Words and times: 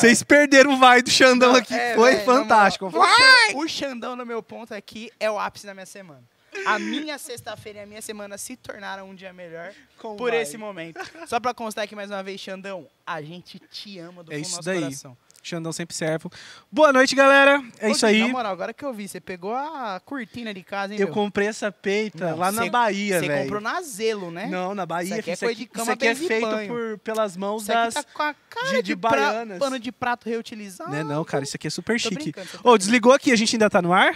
Vocês 0.00 0.22
perderam 0.22 0.74
o 0.74 0.76
vai 0.76 1.02
do 1.02 1.10
Xandão 1.10 1.54
aqui. 1.54 1.74
É, 1.74 1.94
foi 1.94 2.12
véio, 2.12 2.24
fantástico. 2.24 2.88
Vai! 2.88 3.54
O 3.54 3.66
Xandão, 3.68 4.16
no 4.16 4.24
meu 4.24 4.42
ponto 4.42 4.74
aqui, 4.74 5.10
é 5.18 5.30
o 5.30 5.38
ápice 5.38 5.66
da 5.66 5.74
minha 5.74 5.86
semana. 5.86 6.22
A 6.66 6.78
minha 6.78 7.18
sexta-feira 7.18 7.80
e 7.80 7.82
a 7.82 7.86
minha 7.86 8.02
semana 8.02 8.36
se 8.38 8.56
tornaram 8.56 9.08
um 9.10 9.14
dia 9.14 9.32
melhor 9.32 9.72
Com 9.98 10.16
por 10.16 10.30
vai. 10.30 10.42
esse 10.42 10.56
momento. 10.56 11.00
Só 11.26 11.40
pra 11.40 11.52
constar 11.54 11.84
aqui 11.84 11.94
mais 11.96 12.10
uma 12.10 12.22
vez, 12.22 12.40
Xandão, 12.40 12.86
a 13.06 13.20
gente 13.22 13.58
te 13.70 13.98
ama 13.98 14.22
do 14.22 14.32
É 14.32 14.36
fundo 14.36 14.42
do 14.42 14.46
isso 14.46 14.56
nosso 14.56 14.66
daí. 14.68 14.80
coração. 14.80 15.16
Xandão 15.42 15.72
sempre 15.72 15.96
serve. 15.96 16.28
Boa 16.70 16.92
noite, 16.92 17.14
galera. 17.14 17.62
É 17.78 17.88
Ô, 17.88 17.92
isso 17.92 18.04
aí. 18.04 18.20
Na 18.20 18.28
moral, 18.28 18.52
agora 18.52 18.74
que 18.74 18.84
eu 18.84 18.92
vi, 18.92 19.08
você 19.08 19.18
pegou 19.22 19.54
a 19.54 19.98
cortina 20.04 20.52
de 20.52 20.62
casa, 20.62 20.92
hein, 20.92 21.00
Eu 21.00 21.06
meu? 21.06 21.14
comprei 21.14 21.48
essa 21.48 21.72
peita 21.72 22.32
Não, 22.32 22.36
lá 22.36 22.52
na 22.52 22.64
cê- 22.64 22.70
Bahia, 22.70 23.18
Você 23.20 23.26
velho. 23.26 23.42
comprou 23.44 23.58
na 23.60 23.80
Zelo, 23.80 24.30
né? 24.30 24.46
Não, 24.48 24.74
na 24.74 24.84
Bahia. 24.84 25.12
Isso 25.12 25.20
aqui 25.20 25.30
é 25.30 25.32
isso 25.32 25.44
coisa 25.46 25.52
aqui, 25.54 25.62
de 25.64 25.70
cama, 25.70 25.82
isso 25.84 25.92
aqui 25.92 26.06
é 26.06 26.08
beijo 26.14 26.24
e 26.24 26.28
feito 26.28 26.46
banho. 26.46 26.68
por, 26.68 26.98
pelas 26.98 27.38
mãos 27.38 27.62
Isso 27.62 27.72
aqui 27.72 27.84
das... 27.86 27.94
tá 27.94 28.04
com 28.04 28.22
a 28.22 28.34
cara 28.34 28.66
de- 28.68 28.76
de, 28.76 28.82
de 28.82 28.96
pra- 28.96 29.10
baianas. 29.10 29.58
pano 29.58 29.78
de 29.78 29.90
prato 29.90 30.28
reutilizado. 30.28 30.90
Né, 30.90 31.02
não, 31.02 31.24
cara, 31.24 31.42
isso 31.42 31.56
aqui 31.56 31.68
é 31.68 31.70
super 31.70 31.94
Tô 31.94 32.10
chique. 32.10 32.16
brincando, 32.16 32.46
você 32.46 32.56
Ô, 32.58 32.60
brincando. 32.60 32.78
desligou 32.78 33.12
aqui, 33.14 33.32
a 33.32 33.36
gente 33.36 33.56
ainda 33.56 33.70
tá 33.70 33.80
no 33.80 33.94
ar? 33.94 34.14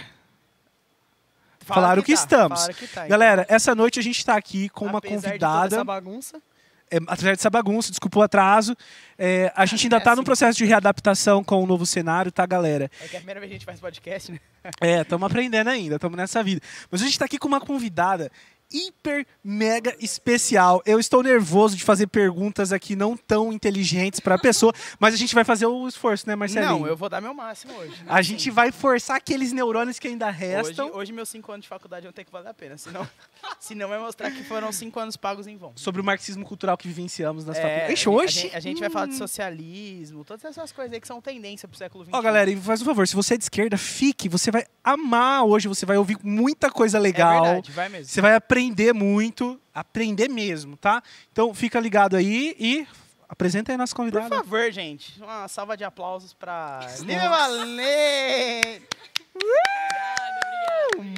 Falaram 1.65 2.01
que 2.01 2.13
tá, 2.13 2.21
estamos. 2.21 2.59
Falaram 2.61 2.79
que 2.79 2.87
tá, 2.87 3.07
Galera, 3.07 3.45
essa 3.49 3.73
noite 3.73 3.99
a 3.99 4.03
gente 4.03 4.23
tá 4.25 4.35
aqui 4.35 4.69
com 4.69 4.85
então, 4.85 4.93
uma 4.93 4.99
apesar 4.99 5.15
de 5.15 5.21
toda 5.21 5.47
convidada. 5.47 5.75
essa 5.75 5.83
bagunça. 5.83 6.41
É, 6.91 6.97
apesar 7.07 7.31
dessa 7.35 7.49
bagunça, 7.49 7.89
desculpa 7.89 8.19
o 8.19 8.21
atraso. 8.21 8.75
É, 9.17 9.51
a 9.55 9.65
gente 9.65 9.85
ainda 9.85 9.97
é 9.97 9.99
tá 9.99 10.11
assim. 10.11 10.19
no 10.19 10.23
processo 10.23 10.57
de 10.57 10.65
readaptação 10.65 11.43
com 11.43 11.63
o 11.63 11.65
novo 11.65 11.85
cenário, 11.85 12.31
tá, 12.31 12.45
galera? 12.45 12.91
É 13.01 13.07
que 13.07 13.15
é 13.15 13.17
a 13.17 13.21
primeira 13.21 13.39
vez 13.39 13.49
que 13.49 13.55
a 13.55 13.57
gente 13.57 13.65
faz 13.65 13.79
podcast, 13.79 14.31
né? 14.31 14.39
É, 14.79 15.01
estamos 15.01 15.25
aprendendo 15.25 15.67
ainda, 15.67 15.95
estamos 15.95 16.15
nessa 16.15 16.43
vida. 16.43 16.61
Mas 16.91 17.01
a 17.01 17.05
gente 17.05 17.17
tá 17.17 17.25
aqui 17.25 17.39
com 17.39 17.47
uma 17.47 17.59
convidada 17.59 18.31
hiper 18.71 19.25
mega 19.43 19.95
especial. 19.99 20.81
Eu 20.85 20.99
estou 20.99 21.21
nervoso 21.23 21.75
de 21.75 21.83
fazer 21.83 22.07
perguntas 22.07 22.71
aqui 22.73 22.95
não 22.95 23.15
tão 23.15 23.51
inteligentes 23.53 24.19
para 24.19 24.35
a 24.35 24.39
pessoa, 24.39 24.73
mas 24.99 25.13
a 25.13 25.17
gente 25.17 25.33
vai 25.35 25.43
fazer 25.43 25.65
o 25.65 25.87
esforço, 25.87 26.27
né, 26.27 26.35
Marcelinho? 26.35 26.79
Não, 26.79 26.87
eu 26.87 26.97
vou 26.97 27.09
dar 27.09 27.21
meu 27.21 27.33
máximo 27.33 27.73
hoje. 27.73 27.93
A 28.07 28.21
gente 28.21 28.49
vai 28.49 28.71
forçar 28.71 29.17
aqueles 29.17 29.51
neurônios 29.51 29.99
que 29.99 30.07
ainda 30.07 30.27
Hoje, 30.29 30.37
restam. 30.37 30.91
hoje 30.93 31.11
meus 31.11 31.29
cinco 31.29 31.51
anos 31.51 31.63
de 31.63 31.69
faculdade 31.69 32.03
vão 32.05 32.13
ter 32.13 32.23
que 32.23 32.31
valer 32.31 32.49
a 32.49 32.53
pena, 32.53 32.77
senão, 32.77 33.07
senão 33.59 33.87
vai 33.87 33.99
mostrar 33.99 34.31
que 34.31 34.43
foram 34.43 34.71
cinco 34.71 34.99
anos 34.99 35.15
pagos 35.15 35.47
em 35.47 35.55
vão. 35.57 35.71
Sobre 35.75 36.01
o 36.01 36.03
marxismo 36.03 36.45
cultural 36.45 36.77
que 36.77 36.87
vivenciamos 36.87 37.45
nas 37.45 37.57
É, 37.57 37.61
faculdades. 37.61 37.93
Ixi, 37.93 38.03
gente, 38.03 38.07
a 38.07 38.11
hoje? 38.23 38.39
gente- 38.41 38.55
a 38.55 38.59
gente 38.59 38.79
vai 38.79 38.89
falar 38.89 39.05
de 39.07 39.15
socialismo, 39.15 40.23
todas 40.25 40.43
essas 40.43 40.71
coisas 40.71 40.91
aí 40.93 40.99
que 40.99 41.07
são 41.07 41.21
tendência 41.21 41.67
pro 41.67 41.77
século 41.77 42.03
XXI. 42.05 42.15
Ó, 42.15 42.21
galera, 42.21 42.49
e 42.49 42.55
faz 42.57 42.81
um 42.81 42.85
favor, 42.85 43.07
se 43.07 43.15
você 43.15 43.35
é 43.35 43.37
de 43.37 43.43
esquerda, 43.43 43.77
fique, 43.77 44.27
você 44.27 44.49
vai 44.51 44.65
amar 44.83 45.43
hoje, 45.45 45.67
você 45.67 45.85
vai 45.85 45.97
ouvir 45.97 46.17
muita 46.23 46.69
coisa 46.71 46.97
é 46.97 47.01
legal. 47.01 47.43
verdade, 47.43 47.71
vai 47.71 47.89
mesmo. 47.89 48.05
Você 48.11 48.21
vai 48.21 48.33
aprender 48.35 48.54
muito, 48.93 49.59
aprender 49.73 50.29
mesmo, 50.29 50.77
tá? 50.77 51.01
Então 51.31 51.53
fica 51.53 51.79
ligado 51.79 52.15
aí 52.15 52.55
e 52.59 52.87
apresenta 53.27 53.71
aí 53.71 53.77
nossa 53.77 53.93
Por 53.93 54.01
convidada. 54.01 54.29
favor, 54.29 54.71
gente, 54.71 55.21
uma 55.21 55.47
salva 55.47 55.75
de 55.75 55.83
aplausos 55.83 56.33
pra 56.33 56.79
Nossa. 56.83 57.01
Lívia 57.01 57.29
Valente! 57.29 58.81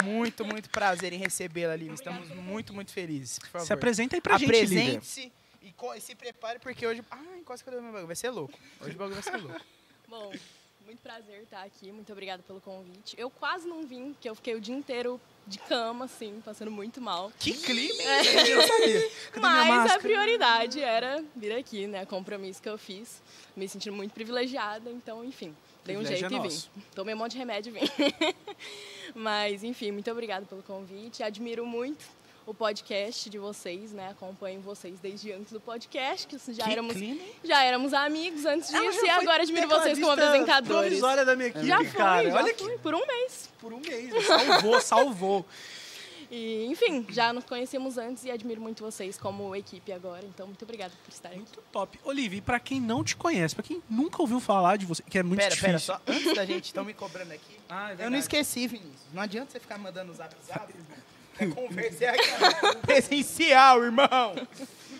Muito, 0.03 0.43
muito 0.45 0.69
prazer 0.69 1.13
em 1.13 1.17
recebê-la, 1.17 1.75
Lívia. 1.75 1.93
Estamos 1.93 2.27
muito, 2.29 2.73
muito 2.73 2.91
felizes. 2.91 3.37
Por 3.39 3.47
favor. 3.49 3.67
Se 3.67 3.73
apresenta 3.73 4.15
aí 4.15 4.21
pra 4.21 4.37
gente, 4.37 4.49
Lívia. 4.49 4.81
Apresente-se 4.97 5.31
e, 5.61 5.73
e 5.97 6.01
se 6.01 6.15
prepare, 6.15 6.59
porque 6.59 6.87
hoje. 6.87 7.03
Ai, 7.11 7.41
quase 7.45 7.63
que 7.63 7.69
eu 7.69 7.73
dei 7.73 7.81
meu 7.81 7.91
bagulho. 7.91 8.07
Vai 8.07 8.15
ser 8.15 8.29
louco. 8.29 8.57
Hoje 8.81 8.95
o 8.95 8.97
bagulho 8.97 9.21
vai 9.21 9.23
ser 9.23 9.37
louco. 9.37 9.61
Bom, 10.07 10.31
muito 10.87 11.01
prazer 11.01 11.43
estar 11.43 11.63
aqui. 11.63 11.91
Muito 11.91 12.11
obrigada 12.13 12.41
pelo 12.41 12.61
convite. 12.61 13.13
Eu 13.19 13.29
quase 13.29 13.67
não 13.67 13.85
vim, 13.85 14.13
porque 14.13 14.29
eu 14.29 14.35
fiquei 14.35 14.55
o 14.55 14.61
dia 14.61 14.73
inteiro 14.73 15.19
de 15.45 15.59
cama, 15.59 16.05
assim, 16.05 16.41
passando 16.43 16.71
muito 16.71 17.01
mal. 17.01 17.31
Que 17.37 17.51
clima? 17.53 18.01
É. 18.01 18.53
Eu 18.53 18.61
sabia. 18.65 19.11
Mas 19.41 19.91
a 19.91 19.99
prioridade 19.99 20.81
era 20.81 21.23
vir 21.35 21.51
aqui, 21.51 21.87
né? 21.87 22.05
Compromisso 22.05 22.61
que 22.61 22.69
eu 22.69 22.77
fiz. 22.77 23.21
Me 23.55 23.67
sentindo 23.67 23.95
muito 23.95 24.13
privilegiada, 24.13 24.89
então, 24.89 25.25
enfim. 25.25 25.53
Dei 25.83 25.97
um 25.97 26.05
jeito 26.05 26.33
é 26.33 26.37
e 26.37 26.39
vim. 26.39 26.63
Tomei 26.95 27.13
um 27.13 27.17
monte 27.17 27.33
de 27.33 27.37
remédio 27.37 27.75
e 27.75 27.79
vim. 27.79 27.91
Mas, 29.13 29.63
enfim, 29.63 29.91
muito 29.91 30.09
obrigada 30.09 30.45
pelo 30.45 30.63
convite. 30.63 31.21
Admiro 31.21 31.65
muito 31.65 32.05
o 32.47 32.53
podcast 32.53 33.29
de 33.29 33.37
vocês, 33.37 33.91
né? 33.91 34.09
Acompanho 34.09 34.61
vocês 34.61 34.99
desde 34.99 35.31
antes 35.33 35.51
do 35.51 35.59
podcast, 35.59 36.25
que 36.25 36.37
já 36.53 36.63
Que 36.63 36.71
éramos 36.71 36.93
clima, 36.93 37.21
já 37.43 37.61
éramos 37.63 37.93
amigos 37.93 38.45
antes 38.45 38.69
disso 38.71 39.05
e 39.05 39.09
agora 39.09 39.43
admiro 39.43 39.67
vocês 39.67 39.99
como 39.99 40.11
apresentadores. 40.11 40.87
provisória 40.87 41.25
da 41.25 41.35
minha 41.35 41.49
equipe, 41.49 41.67
Já 41.67 41.77
foi, 41.79 41.87
cara. 41.91 42.31
já 42.31 42.35
Olha 42.37 42.55
fui, 42.55 42.71
que 42.71 42.77
por 42.79 42.95
um 42.95 43.05
mês. 43.05 43.49
por 43.59 43.73
um 43.73 43.79
mês, 43.81 44.25
salvou, 44.25 44.81
salvou. 44.81 45.45
E, 46.29 46.65
enfim, 46.65 47.05
já 47.09 47.31
nos 47.31 47.45
conhecemos 47.45 47.97
antes 47.97 48.25
e 48.25 48.31
admiro 48.31 48.59
muito 48.59 48.83
vocês 48.83 49.17
como 49.17 49.55
equipe 49.55 49.93
agora. 49.93 50.25
Então, 50.25 50.45
muito 50.47 50.61
obrigada 50.63 50.93
por 51.05 51.09
estar 51.09 51.29
aqui. 51.29 51.37
Muito 51.37 51.61
top. 51.71 51.97
Olivia, 52.03 52.39
e 52.39 52.41
pra 52.41 52.59
quem 52.59 52.81
não 52.81 53.01
te 53.01 53.15
conhece, 53.15 53.55
pra 53.55 53.63
quem 53.63 53.81
nunca 53.89 54.21
ouviu 54.21 54.39
falar 54.41 54.77
de 54.77 54.85
você, 54.85 55.01
que 55.03 55.17
é 55.17 55.23
muito 55.23 55.39
Pera, 55.39 55.49
difícil. 55.55 55.67
pera, 55.67 55.79
só 55.79 56.01
antes 56.05 56.35
da 56.35 56.45
gente, 56.45 56.65
estão 56.65 56.83
me 56.83 56.93
cobrando 56.93 57.31
aqui. 57.31 57.57
Ah, 57.69 57.93
é 57.97 58.05
eu 58.05 58.09
não 58.11 58.17
esqueci, 58.17 58.67
Vinícius. 58.67 58.93
Não 59.13 59.21
adianta 59.21 59.51
você 59.51 59.59
ficar 59.59 59.77
mandando 59.77 60.13
zap 60.13 60.35
zap. 60.45 60.73
É 62.01 62.09
aqui. 62.09 62.77
Presencial, 62.85 63.83
irmão. 63.83 64.35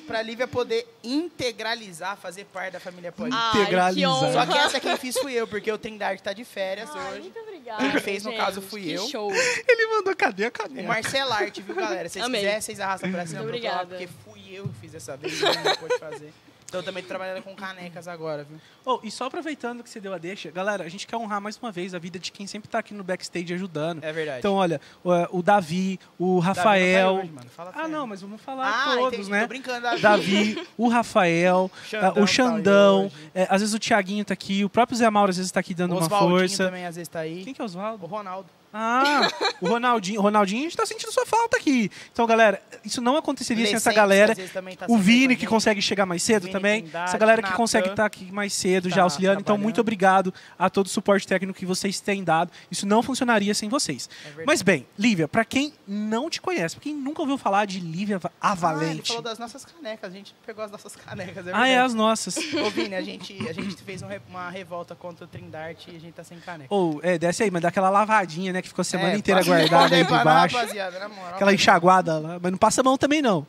Pra 0.06 0.22
Lívia 0.22 0.48
poder 0.48 0.88
integralizar, 1.04 2.16
fazer 2.16 2.46
parte 2.46 2.74
da 2.74 2.80
família 2.80 3.12
Pode. 3.12 3.30
Ai, 3.36 3.62
Integralizar. 3.62 3.94
que 3.94 4.08
honra. 4.08 4.32
Só 4.34 4.46
que 4.46 4.58
essa 4.58 4.80
quem 4.80 4.96
fiz 4.98 5.18
fui 5.18 5.34
eu, 5.34 5.46
porque 5.48 5.70
o 5.70 5.78
Trindade 5.78 6.24
tá 6.24 6.32
de 6.32 6.46
férias 6.46 6.90
Ai, 6.94 7.12
hoje. 7.12 7.20
muito 7.22 7.40
obrigada. 7.40 7.90
Quem 7.92 8.00
fez, 8.00 8.24
no 8.24 8.32
gente, 8.32 8.40
caso, 8.40 8.62
fui 8.62 8.84
que 8.84 8.92
eu. 8.94 9.06
show. 9.10 9.30
Ele 9.68 9.88
mandou, 9.88 10.16
cadê 10.16 10.46
a 10.46 10.48
O 10.48 10.52
cadeira? 10.52 10.88
Marcelarte, 10.88 11.62
viu, 11.62 11.76
galera? 11.76 12.08
Se 12.08 12.14
vocês 12.14 12.26
Amei. 12.26 12.40
quiserem, 12.42 12.62
vocês 12.62 12.80
arrastam 12.80 13.12
pra 13.12 13.26
cima 13.26 13.42
Muito 13.42 13.50
pro 13.60 13.68
outro 13.68 13.78
lado, 13.78 13.94
obrigada. 13.94 14.08
porque 14.24 14.40
fui 14.48 14.56
eu 14.56 14.64
que 14.70 14.80
fiz 14.80 14.96
essa 14.96 15.18
vez, 15.18 15.42
não 15.42 15.76
pôde 15.76 16.00
fazer. 16.00 16.34
Então 16.68 16.82
eu 16.82 16.84
também 16.84 17.02
tô 17.02 17.08
trabalhando 17.08 17.42
com 17.44 17.56
canecas 17.56 18.10
agora, 18.10 18.44
viu? 18.44 18.60
Oh, 18.86 19.00
e 19.02 19.10
só 19.10 19.26
aproveitando 19.28 19.82
que 19.82 19.90
você 19.90 20.02
deu 20.02 20.14
a 20.14 20.18
deixa, 20.18 20.52
galera, 20.52 20.84
a 20.84 20.90
gente 20.90 21.08
quer 21.08 21.16
honrar 21.16 21.40
mais 21.40 21.58
uma 21.58 21.72
vez 21.72 21.94
a 21.96 22.00
vida 22.00 22.20
de 22.20 22.30
quem 22.30 22.46
sempre 22.46 22.68
tá 22.70 22.80
aqui 22.80 22.94
no 22.94 23.06
backstage 23.06 23.54
ajudando. 23.54 24.04
É 24.04 24.12
verdade. 24.12 24.40
Então, 24.40 24.56
olha, 24.56 24.82
o, 25.02 25.40
o 25.40 25.42
Davi, 25.42 25.98
o 26.20 26.42
Davi 26.42 26.42
não 26.42 26.42
tá 26.42 26.48
Rafael. 26.48 27.16
hoje, 27.16 27.32
mano. 27.32 27.50
Fala 27.52 27.72
ah, 27.74 27.88
não, 27.88 28.06
mas 28.06 28.22
vamos 28.22 28.42
falar 28.42 28.68
Ah, 28.70 28.96
todos, 28.98 29.14
entendi. 29.20 29.32
né? 29.32 29.42
Tô 29.44 29.48
brincando, 29.48 29.82
Davi. 29.82 30.02
Davi, 30.02 30.68
o 30.78 30.90
Rafael, 30.90 31.72
Xandão 31.88 32.14
tá 32.14 32.22
o 32.22 32.28
Xandão, 32.28 33.06
hoje. 33.06 33.32
é, 33.34 33.48
às 33.50 33.62
vezes 33.62 33.74
o 33.74 33.80
Thiaguinho 33.80 34.26
tá 34.26 34.34
aqui, 34.34 34.66
o 34.66 34.70
próprio 34.70 34.98
Zé 34.98 35.10
Mauro 35.10 35.30
às 35.30 35.38
vezes 35.38 35.52
tá 35.52 35.62
aqui 35.62 35.74
dando 35.74 35.92
uma 35.94 36.02
Oswaldinho 36.02 36.40
força. 36.40 36.66
também 36.66 36.86
às 36.86 36.96
vezes 36.98 37.08
tá 37.08 37.20
aí. 37.20 37.46
Quem 37.46 37.54
que 37.54 37.62
é 37.62 37.64
o 37.64 37.66
Oswaldo? 37.66 38.04
O 38.04 38.08
Ronaldo. 38.08 38.50
Ah, 38.74 39.28
o 39.62 39.68
Ronaldinho. 39.68 40.20
O 40.20 40.24
Ronaldinho, 40.24 40.62
a 40.62 40.64
gente 40.64 40.78
tá 40.78 40.86
sentindo 40.86 41.12
sua 41.12 41.26
falta 41.26 41.58
aqui. 41.58 41.90
Então, 42.12 42.26
galera, 42.26 42.62
isso 42.84 43.02
não 43.02 43.16
aconteceria 43.16 43.66
sem 43.66 43.76
essa 43.76 43.94
galera. 43.94 44.36
tá 44.36 44.86
O 44.88 44.98
Vini, 44.98 45.36
que 45.36 45.42
gente. 45.42 45.50
consegue 45.50 45.82
chegar 45.82 46.06
mais 46.06 46.22
cedo 46.24 46.44
Vini 46.44 46.54
também. 46.54 46.82
Trindade, 46.82 47.10
Essa 47.10 47.18
galera 47.18 47.42
que 47.42 47.50
Natan, 47.50 47.58
consegue 47.58 47.90
estar 47.90 48.06
aqui 48.06 48.32
mais 48.32 48.54
cedo, 48.54 48.90
tá 48.90 48.96
já 48.96 49.04
auxiliando. 49.04 49.40
Então, 49.40 49.58
muito 49.58 49.80
obrigado 49.82 50.34
a 50.58 50.70
todo 50.70 50.88
o 50.88 50.90
suporte 50.90 51.28
técnico 51.28 51.58
que 51.58 51.66
vocês 51.66 52.00
têm 52.00 52.24
dado. 52.24 52.52
Isso 52.70 52.86
não 52.86 53.02
funcionaria 53.02 53.54
sem 53.54 53.70
vocês. 53.70 54.10
É. 54.38 54.44
Mas 54.46 54.62
bem, 54.62 54.86
Lívia, 54.98 55.28
pra 55.28 55.46
quem 55.46 55.74
não 55.88 56.30
te 56.30 56.42
conhece, 56.42 56.76
pra 56.76 56.84
quem 56.84 56.94
nunca 56.94 57.22
ouviu 57.22 57.38
falar 57.38 57.66
de 57.66 57.80
Lívia 57.80 58.20
a 58.42 58.52
Ah, 58.52 58.86
ele 58.92 59.02
falou 59.02 59.22
das 59.22 59.40
nossas 59.40 59.64
canecas. 59.64 60.12
A 60.12 60.14
gente 60.14 60.36
pegou 60.46 60.64
as 60.64 60.72
nossas 60.72 60.96
canecas. 60.96 61.48
É 61.48 61.52
ah, 61.54 61.68
é 61.68 61.78
as 61.80 61.94
nossas. 61.94 62.38
Ô, 62.54 62.70
Vini, 62.70 62.96
a 62.96 63.02
gente, 63.02 63.48
a 63.48 63.54
gente 63.54 63.76
fez 63.84 64.02
um 64.02 64.08
uma 64.30 64.50
revolta 64.50 64.96
contra 64.96 65.26
o 65.26 65.28
Trindarte 65.28 65.92
e 65.92 65.96
a 65.96 66.00
gente 66.00 66.14
tá 66.14 66.24
sem 66.24 66.40
caneca. 66.40 66.74
Ou, 66.74 67.00
é, 67.04 67.18
desce 67.18 67.44
aí, 67.44 67.52
mas 67.52 67.62
dá 67.62 67.70
aquela 67.70 67.90
lavadinha, 67.90 68.54
né? 68.54 68.57
Que 68.62 68.68
ficou 68.70 68.82
a 68.82 68.86
semana 68.86 69.14
É, 69.14 69.18
inteira 69.18 69.44
guardada 69.44 69.96
aí 69.96 70.06
por 70.06 70.24
baixo. 70.24 70.56
rapaziada, 70.58 71.00
na 71.00 71.10
moral. 71.10 71.36
Aquela 71.36 71.54
enxaguada 71.54 72.20
lá, 72.20 72.40
mas 72.42 72.52
não 72.52 72.58
passa 72.58 72.82
a 72.82 72.84
mão 72.84 72.98
também, 72.98 73.22
não. 73.22 73.46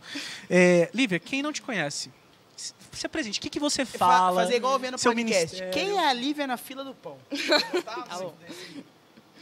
É, 0.49 0.89
Lívia, 0.95 1.19
quem 1.19 1.43
não 1.43 1.53
te 1.53 1.63
conhece, 1.63 2.11
se 2.57 2.73
se 2.93 3.07
apresente. 3.07 3.39
O 3.39 3.43
que, 3.43 3.49
que 3.51 3.61
você 3.61 3.85
Fa- 3.85 3.99
fala? 3.99 4.43
Fazer 4.43 4.57
igual 4.57 4.81
eu 4.83 4.91
no 4.93 4.99
seu 4.99 5.13
podcast. 5.13 5.55
ministério. 5.55 5.73
Quem 5.73 5.99
é 5.99 6.09
a 6.09 6.13
Lívia 6.13 6.47
na 6.47 6.57
fila 6.57 6.83
do 6.85 6.93
pão? 6.95 7.17
Tá 7.85 8.03
Tá 8.03 8.19
desse- 8.47 8.85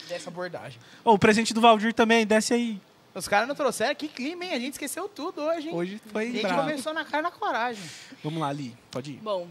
Dessa 0.09 0.29
abordagem. 0.31 0.79
Ô, 1.05 1.15
o 1.15 1.19
presente 1.19 1.53
do 1.55 1.61
Valdir 1.61 1.93
também, 1.95 2.27
desce 2.27 2.53
aí. 2.55 2.81
Os 3.15 3.27
caras 3.27 3.49
não 3.49 3.55
trouxeram. 3.55 3.95
Que 3.95 4.09
clima, 4.09 4.45
hein? 4.45 4.53
A 4.53 4.59
gente 4.59 4.73
esqueceu 4.73 5.09
tudo 5.09 5.41
hoje, 5.41 5.69
hein? 5.69 5.75
Hoje 5.75 6.01
a 6.07 6.13
foi 6.13 6.31
gente 6.31 6.43
bravo. 6.43 6.61
começou 6.61 6.93
na 6.93 7.03
cara 7.05 7.21
e 7.21 7.23
na 7.23 7.31
coragem. 7.31 7.83
Vamos 8.23 8.39
lá, 8.41 8.53
Li, 8.53 8.77
pode 8.91 9.13
ir. 9.13 9.17
Bom, 9.17 9.49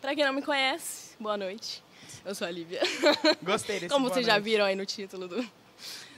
pra 0.00 0.14
quem 0.14 0.24
não 0.24 0.32
me 0.32 0.42
conhece, 0.42 1.14
boa 1.20 1.36
noite. 1.36 1.80
Eu 2.24 2.34
sou 2.34 2.46
a 2.46 2.50
Lívia. 2.50 2.80
Gostei 3.42 3.80
desse 3.80 3.92
Como 3.92 4.08
vocês 4.08 4.24
já 4.26 4.38
viram 4.38 4.64
aí 4.64 4.74
no 4.74 4.86
título 4.86 5.28
do, 5.28 5.46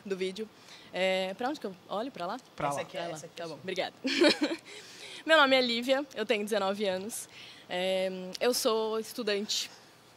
do 0.05 0.17
vídeo. 0.17 0.49
É, 0.93 1.35
pra 1.35 1.49
onde 1.49 1.59
que 1.61 1.67
eu 1.67 1.75
olho? 1.89 2.11
Pra 2.13 2.27
lá? 2.27 2.39
Pra 2.55 2.69
Essa 2.69 2.77
lá. 2.77 2.83
aqui 2.83 2.97
é- 2.97 3.11
essa 3.11 3.27
aqui 3.27 3.35
Tá 3.37 3.47
bom, 3.49 3.55
obrigada. 3.55 3.95
Meu 5.27 5.37
nome 5.37 5.57
é 5.57 5.61
Lívia, 5.61 6.07
eu 6.15 6.25
tenho 6.25 6.45
19 6.45 6.85
anos. 6.87 7.29
É, 7.69 8.09
eu 8.41 8.55
sou 8.55 9.01
estudante 9.01 9.69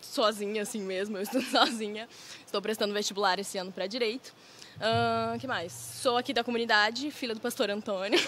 sozinha, 0.01 0.61
assim 0.61 0.79
mesmo, 0.81 1.17
eu 1.17 1.23
estudo 1.23 1.43
sozinha. 1.49 2.07
Estou 2.45 2.61
prestando 2.61 2.93
vestibular 2.93 3.39
esse 3.39 3.57
ano 3.57 3.71
para 3.71 3.87
Direito. 3.87 4.33
O 5.35 5.39
que 5.39 5.45
mais? 5.47 5.71
Sou 5.73 6.15
aqui 6.17 6.33
da 6.33 6.43
comunidade, 6.43 7.11
filha 7.11 7.33
do 7.35 7.41
pastor 7.41 7.69
Antônio. 7.69 8.19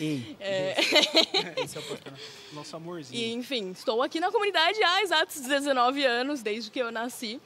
Ei, 0.00 0.36
É, 0.40 0.74
esse 1.62 1.76
é 1.76 1.80
o 1.80 1.82
portão. 1.84 2.12
Nosso 2.52 2.74
amorzinho. 2.76 3.20
e, 3.20 3.32
enfim, 3.32 3.70
estou 3.70 4.02
aqui 4.02 4.18
na 4.20 4.30
comunidade 4.32 4.82
há 4.82 5.02
exatos 5.02 5.40
19 5.40 6.04
anos, 6.04 6.42
desde 6.42 6.70
que 6.70 6.80
eu 6.80 6.90
nasci. 6.90 7.40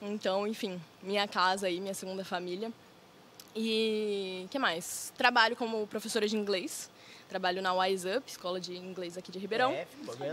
Então, 0.00 0.46
enfim, 0.46 0.80
minha 1.02 1.26
casa 1.26 1.66
aí, 1.66 1.80
minha 1.80 1.94
segunda 1.94 2.24
família. 2.24 2.72
E 3.54 4.46
que 4.50 4.58
mais? 4.58 5.12
Trabalho 5.16 5.54
como 5.56 5.86
professora 5.86 6.26
de 6.26 6.36
inglês. 6.36 6.88
trabalho 7.28 7.60
na 7.62 7.74
Wise 7.74 8.08
Up, 8.16 8.30
escola 8.30 8.60
de 8.60 8.76
inglês 8.76 9.16
aqui 9.18 9.30
de 9.32 9.38
Ribeirão. 9.38 9.72
É, 9.72 9.86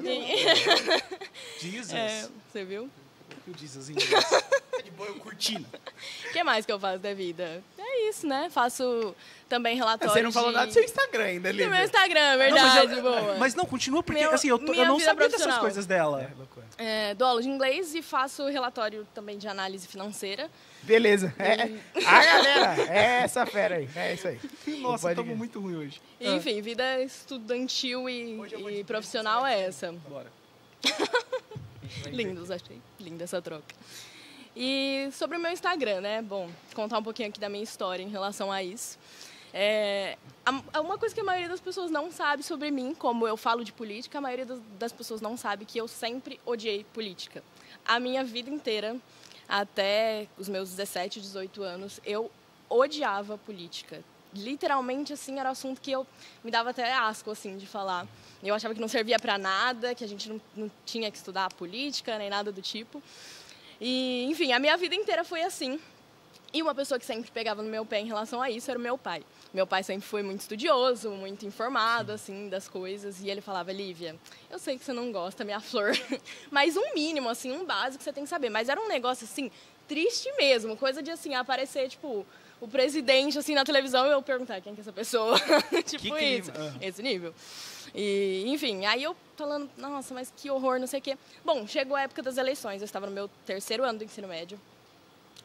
E-. 0.03 1.60
Jesus. 1.60 1.94
É, 1.94 2.29
você 2.51 2.63
viu? 2.63 2.89
O 3.48 3.57
Jesus 3.57 3.89
em 3.89 3.93
inglês. 3.93 4.29
Tá 4.29 4.81
de 4.83 4.91
boa, 4.91 5.09
eu 5.09 5.15
curtindo. 5.15 5.65
O 6.27 6.29
que 6.33 6.43
mais 6.43 6.65
que 6.65 6.71
eu 6.71 6.79
faço 6.79 7.00
da 7.00 7.13
vida? 7.13 7.63
É 7.77 8.09
isso, 8.09 8.25
né? 8.27 8.50
Faço 8.50 9.15
também 9.48 9.75
relatórios 9.75 10.13
Você 10.13 10.21
não 10.21 10.31
falou 10.31 10.50
de... 10.50 10.55
nada 10.55 10.67
do 10.67 10.74
seu 10.74 10.83
Instagram 10.83 11.24
ainda, 11.24 11.50
Do 11.51 11.57
Lívia. 11.57 11.69
meu 11.75 11.83
Instagram, 11.83 12.31
Não, 12.31 12.38
verdade, 12.38 12.88
mas, 12.88 12.98
eu- 12.98 13.01
boa. 13.03 13.36
mas 13.38 13.55
não, 13.55 13.65
continua 13.65 14.03
porque 14.03 14.21
Meu- 14.21 14.31
assim, 14.31 14.48
eu, 14.50 14.59
tô- 14.59 14.74
eu 14.74 14.86
não 14.86 15.00
sabia 15.00 15.27
dessas 15.27 15.57
coisas 15.57 15.86
dela. 15.88 16.21
É, 16.21 16.29
loucura. 16.38 16.65
É, 16.77 17.13
dou 17.15 17.27
aula 17.27 17.41
de 17.41 17.50
inglês 17.50 17.93
e 17.95 18.01
faço 18.01 18.45
relatório 18.48 19.05
também 19.13 19.38
de 19.38 19.48
análise 19.48 19.88
financeira. 19.88 20.50
Beleza. 20.83 21.33
É, 21.38 21.53
a 22.05 22.24
galera, 22.25 22.81
é 22.93 23.21
essa 23.24 23.45
fera 23.45 23.75
aí. 23.77 23.89
É 23.95 24.13
isso 24.13 24.27
aí. 24.27 24.39
Nossa, 24.79 25.09
estamos 25.09 25.36
muito 25.36 25.59
ruim 25.59 25.75
hoje. 25.75 26.01
E, 26.19 26.29
Enfim, 26.29 26.62
vida 26.62 27.01
estudantil 27.01 28.07
e, 28.09 28.39
e 28.79 28.83
profissional 28.86 29.45
é 29.45 29.62
essa. 29.63 29.91
Bora. 30.07 30.31
Lindos, 32.12 32.51
achei. 32.51 32.81
Linda 33.00 33.24
essa 33.24 33.41
troca. 33.41 33.75
E 34.55 35.10
sobre 35.13 35.38
o 35.38 35.39
meu 35.39 35.51
Instagram, 35.51 36.01
né? 36.01 36.22
Bom, 36.22 36.50
contar 36.74 36.98
um 36.98 37.03
pouquinho 37.03 37.29
aqui 37.29 37.39
da 37.39 37.50
minha 37.50 37.63
história 37.63 38.03
em 38.03 38.10
relação 38.10 38.51
a 38.51 38.63
isso. 38.63 38.98
É, 39.53 40.17
uma 40.79 40.98
coisa 40.98 41.13
que 41.13 41.22
a 41.22 41.24
maioria 41.24 41.50
das 41.50 41.60
pessoas 41.60 41.89
não 41.89 42.12
sabe 42.12 42.43
sobre 42.43 42.69
mim, 42.69 42.93
como 42.93 43.27
eu 43.27 43.36
falo 43.36 43.63
de 43.63 43.72
política, 43.72 44.17
a 44.17 44.22
maioria 44.22 44.46
das, 44.46 44.60
das 44.77 44.91
pessoas 44.91 45.22
não 45.22 45.36
sabe 45.36 45.65
que 45.65 45.77
eu 45.77 45.88
sempre 45.88 46.39
odiei 46.46 46.84
política. 46.84 47.43
A 47.86 48.00
minha 48.00 48.24
vida 48.24 48.50
inteira, 48.50 48.96
até 49.48 50.27
os 50.38 50.48
meus 50.48 50.69
17, 50.69 51.19
18 51.19 51.63
anos, 51.63 52.00
eu 52.05 52.29
odiava 52.69 53.38
política. 53.38 54.03
Literalmente, 54.34 55.13
assim, 55.13 55.39
era 55.39 55.50
um 55.50 55.53
assunto 55.53 55.81
que 55.81 55.91
eu 55.91 56.05
me 56.43 56.51
dava 56.51 56.69
até 56.69 56.93
asco, 56.93 57.31
assim, 57.31 57.58
de 57.58 57.65
falar. 57.65 58.08
Eu 58.41 58.55
achava 58.55 58.74
que 58.74 58.79
não 58.79 58.88
servia 58.88 59.19
para 59.19 59.38
nada, 59.38 59.93
que 59.93 60.03
a 60.03 60.08
gente 60.08 60.29
não, 60.29 60.41
não 60.55 60.72
tinha 60.86 61.12
que 61.12 61.17
estudar 61.17 61.53
política, 61.53 62.17
nem 62.17 62.29
nada 62.29 62.51
do 62.51 62.62
tipo. 62.62 63.01
E, 63.81 64.25
enfim, 64.29 64.51
a 64.53 64.60
minha 64.60 64.75
vida 64.77 64.96
inteira 64.96 65.24
foi 65.24 65.41
assim. 65.41 65.79
E 66.51 66.62
uma 66.62 66.74
pessoa 66.74 66.98
que 66.98 67.05
sempre 67.05 67.29
pegava 67.29 67.62
no 67.62 67.69
meu 67.69 67.86
pé 67.86 68.00
em 68.00 68.08
relação 68.08 68.41
a 68.41 68.50
isso 68.50 68.72
era 68.72 68.79
o 68.79 68.81
meu 68.81 68.98
pai. 68.98 69.24
Meu 69.53 69.67
pai 69.67 69.84
sempre 69.84 70.08
foi 70.08 70.24
muito 70.24 70.41
estudioso, 70.41 71.12
muito 71.12 71.46
informado, 71.46 72.12
assim, 72.12 72.50
das 72.50 72.67
coisas. 72.67 73.22
E 73.22 73.29
ele 73.29 73.41
falava, 73.41 73.72
Lívia, 73.72 74.15
eu 74.50 74.58
sei 74.58 74.77
que 74.77 74.84
você 74.84 74.93
não 74.93 75.12
gosta, 75.12 75.43
minha 75.43 75.60
flor, 75.60 75.91
mas 76.50 76.75
um 76.75 76.93
mínimo, 76.93 77.29
assim, 77.29 77.51
um 77.51 77.65
básico 77.65 78.03
você 78.03 78.12
tem 78.12 78.24
que 78.24 78.29
saber. 78.29 78.50
Mas 78.50 78.67
era 78.67 78.81
um 78.81 78.88
negócio, 78.88 79.25
assim, 79.25 79.51
triste 79.88 80.31
mesmo. 80.38 80.75
Coisa 80.75 81.03
de, 81.03 81.12
assim, 81.12 81.36
aparecer, 81.36 81.88
tipo, 81.88 82.25
o 82.60 82.67
presidente, 82.67 83.38
assim, 83.38 83.53
na 83.53 83.63
televisão 83.63 84.08
e 84.08 84.12
eu 84.12 84.22
perguntar 84.22 84.60
quem 84.60 84.74
que 84.74 84.81
é 84.81 84.84
essa 84.84 84.93
pessoa. 84.93 85.39
tipo 85.86 86.01
clima. 86.01 86.19
isso. 86.22 86.51
Esse 86.81 87.03
nível. 87.03 87.34
E, 87.93 88.43
enfim, 88.48 88.86
aí 88.86 89.03
eu 89.03 89.15
falando, 89.36 89.69
nossa, 89.77 90.13
mas 90.13 90.31
que 90.36 90.50
horror, 90.51 90.79
não 90.79 90.88
sei 90.88 91.00
o 91.00 91.03
quê. 91.03 91.17
Bom, 91.46 91.65
chegou 91.67 91.96
a 91.96 92.01
época 92.01 92.22
das 92.22 92.38
eleições, 92.38 92.81
eu 92.81 92.86
estava 92.86 93.05
no 93.05 93.12
meu 93.12 93.29
terceiro 93.46 93.84
ano 93.84 94.00
do 94.00 94.03
ensino 94.03 94.27
médio. 94.27 94.60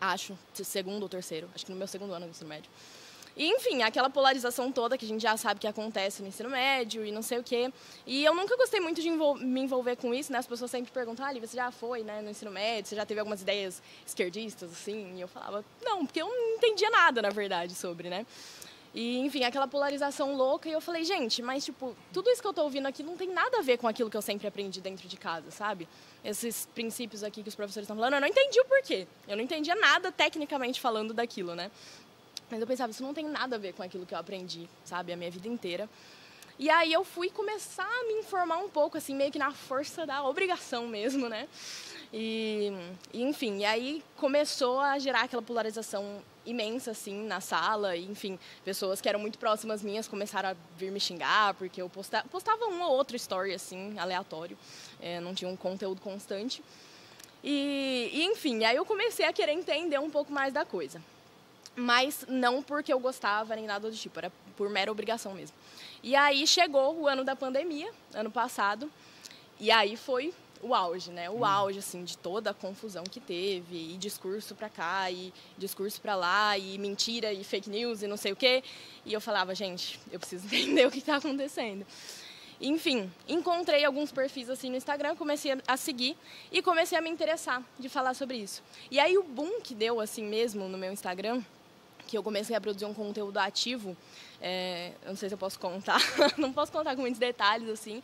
Acho, 0.00 0.36
segundo 0.52 1.04
ou 1.04 1.08
terceiro, 1.08 1.48
acho 1.54 1.64
que 1.64 1.72
no 1.72 1.78
meu 1.78 1.86
segundo 1.86 2.12
ano 2.12 2.26
do 2.26 2.30
ensino 2.30 2.48
médio. 2.48 2.70
E, 3.36 3.48
enfim, 3.48 3.82
aquela 3.82 4.08
polarização 4.08 4.70
toda 4.70 4.96
que 4.96 5.04
a 5.04 5.08
gente 5.08 5.20
já 5.20 5.36
sabe 5.36 5.58
que 5.58 5.66
acontece 5.66 6.22
no 6.22 6.28
ensino 6.28 6.48
médio 6.48 7.04
e 7.04 7.10
não 7.10 7.22
sei 7.22 7.38
o 7.38 7.42
quê. 7.42 7.72
E 8.06 8.24
eu 8.24 8.32
nunca 8.32 8.56
gostei 8.56 8.78
muito 8.78 9.00
de 9.00 9.08
envol- 9.08 9.34
me 9.36 9.60
envolver 9.60 9.96
com 9.96 10.14
isso, 10.14 10.30
né? 10.30 10.38
As 10.38 10.46
pessoas 10.46 10.70
sempre 10.70 10.92
perguntam, 10.92 11.26
ah, 11.26 11.32
Lívia, 11.32 11.48
você 11.48 11.56
já 11.56 11.72
foi 11.72 12.04
né, 12.04 12.20
no 12.22 12.30
ensino 12.30 12.52
médio? 12.52 12.88
Você 12.88 12.94
já 12.94 13.04
teve 13.04 13.18
algumas 13.18 13.42
ideias 13.42 13.82
esquerdistas, 14.06 14.70
assim? 14.70 15.16
E 15.16 15.20
eu 15.20 15.26
falava, 15.26 15.64
não, 15.82 16.06
porque 16.06 16.22
eu 16.22 16.28
não 16.28 16.56
entendia 16.56 16.88
nada, 16.90 17.20
na 17.22 17.30
verdade, 17.30 17.74
sobre, 17.74 18.08
né? 18.08 18.24
E, 18.94 19.18
enfim, 19.18 19.42
aquela 19.42 19.66
polarização 19.66 20.36
louca. 20.36 20.68
E 20.68 20.72
eu 20.72 20.80
falei, 20.80 21.04
gente, 21.04 21.42
mas, 21.42 21.64
tipo, 21.64 21.96
tudo 22.12 22.30
isso 22.30 22.40
que 22.40 22.46
eu 22.46 22.52
tô 22.52 22.62
ouvindo 22.62 22.86
aqui 22.86 23.02
não 23.02 23.16
tem 23.16 23.28
nada 23.28 23.58
a 23.58 23.62
ver 23.62 23.76
com 23.76 23.88
aquilo 23.88 24.08
que 24.08 24.16
eu 24.16 24.22
sempre 24.22 24.46
aprendi 24.46 24.80
dentro 24.80 25.08
de 25.08 25.16
casa, 25.16 25.50
sabe? 25.50 25.88
Esses 26.24 26.66
princípios 26.74 27.24
aqui 27.24 27.42
que 27.42 27.48
os 27.48 27.56
professores 27.56 27.84
estão 27.84 27.96
falando, 27.96 28.14
eu 28.14 28.20
não 28.20 28.28
entendi 28.28 28.60
o 28.60 28.64
porquê. 28.64 29.08
Eu 29.26 29.36
não 29.36 29.42
entendia 29.42 29.74
nada 29.74 30.12
tecnicamente 30.12 30.80
falando 30.80 31.12
daquilo, 31.12 31.56
né? 31.56 31.72
Mas 32.48 32.60
eu 32.60 32.66
pensava, 32.66 32.92
isso 32.92 33.02
não 33.02 33.12
tem 33.12 33.24
nada 33.24 33.56
a 33.56 33.58
ver 33.58 33.72
com 33.72 33.82
aquilo 33.82 34.06
que 34.06 34.14
eu 34.14 34.18
aprendi, 34.18 34.68
sabe? 34.84 35.12
A 35.12 35.16
minha 35.16 35.30
vida 35.30 35.48
inteira. 35.48 35.90
E 36.56 36.70
aí 36.70 36.92
eu 36.92 37.02
fui 37.02 37.30
começar 37.30 37.88
a 37.88 38.04
me 38.04 38.14
informar 38.20 38.58
um 38.58 38.68
pouco, 38.68 38.96
assim, 38.96 39.12
meio 39.12 39.32
que 39.32 39.40
na 39.40 39.50
força 39.50 40.06
da 40.06 40.22
obrigação 40.22 40.86
mesmo, 40.86 41.28
né? 41.28 41.48
E, 42.12 42.72
enfim, 43.12 43.58
e 43.58 43.64
aí 43.64 44.04
começou 44.16 44.78
a 44.78 44.96
gerar 45.00 45.22
aquela 45.22 45.42
polarização 45.42 46.22
imensa, 46.46 46.90
assim, 46.90 47.24
na 47.24 47.40
sala. 47.40 47.96
E, 47.96 48.04
enfim, 48.04 48.38
pessoas 48.64 49.00
que 49.00 49.08
eram 49.08 49.20
muito 49.20 49.38
próximas 49.38 49.82
minhas 49.82 50.08
começaram 50.08 50.50
a 50.50 50.56
vir 50.76 50.90
me 50.90 51.00
xingar, 51.00 51.54
porque 51.54 51.80
eu 51.80 51.88
posta, 51.88 52.24
postava 52.30 52.66
um 52.66 52.82
ou 52.82 52.92
outro 52.92 53.16
story, 53.16 53.54
assim, 53.54 53.98
aleatório. 53.98 54.56
É, 55.00 55.20
não 55.20 55.34
tinha 55.34 55.50
um 55.50 55.56
conteúdo 55.56 56.00
constante. 56.00 56.62
E, 57.42 58.10
e, 58.12 58.24
enfim, 58.24 58.64
aí 58.64 58.76
eu 58.76 58.84
comecei 58.84 59.26
a 59.26 59.32
querer 59.32 59.52
entender 59.52 59.98
um 59.98 60.10
pouco 60.10 60.32
mais 60.32 60.52
da 60.52 60.64
coisa. 60.64 61.02
Mas 61.76 62.24
não 62.28 62.62
porque 62.62 62.92
eu 62.92 63.00
gostava 63.00 63.57
nem 63.57 63.66
nada 63.66 63.90
do 63.90 63.96
tipo, 63.96 64.18
era 64.18 64.33
por 64.57 64.70
mera 64.70 64.90
obrigação 64.90 65.35
mesmo. 65.35 65.57
E 66.02 66.14
aí 66.14 66.46
chegou 66.46 67.00
o 67.00 67.09
ano 67.09 67.24
da 67.24 67.35
pandemia, 67.35 67.90
ano 68.14 68.30
passado, 68.30 68.90
e 69.59 69.70
aí 69.70 69.96
foi 69.96 70.33
o 70.64 70.74
auge, 70.74 71.11
né? 71.11 71.29
O 71.29 71.44
auge, 71.44 71.79
assim, 71.79 72.03
de 72.05 72.16
toda 72.16 72.50
a 72.50 72.55
confusão 72.55 73.05
que 73.05 73.20
teve, 73.20 73.92
e 73.92 73.96
discurso 73.98 74.55
pra 74.55 74.70
cá, 74.70 75.11
e 75.11 75.33
discurso 75.59 76.00
pra 76.00 76.16
lá, 76.16 76.57
e 76.57 76.79
mentira, 76.79 77.33
e 77.33 77.44
fake 77.44 77.68
news, 77.68 78.03
e 78.03 78.07
não 78.07 78.16
sei 78.16 78.33
o 78.33 78.37
quê. 78.37 78.64
E 79.05 79.12
eu 79.12 79.20
falava, 79.20 79.55
gente, 79.55 80.00
eu 80.11 80.18
preciso 80.18 80.46
entender 80.48 80.87
o 80.87 80.90
que 80.90 80.98
está 80.98 81.16
acontecendo. 81.16 81.87
Enfim, 82.61 83.12
encontrei 83.29 83.85
alguns 83.85 84.11
perfis 84.11 84.48
assim 84.48 84.70
no 84.70 84.77
Instagram, 84.77 85.16
comecei 85.16 85.53
a 85.66 85.77
seguir 85.77 86.16
e 86.50 86.62
comecei 86.62 86.96
a 86.96 87.00
me 87.00 87.11
interessar 87.11 87.62
de 87.79 87.88
falar 87.88 88.14
sobre 88.14 88.38
isso. 88.38 88.62
E 88.90 88.98
aí 88.98 89.18
o 89.18 89.22
boom 89.22 89.61
que 89.61 89.74
deu 89.74 90.00
assim 90.00 90.24
mesmo 90.24 90.68
no 90.68 90.79
meu 90.79 90.92
Instagram, 90.92 91.42
que 92.06 92.16
eu 92.16 92.22
comecei 92.22 92.54
a 92.54 92.60
produzir 92.60 92.84
um 92.84 92.94
conteúdo 92.94 93.38
ativo, 93.38 93.96
é, 94.40 94.92
não 95.06 95.16
sei 95.16 95.28
se 95.28 95.34
eu 95.34 95.38
posso 95.38 95.58
contar, 95.58 96.00
não 96.36 96.52
posso 96.52 96.70
contar 96.70 96.94
com 96.94 97.02
muitos 97.02 97.18
detalhes 97.18 97.68
assim, 97.68 98.02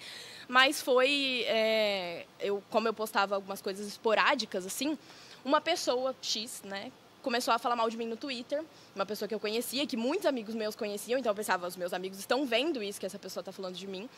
mas 0.49 0.81
foi, 0.81 1.45
é, 1.47 2.27
eu, 2.39 2.63
como 2.71 2.89
eu 2.89 2.95
postava 2.95 3.35
algumas 3.35 3.61
coisas 3.61 3.87
esporádicas 3.87 4.67
assim, 4.67 4.99
uma 5.45 5.61
pessoa 5.61 6.15
X, 6.21 6.63
né, 6.65 6.91
começou 7.23 7.53
a 7.53 7.59
falar 7.59 7.77
mal 7.77 7.89
de 7.89 7.97
mim 7.97 8.07
no 8.07 8.17
Twitter, 8.17 8.65
uma 8.95 9.07
pessoa 9.07 9.29
que 9.29 9.35
eu 9.35 9.41
conhecia, 9.41 9.87
que 9.87 9.97
muitos 9.97 10.27
amigos 10.27 10.55
meus 10.55 10.75
conheciam, 10.75 11.19
então 11.19 11.31
eu 11.31 11.37
pensava, 11.37 11.67
os 11.67 11.77
meus 11.77 11.93
amigos 11.93 12.19
estão 12.19 12.47
vendo 12.47 12.83
isso 12.83 12.99
que 12.99 13.07
essa 13.07 13.19
pessoa 13.19 13.43
está 13.43 13.53
falando 13.53 13.75
de 13.75 13.87
mim. 13.87 14.09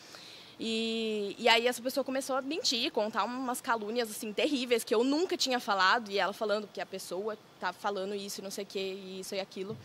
E, 0.58 1.34
e 1.38 1.48
aí 1.48 1.66
essa 1.66 1.82
pessoa 1.82 2.04
começou 2.04 2.36
a 2.36 2.42
mentir, 2.42 2.90
contar 2.92 3.24
umas 3.24 3.60
calúnias 3.60 4.10
assim 4.10 4.32
terríveis 4.32 4.84
que 4.84 4.94
eu 4.94 5.02
nunca 5.02 5.36
tinha 5.36 5.58
falado 5.58 6.10
e 6.10 6.18
ela 6.18 6.32
falando 6.32 6.68
que 6.72 6.80
a 6.80 6.86
pessoa 6.86 7.36
tá 7.58 7.72
falando 7.72 8.14
isso, 8.14 8.42
não 8.42 8.50
sei 8.50 8.64
o 8.64 8.66
que, 8.66 8.80
isso 9.20 9.34
e 9.34 9.40
aquilo. 9.40 9.76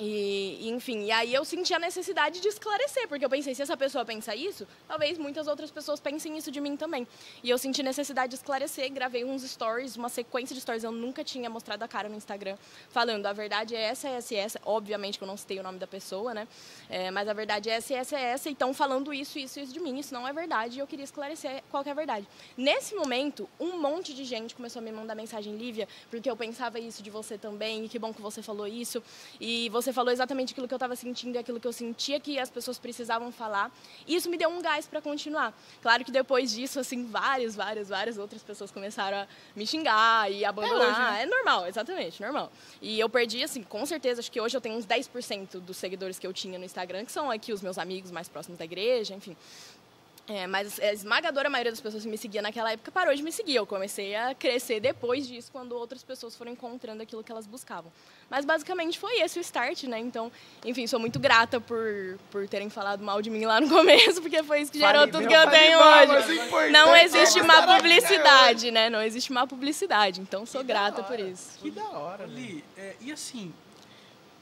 E, 0.00 0.68
enfim, 0.68 1.06
e 1.06 1.10
aí 1.10 1.34
eu 1.34 1.44
senti 1.44 1.74
a 1.74 1.78
necessidade 1.78 2.40
de 2.40 2.46
esclarecer, 2.46 3.08
porque 3.08 3.24
eu 3.24 3.28
pensei, 3.28 3.52
se 3.52 3.62
essa 3.62 3.76
pessoa 3.76 4.04
pensa 4.04 4.32
isso, 4.32 4.64
talvez 4.86 5.18
muitas 5.18 5.48
outras 5.48 5.72
pessoas 5.72 5.98
pensem 5.98 6.38
isso 6.38 6.52
de 6.52 6.60
mim 6.60 6.76
também. 6.76 7.06
E 7.42 7.50
eu 7.50 7.58
senti 7.58 7.82
necessidade 7.82 8.30
de 8.30 8.36
esclarecer, 8.36 8.92
gravei 8.92 9.24
uns 9.24 9.42
stories, 9.42 9.96
uma 9.96 10.08
sequência 10.08 10.54
de 10.54 10.60
stories, 10.60 10.84
eu 10.84 10.92
nunca 10.92 11.24
tinha 11.24 11.50
mostrado 11.50 11.82
a 11.82 11.88
cara 11.88 12.08
no 12.08 12.14
Instagram, 12.14 12.56
falando, 12.90 13.26
a 13.26 13.32
verdade 13.32 13.74
é 13.74 13.80
essa, 13.80 14.08
essa 14.08 14.34
e 14.34 14.36
essa, 14.36 14.60
obviamente 14.64 15.18
que 15.18 15.24
eu 15.24 15.28
não 15.28 15.36
citei 15.36 15.58
o 15.58 15.64
nome 15.64 15.80
da 15.80 15.86
pessoa, 15.86 16.32
né, 16.32 16.46
é, 16.88 17.10
mas 17.10 17.26
a 17.26 17.32
verdade 17.32 17.68
é 17.68 17.72
essa, 17.72 17.94
essa 17.94 18.16
e 18.18 18.22
essa, 18.22 18.50
então 18.50 18.72
falando 18.72 19.12
isso, 19.12 19.36
isso 19.36 19.58
e 19.58 19.62
isso 19.62 19.72
de 19.72 19.80
mim, 19.80 19.98
isso 19.98 20.14
não 20.14 20.28
é 20.28 20.32
verdade, 20.32 20.76
e 20.76 20.78
eu 20.78 20.86
queria 20.86 21.04
esclarecer 21.04 21.62
qual 21.70 21.82
que 21.82 21.88
é 21.88 21.92
a 21.92 21.94
verdade. 21.94 22.28
Nesse 22.56 22.94
momento, 22.94 23.48
um 23.58 23.78
monte 23.80 24.14
de 24.14 24.24
gente 24.24 24.54
começou 24.54 24.78
a 24.80 24.82
me 24.82 24.92
mandar 24.92 25.16
mensagem, 25.16 25.56
Lívia, 25.56 25.88
porque 26.08 26.30
eu 26.30 26.36
pensava 26.36 26.78
isso 26.78 27.02
de 27.02 27.10
você 27.10 27.36
também, 27.36 27.84
e 27.84 27.88
que 27.88 27.98
bom 27.98 28.14
que 28.14 28.22
você 28.22 28.42
falou 28.42 28.66
isso, 28.68 29.02
e 29.40 29.68
você 29.70 29.87
falou 29.92 30.12
exatamente 30.12 30.52
aquilo 30.52 30.66
que 30.68 30.74
eu 30.74 30.76
estava 30.76 30.96
sentindo 30.96 31.36
e 31.36 31.38
aquilo 31.38 31.58
que 31.60 31.66
eu 31.66 31.72
sentia 31.72 32.18
que 32.20 32.38
as 32.38 32.50
pessoas 32.50 32.78
precisavam 32.78 33.30
falar. 33.30 33.70
E 34.06 34.14
isso 34.14 34.30
me 34.30 34.36
deu 34.36 34.48
um 34.48 34.60
gás 34.60 34.86
para 34.86 35.00
continuar. 35.00 35.52
Claro 35.82 36.04
que 36.04 36.10
depois 36.10 36.50
disso, 36.50 36.80
assim, 36.80 37.04
várias, 37.04 37.54
várias, 37.54 37.88
várias 37.88 38.18
outras 38.18 38.42
pessoas 38.42 38.70
começaram 38.70 39.18
a 39.18 39.26
me 39.54 39.66
xingar 39.66 40.30
e 40.30 40.44
abandonar. 40.44 40.88
hoje, 40.88 41.00
né? 41.00 41.22
É 41.22 41.26
normal, 41.26 41.66
exatamente, 41.66 42.20
normal. 42.22 42.52
E 42.80 42.98
eu 42.98 43.08
perdi, 43.08 43.42
assim, 43.42 43.62
com 43.62 43.84
certeza, 43.86 44.20
acho 44.20 44.30
que 44.30 44.40
hoje 44.40 44.56
eu 44.56 44.60
tenho 44.60 44.76
uns 44.76 44.86
10% 44.86 45.60
dos 45.60 45.76
seguidores 45.76 46.18
que 46.18 46.26
eu 46.26 46.32
tinha 46.32 46.58
no 46.58 46.64
Instagram, 46.64 47.04
que 47.04 47.12
são 47.12 47.30
aqui 47.30 47.52
os 47.52 47.62
meus 47.62 47.78
amigos 47.78 48.10
mais 48.10 48.28
próximos 48.28 48.58
da 48.58 48.64
igreja, 48.64 49.14
enfim. 49.14 49.36
É, 50.28 50.46
mas 50.46 50.78
a 50.78 50.92
esmagadora 50.92 51.48
maioria 51.48 51.72
das 51.72 51.80
pessoas 51.80 52.02
que 52.02 52.08
me 52.08 52.18
seguia 52.18 52.42
naquela 52.42 52.70
época 52.70 52.92
parou 52.92 53.14
de 53.14 53.22
me 53.22 53.32
seguir. 53.32 53.56
Eu 53.56 53.66
comecei 53.66 54.14
a 54.14 54.34
crescer 54.34 54.78
depois 54.78 55.26
disso, 55.26 55.50
quando 55.50 55.72
outras 55.72 56.02
pessoas 56.02 56.36
foram 56.36 56.52
encontrando 56.52 57.02
aquilo 57.02 57.24
que 57.24 57.32
elas 57.32 57.46
buscavam. 57.46 57.90
Mas 58.28 58.44
basicamente 58.44 58.98
foi 58.98 59.20
esse 59.20 59.38
o 59.38 59.40
start, 59.40 59.84
né? 59.84 59.98
Então, 59.98 60.30
enfim, 60.66 60.86
sou 60.86 61.00
muito 61.00 61.18
grata 61.18 61.58
por, 61.60 62.18
por 62.30 62.46
terem 62.46 62.68
falado 62.68 63.02
mal 63.02 63.22
de 63.22 63.30
mim 63.30 63.46
lá 63.46 63.58
no 63.58 63.68
começo, 63.74 64.20
porque 64.20 64.42
foi 64.42 64.60
isso 64.60 64.70
que 64.70 64.78
gerou 64.78 65.00
Fale 65.00 65.12
tudo 65.12 65.20
bem 65.20 65.28
que 65.28 65.34
eu 65.34 65.44
fale 65.44 65.58
tenho 65.58 65.78
mal, 65.78 66.08
hoje. 66.08 66.70
Não 66.72 66.94
é 66.94 67.04
existe 67.04 67.42
má 67.42 67.76
publicidade, 67.76 68.70
né? 68.70 68.90
Não 68.90 69.00
existe 69.00 69.32
má 69.32 69.46
publicidade. 69.46 70.20
Então, 70.20 70.44
sou 70.44 70.62
grata 70.62 71.02
por 71.02 71.18
isso. 71.18 71.58
Que 71.58 71.70
da 71.70 71.88
hora, 71.88 72.26
né? 72.26 72.34
Li, 72.34 72.64
é, 72.76 72.96
e 73.00 73.10
assim, 73.10 73.50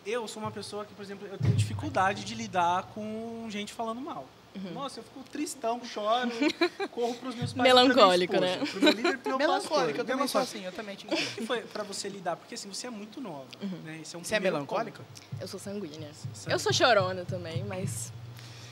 eu 0.05 0.27
sou 0.27 0.43
uma 0.43 0.51
pessoa 0.51 0.85
que, 0.85 0.95
por 0.95 1.03
exemplo, 1.03 1.29
eu 1.29 1.39
tenho 1.39 1.55
dificuldade 1.55 2.25
de 2.25 2.35
lidar 2.35 2.91
com 2.93 3.47
gente 3.49 3.73
falando 3.73 4.01
mal. 4.01 4.27
Uhum. 4.57 4.73
Nossa, 4.73 5.01
eu 5.01 5.05
fico 5.05 5.23
tristão, 5.31 5.85
choro, 5.85 6.31
corro 6.91 7.15
pros 7.15 7.35
meus 7.35 7.53
pais. 7.53 7.63
Melancólico, 7.63 8.35
esposa, 8.35 8.57
né? 8.59 8.67
Pro 8.67 8.81
meu 8.81 8.93
líder, 8.93 9.19
pro 9.19 9.29
meu 9.31 9.39
Melancólico, 9.39 9.99
eu 10.01 10.05
também 10.05 10.27
sou 10.29 10.41
assim, 10.41 10.65
eu 10.65 10.73
também 10.73 10.97
te 10.97 11.07
Como 11.07 11.21
que 11.21 11.47
foi 11.47 11.61
pra 11.63 11.83
você 11.85 12.09
lidar? 12.09 12.37
Porque 12.37 12.55
assim, 12.55 12.69
você 12.73 12.87
é 12.87 12.91
muito 12.91 13.21
nova, 13.21 13.47
né? 13.85 13.99
Esse 14.03 14.17
é 14.17 14.19
um 14.19 14.25
Você 14.25 14.35
é 14.35 14.41
melancólica? 14.41 15.05
Eu 15.41 15.47
sou 15.49 15.61
sanguínea. 15.61 16.11
Eu 16.49 16.59
sou 16.59 16.73
chorona 16.73 17.25
também, 17.25 17.65
mas. 17.65 18.13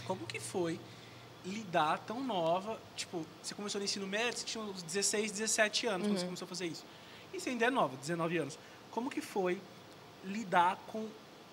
Como 0.07 0.27
que 0.27 0.39
foi 0.41 0.79
lidar 1.45 1.99
tão 2.07 2.23
nova? 2.23 2.79
Tipo, 2.97 3.25
você 3.43 3.55
começou 3.55 3.79
no 3.79 3.85
ensino 3.85 4.07
médio, 4.07 4.39
você 4.39 4.45
tinha 4.47 4.63
uns 4.65 4.83
16, 4.83 5.33
17 5.33 5.87
anos 5.87 6.07
Uhum. 6.07 6.13
quando 6.13 6.19
você 6.19 6.25
começou 6.27 6.47
a 6.47 6.49
fazer 6.49 6.67
isso. 6.67 6.85
E 7.33 7.41
você 7.41 7.51
ainda 7.51 7.67
é 7.67 7.71
nova, 7.71 7.97
19 7.97 8.39
anos. 8.39 8.59
Como 8.91 9.11
que 9.11 9.21
foi 9.21 9.61
lidar 10.25 10.77
com 10.87 11.07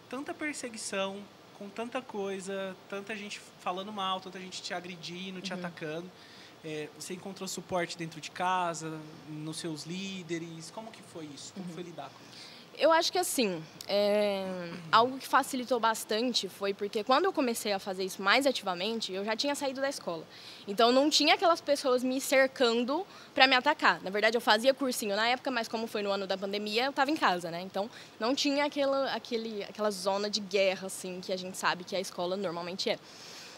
tanta 0.10 0.34
perseguição, 0.34 1.18
com 1.62 1.70
tanta 1.70 2.02
coisa, 2.02 2.76
tanta 2.90 3.16
gente 3.16 3.40
falando 3.60 3.92
mal, 3.94 4.20
tanta 4.20 4.40
gente 4.40 4.64
te 4.64 4.74
agredindo, 4.74 5.36
Uhum. 5.38 5.42
te 5.44 5.54
atacando? 5.54 6.10
É, 6.66 6.90
você 7.00 7.14
encontrou 7.14 7.48
suporte 7.48 7.96
dentro 7.96 8.20
de 8.20 8.32
casa, 8.32 9.00
nos 9.30 9.58
seus 9.58 9.84
líderes? 9.86 10.72
Como 10.72 10.90
que 10.92 11.04
foi 11.04 11.26
isso? 11.26 11.54
Uhum. 11.56 11.62
Como 11.64 11.76
foi 11.76 11.84
lidar 11.84 12.10
com 12.10 12.20
isso? 12.31 12.31
Eu 12.82 12.92
acho 12.92 13.12
que 13.12 13.20
assim, 13.20 13.64
é, 13.88 14.44
algo 14.92 15.20
que 15.20 15.28
facilitou 15.28 15.80
bastante 15.80 16.50
foi 16.50 16.74
porque 16.74 17.04
quando 17.04 17.26
eu 17.26 17.32
comecei 17.32 17.72
a 17.72 17.78
fazer 17.78 18.04
isso 18.04 18.24
mais 18.24 18.48
ativamente, 18.48 19.14
eu 19.14 19.24
já 19.24 19.36
tinha 19.36 19.54
saído 19.54 19.80
da 19.80 19.88
escola. 19.88 20.24
Então 20.68 20.92
não 20.92 21.08
tinha 21.08 21.36
aquelas 21.36 21.62
pessoas 21.62 22.04
me 22.04 22.20
cercando 22.20 23.06
para 23.36 23.46
me 23.46 23.56
atacar. 23.56 24.02
Na 24.02 24.10
verdade, 24.10 24.36
eu 24.36 24.42
fazia 24.42 24.74
cursinho 24.74 25.16
na 25.16 25.28
época, 25.28 25.52
mas 25.52 25.68
como 25.68 25.86
foi 25.86 26.02
no 26.02 26.10
ano 26.10 26.26
da 26.26 26.36
pandemia, 26.36 26.86
eu 26.86 26.90
estava 26.90 27.12
em 27.12 27.16
casa, 27.16 27.52
né? 27.52 27.62
Então 27.62 27.88
não 28.20 28.34
tinha 28.34 28.66
aquela, 28.66 29.14
aquele, 29.14 29.64
aquela 29.64 29.92
zona 29.92 30.28
de 30.28 30.40
guerra 30.40 30.88
assim 30.88 31.22
que 31.22 31.32
a 31.32 31.38
gente 31.38 31.60
sabe 31.60 31.84
que 31.84 31.96
a 31.96 32.00
escola 32.00 32.36
normalmente 32.36 32.90
é. 32.90 32.98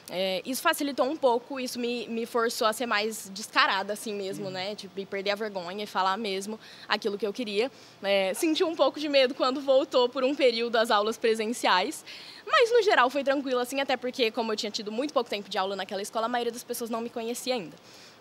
É, 0.09 0.41
isso 0.45 0.61
facilitou 0.61 1.05
um 1.05 1.15
pouco, 1.15 1.59
isso 1.59 1.79
me, 1.79 2.07
me 2.07 2.25
forçou 2.25 2.67
a 2.67 2.73
ser 2.73 2.85
mais 2.85 3.29
descarada 3.33 3.93
assim 3.93 4.13
mesmo, 4.13 4.49
né? 4.49 4.75
Tipo, 4.75 4.99
e 4.99 5.05
perder 5.05 5.31
a 5.31 5.35
vergonha 5.35 5.83
e 5.83 5.87
falar 5.87 6.17
mesmo 6.17 6.59
aquilo 6.87 7.17
que 7.17 7.25
eu 7.25 7.31
queria. 7.31 7.71
É, 8.01 8.33
senti 8.33 8.63
um 8.63 8.75
pouco 8.75 8.99
de 8.99 9.07
medo 9.07 9.33
quando 9.33 9.61
voltou 9.61 10.09
por 10.09 10.23
um 10.23 10.35
período 10.35 10.75
as 10.75 10.91
aulas 10.91 11.17
presenciais, 11.17 12.03
mas 12.45 12.71
no 12.71 12.81
geral 12.83 13.09
foi 13.09 13.23
tranquilo 13.23 13.59
assim, 13.59 13.79
até 13.79 13.95
porque 13.95 14.29
como 14.29 14.51
eu 14.51 14.57
tinha 14.57 14.71
tido 14.71 14.91
muito 14.91 15.13
pouco 15.13 15.29
tempo 15.29 15.49
de 15.49 15.57
aula 15.57 15.75
naquela 15.75 16.01
escola, 16.01 16.25
a 16.25 16.29
maioria 16.29 16.51
das 16.51 16.63
pessoas 16.63 16.89
não 16.89 16.99
me 16.99 17.09
conhecia 17.09 17.53
ainda. 17.53 17.75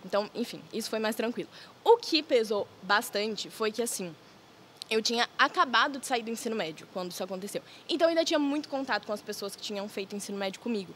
Então, 0.05 0.31
enfim, 0.35 0.61
isso 0.73 0.88
foi 0.88 0.99
mais 0.99 1.16
tranquilo. 1.16 1.49
O 1.85 1.97
que 1.97 2.23
pesou 2.23 2.66
bastante 2.83 3.51
foi 3.51 3.73
que 3.73 3.83
assim, 3.83 4.14
eu 4.90 5.01
tinha 5.01 5.29
acabado 5.38 5.99
de 5.99 6.07
sair 6.07 6.23
do 6.23 6.31
ensino 6.31 6.55
médio 6.55 6.87
quando 6.92 7.11
isso 7.11 7.25
aconteceu. 7.25 7.62
Então 7.88 8.07
eu 8.07 8.11
ainda 8.11 8.25
tinha 8.25 8.38
muito 8.38 8.68
contato 8.68 9.07
com 9.07 9.12
as 9.12 9.23
pessoas 9.23 9.57
que 9.57 9.62
tinham 9.62 9.88
feito 9.88 10.14
ensino 10.14 10.38
médio 10.38 10.61
comigo. 10.61 10.95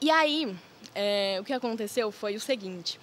E 0.00 0.10
aí, 0.10 0.54
é, 0.94 1.38
o 1.40 1.44
que 1.44 1.52
aconteceu 1.52 2.12
foi 2.12 2.36
o 2.36 2.40
seguinte: 2.40 3.00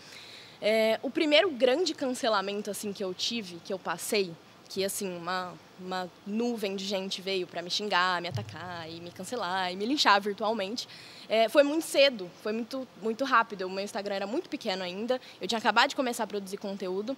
é, 0.61 0.99
o 1.01 1.09
primeiro 1.09 1.49
grande 1.49 1.93
cancelamento 1.93 2.69
assim 2.69 2.93
que 2.93 3.03
eu 3.03 3.13
tive, 3.13 3.59
que 3.65 3.73
eu 3.73 3.79
passei, 3.79 4.31
que 4.69 4.83
assim 4.83 5.15
uma 5.15 5.53
uma 5.79 6.09
nuvem 6.25 6.75
de 6.75 6.85
gente 6.85 7.21
veio 7.21 7.45
para 7.47 7.61
me 7.61 7.69
xingar, 7.69 8.21
me 8.21 8.27
atacar 8.27 8.89
e 8.89 9.01
me 9.01 9.11
cancelar 9.11 9.73
e 9.73 9.75
me 9.75 9.85
linchar 9.85 10.21
virtualmente, 10.21 10.87
é, 11.27 11.49
foi 11.49 11.63
muito 11.63 11.83
cedo, 11.83 12.29
foi 12.41 12.53
muito 12.53 12.87
muito 13.01 13.25
rápido. 13.25 13.65
O 13.65 13.69
meu 13.69 13.83
Instagram 13.83 14.15
era 14.15 14.27
muito 14.27 14.47
pequeno 14.47 14.83
ainda, 14.83 15.19
eu 15.41 15.47
tinha 15.47 15.57
acabado 15.57 15.89
de 15.89 15.95
começar 15.95 16.23
a 16.23 16.27
produzir 16.27 16.57
conteúdo. 16.57 17.17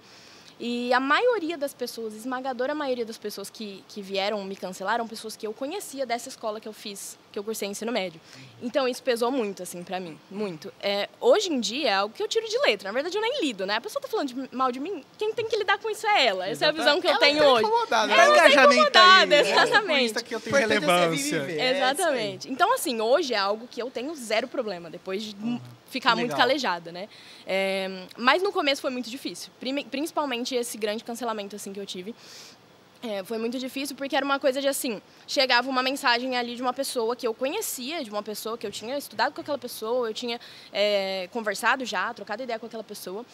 E 0.58 0.90
a 0.94 0.98
maioria 0.98 1.58
das 1.58 1.74
pessoas, 1.74 2.14
esmagadora 2.14 2.74
maioria 2.74 3.04
das 3.04 3.18
pessoas 3.18 3.50
que, 3.50 3.84
que 3.88 4.00
vieram 4.00 4.42
me 4.42 4.56
cancelar, 4.56 4.94
eram 4.94 5.06
pessoas 5.06 5.36
que 5.36 5.46
eu 5.46 5.52
conhecia 5.52 6.06
dessa 6.06 6.30
escola 6.30 6.58
que 6.58 6.66
eu 6.66 6.72
fiz, 6.72 7.18
que 7.30 7.38
eu 7.38 7.44
cursei 7.44 7.68
ensino 7.68 7.92
médio. 7.92 8.18
Então 8.62 8.88
isso 8.88 9.02
pesou 9.02 9.30
muito, 9.30 9.62
assim, 9.62 9.82
pra 9.84 10.00
mim. 10.00 10.18
Muito. 10.30 10.72
É, 10.80 11.10
hoje 11.20 11.52
em 11.52 11.60
dia 11.60 11.88
é 11.90 11.92
algo 11.94 12.14
que 12.14 12.22
eu 12.22 12.28
tiro 12.28 12.48
de 12.48 12.56
letra. 12.60 12.88
Na 12.88 12.94
verdade, 12.94 13.14
eu 13.18 13.20
nem 13.20 13.42
lido, 13.42 13.66
né? 13.66 13.74
A 13.76 13.80
pessoa 13.82 14.00
tá 14.00 14.08
falando 14.08 14.28
de- 14.28 14.56
mal 14.56 14.72
de 14.72 14.80
mim, 14.80 15.04
quem 15.18 15.30
tem 15.34 15.46
que 15.46 15.56
lidar 15.58 15.76
com 15.78 15.90
isso 15.90 16.06
é 16.06 16.24
ela. 16.26 16.48
Essa 16.48 16.64
é 16.64 16.68
a 16.68 16.72
visão 16.72 17.02
que 17.02 17.06
eu 17.06 17.10
Ela 17.10 17.20
tenho 17.20 17.38
tá 17.38 17.52
hoje. 17.52 17.64
incomodada, 17.66 18.12
É 18.12 18.16
né? 18.16 18.28
engajamento 18.30 18.72
incomodada, 18.72 19.34
aí. 19.36 19.40
exatamente. 19.52 20.00
É, 20.00 20.04
isso 20.04 20.18
aqui 20.18 20.34
eu 20.34 20.40
tenho 20.40 20.56
é 20.56 20.60
relevância. 20.60 21.36
É, 21.50 21.76
Exatamente. 21.76 22.50
Então, 22.50 22.72
assim, 22.72 22.98
hoje 22.98 23.34
é 23.34 23.38
algo 23.38 23.68
que 23.70 23.82
eu 23.82 23.90
tenho 23.90 24.14
zero 24.14 24.48
problema, 24.48 24.88
depois 24.88 25.22
de 25.22 25.36
m- 25.36 25.60
ficar 25.96 26.10
Que 26.10 26.20
muito 26.20 26.32
legal. 26.32 26.46
calejada, 26.46 26.92
né? 26.92 27.08
É, 27.46 28.06
mas 28.16 28.42
no 28.42 28.52
começo 28.52 28.80
foi 28.80 28.90
muito 28.90 29.08
difícil. 29.10 29.50
Principalmente 29.90 30.54
esse 30.54 30.76
grande 30.78 31.02
cancelamento, 31.02 31.56
assim, 31.56 31.72
que 31.72 31.80
eu 31.80 31.86
tive. 31.86 32.14
É, 33.02 33.22
foi 33.22 33.38
muito 33.38 33.58
difícil 33.58 33.94
porque 33.94 34.16
era 34.16 34.24
uma 34.24 34.38
coisa 34.38 34.60
de 34.60 34.66
assim, 34.66 35.00
chegava 35.26 35.68
uma 35.68 35.82
mensagem 35.82 36.36
ali 36.36 36.56
de 36.56 36.62
uma 36.62 36.72
pessoa 36.72 37.14
que 37.14 37.26
eu 37.26 37.34
conhecia, 37.34 38.02
de 38.02 38.10
uma 38.10 38.22
pessoa 38.22 38.56
que 38.56 38.66
eu 38.66 38.70
tinha 38.70 38.96
estudado 38.96 39.34
com 39.34 39.40
aquela 39.42 39.58
pessoa, 39.58 40.08
eu 40.08 40.14
tinha 40.14 40.40
é, 40.72 41.28
conversado 41.30 41.84
já, 41.84 42.12
trocado 42.14 42.42
ideia 42.42 42.58
com 42.58 42.66
aquela 42.66 42.82
pessoa, 42.82 43.24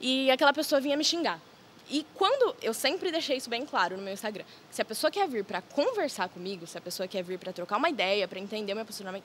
e 0.00 0.30
aquela 0.30 0.52
pessoa 0.52 0.80
vinha 0.80 0.96
me 0.96 1.04
xingar. 1.04 1.40
E 1.90 2.06
quando 2.14 2.54
eu 2.62 2.72
sempre 2.72 3.10
deixei 3.10 3.36
isso 3.36 3.50
bem 3.50 3.66
claro 3.66 3.96
no 3.96 4.02
meu 4.02 4.12
Instagram, 4.12 4.44
se 4.70 4.80
a 4.80 4.84
pessoa 4.84 5.10
quer 5.10 5.26
vir 5.26 5.44
para 5.44 5.60
conversar 5.62 6.28
comigo, 6.28 6.66
se 6.66 6.78
a 6.78 6.80
pessoa 6.80 7.08
quer 7.08 7.22
vir 7.22 7.38
para 7.38 7.52
trocar 7.52 7.76
uma 7.76 7.90
ideia, 7.90 8.28
para 8.28 8.38
entender 8.38 8.72
o 8.72 8.76
meu 8.76 8.84
posicionamento, 8.84 9.24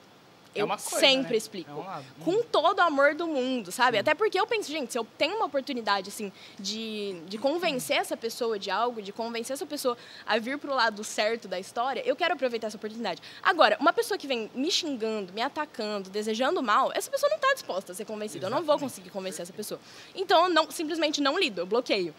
eu 0.54 0.66
uma 0.66 0.76
coisa, 0.76 0.98
sempre 0.98 1.32
né? 1.32 1.36
explico 1.36 1.70
É 1.70 1.74
um 1.74 1.84
lado. 1.84 2.04
com 2.24 2.42
todo 2.42 2.78
o 2.78 2.82
amor 2.82 3.14
do 3.14 3.26
mundo, 3.26 3.72
sabe? 3.72 3.98
Até 3.98 4.14
porque 4.14 4.38
eu 4.38 4.46
penso, 4.46 4.70
gente, 4.70 4.92
se 4.92 4.98
eu 4.98 5.06
tenho 5.18 5.36
uma 5.36 5.46
oportunidade, 5.46 6.08
assim, 6.08 6.32
de, 6.58 7.20
de 7.26 7.38
convencer 7.38 7.96
essa 7.96 8.16
pessoa 8.16 8.58
de 8.58 8.70
algo, 8.70 9.02
de 9.02 9.12
convencer 9.12 9.54
essa 9.54 9.66
pessoa 9.66 9.96
a 10.26 10.38
vir 10.38 10.58
pro 10.58 10.74
lado 10.74 11.02
certo 11.02 11.48
da 11.48 11.58
história, 11.58 12.02
eu 12.06 12.16
quero 12.16 12.34
aproveitar 12.34 12.68
essa 12.68 12.76
oportunidade. 12.76 13.20
Agora, 13.42 13.76
uma 13.80 13.92
pessoa 13.92 14.16
que 14.16 14.26
vem 14.26 14.50
me 14.54 14.70
xingando, 14.70 15.32
me 15.32 15.42
atacando, 15.42 16.10
desejando 16.10 16.62
mal, 16.62 16.90
essa 16.94 17.10
pessoa 17.10 17.28
não 17.30 17.36
está 17.36 17.52
disposta 17.54 17.92
a 17.92 17.94
ser 17.94 18.04
convencida. 18.04 18.46
Eu 18.46 18.50
não 18.50 18.62
vou 18.62 18.78
conseguir 18.78 19.10
convencer 19.10 19.42
essa 19.42 19.52
pessoa. 19.52 19.80
Então, 20.14 20.44
eu 20.44 20.50
não, 20.50 20.70
simplesmente 20.70 21.20
não 21.20 21.38
lido, 21.38 21.60
eu 21.60 21.66
bloqueio. 21.66 22.14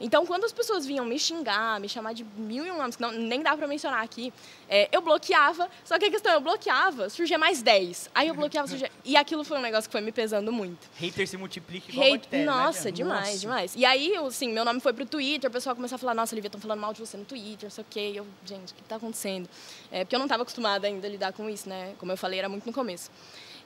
Então, 0.00 0.26
quando 0.26 0.44
as 0.44 0.52
pessoas 0.52 0.84
vinham 0.86 1.04
me 1.04 1.18
xingar, 1.18 1.80
me 1.80 1.88
chamar 1.88 2.12
de 2.12 2.24
mil 2.36 2.66
e 2.66 2.70
um 2.70 2.76
nomes, 2.76 2.96
que 2.96 3.02
não, 3.02 3.12
nem 3.12 3.42
dá 3.42 3.56
pra 3.56 3.66
mencionar 3.66 4.02
aqui, 4.02 4.32
é, 4.68 4.88
eu 4.92 5.00
bloqueava. 5.00 5.68
Só 5.84 5.98
que 5.98 6.04
a 6.04 6.10
questão 6.10 6.32
é, 6.32 6.36
eu 6.36 6.40
bloqueava, 6.40 7.08
surgia 7.08 7.38
mais 7.38 7.62
10. 7.62 8.10
Aí 8.14 8.28
eu 8.28 8.34
bloqueava, 8.34 8.68
surgia... 8.68 8.90
E 9.04 9.16
aquilo 9.16 9.44
foi 9.44 9.58
um 9.58 9.62
negócio 9.62 9.88
que 9.88 9.92
foi 9.92 10.00
me 10.00 10.12
pesando 10.12 10.52
muito. 10.52 10.88
Hater 10.98 11.26
se 11.26 11.36
multiplica 11.36 11.90
igual 11.90 12.06
Hate- 12.06 12.18
bactéria, 12.18 12.46
né, 12.46 12.52
Nossa, 12.52 12.92
Diana? 12.92 12.92
demais, 13.14 13.26
Nossa. 13.28 13.38
demais. 13.40 13.74
E 13.76 13.84
aí, 13.84 14.16
assim, 14.16 14.52
meu 14.52 14.64
nome 14.64 14.80
foi 14.80 14.92
pro 14.92 15.06
Twitter, 15.06 15.48
o 15.48 15.52
pessoal 15.52 15.74
começou 15.74 15.96
a 15.96 15.98
falar, 15.98 16.14
nossa, 16.14 16.34
Olivia, 16.34 16.48
estão 16.48 16.60
falando 16.60 16.80
mal 16.80 16.92
de 16.92 17.00
você 17.00 17.16
no 17.16 17.24
Twitter, 17.24 17.64
não 17.64 17.70
sei 17.70 17.82
o 17.82 17.86
quê. 17.88 18.10
E 18.12 18.16
eu, 18.16 18.26
gente, 18.44 18.72
o 18.72 18.76
que 18.76 18.82
tá 18.84 18.96
acontecendo? 18.96 19.48
É, 19.90 20.04
porque 20.04 20.14
eu 20.14 20.18
não 20.18 20.26
estava 20.26 20.42
acostumada 20.42 20.86
ainda 20.86 21.06
a 21.06 21.10
lidar 21.10 21.32
com 21.32 21.48
isso, 21.48 21.68
né? 21.68 21.94
Como 21.98 22.12
eu 22.12 22.16
falei, 22.16 22.38
era 22.38 22.48
muito 22.48 22.66
no 22.66 22.72
começo. 22.72 23.10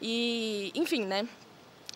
E, 0.01 0.71
enfim, 0.75 1.05
né? 1.05 1.27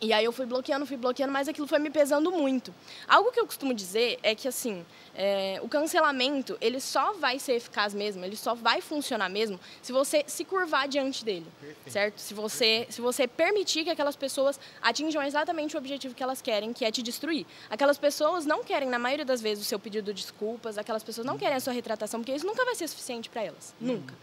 E 0.00 0.12
aí 0.12 0.24
eu 0.24 0.32
fui 0.32 0.44
bloqueando, 0.44 0.84
fui 0.84 0.96
bloqueando, 0.96 1.32
mas 1.32 1.48
aquilo 1.48 1.66
foi 1.66 1.78
me 1.78 1.88
pesando 1.88 2.30
muito. 2.30 2.74
Algo 3.06 3.30
que 3.30 3.38
eu 3.38 3.46
costumo 3.46 3.72
dizer 3.72 4.18
é 4.22 4.34
que, 4.34 4.48
assim, 4.48 4.84
é, 5.14 5.60
o 5.62 5.68
cancelamento, 5.68 6.58
ele 6.60 6.80
só 6.80 7.12
vai 7.12 7.38
ser 7.38 7.54
eficaz 7.54 7.94
mesmo, 7.94 8.24
ele 8.24 8.36
só 8.36 8.54
vai 8.54 8.80
funcionar 8.80 9.28
mesmo 9.28 9.58
se 9.80 9.92
você 9.92 10.24
se 10.26 10.44
curvar 10.44 10.88
diante 10.88 11.24
dele, 11.24 11.46
certo? 11.86 12.18
Se 12.18 12.34
você, 12.34 12.86
se 12.90 13.00
você 13.00 13.28
permitir 13.28 13.84
que 13.84 13.90
aquelas 13.90 14.16
pessoas 14.16 14.58
atinjam 14.82 15.22
exatamente 15.22 15.76
o 15.76 15.78
objetivo 15.78 16.14
que 16.14 16.22
elas 16.22 16.42
querem, 16.42 16.72
que 16.72 16.84
é 16.84 16.90
te 16.90 17.00
destruir. 17.00 17.46
Aquelas 17.70 17.96
pessoas 17.96 18.44
não 18.44 18.64
querem, 18.64 18.88
na 18.88 18.98
maioria 18.98 19.24
das 19.24 19.40
vezes, 19.40 19.64
o 19.64 19.68
seu 19.68 19.78
pedido 19.78 20.12
de 20.12 20.22
desculpas, 20.22 20.76
aquelas 20.76 21.04
pessoas 21.04 21.26
não 21.26 21.38
querem 21.38 21.56
a 21.56 21.60
sua 21.60 21.72
retratação, 21.72 22.20
porque 22.20 22.34
isso 22.34 22.46
nunca 22.46 22.64
vai 22.64 22.74
ser 22.74 22.88
suficiente 22.88 23.30
para 23.30 23.44
elas, 23.44 23.74
nunca. 23.80 24.14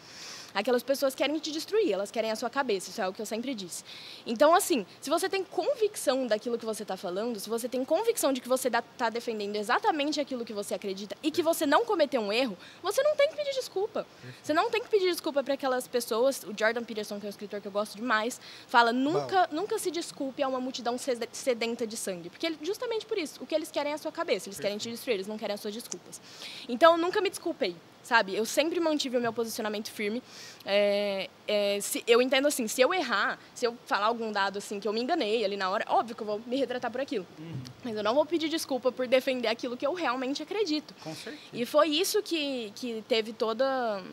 Aquelas 0.53 0.83
pessoas 0.83 1.15
querem 1.15 1.37
te 1.39 1.51
destruir, 1.51 1.91
elas 1.91 2.11
querem 2.11 2.31
a 2.31 2.35
sua 2.35 2.49
cabeça, 2.49 2.89
isso 2.89 3.01
é 3.01 3.07
o 3.07 3.13
que 3.13 3.21
eu 3.21 3.25
sempre 3.25 3.53
disse. 3.55 3.83
Então, 4.25 4.53
assim, 4.53 4.85
se 4.99 5.09
você 5.09 5.29
tem 5.29 5.43
convicção 5.43 6.27
daquilo 6.27 6.57
que 6.57 6.65
você 6.65 6.83
está 6.83 6.97
falando, 6.97 7.39
se 7.39 7.49
você 7.49 7.69
tem 7.69 7.83
convicção 7.85 8.33
de 8.33 8.41
que 8.41 8.47
você 8.49 8.67
está 8.67 9.09
defendendo 9.09 9.55
exatamente 9.55 10.19
aquilo 10.19 10.43
que 10.45 10.53
você 10.53 10.73
acredita 10.73 11.15
e 11.23 11.31
que 11.31 11.41
você 11.41 11.65
não 11.65 11.85
cometeu 11.85 12.21
um 12.21 12.31
erro, 12.33 12.57
você 12.83 13.01
não 13.03 13.15
tem 13.15 13.29
que 13.29 13.35
pedir 13.35 13.53
desculpa. 13.53 14.05
Você 14.43 14.53
não 14.53 14.69
tem 14.69 14.81
que 14.81 14.89
pedir 14.89 15.09
desculpa 15.09 15.43
para 15.43 15.53
aquelas 15.53 15.87
pessoas. 15.87 16.43
O 16.43 16.53
Jordan 16.57 16.83
Peterson, 16.83 17.19
que 17.19 17.25
é 17.25 17.27
um 17.27 17.29
escritor 17.29 17.61
que 17.61 17.67
eu 17.67 17.71
gosto 17.71 17.95
demais, 17.95 18.39
fala: 18.67 18.91
nunca, 18.91 19.47
nunca 19.51 19.77
se 19.79 19.89
desculpe 19.91 20.43
a 20.43 20.47
uma 20.47 20.59
multidão 20.59 20.97
sede- 20.97 21.29
sedenta 21.31 21.87
de 21.87 21.95
sangue. 21.97 22.29
Porque 22.29 22.53
justamente 22.61 23.05
por 23.05 23.17
isso, 23.17 23.41
o 23.41 23.45
que 23.47 23.55
eles 23.55 23.71
querem 23.71 23.91
é 23.91 23.95
a 23.95 23.97
sua 23.97 24.11
cabeça, 24.11 24.49
eles 24.49 24.59
querem 24.59 24.77
te 24.77 24.89
destruir, 24.89 25.15
eles 25.15 25.27
não 25.27 25.37
querem 25.37 25.53
as 25.53 25.59
suas 25.61 25.73
desculpas. 25.73 26.19
Então, 26.67 26.97
nunca 26.97 27.21
me 27.21 27.29
desculpei 27.29 27.75
sabe? 28.03 28.35
Eu 28.35 28.45
sempre 28.45 28.79
mantive 28.79 29.17
o 29.17 29.21
meu 29.21 29.33
posicionamento 29.33 29.91
firme. 29.91 30.21
É, 30.65 31.29
é, 31.47 31.79
se, 31.81 32.03
eu 32.07 32.21
entendo 32.21 32.47
assim, 32.47 32.67
se 32.67 32.81
eu 32.81 32.93
errar, 32.93 33.39
se 33.53 33.65
eu 33.65 33.77
falar 33.85 34.07
algum 34.07 34.31
dado 34.31 34.57
assim 34.57 34.79
que 34.79 34.87
eu 34.87 34.93
me 34.93 35.01
enganei 35.01 35.43
ali 35.43 35.57
na 35.57 35.69
hora, 35.69 35.85
óbvio 35.87 36.15
que 36.15 36.21
eu 36.21 36.27
vou 36.27 36.41
me 36.45 36.55
retratar 36.55 36.91
por 36.91 37.01
aquilo. 37.01 37.25
Mas 37.83 37.95
eu 37.95 38.03
não 38.03 38.13
vou 38.13 38.25
pedir 38.25 38.49
desculpa 38.49 38.91
por 38.91 39.07
defender 39.07 39.47
aquilo 39.47 39.75
que 39.75 39.85
eu 39.85 39.93
realmente 39.93 40.43
acredito. 40.43 40.93
Com 41.03 41.13
certeza. 41.15 41.43
E 41.53 41.65
foi 41.65 41.89
isso 41.89 42.21
que, 42.21 42.71
que 42.75 43.03
teve 43.07 43.33
toda 43.33 44.03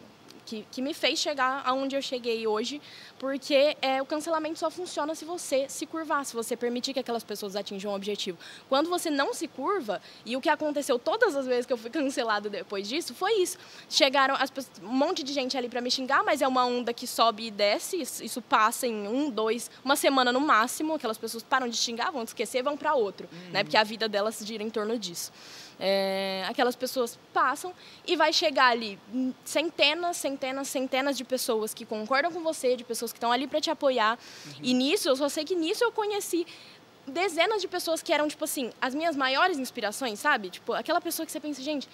que, 0.49 0.65
que 0.73 0.81
me 0.81 0.95
fez 0.95 1.19
chegar 1.19 1.63
aonde 1.67 1.95
eu 1.95 2.01
cheguei 2.01 2.47
hoje, 2.47 2.81
porque 3.19 3.77
é, 3.83 4.01
o 4.01 4.07
cancelamento 4.07 4.59
só 4.59 4.71
funciona 4.71 5.15
se 5.15 5.27
você 5.27 5.69
se 5.69 5.85
curvar, 5.85 6.25
se 6.25 6.35
você 6.35 6.57
permitir 6.57 6.95
que 6.95 7.01
aquelas 7.01 7.23
pessoas 7.23 7.55
atinjam 7.55 7.93
um 7.93 7.95
objetivo. 7.95 8.39
Quando 8.67 8.89
você 8.89 9.11
não 9.11 9.35
se 9.35 9.47
curva, 9.47 10.01
e 10.25 10.37
o 10.39 10.41
que 10.41 10.49
aconteceu 10.49 10.99
todas 10.99 11.37
as 11.37 11.47
vezes 11.47 11.67
que 11.67 11.73
eu 11.73 11.77
fui 11.77 11.91
cancelado 11.93 12.49
depois 12.49 12.89
disso, 12.89 13.15
foi 13.15 13.43
isso. 13.43 13.59
Chegaram 13.91 14.35
as, 14.37 14.51
um 14.83 14.89
monte 14.89 15.23
de 15.23 15.35
gente 15.35 15.55
ali 15.55 15.69
para 15.69 15.83
me 15.83 15.91
xingar, 15.91 16.25
mas 16.25 16.41
é 16.41 16.49
uma 16.49 16.65
onda 16.65 16.95
que 16.95 17.07
sobe 17.07 17.49
e 17.49 17.51
desce, 17.51 18.01
isso, 18.01 18.25
isso, 18.25 18.41
passa 18.41 18.87
em 18.87 19.07
um, 19.07 19.29
dois, 19.29 19.71
uma 19.85 19.97
semana 19.97 20.33
no 20.33 20.41
máximo, 20.41 20.95
aquelas 20.95 21.19
pessoas 21.19 21.43
param 21.43 21.69
de 21.69 21.77
xingar, 21.77 22.11
vão 22.11 22.23
esquecer, 22.23 22.63
vão 22.63 22.75
para 22.75 22.95
outro, 22.95 23.29
uhum. 23.31 23.51
né? 23.51 23.63
Porque 23.63 23.77
a 23.77 23.85
vida 23.85 24.09
delas 24.09 24.39
gira 24.43 24.63
em 24.63 24.71
torno 24.71 24.99
disso. 24.99 25.31
É, 25.81 26.45
aquelas 26.49 26.75
pessoas 26.75 27.17
passam 27.33 27.73
e 28.05 28.17
vai 28.17 28.33
chegar 28.33 28.67
ali 28.67 28.99
centenas, 29.45 30.17
centenas, 30.17 30.67
centenas 30.67 31.17
de 31.17 31.25
pessoas 31.25 31.73
que 31.73 31.85
concordam 31.85 32.33
com 32.33 32.43
você, 32.43 32.75
de 32.75 32.83
pessoas 32.83 33.13
que 33.13 33.19
estão 33.19 33.31
ali 33.31 33.47
para 33.47 33.61
te 33.61 33.71
apoiar. 33.71 34.19
Uhum. 34.47 34.53
E 34.61 34.75
nisso, 34.75 35.09
eu 35.09 35.15
só 35.15 35.29
sei 35.29 35.45
que 35.45 35.55
nisso 35.55 35.85
eu 35.85 35.93
conheci 35.93 36.45
dezenas 37.07 37.61
de 37.61 37.69
pessoas 37.69 38.03
que 38.03 38.13
eram, 38.13 38.29
tipo 38.29 38.45
assim, 38.45 38.71
as 38.81 38.95
minhas 38.95 39.17
maiores 39.17 39.59
inspirações, 39.59 40.19
sabe? 40.19 40.51
Tipo, 40.51 40.73
aquela 40.73 41.01
pessoa 41.01 41.25
que 41.25 41.33
você 41.33 41.41
pensa, 41.41 41.63
gente, 41.63 41.89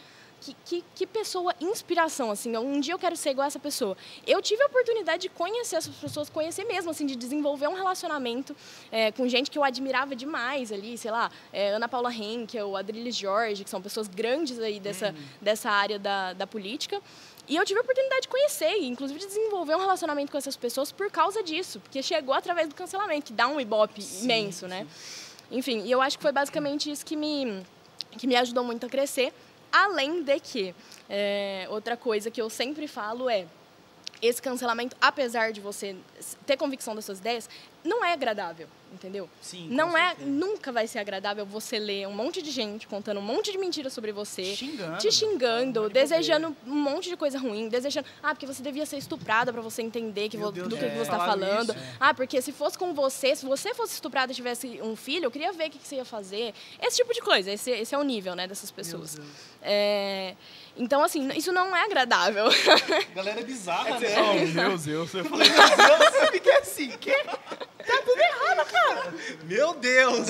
que, 0.45 0.57
que, 0.65 0.85
que, 0.95 1.07
pessoa 1.07 1.55
inspiração, 1.59 2.31
assim, 2.31 2.55
um 2.55 2.79
dia 2.79 2.93
eu 2.93 2.99
quero 2.99 3.17
ser 3.17 3.31
igual 3.31 3.45
a 3.45 3.47
essa 3.47 3.59
pessoa. 3.59 3.97
Eu 4.27 4.43
tive 4.43 4.63
a 4.63 4.67
oportunidade 4.67 5.23
de 5.23 5.29
conhecer 5.31 5.77
essas 5.77 5.95
pessoas, 5.95 6.29
conhecer 6.29 6.65
mesmo, 6.65 6.91
assim, 6.91 7.07
de 7.07 7.17
desenvolver 7.17 7.67
um 7.67 7.75
relacionamento 7.75 8.55
é, 8.93 9.11
com 9.11 9.27
gente 9.27 9.51
que 9.51 9.57
eu 9.57 9.65
admirava 9.65 10.15
demais 10.15 10.71
ali, 10.71 10.99
sei 10.99 11.11
lá, 11.11 11.31
é, 11.51 11.71
Ana 11.71 11.89
Paula 11.89 12.13
Henkel, 12.13 12.77
Adriles 12.77 13.17
Jorge, 13.17 13.65
que 13.65 13.71
são 13.71 13.81
pessoas 13.81 14.07
grandes 14.07 14.59
aí 14.59 14.79
dessa, 14.79 15.09
uhum. 15.09 15.25
dessa 15.41 15.71
área 15.71 15.99
da, 15.99 16.35
da 16.35 16.47
política. 16.47 17.01
E 17.49 17.57
eu 17.57 17.65
tive 17.65 17.79
a 17.79 17.83
oportunidade 17.83 18.23
de 18.23 18.29
conhecer, 18.29 18.77
inclusive 18.83 19.21
de 19.21 19.27
desenvolver 19.27 19.75
um 19.77 19.81
relacionamento 19.81 20.31
com 20.31 20.37
essas 20.37 20.57
pessoas 20.57 20.93
por 20.93 21.11
causa 21.11 21.43
disso, 21.43 21.81
porque 21.81 22.03
chegou 22.03 22.35
através 22.35 22.69
do 22.69 22.75
cancelamento, 22.75 23.27
que 23.27 23.33
dá 23.33 23.47
um 23.47 23.59
ibope 23.59 24.03
sim, 24.03 24.25
imenso, 24.25 24.67
né? 24.67 24.87
Enfim, 25.51 25.83
e 25.85 25.91
eu 25.91 26.03
acho 26.03 26.19
que 26.19 26.23
foi 26.23 26.33
basicamente 26.33 26.91
isso 26.91 27.05
que 27.05 27.17
me, 27.17 27.63
que 28.13 28.27
me 28.27 28.37
ajudou 28.37 28.65
muito 28.65 28.85
a 28.85 28.89
crescer. 28.89 29.33
Além 29.77 30.23
de 30.23 30.39
que, 30.39 30.73
é, 31.11 31.67
outra 31.69 31.97
coisa 31.97 32.31
que 32.31 32.41
eu 32.41 32.49
sempre 32.49 32.87
falo 32.87 33.29
é, 33.29 33.45
esse 34.27 34.41
cancelamento, 34.41 34.97
apesar 35.01 35.53
de 35.53 35.61
você 35.61 35.97
ter 36.47 36.57
convicção 36.57 36.95
das 36.95 37.05
suas 37.05 37.19
ideias, 37.19 37.49
não 37.85 38.05
é 38.05 38.13
agradável 38.13 38.69
entendeu? 38.95 39.29
Sim. 39.43 39.69
Não 39.69 39.97
é, 39.97 40.15
nunca 40.21 40.73
vai 40.73 40.87
ser 40.87 41.01
agradável 41.01 41.45
você 41.45 41.79
ler 41.79 42.07
um 42.07 42.13
monte 42.13 42.41
de 42.41 42.51
gente 42.51 42.87
contando 42.87 43.19
um 43.19 43.23
monte 43.23 43.53
de 43.53 43.59
mentiras 43.59 43.93
sobre 43.93 44.13
você, 44.13 44.55
xingando, 44.55 44.99
te 44.99 45.13
xingando, 45.13 45.91
desejando 45.91 46.57
um 46.67 46.75
monte 46.75 47.09
de 47.09 47.17
coisa 47.17 47.39
ruim, 47.39 47.69
desejando, 47.69 48.07
ah, 48.23 48.35
porque 48.35 48.47
você 48.47 48.63
devia 48.63 48.87
ser 48.87 48.97
estuprada 48.97 49.53
para 49.53 49.61
você 49.61 49.83
entender 49.83 50.29
que 50.29 50.39
do 50.39 50.53
que, 50.53 50.63
que 50.63 50.97
você 50.97 51.03
está 51.03 51.19
falando. 51.19 51.71
Isso, 51.71 51.79
é. 51.79 51.97
Ah, 52.01 52.15
porque 52.15 52.41
se 52.41 52.53
fosse 52.53 52.79
com 52.79 52.95
você, 52.95 53.35
se 53.35 53.45
você 53.45 53.75
fosse 53.75 53.95
estuprada 53.95 54.33
e 54.33 54.35
tivesse 54.35 54.81
um 54.81 54.97
filho, 54.97 55.27
eu 55.27 55.31
queria 55.31 55.53
ver 55.53 55.69
o 55.69 55.71
que, 55.71 55.79
que 55.79 55.87
você 55.87 55.97
ia 55.97 56.05
fazer. 56.05 56.55
Esse 56.81 56.99
tipo 56.99 57.13
de 57.13 57.21
coisa, 57.21 57.51
esse, 57.51 57.71
esse 57.71 57.95
é 57.95 57.99
o 57.99 58.03
nível, 58.03 58.35
né, 58.35 58.47
dessas 58.47 58.71
pessoas. 58.71 59.19
É, 59.61 60.35
então, 60.77 61.03
assim, 61.03 61.29
isso 61.37 61.53
não 61.53 61.75
é 61.75 61.85
agradável. 61.85 62.47
Galera 63.15 63.41
é 63.41 63.45
bizarra, 63.45 63.91
é, 63.97 64.01
né? 64.01 64.17
Oh, 64.21 64.35
meu 64.35 64.79
Deus, 64.79 65.15
eu 65.15 65.25
falei, 65.25 65.49
meu 65.49 65.77
Deus, 65.77 66.15
eu 66.15 66.33
fiquei 66.33 66.53
assim, 66.55 66.91
que? 66.91 67.13
Tá 67.13 68.03
tudo 68.05 68.19
errado, 68.19 68.67
cara. 68.67 69.15
Meu 69.45 69.75
Deus! 69.75 70.29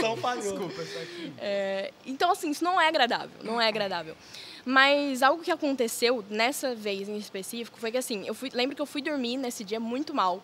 São 0.00 0.16
falhou. 0.16 0.42
Desculpa, 0.42 0.82
isso 0.82 0.98
aqui. 0.98 1.32
É, 1.38 1.92
então, 2.06 2.30
assim, 2.30 2.50
isso 2.50 2.62
não 2.62 2.80
é 2.80 2.86
agradável. 2.88 3.30
Não 3.42 3.60
é 3.60 3.66
agradável. 3.66 4.16
Mas 4.64 5.22
algo 5.22 5.42
que 5.42 5.50
aconteceu 5.50 6.24
nessa 6.30 6.74
vez 6.74 7.08
em 7.08 7.16
específico 7.16 7.80
foi 7.80 7.90
que, 7.90 7.98
assim, 7.98 8.26
eu 8.26 8.34
fui, 8.34 8.50
lembro 8.54 8.76
que 8.76 8.82
eu 8.82 8.86
fui 8.86 9.02
dormir 9.02 9.36
nesse 9.36 9.64
dia 9.64 9.80
muito 9.80 10.14
mal 10.14 10.42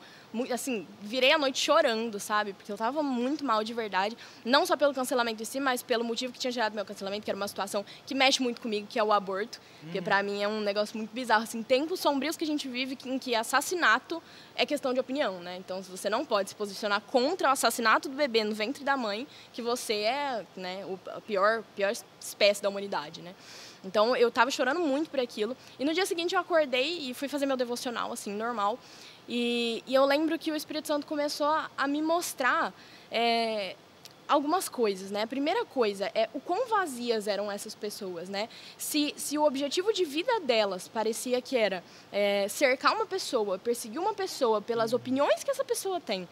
assim, 0.53 0.87
virei 1.01 1.33
a 1.33 1.39
noite 1.39 1.59
chorando, 1.59 2.21
sabe? 2.21 2.53
Porque 2.53 2.71
eu 2.71 2.77
tava 2.77 3.03
muito 3.03 3.45
mal 3.45 3.65
de 3.65 3.73
verdade. 3.73 4.17
Não 4.45 4.67
só 4.67 4.77
pelo 4.77 4.93
cancelamento 4.93 5.43
em 5.43 5.47
si, 5.47 5.59
mas 5.59 5.83
pelo 5.83 6.05
motivo 6.05 6.33
que 6.33 6.39
tinha 6.39 6.51
gerado 6.51 6.75
meu 6.75 6.85
cancelamento, 6.85 7.25
que 7.25 7.31
era 7.31 7.37
uma 7.37 7.49
situação 7.49 7.85
que 8.07 8.15
mexe 8.15 8.43
muito 8.43 8.61
comigo, 8.61 8.87
que 8.87 8.99
é 8.99 9.05
o 9.05 9.13
aborto. 9.13 9.61
Uhum. 9.83 9.91
Que 9.91 10.03
para 10.03 10.23
mim 10.23 10.43
é 10.43 10.49
um 10.49 10.61
negócio 10.61 10.97
muito 10.97 11.11
bizarro. 11.13 11.45
Assim, 11.45 11.63
tempos 11.63 12.01
sombrios 12.01 12.37
que 12.37 12.45
a 12.45 12.47
gente 12.47 12.69
vive 12.69 12.99
em 13.07 13.19
que 13.19 13.35
assassinato 13.35 14.23
é 14.55 14.67
questão 14.67 14.93
de 14.93 15.01
opinião, 15.01 15.41
né? 15.41 15.57
Então, 15.57 15.83
se 15.83 15.91
você 15.91 16.11
não 16.11 16.25
pode 16.25 16.51
se 16.51 16.57
posicionar 16.57 17.01
contra 17.01 17.49
o 17.49 17.53
assassinato 17.53 18.09
do 18.09 18.17
bebê 18.17 18.45
no 18.45 18.55
ventre 18.55 18.85
da 18.85 18.97
mãe, 18.97 19.27
que 19.53 19.63
você 19.63 19.95
é, 19.95 20.47
né, 20.57 20.85
a 21.15 21.21
pior, 21.21 21.63
pior 21.75 21.93
espécie 22.21 22.63
da 22.63 22.69
humanidade, 22.69 23.23
né? 23.23 23.35
Então, 23.85 24.17
eu 24.17 24.31
tava 24.31 24.51
chorando 24.51 24.81
muito 24.81 25.09
por 25.09 25.21
aquilo. 25.21 25.57
E 25.79 25.85
no 25.85 25.95
dia 25.95 26.05
seguinte 26.05 26.35
eu 26.35 26.41
acordei 26.41 27.09
e 27.09 27.15
fui 27.15 27.29
fazer 27.29 27.47
meu 27.47 27.57
devocional, 27.57 28.13
assim, 28.13 28.33
normal. 28.33 28.79
E, 29.29 29.83
e 29.87 29.95
eu 29.95 30.05
lembro 30.05 30.39
que 30.39 30.51
o 30.51 30.57
Espírito 30.57 30.89
Santo 30.89 31.07
começou 31.07 31.47
a, 31.77 31.87
me 31.87 32.01
mostrar 32.01 32.73
é, 33.11 33.77
algumas 34.27 34.69
coisas, 34.69 35.11
né? 35.11 35.23
A 35.23 35.27
primeira 35.27 35.65
coisa 35.67 36.11
é 36.15 36.29
o 36.33 36.41
quão 36.41 36.67
vazias 36.67 37.27
eram 37.29 37.53
essas 37.53 37.75
pessoas, 37.75 38.29
né? 38.29 38.49
Se, 38.79 39.13
se 39.17 39.37
o 39.37 39.45
objetivo 39.45 39.93
de 39.93 40.05
vida 40.05 40.41
delas 40.41 40.89
parecia 40.89 41.43
que 41.43 41.57
era 41.57 41.85
é, 42.11 42.49
cercar 42.49 42.95
uma 42.95 43.05
pessoa, 43.05 43.59
perseguir 43.59 44.01
uma 44.01 44.15
pessoa 44.15 44.63
pelas 44.63 44.93
opiniões 44.95 45.45
que 45.45 45.51
essa 45.51 45.65
pessoa 45.65 46.01
tem, 46.01 46.27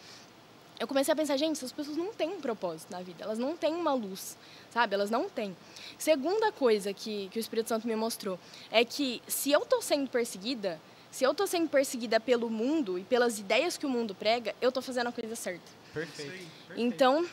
eu 0.78 0.87
comecei 0.87 1.12
a 1.12 1.16
pensar, 1.16 1.37
gente, 1.38 1.56
essas 1.56 1.72
pessoas 1.72 1.96
não 1.96 2.12
têm 2.12 2.28
um 2.28 2.40
propósito 2.40 2.90
na 2.90 3.00
vida, 3.00 3.24
elas 3.24 3.38
não 3.38 3.56
têm 3.56 3.74
uma 3.74 3.94
luz, 3.94 4.37
sabe? 4.70 4.94
Elas 4.94 5.11
não 5.11 5.28
têm. 5.28 5.56
Segunda 5.96 6.52
coisa 6.52 6.92
que, 6.92 7.28
que 7.28 7.38
o 7.38 7.40
Espírito 7.40 7.68
Santo 7.68 7.87
me 7.87 7.96
mostrou 7.96 8.38
é 8.70 8.85
que 8.85 9.22
se 9.26 9.50
eu 9.50 9.62
estou 9.62 9.80
sendo 9.80 10.11
perseguida, 10.11 10.78
se 11.16 11.24
eu 11.24 11.31
estou 11.31 11.46
sendo 11.46 11.66
perseguida 11.70 12.20
pelo 12.20 12.50
mundo 12.50 12.98
e 12.98 13.02
pelas 13.02 13.38
ideias 13.38 13.79
que 13.79 13.87
o 13.87 13.88
mundo 13.88 14.14
prega, 14.14 14.55
eu 14.61 14.68
estou 14.68 14.83
fazendo 14.83 15.07
a 15.07 15.12
coisa 15.12 15.35
certa. 15.35 15.64
Perfeito. 15.94 16.46
Então, 16.76 17.26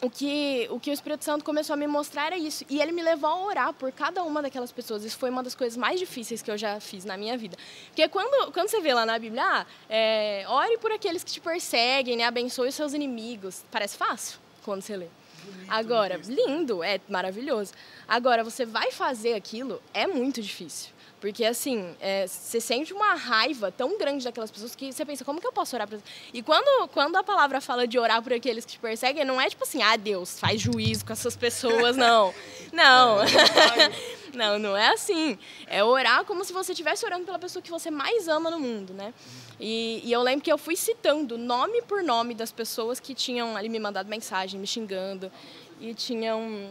o 0.00 0.10
que, 0.10 0.66
o 0.72 0.80
que 0.80 0.90
o 0.90 0.92
Espírito 0.92 1.24
Santo 1.24 1.44
começou 1.44 1.74
a 1.74 1.76
me 1.76 1.86
mostrar 1.86 2.26
era 2.26 2.36
isso. 2.36 2.64
E 2.68 2.82
ele 2.82 2.90
me 2.90 3.00
levou 3.00 3.30
a 3.30 3.44
orar 3.44 3.72
por 3.74 3.92
cada 3.92 4.24
uma 4.24 4.42
daquelas 4.42 4.72
pessoas. 4.72 5.04
Isso 5.04 5.16
foi 5.16 5.30
uma 5.30 5.40
das 5.40 5.54
coisas 5.54 5.76
mais 5.76 6.00
difíceis 6.00 6.42
que 6.42 6.50
eu 6.50 6.58
já 6.58 6.80
fiz 6.80 7.04
na 7.04 7.16
minha 7.16 7.38
vida. 7.38 7.56
Porque 7.86 8.08
quando, 8.08 8.50
quando 8.50 8.68
você 8.68 8.80
vê 8.80 8.92
lá 8.92 9.06
na 9.06 9.16
Bíblia, 9.20 9.40
ah, 9.40 9.66
é, 9.88 10.44
ore 10.48 10.78
por 10.78 10.90
aqueles 10.90 11.22
que 11.22 11.30
te 11.30 11.40
perseguem, 11.40 12.16
né, 12.16 12.24
abençoe 12.24 12.70
os 12.70 12.74
seus 12.74 12.92
inimigos. 12.92 13.64
Parece 13.70 13.96
fácil 13.96 14.40
quando 14.64 14.82
você 14.82 14.96
lê. 14.96 15.06
Bonito 15.44 15.70
Agora, 15.70 16.20
lindo, 16.26 16.82
é 16.82 17.00
maravilhoso. 17.08 17.72
Agora, 18.08 18.42
você 18.42 18.66
vai 18.66 18.90
fazer 18.90 19.34
aquilo, 19.34 19.80
é 19.94 20.08
muito 20.08 20.42
difícil. 20.42 20.90
Porque, 21.22 21.44
assim, 21.44 21.94
é, 22.00 22.26
você 22.26 22.60
sente 22.60 22.92
uma 22.92 23.14
raiva 23.14 23.70
tão 23.70 23.96
grande 23.96 24.24
daquelas 24.24 24.50
pessoas 24.50 24.74
que 24.74 24.92
você 24.92 25.04
pensa, 25.04 25.24
como 25.24 25.40
que 25.40 25.46
eu 25.46 25.52
posso 25.52 25.76
orar 25.76 25.86
por 25.86 26.00
E 26.34 26.42
quando, 26.42 26.88
quando 26.88 27.14
a 27.14 27.22
palavra 27.22 27.60
fala 27.60 27.86
de 27.86 27.96
orar 27.96 28.20
por 28.20 28.32
aqueles 28.32 28.64
que 28.64 28.72
te 28.72 28.78
perseguem, 28.80 29.24
não 29.24 29.40
é 29.40 29.48
tipo 29.48 29.62
assim, 29.62 29.80
ah, 29.84 29.94
Deus, 29.94 30.40
faz 30.40 30.60
juízo 30.60 31.06
com 31.06 31.12
essas 31.12 31.36
pessoas, 31.36 31.96
não. 31.96 32.34
Não. 32.72 33.22
É, 33.22 33.92
não, 34.34 34.58
não 34.58 34.76
é 34.76 34.88
assim. 34.88 35.38
É 35.68 35.84
orar 35.84 36.24
como 36.24 36.42
se 36.42 36.52
você 36.52 36.72
estivesse 36.72 37.04
orando 37.04 37.24
pela 37.24 37.38
pessoa 37.38 37.62
que 37.62 37.70
você 37.70 37.90
mais 37.90 38.26
ama 38.26 38.50
no 38.50 38.58
mundo, 38.58 38.92
né? 38.92 39.14
E, 39.60 40.00
e, 40.02 40.10
eu 40.10 40.22
lembro 40.22 40.42
que 40.42 40.50
eu 40.50 40.58
fui 40.58 40.74
citando 40.74 41.38
nome 41.38 41.82
por 41.82 42.02
nome 42.02 42.34
das 42.34 42.50
pessoas 42.50 42.98
que 42.98 43.14
tinham 43.14 43.56
ali 43.56 43.68
me 43.68 43.78
mandado 43.78 44.08
mensagem, 44.08 44.58
me 44.58 44.66
xingando, 44.66 45.30
e 45.78 45.94
tinham. 45.94 46.70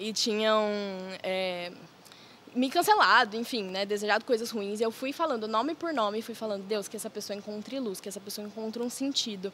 E 0.00 0.12
tinham. 0.12 0.64
É, 1.22 1.70
me 2.54 2.70
cancelado, 2.70 3.36
enfim, 3.36 3.64
né, 3.64 3.84
desejado 3.84 4.24
coisas 4.24 4.50
ruins. 4.50 4.80
Eu 4.80 4.90
fui 4.90 5.12
falando 5.12 5.48
nome 5.48 5.74
por 5.74 5.92
nome, 5.92 6.22
fui 6.22 6.34
falando, 6.34 6.64
Deus, 6.64 6.88
que 6.88 6.96
essa 6.96 7.10
pessoa 7.10 7.36
encontre 7.36 7.78
luz, 7.80 8.00
que 8.00 8.08
essa 8.08 8.20
pessoa 8.20 8.46
encontre 8.46 8.82
um 8.82 8.88
sentido 8.88 9.52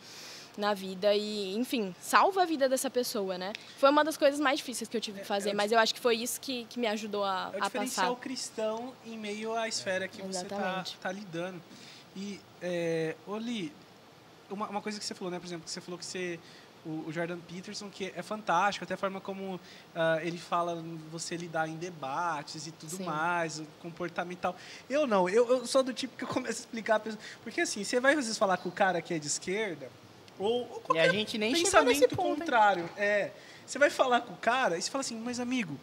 na 0.56 0.74
vida 0.74 1.14
e, 1.14 1.56
enfim, 1.56 1.94
salva 2.00 2.42
a 2.42 2.44
vida 2.44 2.68
dessa 2.68 2.90
pessoa, 2.90 3.38
né? 3.38 3.52
Foi 3.78 3.88
uma 3.88 4.04
das 4.04 4.16
coisas 4.16 4.38
mais 4.38 4.58
difíceis 4.58 4.88
que 4.88 4.96
eu 4.96 5.00
tive 5.00 5.20
que 5.20 5.26
fazer, 5.26 5.50
é, 5.50 5.52
é 5.52 5.54
mas 5.54 5.72
eu 5.72 5.78
acho 5.78 5.94
que 5.94 6.00
foi 6.00 6.16
isso 6.16 6.40
que, 6.40 6.64
que 6.66 6.78
me 6.78 6.86
ajudou 6.88 7.24
a, 7.24 7.50
é 7.54 7.58
a 7.60 7.70
passar. 7.70 8.10
o 8.10 8.16
cristão 8.16 8.92
em 9.06 9.16
meio 9.16 9.54
à 9.54 9.68
esfera 9.68 10.06
que 10.06 10.20
Exatamente. 10.20 10.90
você 10.90 10.96
está 10.96 11.08
tá 11.08 11.12
lidando. 11.12 11.62
E, 12.14 12.40
é, 12.60 13.16
Oli, 13.26 13.72
uma, 14.50 14.68
uma 14.68 14.82
coisa 14.82 14.98
que 14.98 15.04
você 15.04 15.14
falou, 15.14 15.30
né, 15.30 15.38
por 15.38 15.46
exemplo, 15.46 15.64
que 15.64 15.70
você 15.70 15.80
falou 15.80 15.98
que 15.98 16.04
você 16.04 16.38
o, 16.84 17.08
o 17.08 17.12
Jordan 17.12 17.38
Peterson, 17.38 17.88
que 17.90 18.12
é 18.16 18.22
fantástico, 18.22 18.84
até 18.84 18.94
a 18.94 18.96
forma 18.96 19.20
como 19.20 19.54
uh, 19.54 19.60
ele 20.22 20.38
fala 20.38 20.82
você 21.10 21.36
lidar 21.36 21.68
em 21.68 21.76
debates 21.76 22.66
e 22.66 22.72
tudo 22.72 22.96
Sim. 22.96 23.04
mais, 23.04 23.58
o 23.58 23.66
comportamental. 23.80 24.56
Eu 24.88 25.06
não, 25.06 25.28
eu, 25.28 25.48
eu, 25.48 25.66
sou 25.66 25.82
do 25.82 25.92
tipo 25.92 26.16
que 26.16 26.24
eu 26.24 26.28
começo 26.28 26.58
a 26.58 26.60
explicar, 26.60 27.00
porque 27.42 27.62
assim, 27.62 27.84
você 27.84 28.00
vai 28.00 28.12
às 28.12 28.18
vezes 28.18 28.38
falar 28.38 28.56
com 28.56 28.68
o 28.68 28.72
cara 28.72 29.00
que 29.02 29.14
é 29.14 29.18
de 29.18 29.26
esquerda, 29.26 29.90
ou, 30.38 30.62
ou 30.62 30.80
qualquer 30.80 31.06
e 31.06 31.08
a 31.08 31.12
gente 31.12 31.36
nem 31.36 31.52
pensamento 31.52 32.16
contrário. 32.16 32.84
Hein? 32.84 32.90
É, 32.96 33.30
você 33.66 33.78
vai 33.78 33.90
falar 33.90 34.22
com 34.22 34.32
o 34.32 34.38
cara 34.38 34.78
e 34.78 34.82
você 34.82 34.90
fala 34.90 35.00
assim, 35.00 35.16
mas 35.16 35.38
amigo, 35.38 35.78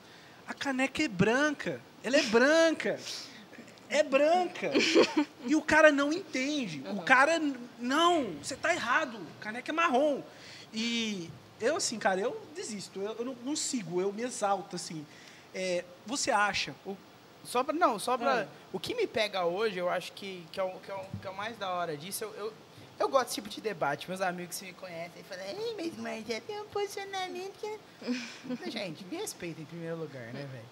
a 0.48 0.54
caneca 0.54 1.04
é 1.04 1.08
branca, 1.08 1.80
ela 2.04 2.18
é 2.18 2.24
branca 2.24 3.00
é 3.90 4.04
branca. 4.04 4.72
e 5.46 5.56
o 5.56 5.62
cara 5.62 5.92
não 5.92 6.12
entende. 6.12 6.84
Uhum. 6.86 6.98
O 6.98 7.02
cara, 7.04 7.42
não, 7.80 8.34
você 8.42 8.54
está 8.54 8.74
errado. 8.74 9.20
Caneca 9.40 9.72
é 9.72 9.74
marrom. 9.74 10.22
E 10.74 11.30
eu, 11.60 11.78
assim, 11.78 11.98
cara, 12.00 12.20
eu 12.20 12.40
desisto. 12.56 13.00
Eu, 13.02 13.14
eu 13.20 13.26
não, 13.26 13.36
não, 13.44 13.56
sigo, 13.56 14.02
eu 14.02 14.12
me 14.12 14.24
exalto, 14.24 14.76
assim. 14.76 15.06
É, 15.54 15.84
você 16.06 16.30
acha, 16.32 16.76
ou 16.86 16.98
Só 17.44 17.64
pra, 17.64 17.74
não, 17.74 17.98
só 17.98 18.18
pra. 18.18 18.42
Ah. 18.44 18.48
O 18.74 18.80
que 18.80 18.94
me 18.94 19.08
pega 19.08 19.46
hoje, 19.46 19.78
eu 19.78 19.90
acho 19.90 20.12
que, 20.12 20.46
que, 20.52 20.60
é, 20.60 20.64
o, 20.64 20.72
que, 20.80 20.92
é, 20.92 20.96
o, 20.96 21.06
que 21.22 21.28
é 21.28 21.30
o 21.30 21.36
mais 21.36 21.58
da 21.58 21.70
hora 21.72 21.96
disso, 21.96 22.26
eu, 22.26 22.34
eu, 22.36 22.54
eu 23.00 23.10
gosto 23.10 23.26
desse 23.26 23.36
tipo 23.36 23.50
de 23.50 23.62
debate. 23.62 24.08
Meus 24.10 24.22
amigos 24.22 24.60
que 24.60 24.66
me 24.66 24.74
conhecem 24.74 25.24
falam, 25.24 25.46
ei, 25.46 25.74
mas 25.78 25.98
Marcia 25.98 26.42
tem 26.42 26.60
um 26.62 26.66
posicionamento 26.68 27.54
que. 27.60 27.80
Gente, 28.70 29.06
me 29.06 29.18
respeita 29.18 29.62
em 29.62 29.66
primeiro 29.66 29.96
lugar, 29.98 30.34
né, 30.34 30.46
velho? 30.52 30.66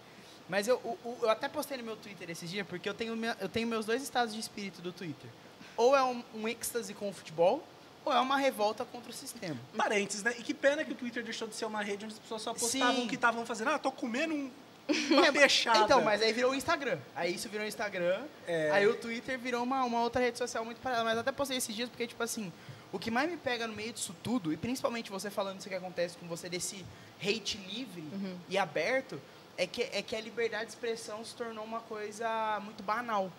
Mas 0.48 0.68
eu, 0.68 0.76
o- 0.84 0.98
o- 1.04 1.18
eu 1.24 1.30
até 1.30 1.48
postei 1.50 1.78
no 1.78 1.84
meu 1.84 1.96
Twitter 1.96 2.30
esses 2.30 2.48
dias, 2.50 2.68
porque 2.68 2.88
eu 2.88 2.94
tenho, 2.94 3.16
minha- 3.16 3.36
eu 3.40 3.50
tenho 3.50 3.68
meus 3.68 3.86
dois 3.86 4.04
estados 4.04 4.34
de 4.34 4.40
espírito 4.40 4.80
do 4.82 4.92
Twitter. 4.92 5.30
Ou 5.76 5.96
é 5.96 6.04
um, 6.04 6.24
um 6.36 6.48
êxtase 6.48 6.94
com 6.94 7.10
o 7.10 7.14
futebol, 7.14 7.64
ou 8.06 8.14
é 8.14 8.20
uma 8.20 8.38
revolta 8.38 8.86
contra 8.86 9.10
o 9.10 9.14
sistema. 9.14 9.58
Parênteses, 9.76 10.24
né? 10.24 10.34
E 10.38 10.44
que 10.44 10.54
pena 10.54 10.86
que 10.86 10.92
o 10.92 10.96
Twitter 10.96 11.24
deixou 11.24 11.48
de 11.48 11.56
ser 11.56 11.66
uma 11.66 11.82
rede 11.82 12.06
onde 12.06 12.14
as 12.14 12.20
pessoas 12.20 12.42
só 12.42 12.54
postavam 12.54 12.96
Sim. 12.98 13.06
o 13.06 13.08
que 13.10 13.16
estavam 13.16 13.46
fazendo. 13.46 13.70
Ah, 13.72 13.80
tô 13.80 13.92
comendo 13.92 14.34
um, 14.34 14.52
uma 15.12 15.34
peixada. 15.34 15.80
Então, 15.80 16.02
mas 16.04 16.22
aí 16.22 16.32
virou 16.32 16.52
o 16.52 16.56
Instagram. 16.56 17.00
Aí 17.16 17.34
isso 17.34 17.50
virou 17.50 17.66
o 17.66 17.68
Instagram. 17.68 18.24
É. 18.48 18.70
Aí 18.72 18.88
o 18.88 18.96
Twitter 18.96 19.38
virou 19.40 19.64
uma, 19.64 19.84
uma 19.84 20.02
outra 20.02 20.22
rede 20.22 20.38
social 20.38 20.64
muito 20.64 20.80
paralela. 20.80 21.10
Mas 21.10 21.18
até 21.18 21.32
postei 21.32 21.58
esses 21.58 21.76
dias 21.76 21.90
porque, 21.90 22.06
tipo 22.06 22.22
assim, 22.22 22.54
o 22.92 23.00
que 23.00 23.10
mais 23.10 23.30
me 23.30 23.38
pega 23.38 23.66
no 23.68 23.74
meio 23.74 23.92
disso 23.92 24.16
tudo, 24.24 24.54
e 24.54 24.58
principalmente 24.58 25.10
você 25.10 25.30
falando 25.32 25.60
isso 25.60 25.68
que 25.68 25.76
acontece 25.76 26.16
com 26.18 26.28
você, 26.28 26.48
desse 26.48 26.86
hate 27.20 27.58
livre 27.58 28.04
e 28.48 28.58
aberto, 28.58 29.20
é 29.58 29.66
que, 29.66 29.82
é 29.92 30.02
que 30.02 30.16
a 30.16 30.22
liberdade 30.22 30.66
de 30.66 30.72
expressão 30.72 31.26
se 31.26 31.34
tornou 31.34 31.64
uma 31.66 31.80
coisa 31.80 32.60
muito 32.64 32.84
banal. 32.84 33.32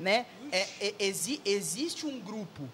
Né? 0.00 0.24
É, 0.50 0.66
é- 0.80 0.94
exi- 1.00 1.38
existe 1.44 2.06
um 2.06 2.18
grupo 2.18 2.66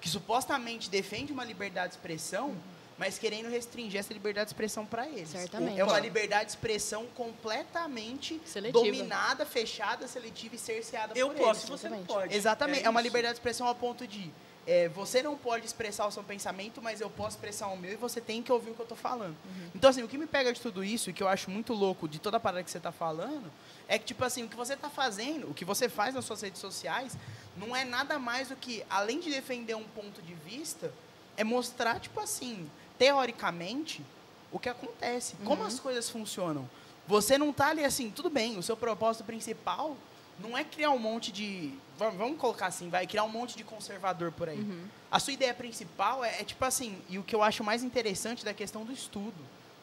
que 0.00 0.08
supostamente 0.08 0.88
defende 0.88 1.32
uma 1.32 1.44
liberdade 1.44 1.88
de 1.88 1.94
expressão, 1.96 2.56
mas 2.96 3.18
querendo 3.18 3.48
restringir 3.48 3.98
essa 3.98 4.12
liberdade 4.12 4.46
de 4.46 4.52
expressão 4.52 4.84
para 4.84 5.08
eles. 5.08 5.30
Certamente. 5.30 5.80
É 5.80 5.84
uma 5.84 5.98
liberdade 5.98 6.46
de 6.46 6.50
expressão 6.52 7.06
completamente 7.14 8.40
Seletiva. 8.44 8.84
dominada, 8.84 9.46
fechada, 9.46 10.06
seletiva 10.06 10.54
e 10.54 10.58
cerceada 10.58 11.12
Eu 11.16 11.28
por 11.28 11.36
posso, 11.36 11.60
eles. 11.60 11.80
você 11.80 11.88
não 11.88 11.96
Exatamente. 11.98 12.06
pode. 12.06 12.34
Exatamente. 12.36 12.84
É, 12.84 12.90
uma 12.90 13.00
isso. 13.00 13.06
liberdade 13.08 13.34
de 13.34 13.38
expressão 13.38 13.66
ao 13.66 13.74
ponto 13.74 14.06
de 14.06 14.30
é, 14.66 14.88
você 14.88 15.22
não 15.22 15.36
pode 15.36 15.64
expressar 15.66 16.06
o 16.06 16.10
seu 16.10 16.22
pensamento, 16.22 16.80
mas 16.82 17.00
eu 17.00 17.10
posso 17.10 17.36
expressar 17.36 17.68
o 17.68 17.76
meu 17.76 17.92
e 17.92 17.96
você 17.96 18.20
tem 18.20 18.42
que 18.42 18.52
ouvir 18.52 18.70
o 18.70 18.74
que 18.74 18.80
eu 18.80 18.86
tô 18.86 18.94
falando. 18.94 19.36
Então, 19.74 19.90
assim, 19.90 20.02
o 20.02 20.08
que 20.08 20.18
me 20.18 20.26
pega 20.26 20.52
de 20.52 20.60
tudo 20.60 20.84
isso 20.84 21.10
e 21.10 21.12
que 21.12 21.22
eu 21.22 21.28
acho 21.28 21.50
muito 21.50 21.72
louco 21.72 22.06
de 22.06 22.18
toda 22.18 22.36
a 22.36 22.40
parada 22.40 22.62
que 22.62 22.70
você 22.70 22.80
tá 22.80 22.92
falando 22.92 23.50
é 23.88 23.98
que, 23.98 24.04
tipo 24.04 24.24
assim, 24.24 24.44
o 24.44 24.48
que 24.48 24.56
você 24.56 24.76
tá 24.76 24.88
fazendo, 24.88 25.50
o 25.50 25.54
que 25.54 25.64
você 25.64 25.88
faz 25.88 26.14
nas 26.14 26.24
suas 26.24 26.42
redes 26.42 26.60
sociais, 26.60 27.16
não 27.56 27.74
é 27.74 27.84
nada 27.84 28.18
mais 28.18 28.48
do 28.48 28.56
que, 28.56 28.84
além 28.88 29.18
de 29.18 29.30
defender 29.30 29.74
um 29.74 29.84
ponto 29.84 30.22
de 30.22 30.34
vista, 30.34 30.92
é 31.36 31.42
mostrar, 31.42 31.98
tipo 31.98 32.20
assim, 32.20 32.70
teoricamente, 32.98 34.04
o 34.52 34.58
que 34.58 34.68
acontece, 34.68 35.34
como 35.44 35.64
as 35.64 35.80
coisas 35.80 36.08
funcionam. 36.08 36.68
Você 37.08 37.38
não 37.38 37.52
tá 37.52 37.68
ali 37.70 37.84
assim, 37.84 38.10
tudo 38.10 38.30
bem, 38.30 38.58
o 38.58 38.62
seu 38.62 38.76
propósito 38.76 39.24
principal 39.24 39.96
não 40.42 40.56
é 40.56 40.64
criar 40.64 40.90
um 40.90 40.98
monte 40.98 41.30
de. 41.32 41.72
va- 41.98 42.10
Vamos 42.10 42.38
colocar 42.38 42.66
assim, 42.66 42.88
vai 42.88 43.06
criar 43.06 43.24
um 43.24 43.28
monte 43.28 43.56
de 43.56 43.64
conservador 43.64 44.32
por 44.32 44.48
aí. 44.48 44.64
A 45.10 45.18
sua 45.18 45.32
ideia 45.32 45.52
principal 45.54 46.24
é, 46.24 46.40
é 46.40 46.44
tipo 46.44 46.64
assim, 46.64 46.98
e 47.08 47.18
o 47.18 47.22
que 47.22 47.34
eu 47.34 47.42
acho 47.42 47.62
mais 47.64 47.82
interessante 47.82 48.44
da 48.44 48.54
questão 48.54 48.84
do 48.84 48.92
estudo, 48.92 49.34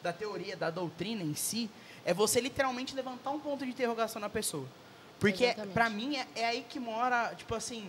da 0.02 0.12
teoria, 0.12 0.56
da 0.56 0.70
doutrina 0.70 1.22
em 1.22 1.34
si, 1.34 1.70
é 2.04 2.14
você 2.14 2.40
literalmente 2.40 2.94
levantar 2.94 3.30
um 3.30 3.38
ponto 3.40 3.64
de 3.64 3.70
interrogação 3.70 4.20
na 4.20 4.28
pessoa. 4.28 4.66
Porque, 5.20 5.54
pra 5.74 5.90
mim, 5.90 6.16
é, 6.16 6.26
é 6.36 6.44
aí 6.46 6.64
que 6.68 6.78
mora, 6.78 7.34
tipo 7.36 7.52
assim, 7.54 7.84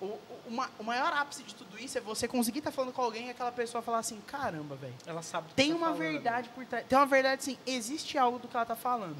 o, 0.00 0.04
o, 0.04 0.20
uma- 0.46 0.70
o 0.78 0.84
maior 0.84 1.12
ápice 1.14 1.42
de 1.42 1.54
tudo 1.54 1.78
isso 1.78 1.96
é 1.98 2.00
você 2.00 2.28
conseguir 2.28 2.58
estar 2.58 2.70
falando 2.70 2.92
com 2.92 3.02
alguém 3.02 3.26
e 3.28 3.30
aquela 3.30 3.50
pessoa 3.50 3.80
falar 3.82 3.98
assim, 3.98 4.20
caramba, 4.26 4.76
velho. 4.76 4.94
Ela 5.06 5.22
sabe 5.22 5.48
Tem 5.56 5.70
tá 5.70 5.76
uma 5.76 5.86
falando. 5.88 5.98
verdade 5.98 6.48
por 6.50 6.64
trás. 6.66 6.86
Tem 6.86 6.96
uma 6.98 7.06
verdade, 7.06 7.42
sim. 7.42 7.58
Existe 7.66 8.16
algo 8.18 8.38
do 8.38 8.46
que 8.46 8.54
ela 8.54 8.62
está 8.64 8.76
falando. 8.76 9.16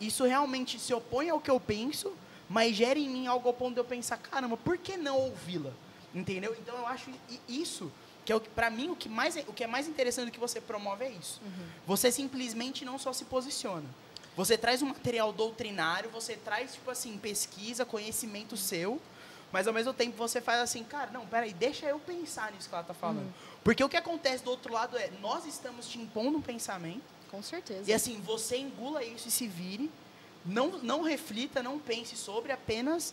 Isso 0.00 0.24
realmente 0.24 0.78
se 0.78 0.92
opõe 0.94 1.28
ao 1.30 1.40
que 1.40 1.50
eu 1.50 1.58
penso, 1.58 2.12
mas 2.48 2.74
gera 2.76 2.98
em 2.98 3.08
mim 3.08 3.26
algo 3.26 3.48
ao 3.48 3.54
ponto 3.54 3.74
de 3.74 3.80
eu 3.80 3.84
pensar, 3.84 4.16
caramba, 4.18 4.56
por 4.56 4.78
que 4.78 4.96
não 4.96 5.16
ouvi-la? 5.18 5.72
Entendeu? 6.14 6.56
Então 6.58 6.76
eu 6.76 6.86
acho 6.86 7.10
isso 7.48 7.90
que 8.24 8.32
é 8.32 8.36
o 8.36 8.40
que 8.40 8.48
para 8.50 8.68
mim 8.70 8.90
o 8.90 8.96
que 8.96 9.08
mais 9.08 9.36
é- 9.36 9.44
o 9.48 9.52
que 9.52 9.64
é 9.64 9.66
mais 9.66 9.88
interessante 9.88 10.26
do 10.26 10.32
que 10.32 10.40
você 10.40 10.60
promove 10.60 11.04
é 11.04 11.10
isso. 11.10 11.40
Você 11.86 12.10
simplesmente 12.12 12.84
não 12.84 12.98
só 12.98 13.12
se 13.12 13.24
posiciona. 13.24 13.86
Você 14.36 14.56
traz 14.56 14.82
um 14.82 14.86
material 14.86 15.32
doutrinário, 15.32 16.10
você 16.10 16.36
traz 16.36 16.74
tipo 16.74 16.90
assim 16.90 17.18
pesquisa, 17.18 17.84
conhecimento 17.84 18.56
seu, 18.56 19.00
mas 19.50 19.66
ao 19.66 19.72
mesmo 19.74 19.92
tempo 19.92 20.16
você 20.16 20.40
faz 20.40 20.60
assim, 20.60 20.84
cara, 20.84 21.10
não, 21.10 21.26
peraí, 21.26 21.52
deixa 21.52 21.86
eu 21.86 21.98
pensar 21.98 22.52
nisso 22.52 22.68
que 22.68 22.74
ela 22.74 22.82
está 22.82 22.94
falando. 22.94 23.32
Porque 23.64 23.82
o 23.82 23.88
que 23.88 23.96
acontece 23.96 24.44
do 24.44 24.50
outro 24.50 24.72
lado 24.72 24.96
é, 24.96 25.10
nós 25.20 25.44
estamos 25.44 25.88
te 25.88 25.98
impondo 25.98 26.38
um 26.38 26.42
pensamento, 26.42 27.02
Com 27.30 27.42
certeza. 27.42 27.90
e 27.90 27.92
assim, 27.94 28.20
você 28.20 28.56
engula 28.56 29.04
isso 29.04 29.28
e 29.28 29.30
se 29.30 29.46
vire, 29.46 29.90
não, 30.44 30.78
não 30.78 31.02
reflita, 31.02 31.62
não 31.62 31.78
pense 31.78 32.16
sobre, 32.16 32.52
apenas 32.52 33.12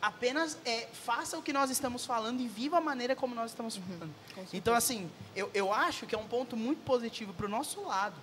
apenas 0.00 0.58
é, 0.64 0.86
faça 0.92 1.38
o 1.38 1.42
que 1.42 1.52
nós 1.52 1.70
estamos 1.70 2.04
falando 2.04 2.40
e 2.40 2.46
viva 2.46 2.76
a 2.78 2.80
maneira 2.80 3.16
como 3.16 3.34
nós 3.34 3.50
estamos 3.50 3.76
falando. 3.76 4.02
Uhum. 4.02 4.10
certeza. 4.34 4.56
Então, 4.56 4.74
assim, 4.74 5.10
eu, 5.34 5.50
eu 5.54 5.72
acho 5.72 6.06
que 6.06 6.14
é 6.14 6.18
um 6.18 6.26
ponto 6.28 6.56
muito 6.56 6.82
positivo 6.84 7.32
para 7.32 7.46
o 7.46 7.48
nosso 7.48 7.80
lado. 7.82 8.14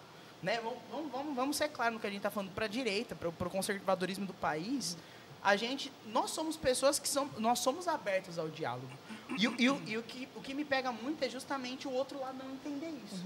Né? 0.42 0.60
Vamos, 0.92 1.12
vamos, 1.12 1.36
vamos, 1.36 1.58
ser 1.58 1.70
claros 1.70 1.96
no 1.96 2.00
que 2.00 2.06
a 2.08 2.10
gente 2.10 2.20
está 2.20 2.30
falando 2.30 2.52
para 2.54 2.66
a 2.66 2.68
direita, 2.68 3.16
para 3.16 3.28
o 3.28 3.50
conservadorismo 3.50 4.26
do 4.26 4.34
país. 4.34 4.96
A 5.44 5.56
gente, 5.56 5.92
nós 6.06 6.32
somos 6.32 6.56
pessoas 6.56 7.00
que 7.00 7.10
são, 7.10 7.28
nós 7.38 7.60
somos 7.60 7.88
abertos 7.88 8.38
ao 8.38 8.48
diálogo. 8.50 8.88
E, 9.38 9.48
o- 9.48 9.56
e, 9.60 9.70
o- 9.70 9.82
e 9.88 9.98
o, 9.98 10.04
que, 10.04 10.28
o 10.36 10.42
que 10.42 10.54
me 10.54 10.64
pega 10.64 10.92
muito 10.92 11.24
é 11.24 11.30
justamente 11.30 11.88
o 11.88 11.92
outro 11.92 12.20
lado 12.20 12.38
não 12.38 12.54
entender 12.54 12.94
isso. 13.06 13.26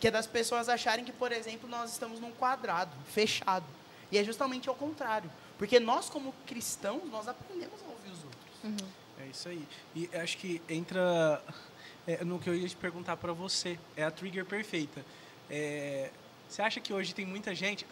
Que 0.00 0.06
é 0.06 0.10
das 0.12 0.28
pessoas 0.28 0.68
acharem 0.68 1.04
que, 1.04 1.10
por 1.10 1.32
exemplo, 1.32 1.68
nós 1.68 1.90
estamos 1.90 2.20
num 2.20 2.30
quadrado, 2.30 2.92
fechado. 3.12 3.66
E 4.12 4.18
é 4.18 4.22
justamente 4.22 4.68
ao 4.68 4.74
contrário. 4.76 5.28
Porque 5.58 5.80
nós, 5.80 6.08
como 6.08 6.32
cristãos, 6.46 7.02
nós 7.10 7.26
aprendemos 7.26 7.82
a 7.82 7.88
ouvir 7.88 8.10
os 8.12 8.22
outros. 8.22 8.84
É 9.20 9.26
isso 9.26 9.48
aí. 9.48 9.66
E 9.96 10.08
acho 10.16 10.38
que 10.38 10.62
entra 10.68 11.42
é, 12.06 12.24
no 12.24 12.38
que 12.38 12.48
eu 12.48 12.54
ia 12.54 12.68
te 12.68 12.76
perguntar 12.76 13.16
para 13.16 13.32
você. 13.32 13.76
É 13.96 14.04
a 14.04 14.10
trigger 14.10 14.44
perfeita. 14.44 15.04
É, 15.50 16.12
você 16.48 16.62
acha 16.62 16.80
que 16.80 16.92
hoje 16.92 17.12
tem 17.12 17.26
muita 17.26 17.52
gente... 17.52 17.84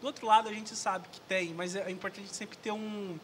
Do 0.00 0.08
outro 0.08 0.26
lado, 0.26 0.48
a 0.48 0.52
gente 0.52 0.74
sabe 0.74 1.06
que 1.08 1.20
tem, 1.20 1.54
mas 1.54 1.76
é 1.76 1.88
importante 1.88 2.34
sempre 2.34 2.58
ter 2.58 2.72
um, 2.72 3.16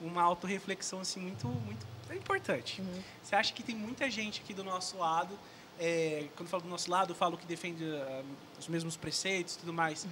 uma 0.00 0.22
autorreflexão 0.22 1.00
assim, 1.00 1.20
muito, 1.20 1.46
muito 1.46 1.86
é 2.10 2.16
importante. 2.16 2.82
Você 3.22 3.36
acha 3.36 3.52
que 3.52 3.62
tem 3.62 3.76
muita 3.76 4.10
gente 4.10 4.40
aqui 4.40 4.52
do 4.52 4.64
nosso 4.64 4.98
lado... 4.98 5.38
é, 5.78 6.26
quando 6.36 6.48
falo 6.48 6.62
do 6.62 6.68
nosso 6.68 6.90
lado, 6.90 7.10
eu 7.12 7.14
falo 7.14 7.36
que 7.36 7.46
defende 7.46 7.84
ah, 7.84 8.22
os 8.58 8.68
mesmos 8.68 8.96
preceitos 8.96 9.54
e 9.54 9.58
tudo 9.58 9.72
mais, 9.72 10.06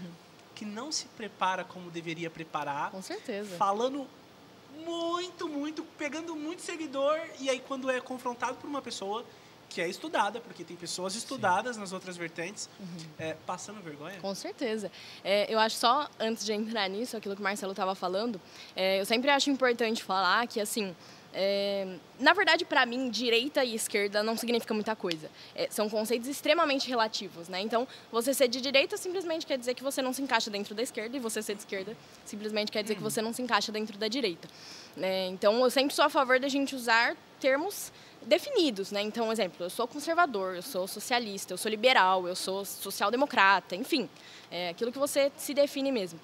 que 0.54 0.64
não 0.64 0.92
se 0.92 1.06
prepara 1.16 1.64
como 1.64 1.90
deveria 1.90 2.30
preparar, 2.30 2.90
Com 2.90 3.02
certeza. 3.02 3.56
falando 3.56 4.06
muito, 4.84 5.48
muito, 5.48 5.82
pegando 5.98 6.34
muito 6.34 6.62
seguidor, 6.62 7.18
e 7.40 7.48
aí 7.48 7.60
quando 7.60 7.90
é 7.90 8.00
confrontado 8.00 8.56
por 8.56 8.68
uma 8.68 8.82
pessoa 8.82 9.24
que 9.68 9.80
é 9.80 9.88
estudada, 9.88 10.40
porque 10.40 10.62
tem 10.62 10.76
pessoas 10.76 11.16
estudadas 11.16 11.76
nas 11.76 11.92
outras 11.92 12.16
vertentes, 12.16 12.68
é, 13.18 13.34
passando 13.44 13.80
vergonha. 13.82 14.20
Com 14.20 14.32
certeza. 14.34 14.90
É, 15.24 15.52
eu 15.52 15.58
acho 15.58 15.76
só, 15.76 16.08
antes 16.20 16.44
de 16.44 16.52
entrar 16.52 16.88
nisso, 16.88 17.16
aquilo 17.16 17.34
que 17.34 17.40
o 17.40 17.44
Marcelo 17.44 17.72
estava 17.72 17.94
falando, 17.94 18.40
é, 18.76 19.00
eu 19.00 19.06
sempre 19.06 19.30
acho 19.30 19.50
importante 19.50 20.04
falar 20.04 20.46
que, 20.46 20.60
assim, 20.60 20.94
é, 21.34 21.96
na 22.20 22.32
verdade, 22.32 22.64
para 22.64 22.86
mim, 22.86 23.10
direita 23.10 23.64
e 23.64 23.74
esquerda 23.74 24.22
não 24.22 24.36
significa 24.36 24.72
muita 24.72 24.94
coisa. 24.94 25.28
É, 25.54 25.66
são 25.68 25.90
conceitos 25.90 26.28
extremamente 26.28 26.88
relativos, 26.88 27.48
né? 27.48 27.60
Então, 27.60 27.88
você 28.12 28.32
ser 28.32 28.46
de 28.46 28.60
direita 28.60 28.96
simplesmente 28.96 29.44
quer 29.44 29.58
dizer 29.58 29.74
que 29.74 29.82
você 29.82 30.00
não 30.00 30.12
se 30.12 30.22
encaixa 30.22 30.48
dentro 30.48 30.74
da 30.74 30.82
esquerda, 30.82 31.16
e 31.16 31.20
você 31.20 31.42
ser 31.42 31.54
de 31.54 31.62
esquerda 31.62 31.96
simplesmente 32.24 32.70
quer 32.70 32.82
dizer 32.82 32.94
que 32.94 33.02
você 33.02 33.20
não 33.20 33.32
se 33.32 33.42
encaixa 33.42 33.72
dentro 33.72 33.98
da 33.98 34.06
direita. 34.06 34.48
né? 34.96 35.26
Então, 35.26 35.62
eu 35.64 35.70
sempre 35.70 35.92
sou 35.92 36.04
a 36.04 36.08
favor 36.08 36.38
da 36.38 36.48
gente 36.48 36.76
usar 36.76 37.16
termos 37.40 37.92
definidos, 38.22 38.92
né? 38.92 39.02
Então, 39.02 39.30
exemplo, 39.30 39.66
eu 39.66 39.70
sou 39.70 39.86
conservador, 39.86 40.54
eu 40.54 40.62
sou 40.62 40.86
socialista, 40.86 41.52
eu 41.52 41.58
sou 41.58 41.68
liberal, 41.68 42.26
eu 42.28 42.36
sou 42.36 42.64
social-democrata, 42.64 43.74
enfim, 43.76 44.08
é 44.50 44.70
aquilo 44.70 44.92
que 44.92 44.98
você 44.98 45.30
se 45.36 45.52
define 45.52 45.90
mesmo. 45.90 46.18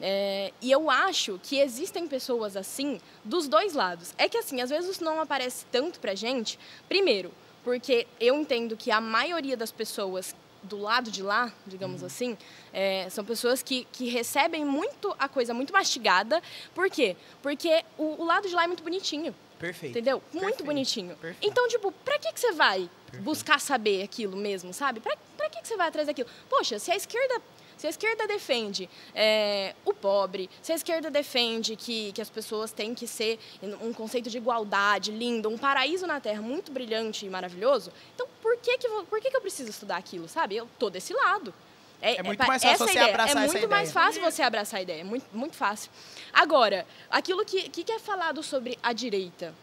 É, 0.00 0.52
e 0.60 0.70
eu 0.70 0.90
acho 0.90 1.40
que 1.42 1.58
existem 1.58 2.06
pessoas 2.08 2.56
assim 2.56 3.00
dos 3.24 3.48
dois 3.48 3.74
lados. 3.74 4.12
É 4.18 4.28
que 4.28 4.36
assim, 4.36 4.60
às 4.60 4.70
vezes 4.70 4.90
isso 4.90 5.04
não 5.04 5.20
aparece 5.20 5.64
tanto 5.70 6.00
pra 6.00 6.14
gente. 6.14 6.58
Primeiro, 6.88 7.32
porque 7.62 8.06
eu 8.20 8.34
entendo 8.36 8.76
que 8.76 8.90
a 8.90 9.00
maioria 9.00 9.56
das 9.56 9.70
pessoas 9.72 10.34
do 10.62 10.78
lado 10.78 11.10
de 11.10 11.22
lá, 11.22 11.52
digamos 11.66 12.02
assim, 12.02 12.36
é, 12.72 13.08
são 13.10 13.24
pessoas 13.24 13.62
que, 13.62 13.86
que 13.92 14.08
recebem 14.08 14.64
muito 14.64 15.14
a 15.18 15.28
coisa 15.28 15.52
muito 15.52 15.72
mastigada. 15.72 16.42
Por 16.74 16.90
quê? 16.90 17.16
Porque 17.42 17.84
o, 17.98 18.22
o 18.22 18.24
lado 18.24 18.48
de 18.48 18.54
lá 18.54 18.64
é 18.64 18.66
muito 18.66 18.82
bonitinho. 18.82 19.34
Perfeito. 19.58 19.92
Entendeu? 19.92 20.22
Muito 20.32 20.40
Perfeito. 20.40 20.64
bonitinho. 20.64 21.16
Perfeito. 21.16 21.46
Então, 21.46 21.68
tipo, 21.68 21.92
pra 21.92 22.18
que, 22.18 22.32
que 22.32 22.40
você 22.40 22.52
vai 22.52 22.90
buscar 23.20 23.60
saber 23.60 24.02
aquilo 24.02 24.36
mesmo, 24.36 24.72
sabe? 24.72 25.00
Pra, 25.00 25.16
pra 25.36 25.48
que, 25.48 25.60
que 25.62 25.68
você 25.68 25.76
vai 25.76 25.88
atrás 25.88 26.06
daquilo? 26.06 26.28
Poxa, 26.48 26.78
se 26.78 26.90
a 26.90 26.96
esquerda. 26.96 27.40
Se 27.76 27.86
a 27.86 27.90
esquerda 27.90 28.26
defende 28.26 28.88
é, 29.14 29.74
o 29.84 29.92
pobre, 29.92 30.48
se 30.62 30.72
a 30.72 30.74
esquerda 30.74 31.10
defende 31.10 31.76
que, 31.76 32.12
que 32.12 32.20
as 32.22 32.30
pessoas 32.30 32.72
têm 32.72 32.94
que 32.94 33.06
ser 33.06 33.38
um 33.82 33.92
conceito 33.92 34.30
de 34.30 34.38
igualdade 34.38 35.10
lindo, 35.10 35.48
um 35.48 35.58
paraíso 35.58 36.06
na 36.06 36.20
Terra 36.20 36.40
muito 36.40 36.70
brilhante 36.72 37.26
e 37.26 37.30
maravilhoso, 37.30 37.92
então 38.14 38.26
por 38.40 38.56
que, 38.58 38.78
que, 38.78 38.88
por 38.88 39.20
que, 39.20 39.30
que 39.30 39.36
eu 39.36 39.40
preciso 39.40 39.70
estudar 39.70 39.96
aquilo, 39.96 40.28
sabe? 40.28 40.56
Eu 40.56 40.68
tô 40.78 40.88
desse 40.88 41.12
lado. 41.12 41.52
É 42.00 42.22
muito 42.22 42.38
pa- 42.38 42.46
mais 42.46 42.62
fácil 42.62 42.74
essa 42.74 42.84
você 42.84 42.90
ideia. 42.92 43.08
abraçar 43.08 43.42
É 43.44 43.46
muito 43.46 43.68
mais 43.68 43.88
ideia. 43.90 44.04
fácil 44.04 44.22
você 44.22 44.42
abraçar 44.42 44.78
a 44.80 44.82
ideia. 44.82 45.00
É 45.00 45.04
muito, 45.04 45.24
muito 45.32 45.56
fácil. 45.56 45.90
Agora, 46.34 46.86
aquilo 47.10 47.44
que 47.46 47.68
que 47.70 47.90
é 47.90 47.98
falado 47.98 48.42
sobre 48.42 48.78
a 48.82 48.92
direita, 48.92 49.54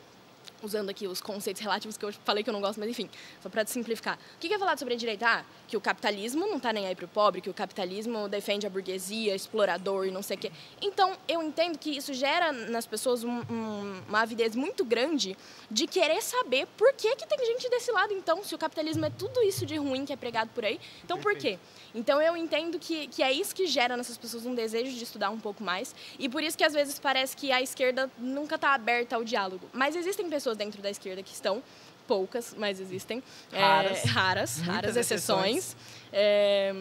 usando 0.64 0.90
aqui 0.90 1.08
os 1.08 1.22
conceitos 1.22 1.62
relativos 1.62 1.98
que 1.98 2.06
eu 2.06 2.12
falei 2.26 2.44
que 2.44 2.50
eu 2.50 2.54
não 2.54 2.62
gosto, 2.62 2.80
mas 2.80 2.90
enfim, 2.90 3.10
só 3.42 3.50
para 3.50 3.66
simplificar. 3.66 4.18
O 4.36 4.40
que 4.40 4.54
é 4.54 4.60
falado 4.60 4.78
sobre 4.80 4.94
a 4.94 4.98
direita? 4.98 5.26
Ah, 5.28 5.44
que 5.68 5.78
o 5.78 5.82
capitalismo 5.82 6.48
não 6.48 6.58
está 6.58 6.72
nem 6.74 6.86
aí 6.88 6.96
para 6.96 7.06
o 7.06 7.08
pobre, 7.08 7.42
que 7.42 7.50
o 7.50 7.54
capitalismo 7.54 8.28
defende 8.28 8.68
a 8.68 8.70
burguesia, 8.70 9.34
explorador 9.36 10.06
e 10.06 10.12
não 10.12 10.22
sei 10.22 10.38
o 10.38 10.40
quê. 10.40 10.52
Então, 10.82 11.18
eu 11.28 11.42
entendo 11.42 11.78
que 11.78 11.96
isso 11.96 12.14
gera 12.14 12.52
nas 12.52 12.86
pessoas 12.86 13.24
um- 13.24 13.42
um- 13.50 14.02
uma 14.10 14.22
avidez 14.22 14.56
muito 14.56 14.84
grande 14.84 15.38
de 15.70 15.88
querer 15.88 16.22
saber 16.22 16.68
por 16.78 16.94
que, 16.94 17.16
que 17.16 17.26
tem 17.28 17.46
gente 17.46 17.70
desse 17.70 17.92
lado, 17.92 18.14
então, 18.14 18.44
se 18.44 18.54
o 18.54 18.58
capitalismo 18.58 19.06
é 19.06 19.10
tudo 19.10 19.42
isso 19.42 19.66
de 19.66 19.78
ruim 19.78 20.06
que 20.06 20.14
é 20.14 20.16
pregado 20.18 20.50
por 20.54 20.66
aí, 20.66 20.80
então 21.04 21.18
por 21.20 21.36
quê? 21.36 21.58
Então, 21.96 22.22
eu 22.22 22.36
entendo 22.38 22.78
que, 22.80 23.08
que 23.08 23.24
é 23.24 23.32
isso 23.32 23.56
que 23.56 23.66
gera 23.68 23.96
nessas 23.98 24.18
pessoas 24.18 24.46
um 24.46 24.54
desejo 24.56 24.92
de 24.98 25.04
estudar 25.04 25.30
um 25.30 25.40
pouco 25.40 25.64
mais, 25.64 25.96
e 26.20 26.28
por 26.30 26.44
isso 26.44 26.58
que 26.58 26.64
às 26.64 26.74
vezes 26.74 27.00
parece 27.00 27.36
que 27.36 27.52
a 27.52 27.62
esquerda 27.62 28.10
nunca 28.18 28.56
está 28.56 28.74
aberta 28.74 29.16
ao 29.16 29.24
diálogo. 29.24 29.70
Mas 29.74 29.96
existem 29.96 30.30
pessoas 30.30 30.51
dentro 30.56 30.82
da 30.82 30.90
esquerda 30.90 31.22
que 31.24 31.34
estão, 31.34 31.62
poucas, 32.08 32.54
mas 32.58 32.80
existem, 32.80 33.24
é, 33.52 33.60
Raras. 33.60 34.04
raras, 34.04 34.58
Muitas 34.58 34.76
raras 34.76 34.98
exceções. 34.98 35.58
exceções. 35.58 35.78
É, 36.12 36.74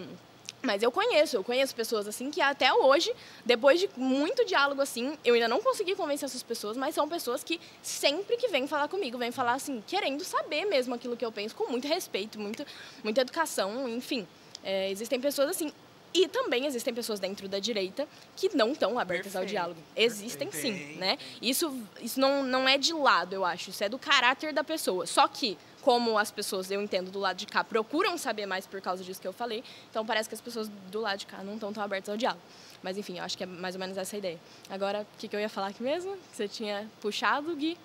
mas 0.62 0.82
eu 0.82 0.90
conheço, 0.92 1.36
eu 1.36 1.42
conheço 1.44 1.74
pessoas 1.74 2.06
assim 2.06 2.30
que 2.30 2.40
até 2.40 2.72
hoje, 2.72 3.10
depois 3.46 3.80
de 3.80 3.88
muito 3.96 4.44
diálogo 4.44 4.82
assim, 4.82 5.16
eu 5.24 5.34
ainda 5.34 5.48
não 5.48 5.62
consegui 5.62 5.94
convencer 5.94 6.26
essas 6.26 6.42
pessoas, 6.42 6.76
mas 6.76 6.94
são 6.94 7.08
pessoas 7.08 7.42
que 7.42 7.58
sempre 7.82 8.36
que 8.36 8.48
vêm 8.48 8.66
falar 8.66 8.86
comigo, 8.88 9.16
vêm 9.16 9.30
falar 9.30 9.54
assim, 9.54 9.82
querendo 9.86 10.22
saber 10.22 10.66
mesmo 10.66 10.94
aquilo 10.94 11.16
que 11.16 11.24
eu 11.24 11.32
penso, 11.32 11.54
com 11.54 11.70
muito 11.70 11.88
respeito, 11.88 12.38
muito, 12.38 12.64
muita 13.02 13.22
educação, 13.22 13.88
enfim. 13.88 14.26
É, 14.62 14.90
existem 14.90 15.18
pessoas 15.18 15.48
assim. 15.48 15.72
E 16.12 16.26
também 16.26 16.66
existem 16.66 16.92
pessoas 16.92 17.20
dentro 17.20 17.48
da 17.48 17.58
direita 17.60 18.06
que 18.36 18.54
não 18.56 18.72
estão 18.72 18.98
abertas 18.98 19.36
ao 19.36 19.42
Perfeito, 19.42 19.50
diálogo. 19.50 19.80
Existem 19.94 20.50
sim, 20.50 20.72
perfeito. 20.72 20.98
né? 20.98 21.18
Isso, 21.40 21.72
isso 22.00 22.18
não, 22.18 22.42
não 22.42 22.68
é 22.68 22.76
de 22.76 22.92
lado, 22.92 23.32
eu 23.32 23.44
acho. 23.44 23.70
Isso 23.70 23.84
é 23.84 23.88
do 23.88 23.98
caráter 23.98 24.52
da 24.52 24.64
pessoa. 24.64 25.06
Só 25.06 25.28
que, 25.28 25.56
como 25.82 26.18
as 26.18 26.30
pessoas, 26.32 26.68
eu 26.70 26.82
entendo, 26.82 27.12
do 27.12 27.20
lado 27.20 27.36
de 27.36 27.46
cá, 27.46 27.62
procuram 27.62 28.18
saber 28.18 28.44
mais 28.44 28.66
por 28.66 28.80
causa 28.80 29.04
disso 29.04 29.20
que 29.20 29.28
eu 29.28 29.32
falei, 29.32 29.62
então 29.88 30.04
parece 30.04 30.28
que 30.28 30.34
as 30.34 30.40
pessoas 30.40 30.68
do 30.90 31.00
lado 31.00 31.18
de 31.18 31.26
cá 31.26 31.44
não 31.44 31.54
estão 31.54 31.72
tão 31.72 31.82
abertas 31.82 32.08
ao 32.08 32.16
diálogo. 32.16 32.42
Mas 32.82 32.98
enfim, 32.98 33.18
eu 33.18 33.24
acho 33.24 33.36
que 33.36 33.44
é 33.44 33.46
mais 33.46 33.76
ou 33.76 33.78
menos 33.78 33.96
essa 33.96 34.16
a 34.16 34.18
ideia. 34.18 34.38
Agora, 34.68 35.02
o 35.02 35.18
que, 35.18 35.28
que 35.28 35.36
eu 35.36 35.40
ia 35.40 35.48
falar 35.48 35.68
aqui 35.68 35.82
mesmo? 35.82 36.16
Que 36.30 36.36
você 36.36 36.48
tinha 36.48 36.90
puxado, 37.00 37.54
Gui? 37.54 37.78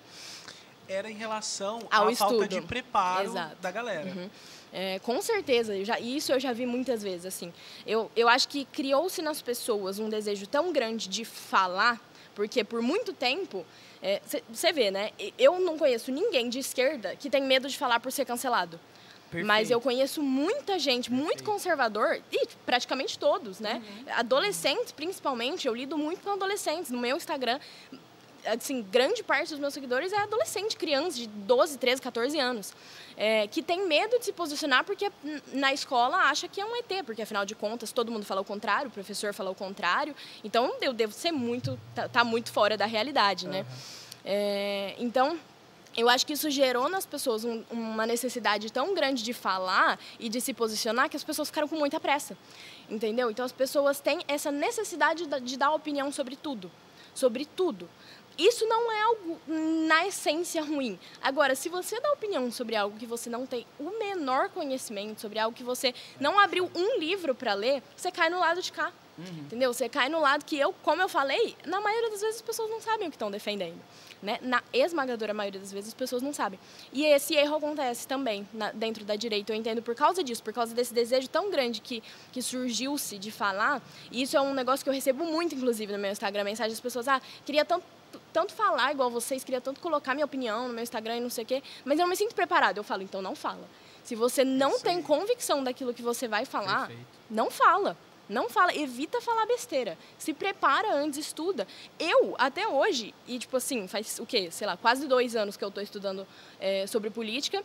Era 0.88 1.10
em 1.10 1.14
relação 1.14 1.80
Ao 1.90 2.08
à 2.08 2.14
falta 2.14 2.34
estudo. 2.44 2.48
de 2.48 2.60
preparo 2.62 3.28
Exato. 3.28 3.56
da 3.60 3.70
galera. 3.72 4.08
Uhum. 4.08 4.30
É, 4.78 4.98
com 4.98 5.22
certeza, 5.22 5.82
já, 5.86 5.98
isso 5.98 6.30
eu 6.32 6.38
já 6.38 6.52
vi 6.52 6.66
muitas 6.66 7.02
vezes. 7.02 7.24
Assim, 7.24 7.50
eu, 7.86 8.10
eu 8.14 8.28
acho 8.28 8.46
que 8.46 8.66
criou-se 8.66 9.22
nas 9.22 9.40
pessoas 9.40 9.98
um 9.98 10.10
desejo 10.10 10.46
tão 10.46 10.70
grande 10.70 11.08
de 11.08 11.24
falar, 11.24 11.98
porque 12.34 12.62
por 12.62 12.82
muito 12.82 13.14
tempo, 13.14 13.64
você 14.50 14.72
vê, 14.72 14.90
né? 14.90 15.12
Eu 15.38 15.58
não 15.58 15.78
conheço 15.78 16.12
ninguém 16.12 16.50
de 16.50 16.58
esquerda 16.58 17.16
que 17.16 17.30
tem 17.30 17.42
medo 17.42 17.66
de 17.68 17.78
falar 17.78 18.00
por 18.00 18.12
ser 18.12 18.26
cancelado. 18.26 18.78
Mas 19.44 19.70
eu 19.70 19.80
conheço 19.80 20.22
muita 20.22 20.78
gente 20.78 21.10
muito 21.10 21.38
Perfeito. 21.38 21.50
conservador, 21.50 22.20
e 22.30 22.46
praticamente 22.64 23.18
todos, 23.18 23.58
né? 23.58 23.82
Adolescentes, 24.14 24.92
principalmente, 24.92 25.66
eu 25.66 25.74
lido 25.74 25.96
muito 25.98 26.22
com 26.22 26.30
adolescentes. 26.30 26.90
No 26.90 26.98
meu 26.98 27.16
Instagram, 27.16 27.58
assim, 28.46 28.82
grande 28.82 29.22
parte 29.22 29.50
dos 29.50 29.58
meus 29.58 29.74
seguidores 29.74 30.12
é 30.12 30.18
adolescente, 30.18 30.76
criança 30.76 31.16
de 31.18 31.26
12, 31.26 31.78
13, 31.78 32.00
14 32.02 32.38
anos. 32.38 32.72
é, 33.18 33.46
que 33.46 33.62
tem 33.62 33.86
medo 33.88 34.18
de 34.18 34.26
se 34.26 34.32
posicionar 34.32 34.84
porque 34.84 35.10
na 35.54 35.72
escola 35.72 36.16
acha 36.28 36.46
que 36.48 36.60
é 36.60 36.64
um 36.66 36.76
ET, 36.76 37.02
porque 37.06 37.22
afinal 37.22 37.46
de 37.46 37.54
contas 37.54 37.90
todo 37.90 38.12
mundo 38.12 38.26
fala 38.26 38.42
o 38.42 38.44
contrário, 38.44 38.88
o 38.88 38.90
professor 38.90 39.32
fala 39.32 39.48
o 39.50 39.54
contrário. 39.54 40.14
Então 40.44 40.74
eu 40.82 40.92
devo 40.92 41.14
ser 41.14 41.32
muito, 41.32 41.80
tá, 41.94 42.08
tá 42.10 42.22
muito 42.24 42.52
fora 42.52 42.76
da 42.76 42.84
realidade, 42.84 43.48
né? 43.48 43.64
É, 44.24 44.94
então 44.98 45.38
eu 45.96 46.10
acho 46.10 46.26
que 46.26 46.34
isso 46.34 46.50
gerou 46.50 46.90
nas 46.90 47.06
pessoas 47.06 47.42
um- 47.42 47.64
uma 47.70 48.04
necessidade 48.06 48.70
tão 48.70 48.92
grande 48.94 49.22
de 49.22 49.32
falar 49.32 49.98
e 50.20 50.28
de 50.28 50.38
se 50.42 50.52
posicionar 50.52 51.08
que 51.08 51.16
as 51.16 51.24
pessoas 51.24 51.48
ficaram 51.48 51.68
com 51.68 51.76
muita 51.76 51.98
pressa. 51.98 52.36
Entendeu? 52.90 53.30
Então 53.30 53.46
as 53.46 53.52
pessoas 53.52 53.98
têm 53.98 54.20
essa 54.28 54.50
necessidade 54.52 55.26
da- 55.26 55.38
de 55.38 55.56
dar 55.56 55.70
opinião 55.72 56.12
sobre 56.12 56.36
tudo. 56.36 56.70
Sobre 57.14 57.46
tudo. 57.46 57.88
Isso 58.38 58.66
não 58.66 58.92
é 58.92 59.02
algo 59.02 59.40
na 59.48 60.06
essência 60.06 60.62
ruim. 60.62 60.98
Agora, 61.22 61.54
se 61.54 61.68
você 61.68 61.98
dá 62.00 62.12
opinião 62.12 62.50
sobre 62.52 62.76
algo 62.76 62.98
que 62.98 63.06
você 63.06 63.30
não 63.30 63.46
tem 63.46 63.66
o 63.78 63.98
menor 63.98 64.50
conhecimento, 64.50 65.20
sobre 65.20 65.38
algo 65.38 65.56
que 65.56 65.64
você 65.64 65.94
não 66.20 66.38
abriu 66.38 66.70
um 66.74 66.98
livro 66.98 67.34
para 67.34 67.54
ler, 67.54 67.82
você 67.96 68.10
cai 68.10 68.28
no 68.28 68.38
lado 68.38 68.60
de 68.60 68.70
cá. 68.72 68.92
Entendeu? 69.18 69.72
Você 69.72 69.88
cai 69.88 70.10
no 70.10 70.20
lado 70.20 70.44
que 70.44 70.58
eu, 70.58 70.74
como 70.82 71.00
eu 71.00 71.08
falei, 71.08 71.56
na 71.64 71.80
maioria 71.80 72.10
das 72.10 72.20
vezes 72.20 72.36
as 72.36 72.42
pessoas 72.42 72.68
não 72.68 72.82
sabem 72.82 73.08
o 73.08 73.10
que 73.10 73.16
estão 73.16 73.30
defendendo. 73.30 73.80
Né? 74.22 74.38
Na 74.42 74.62
esmagadora 74.74 75.32
maioria 75.32 75.58
das 75.58 75.72
vezes 75.72 75.88
as 75.88 75.94
pessoas 75.94 76.20
não 76.20 76.34
sabem. 76.34 76.58
E 76.92 77.06
esse 77.06 77.34
erro 77.34 77.56
acontece 77.56 78.06
também 78.06 78.46
na- 78.52 78.72
dentro 78.72 79.06
da 79.06 79.16
direita. 79.16 79.52
Eu 79.52 79.56
entendo 79.56 79.80
por 79.80 79.94
causa 79.94 80.22
disso, 80.22 80.42
por 80.42 80.52
causa 80.52 80.74
desse 80.74 80.92
desejo 80.92 81.28
tão 81.28 81.50
grande 81.50 81.80
que, 81.80 82.02
que 82.30 82.42
surgiu-se 82.42 83.16
de 83.16 83.30
falar. 83.30 83.80
E 84.12 84.20
isso 84.20 84.36
é 84.36 84.40
um 84.40 84.52
negócio 84.52 84.84
que 84.84 84.90
eu 84.90 84.94
recebo 84.94 85.24
muito, 85.24 85.54
inclusive, 85.54 85.90
no 85.94 85.98
meu 85.98 86.10
Instagram. 86.10 86.44
Mensagem 86.44 86.72
das 86.72 86.80
pessoas: 86.80 87.08
ah, 87.08 87.20
queria 87.46 87.64
tanto, 87.64 87.84
tanto 88.36 88.52
falar 88.52 88.92
igual 88.92 89.10
vocês, 89.10 89.42
queria 89.42 89.62
tanto 89.62 89.80
colocar 89.80 90.12
minha 90.12 90.26
opinião 90.26 90.68
no 90.68 90.74
meu 90.74 90.82
Instagram 90.82 91.16
e 91.16 91.20
não 91.20 91.30
sei 91.30 91.44
o 91.44 91.46
quê, 91.46 91.62
mas 91.86 91.98
eu 91.98 92.02
não 92.02 92.10
me 92.10 92.16
sinto 92.16 92.34
preparado. 92.34 92.76
Eu 92.76 92.84
falo: 92.84 93.02
então 93.02 93.22
não 93.22 93.34
fala. 93.34 93.66
Se 94.04 94.14
você 94.14 94.44
não 94.44 94.78
tem 94.78 95.00
convicção 95.00 95.64
daquilo 95.64 95.94
que 95.94 96.02
você 96.02 96.28
vai 96.28 96.44
falar, 96.44 96.88
Perfeito. 96.88 97.08
não 97.30 97.50
fala. 97.50 97.96
Não 98.28 98.50
fala, 98.50 98.76
evita 98.76 99.22
falar 99.22 99.46
besteira. 99.46 99.96
Se 100.18 100.34
prepara 100.34 100.92
antes, 100.92 101.20
estuda. 101.20 101.66
Eu, 101.98 102.34
até 102.36 102.68
hoje, 102.68 103.14
e 103.26 103.38
tipo 103.38 103.56
assim, 103.56 103.88
faz 103.88 104.18
o 104.18 104.26
quê? 104.26 104.50
Sei 104.50 104.66
lá, 104.66 104.76
quase 104.76 105.06
dois 105.06 105.34
anos 105.34 105.56
que 105.56 105.64
eu 105.64 105.68
estou 105.68 105.82
estudando 105.82 106.26
é, 106.60 106.86
sobre 106.88 107.08
política 107.08 107.64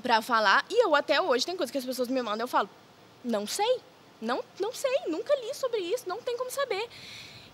para 0.00 0.22
falar, 0.22 0.64
e 0.70 0.82
eu 0.82 0.94
até 0.94 1.20
hoje, 1.20 1.44
tem 1.44 1.56
coisas 1.56 1.70
que 1.72 1.78
as 1.78 1.84
pessoas 1.84 2.08
me 2.08 2.22
mandam, 2.22 2.44
eu 2.44 2.48
falo, 2.48 2.70
não 3.24 3.46
sei, 3.46 3.80
não, 4.20 4.42
não 4.60 4.72
sei, 4.72 4.96
nunca 5.08 5.34
li 5.40 5.52
sobre 5.54 5.80
isso, 5.80 6.08
não 6.08 6.22
tem 6.22 6.38
como 6.38 6.50
saber. 6.50 6.88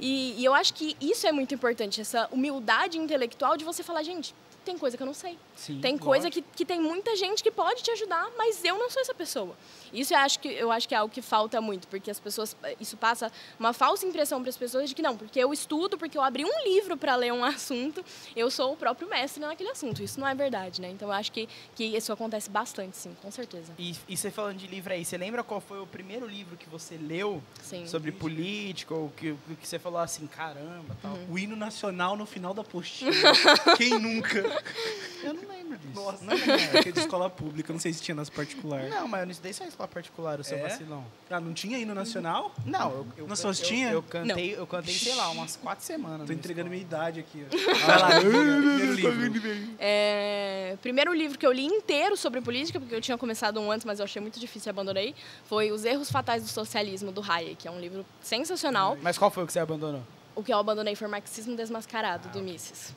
E, 0.01 0.35
e 0.39 0.45
eu 0.45 0.55
acho 0.55 0.73
que 0.73 0.97
isso 1.01 1.27
é 1.27 1.33
muito 1.33 1.55
importante, 1.55 2.01
essa 2.01 2.27
humildade 2.33 2.99
intelectual 2.99 3.57
de 3.57 3.65
você 3.65 3.83
falar, 3.83 4.03
gente, 4.03 4.35
tem 4.65 4.79
coisa 4.79 4.97
que 4.97 5.03
eu 5.03 5.07
não 5.07 5.15
sei. 5.15 5.39
Sim, 5.61 5.79
Tem 5.79 5.99
coisa 5.99 6.29
lógico. 6.29 6.49
que, 6.49 6.57
que 6.57 6.65
tem 6.65 6.81
muita 6.81 7.15
gente 7.17 7.43
que 7.43 7.51
pode 7.51 7.83
te 7.83 7.91
ajudar, 7.91 8.31
mas 8.39 8.65
eu 8.65 8.79
não 8.79 8.89
sou 8.89 9.03
essa 9.03 9.13
pessoa. 9.13 9.55
Isso 9.93 10.15
eu 10.15 10.19
acho 10.19 10.41
que, 10.41 10.49
eu 10.49 10.73
acho 10.73 10.89
que 10.89 10.95
é 10.95 10.99
algo 10.99 11.13
que 11.13 11.21
falta 11.21 11.61
muito, 11.61 11.87
porque 11.87 12.11
as 12.11 12.19
pessoas. 12.19 12.57
Isso 12.81 12.97
passa 12.97 13.31
uma 13.59 13.75
falsa 13.75 14.07
impressão 14.07 14.41
para 14.41 14.49
as 14.49 14.57
pessoas 14.57 14.89
de 14.89 14.95
que 14.95 15.03
não, 15.03 15.19
porque 15.19 15.39
eu 15.39 15.53
estudo, 15.53 15.99
porque 15.99 16.17
eu 16.17 16.23
abri 16.23 16.47
um 16.47 16.65
livro 16.65 16.97
para 16.97 17.15
ler 17.15 17.31
um 17.35 17.45
assunto, 17.45 18.03
eu 18.35 18.51
sou 18.51 18.73
o 18.73 18.77
próprio 18.77 19.07
mestre 19.07 19.43
naquele 19.43 19.69
assunto. 19.71 20.03
Isso 20.03 20.19
não 20.19 20.27
é 20.27 20.35
verdade, 20.35 20.81
né? 20.81 20.89
Então 20.89 21.09
eu 21.09 21.13
acho 21.13 21.31
que, 21.31 21.47
que 21.75 21.85
isso 21.85 22.11
acontece 22.11 22.49
bastante, 22.49 22.97
sim, 22.97 23.15
com 23.21 23.31
certeza. 23.31 23.75
E, 23.79 23.95
e 24.09 24.17
você 24.17 24.31
falando 24.31 24.57
de 24.57 24.67
livro 24.67 24.95
aí, 24.95 25.05
você 25.05 25.19
lembra 25.19 25.45
qual 25.45 25.61
foi 25.61 25.79
o 25.79 25.87
primeiro 25.87 26.27
livro 26.27 26.57
que 26.57 26.71
você 26.71 26.97
leu 26.97 27.43
Sim. 27.63 27.87
sobre 27.87 28.11
política, 28.13 28.95
ou 28.95 29.11
que, 29.11 29.37
que 29.61 29.69
você 29.69 29.79
falou 29.79 29.99
assim, 29.99 30.27
caramba, 30.27 30.97
tal? 31.03 31.13
Uhum. 31.13 31.27
O 31.33 31.39
hino 31.39 31.55
nacional 31.55 32.17
no 32.17 32.25
final 32.25 32.55
da 32.55 32.65
postilha. 32.65 33.11
Quem 33.77 33.99
nunca? 33.99 34.41
Eu 35.23 35.35
não 35.35 35.50
lembro 35.51 35.77
disso. 35.79 35.95
Nossa, 35.95 36.25
Não, 36.25 36.33
é, 36.33 36.83
que 36.83 36.89
é 36.89 36.93
de 36.93 37.01
escola 37.01 37.29
pública, 37.29 37.73
não 37.73 37.81
sei 37.81 37.93
se 37.93 38.01
tinha 38.03 38.15
nas 38.15 38.31
particulares. 38.31 38.91
não 38.91 39.07
mas 39.09 39.29
isso 39.31 39.41
daí 39.43 39.53
só 39.53 39.65
é 39.65 39.69
escola 39.69 39.89
particular, 39.89 40.41
o 40.41 40.45
seu 40.45 40.57
É? 40.59 40.63
vacilão. 40.63 41.05
Ah, 41.29 41.41
não 41.41 41.53
tinha 41.53 41.79
hino 41.79 41.95
nacional? 41.95 42.53
Não, 42.65 42.91
eu, 42.91 43.07
eu, 43.29 43.37
suas 43.37 43.61
eu, 43.61 43.67
tinha? 43.67 43.91
eu 43.91 44.03
cantei, 44.03 44.55
eu 44.57 44.67
cantei, 44.67 44.95
sei 44.95 45.15
lá, 45.15 45.29
umas 45.31 45.57
quatro 45.57 45.85
semanas. 45.85 46.27
Tô 46.27 46.33
entregando 46.33 46.71
minha 46.71 46.81
idade 46.83 47.21
aqui. 47.21 47.45
Vai 47.87 47.99
lá, 48.01 48.21
primeiro 48.21 48.95
livro. 48.95 49.77
É, 49.79 50.77
primeiro 50.83 51.13
livro 51.13 51.39
que 51.39 51.47
eu 51.47 51.53
li 51.53 51.65
inteiro 51.67 52.17
sobre 52.17 52.41
política, 52.41 52.79
porque 52.81 52.95
eu 52.95 53.01
tinha 53.01 53.19
começado 53.19 53.61
um 53.61 53.71
antes, 53.71 53.85
mas 53.85 53.99
eu 53.99 54.05
achei 54.05 54.21
muito 54.23 54.39
difícil 54.39 54.69
e 54.69 54.71
abandonei, 54.71 55.15
foi 55.45 55.71
Os 55.73 55.85
Erros 55.85 56.11
Fatais 56.11 56.43
do 56.43 56.49
Socialismo, 56.49 57.11
do 57.13 57.21
Hayek, 57.23 57.57
que 57.57 57.69
é 57.69 57.71
um 57.71 57.81
livro 57.81 58.05
sensacional. 58.23 58.97
Mas 59.03 59.19
qual 59.19 59.31
foi 59.31 59.45
o 59.45 59.47
que 59.47 59.53
você 59.53 59.59
abandonou? 59.59 60.03
O 60.35 60.43
que 60.43 60.53
eu 60.53 60.59
abandonei 60.59 60.95
foi 60.95 61.09
Marxismo 61.09 61.57
Desmascarado, 61.57 62.29
do 62.29 62.41
Mises. 62.41 62.95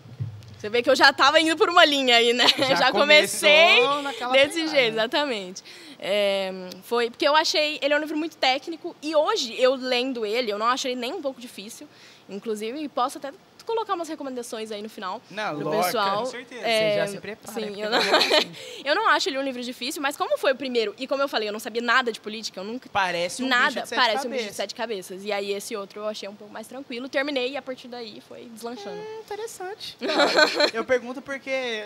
Você 0.63 0.69
vê 0.69 0.81
que 0.81 0.89
eu 0.89 0.95
já 0.95 1.09
estava 1.09 1.41
indo 1.41 1.57
por 1.57 1.67
uma 1.67 1.83
linha 1.83 2.15
aí, 2.15 2.31
né? 2.31 2.45
Já 2.79 2.89
comecei 2.93 3.75
começou 3.75 4.01
naquela 4.01 4.31
desse 4.31 4.53
pegada. 4.53 4.71
jeito, 4.71 4.93
exatamente. 4.93 5.63
É, 5.99 6.53
foi 6.83 7.09
porque 7.09 7.27
eu 7.27 7.35
achei 7.35 7.77
ele 7.81 7.93
é 7.93 7.97
um 7.97 7.99
livro 7.99 8.15
muito 8.15 8.37
técnico 8.37 8.95
e 9.01 9.13
hoje 9.13 9.53
eu 9.61 9.75
lendo 9.75 10.25
ele, 10.25 10.49
eu 10.49 10.57
não 10.57 10.67
achei 10.67 10.93
ele 10.93 11.01
nem 11.01 11.11
um 11.11 11.21
pouco 11.21 11.41
difícil, 11.41 11.85
inclusive 12.29 12.79
e 12.79 12.87
posso 12.87 13.17
até 13.17 13.33
colocar 13.65 13.93
umas 13.93 14.07
recomendações 14.09 14.71
aí 14.71 14.81
no 14.81 14.89
final 14.89 15.21
Não, 15.29 15.57
do 15.57 15.65
lógico, 15.65 15.85
pessoal. 15.85 16.19
com 16.19 16.25
certeza. 16.27 16.61
Você 16.61 16.67
É, 16.67 16.95
já 16.97 17.07
se 17.07 17.17
prepara. 17.19 17.59
Sim, 17.59 17.67
porque 17.67 17.81
eu 17.81 17.89
não, 17.89 17.97
assim. 17.99 18.51
eu 18.85 18.95
não 18.95 19.09
acho 19.09 19.29
ele 19.29 19.37
um 19.37 19.43
livro 19.43 19.61
difícil, 19.61 20.01
mas 20.01 20.15
como 20.17 20.37
foi 20.37 20.51
o 20.51 20.55
primeiro 20.55 20.93
e 20.97 21.07
como 21.07 21.21
eu 21.21 21.27
falei, 21.27 21.47
eu 21.49 21.53
não 21.53 21.59
sabia 21.59 21.81
nada 21.81 22.11
de 22.11 22.19
política, 22.19 22.59
eu 22.59 22.63
nunca 22.63 22.89
Parece 22.91 23.41
um 23.43 23.45
bicho 23.47 23.59
nada, 23.59 23.81
de 23.81 23.87
sete 23.89 23.99
parece 23.99 24.27
um 24.27 24.29
bicho 24.29 24.31
de 24.31 24.43
cabeças. 24.45 24.55
sete 24.55 24.75
cabeças. 24.75 25.23
E 25.23 25.31
aí 25.31 25.51
esse 25.51 25.75
outro 25.75 26.01
eu 26.01 26.07
achei 26.07 26.27
um 26.29 26.35
pouco 26.35 26.53
mais 26.53 26.67
tranquilo, 26.67 27.07
terminei 27.09 27.51
e 27.51 27.57
a 27.57 27.61
partir 27.61 27.87
daí 27.87 28.21
foi 28.27 28.45
deslanchando. 28.45 29.01
Interessante. 29.21 29.97
Não, 30.01 30.13
eu 30.73 30.83
pergunto 30.85 31.21
porque 31.21 31.83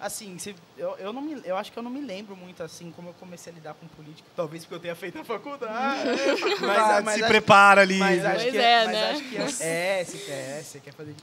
assim, 0.00 0.38
se, 0.38 0.54
eu, 0.76 0.96
eu, 0.98 1.12
não 1.12 1.20
me, 1.20 1.40
eu 1.44 1.56
acho 1.56 1.72
que 1.72 1.78
eu 1.78 1.82
não 1.82 1.90
me 1.90 2.00
lembro 2.00 2.36
muito 2.36 2.62
assim 2.62 2.92
como 2.92 3.10
eu 3.10 3.14
comecei 3.14 3.52
a 3.52 3.56
lidar 3.56 3.74
com 3.74 3.86
política. 3.88 4.28
Talvez 4.36 4.64
porque 4.64 4.74
eu 4.74 4.80
tenha 4.80 4.94
feito 4.94 5.18
a 5.18 5.24
faculdade. 5.24 6.08
mas, 6.60 7.04
mas 7.04 7.14
se 7.14 7.20
acho, 7.20 7.28
prepara 7.28 7.82
ali. 7.82 7.98
Mas 7.98 8.24
acho 8.24 8.40
pois 8.40 8.50
que, 8.52 8.58
é, 8.58 8.84
mas 8.84 8.92
né? 8.92 9.10
acho 9.10 9.24
que 9.24 9.36
é, 9.36 10.04
se 10.04 10.18
quer, 10.18 10.62
você 10.62 10.80
quer 10.80 10.92
fazer. 10.92 11.14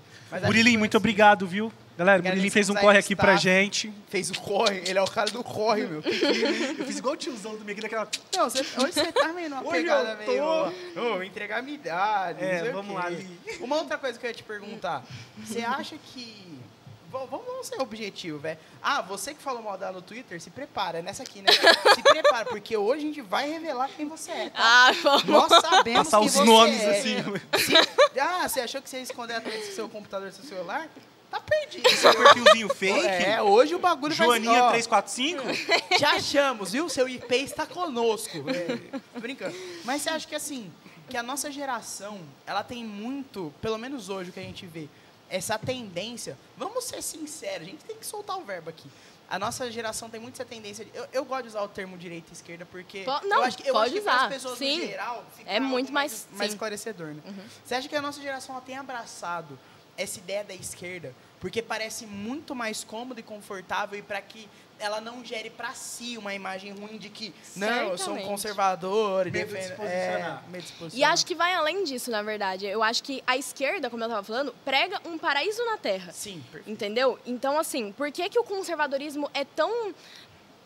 Murilinho, 0.46 0.80
muito 0.80 0.98
obrigado, 0.98 1.48
viu? 1.48 1.72
Galera, 1.98 2.22
o 2.22 2.26
Murilinho 2.26 2.52
fez 2.52 2.70
um 2.70 2.76
corre 2.76 2.98
aqui 2.98 3.16
pra 3.16 3.38
gente. 3.38 3.94
Fez 4.10 4.30
o 4.30 4.34
corre, 4.42 4.84
ele 4.86 5.00
é 5.00 5.02
o 5.02 5.10
cara 5.10 5.32
do 5.32 5.42
corre, 5.42 5.86
meu. 5.86 6.02
eu 6.02 6.86
fiz 6.86 6.98
igual 6.98 7.14
o 7.14 7.18
tiozão 7.18 7.56
do 7.56 7.64
Miguel, 7.64 7.86
aquela... 7.86 8.08
Não, 8.36 8.50
você, 8.50 8.60
hoje 8.60 8.92
você 8.92 9.12
tá 9.14 9.30
meio 9.30 9.50
numa 9.50 9.62
hoje 9.62 9.72
pegada 9.72 10.18
tô... 10.18 10.32
meio... 10.32 10.74
Oh, 10.98 11.24
entregar 11.24 11.64
minha 11.64 11.76
idade, 11.76 12.44
É, 12.44 12.70
vamos 12.72 12.94
lá 12.96 13.06
ali. 13.06 13.40
Uma 13.62 13.78
outra 13.78 13.98
coisa 13.98 14.20
que 14.20 14.26
eu 14.26 14.30
ia 14.30 14.34
te 14.34 14.44
perguntar. 14.44 15.06
Você 15.38 15.62
acha 15.62 15.98
que... 15.98 16.60
Vamos 17.30 17.68
ser 17.68 17.82
objetivo, 17.82 18.40
velho. 18.40 18.60
Ah, 18.82 19.02
você 19.02 19.34
que 19.34 19.42
falou 19.42 19.62
mal 19.62 19.78
dela 19.78 19.94
no 19.94 20.02
Twitter, 20.02 20.42
se 20.42 20.50
prepara. 20.50 21.00
É 21.00 21.02
nessa 21.02 21.24
aqui, 21.24 21.42
né? 21.42 21.52
Se 21.52 22.02
prepara, 22.02 22.46
porque 22.46 22.76
hoje 22.76 23.04
a 23.04 23.08
gente 23.08 23.22
vai 23.22 23.50
revelar 23.50 23.90
quem 23.96 24.08
você 24.08 24.32
é. 24.32 24.50
Tá? 24.50 24.60
Ah, 24.62 24.92
vamos. 25.02 25.24
Nós 25.26 25.50
sabemos 25.62 26.04
Passar 26.10 26.20
quem 26.20 26.28
os 26.28 26.34
você 26.34 26.44
nomes 26.44 26.82
é. 26.82 27.00
assim. 27.00 27.16
Se- 27.60 28.20
ah, 28.20 28.48
você 28.50 28.62
achou 28.62 28.82
que 28.82 28.90
você 28.90 28.98
ia 28.98 29.04
esconder 29.04 29.36
atrás 29.36 29.68
do 29.68 29.74
seu 29.74 29.88
computador, 29.90 30.30
do 30.30 30.36
seu 30.36 30.44
celular? 30.46 30.88
Tá 31.32 31.40
perdido. 31.40 31.90
Seu 31.90 32.14
perfilzinho 32.14 32.70
fake. 32.70 33.06
É, 33.08 33.42
hoje 33.42 33.74
o 33.76 33.80
bagulho 33.80 34.14
Joaninha 34.14 34.52
vai 34.70 34.82
ser... 34.82 34.90
ó, 34.94 34.96
345? 35.04 35.98
te 35.98 36.06
achamos, 36.06 36.72
viu? 36.72 36.88
Seu 36.88 37.10
IP 37.10 37.36
está 37.36 37.66
conosco. 37.66 38.38
É, 38.50 39.00
tô 39.14 39.20
brincando. 39.20 39.56
Mas 39.84 40.02
você 40.04 40.10
acha 40.10 40.28
que 40.28 40.36
assim, 40.36 40.72
que 41.10 41.18
a 41.18 41.24
nossa 41.24 41.52
geração, 41.52 42.20
ela 42.46 42.64
tem 42.64 42.84
muito, 42.86 43.54
pelo 43.62 43.78
menos 43.78 44.08
hoje 44.10 44.30
o 44.30 44.34
que 44.34 44.40
a 44.40 44.44
gente 44.44 44.66
vê, 44.66 44.88
essa 45.36 45.60
tendência. 45.60 46.38
Vamos 46.58 46.86
ser 46.86 47.02
sinceros, 47.02 47.68
a 47.68 47.70
gente 47.72 47.84
tem 47.84 47.96
que 47.98 48.06
soltar 48.06 48.38
o 48.38 48.44
verbo 48.46 48.70
aqui. 48.70 48.90
A 49.28 49.40
nossa 49.40 49.70
geração 49.72 50.10
tem 50.10 50.20
muito 50.20 50.36
essa 50.36 50.46
tendência. 50.46 50.86
De, 50.86 50.92
eu, 50.96 51.08
eu 51.12 51.26
gosto 51.26 51.44
de 51.44 51.48
usar 51.50 51.62
o 51.64 51.68
termo 51.68 51.98
direita 51.98 52.28
e 52.30 52.34
esquerda 52.34 52.66
porque. 52.66 53.04
Po- 53.04 53.26
não, 53.28 53.38
eu 53.38 53.44
acho 53.44 53.58
que, 53.58 53.68
eu 53.68 53.74
pode 53.74 53.86
acho 53.86 53.94
que 53.96 54.00
usar. 54.02 54.26
as 54.26 54.34
pessoas 54.34 54.58
Sim. 54.58 54.80
no 54.82 54.86
geral 54.88 55.26
É 55.46 55.60
muito 55.60 55.92
mais- 55.92 56.28
mais 56.32 56.50
sim. 56.52 56.56
esclarecedor, 56.56 57.08
né? 57.08 57.22
Você 57.64 57.76
acha 57.76 57.90
que 57.90 57.96
a 57.96 58.02
nossa 58.02 58.22
geração 58.22 58.60
tem 58.62 58.78
abraçado 58.78 59.58
essa 59.98 60.20
ideia 60.20 60.44
da 60.44 60.54
esquerda 60.54 61.14
porque 61.40 61.62
parece 61.62 62.06
muito 62.06 62.54
mais 62.56 62.84
cômodo 62.84 63.20
e 63.20 63.24
confortável 63.24 63.98
e 63.98 64.02
para 64.02 64.22
que 64.22 64.48
ela 64.80 65.00
não 65.00 65.24
gere 65.24 65.50
para 65.50 65.74
si 65.74 66.18
uma 66.18 66.34
imagem 66.34 66.72
ruim 66.74 66.98
de 66.98 67.10
que 67.10 67.34
não, 67.56 67.68
eu 67.68 67.86
sou 67.90 67.94
um 67.94 67.98
Certamente. 67.98 68.26
conservador 68.28 69.28
e 69.28 69.32
Medo 69.32 69.48
de 69.48 69.54
defendo 69.54 69.70
se 69.72 69.76
posicionar. 69.76 70.44
é, 70.48 70.52
medo 70.52 70.62
de 70.64 70.68
se 70.68 70.74
E 70.74 70.78
posicionar. 70.78 71.12
acho 71.14 71.26
que 71.26 71.36
vai 71.36 71.54
além 71.54 71.84
disso, 71.84 72.12
na 72.12 72.22
verdade. 72.22 72.66
Eu 72.66 72.84
acho 72.84 73.02
que 73.04 73.24
a 73.26 73.38
esquerda, 73.38 73.90
como 73.90 74.04
eu 74.04 74.10
tava 74.10 74.24
falando, 74.24 74.54
prega 74.66 75.00
um 75.06 75.18
paraíso 75.18 75.64
na 75.66 75.78
Terra. 75.78 76.12
sim, 76.12 76.44
perfeito. 76.52 76.70
Entendeu? 76.70 77.18
Então, 77.26 77.58
assim, 77.60 77.92
por 77.92 78.12
que, 78.12 78.28
que 78.30 78.38
o 78.40 78.44
conservadorismo 78.44 79.30
é 79.34 79.46
tão 79.46 79.94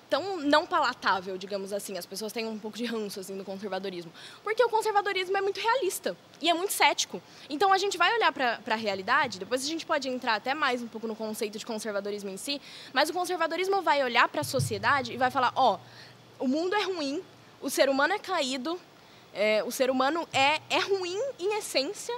tão 0.10 0.38
não 0.38 0.66
palatável, 0.66 1.38
digamos 1.38 1.72
assim. 1.72 1.97
As 1.97 2.05
pessoas 2.05 2.34
têm 2.34 2.45
um 2.47 2.57
pouco 2.57 2.78
de 2.78 2.86
ranço 2.86 3.20
assim 3.20 3.38
do 3.38 3.45
conservadorismo, 3.45 4.12
porque 4.43 4.64
o 4.64 4.70
conservadorismo 4.70 5.38
é 5.38 5.41
muito 5.41 5.60
realista 5.60 6.18
e 6.41 6.49
é 6.49 6.53
muito 6.53 6.74
cético. 6.74 7.22
Então 7.49 7.72
a 7.72 7.78
gente 7.78 7.97
vai 7.97 8.14
olhar 8.16 8.32
para 8.32 8.60
a 8.68 8.76
realidade. 8.76 9.38
Depois 9.39 9.64
a 9.64 9.68
gente 9.68 9.86
pode 9.86 10.10
entrar 10.10 10.36
até 10.36 10.53
mais 10.53 10.82
um 10.82 10.88
pouco 10.88 11.07
no 11.07 11.16
conceito 11.16 11.57
de 11.60 11.66
conservadorismo 11.66 12.30
em 12.30 12.38
si, 12.38 12.60
mas 12.93 13.10
o 13.10 13.14
conservadorismo 13.14 13.82
vai 13.82 14.03
olhar 14.03 14.28
para 14.30 14.41
a 14.41 14.43
sociedade 14.43 15.14
e 15.14 15.18
vai 15.18 15.30
falar: 15.30 15.51
ó, 15.55 15.78
o 16.39 16.47
mundo 16.47 16.76
é 16.76 16.84
ruim, 16.84 17.22
o 17.62 17.70
ser 17.70 17.89
humano 17.89 18.14
é 18.14 18.20
caído, 18.20 18.80
é, 19.34 19.64
o 19.64 19.72
ser 19.72 19.89
humano 19.91 20.28
é 20.34 20.60
é 20.70 20.80
ruim 20.80 21.20
em 21.39 21.55
essência 21.57 22.18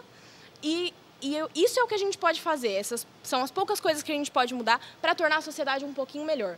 e 0.63 0.93
e 1.23 1.35
eu- 1.37 1.47
isso 1.53 1.79
é 1.79 1.83
o 1.83 1.87
que 1.87 1.93
a 1.93 1.99
gente 1.99 2.17
pode 2.17 2.41
fazer. 2.41 2.71
Essas 2.71 3.05
são 3.21 3.43
as 3.43 3.51
poucas 3.51 3.79
coisas 3.79 4.01
que 4.01 4.11
a 4.11 4.15
gente 4.15 4.31
pode 4.31 4.55
mudar 4.55 4.81
para 4.99 5.13
tornar 5.13 5.37
a 5.37 5.41
sociedade 5.41 5.85
um 5.85 5.93
pouquinho 5.93 6.25
melhor. 6.25 6.57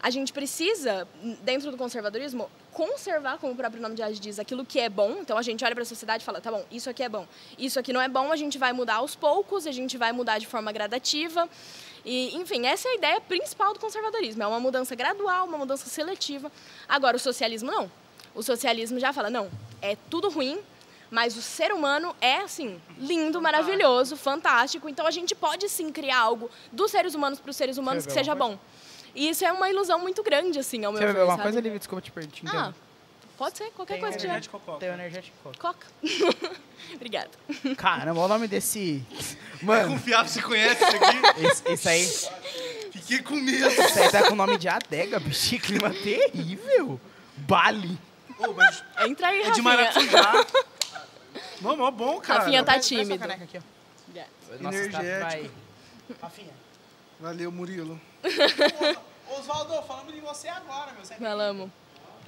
A 0.00 0.10
gente 0.10 0.32
precisa, 0.32 1.08
dentro 1.42 1.70
do 1.70 1.76
conservadorismo, 1.76 2.48
conservar, 2.72 3.38
como 3.38 3.52
o 3.52 3.56
próprio 3.56 3.82
nome 3.82 3.96
já 3.96 4.08
diz, 4.10 4.38
aquilo 4.38 4.64
que 4.64 4.78
é 4.78 4.88
bom. 4.88 5.16
Então 5.20 5.36
a 5.36 5.42
gente 5.42 5.64
olha 5.64 5.74
para 5.74 5.82
a 5.82 5.86
sociedade 5.86 6.22
e 6.22 6.26
fala: 6.26 6.40
tá 6.40 6.50
bom, 6.52 6.64
isso 6.70 6.88
aqui 6.88 7.02
é 7.02 7.08
bom, 7.08 7.26
isso 7.58 7.78
aqui 7.80 7.92
não 7.92 8.00
é 8.00 8.08
bom, 8.08 8.30
a 8.30 8.36
gente 8.36 8.58
vai 8.58 8.72
mudar 8.72 8.96
aos 8.96 9.16
poucos, 9.16 9.66
a 9.66 9.72
gente 9.72 9.98
vai 9.98 10.12
mudar 10.12 10.38
de 10.38 10.46
forma 10.46 10.70
gradativa. 10.70 11.48
E, 12.04 12.36
enfim, 12.36 12.66
essa 12.66 12.88
é 12.88 12.92
a 12.92 12.94
ideia 12.94 13.20
principal 13.20 13.72
do 13.74 13.80
conservadorismo: 13.80 14.42
é 14.42 14.46
uma 14.46 14.60
mudança 14.60 14.94
gradual, 14.94 15.46
uma 15.46 15.58
mudança 15.58 15.88
seletiva. 15.88 16.50
Agora, 16.88 17.16
o 17.16 17.20
socialismo 17.20 17.70
não. 17.70 17.90
O 18.34 18.42
socialismo 18.42 19.00
já 19.00 19.12
fala: 19.12 19.28
não, 19.28 19.50
é 19.82 19.96
tudo 20.08 20.30
ruim, 20.30 20.60
mas 21.10 21.36
o 21.36 21.42
ser 21.42 21.72
humano 21.72 22.14
é, 22.20 22.36
assim, 22.36 22.80
lindo, 22.98 23.40
maravilhoso, 23.42 24.16
fantástico. 24.16 24.88
Então 24.88 25.06
a 25.06 25.10
gente 25.10 25.34
pode 25.34 25.68
sim 25.68 25.90
criar 25.90 26.18
algo 26.18 26.50
dos 26.70 26.90
seres 26.90 27.14
humanos 27.14 27.40
para 27.40 27.50
os 27.50 27.56
seres 27.56 27.78
humanos 27.78 28.06
que 28.06 28.12
seja 28.12 28.34
bom. 28.34 28.58
E 29.14 29.28
isso 29.28 29.44
é 29.44 29.52
uma 29.52 29.68
ilusão 29.68 29.98
muito 29.98 30.22
grande, 30.22 30.58
assim, 30.58 30.84
ao 30.84 30.92
meu 30.92 31.00
Você 31.00 31.12
ver. 31.12 31.26
sabe? 31.26 31.42
coisa, 31.42 31.60
Lívia? 31.60 31.78
Desculpa 31.78 32.02
te 32.02 32.10
perguntar. 32.12 32.68
Ah, 32.68 32.74
pode 33.36 33.58
ser, 33.58 33.70
qualquer 33.72 33.94
Tem 33.94 34.02
coisa. 34.02 34.18
Energético 34.18 34.60
Coca. 34.60 34.78
Tem 34.78 34.90
o 34.90 34.92
energético 34.94 35.36
Coca. 35.42 35.58
Coca. 35.58 35.86
Obrigada. 36.94 37.30
Caramba, 37.76 38.20
olha 38.20 38.26
o 38.26 38.28
nome 38.28 38.48
desse... 38.48 39.02
É 39.60 39.64
Mano, 39.64 39.88
confiável, 39.94 40.28
você 40.30 40.40
conhece 40.40 40.84
isso 40.84 40.96
aqui? 40.96 41.42
esse, 41.44 41.68
esse 41.72 41.88
aí... 41.88 42.06
Fiquei 42.92 43.18
com 43.22 43.34
medo. 43.34 43.66
Esse 43.66 43.98
aí 43.98 44.08
tá 44.10 44.22
com 44.28 44.34
o 44.34 44.36
nome 44.36 44.56
de 44.56 44.68
adega, 44.68 45.18
bicho. 45.18 45.48
Que 45.50 45.58
clima 45.58 45.90
terrível. 45.90 47.00
Bali. 47.38 47.98
Ô, 48.38 48.52
mas 48.52 48.84
Entra 49.00 49.28
aí, 49.28 49.42
é 49.42 49.50
de 49.50 49.60
maracujá. 49.60 50.46
Não, 51.60 51.76
mó 51.76 51.90
bom, 51.90 52.20
cara. 52.20 52.40
Rafinha 52.40 52.62
tá 52.62 52.78
tímido. 52.78 53.14
aqui, 53.24 53.58
ó. 53.58 53.60
Obrigada. 54.06 54.28
Nossa, 54.60 54.90
tá- 54.90 55.02
Energético. 55.02 55.52
vai- 56.08 56.16
Rafinha. 56.22 56.52
Valeu, 57.20 57.50
Murilo. 57.50 58.00
Ô, 59.28 59.38
Osvaldo, 59.40 59.82
falamos 59.82 60.14
de 60.14 60.20
você 60.20 60.48
agora, 60.48 60.92
meu. 60.92 61.04
Você 61.04 61.14
é 61.14 61.16
Falamos. 61.16 61.70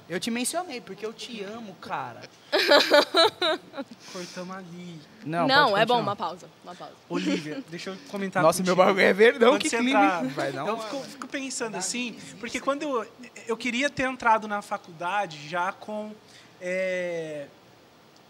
Eu 0.09 0.19
te 0.19 0.29
mencionei, 0.29 0.81
porque 0.81 1.05
eu 1.05 1.13
te 1.13 1.41
amo, 1.43 1.73
cara. 1.75 2.21
Cortamos 4.11 4.55
ali. 4.57 4.99
Não, 5.25 5.47
Não, 5.47 5.77
é 5.77 5.85
bom, 5.85 5.99
uma 6.01 6.15
pausa. 6.15 6.49
Uma 6.63 6.75
pausa. 6.75 6.93
Olivia, 7.07 7.63
deixa 7.69 7.91
eu 7.91 7.97
comentar 8.09 8.43
Nossa, 8.43 8.61
meu 8.61 8.75
contigo. 8.75 8.87
bagulho 8.87 9.05
é 9.05 9.13
verdão, 9.13 9.51
Quando 9.51 9.61
que 9.61 9.69
você 9.69 9.77
clima. 9.77 10.23
Vai 10.35 10.51
dar 10.51 10.67
eu 10.67 10.77
fico, 10.79 11.01
fico 11.03 11.27
pensando 11.27 11.77
assim, 11.77 12.17
porque 12.39 12.59
quando 12.59 12.81
eu, 12.83 13.11
eu 13.47 13.55
queria 13.55 13.89
ter 13.89 14.03
entrado 14.03 14.47
na 14.47 14.61
faculdade 14.61 15.47
já 15.47 15.71
com 15.71 16.13
é, 16.59 17.47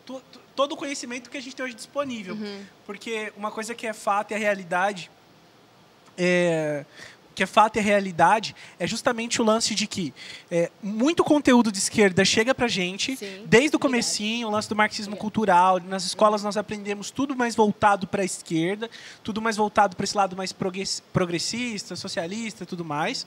to- 0.06 0.22
to- 0.32 0.40
todo 0.56 0.74
o 0.74 0.78
conhecimento 0.78 1.30
que 1.32 1.38
a 1.38 1.42
gente 1.42 1.56
tem 1.56 1.66
hoje 1.66 1.74
disponível. 1.76 2.38
Porque 2.86 3.34
uma 3.36 3.50
coisa 3.50 3.74
que 3.74 3.88
é 3.88 3.94
fato 3.94 4.32
e 4.32 4.34
é 4.36 4.38
realidade, 4.38 5.10
é, 6.18 6.86
que 7.34 7.44
é 7.44 7.46
fato 7.46 7.78
e 7.78 7.80
é 7.80 7.82
realidade, 7.82 8.54
é 8.78 8.86
justamente 8.86 9.42
o 9.42 9.46
lance 9.46 9.74
de 9.74 9.88
que 9.88 10.14
é, 10.52 10.70
muito 10.84 11.24
conteúdo 11.24 11.72
de 11.72 11.78
esquerda 11.78 12.26
chega 12.26 12.54
pra 12.54 12.68
gente, 12.68 13.16
Sim, 13.16 13.44
desde 13.46 13.76
o 13.76 13.80
comecinho, 13.80 14.48
o 14.48 14.52
lance 14.52 14.68
do 14.68 14.76
marxismo 14.76 15.16
cultural, 15.16 15.80
nas 15.80 16.04
escolas 16.06 16.44
nós 16.44 16.58
aprendemos 16.58 17.10
tudo 17.10 17.36
mais 17.36 17.56
voltado 17.56 18.06
para 18.06 18.22
a 18.22 18.26
esquerda, 18.26 18.90
tudo 19.24 19.42
mais 19.42 19.56
voltado 19.56 19.96
para 19.96 20.04
esse 20.04 20.16
lado 20.18 20.36
mais 20.36 20.52
progress- 20.52 21.02
progressista, 21.14 21.96
socialista, 21.96 22.66
tudo 22.66 22.84
mais. 22.84 23.26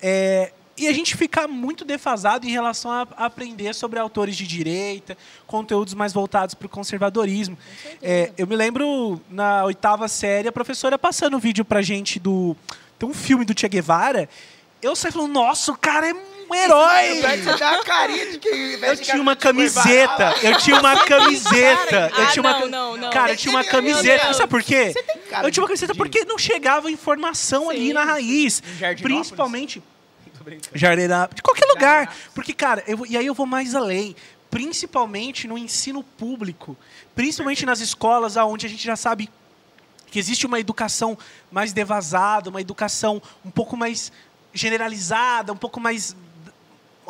É, 0.00 0.52
e 0.80 0.88
a 0.88 0.92
gente 0.94 1.14
fica 1.14 1.46
muito 1.46 1.84
defasado 1.84 2.46
em 2.46 2.50
relação 2.50 2.90
a, 2.90 3.06
a 3.16 3.26
aprender 3.26 3.74
sobre 3.74 3.98
autores 3.98 4.34
de 4.34 4.46
direita, 4.46 5.16
conteúdos 5.46 5.92
mais 5.92 6.10
voltados 6.10 6.54
para 6.54 6.64
o 6.64 6.70
conservadorismo. 6.70 7.58
É, 8.00 8.32
eu 8.38 8.46
me 8.46 8.56
lembro 8.56 9.20
na 9.28 9.62
oitava 9.64 10.08
série 10.08 10.48
a 10.48 10.52
professora 10.52 10.98
passando 10.98 11.36
o 11.36 11.38
vídeo 11.38 11.66
pra 11.66 11.82
gente 11.82 12.18
do 12.18 12.56
tem 12.98 13.06
um 13.06 13.14
filme 13.14 13.44
do 13.44 13.58
Che 13.58 13.68
Guevara. 13.68 14.26
Eu 14.80 14.96
saí 14.96 15.12
falando, 15.12 15.32
nossa, 15.32 15.70
o 15.70 15.76
cara 15.76 16.08
é 16.08 16.14
um 16.14 16.54
herói! 16.54 17.20
Você 17.20 17.58
dá 17.58 17.72
uma 17.72 17.84
carinha 17.84 18.30
de 18.30 18.38
quem 18.38 18.72
Eu 18.82 18.96
tinha 18.96 19.20
uma 19.20 19.36
camiseta, 19.36 20.34
eu 20.42 20.56
tinha 20.56 20.78
uma 20.80 20.96
camiseta, 21.04 22.10
eu 22.16 22.24
Ah, 22.24 22.26
tinha 22.26 22.42
uma 22.42 22.58
não, 22.60 22.68
não, 22.68 22.96
não. 22.96 23.10
Cara, 23.10 23.32
eu 23.32 23.36
tinha 23.36 23.52
uma 23.52 23.64
camiseta, 23.64 24.32
sabe 24.32 24.48
por 24.48 24.62
quê? 24.62 24.92
Você 24.92 25.02
tem 25.02 25.18
cara 25.28 25.46
Eu 25.46 25.50
tinha 25.50 25.62
uma 25.62 25.68
camiseta 25.68 25.94
porque 25.94 26.24
não 26.24 26.38
chegava 26.38 26.90
informação 26.90 27.68
ali 27.68 27.92
na 27.92 28.04
raiz, 28.04 28.62
principalmente 29.02 29.82
Jardineira, 30.74 31.28
de 31.34 31.42
qualquer 31.42 31.66
lugar, 31.66 32.16
porque 32.34 32.52
cara, 32.52 32.82
eu, 32.86 33.04
e 33.06 33.16
aí 33.16 33.26
eu 33.26 33.34
vou 33.34 33.46
mais 33.46 33.74
além, 33.74 34.16
principalmente 34.50 35.46
no 35.46 35.56
ensino 35.56 36.02
público, 36.02 36.76
principalmente 37.14 37.64
nas 37.64 37.80
escolas 37.80 38.36
aonde 38.36 38.66
a 38.66 38.68
gente 38.68 38.84
já 38.84 38.96
sabe 38.96 39.30
que 40.10 40.18
existe 40.18 40.46
uma 40.46 40.58
educação 40.58 41.16
mais 41.50 41.72
devasada, 41.72 42.50
uma 42.50 42.60
educação 42.60 43.22
um 43.44 43.50
pouco 43.50 43.76
mais 43.76 44.10
generalizada, 44.52 45.52
um 45.52 45.56
pouco 45.56 45.78
mais 45.78 46.16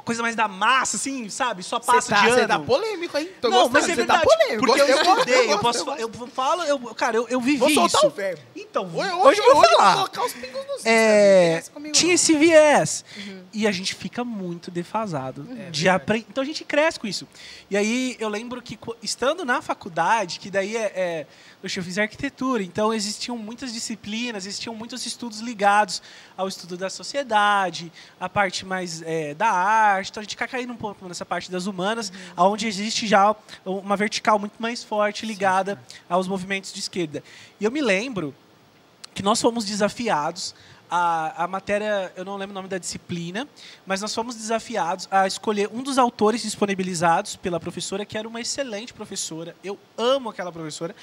coisa 0.03 0.23
mais 0.23 0.35
da 0.35 0.49
massa, 0.49 0.97
assim, 0.97 1.29
sabe? 1.29 1.63
Só 1.63 1.79
passa 1.79 2.01
Você 2.01 2.09
tá, 2.11 2.21
de 2.21 2.27
você 2.27 2.41
ano. 2.41 2.49
tá 2.49 2.59
polêmico, 2.59 3.19
hein? 3.19 3.31
Tô 3.41 3.49
não, 3.49 3.57
gostando, 3.57 3.73
mas 3.73 3.85
é 3.85 3.87
você 3.87 3.97
verdade. 3.97 4.21
tá 4.23 4.27
polêmico. 4.27 4.67
Porque 4.67 4.81
eu 4.81 4.87
gosto, 4.87 5.11
estudei, 5.11 5.53
eu, 5.53 5.59
gosto, 5.59 5.85
posso, 5.85 6.01
eu 6.01 6.27
falo, 6.29 6.63
eu, 6.65 6.79
cara, 6.95 7.17
eu, 7.17 7.29
eu 7.29 7.41
vivi 7.41 7.59
Vou 7.59 7.71
soltar 7.71 8.01
isso. 8.01 8.07
o 8.07 8.11
verbo. 8.11 8.41
Então, 8.55 8.85
Hoje, 8.95 9.13
hoje, 9.13 9.41
eu 9.41 9.55
vou 9.55 9.65
falar. 9.65 9.95
colocar 9.95 10.25
os 10.25 10.33
pingos 10.33 10.67
nos 10.67 10.87
É, 10.87 11.63
comigo 11.73 11.93
tinha 11.93 12.15
esse 12.15 12.35
viés. 12.35 13.05
Uhum. 13.17 13.45
E 13.53 13.67
a 13.67 13.73
gente 13.73 13.95
fica 13.95 14.25
muito 14.25 14.71
defasado. 14.71 15.47
É 15.59 15.71
de 15.71 15.89
apre... 15.89 16.25
Então 16.29 16.43
a 16.43 16.47
gente 16.47 16.65
cresce 16.65 16.99
com 16.99 17.07
isso. 17.07 17.27
E 17.71 17.77
aí 17.77 18.17
eu 18.19 18.29
lembro 18.29 18.61
que 18.63 18.79
estando 19.03 19.45
na 19.45 19.61
faculdade, 19.61 20.39
que 20.39 20.51
daí 20.51 20.77
é. 20.77 20.93
é 20.95 21.27
eu 21.63 21.69
fiz 21.69 21.99
arquitetura, 21.99 22.63
então 22.63 22.93
existiam 22.93 23.37
muitas 23.37 23.71
disciplinas, 23.71 24.47
existiam 24.47 24.75
muitos 24.75 25.05
estudos 25.05 25.41
ligados 25.41 26.01
ao 26.41 26.49
estudo 26.49 26.75
da 26.77 26.89
sociedade, 26.89 27.93
a 28.19 28.29
parte 28.29 28.65
mais 28.65 29.03
é, 29.03 29.35
da 29.35 29.51
arte. 29.51 30.11
Então 30.11 30.23
a 30.23 30.25
gente 30.25 30.31
fica 30.31 30.49
caindo 30.49 30.73
um 30.73 30.77
pouco 30.77 31.07
nessa 31.07 31.27
parte 31.27 31.51
das 31.51 31.67
humanas, 31.67 32.11
onde 32.37 32.67
existe 32.67 33.07
já 33.07 33.37
uma 33.65 33.95
vertical 33.97 34.39
muito 34.39 34.55
mais 34.59 34.83
forte 34.83 35.27
ligada 35.27 35.79
aos 36.09 36.27
movimentos 36.27 36.73
de 36.73 36.81
esquerda. 36.81 37.23
E 37.61 37.65
eu 37.65 37.71
me 37.71 37.83
lembro 37.83 38.35
que 39.15 39.23
nós 39.23 39.41
fomos 39.41 39.67
desafiados 39.67 40.55
a, 40.91 41.45
a 41.45 41.47
matéria, 41.47 42.13
eu 42.17 42.25
não 42.25 42.37
lembro 42.37 42.53
o 42.53 42.55
nome 42.55 42.69
da 42.69 42.79
disciplina, 42.79 43.47
mas 43.87 44.01
nós 44.01 44.15
fomos 44.15 44.35
desafiados 44.35 45.07
a 45.11 45.27
escolher 45.27 45.69
um 45.73 45.83
dos 45.83 45.99
autores 45.99 46.43
disponibilizados 46.43 47.37
pela 47.37 47.61
professora, 47.61 48.05
que 48.05 48.19
era 48.19 48.27
uma 48.27 48.41
excelente 48.41 48.93
professora. 48.93 49.55
Eu 49.63 49.79
amo 49.97 50.29
aquela 50.31 50.51
professora. 50.51 50.95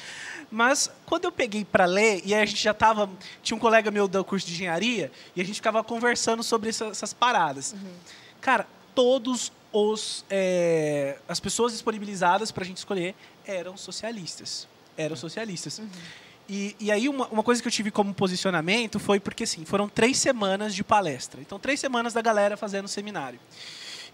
Mas 0.51 0.91
quando 1.05 1.25
eu 1.25 1.31
peguei 1.31 1.63
para 1.63 1.85
ler, 1.85 2.21
e 2.25 2.33
aí 2.33 2.41
a 2.41 2.45
gente 2.45 2.61
já 2.61 2.71
estava. 2.71 3.09
Tinha 3.41 3.55
um 3.55 3.59
colega 3.59 3.89
meu 3.89 4.07
do 4.07 4.23
curso 4.23 4.45
de 4.45 4.53
engenharia, 4.53 5.11
e 5.35 5.41
a 5.41 5.43
gente 5.45 5.55
ficava 5.55 5.83
conversando 5.83 6.43
sobre 6.43 6.69
essa- 6.69 6.87
essas 6.87 7.13
paradas. 7.13 7.73
Cara, 8.41 8.67
todos 8.93 9.51
os 9.71 10.25
é, 10.29 11.17
as 11.27 11.39
pessoas 11.39 11.71
disponibilizadas 11.73 12.51
para 12.51 12.63
a 12.63 12.67
gente 12.67 12.77
escolher 12.77 13.15
eram 13.45 13.77
socialistas. 13.77 14.67
Eram 14.97 15.15
socialistas. 15.15 15.79
E, 16.49 16.75
e 16.79 16.91
aí 16.91 17.09
uma, 17.09 17.27
uma 17.27 17.43
coisa 17.43 17.61
que 17.61 17.67
eu 17.67 17.71
tive 17.71 17.91
como 17.91 18.13
posicionamento 18.13 18.99
foi 18.99 19.19
porque 19.19 19.43
assim, 19.43 19.65
foram 19.65 19.89
três 19.89 20.17
semanas 20.17 20.73
de 20.73 20.83
palestra. 20.83 21.41
Então, 21.41 21.59
três 21.59 21.79
semanas 21.79 22.13
da 22.13 22.21
galera 22.21 22.55
fazendo 22.55 22.87
seminário. 22.87 23.39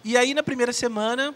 E 0.04 0.18
aí, 0.18 0.34
na 0.34 0.44
primeira 0.44 0.74
semana, 0.74 1.34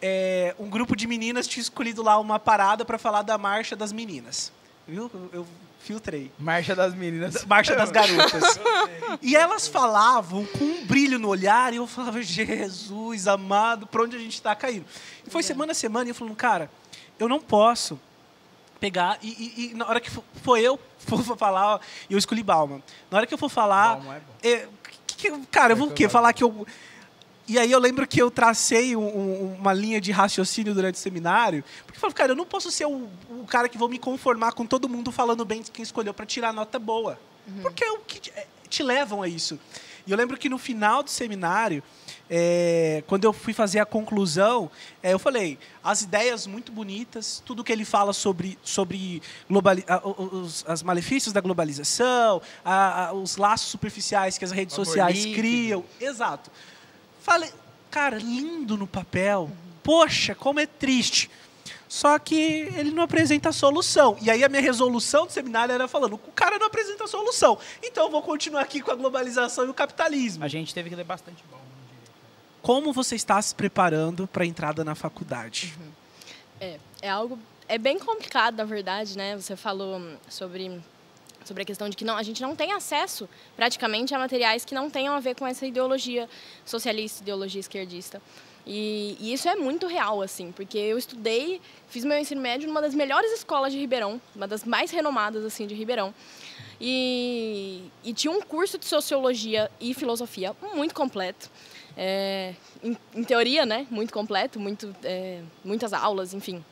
é, 0.00 0.54
um 0.58 0.68
grupo 0.68 0.96
de 0.96 1.06
meninas 1.06 1.46
tinha 1.46 1.62
escolhido 1.62 2.02
lá 2.02 2.18
uma 2.18 2.38
parada 2.38 2.84
para 2.84 2.98
falar 2.98 3.22
da 3.22 3.38
marcha 3.38 3.76
das 3.76 3.92
meninas. 3.92 4.52
Viu? 4.86 5.10
Eu, 5.14 5.30
eu 5.32 5.46
filtrei. 5.82 6.30
Marcha 6.38 6.74
das 6.74 6.94
meninas. 6.94 7.44
Marcha 7.44 7.74
das 7.74 7.90
garotas. 7.90 8.60
E 9.20 9.36
elas 9.36 9.68
falavam 9.68 10.46
com 10.46 10.64
um 10.64 10.86
brilho 10.86 11.18
no 11.18 11.28
olhar 11.28 11.72
e 11.72 11.76
eu 11.76 11.86
falava, 11.86 12.22
Jesus 12.22 13.28
amado, 13.28 13.86
para 13.86 14.02
onde 14.02 14.16
a 14.16 14.18
gente 14.18 14.34
está 14.34 14.54
caindo? 14.54 14.86
E 15.26 15.30
foi 15.30 15.42
semana 15.42 15.72
a 15.72 15.74
semana 15.74 16.08
e 16.08 16.10
eu 16.10 16.14
falando, 16.14 16.34
cara, 16.34 16.70
eu 17.18 17.28
não 17.28 17.38
posso 17.38 18.00
pegar 18.82 19.16
e, 19.22 19.28
e- 19.28 19.70
e 19.70 19.74
na 19.74 19.86
hora 19.88 20.00
que 20.00 20.10
for, 20.10 20.24
for 20.42 20.58
eu 20.58 20.76
for 20.98 21.22
falar, 21.36 21.76
ó, 21.76 21.80
eu 22.10 22.18
escolhi 22.18 22.42
Bauman. 22.42 22.82
Na 23.10 23.18
hora 23.18 23.26
que 23.28 23.32
eu 23.32 23.38
for 23.38 23.48
falar, 23.48 23.96
é 23.98 24.00
bom. 24.00 24.12
é, 24.42 24.68
que- 25.06 25.30
que- 25.30 25.46
cara, 25.52 25.72
eu 25.72 25.76
vou 25.76 25.86
o 25.88 25.92
quê? 25.92 26.08
Falar 26.08 26.32
que 26.32 26.42
eu 26.42 26.66
e 27.46 27.58
aí 27.58 27.70
eu 27.72 27.78
lembro 27.78 28.06
que 28.06 28.20
eu 28.22 28.30
tracei 28.30 28.96
um- 28.96 29.00
um- 29.04 29.54
uma 29.58 29.72
linha 29.72 30.00
de 30.00 30.10
raciocínio 30.12 30.72
durante 30.74 30.94
o 30.94 30.98
seminário, 30.98 31.62
porque 31.84 31.96
eu 31.96 32.00
falei, 32.00 32.14
cara, 32.14 32.32
eu 32.32 32.36
não 32.36 32.44
posso 32.46 32.70
ser 32.70 32.86
o, 32.86 33.08
o 33.30 33.44
cara 33.48 33.68
que 33.68 33.76
vou 33.78 33.88
me 33.88 33.98
conformar 33.98 34.52
com 34.52 34.64
todo 34.66 34.88
mundo 34.88 35.10
falando 35.12 35.44
bem 35.44 35.60
de 35.62 35.70
quem 35.70 35.82
escolheu 35.82 36.14
para 36.14 36.24
tirar 36.26 36.52
nota 36.52 36.78
boa. 36.78 37.18
Porque 37.60 37.84
é 37.84 37.90
o 37.92 37.98
que 37.98 38.20
te, 38.20 38.30
é, 38.30 38.46
te 38.68 38.82
levam 38.82 39.22
a 39.22 39.28
isso. 39.28 39.58
E 40.06 40.10
eu 40.12 40.16
lembro 40.16 40.36
que 40.36 40.48
no 40.48 40.56
final 40.58 41.02
do 41.02 41.10
seminário, 41.10 41.82
é, 42.34 43.04
quando 43.06 43.24
eu 43.24 43.32
fui 43.34 43.52
fazer 43.52 43.78
a 43.78 43.84
conclusão, 43.84 44.70
é, 45.02 45.12
eu 45.12 45.18
falei, 45.18 45.58
as 45.84 46.00
ideias 46.00 46.46
muito 46.46 46.72
bonitas, 46.72 47.42
tudo 47.44 47.62
que 47.62 47.70
ele 47.70 47.84
fala 47.84 48.14
sobre, 48.14 48.58
sobre 48.62 49.20
globali 49.50 49.84
a- 49.86 50.00
os 50.08 50.64
as 50.66 50.82
malefícios 50.82 51.30
da 51.34 51.42
globalização, 51.42 52.40
a- 52.64 53.08
a- 53.08 53.12
os 53.12 53.36
laços 53.36 53.68
superficiais 53.68 54.38
que 54.38 54.46
as 54.46 54.50
redes 54.50 54.74
Amor 54.74 54.86
sociais 54.86 55.18
líquido. 55.18 55.36
criam. 55.36 55.84
Exato. 56.00 56.50
Falei, 57.20 57.50
cara, 57.90 58.16
lindo 58.16 58.78
no 58.78 58.86
papel. 58.86 59.50
Poxa, 59.82 60.34
como 60.34 60.58
é 60.58 60.64
triste. 60.66 61.30
Só 61.86 62.18
que 62.18 62.34
ele 62.74 62.90
não 62.92 63.02
apresenta 63.02 63.50
a 63.50 63.52
solução. 63.52 64.16
E 64.22 64.30
aí 64.30 64.42
a 64.42 64.48
minha 64.48 64.62
resolução 64.62 65.26
do 65.26 65.32
seminário 65.32 65.74
era 65.74 65.86
falando, 65.86 66.14
o 66.14 66.32
cara 66.32 66.58
não 66.58 66.66
apresenta 66.68 67.04
a 67.04 67.06
solução. 67.06 67.58
Então 67.82 68.04
eu 68.04 68.10
vou 68.10 68.22
continuar 68.22 68.62
aqui 68.62 68.80
com 68.80 68.90
a 68.90 68.94
globalização 68.94 69.66
e 69.66 69.68
o 69.68 69.74
capitalismo. 69.74 70.42
A 70.42 70.48
gente 70.48 70.72
teve 70.72 70.88
que 70.88 70.96
ler 70.96 71.04
bastante 71.04 71.44
bom. 71.50 71.60
Como 72.62 72.92
você 72.92 73.16
está 73.16 73.42
se 73.42 73.54
preparando 73.54 74.26
para 74.28 74.44
a 74.44 74.46
entrada 74.46 74.84
na 74.84 74.94
faculdade? 74.94 75.74
É, 76.60 76.78
é 77.02 77.10
algo 77.10 77.38
é 77.68 77.76
bem 77.76 77.98
complicado, 77.98 78.56
na 78.56 78.64
verdade, 78.64 79.18
né? 79.18 79.36
Você 79.36 79.56
falou 79.56 79.98
hum, 79.98 80.16
sobre 80.28 80.80
sobre 81.44 81.64
a 81.64 81.66
questão 81.66 81.88
de 81.88 81.96
que 81.96 82.04
não, 82.04 82.16
a 82.16 82.22
gente 82.22 82.40
não 82.40 82.54
tem 82.54 82.72
acesso 82.72 83.28
praticamente 83.56 84.14
a 84.14 84.18
materiais 84.18 84.64
que 84.64 84.74
não 84.74 84.88
tenham 84.88 85.12
a 85.12 85.18
ver 85.18 85.34
com 85.34 85.44
essa 85.44 85.66
ideologia 85.66 86.28
socialista, 86.64 87.20
ideologia 87.20 87.60
esquerdista. 87.60 88.22
E, 88.64 89.16
e 89.18 89.32
isso 89.32 89.48
é 89.48 89.56
muito 89.56 89.88
real, 89.88 90.22
assim, 90.22 90.52
porque 90.52 90.78
eu 90.78 90.96
estudei, 90.96 91.60
fiz 91.88 92.04
meu 92.04 92.16
ensino 92.16 92.40
médio 92.40 92.68
numa 92.68 92.80
das 92.80 92.94
melhores 92.94 93.32
escolas 93.32 93.72
de 93.72 93.78
Ribeirão, 93.78 94.20
uma 94.36 94.46
das 94.46 94.62
mais 94.62 94.92
renomadas, 94.92 95.44
assim, 95.44 95.66
de 95.66 95.74
Ribeirão. 95.74 96.14
E, 96.80 97.82
e 98.04 98.14
tinha 98.14 98.32
um 98.32 98.40
curso 98.40 98.78
de 98.78 98.86
sociologia 98.86 99.68
e 99.80 99.92
filosofia 99.94 100.54
muito 100.74 100.94
completo. 100.94 101.50
É, 101.96 102.54
em, 102.82 102.96
em 103.14 103.24
teoria, 103.24 103.66
né? 103.66 103.86
Muito 103.90 104.12
completo, 104.12 104.58
muito, 104.58 104.94
é, 105.04 105.40
muitas 105.64 105.92
aulas, 105.92 106.32
enfim. 106.34 106.64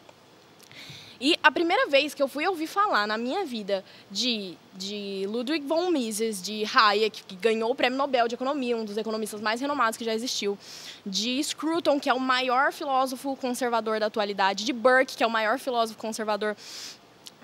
E 1.20 1.38
a 1.42 1.52
primeira 1.52 1.86
vez 1.86 2.14
que 2.14 2.22
eu 2.22 2.26
fui 2.26 2.46
ouvir 2.46 2.66
falar 2.66 3.06
na 3.06 3.18
minha 3.18 3.44
vida 3.44 3.84
de, 4.10 4.56
de 4.72 5.26
Ludwig 5.28 5.66
von 5.66 5.90
Mises, 5.90 6.40
de 6.40 6.64
Hayek, 6.64 7.22
que 7.24 7.36
ganhou 7.36 7.70
o 7.70 7.74
Prêmio 7.74 7.98
Nobel 7.98 8.26
de 8.26 8.34
Economia, 8.34 8.74
um 8.74 8.86
dos 8.86 8.96
economistas 8.96 9.38
mais 9.38 9.60
renomados 9.60 9.98
que 9.98 10.04
já 10.04 10.14
existiu, 10.14 10.58
de 11.04 11.44
Scruton, 11.44 12.00
que 12.00 12.08
é 12.08 12.14
o 12.14 12.18
maior 12.18 12.72
filósofo 12.72 13.36
conservador 13.36 14.00
da 14.00 14.06
atualidade, 14.06 14.64
de 14.64 14.72
Burke, 14.72 15.14
que 15.14 15.22
é 15.22 15.26
o 15.26 15.30
maior 15.30 15.58
filósofo 15.58 15.98
conservador 15.98 16.56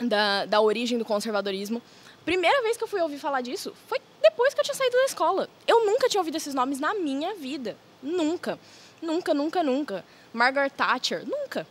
da, 0.01 0.47
da 0.47 0.59
origem 0.63 0.97
do 0.97 1.05
conservadorismo. 1.05 1.83
Primeira 2.25 2.63
vez 2.63 2.79
que 2.79 2.83
eu 2.83 2.89
fui 2.89 3.03
ouvir 3.03 3.19
falar 3.19 3.43
disso 3.43 3.75
foi 3.87 4.01
depois 4.31 4.55
que 4.55 4.61
eu 4.61 4.65
tinha 4.65 4.75
saído 4.75 4.97
da 4.97 5.05
escola. 5.05 5.49
Eu 5.67 5.85
nunca 5.87 6.09
tinha 6.09 6.21
ouvido 6.21 6.37
esses 6.37 6.55
nomes 6.55 6.79
na 6.81 6.95
minha 6.95 7.35
vida. 7.35 7.77
Nunca. 8.03 8.59
Nunca, 9.01 9.33
nunca, 9.35 9.63
nunca. 9.63 10.05
Margaret 10.33 10.71
Thatcher, 10.71 11.25
nunca. 11.27 11.67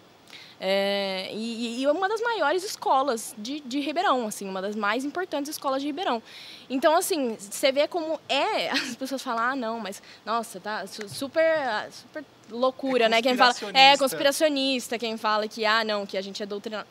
É, 0.60 1.30
e, 1.34 1.82
e 1.82 1.88
uma 1.88 2.08
das 2.08 2.22
maiores 2.22 2.64
escolas 2.64 3.36
de, 3.38 3.60
de 3.60 3.80
Ribeirão, 3.82 4.26
assim, 4.26 4.48
uma 4.48 4.62
das 4.62 4.76
mais 4.76 5.04
importantes 5.04 5.52
escolas 5.52 5.82
de 5.82 5.88
Ribeirão. 5.88 6.24
Então, 6.70 6.96
assim, 6.96 7.36
você 7.38 7.72
vê 7.72 7.88
como 7.88 8.20
é. 8.30 8.70
As 8.72 8.96
pessoas 8.96 9.22
falam, 9.22 9.44
ah, 9.44 9.56
não, 9.56 9.80
mas 9.80 10.02
nossa, 10.26 10.60
tá 10.60 10.88
su- 10.88 11.10
super, 11.10 11.90
super 11.92 12.24
loucura, 12.50 13.06
É 13.06 13.10
né? 13.10 13.22
Quem 13.22 13.36
fala 13.36 13.50
é 13.52 13.54
conspiracionista. 13.54 13.98
conspiracionista, 14.04 15.00
quem 15.00 15.18
fala 15.18 15.48
que 15.48 15.66
ah, 15.66 15.84
não, 15.84 16.06
que 16.06 16.18
a 16.18 16.22
gente 16.22 16.42
é 16.42 16.46
doutrinado. 16.46 16.88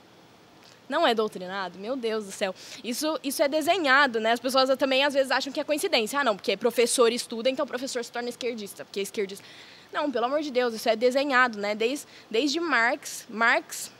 Não 0.89 1.07
é 1.07 1.15
doutrinado? 1.15 1.79
Meu 1.79 1.97
Deus 1.97 2.27
do 2.27 2.33
céu. 2.33 2.55
Isso, 2.83 3.19
isso 3.23 3.43
é 3.43 3.49
desenhado, 3.49 4.21
né? 4.21 4.33
As 4.33 4.41
pessoas 4.41 4.69
também 4.77 5.05
às 5.05 5.15
vezes 5.15 5.31
acham 5.31 5.53
que 5.53 5.61
é 5.61 5.65
coincidência. 5.65 6.21
Ah, 6.21 6.25
não, 6.25 6.37
porque 6.37 6.57
professor 6.57 7.11
estuda, 7.13 7.49
então 7.49 7.67
professor 7.67 8.05
se 8.05 8.13
torna 8.13 8.29
esquerdista, 8.29 8.85
porque 8.85 9.01
é 9.01 9.03
esquerdista. 9.03 9.45
Não, 9.93 10.11
pelo 10.11 10.27
amor 10.27 10.43
de 10.43 10.51
Deus, 10.51 10.75
isso 10.75 10.89
é 10.89 10.97
desenhado, 10.97 11.59
né? 11.59 11.75
Desde, 11.75 12.07
desde 12.31 12.61
Marx, 12.61 13.27
Marx, 13.31 13.91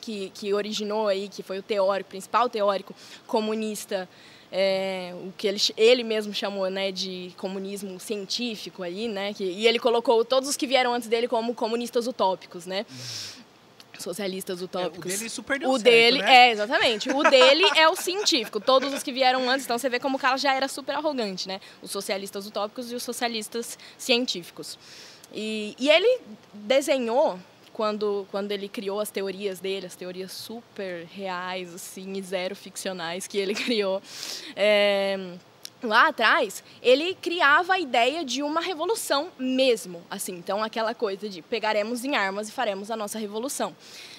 que, 0.00 0.30
que 0.30 0.52
originou 0.52 1.08
aí, 1.08 1.28
que 1.28 1.42
foi 1.42 1.58
o 1.58 1.62
teórico, 1.62 2.10
principal 2.10 2.48
teórico 2.48 2.94
comunista, 3.26 4.08
é, 4.50 5.14
o 5.14 5.32
que 5.36 5.46
ele, 5.46 5.60
ele 5.76 6.02
mesmo 6.02 6.32
chamou 6.32 6.68
né, 6.70 6.90
de 6.90 7.32
comunismo 7.36 8.00
científico 8.00 8.82
aí, 8.82 9.06
né? 9.08 9.34
Que, 9.34 9.44
e 9.44 9.66
ele 9.66 9.78
colocou 9.78 10.24
todos 10.24 10.48
os 10.48 10.56
que 10.56 10.66
vieram 10.66 10.94
antes 10.94 11.08
dele 11.08 11.28
como 11.28 11.54
comunistas 11.54 12.06
utópicos, 12.06 12.66
né? 12.66 12.84
Socialistas 13.98 14.60
É, 14.60 14.62
o 14.62 14.64
utópicos. 14.66 15.12
dele 15.12 15.28
super 15.28 15.58
deu 15.58 15.68
O 15.68 15.72
certo, 15.74 15.84
dele, 15.84 16.18
né? 16.22 16.48
é, 16.48 16.50
exatamente. 16.52 17.10
O 17.10 17.22
dele 17.24 17.64
é 17.76 17.88
o 17.88 17.96
científico. 17.96 18.60
Todos 18.60 18.92
os 18.94 19.02
que 19.02 19.12
vieram 19.12 19.48
antes, 19.50 19.64
então 19.64 19.76
você 19.78 19.88
vê 19.88 19.98
como 19.98 20.16
o 20.16 20.20
cara 20.20 20.36
já 20.36 20.54
era 20.54 20.68
super 20.68 20.94
arrogante, 20.94 21.46
né? 21.48 21.60
Os 21.82 21.90
socialistas 21.90 22.46
utópicos 22.46 22.90
e 22.92 22.94
os 22.94 23.02
socialistas 23.02 23.78
científicos. 23.96 24.78
E, 25.32 25.74
e 25.78 25.90
ele 25.90 26.20
desenhou, 26.54 27.38
quando, 27.72 28.26
quando 28.30 28.50
ele 28.52 28.68
criou 28.68 28.98
as 29.00 29.10
teorias 29.10 29.60
dele, 29.60 29.86
as 29.86 29.94
teorias 29.94 30.32
super 30.32 31.06
reais, 31.12 31.74
assim, 31.74 32.14
e 32.16 32.22
zero 32.22 32.56
ficcionais 32.56 33.26
que 33.26 33.36
ele 33.38 33.54
criou. 33.54 34.00
é, 34.56 35.18
lá 35.82 36.08
atrás, 36.08 36.62
ele 36.82 37.14
criava 37.14 37.74
a 37.74 37.80
ideia 37.80 38.24
de 38.24 38.42
uma 38.42 38.60
revolução 38.60 39.30
mesmo, 39.38 40.02
assim, 40.10 40.32
então 40.32 40.62
aquela 40.62 40.94
coisa 40.94 41.28
de 41.28 41.42
pegaremos 41.42 42.04
em 42.04 42.16
armas 42.16 42.48
e 42.48 42.52
faremos 42.52 42.90
a 42.90 42.96
nossa 42.96 43.18
revolução. 43.18 43.74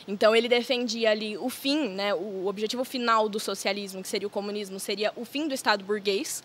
Então 0.07 0.36
ele 0.36 0.47
defendia 0.47 1.12
ali 1.12 1.38
o 1.38 1.49
fim, 1.49 1.89
né, 1.89 2.14
o 2.14 2.47
objetivo 2.47 2.84
final 2.84 3.30
do 3.30 3.39
socialismo, 3.39 4.01
que 4.01 4.07
seria 4.07 4.28
o 4.28 4.32
comunismo, 4.32 4.80
seria 4.80 5.12
o 5.16 5.26
fim 5.26 5.47
do 5.47 5.53
Estado 5.53 5.84
burguês 5.84 6.43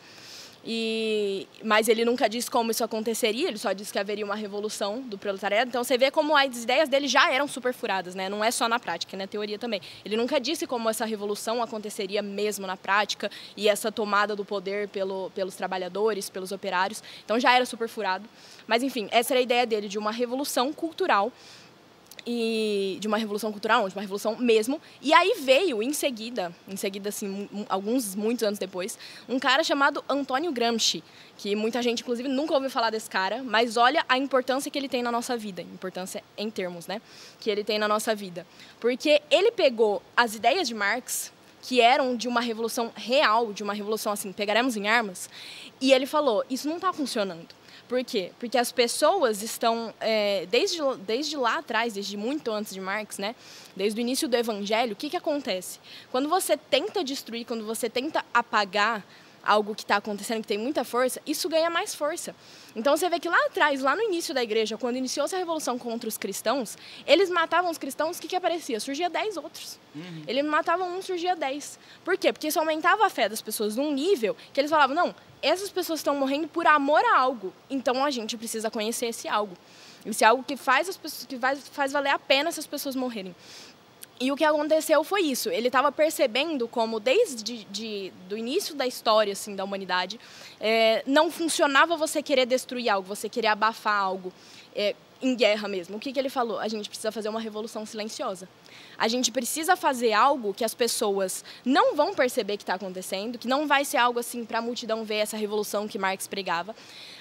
E, 0.66 1.46
mas 1.62 1.88
ele 1.88 2.04
nunca 2.04 2.26
disse 2.26 2.50
como 2.50 2.70
isso 2.70 2.82
aconteceria, 2.82 3.48
ele 3.48 3.58
só 3.58 3.72
disse 3.72 3.92
que 3.92 3.98
haveria 3.98 4.24
uma 4.24 4.34
revolução 4.34 5.02
do 5.02 5.18
proletariado. 5.18 5.68
Então 5.68 5.84
você 5.84 5.98
vê 5.98 6.10
como 6.10 6.34
as 6.34 6.62
ideias 6.62 6.88
dele 6.88 7.06
já 7.06 7.30
eram 7.30 7.46
super 7.46 7.74
furadas, 7.74 8.14
né? 8.14 8.30
Não 8.30 8.42
é 8.42 8.50
só 8.50 8.66
na 8.66 8.78
prática, 8.78 9.14
é 9.14 9.18
na 9.18 9.26
teoria 9.26 9.58
também. 9.58 9.80
Ele 10.04 10.16
nunca 10.16 10.40
disse 10.40 10.66
como 10.66 10.88
essa 10.88 11.04
revolução 11.04 11.62
aconteceria 11.62 12.22
mesmo 12.22 12.66
na 12.66 12.78
prática 12.78 13.30
e 13.54 13.68
essa 13.68 13.92
tomada 13.92 14.34
do 14.34 14.44
poder 14.44 14.88
pelo, 14.88 15.30
pelos 15.34 15.54
trabalhadores, 15.54 16.30
pelos 16.30 16.50
operários. 16.50 17.02
Então 17.24 17.38
já 17.38 17.54
era 17.54 17.66
super 17.66 17.88
furado. 17.88 18.26
Mas 18.66 18.82
enfim, 18.82 19.06
essa 19.10 19.34
era 19.34 19.40
a 19.40 19.42
ideia 19.42 19.66
dele 19.66 19.86
de 19.86 19.98
uma 19.98 20.10
revolução 20.10 20.72
cultural 20.72 21.30
e 22.26 22.98
de 23.00 23.06
uma 23.06 23.16
revolução 23.16 23.50
cultural, 23.50 23.88
de 23.88 23.94
uma 23.94 24.02
revolução 24.02 24.36
mesmo. 24.36 24.80
E 25.00 25.12
aí 25.12 25.36
veio 25.40 25.82
em 25.82 25.92
seguida, 25.92 26.54
em 26.66 26.76
seguida 26.76 27.08
assim, 27.08 27.48
alguns 27.68 28.14
muitos 28.14 28.42
anos 28.42 28.58
depois, 28.58 28.98
um 29.28 29.38
cara 29.38 29.62
chamado 29.62 30.04
Antônio 30.08 30.52
Gramsci, 30.52 31.02
que 31.36 31.54
muita 31.54 31.82
gente 31.82 32.02
inclusive 32.02 32.28
nunca 32.28 32.54
ouviu 32.54 32.70
falar 32.70 32.90
desse 32.90 33.10
cara, 33.10 33.42
mas 33.42 33.76
olha 33.76 34.04
a 34.08 34.16
importância 34.16 34.70
que 34.70 34.78
ele 34.78 34.88
tem 34.88 35.02
na 35.02 35.12
nossa 35.12 35.36
vida, 35.36 35.62
importância 35.62 36.22
em 36.36 36.50
termos, 36.50 36.86
né, 36.86 37.00
que 37.40 37.50
ele 37.50 37.64
tem 37.64 37.78
na 37.78 37.88
nossa 37.88 38.14
vida. 38.14 38.46
Porque 38.80 39.20
ele 39.30 39.50
pegou 39.50 40.02
as 40.16 40.34
ideias 40.34 40.68
de 40.68 40.74
Marx, 40.74 41.32
que 41.62 41.80
eram 41.80 42.14
de 42.14 42.28
uma 42.28 42.40
revolução 42.40 42.92
real, 42.94 43.52
de 43.52 43.62
uma 43.62 43.72
revolução 43.72 44.12
assim, 44.12 44.32
pegaremos 44.32 44.76
em 44.76 44.86
armas, 44.86 45.30
e 45.80 45.92
ele 45.92 46.04
falou: 46.04 46.44
"Isso 46.50 46.68
não 46.68 46.76
está 46.76 46.92
funcionando 46.92 47.48
por 47.88 48.02
quê? 48.04 48.32
Porque 48.38 48.56
as 48.56 48.72
pessoas 48.72 49.42
estão, 49.42 49.92
é, 50.00 50.46
desde, 50.46 50.78
desde 51.06 51.36
lá 51.36 51.58
atrás, 51.58 51.94
desde 51.94 52.16
muito 52.16 52.50
antes 52.50 52.72
de 52.72 52.80
Marx, 52.80 53.18
né? 53.18 53.34
desde 53.76 54.00
o 54.00 54.02
início 54.02 54.28
do 54.28 54.36
Evangelho, 54.36 54.92
o 54.92 54.96
que, 54.96 55.10
que 55.10 55.16
acontece? 55.16 55.78
Quando 56.10 56.28
você 56.28 56.56
tenta 56.56 57.02
destruir, 57.02 57.44
quando 57.44 57.64
você 57.64 57.90
tenta 57.90 58.24
apagar 58.32 59.04
algo 59.44 59.74
que 59.74 59.82
está 59.82 59.96
acontecendo 59.96 60.40
que 60.40 60.48
tem 60.48 60.58
muita 60.58 60.84
força, 60.84 61.20
isso 61.26 61.48
ganha 61.48 61.68
mais 61.68 61.94
força. 61.94 62.34
Então 62.74 62.96
você 62.96 63.08
vê 63.08 63.20
que 63.20 63.28
lá 63.28 63.38
atrás, 63.46 63.80
lá 63.80 63.94
no 63.94 64.02
início 64.02 64.34
da 64.34 64.42
igreja, 64.42 64.76
quando 64.76 64.96
iniciou-se 64.96 65.34
a 65.34 65.38
revolução 65.38 65.78
contra 65.78 66.08
os 66.08 66.18
cristãos, 66.18 66.76
eles 67.06 67.30
matavam 67.30 67.70
os 67.70 67.78
cristãos, 67.78 68.18
o 68.18 68.20
que, 68.20 68.28
que 68.28 68.36
aparecia? 68.36 68.80
Surgia 68.80 69.08
dez 69.08 69.36
outros. 69.36 69.78
Uhum. 69.94 70.24
Eles 70.26 70.44
matavam 70.44 70.96
um, 70.96 71.02
surgia 71.02 71.36
dez. 71.36 71.78
Por 72.04 72.16
quê? 72.16 72.32
Porque 72.32 72.48
isso 72.48 72.58
aumentava 72.58 73.06
a 73.06 73.10
fé 73.10 73.28
das 73.28 73.42
pessoas 73.42 73.76
num 73.76 73.92
nível 73.92 74.36
que 74.52 74.60
eles 74.60 74.70
falavam, 74.70 74.96
não, 74.96 75.14
essas 75.40 75.70
pessoas 75.70 76.00
estão 76.00 76.16
morrendo 76.16 76.48
por 76.48 76.66
amor 76.66 77.02
a 77.04 77.18
algo, 77.18 77.52
então 77.68 78.04
a 78.04 78.10
gente 78.10 78.36
precisa 78.36 78.70
conhecer 78.70 79.06
esse 79.06 79.28
algo. 79.28 79.56
Esse 80.04 80.24
algo 80.24 80.42
que 80.42 80.56
faz 80.56 80.88
as 80.88 80.96
pessoas, 80.96 81.24
que 81.26 81.38
faz, 81.38 81.68
faz 81.68 81.92
valer 81.92 82.10
a 82.10 82.18
pena 82.18 82.48
essas 82.48 82.66
pessoas 82.66 82.94
morrerem. 82.94 83.34
E 84.20 84.30
o 84.30 84.36
que 84.36 84.44
aconteceu 84.44 85.02
foi 85.02 85.22
isso. 85.22 85.50
Ele 85.50 85.66
estava 85.66 85.90
percebendo 85.90 86.68
como, 86.68 87.00
desde 87.00 87.64
de, 87.64 88.12
do 88.28 88.36
início 88.36 88.74
da 88.74 88.86
história 88.86 89.32
assim, 89.32 89.56
da 89.56 89.64
humanidade, 89.64 90.20
é, 90.60 91.02
não 91.06 91.30
funcionava 91.30 91.96
você 91.96 92.22
querer 92.22 92.46
destruir 92.46 92.88
algo, 92.88 93.08
você 93.08 93.28
querer 93.28 93.48
abafar 93.48 94.00
algo. 94.00 94.32
É, 94.74 94.94
em 95.22 95.34
guerra 95.34 95.66
mesmo. 95.68 95.96
O 95.96 96.00
que, 96.00 96.12
que 96.12 96.18
ele 96.18 96.28
falou? 96.28 96.58
A 96.58 96.68
gente 96.68 96.88
precisa 96.88 97.10
fazer 97.10 97.28
uma 97.28 97.40
revolução 97.40 97.86
silenciosa. 97.86 98.48
A 98.98 99.08
gente 99.08 99.32
precisa 99.32 99.74
fazer 99.74 100.12
algo 100.12 100.52
que 100.52 100.64
as 100.64 100.74
pessoas 100.74 101.44
não 101.64 101.96
vão 101.96 102.14
perceber 102.14 102.56
que 102.56 102.62
está 102.62 102.74
acontecendo, 102.74 103.38
que 103.38 103.48
não 103.48 103.66
vai 103.66 103.84
ser 103.84 103.96
algo 103.96 104.18
assim 104.18 104.44
para 104.44 104.58
a 104.58 104.62
multidão 104.62 105.04
ver 105.04 105.16
essa 105.16 105.36
revolução 105.36 105.88
que 105.88 105.98
Marx 105.98 106.26
pregava. 106.26 106.74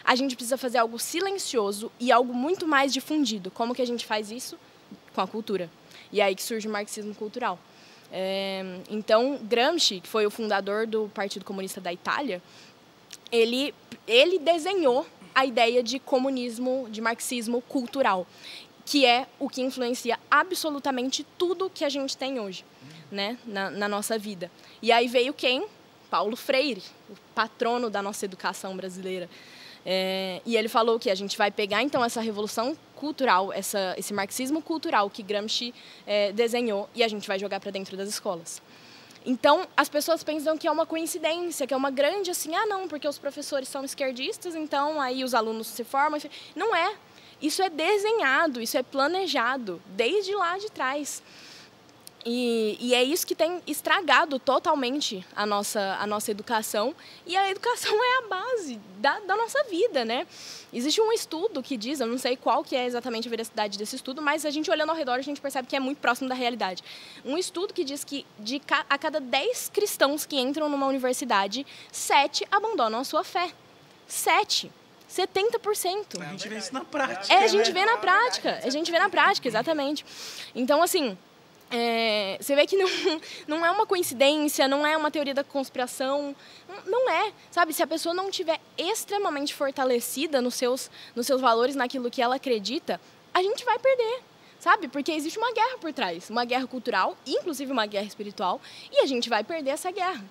A 0.03 0.15
gente 0.15 0.35
precisa 0.35 0.57
fazer 0.57 0.79
algo 0.79 0.99
silencioso 0.99 1.91
e 1.99 2.11
algo 2.11 2.33
muito 2.33 2.67
mais 2.67 2.91
difundido. 2.91 3.49
Como 3.51 3.73
que 3.73 3.81
a 3.81 3.87
gente 3.87 4.05
faz 4.05 4.31
isso? 4.31 4.57
Com 5.13 5.21
a 5.21 5.27
cultura. 5.27 5.69
E 6.13 6.21
aí 6.21 6.35
que 6.35 6.43
surge 6.43 6.67
o 6.67 6.71
marxismo 6.71 7.13
cultural. 7.15 7.59
É, 8.11 8.63
então, 8.91 9.39
Gramsci, 9.41 9.99
que 9.99 10.07
foi 10.07 10.27
o 10.27 10.29
fundador 10.29 10.85
do 10.85 11.09
Partido 11.13 11.43
Comunista 11.43 11.81
da 11.81 11.91
Itália, 11.91 12.39
ele, 13.31 13.73
ele 14.07 14.37
desenhou 14.37 15.07
a 15.33 15.43
ideia 15.43 15.81
de 15.81 15.97
comunismo, 15.97 16.87
de 16.91 17.01
marxismo 17.01 17.59
cultural, 17.63 18.27
que 18.85 19.03
é 19.03 19.25
o 19.39 19.49
que 19.49 19.63
influencia 19.63 20.19
absolutamente 20.29 21.25
tudo 21.35 21.71
que 21.71 21.83
a 21.83 21.89
gente 21.89 22.15
tem 22.15 22.39
hoje, 22.39 22.63
né, 23.11 23.35
na, 23.43 23.71
na 23.71 23.87
nossa 23.87 24.15
vida. 24.15 24.51
E 24.79 24.91
aí 24.91 25.07
veio 25.07 25.33
quem? 25.33 25.65
Paulo 26.11 26.35
Freire, 26.35 26.83
o 27.09 27.15
patrono 27.33 27.89
da 27.89 28.03
nossa 28.03 28.23
educação 28.23 28.77
brasileira. 28.77 29.27
É, 29.83 30.39
e 30.45 30.55
ele 30.55 30.69
falou 30.69 30.99
que 30.99 31.09
a 31.09 31.15
gente 31.15 31.35
vai 31.35 31.49
pegar 31.49 31.81
então 31.81 32.05
essa 32.05 32.21
revolução 32.21 32.77
cultural, 33.03 33.51
essa, 33.51 33.93
esse 33.97 34.13
marxismo 34.13 34.61
cultural 34.61 35.09
que 35.09 35.21
Gramsci 35.21 35.73
é, 36.07 36.31
desenhou 36.31 36.89
e 36.95 37.03
a 37.03 37.07
gente 37.09 37.27
vai 37.27 37.37
jogar 37.37 37.59
para 37.59 37.69
dentro 37.69 37.97
das 37.97 38.07
escolas. 38.07 38.61
Então, 39.25 39.67
as 39.75 39.89
pessoas 39.89 40.23
pensam 40.23 40.57
que 40.57 40.65
é 40.69 40.71
uma 40.71 40.85
coincidência, 40.85 41.67
que 41.67 41.73
é 41.73 41.77
uma 41.77 41.91
grande 41.91 42.31
assim, 42.31 42.55
ah, 42.55 42.65
não, 42.65 42.87
porque 42.87 43.05
os 43.05 43.17
professores 43.17 43.67
são 43.67 43.83
esquerdistas, 43.83 44.55
então 44.55 45.01
aí 45.01 45.21
os 45.21 45.33
alunos 45.33 45.67
se 45.67 45.83
formam. 45.83 46.17
Não 46.55 46.73
é. 46.73 46.95
Isso 47.41 47.61
é 47.61 47.69
desenhado, 47.69 48.61
isso 48.61 48.77
é 48.77 48.83
planejado 48.83 49.81
desde 49.87 50.33
lá 50.33 50.57
de 50.57 50.71
trás. 50.71 51.21
E, 52.25 52.77
e, 52.79 52.93
é 52.93 53.03
isso 53.03 53.27
que 53.27 53.35
tem 53.35 53.61
estragado 53.67 54.39
totalmente 54.39 55.25
a 55.35 55.45
nossa, 55.45 55.97
a 55.99 56.07
nossa 56.07 56.31
educação. 56.31 56.95
E 57.25 57.35
a 57.35 57.49
educação 57.49 57.93
é 58.01 58.17
a 58.19 58.27
base 58.27 58.79
da, 58.99 59.19
da 59.19 59.35
nossa 59.35 59.63
vida, 59.65 60.05
né? 60.05 60.25
Existe 60.71 61.01
um 61.01 61.11
estudo 61.11 61.61
que 61.61 61.75
diz, 61.75 61.99
eu 61.99 62.07
não 62.07 62.17
sei 62.17 62.37
qual 62.37 62.63
que 62.63 62.75
é 62.75 62.85
exatamente 62.85 63.27
a 63.27 63.29
veracidade 63.29 63.77
desse 63.77 63.95
estudo, 63.95 64.21
mas 64.21 64.45
a 64.45 64.49
gente 64.49 64.71
olhando 64.71 64.89
ao 64.89 64.95
redor, 64.95 65.13
a 65.13 65.21
gente 65.21 65.41
percebe 65.41 65.67
que 65.67 65.75
é 65.75 65.79
muito 65.79 65.99
próximo 65.99 66.29
da 66.29 66.35
realidade. 66.35 66.81
Um 67.25 67.37
estudo 67.37 67.73
que 67.73 67.83
diz 67.83 68.03
que 68.03 68.25
de 68.39 68.61
a 68.89 68.97
cada 68.97 69.19
10 69.19 69.69
cristãos 69.69 70.25
que 70.25 70.39
entram 70.39 70.69
numa 70.69 70.87
universidade, 70.87 71.65
7 71.91 72.45
abandonam 72.49 72.99
a 72.99 73.03
sua 73.03 73.23
fé. 73.23 73.51
7. 74.07 74.71
70%. 75.13 76.21
A 76.21 76.25
gente 76.31 76.49
vê 76.49 76.57
isso 76.57 76.73
na 76.73 76.83
prática. 76.83 77.33
É, 77.33 77.43
a 77.43 77.47
gente 77.47 77.71
vê 77.71 77.85
na 77.85 77.97
prática. 77.97 78.59
A 78.63 78.69
gente 78.69 78.91
vê 78.91 78.97
na 78.97 79.09
prática, 79.09 79.47
exatamente. 79.47 80.03
Então, 80.55 80.81
assim, 80.81 81.15
é, 81.75 82.37
você 82.39 82.55
vê 82.55 82.67
que 82.67 82.77
não, 82.77 82.87
não 83.47 83.65
é 83.65 83.71
uma 83.71 83.87
coincidência, 83.87 84.67
não 84.67 84.85
é 84.85 84.95
uma 84.95 85.09
teoria 85.09 85.33
da 85.33 85.43
conspiração, 85.43 86.35
não 86.85 87.09
é, 87.09 87.33
sabe? 87.49 87.73
Se 87.73 87.81
a 87.81 87.87
pessoa 87.87 88.13
não 88.13 88.29
tiver 88.29 88.61
extremamente 88.77 89.55
fortalecida 89.55 90.39
nos 90.39 90.53
seus, 90.53 90.91
nos 91.15 91.25
seus 91.25 91.41
valores, 91.41 91.75
naquilo 91.75 92.11
que 92.11 92.21
ela 92.21 92.35
acredita, 92.35 93.01
a 93.33 93.41
gente 93.41 93.65
vai 93.65 93.79
perder, 93.79 94.21
sabe? 94.59 94.87
Porque 94.87 95.11
existe 95.11 95.39
uma 95.39 95.51
guerra 95.51 95.79
por 95.79 95.91
trás, 95.91 96.29
uma 96.29 96.45
guerra 96.45 96.67
cultural, 96.67 97.17
inclusive 97.25 97.71
uma 97.71 97.87
guerra 97.87 98.05
espiritual, 98.05 98.61
e 98.91 98.99
a 98.99 99.07
gente 99.07 99.27
vai 99.27 99.43
perder 99.43 99.71
essa 99.71 99.89
guerra. 99.89 100.23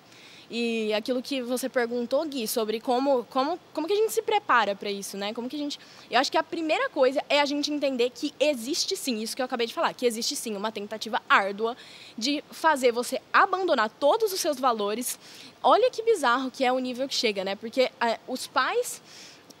E 0.49 0.93
aquilo 0.93 1.21
que 1.21 1.41
você 1.41 1.67
perguntou, 1.69 2.25
Gui, 2.25 2.47
sobre 2.47 2.79
como, 2.79 3.23
como, 3.25 3.59
como 3.73 3.87
que 3.87 3.93
a 3.93 3.95
gente 3.95 4.11
se 4.11 4.21
prepara 4.21 4.75
para 4.75 4.91
isso, 4.91 5.17
né? 5.17 5.33
Como 5.33 5.49
que 5.49 5.55
a 5.55 5.59
gente... 5.59 5.79
Eu 6.09 6.19
acho 6.19 6.31
que 6.31 6.37
a 6.37 6.43
primeira 6.43 6.89
coisa 6.89 7.23
é 7.29 7.39
a 7.39 7.45
gente 7.45 7.71
entender 7.71 8.09
que 8.09 8.33
existe 8.39 8.95
sim, 8.95 9.21
isso 9.21 9.35
que 9.35 9.41
eu 9.41 9.45
acabei 9.45 9.67
de 9.67 9.73
falar, 9.73 9.93
que 9.93 10.05
existe 10.05 10.35
sim 10.35 10.55
uma 10.55 10.71
tentativa 10.71 11.21
árdua 11.29 11.75
de 12.17 12.43
fazer 12.51 12.91
você 12.91 13.21
abandonar 13.31 13.89
todos 13.89 14.31
os 14.31 14.39
seus 14.39 14.59
valores. 14.59 15.19
Olha 15.61 15.89
que 15.89 16.03
bizarro 16.03 16.51
que 16.51 16.63
é 16.63 16.71
o 16.71 16.79
nível 16.79 17.07
que 17.07 17.15
chega, 17.15 17.43
né? 17.43 17.55
Porque 17.55 17.89
é, 18.01 18.19
os 18.27 18.47
pais 18.47 19.01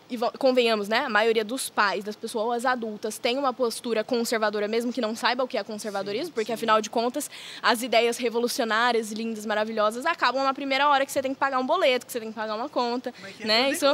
e 0.09 0.17
convenhamos, 0.37 0.87
né? 0.87 0.99
A 0.99 1.09
maioria 1.09 1.43
dos 1.43 1.69
pais, 1.69 2.03
das 2.03 2.15
pessoas 2.15 2.65
adultas, 2.65 3.17
tem 3.17 3.37
uma 3.37 3.53
postura 3.53 4.03
conservadora, 4.03 4.67
mesmo 4.67 4.91
que 4.91 5.01
não 5.01 5.15
saiba 5.15 5.43
o 5.43 5.47
que 5.47 5.57
é 5.57 5.63
conservadorismo, 5.63 6.27
sim, 6.27 6.31
porque 6.31 6.47
sim. 6.47 6.53
afinal 6.53 6.81
de 6.81 6.89
contas, 6.89 7.29
as 7.61 7.81
ideias 7.81 8.17
revolucionárias, 8.17 9.11
lindas, 9.11 9.45
maravilhosas, 9.45 10.05
acabam 10.05 10.43
na 10.43 10.53
primeira 10.53 10.87
hora 10.87 11.05
que 11.05 11.11
você 11.11 11.21
tem 11.21 11.33
que 11.33 11.39
pagar 11.39 11.59
um 11.59 11.65
boleto, 11.65 12.05
que 12.05 12.11
você 12.11 12.19
tem 12.19 12.29
que 12.29 12.35
pagar 12.35 12.55
uma 12.55 12.69
conta, 12.69 13.13
né? 13.39 13.71
isso 13.71 13.85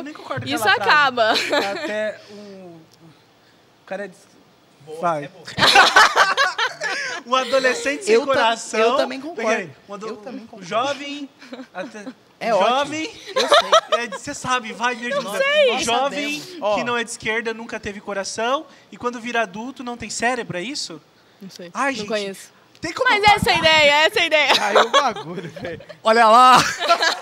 isso 0.46 0.68
acaba. 0.68 1.32
Até 1.32 2.20
o, 2.32 2.34
o 2.34 3.86
cara 3.86 4.06
é 4.06 4.12
Boa, 4.90 5.02
Vai. 5.02 5.26
É 5.26 5.30
um 7.28 7.36
adolescente 7.36 8.06
sem 8.06 8.16
eu 8.16 8.26
coração. 8.26 8.80
eu 8.80 8.98
também 8.98 9.22
concordo. 9.22 9.72
Um 9.88 9.96
eu 9.96 10.18
também 10.18 10.42
concordo. 10.42 10.66
Jovem. 10.66 11.30
Até, 11.74 12.06
é 12.40 12.50
jovem. 12.50 13.08
Ótimo. 13.08 13.22
Eu 13.36 13.48
sei. 13.48 14.00
É, 14.00 14.08
você 14.08 14.34
sabe, 14.34 14.72
vai 14.74 14.96
me 14.96 15.08
ajuda. 15.12 15.38
sei. 15.38 15.80
Jovem 15.80 16.42
que 16.76 16.84
não 16.84 16.98
é 16.98 17.04
de 17.04 17.10
esquerda, 17.12 17.54
nunca 17.54 17.80
teve 17.80 18.00
coração. 18.00 18.66
E 18.92 18.98
quando 18.98 19.20
vira 19.20 19.42
adulto, 19.42 19.84
não 19.84 19.98
tem 19.98 20.10
cérebro, 20.10 20.58
é 20.58 20.62
isso? 20.62 21.02
Não 21.42 21.50
sei. 21.50 21.70
Ai, 21.74 21.92
não 21.92 21.98
gente, 22.00 22.08
conheço. 22.08 22.52
Tem 22.82 22.94
como 22.94 23.10
Mas 23.10 23.24
essa 23.24 23.50
é 23.50 23.54
a 23.54 23.58
ideia, 23.58 23.92
essa 24.06 24.20
é 24.20 24.22
a 24.22 24.26
ideia. 24.26 24.56
Caiu 24.56 24.82
o 24.82 24.90
bagulho, 24.90 25.50
velho. 25.50 25.82
Olha 26.04 26.28
lá! 26.28 26.58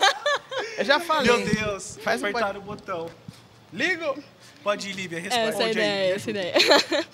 Eu 0.77 0.85
já 0.85 0.99
falei. 0.99 1.31
Meu 1.35 1.45
Deus, 1.45 1.97
Faz 2.03 2.21
um 2.21 2.27
apertaram 2.27 2.59
o 2.59 2.63
botão. 2.63 3.09
Ligo! 3.73 4.23
Pode 4.63 4.89
ir, 4.89 4.93
Lívia, 4.93 5.19
responde 5.19 5.47
Essa 5.49 5.61
é 5.61 5.63
a 5.63 5.65
aí. 5.65 5.71
ideia, 5.71 6.15
essa 6.15 6.29
é 6.29 6.31
ideia. 6.31 6.53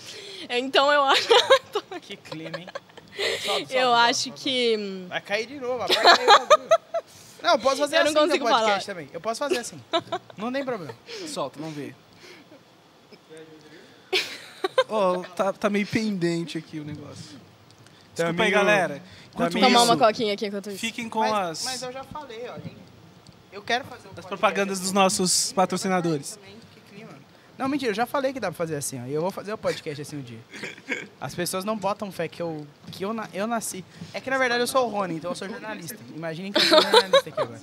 Então 0.49 0.91
eu 0.91 1.03
acho. 1.03 1.27
Que 2.01 2.17
clima, 2.17 2.57
hein? 2.59 2.67
Sobe, 3.15 3.61
sobe, 3.61 3.75
Eu 3.75 3.87
sobe, 3.89 4.09
acho 4.09 4.19
sobe. 4.23 4.39
que. 4.39 5.05
Vai 5.07 5.21
cair 5.21 5.45
de 5.45 5.59
novo, 5.59 5.81
aperta 5.83 6.19
aí 6.21 6.27
o 6.27 6.39
bagulho. 6.47 6.69
Não, 7.43 7.51
eu 7.51 7.59
posso 7.59 7.77
fazer 7.77 7.97
Eu 7.97 7.99
não 8.05 8.11
assim 8.11 8.13
no 8.19 8.25
consigo 8.27 8.45
podcast 8.45 8.85
falar. 8.85 8.95
também. 8.95 9.09
Eu 9.13 9.21
posso 9.21 9.39
fazer 9.39 9.57
assim. 9.59 9.79
Não 10.37 10.51
tem 10.51 10.63
problema. 10.63 10.95
Solta, 11.27 11.59
vamos 11.59 11.75
ver. 11.75 11.93
Oh, 14.87 15.23
tá, 15.35 15.51
tá 15.53 15.69
meio 15.69 15.85
pendente 15.85 16.57
aqui 16.57 16.79
o 16.79 16.85
negócio. 16.85 17.37
Desculpa 18.15 18.43
aí, 18.43 18.51
galera. 18.51 19.01
Enquanto 19.33 19.53
meio- 19.55 19.65
Tomar 19.65 19.83
uma 19.83 19.93
isso, 19.95 20.03
coquinha 20.03 20.33
aqui 20.33 20.45
enquanto 20.47 20.69
isso. 20.69 20.79
fiquem 20.79 21.09
com 21.09 21.19
mas, 21.19 21.33
as... 21.33 21.65
mas 21.65 21.81
eu 21.81 21.91
já 21.91 22.03
falei, 22.03 22.47
ó, 22.49 22.55
gente. 22.55 22.77
Eu 23.51 23.61
quero 23.61 23.83
fazer 23.85 24.07
o 24.07 24.11
As 24.19 24.25
propagandas 24.25 24.79
dos 24.79 24.91
nossos 24.91 25.51
patrocinadores. 25.53 26.39
Não, 27.63 27.69
mentira, 27.69 27.91
eu 27.91 27.95
já 27.95 28.05
falei 28.05 28.33
que 28.33 28.41
dá 28.41 28.49
pra 28.49 28.57
fazer 28.57 28.75
assim, 28.75 29.01
ó. 29.01 29.05
E 29.07 29.13
eu 29.13 29.21
vou 29.21 29.31
fazer 29.31 29.53
o 29.53 29.57
podcast 29.57 30.01
assim 30.01 30.17
um 30.17 30.21
dia. 30.21 30.39
As 31.21 31.33
pessoas 31.33 31.63
não 31.63 31.77
botam 31.77 32.11
fé 32.11 32.27
que 32.27 32.41
eu, 32.41 32.67
que 32.91 33.05
eu, 33.05 33.13
na- 33.13 33.29
eu 33.33 33.47
nasci. 33.47 33.85
É 34.13 34.19
que 34.19 34.29
na 34.29 34.37
verdade 34.37 34.59
eu 34.61 34.67
sou 34.67 34.85
o 34.85 34.89
Rony, 34.89 35.15
então 35.15 35.31
eu 35.31 35.35
sou 35.35 35.47
jornalista. 35.47 35.97
Imaginem 36.13 36.51
que 36.51 36.59
eu 36.59 36.65
sou 36.65 36.81
jornalista 36.81 37.29
aqui 37.29 37.39
agora. 37.41 37.61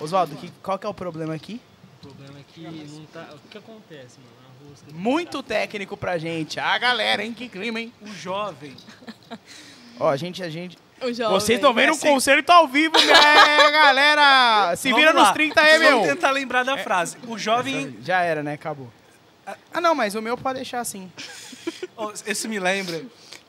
Oswaldo, 0.00 0.34
que- 0.36 0.50
qual 0.62 0.78
que 0.78 0.86
é 0.86 0.88
o 0.88 0.94
problema 0.94 1.34
aqui? 1.34 1.60
O 2.02 2.06
problema 2.06 2.38
é 2.38 2.42
que 2.54 2.62
não 2.62 3.04
tá. 3.04 3.28
O 3.34 3.48
que 3.50 3.58
acontece, 3.58 4.18
mano? 4.18 4.32
A 4.66 4.70
rosca. 4.70 4.86
Muito 4.94 5.42
técnico 5.42 5.94
pra 5.94 6.16
gente. 6.16 6.58
Ah, 6.58 6.78
galera, 6.78 7.22
hein? 7.22 7.34
Que 7.34 7.50
clima, 7.50 7.80
hein? 7.80 7.92
O 8.00 8.06
jovem. 8.14 8.74
Ó, 10.00 10.08
a 10.08 10.16
gente, 10.16 10.42
a 10.42 10.48
gente. 10.48 10.78
O 11.02 11.12
jovem. 11.12 11.34
Vocês 11.38 11.58
estão 11.58 11.74
vendo 11.74 11.90
um 11.90 11.96
Assim- 11.96 12.08
concerto 12.08 12.50
ao 12.50 12.66
vivo, 12.66 12.96
né, 12.96 13.12
galera? 13.72 14.74
Se 14.76 14.88
vira 14.92 15.12
Vamos 15.12 15.14
nos 15.20 15.28
lá. 15.28 15.32
30 15.34 15.60
aí, 15.60 15.78
Vamos 15.78 16.06
meu. 16.06 16.14
tentar 16.14 16.30
lembrar 16.30 16.62
da 16.64 16.78
frase. 16.78 17.18
O 17.28 17.36
jovem. 17.36 17.98
Já 18.02 18.22
era, 18.22 18.42
né? 18.42 18.54
Acabou. 18.54 18.88
Ah, 19.72 19.80
não, 19.80 19.94
mas 19.94 20.14
o 20.14 20.22
meu 20.22 20.36
pode 20.36 20.56
deixar 20.56 20.80
assim. 20.80 21.10
Isso 22.26 22.48
me 22.48 22.58
lembra. 22.58 23.04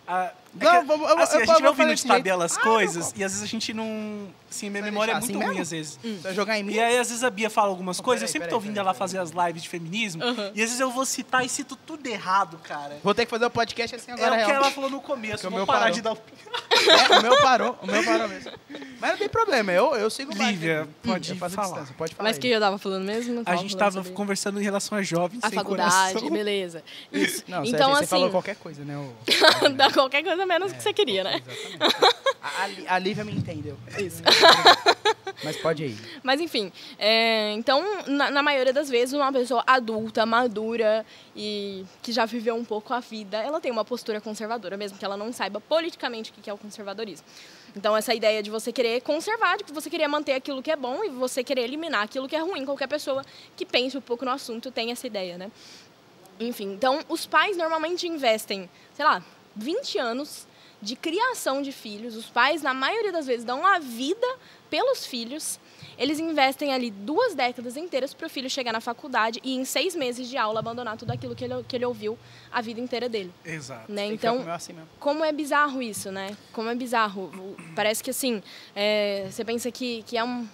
ah, 0.07 0.31
é 0.59 0.63
Não, 0.63 0.81
que, 0.81 0.87
vamos- 0.87 1.09
eu- 1.09 1.19
assim, 1.19 1.35
eu- 1.37 1.41
a 1.41 1.45
gente 1.45 1.47
vai 1.47 1.61
vou 1.61 1.69
ouvindo 1.69 1.95
de 1.95 2.05
tabela 2.05 2.45
as 2.45 2.57
Ah, 2.57 2.61
coisas 2.61 3.11
não, 3.13 3.19
e 3.19 3.23
às 3.23 3.31
vezes 3.31 3.43
a 3.43 3.47
gente 3.47 3.73
não. 3.73 4.27
Assim, 4.53 4.69
minha 4.69 4.81
Vai 4.81 4.91
memória 4.91 5.11
é 5.11 5.13
deixar 5.15 5.25
muito 5.27 5.37
assim 5.37 5.45
ruim 5.47 5.57
mesmo? 5.57 5.61
às 5.63 5.71
vezes. 5.71 5.99
Você 6.03 6.17
vai 6.21 6.33
jogar 6.35 6.59
em 6.59 6.63
mim? 6.63 6.73
E 6.73 6.79
aí, 6.79 6.97
às 6.99 7.07
vezes, 7.09 7.23
a 7.23 7.29
Bia 7.29 7.49
fala 7.49 7.69
algumas 7.69 7.99
coisas, 7.99 8.21
eu 8.21 8.25
peraí, 8.27 8.31
sempre 8.31 8.39
peraí, 8.41 8.49
tô 8.51 8.55
ouvindo 8.55 8.73
peraí, 8.73 8.85
ela 8.85 8.93
peraí. 8.93 8.99
fazer 8.99 9.17
as 9.19 9.31
lives 9.31 9.63
de 9.63 9.69
feminismo, 9.69 10.23
Aham. 10.23 10.51
e 10.53 10.61
às 10.61 10.69
vezes 10.69 10.79
eu 10.79 10.91
vou 10.91 11.05
citar 11.05 11.43
e 11.45 11.49
cito 11.49 11.75
tudo 11.75 12.05
errado, 12.07 12.57
cara. 12.63 12.97
Vou 13.03 13.13
ter 13.15 13.25
que 13.25 13.31
fazer 13.31 13.45
o 13.45 13.49
podcast 13.49 13.95
assim 13.95 14.11
É 14.11 14.13
agora, 14.13 14.31
o 14.33 14.37
que 14.37 14.45
real. 14.45 14.55
ela 14.63 14.71
falou 14.71 14.89
no 14.89 15.01
começo, 15.01 15.47
o 15.47 15.49
vou 15.49 15.59
meu 15.59 15.65
parar 15.65 15.79
parou. 15.79 15.93
de 15.95 16.01
dar 16.01 16.11
opinião. 16.11 16.43
É, 16.83 17.19
o 17.19 17.21
meu 17.21 17.37
parou, 17.41 17.77
o 17.81 17.87
meu 17.87 18.03
parou 18.03 18.27
mesmo. 18.27 18.51
Mas 18.99 19.11
não 19.11 19.17
tem 19.17 19.29
problema, 19.29 19.71
eu, 19.71 19.95
eu 19.95 20.09
sigo 20.09 20.33
o 20.33 20.35
barco 20.35 20.51
Lívia, 20.51 20.81
aqui. 20.81 20.91
pode 21.03 21.29
eu 21.31 21.35
faço 21.37 21.55
falar. 21.55 21.67
distância, 21.69 21.95
pode 21.97 22.13
falar. 22.15 22.27
Mas 22.29 22.37
o 22.37 22.39
que 22.41 22.47
eu 22.49 22.59
tava 22.59 22.77
falando 22.77 23.05
mesmo? 23.05 23.39
A 23.39 23.43
tava 23.45 23.57
gente 23.57 23.69
falando 23.71 23.79
tava 23.79 23.91
sobre 24.03 24.11
conversando 24.11 24.59
em 24.59 24.63
relação 24.63 24.97
a 24.97 25.01
jovens 25.01 25.39
A 25.41 25.49
sem 25.49 25.57
faculdade, 25.57 26.13
coração. 26.13 26.29
beleza. 26.29 26.83
Isso. 27.11 27.43
Não, 27.47 27.63
então, 27.63 27.89
você, 27.91 27.95
você 27.99 28.03
assim, 28.03 28.05
falou 28.07 28.29
qualquer 28.31 28.55
coisa, 28.57 28.83
né? 28.83 28.97
o- 28.97 29.69
dá 29.75 29.89
qualquer 29.91 30.23
coisa 30.23 30.45
menos 30.45 30.73
que 30.73 30.83
você 30.83 30.91
queria, 30.93 31.23
né? 31.23 31.41
Exatamente. 31.47 32.05
A, 32.41 32.63
a, 32.63 32.67
Lí- 32.67 32.85
a 32.87 32.99
Lívia 32.99 33.23
me 33.23 33.31
entendeu. 33.31 33.77
Isso. 33.97 34.21
Mas 35.43 35.57
pode 35.57 35.83
ir. 35.83 35.97
Mas 36.23 36.39
enfim, 36.39 36.71
é, 36.97 37.51
então, 37.53 37.83
na, 38.07 38.31
na 38.31 38.41
maioria 38.41 38.71
das 38.71 38.89
vezes, 38.89 39.13
uma 39.13 39.31
pessoa 39.31 39.63
adulta, 39.67 40.25
madura 40.25 41.05
e 41.35 41.85
que 42.01 42.11
já 42.11 42.25
viveu 42.25 42.55
um 42.55 42.63
pouco 42.63 42.93
a 42.93 42.99
vida, 42.99 43.37
ela 43.37 43.59
tem 43.59 43.71
uma 43.71 43.83
postura 43.83 44.21
conservadora, 44.21 44.77
mesmo 44.77 44.97
que 44.97 45.03
ela 45.03 45.17
não 45.17 45.33
saiba 45.33 45.59
politicamente 45.59 46.31
o 46.31 46.33
que 46.33 46.49
é 46.49 46.53
o 46.53 46.57
conservadorismo. 46.57 47.25
Então, 47.75 47.97
essa 47.97 48.13
ideia 48.13 48.41
de 48.41 48.49
você 48.49 48.71
querer 48.71 49.01
conservar, 49.01 49.57
de 49.57 49.73
você 49.73 49.89
querer 49.89 50.07
manter 50.07 50.33
aquilo 50.33 50.61
que 50.61 50.71
é 50.71 50.75
bom 50.75 51.03
e 51.03 51.09
você 51.09 51.43
querer 51.43 51.63
eliminar 51.63 52.03
aquilo 52.03 52.27
que 52.27 52.35
é 52.35 52.39
ruim, 52.39 52.65
qualquer 52.65 52.87
pessoa 52.87 53.23
que 53.55 53.65
pense 53.65 53.97
um 53.97 54.01
pouco 54.01 54.23
no 54.23 54.31
assunto 54.31 54.71
tem 54.71 54.91
essa 54.91 55.07
ideia, 55.07 55.37
né? 55.37 55.51
Enfim, 56.39 56.71
então, 56.73 57.01
os 57.09 57.25
pais 57.25 57.57
normalmente 57.57 58.07
investem, 58.07 58.69
sei 58.93 59.05
lá, 59.05 59.23
20 59.55 59.97
anos 59.97 60.47
de 60.83 60.95
criação 60.95 61.61
de 61.61 61.71
filhos. 61.71 62.15
Os 62.15 62.25
pais, 62.27 62.61
na 62.61 62.73
maioria 62.73 63.11
das 63.11 63.25
vezes, 63.25 63.45
dão 63.45 63.65
a 63.65 63.79
vida 63.79 64.27
pelos 64.69 65.05
filhos. 65.05 65.59
Eles 65.97 66.19
investem 66.19 66.73
ali 66.73 66.89
duas 66.91 67.35
décadas 67.35 67.77
inteiras 67.77 68.13
para 68.13 68.25
o 68.25 68.29
filho 68.29 68.49
chegar 68.49 68.73
na 68.73 68.81
faculdade 68.81 69.39
e, 69.43 69.55
em 69.55 69.63
seis 69.63 69.95
meses 69.95 70.27
de 70.27 70.37
aula, 70.37 70.59
abandonar 70.59 70.97
tudo 70.97 71.11
aquilo 71.11 71.35
que 71.35 71.43
ele, 71.45 71.63
que 71.67 71.75
ele 71.75 71.85
ouviu 71.85 72.17
a 72.51 72.61
vida 72.61 72.79
inteira 72.81 73.07
dele. 73.07 73.31
Exato. 73.45 73.91
Né? 73.91 74.07
Então, 74.07 74.43
assim 74.51 74.73
mesmo. 74.73 74.89
como 74.99 75.23
é 75.23 75.31
bizarro 75.31 75.81
isso, 75.81 76.11
né? 76.11 76.35
Como 76.51 76.67
é 76.69 76.75
bizarro. 76.75 77.31
Parece 77.75 78.03
que, 78.03 78.09
assim, 78.09 78.41
é, 78.75 79.27
você 79.29 79.45
pensa 79.45 79.71
que, 79.71 80.03
que 80.03 80.17
é 80.17 80.23
um- 80.23 80.47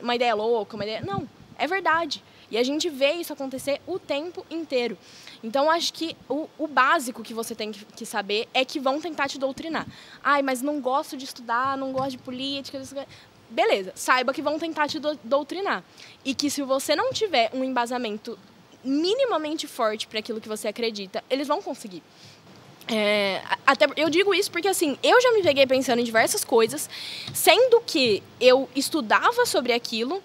uma 0.00 0.14
ideia 0.14 0.34
louca, 0.34 0.76
uma 0.76 0.84
ideia... 0.84 1.00
Não, 1.00 1.26
é 1.56 1.66
verdade. 1.66 2.22
E 2.50 2.56
a 2.58 2.62
gente 2.62 2.88
vê 2.88 3.12
isso 3.12 3.32
acontecer 3.32 3.80
o 3.86 3.98
tempo 3.98 4.44
inteiro. 4.50 4.96
Então, 5.42 5.70
acho 5.70 5.92
que 5.92 6.16
o, 6.28 6.48
o 6.58 6.66
básico 6.66 7.22
que 7.22 7.32
você 7.32 7.54
tem 7.54 7.70
que, 7.72 7.84
que 7.84 8.04
saber 8.04 8.48
é 8.52 8.64
que 8.64 8.80
vão 8.80 9.00
tentar 9.00 9.28
te 9.28 9.38
doutrinar. 9.38 9.86
Ai, 10.22 10.42
mas 10.42 10.62
não 10.62 10.80
gosto 10.80 11.16
de 11.16 11.24
estudar, 11.24 11.76
não 11.76 11.92
gosto 11.92 12.12
de 12.12 12.18
política... 12.18 12.80
Beleza, 13.50 13.92
saiba 13.94 14.34
que 14.34 14.42
vão 14.42 14.58
tentar 14.58 14.88
te 14.88 14.98
do- 14.98 15.18
doutrinar. 15.24 15.82
E 16.22 16.34
que 16.34 16.50
se 16.50 16.62
você 16.62 16.94
não 16.94 17.14
tiver 17.14 17.50
um 17.54 17.64
embasamento 17.64 18.38
minimamente 18.84 19.66
forte 19.66 20.06
para 20.06 20.18
aquilo 20.18 20.38
que 20.38 20.48
você 20.48 20.68
acredita, 20.68 21.24
eles 21.30 21.48
vão 21.48 21.62
conseguir. 21.62 22.02
É, 22.86 23.42
até 23.66 23.86
eu 23.96 24.08
digo 24.08 24.34
isso 24.34 24.50
porque 24.50 24.68
assim, 24.68 24.98
eu 25.02 25.20
já 25.20 25.32
me 25.32 25.42
peguei 25.42 25.66
pensando 25.66 25.98
em 25.98 26.04
diversas 26.04 26.44
coisas, 26.44 26.88
sendo 27.34 27.80
que 27.82 28.22
eu 28.40 28.68
estudava 28.74 29.44
sobre 29.44 29.72
aquilo 29.72 30.22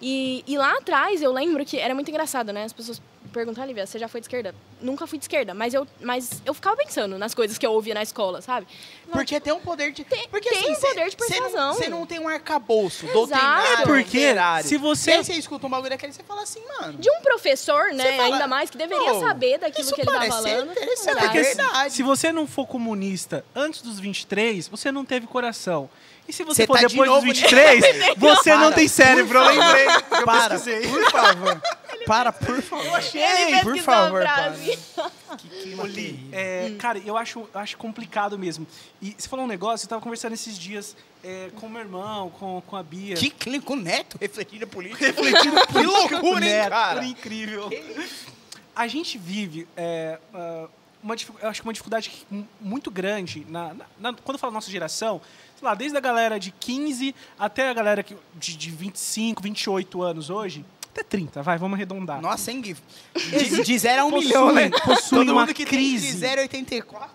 e, 0.00 0.44
e 0.46 0.56
lá 0.56 0.78
atrás 0.78 1.22
eu 1.22 1.32
lembro 1.32 1.64
que 1.64 1.76
era 1.76 1.94
muito 1.94 2.10
engraçado, 2.10 2.52
né? 2.52 2.64
As 2.64 2.72
pessoas 2.72 3.00
perguntam, 3.34 3.62
Olivia, 3.64 3.86
você 3.86 3.98
já 3.98 4.08
foi 4.08 4.20
de 4.20 4.26
esquerda? 4.26 4.54
Nunca 4.80 5.06
fui 5.06 5.18
de 5.18 5.24
esquerda, 5.24 5.52
mas 5.52 5.74
eu, 5.74 5.86
mas 6.00 6.40
eu 6.46 6.54
ficava 6.54 6.76
pensando 6.76 7.18
nas 7.18 7.34
coisas 7.34 7.58
que 7.58 7.66
eu 7.66 7.72
ouvia 7.72 7.92
na 7.92 8.02
escola, 8.02 8.40
sabe? 8.40 8.66
Porque 9.12 9.38
tem 9.40 9.52
um 9.52 9.60
poder 9.60 9.92
de. 9.92 10.04
Porque, 10.30 10.48
tem 10.48 10.70
um 10.70 10.74
cê- 10.74 10.86
poder 10.88 11.04
de 11.10 11.10
cê 11.10 11.16
não- 11.34 11.42
persuasão. 11.42 11.74
Você 11.74 11.88
não, 11.88 12.06
tem 12.06 12.18
um 12.18 12.28
arcabouço 12.28 13.04
Exato. 13.04 13.18
doutrinário. 13.18 13.72
É 13.72 13.82
porque 13.82 14.18
literário. 14.18 14.66
se 14.68 14.76
você- 14.78 15.10
E 15.10 15.14
aí 15.14 15.24
você 15.24 15.32
escuta 15.34 15.66
um 15.66 15.70
bagulho 15.70 15.90
daquele 15.90 16.12
você 16.12 16.22
fala 16.22 16.42
assim, 16.42 16.60
mano. 16.80 16.98
De 16.98 17.10
um 17.10 17.20
professor, 17.20 17.92
né? 17.92 18.12
Fala, 18.16 18.34
ainda 18.34 18.46
mais 18.48 18.70
que 18.70 18.78
deveria 18.78 19.12
"Pô, 19.12 19.20
saber 19.20 19.58
daquilo 19.58 19.92
que 19.92 20.00
ele 20.00 20.10
tá 20.10 20.22
falando. 20.26 20.70
interessante, 20.72 21.18
É 21.18 21.20
porque 21.22 21.44
se- 21.44 21.54
verdade. 21.56 21.92
se 21.92 22.02
você 22.02 22.32
não 22.32 22.46
for 22.46 22.66
comunista 22.66 23.44
antes 23.54 23.82
dos 23.82 23.98
23, 24.00 24.68
você 24.68 24.90
não 24.92 25.04
teve 25.04 25.26
coração. 25.26 25.90
E 26.26 26.32
se 26.32 26.42
você 26.42 26.62
Você 26.62 26.66
for 26.66 26.74
tá 26.80 26.86
de 26.86 26.88
depois 26.88 27.10
novo 27.10 27.26
dos 27.26 27.34
nisso. 27.38 27.42
23, 27.54 28.16
você 28.18 28.54
não 28.54 28.60
Para, 28.68 28.72
tem 28.76 28.88
cérebro, 28.88 29.38
eu 29.38 29.44
lembrei. 29.44 29.86
Eu 29.86 30.24
Para, 30.24 30.54
pesquisei. 30.54 30.88
por 30.88 31.10
favor. 31.10 31.60
Para, 32.06 32.32
por 32.32 32.60
favor. 32.62 32.84
Eu 32.84 32.94
achei, 32.94 33.20
Ele 33.22 33.62
por 33.62 33.78
a 33.78 33.82
favor. 33.82 34.22
Para. 34.22 34.52
Que 35.38 35.48
clima 35.48 35.82
Ô, 35.82 35.86
Li, 35.86 35.94
terrível. 35.94 36.28
é, 36.32 36.74
cara, 36.78 36.98
eu 37.04 37.16
acho, 37.16 37.40
eu 37.52 37.60
acho 37.60 37.76
complicado 37.76 38.38
mesmo. 38.38 38.66
E 39.02 39.14
você 39.16 39.28
falou 39.28 39.44
um 39.44 39.48
negócio, 39.48 39.84
eu 39.86 39.88
tava 39.88 40.00
conversando 40.02 40.32
esses 40.34 40.58
dias 40.58 40.96
é, 41.22 41.50
com 41.56 41.68
meu 41.68 41.80
irmão, 41.80 42.30
com, 42.30 42.62
com 42.66 42.76
a 42.76 42.82
Bia. 42.82 43.16
Que 43.16 43.30
clima 43.30 43.62
com 43.64 43.72
o 43.74 43.76
neto 43.76 44.16
refletindo 44.20 44.64
a 44.64 44.68
política. 44.68 45.06
refletindo 45.06 45.56
Que 45.66 45.82
loucura, 45.82 46.44
hein, 46.46 46.68
cara? 46.68 47.00
Por 47.00 47.04
incrível. 47.08 47.70
A 48.76 48.86
gente 48.88 49.16
vive 49.18 49.68
é, 49.76 50.18
ah, 50.34 50.68
uma, 51.02 51.14
eu 51.40 51.48
acho 51.48 51.60
que 51.60 51.66
uma 51.66 51.72
dificuldade 51.72 52.10
que- 52.10 52.26
mu- 52.30 52.48
muito 52.60 52.90
grande 52.90 53.46
na, 53.48 53.74
na- 53.74 53.86
na- 53.98 54.12
quando 54.14 54.34
eu 54.36 54.38
falo 54.38 54.52
nossa 54.52 54.70
geração, 54.70 55.20
sei 55.58 55.66
lá, 55.68 55.74
desde 55.74 55.96
a 55.96 56.00
galera 56.00 56.40
de 56.40 56.50
15 56.50 57.14
até 57.38 57.68
a 57.68 57.72
galera 57.72 58.02
que, 58.02 58.16
de, 58.34 58.56
de 58.56 58.70
25, 58.70 59.42
28 59.42 60.02
anos 60.02 60.28
hoje, 60.30 60.64
até 60.94 61.02
30, 61.02 61.42
vai, 61.42 61.58
vamos 61.58 61.74
arredondar. 61.74 62.20
Nossa, 62.20 62.52
hein, 62.52 62.60
Gui? 62.60 62.76
De, 63.14 63.62
de 63.64 63.78
zero 63.78 64.02
a 64.02 64.04
um 64.04 64.10
Possui- 64.10 64.26
milhão, 64.26 64.52
né? 64.52 64.70
possui 64.84 65.18
Todo 65.18 65.32
uma 65.32 65.46
que 65.52 65.64
crise. 65.64 66.12
de 66.16 66.24
0,84. 66.24 67.08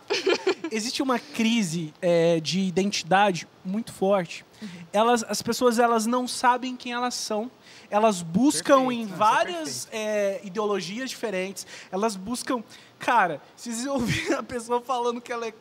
existe 0.71 1.01
uma 1.01 1.17
crise 1.17 1.93
é, 2.01 2.39
de 2.39 2.59
identidade 2.59 3.47
muito 3.63 3.93
forte. 3.93 4.45
Elas, 4.91 5.23
as 5.27 5.41
pessoas 5.41 5.79
elas 5.79 6.05
não 6.05 6.27
sabem 6.27 6.75
quem 6.75 6.91
elas 6.91 7.13
são. 7.13 7.49
Elas 7.89 8.21
buscam 8.21 8.81
Perfeito, 8.85 8.91
em 9.01 9.03
é 9.03 9.15
várias 9.15 9.87
é, 9.91 10.41
ideologias 10.43 11.09
diferentes. 11.09 11.65
Elas 11.91 12.15
buscam. 12.15 12.61
Cara, 12.99 13.41
se 13.55 13.71
vocês 13.73 13.87
ouvirem 13.87 14.33
a 14.33 14.43
pessoa 14.43 14.81
falando 14.81 15.21
que 15.21 15.31
ela 15.31 15.47
é, 15.47 15.53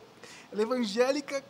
ela 0.51 0.61
é 0.61 0.63
evangélica, 0.63 1.43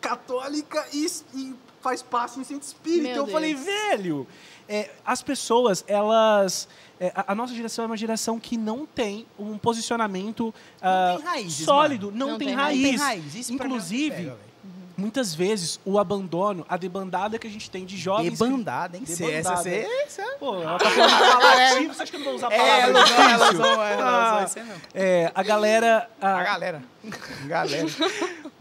católica 0.00 0.84
e, 0.92 1.06
e 1.34 1.54
faz 1.84 2.02
passo 2.02 2.40
em 2.40 2.44
centro 2.44 2.66
espírita, 2.66 3.02
Meu 3.12 3.16
eu 3.18 3.26
falei, 3.28 3.54
Deus. 3.54 3.64
velho, 3.66 4.26
é, 4.68 4.90
as 5.04 5.22
pessoas, 5.22 5.84
elas. 5.86 6.66
é, 6.98 7.12
a, 7.14 7.32
a 7.32 7.34
nossa 7.34 7.54
geração 7.54 7.84
é 7.84 7.86
uma 7.86 7.96
geração 7.96 8.40
que 8.40 8.56
não 8.56 8.86
tem 8.86 9.26
um 9.38 9.58
posicionamento 9.58 10.52
ah, 10.80 11.14
tem 11.18 11.24
raízes, 11.26 11.64
sólido, 11.66 12.10
não, 12.10 12.30
Não 12.30 12.38
tem, 12.38 12.48
tem 12.48 12.56
raiz. 12.56 12.98
Não 13.00 13.06
tem 13.06 13.18
é 13.50 13.52
Inclusive, 13.54 14.10
pega, 14.16 14.30
velho. 14.30 14.38
muitas 14.96 15.34
vezes 15.34 15.78
o 15.84 15.98
abandono, 15.98 16.64
a 16.68 16.76
debandada 16.78 17.38
que 17.38 17.46
a 17.46 17.50
gente 17.50 17.70
tem 17.70 17.84
de 17.84 17.98
jovens. 17.98 18.38
Debandada, 18.38 18.96
hein? 18.96 19.04
Cê- 19.04 19.30
Essa 19.30 19.56
Debandada. 19.62 20.08
você... 20.08 20.22
Pô, 20.40 20.62
ela 20.62 20.78
tá 20.78 20.90
falando 20.90 21.10
falativo, 21.10 21.94
você 21.94 22.02
acha 22.02 22.10
que 22.10 22.16
eu 22.16 22.20
não 22.20 22.24
vou 22.26 22.34
usar 22.36 22.48
a 22.48 22.54
É, 22.54 22.58
palavra 22.58 22.80
ela 22.88 23.04
usou, 23.04 23.14
ela 23.14 23.36
difícil? 23.36 23.52
usou, 23.60 23.82
ela 23.84 24.04
Ah, 24.40 24.44
usou 24.46 24.62
aí 24.62 24.68
mesmo. 24.68 24.82
é, 24.94 25.32
a 25.34 25.42
galera. 25.42 26.10
a- 26.20 26.38
A 26.38 26.42
galera. 26.44 26.82
Galera. 27.46 27.86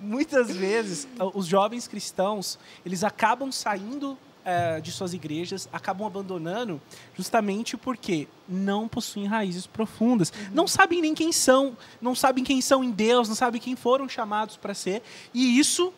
Muitas 0.03 0.51
vezes 0.55 1.07
os 1.33 1.45
jovens 1.45 1.87
cristãos 1.87 2.59
eles 2.85 3.03
acabam 3.03 3.51
saindo 3.51 4.17
eh, 4.45 4.81
de 4.81 4.91
suas 4.91 5.13
igrejas, 5.13 5.69
acabam 5.71 6.05
abandonando 6.05 6.81
justamente 7.15 7.77
porque 7.77 8.27
não 8.47 8.87
possuem 8.89 9.25
raízes 9.25 9.65
profundas, 9.65 10.33
não 10.53 10.67
sabem 10.67 11.01
nem 11.01 11.13
quem 11.15 11.31
são, 11.31 11.77
não 12.01 12.13
sabem 12.13 12.43
quem 12.43 12.59
são 12.61 12.83
em 12.83 12.91
Deus, 12.91 13.29
não 13.29 13.35
sabem 13.35 13.61
quem 13.61 13.75
foram 13.75 14.09
chamados 14.09 14.57
para 14.57 14.73
ser, 14.73 15.01
e 15.33 15.57
isso 15.57 15.93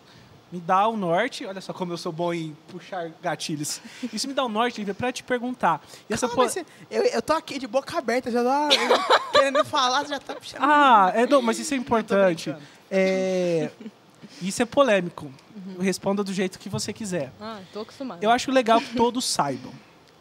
me 0.51 0.59
dá 0.61 0.87
o 0.87 0.95
norte. 0.95 1.43
Olha 1.43 1.59
só 1.59 1.73
como 1.73 1.91
eu 1.91 1.97
sou 1.97 2.11
bom 2.11 2.31
em 2.31 2.55
puxar 2.67 3.09
gatilhos. 3.21 3.81
Isso 4.13 4.27
me 4.27 4.33
dá 4.33 4.45
o 4.45 4.47
norte 4.47 4.85
para 4.93 5.11
te 5.11 5.23
perguntar. 5.23 5.81
Calma, 6.27 6.35
po- 6.35 6.43
você- 6.47 6.65
eu, 6.91 7.01
eu 7.03 7.21
tô 7.23 7.33
aqui 7.33 7.57
de 7.57 7.65
boca 7.65 7.97
aberta, 7.97 8.29
já 8.29 8.43
tô 8.43 8.69
querendo 9.33 9.65
falar, 9.65 10.05
já 10.05 10.19
tá 10.19 10.35
puxando. 10.35 10.61
Ah, 10.61 11.11
é, 11.15 11.25
não, 11.25 11.41
mas 11.41 11.57
isso 11.57 11.73
é 11.73 11.77
importante. 11.77 12.55
É, 12.91 13.71
isso 14.41 14.61
é 14.61 14.65
polêmico. 14.65 15.31
Responda 15.79 16.23
do 16.23 16.33
jeito 16.33 16.59
que 16.59 16.69
você 16.69 16.91
quiser. 16.93 17.31
Ah, 17.41 17.59
tô 17.73 17.81
acostumada. 17.81 18.23
Eu 18.25 18.29
acho 18.31 18.51
legal 18.51 18.79
que 18.81 18.95
todos 18.95 19.25
saibam. 19.25 19.71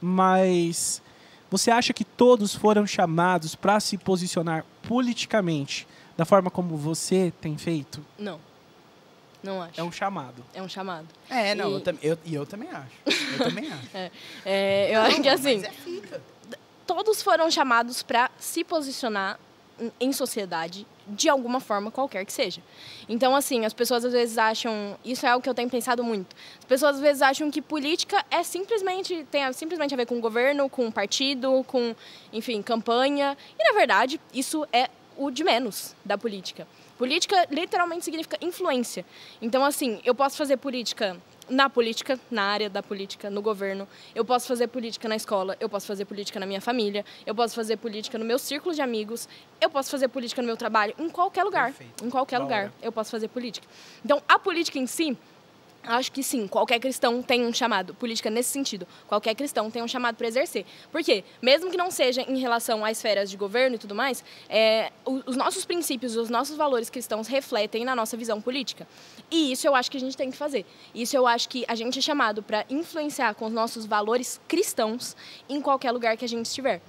mas 0.01 1.03
você 1.51 1.71
acha 1.71 1.93
que 1.93 2.05
todos 2.05 2.55
foram 2.55 2.87
chamados 2.87 3.55
para 3.55 3.79
se 3.81 3.97
posicionar 3.99 4.65
politicamente 4.87 5.87
da 6.17 6.25
forma 6.25 6.51
como 6.51 6.77
você 6.77 7.33
tem 7.41 7.57
feito? 7.57 8.05
Não. 8.19 8.39
Não 9.43 9.61
acho. 9.63 9.79
É 9.79 9.83
um 9.85 9.93
chamado. 9.93 10.43
É 10.55 10.63
um 10.63 10.69
chamado. 10.69 11.07
É, 11.29 11.55
não, 11.55 11.71
E- 11.71 11.73
eu, 11.75 11.81
tam- 11.81 11.99
eu, 12.03 12.19
e 12.25 12.35
eu 12.35 12.47
também 12.47 12.71
acho. 12.71 12.93
Eu 13.39 13.39
também 13.45 13.71
acho. 13.71 13.89
É, 14.45 14.95
eu 14.97 15.01
acho 15.03 15.17
que 15.23 15.29
Não, 15.29 15.35
assim, 15.35 15.55
Mas 15.57 15.65
é 15.65 15.71
fita. 15.71 16.23
todos 16.87 17.23
foram 17.23 17.51
chamados 17.51 18.03
para 18.03 18.31
se 18.39 18.65
posicionar 18.65 19.39
em 20.01 20.13
sociedade 20.13 20.87
de 21.07 21.29
alguma 21.29 21.61
forma 21.61 21.91
qualquer 21.91 22.25
que 22.25 22.33
seja. 22.33 22.63
Então, 23.09 23.35
assim, 23.37 23.65
as 23.65 23.73
pessoas 23.73 24.05
às 24.05 24.13
vezes 24.13 24.39
acham, 24.39 24.97
isso 25.05 25.27
é 25.27 25.31
algo 25.31 25.43
que 25.43 25.49
eu 25.49 25.55
tenho 25.55 25.69
pensado 25.69 26.03
muito. 26.03 26.35
As 26.59 26.65
pessoas 26.65 26.97
às 26.97 27.01
vezes 27.01 27.23
acham 27.23 27.51
que 27.51 27.61
política 27.61 28.25
é 28.31 28.43
simplesmente 28.43 29.27
tem 29.31 29.53
simplesmente 29.53 29.95
a 29.95 29.97
ver 29.97 30.07
com 30.07 30.21
governo, 30.21 30.69
com 30.69 30.91
partido, 30.91 31.65
com, 31.67 31.95
enfim, 32.33 32.63
campanha. 32.63 33.37
E 33.59 33.65
na 33.65 33.79
verdade, 33.79 34.21
isso 34.33 34.67
é 34.73 34.89
o 35.17 35.31
de 35.31 35.45
menos 35.45 35.95
da 36.05 36.19
política. 36.19 36.67
Política 36.97 37.47
literalmente 37.51 38.05
significa 38.05 38.39
influência. 38.41 39.05
Então, 39.43 39.65
assim, 39.65 40.01
eu 40.05 40.15
posso 40.15 40.37
fazer 40.37 40.57
política 40.57 41.17
na 41.49 41.69
política, 41.69 42.19
na 42.31 42.43
área 42.43 42.71
da 42.71 42.83
política, 42.83 43.29
no 43.31 43.43
governo. 43.43 43.87
Eu 44.15 44.25
posso 44.25 44.47
fazer 44.47 44.69
política 44.69 45.09
na 45.09 45.17
escola, 45.17 45.57
eu 45.61 45.69
posso 45.69 45.87
fazer 45.87 46.05
política 46.05 46.41
na 46.41 46.47
minha 46.47 46.61
família, 46.61 47.05
eu 47.27 47.35
posso 47.35 47.55
fazer 47.55 47.77
política 47.77 48.19
no 48.19 48.25
meu 48.25 48.39
círculo 48.39 48.75
de 48.75 48.81
amigos, 48.83 49.29
eu 49.61 49.69
posso 49.71 49.91
fazer 49.91 50.09
política 50.09 50.41
no 50.43 50.47
meu 50.47 50.57
trabalho, 50.57 50.95
em 50.99 51.09
qualquer 51.09 51.45
lugar. 51.45 51.67
Perfeito. 51.67 52.05
Em 52.05 52.11
qualquer 52.11 52.37
Da 52.39 52.43
lugar 52.45 52.65
hora. 52.65 52.73
eu 52.83 52.93
posso 52.93 53.11
fazer 53.11 53.29
política. 53.29 53.67
Então, 54.05 54.23
a 54.29 54.39
política 54.39 54.79
em 54.79 54.87
si, 54.87 55.17
acho 55.87 56.11
que 56.13 56.23
sim, 56.23 56.47
qualquer 56.47 56.79
cristão 56.79 57.23
tem 57.23 57.47
um 57.47 57.53
chamado. 57.53 57.95
Política 57.95 58.31
nesse 58.31 58.51
sentido. 58.51 58.87
Qualquer 59.07 59.35
cristão 59.35 59.71
tem 59.71 59.83
um 59.83 59.89
chamado 59.89 60.17
para 60.17 60.27
exercer. 60.27 60.65
Por 60.91 61.03
quê? 61.03 61.25
Mesmo 61.41 61.71
que 61.71 61.77
não 61.77 61.91
seja 61.91 62.23
em 62.23 62.39
relação 62.39 62.85
a 62.85 62.91
esferas 62.91 63.31
de 63.31 63.37
governo 63.37 63.77
e 63.77 63.79
tudo 63.79 63.95
mais, 63.95 64.25
é, 64.49 64.91
os 65.05 65.37
nossos 65.37 65.65
princípios, 65.65 66.17
os 66.17 66.31
nossos 66.31 66.57
valores 66.57 66.91
cristãos 66.91 67.29
refletem 67.29 67.85
na 67.85 67.95
nossa 67.95 68.17
visão 68.17 68.41
política. 68.41 68.87
E 69.31 69.53
isso 69.53 69.67
eu 69.67 69.75
acho 69.75 69.91
que 69.91 69.97
a 69.97 70.01
gente 70.01 70.17
tem 70.17 70.31
que 70.31 70.37
fazer. 70.37 70.65
Isso 70.95 71.17
eu 71.17 71.27
acho 71.27 71.49
que 71.49 71.65
a 71.69 71.75
gente 71.75 71.99
é 71.99 72.03
chamado 72.03 72.43
para 72.43 72.65
influenciar 72.71 73.35
com 73.35 73.47
os 73.47 73.53
nossos 73.53 73.87
valores 73.87 74.41
cristãos 74.49 75.17
em 75.49 75.61
qualquer 75.61 75.93
lugar 75.93 76.17
que 76.17 76.25
a 76.25 76.29
gente 76.29 76.47
estiver. 76.47 76.81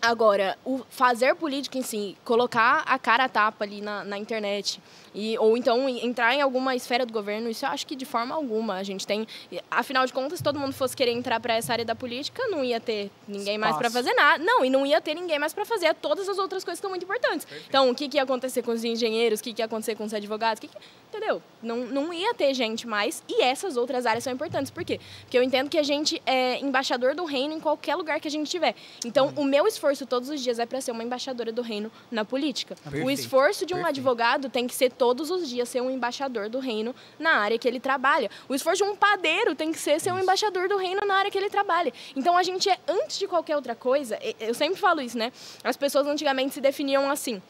Agora, 0.00 0.56
o 0.64 0.78
fazer 0.88 1.34
política 1.34 1.76
em 1.76 1.82
si, 1.82 2.16
colocar 2.24 2.84
a 2.86 2.96
cara 3.00 3.24
a 3.24 3.28
tapa 3.28 3.64
ali 3.64 3.80
na, 3.80 4.04
na 4.04 4.16
internet, 4.16 4.80
e, 5.14 5.36
ou 5.38 5.56
então 5.56 5.88
entrar 5.88 6.34
em 6.34 6.40
alguma 6.42 6.74
esfera 6.74 7.04
do 7.06 7.12
governo, 7.12 7.48
isso 7.48 7.64
eu 7.64 7.70
acho 7.70 7.86
que 7.86 7.96
de 7.96 8.04
forma 8.04 8.34
alguma 8.34 8.74
a 8.76 8.82
gente 8.82 9.06
tem. 9.06 9.26
Afinal 9.70 10.06
de 10.06 10.12
contas, 10.12 10.38
se 10.38 10.44
todo 10.44 10.58
mundo 10.58 10.72
fosse 10.72 10.96
querer 10.96 11.12
entrar 11.12 11.40
para 11.40 11.54
essa 11.54 11.72
área 11.72 11.84
da 11.84 11.94
política, 11.94 12.42
não 12.48 12.64
ia 12.64 12.80
ter 12.80 13.10
ninguém 13.26 13.58
mais 13.58 13.76
para 13.76 13.88
Espaço. 13.88 14.04
fazer 14.06 14.14
nada. 14.16 14.42
Não, 14.42 14.64
e 14.64 14.70
não 14.70 14.84
ia 14.86 15.00
ter 15.00 15.14
ninguém 15.14 15.38
mais 15.38 15.52
para 15.52 15.64
fazer 15.64 15.94
todas 15.94 16.28
as 16.28 16.38
outras 16.38 16.64
coisas 16.64 16.78
que 16.78 16.82
são 16.82 16.90
muito 16.90 17.04
importantes. 17.04 17.46
Então, 17.68 17.90
o 17.90 17.94
que, 17.94 18.08
que 18.08 18.16
ia 18.16 18.22
acontecer 18.22 18.62
com 18.62 18.70
os 18.72 18.84
engenheiros, 18.84 19.40
o 19.40 19.42
que, 19.42 19.52
que 19.52 19.60
ia 19.62 19.66
acontecer 19.66 19.94
com 19.94 20.04
os 20.04 20.14
advogados, 20.14 20.58
o 20.58 20.60
que 20.62 20.68
que- 20.68 20.78
entendeu? 21.08 21.42
Não, 21.62 21.78
não 21.78 22.12
ia 22.12 22.34
ter 22.34 22.52
gente 22.54 22.86
mais, 22.86 23.22
e 23.28 23.42
essas 23.42 23.76
outras 23.76 24.04
áreas 24.06 24.22
são 24.24 24.32
importantes. 24.32 24.70
Por 24.70 24.84
quê? 24.84 25.00
Porque 25.22 25.36
eu 25.38 25.42
entendo 25.42 25.68
que 25.70 25.78
a 25.78 25.82
gente 25.82 26.20
é 26.26 26.58
embaixador 26.60 27.14
do 27.14 27.24
reino 27.24 27.54
em 27.54 27.60
qualquer 27.60 27.96
lugar 27.96 28.20
que 28.20 28.28
a 28.28 28.30
gente 28.30 28.44
estiver. 28.46 28.74
Então, 29.04 29.32
o 29.36 29.44
meu 29.44 29.66
esforço 29.66 30.04
todos 30.06 30.28
os 30.28 30.40
dias 30.42 30.58
é 30.58 30.66
para 30.66 30.80
ser 30.80 30.90
uma 30.92 31.02
embaixadora 31.02 31.50
do 31.50 31.62
reino 31.62 31.90
na 32.10 32.24
política. 32.24 32.74
O 32.86 32.90
Perfeito, 32.90 33.10
esforço 33.10 33.64
de 33.66 33.72
um 33.74 33.78
perfeito. 33.78 33.98
advogado 33.98 34.48
tem 34.48 34.66
que 34.66 34.74
ser 34.74 34.90
todos 34.98 35.30
os 35.30 35.48
dias 35.48 35.68
ser 35.68 35.80
um 35.80 35.90
embaixador 35.90 36.48
do 36.48 36.58
reino 36.58 36.94
na 37.18 37.36
área 37.36 37.58
que 37.58 37.68
ele 37.68 37.80
trabalha. 37.80 38.30
O 38.48 38.54
esforço 38.54 38.84
de 38.84 38.90
um 38.90 38.96
padeiro 38.96 39.54
tem 39.54 39.72
que 39.72 39.78
ser 39.78 40.00
ser 40.00 40.12
um 40.12 40.18
embaixador 40.18 40.68
do 40.68 40.76
reino 40.76 41.00
na 41.06 41.14
área 41.14 41.30
que 41.30 41.38
ele 41.38 41.48
trabalha. 41.48 41.92
Então, 42.16 42.36
a 42.36 42.42
gente 42.42 42.68
é, 42.68 42.78
antes 42.86 43.18
de 43.18 43.26
qualquer 43.26 43.56
outra 43.56 43.74
coisa, 43.74 44.18
eu 44.40 44.52
sempre 44.52 44.78
falo 44.78 45.00
isso, 45.00 45.16
né? 45.16 45.32
As 45.62 45.76
pessoas 45.76 46.06
antigamente 46.06 46.54
se 46.54 46.60
definiam 46.60 47.10
assim. 47.10 47.40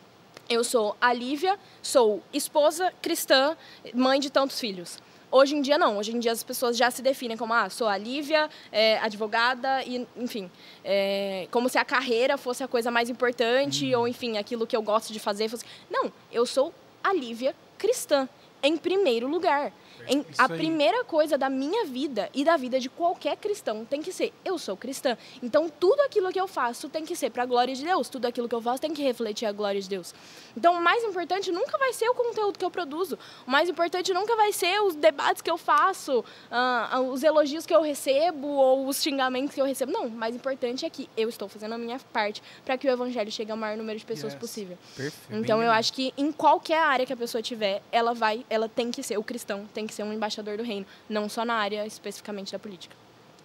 Eu 0.48 0.62
sou 0.64 0.96
a 1.00 1.12
Lívia, 1.12 1.58
sou 1.82 2.22
esposa 2.32 2.92
cristã, 3.02 3.56
mãe 3.94 4.20
de 4.20 4.30
tantos 4.30 4.60
filhos. 4.60 4.98
Hoje 5.30 5.54
em 5.54 5.60
dia, 5.60 5.76
não. 5.76 5.98
Hoje 5.98 6.16
em 6.16 6.18
dia, 6.18 6.32
as 6.32 6.42
pessoas 6.42 6.74
já 6.74 6.90
se 6.90 7.02
definem 7.02 7.36
como, 7.36 7.52
ah, 7.52 7.68
sou 7.68 7.86
a 7.86 7.98
Lívia, 7.98 8.48
é, 8.72 8.98
advogada, 8.98 9.82
e, 9.84 10.06
enfim. 10.16 10.50
é, 10.82 11.46
como 11.50 11.68
se 11.68 11.76
a 11.76 11.84
carreira 11.84 12.38
fosse 12.38 12.64
a 12.64 12.68
coisa 12.68 12.90
mais 12.90 13.10
importante, 13.10 13.94
ou, 13.94 14.08
enfim, 14.08 14.38
aquilo 14.38 14.66
que 14.66 14.74
eu 14.74 14.80
gosto 14.80 15.12
de 15.12 15.20
fazer 15.20 15.48
fosse... 15.50 15.66
Não, 15.90 16.10
eu 16.32 16.46
sou 16.46 16.72
a 17.02 17.12
Lívia 17.12 17.54
cristã, 17.76 18.28
em 18.62 18.76
primeiro 18.76 19.28
lugar. 19.28 19.72
Em- 20.08 20.24
a 20.38 20.48
primeira 20.48 21.04
coisa 21.04 21.36
da 21.38 21.48
minha 21.50 21.84
vida 21.86 22.30
e 22.34 22.44
da 22.44 22.56
vida 22.56 22.78
de 22.80 22.88
qualquer 22.88 23.36
cristão 23.36 23.84
tem 23.84 24.00
que 24.02 24.12
ser: 24.12 24.32
eu 24.44 24.58
sou 24.58 24.76
cristã. 24.76 25.16
Então, 25.42 25.68
tudo 25.68 26.00
aquilo 26.02 26.30
que 26.32 26.40
eu 26.40 26.48
faço 26.48 26.88
tem 26.88 27.04
que 27.04 27.14
ser 27.16 27.30
para 27.30 27.42
a 27.42 27.46
glória 27.46 27.74
de 27.74 27.84
Deus. 27.84 28.08
Tudo 28.08 28.26
aquilo 28.26 28.48
que 28.48 28.54
eu 28.54 28.62
faço 28.62 28.80
tem 28.80 28.92
que 28.94 29.02
refletir 29.02 29.46
a 29.46 29.52
glória 29.52 29.80
de 29.80 29.88
Deus. 29.88 30.14
Então, 30.56 30.74
o 30.74 30.80
mais 30.82 31.04
importante 31.04 31.52
nunca 31.52 31.76
vai 31.78 31.92
ser 31.92 32.08
o 32.08 32.14
conteúdo 32.14 32.58
que 32.58 32.64
eu 32.64 32.70
produzo. 32.70 33.18
O 33.46 33.50
mais 33.50 33.68
importante 33.68 34.12
nunca 34.12 34.34
vai 34.36 34.52
ser 34.52 34.80
os 34.82 34.94
debates 34.94 35.42
que 35.42 35.50
eu 35.50 35.58
faço, 35.58 36.24
ah, 36.50 37.00
os 37.00 37.22
elogios 37.22 37.64
que 37.66 37.74
eu 37.74 37.82
recebo 37.82 38.46
ou 38.48 38.86
os 38.88 39.02
xingamentos 39.02 39.54
que 39.54 39.60
eu 39.60 39.64
recebo. 39.64 39.92
Não, 39.92 40.06
o 40.06 40.10
mais 40.10 40.34
importante 40.34 40.84
é 40.86 40.90
que 40.90 41.08
eu 41.16 41.28
estou 41.28 41.48
fazendo 41.48 41.74
a 41.74 41.78
minha 41.78 41.98
parte 42.12 42.42
para 42.64 42.76
que 42.78 42.86
o 42.88 42.90
evangelho 42.90 43.30
chegue 43.30 43.50
ao 43.50 43.56
maior 43.56 43.76
número 43.76 43.98
de 43.98 44.04
pessoas 44.04 44.32
Yes. 44.32 44.40
possível. 44.40 44.78
Perfeito. 44.96 45.40
Então 45.42 45.62
eu 45.62 45.70
acho 45.70 45.92
que 45.92 46.12
em 46.16 46.32
qualquer 46.32 46.78
área 46.82 47.06
que 47.06 47.12
a 47.12 47.16
pessoa 47.16 47.40
tiver, 47.42 47.82
ela 47.92 48.14
vai, 48.14 48.44
ela 48.50 48.68
tem 48.68 48.90
que 48.90 49.02
ser 49.02 49.16
o 49.18 49.22
cristão, 49.22 49.66
tem 49.72 49.86
que 49.86 49.94
ser 49.94 49.97
um 50.04 50.12
embaixador 50.12 50.56
do 50.56 50.62
reino, 50.62 50.86
não 51.08 51.28
só 51.28 51.44
na 51.44 51.54
área 51.54 51.86
especificamente 51.86 52.52
da 52.52 52.58
política. 52.58 52.96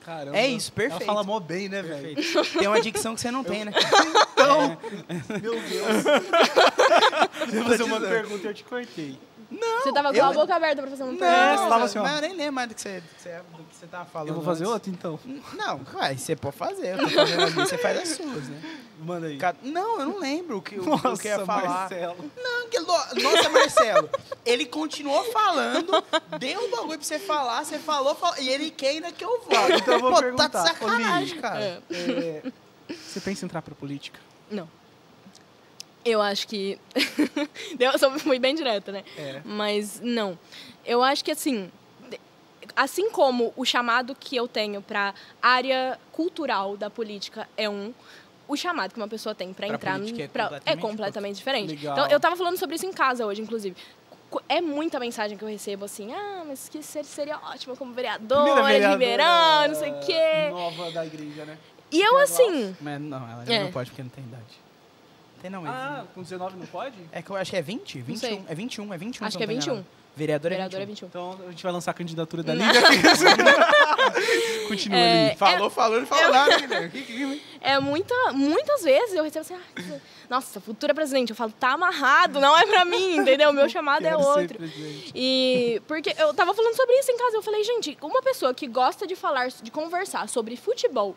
Caramba. 0.03 0.37
É 0.37 0.47
isso, 0.47 0.71
perfeito. 0.73 1.03
Ela 1.03 1.13
fala 1.13 1.23
mó 1.23 1.39
bem, 1.39 1.69
né, 1.69 1.81
velho? 1.81 2.15
Tem 2.59 2.67
uma 2.67 2.81
dicção 2.81 3.15
que 3.15 3.21
você 3.21 3.31
não 3.31 3.43
tem, 3.43 3.63
né? 3.63 3.71
Então, 4.33 4.77
meu 5.41 5.53
Deus. 5.53 6.03
Eu 7.53 7.59
ia 7.59 7.63
fazer 7.63 7.83
uma 7.83 8.01
pergunta 8.01 8.45
e 8.45 8.49
eu 8.49 8.53
te 8.53 8.63
cortei. 8.63 9.17
Você 9.83 9.93
tava 9.93 10.09
com 10.11 10.15
eu- 10.17 10.25
a 10.25 10.33
boca 10.33 10.55
aberta 10.55 10.81
pra 10.81 10.91
fazer 10.91 11.03
uma 11.03 11.11
Não, 11.11 11.19
pergunta. 11.19 11.57
você 11.63 11.69
tava 11.69 11.83
assim, 11.85 11.99
ó. 11.99 12.03
mas 12.03 12.15
eu 12.15 12.21
nem 12.21 12.33
lembro 12.37 12.53
mais 12.53 12.69
do 12.69 12.75
que 12.75 12.81
você, 12.81 12.99
do 13.01 13.07
que 13.07 13.21
você, 13.21 13.29
do 13.57 13.63
que 13.63 13.75
você 13.75 13.87
tava 13.87 14.05
falando. 14.05 14.27
Eu 14.29 14.33
vou 14.35 14.43
fazer 14.43 14.63
antes. 14.63 14.73
outro, 14.73 14.91
então? 14.91 15.19
Não, 15.53 15.81
uai, 15.95 16.17
você 16.17 16.35
pode 16.35 16.55
fazer. 16.55 16.95
Você 17.55 17.77
faz 17.77 17.99
as 17.99 18.09
suas, 18.09 18.47
né? 18.49 18.79
Manda 18.99 19.27
aí. 19.27 19.37
Não, 19.63 19.99
eu 19.99 20.05
não 20.05 20.19
lembro 20.19 20.57
o 20.57 20.61
que, 20.61 20.79
o, 20.79 20.85
Nossa, 20.85 21.09
o 21.09 21.17
que 21.17 21.27
eu 21.27 21.39
ia 21.39 21.45
falar. 21.45 21.67
Marcelo. 21.67 22.31
Não, 22.37 22.69
que 22.69 22.79
lo- 22.79 22.85
Nossa, 23.21 23.49
Marcelo, 23.49 24.09
ele 24.45 24.65
continuou 24.65 25.23
falando, 25.31 25.91
deu 26.39 26.61
um 26.61 26.71
bagulho 26.71 26.97
pra 26.97 27.03
você 27.07 27.19
falar, 27.19 27.63
você 27.65 27.77
falou, 27.79 28.15
falou 28.15 28.37
e 28.39 28.49
ele 28.49 28.71
quer 28.71 28.89
ainda 28.89 29.11
que 29.11 29.23
eu 29.23 29.41
volte. 29.41 29.73
Então 29.81 29.95
eu 29.95 29.99
vou 29.99 30.11
Pô, 30.13 30.19
perguntar. 30.19 30.49
tá 30.49 30.61
de 30.63 30.67
sacanagem, 30.69 31.41
cara. 31.41 31.59
É. 31.61 31.81
É, 31.91 32.43
você 32.89 33.19
pensa 33.19 33.43
em 33.43 33.47
entrar 33.47 33.61
pra 33.61 33.75
política? 33.75 34.19
Não. 34.49 34.67
Eu 36.05 36.21
acho 36.21 36.47
que. 36.47 36.77
eu 37.79 37.97
sou- 37.97 38.17
fui 38.19 38.39
bem 38.39 38.53
direta, 38.55 38.91
né? 38.91 39.03
É. 39.17 39.41
Mas 39.45 39.99
não. 40.01 40.37
Eu 40.85 41.01
acho 41.03 41.23
que 41.23 41.31
assim. 41.31 41.71
Assim 42.75 43.11
como 43.11 43.53
o 43.55 43.65
chamado 43.65 44.15
que 44.15 44.35
eu 44.35 44.47
tenho 44.47 44.81
para 44.81 45.13
área 45.41 45.99
cultural 46.11 46.75
da 46.77 46.89
política 46.89 47.47
é 47.57 47.69
um, 47.69 47.93
o 48.47 48.55
chamado 48.55 48.93
que 48.93 48.97
uma 48.99 49.07
pessoa 49.07 49.35
tem 49.35 49.53
para 49.53 49.67
Pra 49.67 49.75
entrar 49.75 49.93
política 49.99 50.23
é 50.23 50.25
no- 50.25 50.29
pra- 50.31 50.43
completamente 50.49 50.81
completamente 50.81 51.35
diferente. 51.35 51.69
Legal. 51.75 51.93
Então, 51.93 52.09
eu 52.09 52.19
tava 52.19 52.35
falando 52.35 52.57
sobre 52.57 52.75
isso 52.75 52.85
em 52.85 52.91
casa 52.93 53.25
hoje, 53.25 53.41
inclusive. 53.41 53.75
É 54.49 54.59
muita 54.61 54.99
mensagem 54.99 55.37
que 55.37 55.43
eu 55.43 55.47
recebo 55.47 55.85
assim, 55.85 56.11
ah, 56.13 56.43
mas 56.47 56.67
que 56.67 56.81
ser- 56.81 57.03
seria 57.05 57.37
ótimo 57.37 57.77
como 57.77 57.93
vereadora, 57.93 58.63
Primeira 58.63 58.89
de 58.89 58.97
verão, 58.97 59.67
não 59.67 59.75
sei 59.75 59.91
o 59.91 59.99
quê. 59.99 60.49
Nova 60.49 60.89
da 60.91 61.05
igreja, 61.05 61.45
né? 61.45 61.57
E 61.91 62.01
eu 62.01 62.17
assim, 62.17 62.75
Mas 62.81 62.99
não, 62.99 63.29
ela 63.29 63.45
já 63.45 63.53
É. 63.53 63.63
não 63.65 63.71
pode 63.71 63.91
porque 63.91 64.01
não 64.01 64.09
tem 64.09 64.23
idade. 64.23 64.43
Tem 65.43 65.51
não, 65.51 65.63
Ah, 65.67 66.05
com 66.15 66.23
19 66.23 66.55
não 66.57 66.65
pode? 66.65 66.95
É 67.11 67.21
que 67.21 67.29
eu 67.29 67.35
acho 67.35 67.51
que 67.51 67.57
é 67.57 67.61
20? 67.61 67.99
21? 68.01 68.17
sei. 68.17 68.41
É 68.47 68.55
21, 68.55 68.93
é 68.93 68.97
21. 68.97 69.27
Acho 69.27 69.37
que 69.37 69.45
não 69.45 69.51
é 69.51 69.55
tô 69.55 69.59
21. 69.59 69.71
enganado. 69.73 69.87
Vereador 70.15 70.51
é 70.51 70.55
vereadora 70.55 70.85
21. 70.85 71.07
21. 71.07 71.07
Então 71.07 71.47
a 71.47 71.51
gente 71.51 71.63
vai 71.63 71.71
lançar 71.73 71.91
a 71.91 71.93
candidatura 71.93 72.43
da 72.43 72.53
Não. 72.55 72.65
Liga. 72.65 72.79
Continua 74.69 74.97
É, 74.97 75.27
ali. 75.29 75.37
Falou, 75.37 75.69
falou, 75.69 75.97
ele 75.97 76.05
falou 76.05 76.31
nada, 76.31 76.89
que- 76.89 77.41
É 77.59 77.79
muita, 77.79 78.13
muitas 78.31 78.83
vezes 78.83 79.15
eu 79.15 79.23
recebo 79.23 79.41
assim, 79.41 79.55
ah, 79.55 79.99
nossa, 80.29 80.61
futura 80.61 80.93
presidente. 80.93 81.31
Eu 81.31 81.35
falo, 81.35 81.51
tá 81.59 81.71
amarrado, 81.73 82.39
não 82.39 82.57
é 82.57 82.65
pra 82.65 82.85
mim, 82.85 83.17
entendeu? 83.17 83.49
O 83.49 83.53
meu 83.53 83.67
chamado 83.67 84.05
é 84.05 84.15
outro. 84.15 84.57
E 85.13 85.81
porque 85.87 86.15
eu 86.17 86.33
tava 86.33 86.53
falando 86.53 86.75
sobre 86.75 86.93
isso 86.99 87.11
em 87.11 87.17
casa, 87.17 87.35
eu 87.37 87.41
falei, 87.41 87.63
gente, 87.63 87.97
uma 88.01 88.21
pessoa 88.21 88.53
que 88.53 88.67
gosta 88.67 89.05
de 89.07 89.15
falar, 89.15 89.47
de 89.49 89.71
conversar 89.71 90.29
sobre 90.29 90.55
futebol, 90.55 91.15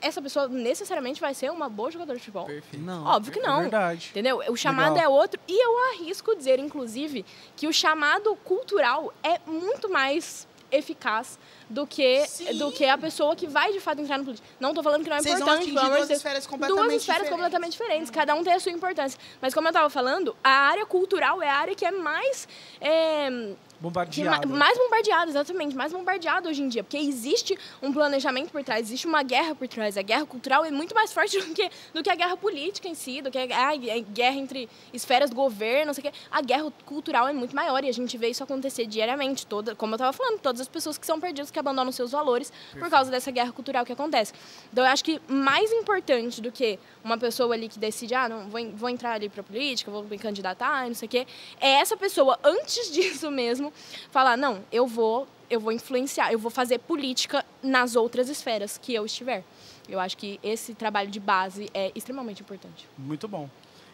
essa 0.00 0.20
pessoa 0.20 0.48
necessariamente 0.48 1.20
vai 1.20 1.34
ser 1.34 1.50
uma 1.50 1.68
boa 1.68 1.90
jogadora 1.90 2.18
de 2.18 2.24
futebol. 2.24 2.46
Perfeito. 2.46 2.84
Não, 2.84 3.04
Óbvio 3.04 3.32
que 3.32 3.40
não. 3.40 3.58
É 3.58 3.62
verdade. 3.62 4.08
Entendeu? 4.10 4.42
O 4.48 4.56
chamado 4.56 4.94
Legal. 4.94 5.12
é 5.12 5.14
outro. 5.14 5.40
E 5.48 5.64
eu 5.64 5.94
arrisco 5.94 6.34
dizer, 6.36 6.58
inclusive, 6.58 7.24
que 7.56 7.66
o 7.66 7.72
chamado 7.72 8.34
cultural 8.44 9.12
é 9.22 9.40
muito 9.46 9.88
mais 9.88 10.46
eficaz 10.70 11.38
do 11.70 11.86
que, 11.86 12.26
Sim. 12.26 12.58
do 12.58 12.70
que 12.72 12.84
a 12.84 12.98
pessoa 12.98 13.34
que 13.36 13.46
vai 13.46 13.72
de 13.72 13.80
fato 13.80 14.00
entrar 14.00 14.18
no 14.18 14.24
político. 14.24 14.46
Não 14.58 14.74
tô 14.74 14.82
falando 14.82 15.02
que 15.02 15.08
não 15.10 15.16
é 15.16 15.22
Vocês 15.22 15.38
vão 15.40 15.60
importante, 15.60 15.66
de 15.66 15.72
duas 15.96 16.10
esferas 16.10 16.46
completamente 16.46 16.82
Duas 16.84 16.94
esferas 17.00 17.22
diferentes. 17.22 17.30
completamente 17.30 17.72
diferentes. 17.72 18.10
Cada 18.10 18.34
um 18.34 18.42
tem 18.44 18.52
a 18.52 18.60
sua 18.60 18.72
importância. 18.72 19.18
Mas 19.40 19.54
como 19.54 19.68
eu 19.68 19.72
tava 19.72 19.88
falando, 19.90 20.36
a 20.42 20.50
área 20.50 20.84
cultural 20.86 21.42
é 21.42 21.48
a 21.48 21.54
área 21.54 21.74
que 21.74 21.84
é 21.84 21.90
mais 21.90 22.48
é, 22.80 23.54
Bombardeado. 23.80 24.48
ma- 24.48 24.56
mais 24.56 24.78
bombardeado, 24.78 25.30
exatamente, 25.30 25.76
mais 25.76 25.92
bombardeado 25.92 26.48
hoje 26.48 26.62
em 26.62 26.68
dia, 26.68 26.82
porque 26.82 26.96
existe 26.96 27.58
um 27.82 27.92
planejamento 27.92 28.50
por 28.50 28.62
trás, 28.64 28.82
existe 28.86 29.06
uma 29.06 29.22
guerra 29.22 29.54
por 29.54 29.68
trás. 29.68 29.96
A 29.96 30.02
guerra 30.02 30.24
cultural 30.26 30.64
é 30.64 30.70
muito 30.70 30.94
mais 30.94 31.12
forte 31.14 31.38
do 31.38 31.54
que, 31.54 31.70
do 31.92 32.02
que 32.02 32.10
a 32.10 32.14
guerra 32.14 32.36
política 32.36 32.88
em 32.88 32.94
si, 32.94 33.20
do 33.20 33.30
que 33.30 33.38
a, 33.38 33.68
a- 33.70 33.76
guerra 33.76 34.36
entre 34.36 34.68
esferas 34.92 35.30
do 35.30 35.36
governo, 35.36 35.86
não 35.86 35.94
sei 35.94 36.08
o 36.08 36.10
quê. 36.12 36.18
A 36.30 36.40
guerra 36.42 36.72
cultural 36.84 37.28
é 37.28 37.32
muito 37.32 37.54
maior 37.54 37.84
e 37.84 37.88
a 37.88 37.92
gente 37.92 38.16
vê 38.16 38.28
isso 38.28 38.42
acontecer 38.42 38.86
diariamente. 38.86 39.46
Toda, 39.46 39.74
como 39.74 39.92
eu 39.92 39.96
estava 39.96 40.12
falando, 40.12 40.40
todas 40.40 40.60
as 40.60 40.68
pessoas 40.68 40.96
que 40.98 41.06
são 41.06 41.20
perdidas, 41.20 41.50
que 41.50 41.58
abandonam 41.58 41.92
seus 41.92 42.12
valores 42.12 42.52
por 42.72 42.88
causa 42.90 43.10
dessa 43.10 43.30
guerra 43.30 43.52
cultural 43.52 43.84
que 43.84 43.92
acontece. 43.92 44.32
Então, 44.72 44.84
eu 44.84 44.90
acho 44.90 45.04
que 45.04 45.20
mais 45.28 45.70
importante 45.72 46.40
do 46.40 46.50
que 46.50 46.78
uma 47.04 47.18
pessoa 47.18 47.54
ali 47.54 47.68
que 47.68 47.78
decide, 47.78 48.14
ah, 48.14 48.28
não, 48.28 48.48
vou, 48.48 48.60
vou 48.72 48.88
entrar 48.88 49.12
ali 49.12 49.28
para 49.28 49.42
política, 49.42 49.90
vou 49.90 50.02
me 50.04 50.18
candidatar, 50.18 50.86
não 50.88 50.94
sei 50.94 51.06
o 51.06 51.08
quê, 51.10 51.26
é 51.60 51.72
essa 51.74 51.96
pessoa, 51.96 52.38
antes 52.42 52.90
disso 52.92 53.30
mesmo, 53.30 53.65
falar, 54.10 54.36
não, 54.36 54.64
eu 54.70 54.86
vou, 54.86 55.26
eu 55.48 55.60
vou 55.60 55.72
influenciar, 55.72 56.32
eu 56.32 56.38
vou 56.38 56.50
fazer 56.50 56.78
política 56.78 57.44
nas 57.62 57.96
outras 57.96 58.28
esferas 58.28 58.78
que 58.78 58.94
eu 58.94 59.06
estiver. 59.06 59.44
Eu 59.88 60.00
acho 60.00 60.16
que 60.16 60.40
esse 60.42 60.74
trabalho 60.74 61.10
de 61.10 61.20
base 61.20 61.70
é 61.72 61.92
extremamente 61.94 62.42
importante. 62.42 62.88
Muito 62.98 63.28
bom. 63.28 63.48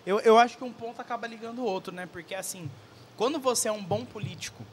Eu, 0.07 0.18
eu 0.20 0.39
acho 0.39 0.57
que 0.57 0.64
um 0.64 0.73
ponto 0.73 1.01
acaba 1.01 1.27
ligando 1.27 1.61
o 1.61 1.64
outro, 1.64 1.95
né? 1.95 2.09
Porque, 2.11 2.35
assim, 2.35 2.70
quando 3.16 3.39
você 3.39 3.68
é 3.68 3.73
um 3.73 3.83
bom 3.83 4.05
político, 4.05 4.64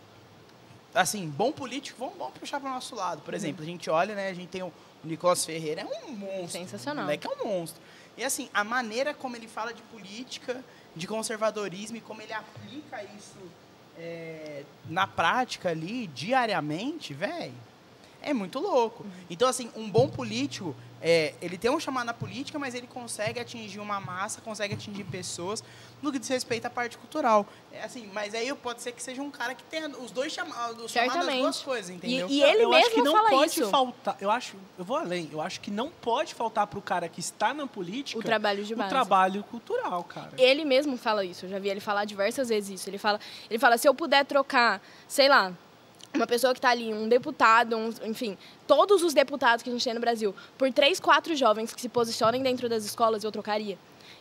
assim, 0.93 1.27
bom 1.29 1.51
político, 1.51 1.99
vamos, 1.99 2.17
vamos 2.17 2.33
puxar 2.37 2.59
para 2.59 2.69
o 2.69 2.73
nosso 2.73 2.95
lado. 2.95 3.21
Por 3.21 3.33
exemplo, 3.33 3.61
a 3.61 3.65
gente 3.65 3.89
olha, 3.89 4.15
né? 4.15 4.29
A 4.29 4.33
gente 4.33 4.47
tem 4.47 4.63
o 4.63 4.73
Nicolas 5.03 5.45
Ferreira, 5.45 5.81
é 5.81 6.05
um 6.05 6.13
monstro. 6.13 6.59
Sensacional. 6.59 7.03
O 7.03 7.05
moleque 7.05 7.27
é 7.27 7.29
um 7.29 7.47
monstro. 7.47 7.81
E, 8.17 8.23
assim, 8.23 8.49
a 8.53 8.63
maneira 8.63 9.13
como 9.13 9.35
ele 9.35 9.47
fala 9.47 9.73
de 9.73 9.81
política, 9.83 10.63
de 10.95 11.07
conservadorismo 11.07 11.97
e 11.97 12.01
como 12.01 12.21
ele 12.21 12.33
aplica 12.33 13.03
isso 13.17 13.37
é, 13.99 14.63
na 14.89 15.05
prática 15.05 15.69
ali, 15.69 16.07
diariamente, 16.07 17.13
velho, 17.13 17.53
é 18.21 18.33
muito 18.33 18.59
louco. 18.59 19.05
Então, 19.29 19.47
assim, 19.47 19.69
um 19.75 19.89
bom 19.89 20.09
político, 20.09 20.75
é, 21.01 21.33
ele 21.41 21.57
tem 21.57 21.69
um 21.71 21.79
chamado 21.79 22.05
na 22.05 22.13
política, 22.13 22.57
mas 22.57 22.73
ele 22.73 22.87
consegue 22.87 23.39
atingir 23.39 23.79
uma 23.79 23.99
massa, 23.99 24.41
consegue 24.41 24.73
atingir 24.73 25.03
pessoas 25.05 25.63
no 26.01 26.11
que 26.11 26.19
diz 26.19 26.29
respeito 26.29 26.65
à 26.65 26.69
parte 26.69 26.97
cultural. 26.97 27.45
É 27.71 27.83
assim, 27.83 28.09
mas 28.13 28.33
aí 28.33 28.53
pode 28.55 28.81
ser 28.81 28.91
que 28.93 29.01
seja 29.03 29.21
um 29.21 29.29
cara 29.29 29.53
que 29.53 29.63
tenha 29.63 29.87
os 29.89 30.11
dois 30.11 30.31
chamados, 30.31 30.83
os 30.85 30.91
chamados 30.91 31.25
das 31.25 31.35
duas 31.35 31.61
coisas, 31.61 31.89
E, 31.89 31.93
entendeu? 31.93 32.27
e 32.29 32.41
ele 32.41 32.63
eu 32.63 32.73
acho 32.73 32.79
mesmo 32.85 32.95
que 32.95 33.01
não 33.01 33.11
fala 33.15 33.29
pode 33.29 33.51
isso. 33.51 33.69
faltar. 33.69 34.17
Eu 34.19 34.31
acho, 34.31 34.55
eu 34.77 34.85
vou 34.85 34.97
além. 34.97 35.29
Eu 35.31 35.41
acho 35.41 35.59
que 35.61 35.69
não 35.69 35.89
pode 35.89 36.33
faltar 36.33 36.67
pro 36.67 36.81
cara 36.81 37.07
que 37.09 37.19
está 37.19 37.53
na 37.53 37.67
política 37.67 38.19
O 38.19 38.23
trabalho 38.23 38.63
de 38.63 38.73
o 38.73 38.77
base. 38.77 38.89
trabalho 38.89 39.43
cultural, 39.43 40.03
cara. 40.03 40.31
Ele 40.37 40.63
mesmo 40.65 40.97
fala 40.97 41.23
isso, 41.25 41.45
eu 41.45 41.49
já 41.49 41.59
vi 41.59 41.69
ele 41.69 41.79
falar 41.79 42.05
diversas 42.05 42.49
vezes 42.49 42.79
isso. 42.79 42.89
Ele 42.89 42.97
fala, 42.97 43.19
ele 43.49 43.59
fala 43.59 43.77
se 43.77 43.87
eu 43.87 43.93
puder 43.93 44.25
trocar, 44.25 44.81
sei 45.07 45.27
lá, 45.29 45.53
uma 46.13 46.25
pessoa 46.25 46.53
que 46.53 46.57
está 46.59 46.69
ali, 46.71 46.91
um 46.91 47.07
deputado, 47.07 47.77
um- 47.77 47.93
enfim, 48.03 48.35
todos 48.65 49.03
os 49.03 49.13
deputados 49.13 49.61
que 49.61 49.69
a 49.69 49.73
gente 49.73 49.83
tem 49.83 49.93
no 49.93 49.99
Brasil, 49.99 50.33
por 50.57 50.71
três, 50.73 50.99
quatro 50.99 51.35
jovens 51.35 51.71
que 51.73 51.79
se 51.79 51.87
posicionem 51.87 52.41
dentro 52.41 52.67
das 52.67 52.83
escolas, 52.83 53.23
eu 53.23 53.31
trocaria. 53.31 53.77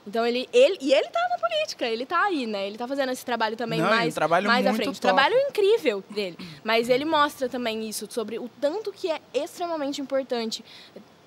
Então 0.09 0.26
ele, 0.26 0.48
ele 0.52 0.78
e 0.80 0.92
ele 0.92 1.09
tá 1.09 1.20
na 1.28 1.38
política, 1.38 1.84
ele 1.86 2.06
tá 2.06 2.24
aí, 2.24 2.46
né? 2.46 2.66
Ele 2.66 2.78
tá 2.78 2.88
fazendo 2.88 3.12
esse 3.12 3.24
trabalho 3.24 3.56
também 3.56 3.80
Não, 3.80 3.88
mais, 3.90 4.14
trabalho 4.14 4.46
mais 4.48 4.66
à 4.66 4.72
frente. 4.72 4.86
top. 4.86 5.00
Trabalho 5.00 5.34
incrível 5.48 6.02
dele. 6.11 6.36
Mas 6.64 6.88
ele 6.88 7.04
mostra 7.04 7.48
também 7.48 7.88
isso 7.88 8.06
sobre 8.11 8.38
o 8.38 8.48
tanto 8.61 8.90
que 8.92 9.11
é 9.11 9.20
extremamente 9.34 10.00
importante 10.00 10.64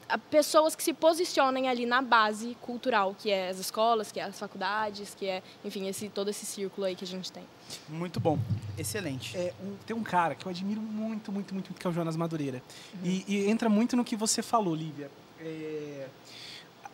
a 0.10 0.18
pessoas 0.18 0.76
que 0.76 0.84
se 0.84 0.92
posicionem 0.92 1.70
ali 1.70 1.86
na 1.86 2.02
base 2.02 2.58
cultural, 2.60 3.16
que 3.18 3.32
é 3.32 3.48
as 3.48 3.60
escolas, 3.60 4.12
que 4.12 4.20
é 4.20 4.24
as 4.24 4.38
faculdades, 4.38 5.16
que 5.18 5.26
é, 5.26 5.42
enfim, 5.64 5.88
esse 5.88 6.10
todo 6.10 6.30
esse 6.30 6.46
círculo 6.46 6.86
aí 6.86 6.98
que 6.98 7.06
a 7.06 7.08
gente 7.08 7.32
tem. 7.32 7.44
Muito 7.88 8.20
bom. 8.20 8.38
Excelente. 8.78 9.38
É, 9.38 9.54
um- 9.64 9.76
tem 9.88 9.96
um 9.96 10.04
cara 10.04 10.36
que 10.36 10.46
eu 10.46 10.50
admiro 10.50 10.82
muito, 10.82 11.32
muito, 11.32 11.54
muito, 11.54 11.74
que 11.74 11.88
é 11.88 11.90
o 11.90 11.94
Jonas 11.94 12.18
Madureira. 12.18 12.62
E, 13.06 13.24
e 13.26 13.50
entra 13.50 13.70
muito 13.70 13.96
no 13.96 14.04
que 14.04 14.18
você 14.18 14.42
falou, 14.42 14.76
Lívia. 14.76 15.10
É, 15.40 16.08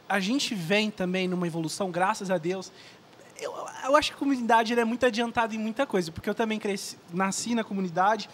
a 0.10 0.20
gente 0.20 0.56
vem 0.56 0.90
também 0.92 1.28
numa 1.28 1.46
evolução, 1.48 1.92
graças 1.92 2.30
a 2.32 2.38
Deus. 2.38 2.72
Eu, 3.40 3.54
eu 3.86 3.96
acho 3.96 4.10
que 4.12 4.16
a 4.16 4.20
comunidade 4.20 4.74
é 4.74 4.86
muito 4.86 5.06
adiantada 5.06 5.54
em 5.54 5.60
muita 5.60 5.86
coisa, 5.86 6.12
porque 6.12 6.30
eu 6.30 6.34
também 6.36 6.58
cresci, 6.60 6.98
nasci 7.14 7.54
na 7.54 7.64
comunidade 7.64 8.30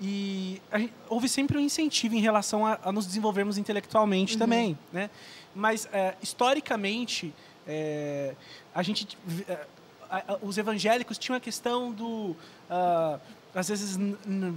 e 0.00 0.60
gente- 0.74 0.92
houve 1.08 1.28
sempre 1.28 1.56
um 1.58 1.60
incentivo 1.60 2.14
em 2.14 2.20
relação 2.20 2.66
a, 2.66 2.78
a 2.84 2.92
nos 2.92 3.06
desenvolvermos 3.06 3.58
intelectualmente 3.58 4.36
também, 4.38 4.78
né? 4.92 5.10
Mas 5.54 5.88
é, 5.92 6.14
historicamente 6.22 7.32
é, 7.66 8.34
a 8.74 8.82
gente 8.82 9.16
é, 9.48 9.66
a- 10.10 10.32
a- 10.34 10.38
os 10.42 10.56
evangélicos 10.58 11.18
tinham 11.18 11.36
a 11.36 11.40
questão 11.40 11.92
do 11.92 12.34
ah, 12.70 13.18
às 13.54 13.68
vezes 13.68 13.96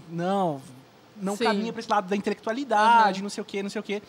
não 0.09 0.61
não 1.21 1.37
Sim. 1.37 1.43
caminha 1.45 1.71
para 1.71 1.79
esse 1.79 1.89
lado 1.89 2.07
da 2.09 2.15
intelectualidade, 2.15 3.19
Aham. 3.19 3.23
não 3.23 3.29
sei 3.29 3.41
o 3.41 3.45
quê, 3.45 3.61
não 3.63 3.69
sei 3.69 3.79
o 3.79 3.83
quê. 3.83 4.01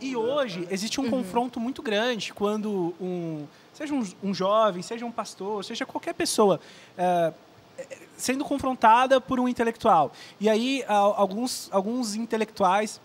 E 0.00 0.16
hoje 0.16 0.66
existe 0.70 1.00
um 1.00 1.08
confronto 1.10 1.60
muito 1.60 1.82
grande 1.82 2.32
quando 2.32 2.94
um 3.00 3.46
seja 3.72 3.94
um, 3.94 4.02
um 4.22 4.34
jovem, 4.34 4.82
seja 4.82 5.04
um 5.06 5.12
pastor, 5.12 5.64
seja 5.64 5.84
qualquer 5.86 6.14
pessoa 6.14 6.58
é, 6.96 7.32
é, 7.78 7.98
sendo 8.16 8.44
confrontada 8.44 9.20
por 9.20 9.38
um 9.38 9.46
intelectual. 9.48 10.12
E 10.40 10.48
aí 10.48 10.82
alguns 10.88 11.68
alguns 11.70 12.14
intelectuais 12.14 13.00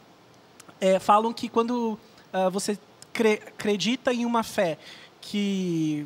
é, 0.79 0.99
falam 0.99 1.33
que 1.33 1.49
quando 1.49 1.99
você 2.51 2.77
cre- 3.13 3.41
acredita 3.47 4.13
em 4.13 4.25
uma 4.25 4.43
fé 4.43 4.77
que 5.21 6.05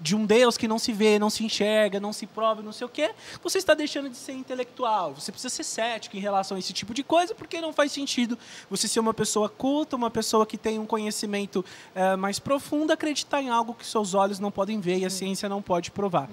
de 0.00 0.16
um 0.16 0.24
Deus 0.24 0.56
que 0.56 0.66
não 0.66 0.78
se 0.78 0.92
vê, 0.92 1.18
não 1.18 1.28
se 1.28 1.44
enxerga, 1.44 2.00
não 2.00 2.12
se 2.12 2.26
prova, 2.26 2.62
não 2.62 2.72
sei 2.72 2.86
o 2.86 2.88
quê, 2.88 3.10
você 3.42 3.58
está 3.58 3.74
deixando 3.74 4.08
de 4.08 4.16
ser 4.16 4.32
intelectual. 4.32 5.14
Você 5.14 5.30
precisa 5.30 5.54
ser 5.54 5.64
cético 5.64 6.16
em 6.16 6.20
relação 6.20 6.56
a 6.56 6.58
esse 6.58 6.72
tipo 6.72 6.94
de 6.94 7.02
coisa, 7.02 7.34
porque 7.34 7.60
não 7.60 7.72
faz 7.72 7.92
sentido 7.92 8.38
você 8.70 8.88
ser 8.88 9.00
uma 9.00 9.12
pessoa 9.12 9.48
culta, 9.48 9.96
uma 9.96 10.10
pessoa 10.10 10.46
que 10.46 10.56
tem 10.56 10.78
um 10.78 10.86
conhecimento 10.86 11.64
eh, 11.94 12.16
mais 12.16 12.38
profundo, 12.38 12.92
acreditar 12.92 13.42
em 13.42 13.50
algo 13.50 13.74
que 13.74 13.86
seus 13.86 14.14
olhos 14.14 14.38
não 14.38 14.50
podem 14.50 14.80
ver 14.80 14.98
e 14.98 15.04
a 15.04 15.10
ciência 15.10 15.48
não 15.48 15.60
pode 15.60 15.90
provar. 15.90 16.28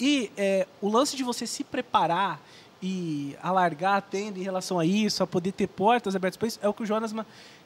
E 0.00 0.30
eh, 0.36 0.66
o 0.80 0.88
lance 0.88 1.16
de 1.16 1.22
você 1.22 1.46
se 1.46 1.62
preparar 1.62 2.40
e 2.86 3.34
alargar 3.42 3.96
a 3.96 4.00
tenda 4.02 4.38
em 4.38 4.42
relação 4.42 4.78
a 4.78 4.84
isso, 4.84 5.22
a 5.22 5.26
poder 5.26 5.52
ter 5.52 5.66
portas 5.66 6.14
abertas 6.14 6.36
para 6.36 6.48
isso, 6.48 6.58
é 6.62 6.68
o 6.68 6.74
que 6.74 6.82
o 6.82 6.86
Jonas. 6.86 7.14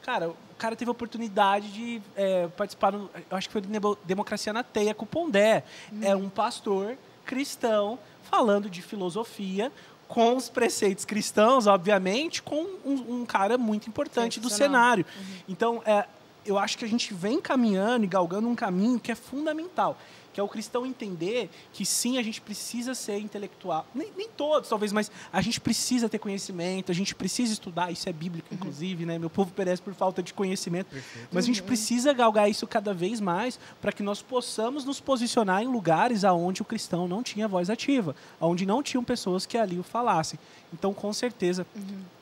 Cara, 0.01 0.29
o 0.29 0.55
cara 0.57 0.77
teve 0.77 0.87
a 0.87 0.93
oportunidade 0.93 1.69
de 1.73 2.01
eh, 2.15 2.47
participar, 2.55 2.93
no, 2.93 3.09
acho 3.29 3.49
que 3.49 3.51
foi 3.51 3.59
do 3.59 3.97
Democracia 4.05 4.53
na 4.53 4.63
Teia 4.63 4.95
com 4.95 5.03
o 5.03 5.05
Pondé. 5.05 5.65
É 6.01 6.15
um 6.15 6.29
pastor 6.29 6.95
cristão 7.25 7.99
falando 8.23 8.69
de 8.69 8.81
filosofia 8.81 9.69
com 10.07 10.37
os 10.37 10.47
preceitos 10.47 11.03
cristãos, 11.03 11.67
obviamente, 11.67 12.41
com 12.41 12.65
um, 12.85 13.19
um 13.19 13.25
cara 13.25 13.57
muito 13.57 13.89
importante 13.89 14.39
do 14.39 14.49
cenário. 14.49 15.05
Então, 15.49 15.83
é, 15.85 16.05
eu 16.45 16.57
acho 16.57 16.77
que 16.77 16.85
a 16.85 16.87
gente 16.87 17.13
vem 17.13 17.41
caminhando 17.41 18.05
e 18.05 18.07
galgando 18.07 18.47
um 18.47 18.55
caminho 18.55 19.01
que 19.01 19.11
é 19.11 19.15
fundamental, 19.15 19.97
que 20.33 20.39
é 20.39 20.43
o 20.43 20.47
cristão 20.47 20.85
entender 20.85 21.49
que 21.73 21.85
sim, 21.85 22.17
a 22.17 22.23
gente 22.23 22.39
precisa 22.41 22.93
ser 22.95 23.17
intelectual. 23.19 23.85
Nem, 23.93 24.11
nem 24.17 24.29
todos, 24.29 24.69
talvez, 24.69 24.91
mas 24.91 25.11
a 25.33 25.41
gente 25.41 25.59
precisa 25.59 26.07
ter 26.07 26.19
conhecimento, 26.19 26.91
a 26.91 26.95
gente 26.95 27.15
precisa 27.15 27.51
estudar, 27.53 27.91
isso 27.91 28.07
é 28.07 28.13
bíblico, 28.13 28.47
inclusive, 28.53 29.05
né? 29.05 29.17
Meu 29.17 29.29
povo 29.29 29.51
perece 29.51 29.81
por 29.81 29.93
falta 29.93 30.21
de 30.21 30.33
conhecimento. 30.33 30.95
Mas 31.31 31.43
a 31.43 31.47
gente 31.47 31.63
precisa 31.63 32.13
galgar 32.13 32.49
isso 32.49 32.65
cada 32.67 32.93
vez 32.93 33.19
mais 33.19 33.59
para 33.81 33.91
que 33.91 34.03
nós 34.03 34.21
possamos 34.21 34.85
nos 34.85 34.99
posicionar 34.99 35.61
em 35.63 35.67
lugares 35.67 36.23
aonde 36.23 36.61
o 36.61 36.65
cristão 36.65 37.07
não 37.07 37.23
tinha 37.23 37.47
voz 37.47 37.69
ativa, 37.69 38.15
aonde 38.39 38.65
não 38.65 38.83
tinham 38.83 39.03
pessoas 39.03 39.45
que 39.45 39.57
ali 39.57 39.79
o 39.79 39.83
falassem. 39.83 40.39
Então, 40.73 40.93
com 40.93 41.11
certeza, 41.11 41.65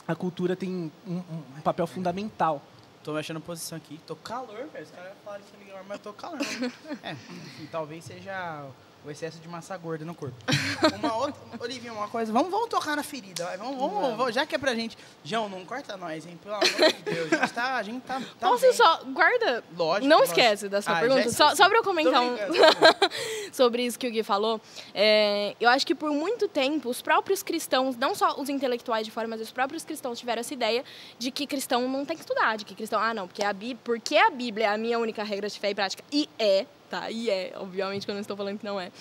a 0.08 0.16
cultura 0.16 0.56
tem 0.56 0.70
um, 0.70 0.92
um- 1.08 1.22
um 1.58 1.62
papel 1.62 1.86
fundamental. 1.86 2.62
Tô 3.08 3.14
mexendo 3.14 3.40
posição 3.40 3.78
aqui. 3.78 4.02
Tô 4.06 4.18
calor, 4.18 4.68
velho. 4.68 4.84
Os 4.84 4.92
caras 4.92 5.14
falaram 5.24 5.42
que 5.46 5.64
ligar, 5.64 5.82
mas 5.86 5.98
eu 5.98 6.04
tô 6.04 6.12
calor. 6.12 6.42
é, 7.02 7.14
enfim, 7.14 7.66
talvez 7.72 8.04
seja 8.04 8.70
o 9.08 9.12
excesso 9.12 9.40
de 9.40 9.48
massa 9.48 9.76
gorda 9.78 10.04
no 10.04 10.14
corpo. 10.14 10.36
Uma 11.00 11.16
outra. 11.16 11.42
Olivia, 11.60 11.92
uma 11.94 12.08
coisa. 12.08 12.32
Vamos, 12.32 12.52
vamos 12.52 12.68
tocar 12.70 12.96
na 12.96 13.04
ferida. 13.04 13.46
vai. 13.46 13.58
Vamos, 13.58 13.78
vamos, 13.78 14.18
vamos, 14.18 14.36
já 14.36 14.46
que 14.46 14.54
é 14.54 14.58
pra 14.58 14.76
gente. 14.76 14.98
João, 15.24 15.48
não 15.50 15.66
corta 15.66 15.96
nós, 15.98 16.26
hein? 16.26 16.38
Pelo 16.44 16.56
amor 16.56 16.66
de 16.68 16.94
Deus. 17.04 17.34
A 17.34 17.38
gente 17.46 17.54
tá. 17.54 17.76
A 17.78 17.84
gente 17.84 18.02
tá, 18.04 18.22
tá 18.40 18.50
Posso 18.50 18.62
bem. 18.64 18.74
só, 18.74 19.04
guarda, 19.06 19.64
Lógico. 19.76 20.08
não 20.08 20.20
lógico. 20.20 20.38
esquece 20.40 20.70
da 20.70 20.82
sua 20.82 20.98
Ah, 20.98 21.00
pergunta, 21.00 21.30
só, 21.32 21.56
só 21.56 21.68
pra 21.70 21.78
eu 21.80 21.84
comentar 21.84 22.22
um, 22.22 22.36
sobre 23.52 23.84
isso 23.86 23.98
que 23.98 24.08
o 24.08 24.12
Gui 24.12 24.24
falou, 24.24 24.60
é, 24.94 25.56
eu 25.60 25.70
acho 25.70 25.86
que 25.86 25.96
por 25.96 26.12
muito 26.12 26.48
tempo 26.48 26.90
os 26.90 27.02
próprios 27.02 27.42
cristãos, 27.44 27.96
não 27.96 28.14
só 28.16 28.40
os 28.40 28.50
intelectuais 28.50 29.06
de 29.06 29.12
fora, 29.12 29.28
mas 29.28 29.42
os 29.42 29.52
próprios 29.52 29.84
cristãos 29.84 30.20
tiveram 30.20 30.40
essa 30.42 30.54
ideia 30.54 30.84
de 31.18 31.32
que 31.32 31.48
cristão 31.48 31.88
não 31.88 32.06
tem 32.06 32.16
que 32.16 32.24
estudar, 32.24 32.58
de 32.58 32.66
que 32.66 32.76
cristão, 32.76 33.00
ah 33.00 33.14
não, 33.14 33.28
porque 33.28 33.44
a, 33.44 33.54
Bí- 33.54 33.76
porque 33.84 34.18
a 34.18 34.30
Bíblia 34.30 34.66
é 34.68 34.70
a 34.70 34.78
minha 34.78 35.00
única 35.00 35.24
regra 35.24 35.48
de 35.50 35.60
fé 35.60 35.72
e 35.72 35.76
prática, 35.76 36.04
e 36.12 36.30
é, 36.38 36.66
tá, 36.90 37.12
e 37.12 37.30
é, 37.30 37.54
obviamente 37.58 38.06
que 38.06 38.12
eu 38.12 38.16
não 38.16 38.22
estou 38.22 38.36
falando 38.38 38.58
que 38.60 38.66
não 38.66 38.80
é, 38.80 38.92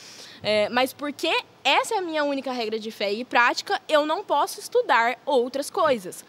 É, 0.43 0.68
mas 0.68 0.93
porque 0.93 1.30
essa 1.64 1.95
é 1.95 1.99
a 1.99 2.03
minha 2.03 2.24
única 2.24 2.53
regra 2.53 2.78
de 2.78 2.91
fé 2.91 3.12
e 3.12 3.24
prática, 3.24 3.80
eu 3.89 4.05
não 4.07 4.22
posso 4.24 4.61
estudar 4.61 5.18
outras 5.24 5.70
coisas. 5.70 6.24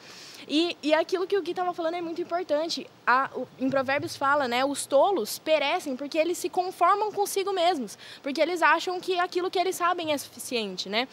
E, 0.49 0.77
e 0.81 0.93
aquilo 0.93 1.27
que 1.27 1.37
o 1.37 1.41
Gui 1.41 1.51
estava 1.51 1.73
falando 1.73 1.95
é 1.95 2.01
muito 2.01 2.21
importante. 2.21 2.87
A, 3.05 3.29
o- 3.35 3.45
em 3.59 3.69
Provérbios 3.69 4.15
fala, 4.15 4.47
né? 4.47 4.63
Os 4.63 4.85
tolos 4.85 5.39
perecem 5.39 5.97
porque 5.97 6.17
eles 6.17 6.37
se 6.37 6.47
conformam 6.47 7.11
consigo 7.11 7.51
mesmos. 7.51 7.97
Porque 8.23 8.39
eles 8.39 8.61
acham 8.61 8.97
que 9.01 9.19
aquilo 9.19 9.51
que 9.51 9.59
eles 9.59 9.75
sabem 9.75 10.13
é 10.13 10.17
suficiente, 10.17 10.87
né? 10.87 11.05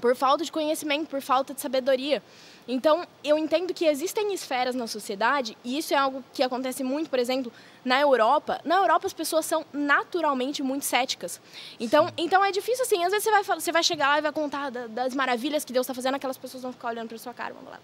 por 0.00 0.14
falta 0.14 0.44
de 0.44 0.52
conhecimento, 0.52 1.08
por 1.08 1.20
falta 1.20 1.52
de 1.52 1.60
sabedoria. 1.60 2.22
Então, 2.68 3.04
eu 3.24 3.36
entendo 3.36 3.74
que 3.74 3.84
existem 3.84 4.32
esferas 4.32 4.72
na 4.76 4.86
sociedade, 4.86 5.58
e 5.64 5.76
isso 5.76 5.92
é 5.92 5.96
algo 5.96 6.22
que 6.32 6.40
acontece 6.40 6.84
muito, 6.84 7.10
por 7.10 7.18
exemplo, 7.18 7.52
na 7.88 8.00
Europa. 8.00 8.60
Na 8.64 8.76
Europa, 8.76 9.06
as 9.06 9.12
pessoas 9.12 9.46
são 9.46 9.64
naturalmente 9.72 10.62
muito 10.62 10.84
céticas. 10.84 11.40
Então, 11.80 12.12
então 12.16 12.44
é 12.44 12.52
difícil 12.52 12.84
assim. 12.84 13.02
Às 13.02 13.10
vezes 13.10 13.24
você 13.24 13.30
vai, 13.30 13.42
você 13.42 13.72
vai 13.72 13.82
chegar 13.82 14.08
lá 14.08 14.18
e 14.18 14.20
vai 14.20 14.32
contar 14.32 14.70
das 14.70 15.14
maravilhas 15.14 15.64
que 15.64 15.72
Deus 15.72 15.84
está 15.84 15.94
fazendo, 15.94 16.14
aquelas 16.14 16.36
pessoas 16.36 16.62
vão 16.62 16.72
ficar 16.72 16.88
olhando 16.88 17.08
para 17.08 17.18
sua 17.18 17.32
cara, 17.32 17.54
vão 17.54 17.64
falar. 17.64 17.80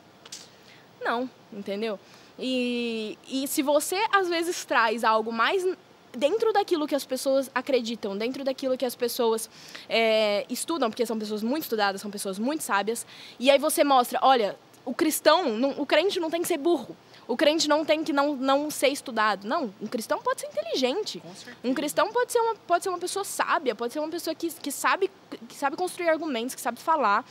Não, 1.00 1.28
entendeu? 1.52 1.98
E, 2.38 3.18
e 3.28 3.48
se 3.48 3.62
você, 3.62 4.04
às 4.12 4.28
vezes, 4.28 4.64
traz 4.64 5.04
algo 5.04 5.32
mais 5.32 5.66
dentro 6.12 6.52
daquilo 6.52 6.86
que 6.86 6.94
as 6.94 7.04
pessoas 7.04 7.50
acreditam, 7.54 8.16
dentro 8.16 8.44
daquilo 8.44 8.76
que 8.76 8.84
as 8.84 8.94
pessoas 8.94 9.50
é, 9.88 10.44
estudam, 10.48 10.90
porque 10.90 11.04
são 11.06 11.18
pessoas 11.18 11.42
muito 11.42 11.64
estudadas, 11.64 12.00
são 12.00 12.10
pessoas 12.10 12.38
muito 12.38 12.62
sábias, 12.62 13.06
e 13.38 13.50
aí 13.50 13.58
você 13.58 13.82
mostra, 13.82 14.20
olha, 14.22 14.56
o 14.84 14.94
cristão, 14.94 15.56
não, 15.56 15.70
o 15.70 15.86
crente 15.86 16.20
não 16.20 16.30
tem 16.30 16.42
que 16.42 16.48
ser 16.48 16.58
burro. 16.58 16.96
O 17.26 17.36
crente 17.36 17.68
não 17.68 17.84
tem 17.84 18.04
que 18.04 18.12
não, 18.12 18.36
não 18.36 18.70
ser 18.70 18.88
estudado. 18.88 19.46
Não, 19.46 19.72
um 19.80 19.86
cristão 19.86 20.20
pode 20.20 20.40
ser 20.40 20.46
inteligente. 20.48 21.22
Um 21.62 21.72
cristão 21.72 22.12
pode 22.12 22.32
ser 22.32 22.38
uma, 22.38 22.54
pode 22.54 22.84
ser 22.84 22.90
uma 22.90 22.98
pessoa 22.98 23.24
sábia, 23.24 23.74
pode 23.74 23.92
ser 23.92 24.00
uma 24.00 24.08
pessoa 24.08 24.34
que, 24.34 24.50
que, 24.50 24.70
sabe, 24.70 25.10
que 25.48 25.54
sabe 25.54 25.76
construir 25.76 26.08
argumentos, 26.08 26.54
que 26.54 26.60
sabe 26.60 26.78
falar. 26.80 27.24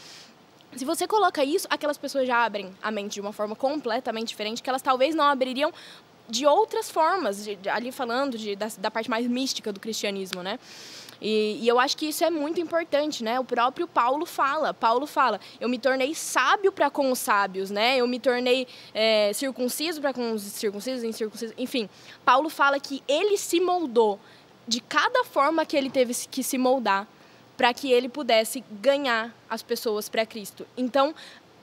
Se 0.75 0.85
você 0.85 1.07
coloca 1.07 1.43
isso, 1.43 1.67
aquelas 1.69 1.97
pessoas 1.97 2.27
já 2.27 2.43
abrem 2.43 2.75
a 2.81 2.89
mente 2.89 3.13
de 3.13 3.21
uma 3.21 3.31
forma 3.31 3.55
completamente 3.55 4.29
diferente, 4.29 4.63
que 4.63 4.69
elas 4.69 4.81
talvez 4.81 5.13
não 5.13 5.25
abririam 5.25 5.71
de 6.27 6.45
outras 6.47 6.89
formas, 6.89 7.43
de, 7.43 7.55
de, 7.55 7.69
ali 7.69 7.91
falando 7.91 8.37
de, 8.37 8.55
da, 8.55 8.67
da 8.77 8.89
parte 8.89 9.09
mais 9.09 9.27
mística 9.27 9.71
do 9.71 9.79
cristianismo, 9.79 10.41
né? 10.41 10.57
E, 11.23 11.59
e, 11.61 11.67
eu 11.69 11.79
acho 11.79 11.95
que 11.95 12.07
isso 12.07 12.21
é 12.25 12.29
muito 12.29 12.59
importante, 12.59 13.23
né? 13.23 13.39
O 13.39 13.45
próprio 13.45 13.87
Paulo 13.87 14.25
fala. 14.25 14.73
Paulo 14.73 15.07
fala: 15.07 15.39
eu 15.57 15.69
me 15.69 15.79
tornei 15.79 16.13
sábio 16.13 16.69
para 16.69 16.89
com 16.89 17.09
os 17.09 17.19
sábios, 17.19 17.71
né? 17.71 17.95
Eu 17.95 18.05
me 18.05 18.19
tornei 18.19 18.67
é, 18.93 19.31
circunciso 19.31 20.01
para 20.01 20.13
com 20.13 20.33
os 20.33 20.41
circuncisos, 20.41 21.01
incircuncisos. 21.01 21.55
Enfim, 21.57 21.89
Paulo 22.25 22.49
fala 22.49 22.77
que 22.77 23.01
ele 23.07 23.37
se 23.37 23.61
moldou 23.61 24.19
de 24.67 24.81
cada 24.81 25.23
forma 25.23 25.65
que 25.65 25.77
ele 25.77 25.89
teve 25.89 26.13
que 26.29 26.43
se 26.43 26.57
moldar 26.57 27.07
para 27.55 27.73
que 27.73 27.91
ele 27.91 28.09
pudesse 28.09 28.63
ganhar 28.81 29.33
as 29.49 29.63
pessoas 29.63 30.09
para 30.09 30.25
Cristo. 30.25 30.65
Então, 30.75 31.13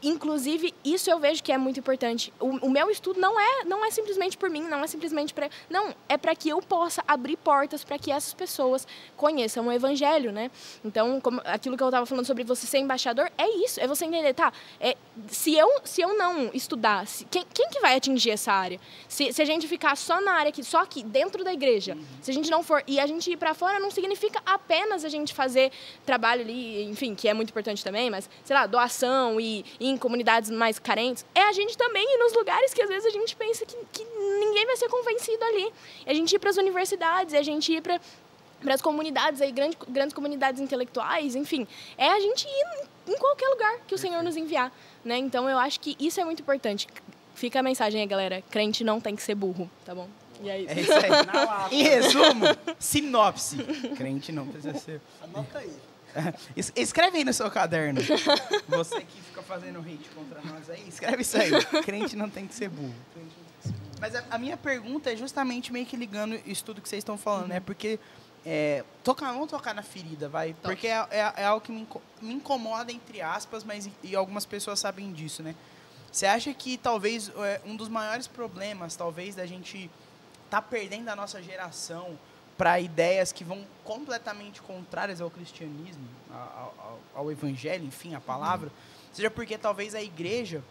Inclusive, 0.02 0.74
isso 0.84 1.10
eu 1.10 1.18
vejo 1.18 1.42
que 1.42 1.52
é 1.52 1.58
muito 1.58 1.78
importante. 1.78 2.32
O, 2.40 2.66
o, 2.66 2.70
meu 2.70 2.90
estudo 2.90 3.20
não 3.20 3.38
é, 3.38 3.64
não 3.64 3.84
é 3.84 3.90
simplesmente 3.90 4.36
por 4.36 4.48
mim, 4.48 4.62
não 4.62 4.82
é 4.82 4.86
simplesmente 4.86 5.34
para. 5.34 5.50
Não, 5.68 5.94
é 6.08 6.16
para 6.16 6.34
que 6.34 6.48
eu 6.48 6.62
possa 6.62 7.04
abrir 7.06 7.36
portas 7.36 7.84
para 7.84 7.98
que 7.98 8.10
essas 8.10 8.32
pessoas 8.32 8.86
conheçam 9.16 9.66
o 9.66 9.72
Evangelho, 9.72 10.32
né? 10.32 10.50
Então, 10.82 11.20
como, 11.20 11.42
aquilo 11.44 11.76
que 11.76 11.82
eu 11.82 11.88
estava 11.88 12.06
falando 12.06 12.24
sobre 12.24 12.44
você 12.44 12.66
ser 12.66 12.78
embaixador, 12.78 13.30
é 13.36 13.48
isso, 13.62 13.78
é 13.78 13.86
você 13.86 14.06
entender, 14.06 14.32
tá? 14.32 14.52
É, 14.80 14.96
se, 15.28 15.54
eu, 15.54 15.68
se 15.84 16.00
eu 16.00 16.16
não 16.16 16.50
estudar, 16.54 17.06
se, 17.06 17.26
quem, 17.26 17.44
quem 17.52 17.68
que 17.68 17.80
vai 17.80 17.96
atingir 17.96 18.30
essa 18.30 18.52
área? 18.52 18.80
Se, 19.06 19.32
se 19.32 19.42
a 19.42 19.44
gente 19.44 19.68
ficar 19.68 19.96
só 19.96 20.20
na 20.22 20.32
área 20.32 20.48
aqui, 20.48 20.64
só 20.64 20.78
aqui, 20.78 21.02
dentro 21.02 21.44
da 21.44 21.52
igreja, 21.52 21.94
uhum. 21.94 22.04
se 22.22 22.30
a 22.30 22.34
gente 22.34 22.50
não 22.50 22.62
for. 22.62 22.82
E 22.86 22.98
a 22.98 23.06
gente 23.06 23.30
ir 23.30 23.36
para 23.36 23.52
fora 23.52 23.78
não 23.78 23.90
significa 23.90 24.40
apenas 24.46 25.04
a 25.04 25.10
gente 25.10 25.34
fazer 25.34 25.70
trabalho 26.06 26.40
ali, 26.40 26.84
enfim, 26.84 27.14
que 27.14 27.28
é 27.28 27.34
muito 27.34 27.50
importante 27.50 27.84
também, 27.84 28.08
mas, 28.08 28.30
sei 28.44 28.56
lá, 28.56 28.66
doação 28.66 29.38
e, 29.38 29.64
e 29.78 29.89
em 29.90 29.96
comunidades 29.96 30.50
mais 30.50 30.78
carentes, 30.78 31.24
é 31.34 31.42
a 31.42 31.52
gente 31.52 31.76
também 31.76 32.04
ir 32.14 32.18
nos 32.18 32.32
lugares 32.32 32.72
que 32.72 32.82
às 32.82 32.88
vezes 32.88 33.06
a 33.06 33.10
gente 33.10 33.36
pensa 33.36 33.66
que, 33.66 33.76
que 33.92 34.04
ninguém 34.04 34.66
vai 34.66 34.76
ser 34.76 34.88
convencido 34.88 35.44
ali. 35.44 35.72
É 36.06 36.10
a 36.10 36.14
gente 36.14 36.34
ir 36.34 36.38
para 36.38 36.50
as 36.50 36.56
universidades, 36.56 37.34
é 37.34 37.38
a 37.38 37.42
gente 37.42 37.72
ir 37.72 37.82
para 37.82 38.00
para 38.60 38.74
as 38.74 38.82
comunidades 38.82 39.40
aí, 39.40 39.50
grandes, 39.50 39.78
grandes 39.88 40.14
comunidades 40.14 40.60
intelectuais, 40.60 41.34
enfim, 41.34 41.66
é 41.96 42.08
a 42.08 42.20
gente 42.20 42.46
ir 42.46 43.12
em 43.12 43.16
qualquer 43.16 43.48
lugar 43.48 43.78
que 43.86 43.94
o 43.94 43.98
Senhor 43.98 44.22
nos 44.22 44.36
enviar, 44.36 44.70
né? 45.04 45.16
Então 45.16 45.48
eu 45.48 45.58
acho 45.58 45.80
que 45.80 45.96
isso 45.98 46.20
é 46.20 46.24
muito 46.24 46.42
importante. 46.42 46.86
Fica 47.34 47.60
a 47.60 47.62
mensagem 47.62 48.02
aí, 48.02 48.06
galera. 48.06 48.42
Crente 48.50 48.84
não 48.84 49.00
tem 49.00 49.16
que 49.16 49.22
ser 49.22 49.34
burro, 49.34 49.70
tá 49.84 49.94
bom? 49.94 50.06
E 50.42 50.50
aí? 50.50 50.66
É 50.66 50.80
isso 50.80 50.92
aí. 50.92 51.72
em 51.72 51.82
resumo, 51.82 52.44
sinopse. 52.78 53.56
Crente 53.96 54.30
não 54.30 54.46
precisa 54.46 54.78
ser. 54.78 55.00
Anota 55.22 55.58
aí. 55.58 55.70
Escreve 56.76 57.18
aí 57.18 57.24
no 57.24 57.32
seu 57.32 57.50
caderno. 57.50 58.00
Você 58.68 59.00
que 59.00 59.20
fica 59.22 59.42
fazendo 59.42 59.80
hate 59.80 60.08
contra 60.14 60.40
nós 60.42 60.68
aí, 60.70 60.88
escreve 60.88 61.22
isso 61.22 61.36
aí. 61.36 61.50
Crente 61.82 62.16
não 62.16 62.28
tem 62.28 62.46
que 62.46 62.54
ser 62.54 62.68
burro. 62.68 62.94
Mas 64.00 64.14
a, 64.14 64.24
a 64.30 64.38
minha 64.38 64.56
pergunta 64.56 65.12
é 65.12 65.16
justamente 65.16 65.72
meio 65.72 65.84
que 65.84 65.96
ligando 65.96 66.40
isso 66.46 66.64
tudo 66.64 66.80
que 66.80 66.88
vocês 66.88 67.00
estão 67.00 67.18
falando, 67.18 67.48
né? 67.48 67.60
Porque 67.60 67.98
é, 68.44 68.82
tocar, 69.04 69.32
vamos 69.32 69.50
tocar 69.50 69.74
na 69.74 69.82
ferida, 69.82 70.28
vai. 70.28 70.54
Porque 70.62 70.86
é, 70.86 71.06
é, 71.10 71.32
é, 71.36 71.44
algo 71.44 71.64
que 71.64 71.70
me, 71.70 71.86
me 72.22 72.34
incomoda, 72.34 72.90
entre 72.90 73.20
aspas, 73.20 73.62
mas 73.62 73.90
e 74.02 74.16
algumas 74.16 74.46
pessoas 74.46 74.80
sabem 74.80 75.12
disso, 75.12 75.42
né? 75.42 75.54
Você 76.10 76.26
acha 76.26 76.52
que 76.54 76.76
talvez 76.76 77.30
é, 77.36 77.60
um 77.64 77.76
dos 77.76 77.88
maiores 77.88 78.26
problemas, 78.26 78.96
talvez, 78.96 79.34
da 79.34 79.46
gente 79.46 79.90
tá 80.48 80.60
perdendo 80.60 81.08
a 81.08 81.16
nossa 81.16 81.42
geração 81.42 82.18
para 82.60 82.78
ideias 82.78 83.32
que 83.32 83.42
vão 83.42 83.64
completamente 83.82 84.60
contrárias 84.60 85.18
ao 85.22 85.30
cristianismo, 85.30 86.06
ao, 86.30 86.74
ao, 86.78 87.00
ao 87.14 87.32
evangelho, 87.32 87.86
enfim, 87.86 88.14
a 88.14 88.20
palavra, 88.20 88.66
uhum. 88.66 89.08
seja 89.14 89.30
porque 89.30 89.56
talvez 89.56 89.94
a 89.94 90.02
igreja, 90.02 90.62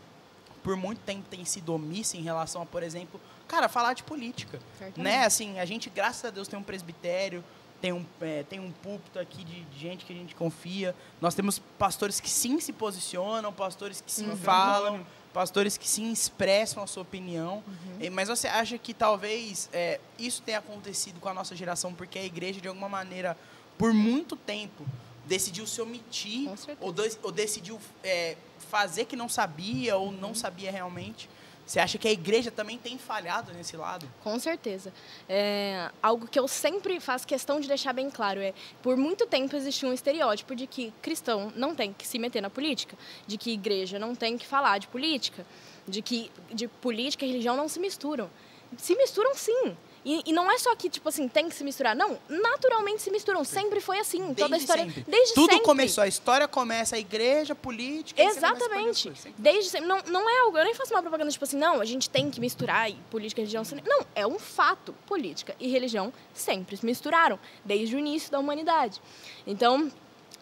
por 0.62 0.76
muito 0.76 1.00
tempo, 1.00 1.28
tem 1.28 1.44
sido 1.44 1.74
omissa 1.74 2.16
em 2.16 2.22
relação 2.22 2.62
a, 2.62 2.66
por 2.68 2.84
exemplo, 2.84 3.20
cara, 3.48 3.68
falar 3.68 3.96
de 3.96 4.04
política. 4.04 4.60
Certamente. 4.78 5.04
Né? 5.04 5.26
Assim, 5.26 5.58
a 5.58 5.66
gente, 5.66 5.90
graças 5.90 6.24
a 6.26 6.30
Deus, 6.30 6.48
tem 6.48 6.60
um 6.60 6.64
presbitério, 6.64 7.44
tem 7.82 7.92
um, 7.92 8.06
é, 8.22 8.44
tem 8.44 8.60
um 8.60 8.72
púlpito 8.72 9.18
aqui 9.18 9.44
de, 9.44 9.64
de, 9.64 9.80
gente 9.80 10.06
que 10.06 10.14
a 10.14 10.16
gente 10.16 10.36
confia. 10.36 10.96
Nós 11.20 11.34
temos 11.34 11.58
pastores 11.80 12.20
que 12.20 12.30
sim 12.30 12.60
se 12.60 12.72
posicionam, 12.72 13.52
pastores 13.52 14.00
que 14.00 14.12
sim 14.12 14.30
uhum. 14.30 14.38
falam 14.38 15.04
pastores 15.34 15.78
que 15.78 15.88
sim 15.88 16.12
expressam 16.12 16.84
a 16.84 16.88
sua 16.88 17.04
opinião. 17.04 17.64
Uhum. 17.68 18.12
Mas 18.12 18.30
você 18.30 18.48
acha 18.48 18.78
que 18.78 18.94
talvez 18.94 19.70
é, 19.72 20.00
isso 20.18 20.42
tenha 20.42 20.60
acontecido 20.60 21.20
com 21.20 21.30
a 21.30 21.34
nossa 21.34 21.56
geração 21.56 21.94
porque 21.94 22.20
a 22.20 22.24
igreja, 22.24 22.60
de 22.60 22.68
alguma 22.68 22.90
maneira, 22.90 23.38
por 23.78 23.94
muito 23.94 24.36
tempo, 24.36 24.86
decidiu 25.26 25.66
se 25.68 25.82
omitir 25.82 26.50
ou, 26.82 26.94
ou 27.24 27.32
decidiu 27.32 27.80
é, 28.04 28.36
fazer 28.70 29.06
que 29.06 29.16
não 29.16 29.30
sabia 29.30 29.98
ou 29.98 30.12
não 30.12 30.34
sabia 30.34 30.72
realmente? 30.72 31.30
Você 31.70 31.80
acha 31.80 32.00
que 32.00 32.08
a 32.08 32.12
igreja 32.12 32.50
também 32.50 32.80
tem 32.80 32.98
falhado 32.98 33.54
nesse 33.54 33.78
lado? 33.78 34.10
Com 34.24 34.40
certeza. 34.40 34.92
É, 35.30 35.92
algo 36.02 36.28
que 36.28 36.40
eu 36.40 36.48
sempre 36.48 37.00
faço 37.00 37.28
questão 37.28 37.60
de 37.60 37.68
deixar 37.68 37.94
bem 37.94 38.10
claro 38.10 38.42
é, 38.42 38.56
por 38.82 38.98
muito 38.98 39.28
tempo 39.28 39.56
existiu 39.56 39.88
um 39.88 39.94
estereótipo 39.94 40.56
de 40.56 40.66
que 40.66 40.92
cristão 41.00 41.54
não 41.56 41.76
tem 41.76 41.94
que 41.94 42.08
se 42.08 42.18
meter 42.18 42.42
na 42.42 42.50
política, 42.50 42.98
de 43.28 43.38
que 43.38 43.52
igreja 43.52 44.00
não 44.00 44.16
tem 44.16 44.36
que 44.36 44.48
falar 44.48 44.80
de 44.80 44.88
política, 44.88 45.46
de 45.88 46.02
que 46.02 46.32
de 46.52 46.68
política 46.68 47.24
e 47.24 47.28
religião 47.28 47.56
não 47.56 47.70
se 47.70 47.80
misturam. 47.80 48.32
Se 48.76 48.96
misturam 48.96 49.36
sim. 49.36 49.78
E, 50.10 50.24
e, 50.26 50.34
não 50.34 50.50
é 50.50 50.58
só 50.58 50.76
que, 50.76 50.90
tipo 50.90 51.08
assim, 51.08 51.28
tem 51.28 51.48
que 51.48 51.54
se 51.54 51.64
misturar. 51.64 51.96
Não, 51.96 52.18
naturalmente 52.28 53.00
se 53.00 53.12
misturam. 53.12 53.44
Sempre 53.44 53.80
foi 53.80 54.00
assim. 54.00 54.34
Desde 54.34 54.42
toda 54.42 54.56
a 54.56 54.58
história. 54.58 54.86
Sempre. 54.86 55.06
Desde 55.08 55.36
Tudo 55.36 55.52
sempre. 55.52 55.66
começou. 55.66 56.04
A 56.04 56.08
história 56.08 56.48
começa, 56.48 56.96
a 56.96 57.00
igreja, 57.00 57.54
a 57.54 57.56
política. 57.56 58.20
Exatamente. 58.20 59.14
Desde 59.38 59.70
sempre. 59.70 59.88
Não, 59.88 60.02
não 60.08 60.28
é 60.28 60.40
algo. 60.40 60.58
Eu 60.58 60.64
nem 60.64 60.74
faço 60.74 60.96
uma 60.96 61.02
propaganda, 61.04 61.30
tipo 61.30 61.46
assim, 61.46 61.58
não, 61.58 61.80
a 61.80 61.86
gente 61.86 62.10
tem 62.10 62.32
que 62.32 62.42
misturar 62.42 62.92
política 63.12 63.40
e 63.40 63.44
religião. 63.44 63.62
Não, 63.86 64.04
é 64.16 64.26
um 64.26 64.40
fato. 64.40 64.96
Política 65.06 65.56
e 65.60 65.68
religião 65.68 66.12
sempre 66.34 66.76
se 66.76 66.84
misturaram. 66.84 67.38
Desde 67.64 67.96
o 67.96 68.00
início 68.00 68.32
da 68.32 68.40
humanidade. 68.40 69.00
Então. 69.46 69.92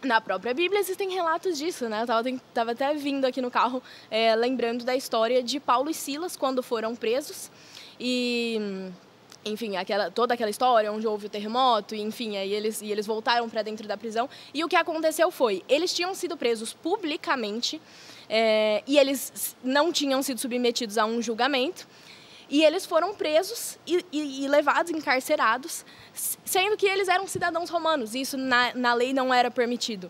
Na 0.03 0.21
própria 0.21 0.53
Bíblia 0.53 0.79
existem 0.79 1.09
relatos 1.09 1.57
disso, 1.57 1.89
né? 1.89 2.03
Eu 2.03 2.05
tava, 2.05 2.23
tava 2.53 2.71
até 2.73 2.93
vindo 2.93 3.25
aqui 3.25 3.41
no 3.41 3.49
carro, 3.49 3.81
é, 4.11 4.35
lembrando 4.35 4.85
da 4.85 4.95
história 4.95 5.41
de 5.41 5.59
Paulo 5.59 5.89
e 5.89 5.93
Silas 5.93 6.37
quando 6.37 6.61
foram 6.61 6.95
presos. 6.95 7.49
E 7.99 8.91
enfim, 9.45 9.75
aquela, 9.77 10.11
toda 10.11 10.33
aquela 10.33 10.49
história 10.49 10.91
onde 10.91 11.07
houve 11.07 11.27
o 11.27 11.29
terremoto, 11.29 11.95
e, 11.95 12.01
enfim, 12.01 12.37
aí 12.37 12.53
eles, 12.53 12.81
e 12.81 12.91
eles 12.91 13.05
voltaram 13.05 13.49
para 13.49 13.61
dentro 13.61 13.87
da 13.87 13.97
prisão. 13.97 14.29
E 14.53 14.63
o 14.63 14.67
que 14.67 14.75
aconteceu 14.75 15.31
foi, 15.31 15.63
eles 15.67 15.93
tinham 15.93 16.13
sido 16.13 16.35
presos 16.35 16.73
publicamente 16.73 17.81
é, 18.29 18.83
e 18.85 18.97
eles 18.97 19.55
não 19.63 19.91
tinham 19.91 20.21
sido 20.21 20.39
submetidos 20.39 20.97
a 20.97 21.05
um 21.05 21.21
julgamento. 21.21 21.87
E 22.49 22.63
eles 22.63 22.85
foram 22.85 23.13
presos 23.13 23.77
e, 23.85 24.05
e, 24.11 24.45
e, 24.45 24.47
levados, 24.47 24.91
encarcerados, 24.91 25.85
sendo 26.13 26.77
que 26.77 26.85
eles 26.85 27.09
eram 27.09 27.27
cidadãos 27.27 27.69
romanos. 27.69 28.15
Isso 28.15 28.37
na, 28.37 28.73
na 28.73 28.93
lei 28.93 29.13
não 29.13 29.33
era 29.33 29.51
permitido. 29.51 30.09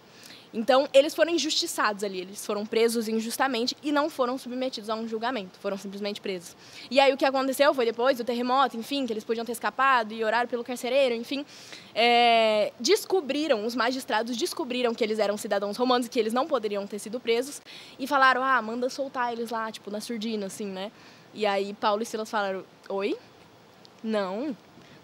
Então, 0.53 0.87
eles 0.93 1.13
foram 1.13 1.31
injustiçados 1.31 2.03
ali, 2.03 2.21
eles 2.21 2.45
foram 2.45 2.65
presos 2.65 3.07
injustamente 3.07 3.75
e 3.83 3.91
não 3.91 4.09
foram 4.09 4.37
submetidos 4.37 4.89
a 4.89 4.95
um 4.95 5.07
julgamento, 5.07 5.59
foram 5.59 5.77
simplesmente 5.77 6.21
presos. 6.21 6.55
E 6.89 6.99
aí 6.99 7.13
o 7.13 7.17
que 7.17 7.25
aconteceu 7.25 7.73
foi 7.73 7.85
depois 7.85 8.17
do 8.17 8.23
terremoto, 8.23 8.77
enfim, 8.77 9.05
que 9.05 9.13
eles 9.13 9.23
podiam 9.23 9.45
ter 9.45 9.51
escapado 9.51 10.13
e 10.13 10.23
oraram 10.23 10.47
pelo 10.47 10.63
carcereiro, 10.63 11.13
enfim, 11.13 11.45
é, 11.93 12.71
descobriram, 12.79 13.65
os 13.65 13.75
magistrados 13.75 14.37
descobriram 14.37 14.93
que 14.93 15.03
eles 15.03 15.19
eram 15.19 15.37
cidadãos 15.37 15.77
romanos 15.77 16.07
que 16.07 16.19
eles 16.19 16.33
não 16.33 16.47
poderiam 16.47 16.87
ter 16.87 16.99
sido 16.99 17.19
presos 17.19 17.61
e 17.99 18.07
falaram, 18.07 18.43
ah, 18.43 18.61
manda 18.61 18.89
soltar 18.89 19.33
eles 19.33 19.49
lá, 19.49 19.71
tipo, 19.71 19.91
na 19.91 19.99
surdina, 19.99 20.45
assim, 20.45 20.67
né? 20.67 20.91
E 21.33 21.45
aí 21.45 21.73
Paulo 21.73 22.01
e 22.01 22.05
Silas 22.05 22.29
falaram, 22.29 22.63
oi? 22.89 23.17
Não, 24.03 24.55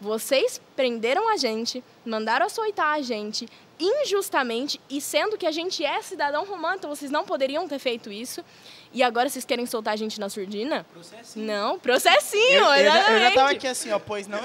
vocês 0.03 0.61
prenderam 0.75 1.31
a 1.31 1.37
gente, 1.37 1.83
mandaram 2.05 2.45
açoitar 2.45 2.93
a 2.93 3.01
gente, 3.01 3.47
injustamente 3.79 4.79
e 4.89 5.01
sendo 5.01 5.37
que 5.37 5.45
a 5.45 5.51
gente 5.51 5.83
é 5.83 6.01
cidadão 6.01 6.45
romano, 6.45 6.77
então 6.77 6.89
vocês 6.89 7.11
não 7.11 7.25
poderiam 7.25 7.67
ter 7.67 7.79
feito 7.79 8.11
isso. 8.11 8.43
E 8.93 9.01
agora 9.01 9.27
vocês 9.27 9.43
querem 9.43 9.65
soltar 9.65 9.93
a 9.93 9.97
gente 9.97 10.19
na 10.19 10.29
surdina? 10.29 10.85
Processinho. 10.93 11.45
Não, 11.47 11.79
processinho, 11.79 12.59
Eu, 12.59 12.75
eu, 12.75 12.85
já, 12.85 13.11
eu 13.11 13.19
já 13.19 13.31
tava 13.31 13.51
aqui 13.51 13.67
assim, 13.67 13.91
ó, 13.91 13.97
pois 13.97 14.27
não. 14.27 14.39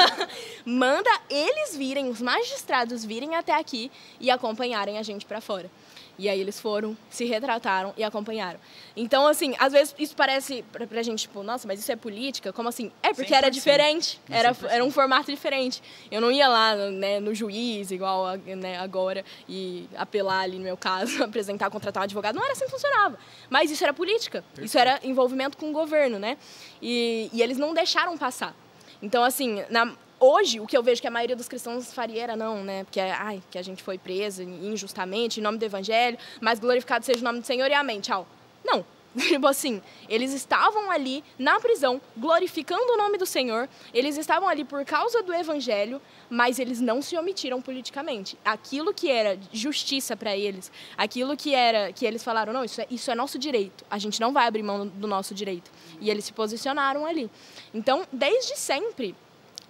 Manda 0.66 1.10
eles 1.30 1.74
virem, 1.74 2.10
os 2.10 2.20
magistrados 2.20 3.02
virem 3.02 3.34
até 3.34 3.54
aqui 3.54 3.90
e 4.20 4.30
acompanharem 4.30 4.98
a 4.98 5.02
gente 5.02 5.24
pra 5.24 5.40
fora. 5.40 5.70
E 6.18 6.28
aí 6.28 6.40
eles 6.40 6.60
foram, 6.60 6.96
se 7.08 7.24
retrataram 7.24 7.94
e 7.96 8.02
acompanharam. 8.02 8.58
Então, 8.96 9.26
assim, 9.28 9.54
às 9.58 9.72
vezes 9.72 9.94
isso 9.98 10.16
parece 10.16 10.64
pra, 10.72 10.84
pra 10.84 11.00
gente, 11.00 11.20
tipo, 11.20 11.44
nossa, 11.44 11.68
mas 11.68 11.78
isso 11.78 11.92
é 11.92 11.96
política? 11.96 12.52
Como 12.52 12.68
assim? 12.68 12.90
É 13.02 13.14
porque 13.14 13.32
era 13.32 13.46
100%. 13.46 13.50
diferente, 13.52 14.20
era, 14.28 14.52
100%. 14.52 14.66
era 14.68 14.84
um 14.84 14.90
formato 14.90 15.30
diferente. 15.30 15.80
Eu 16.10 16.20
não 16.20 16.32
ia 16.32 16.48
lá 16.48 16.74
né, 16.74 17.20
no 17.20 17.32
juiz, 17.34 17.92
igual 17.92 18.36
né, 18.36 18.78
agora, 18.78 19.24
e 19.48 19.88
apelar 19.96 20.40
ali, 20.40 20.56
no 20.58 20.64
meu 20.64 20.76
caso, 20.76 21.22
apresentar, 21.22 21.70
contratar 21.70 22.00
um 22.02 22.04
advogado. 22.04 22.34
Não 22.34 22.42
era 22.42 22.52
assim 22.52 22.64
que 22.64 22.70
funcionava. 22.72 23.16
Mas 23.48 23.70
isso 23.70 23.84
era 23.84 23.94
política, 23.94 24.44
isso 24.60 24.76
era 24.76 24.98
envolvimento 25.04 25.56
com 25.56 25.70
o 25.70 25.72
governo, 25.72 26.18
né? 26.18 26.36
E, 26.82 27.30
e 27.32 27.40
eles 27.42 27.58
não 27.58 27.72
deixaram 27.72 28.18
passar. 28.18 28.56
Então, 29.00 29.22
assim, 29.22 29.62
na- 29.70 29.94
hoje, 30.20 30.60
o 30.60 30.66
que 30.66 30.76
eu 30.76 30.82
vejo 30.82 31.00
que 31.00 31.06
a 31.06 31.10
maioria 31.10 31.36
dos 31.36 31.48
cristãos 31.48 31.92
faria 31.92 32.22
era 32.22 32.36
não, 32.36 32.62
né? 32.62 32.84
Porque, 32.84 33.00
ai, 33.00 33.42
que 33.50 33.58
a 33.58 33.62
gente 33.62 33.82
foi 33.82 33.98
preso 33.98 34.42
injustamente 34.42 35.40
em 35.40 35.42
nome 35.42 35.58
do 35.58 35.64
evangelho, 35.64 36.18
mas 36.40 36.58
glorificado 36.58 37.04
seja 37.04 37.20
o 37.20 37.24
nome 37.24 37.40
do 37.40 37.46
Senhor 37.46 37.70
e 37.70 37.74
amém, 37.74 38.00
tchau. 38.00 38.26
Não. 38.64 38.84
Tipo 39.16 39.46
assim, 39.46 39.82
eles 40.08 40.32
estavam 40.32 40.90
ali 40.90 41.24
na 41.38 41.58
prisão, 41.58 42.00
glorificando 42.16 42.92
o 42.92 42.96
nome 42.96 43.16
do 43.16 43.26
Senhor, 43.26 43.68
eles 43.92 44.16
estavam 44.16 44.48
ali 44.48 44.64
por 44.64 44.84
causa 44.84 45.22
do 45.22 45.32
evangelho, 45.32 46.00
mas 46.28 46.58
eles 46.58 46.80
não 46.80 47.00
se 47.00 47.16
omitiram 47.16 47.60
politicamente. 47.60 48.38
Aquilo 48.44 48.92
que 48.92 49.10
era 49.10 49.38
justiça 49.52 50.16
para 50.16 50.36
eles, 50.36 50.70
aquilo 50.96 51.36
que 51.36 51.54
era 51.54 51.92
que 51.92 52.04
eles 52.04 52.22
falaram, 52.22 52.52
não, 52.52 52.64
isso 52.64 52.80
é, 52.80 52.86
isso 52.90 53.10
é 53.10 53.14
nosso 53.14 53.38
direito, 53.38 53.84
a 53.90 53.98
gente 53.98 54.20
não 54.20 54.32
vai 54.32 54.46
abrir 54.46 54.62
mão 54.62 54.86
do 54.86 55.06
nosso 55.06 55.34
direito. 55.34 55.70
E 56.00 56.10
eles 56.10 56.24
se 56.24 56.32
posicionaram 56.32 57.06
ali. 57.06 57.30
Então, 57.72 58.06
desde 58.12 58.56
sempre, 58.56 59.14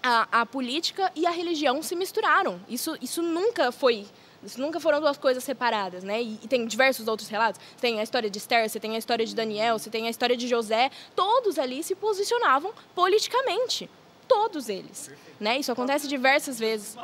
a, 0.09 0.41
a 0.41 0.47
política 0.47 1.13
e 1.15 1.27
a 1.27 1.31
religião 1.31 1.83
se 1.83 1.95
misturaram. 1.95 2.61
Isso, 2.69 2.97
isso 3.01 3.21
nunca 3.23 3.71
foi. 3.71 4.07
Isso 4.43 4.61
nunca 4.61 4.81
foram 4.81 5.01
duas 5.01 5.19
coisas 5.19 5.43
separadas, 5.45 6.03
né? 6.03 6.23
E, 6.23 6.39
e 6.43 6.49
tem 6.49 6.67
diversos 6.67 7.07
outros 7.09 7.29
relatos. 7.29 7.61
Tem 7.81 8.01
a 8.01 8.03
história 8.03 8.31
de 8.31 8.39
Esther, 8.39 8.69
você 8.69 8.81
tem 8.81 8.95
a 8.95 8.99
história 8.99 9.27
de 9.27 9.35
Daniel, 9.35 9.79
você 9.79 9.91
tem 9.91 10.07
a 10.07 10.11
história 10.11 10.37
de 10.37 10.49
José. 10.49 10.91
Todos 11.15 11.59
ali 11.59 11.83
se 11.83 11.95
posicionavam 11.95 12.73
politicamente. 12.95 13.91
Todos 14.27 14.69
eles. 14.69 15.11
Né? 15.39 15.59
Isso 15.59 15.73
acontece 15.73 16.09
diversas 16.09 16.59
vezes. 16.59 16.97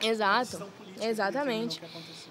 Exato. 0.00 0.66
Exatamente. 1.00 1.80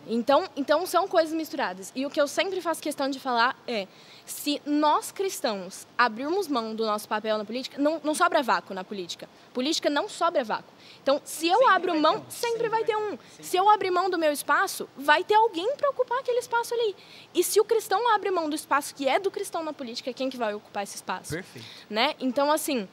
Então, 0.08 0.48
então 0.56 0.86
são 0.86 1.08
coisas 1.08 1.34
misturadas. 1.34 1.91
E 1.95 2.06
o 2.06 2.10
que 2.10 2.22
eu 2.22 2.28
sempre 2.28 2.62
faço 2.62 2.82
questão 2.82 3.10
de 3.10 3.20
falar 3.20 3.58
é: 3.68 3.88
se 4.26 4.62
nós 4.66 5.12
cristãos 5.12 5.86
abrirmos 5.98 6.48
mão 6.48 6.76
do 6.76 6.86
nosso 6.86 7.08
papel 7.08 7.38
na 7.38 7.45
política, 7.45 7.78
não, 7.82 8.00
não 8.04 8.16
sobra 8.16 8.41
vácuo 8.41 8.74
na 8.74 8.84
política. 8.84 9.30
Política 9.54 9.90
não 9.90 10.08
sobra 10.08 10.44
vácuo. 10.44 10.74
Então, 11.02 11.22
se 11.24 11.48
eu 11.48 11.58
Sempre 11.58 11.74
abro 11.74 12.00
mão, 12.00 12.16
um, 12.16 12.30
sempre, 12.30 12.52
sempre 12.52 12.70
vai 12.70 12.84
ter 12.84 12.95
um. 12.95 13.18
Se 13.41 13.58
eu 13.58 13.70
abrir 13.70 13.91
mão 13.91 14.10
do 14.10 14.18
meu 14.18 14.32
espaço, 14.32 14.88
vai 14.98 15.24
ter 15.24 15.36
alguém 15.36 15.76
para 15.76 15.90
ocupar 15.90 16.20
aquele 16.20 16.40
espaço 16.40 16.74
ali. 16.74 16.95
E 17.34 17.44
se 17.44 17.60
o 17.60 17.66
cristão 17.66 18.14
abre 18.14 18.32
mão 18.32 18.50
do 18.50 18.56
espaço 18.56 18.95
que 18.95 19.08
é 19.08 19.20
do 19.20 19.30
cristão 19.30 19.64
na 19.64 19.74
política, 19.74 20.14
quem 20.14 20.30
que 20.30 20.38
vai 20.38 20.54
ocupar 20.54 20.84
esse 20.84 20.95
espaço? 20.95 21.34
Perfeito. 21.34 21.68
né? 21.90 22.16
Então, 22.20 22.52
assim, 22.52 22.88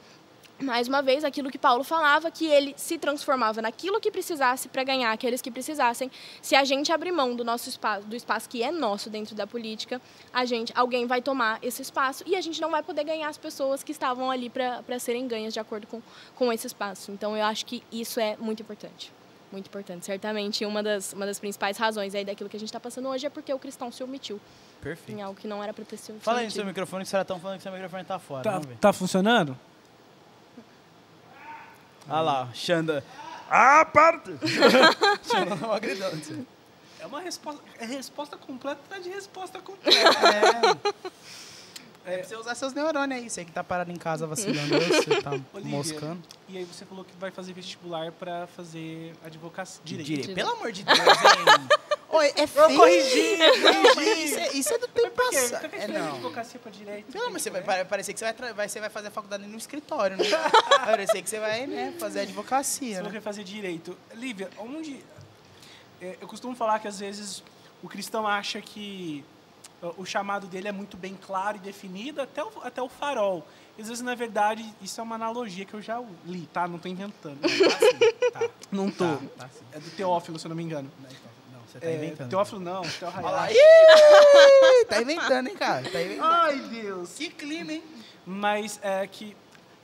mais 0.61 0.87
uma 0.87 1.01
vez, 1.01 1.23
aquilo 1.23 1.49
que 1.49 1.57
Paulo 1.57 1.83
falava, 1.83 2.29
que 2.31 2.45
ele 2.45 2.73
se 2.77 2.97
transformava 2.97 3.61
naquilo 3.61 3.99
que 3.99 4.11
precisasse 4.11 4.69
para 4.69 4.83
ganhar 4.83 5.11
aqueles 5.11 5.41
que 5.41 5.51
precisassem. 5.51 6.09
Se 6.41 6.55
a 6.55 6.63
gente 6.63 6.91
abrir 6.91 7.11
mão 7.11 7.35
do 7.35 7.43
nosso 7.43 7.69
espaço, 7.69 8.07
do 8.07 8.15
espaço 8.15 8.47
que 8.47 8.63
é 8.63 8.71
nosso 8.71 9.09
dentro 9.09 9.35
da 9.35 9.47
política, 9.47 10.01
a 10.33 10.45
gente, 10.45 10.71
alguém 10.75 11.05
vai 11.05 11.21
tomar 11.21 11.59
esse 11.61 11.81
espaço 11.81 12.23
e 12.25 12.35
a 12.35 12.41
gente 12.41 12.61
não 12.61 12.69
vai 12.71 12.83
poder 12.83 13.03
ganhar 13.03 13.29
as 13.29 13.37
pessoas 13.37 13.83
que 13.83 13.91
estavam 13.91 14.29
ali 14.29 14.49
para 14.49 14.99
serem 14.99 15.27
ganhas 15.27 15.53
de 15.53 15.59
acordo 15.59 15.87
com, 15.87 16.01
com 16.35 16.53
esse 16.53 16.67
espaço. 16.67 17.11
Então, 17.11 17.35
eu 17.35 17.45
acho 17.45 17.65
que 17.65 17.83
isso 17.91 18.19
é 18.19 18.37
muito 18.37 18.61
importante. 18.61 19.11
Muito 19.51 19.67
importante. 19.67 20.05
Certamente, 20.05 20.65
uma 20.65 20.81
das, 20.81 21.11
uma 21.11 21.25
das 21.25 21.37
principais 21.37 21.77
razões 21.77 22.15
aí 22.15 22.23
daquilo 22.23 22.49
que 22.49 22.55
a 22.55 22.59
gente 22.59 22.69
está 22.69 22.79
passando 22.79 23.09
hoje 23.09 23.25
é 23.25 23.29
porque 23.29 23.53
o 23.53 23.59
cristão 23.59 23.91
se 23.91 24.01
omitiu 24.01 24.39
Perfeito. 24.81 25.17
em 25.17 25.21
algo 25.21 25.37
que 25.37 25.45
não 25.45 25.61
era 25.61 25.73
para 25.73 25.83
ter 25.83 25.97
se 25.97 26.13
Fala 26.13 26.39
aí 26.39 26.45
no 26.45 26.51
seu 26.51 26.65
microfone, 26.65 27.05
que 27.05 27.13
era 27.13 27.25
tão 27.25 27.37
falando 27.37 27.57
que 27.57 27.63
seu 27.63 27.71
microfone 27.71 28.05
tá 28.05 28.17
fora. 28.17 28.43
Tá, 28.43 28.61
tá 28.79 28.93
funcionando? 28.93 29.57
Olha 32.11 32.21
lá, 32.21 32.49
Xanda. 32.53 33.03
Ah, 33.49 33.85
parte! 33.85 34.31
Xanda 35.23 35.55
não 35.55 35.71
agridando. 35.71 36.45
É 36.99 37.05
uma 37.05 37.19
resposta, 37.21 37.61
é 37.79 37.85
resposta 37.85 38.37
completa 38.37 38.99
de 38.99 39.09
resposta 39.09 39.59
completa. 39.59 39.97
É. 42.05 42.11
É 42.13 42.17
pra 42.17 42.27
você 42.27 42.35
usar 42.35 42.55
seus 42.55 42.73
neurônios 42.73 43.21
aí, 43.21 43.29
você 43.29 43.45
que 43.45 43.51
tá 43.51 43.63
parado 43.63 43.91
em 43.91 43.95
casa 43.95 44.25
vacilando, 44.25 44.69
você 44.79 45.21
tá 45.21 45.31
Olivia, 45.53 45.77
moscando. 45.77 46.21
E 46.49 46.57
aí 46.57 46.63
você 46.63 46.83
falou 46.85 47.05
que 47.05 47.13
vai 47.19 47.29
fazer 47.29 47.53
vestibular 47.53 48.11
pra 48.11 48.47
fazer 48.47 49.13
advocacia, 49.23 49.81
direito. 49.83 50.07
Direito. 50.07 50.33
Pelo 50.33 50.51
amor 50.51 50.71
de 50.71 50.81
Deus, 50.85 50.97
hein? 50.99 51.67
Oi, 52.13 52.33
é 52.35 52.45
feio. 52.47 52.75
corrigi, 52.77 53.37
Não, 53.37 53.95
mas 53.95 54.07
Isso 54.19 54.39
é, 54.39 54.53
isso 54.53 54.73
é 54.73 54.77
do 54.77 54.87
tempo 54.87 55.11
passado. 55.11 55.65
É, 55.65 55.79
você 55.79 55.87
não. 55.87 56.13
advocacia 56.15 56.59
pra 56.59 56.71
direito? 56.71 57.11
Pelo 57.11 57.25
amor, 57.27 57.39
você 57.39 57.49
vai 57.49 57.61
pare- 57.63 57.85
parecer 57.85 58.13
que 58.13 58.19
você 58.19 58.33
vai, 58.33 58.53
vai, 58.53 58.67
você 58.69 58.79
vai 58.79 58.89
fazer 58.89 59.07
a 59.07 59.11
faculdade 59.11 59.45
no 59.47 59.57
escritório, 59.57 60.17
né? 60.17 60.23
Parecer 60.85 61.21
que 61.21 61.29
você 61.29 61.39
vai 61.39 61.65
né, 61.67 61.93
fazer 61.99 62.19
Você 62.19 62.25
advocacia, 62.25 62.97
que 62.97 63.03
né? 63.03 63.09
vai 63.09 63.21
fazer 63.21 63.43
direito. 63.43 63.97
Lívia, 64.13 64.49
onde... 64.57 65.03
é, 66.01 66.17
eu 66.19 66.27
costumo 66.27 66.55
falar 66.55 66.79
que 66.79 66.87
às 66.87 66.99
vezes 66.99 67.43
o 67.81 67.87
cristão 67.87 68.27
acha 68.27 68.59
que 68.61 69.23
ó, 69.81 69.93
o 69.97 70.05
chamado 70.05 70.47
dele 70.47 70.67
é 70.67 70.71
muito 70.71 70.97
bem 70.97 71.17
claro 71.25 71.57
e 71.57 71.59
definido 71.59 72.21
até 72.21 72.43
o, 72.43 72.51
até 72.63 72.81
o 72.81 72.89
farol. 72.89 73.45
E, 73.77 73.81
às 73.81 73.87
vezes, 73.87 74.03
na 74.03 74.13
verdade, 74.15 74.65
isso 74.81 74.99
é 74.99 75.03
uma 75.03 75.15
analogia 75.15 75.63
que 75.63 75.73
eu 75.73 75.81
já 75.81 76.03
li, 76.25 76.45
tá? 76.51 76.67
Não 76.67 76.77
tô 76.77 76.89
inventando. 76.89 77.39
Tá, 78.33 78.49
Não 78.69 78.91
tô. 78.91 79.05
tá, 79.15 79.45
tá 79.45 79.49
sim. 79.49 79.63
É 79.71 79.79
do 79.79 79.89
Teófilo, 79.91 80.37
se 80.37 80.45
eu 80.45 80.49
não 80.49 80.55
me 80.57 80.63
engano. 80.63 80.91
Não, 80.99 81.09
você 81.71 81.79
tá 81.79 81.87
É, 81.87 81.95
inventando. 81.95 82.29
Teófilo 82.29 82.59
não, 82.59 82.81
Teó 82.81 83.09
Olha 83.09 83.21
lá. 83.21 83.43
Hayashi. 83.43 83.57
Ih, 84.81 84.85
tá 84.85 85.01
inventando, 85.01 85.47
hein, 85.47 85.55
cara? 85.55 85.89
Tá 85.89 86.01
inventando. 86.01 86.25
Ai, 86.25 86.59
Deus. 86.59 87.13
Que 87.13 87.29
clima, 87.29 87.71
hein? 87.73 87.83
Mas 88.25 88.79
é 88.83 89.05
que, 89.07 89.35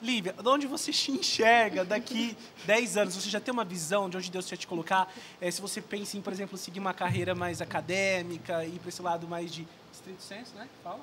Lívia, 0.02 0.34
de 0.34 0.48
onde 0.48 0.68
você 0.68 0.94
se 0.94 1.12
enxerga 1.12 1.84
daqui 1.84 2.38
10 2.66 2.98
anos? 2.98 3.16
Você 3.16 3.30
já 3.30 3.40
tem 3.40 3.52
uma 3.54 3.66
visão 3.66 4.10
de 4.10 4.18
onde 4.18 4.30
Deus 4.30 4.46
quer 4.48 4.58
te 4.58 4.68
colocar? 4.68 5.12
É, 5.42 5.50
se 5.50 5.62
você 5.62 5.82
pensa 5.82 6.18
em, 6.18 6.22
por 6.22 6.32
exemplo, 6.34 6.58
seguir 6.58 6.80
uma 6.80 6.94
carreira 6.94 7.34
mais 7.34 7.62
acadêmica, 7.62 8.64
ir 8.66 8.80
para 8.80 8.90
esse 8.90 9.02
lado 9.02 9.28
mais 9.28 9.52
de 9.52 9.68
estrito 9.94 10.22
senso, 10.22 10.54
né? 10.56 10.68
Fala. 10.84 11.00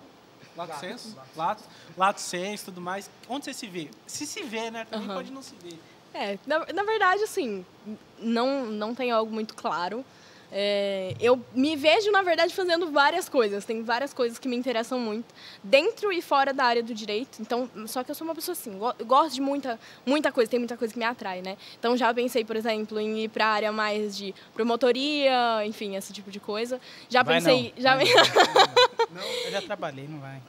Lato, 0.57 0.79
senso, 0.79 1.17
lato. 1.35 1.65
lato, 1.97 2.21
senso, 2.21 2.67
tudo 2.67 2.81
mais. 2.81 3.11
Onde 3.29 3.45
você 3.47 3.53
se 3.53 3.67
vê? 3.67 3.91
Se 4.07 4.25
se 4.25 4.45
vê, 4.45 4.71
né? 4.71 4.85
Também 4.89 5.07
Aham. 5.09 5.17
pode 5.17 5.33
não 5.33 5.43
se 5.43 5.55
ver. 5.61 5.77
É, 6.15 6.39
na, 6.47 6.61
na 6.73 6.85
verdade, 6.85 7.25
assim, 7.25 7.67
não, 8.21 8.67
não 8.67 8.95
tem 8.95 9.11
algo 9.11 9.33
muito 9.35 9.53
claro. 9.55 10.05
É, 10.57 11.17
eu 11.21 11.43
me 11.53 11.75
vejo, 11.75 12.13
na 12.13 12.23
verdade, 12.23 12.55
fazendo 12.55 12.93
várias 12.93 13.29
coisas. 13.29 13.65
Tem 13.65 13.83
várias 13.83 14.15
coisas 14.15 14.39
que 14.39 14.47
me 14.47 14.55
interessam 14.55 15.01
muito, 15.01 15.35
dentro 15.65 16.13
e 16.13 16.23
fora 16.23 16.53
da 16.55 16.65
área 16.65 16.81
do 16.81 16.95
direito. 16.95 17.43
Então, 17.43 17.69
só 17.87 18.05
que 18.05 18.13
eu 18.13 18.15
sou 18.15 18.25
uma 18.25 18.37
pessoa 18.37 18.53
assim, 18.53 18.79
gosto 19.05 19.35
de 19.35 19.41
muita, 19.41 19.81
muita 20.07 20.31
coisa, 20.31 20.49
tem 20.49 20.61
muita 20.61 20.77
coisa 20.77 20.93
que 20.95 20.99
me 20.99 21.05
atrai, 21.05 21.43
né? 21.43 21.57
Então, 21.77 21.97
já 21.97 22.15
pensei, 22.15 22.45
por 22.45 22.55
exemplo, 22.55 23.01
em 23.01 23.25
ir 23.25 23.29
para 23.31 23.47
a 23.47 23.49
área 23.49 23.73
mais 23.73 24.17
de 24.17 24.33
promotoria, 24.55 25.67
enfim, 25.67 25.97
esse 25.97 26.13
tipo 26.13 26.31
de 26.31 26.39
coisa. 26.39 26.81
Já 27.09 27.25
Vai 27.25 27.37
pensei, 27.37 27.73
não, 27.77 27.83
já, 27.83 27.97
vai 27.97 28.05
Não, 29.11 29.23
eu 29.23 29.51
já 29.51 29.63
trabalhei, 29.63 30.07
não 30.09 30.21
vai. 30.21 30.41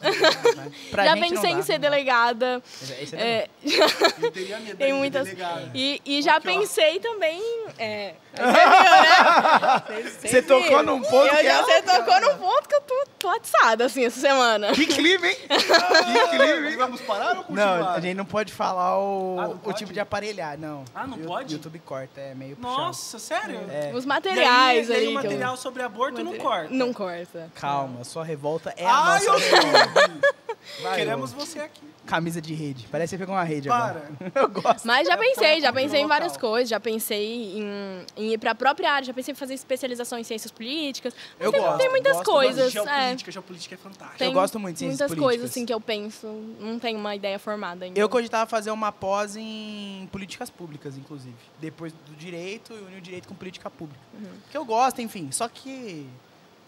Não. 0.56 0.72
Pra 0.92 1.06
já 1.06 1.16
gente 1.16 1.22
não 1.22 1.30
pensei 1.30 1.54
dá, 1.54 1.60
em 1.60 1.62
ser 1.64 1.74
não 1.74 1.80
dá. 1.80 1.90
delegada. 1.90 2.64
Esse 3.02 3.16
é 3.16 3.20
É, 3.20 3.50
medo 4.60 4.78
Tem 4.78 4.94
muitas-. 4.94 5.28
E, 5.74 6.02
e 6.06 6.22
já 6.22 6.38
Aqui, 6.38 6.48
ó. 6.48 6.52
pensei 6.52 7.00
também. 7.00 7.42
É, 7.78 8.16
você 8.34 8.42
viu, 8.44 9.92
né? 9.92 9.95
Você 10.22 10.42
tocou 10.42 10.84
num 10.84 11.02
ponto 11.02 11.26
Eu 11.28 11.36
que 11.38 11.44
já, 11.44 11.52
é- 11.60 11.64
Você 11.64 11.82
tocou 11.84 12.22
num 12.22 12.38
ponto 12.38 12.68
que 12.70 12.76
eu 12.76 12.82
tô, 12.82 13.06
tô 13.20 13.30
atiçada, 13.30 13.86
assim, 13.86 14.06
essa 14.06 14.20
semana. 14.20 14.72
Que 14.74 14.86
clima, 14.86 15.28
hein? 15.28 15.36
que 15.50 16.38
clima, 16.38 16.70
hein? 16.70 16.78
Vamos 16.78 17.02
parar 17.02 17.38
ou 17.38 17.44
continuar? 17.44 17.80
Não, 17.80 17.90
a 17.90 18.00
gente 18.00 18.16
não 18.16 18.26
pode 18.26 18.54
falar 18.54 18.98
o, 19.00 19.38
Ah, 19.40 19.44
não 19.48 19.52
o 19.56 19.58
pode? 19.58 19.78
tipo 19.78 19.94
de 19.94 20.00
aparelhar, 20.00 20.58
não. 20.58 20.84
Ah, 20.94 21.06
não 21.08 21.18
O 21.18 21.22
pode? 21.26 21.54
YouTube 21.54 21.80
corta, 21.80 22.20
é 22.22 22.34
meio 22.36 22.56
puxado. 22.56 22.78
Nossa, 22.82 23.20
sério? 23.20 23.60
É. 23.72 23.92
Os 23.94 24.04
E 24.04 24.08
materiais 24.08 24.90
aí, 24.90 24.96
e 24.98 25.00
aí 25.00 25.08
o 25.08 25.10
eu- 25.10 25.14
material 25.14 25.58
sobre 25.58 25.84
aborto 25.84 26.24
não 26.24 26.36
corta. 26.38 26.68
Não 26.74 26.94
corta. 26.94 27.50
Calma, 27.56 28.04
sua 28.04 28.24
revolta 28.24 28.74
é 28.78 28.86
a 28.86 28.94
Ai, 28.96 29.26
nossa 29.26 29.40
eu. 29.40 30.26
Vai 30.82 30.92
Ai, 30.94 30.98
queremos 30.98 31.32
eu- 31.32 31.38
você 31.40 31.60
aqui. 31.60 31.82
Camisa 32.08 32.40
de 32.40 32.54
rede. 32.54 32.88
Parece 32.92 33.12
que 33.12 33.18
você 33.18 33.24
pegou 33.24 33.34
uma 33.36 33.44
rede 33.44 33.68
Para. 33.68 33.84
agora. 33.86 34.10
Eu 34.36 34.48
gosto. 34.48 34.86
Mas 34.86 35.08
já 35.08 35.16
a 35.16 35.18
pensei, 35.18 35.60
já 35.60 35.74
pensei 35.74 36.02
em 36.02 36.08
várias 36.08 36.38
coisas. 36.38 36.70
Já 36.70 36.80
pensei 36.80 37.58
em, 37.60 38.06
em 38.16 38.34
ir 38.34 38.38
para 38.38 38.52
a 38.52 38.56
própria 38.56 38.92
área, 38.92 39.06
já 39.08 39.14
pensei 39.14 39.32
em 39.32 39.36
fazer 39.36 39.56
especialização 39.76 40.18
em 40.18 40.24
ciências 40.24 40.52
políticas. 40.52 41.14
Eu 41.40 41.52
tem, 41.52 41.62
gosto, 41.62 41.78
tem 41.78 41.90
muitas 41.90 42.14
gosto 42.14 42.26
coisas. 42.26 42.68
é. 42.68 42.70
Geopolítica, 42.70 43.32
geopolítica 43.32 43.76
é 43.76 43.78
fantástica. 43.78 44.18
Tem 44.18 44.28
Eu 44.28 44.34
gosto 44.34 44.60
muito 44.60 44.76
de 44.76 44.80
ciências 44.80 45.00
muitas 45.00 45.16
políticas. 45.16 45.40
coisas 45.40 45.52
assim 45.52 45.66
que 45.66 45.74
eu 45.74 45.82
penso. 45.82 46.28
Não 46.60 46.80
tenho 46.80 46.98
uma 46.98 47.16
ideia 47.16 47.38
formada 47.38 47.86
ainda. 47.86 48.00
Eu 48.00 48.10
cogitava 48.10 48.50
fazer 48.50 48.72
uma 48.72 48.92
pós 48.92 49.36
em 49.36 50.10
políticas 50.12 50.50
públicas, 50.50 50.98
inclusive. 50.98 51.36
Depois 51.60 51.94
do 51.94 52.16
direito 52.16 52.74
e 52.74 52.80
unir 52.80 52.98
o 52.98 53.02
direito 53.02 53.28
com 53.28 53.36
política 53.36 53.70
pública. 53.70 54.02
Uhum. 54.14 54.38
Que 54.50 54.58
eu 54.58 54.66
gosto, 54.66 55.02
enfim. 55.02 55.32
Só 55.32 55.48
que 55.48 56.08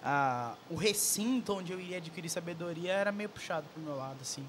ah, 0.03 0.53
o 0.69 0.75
recinto 0.75 1.53
onde 1.53 1.73
eu 1.73 1.79
iria 1.79 1.97
adquirir 1.97 2.29
sabedoria 2.29 2.93
era 2.93 3.11
meio 3.11 3.29
puxado 3.29 3.65
pro 3.73 3.81
meu 3.81 3.95
lado, 3.95 4.17
assim. 4.21 4.47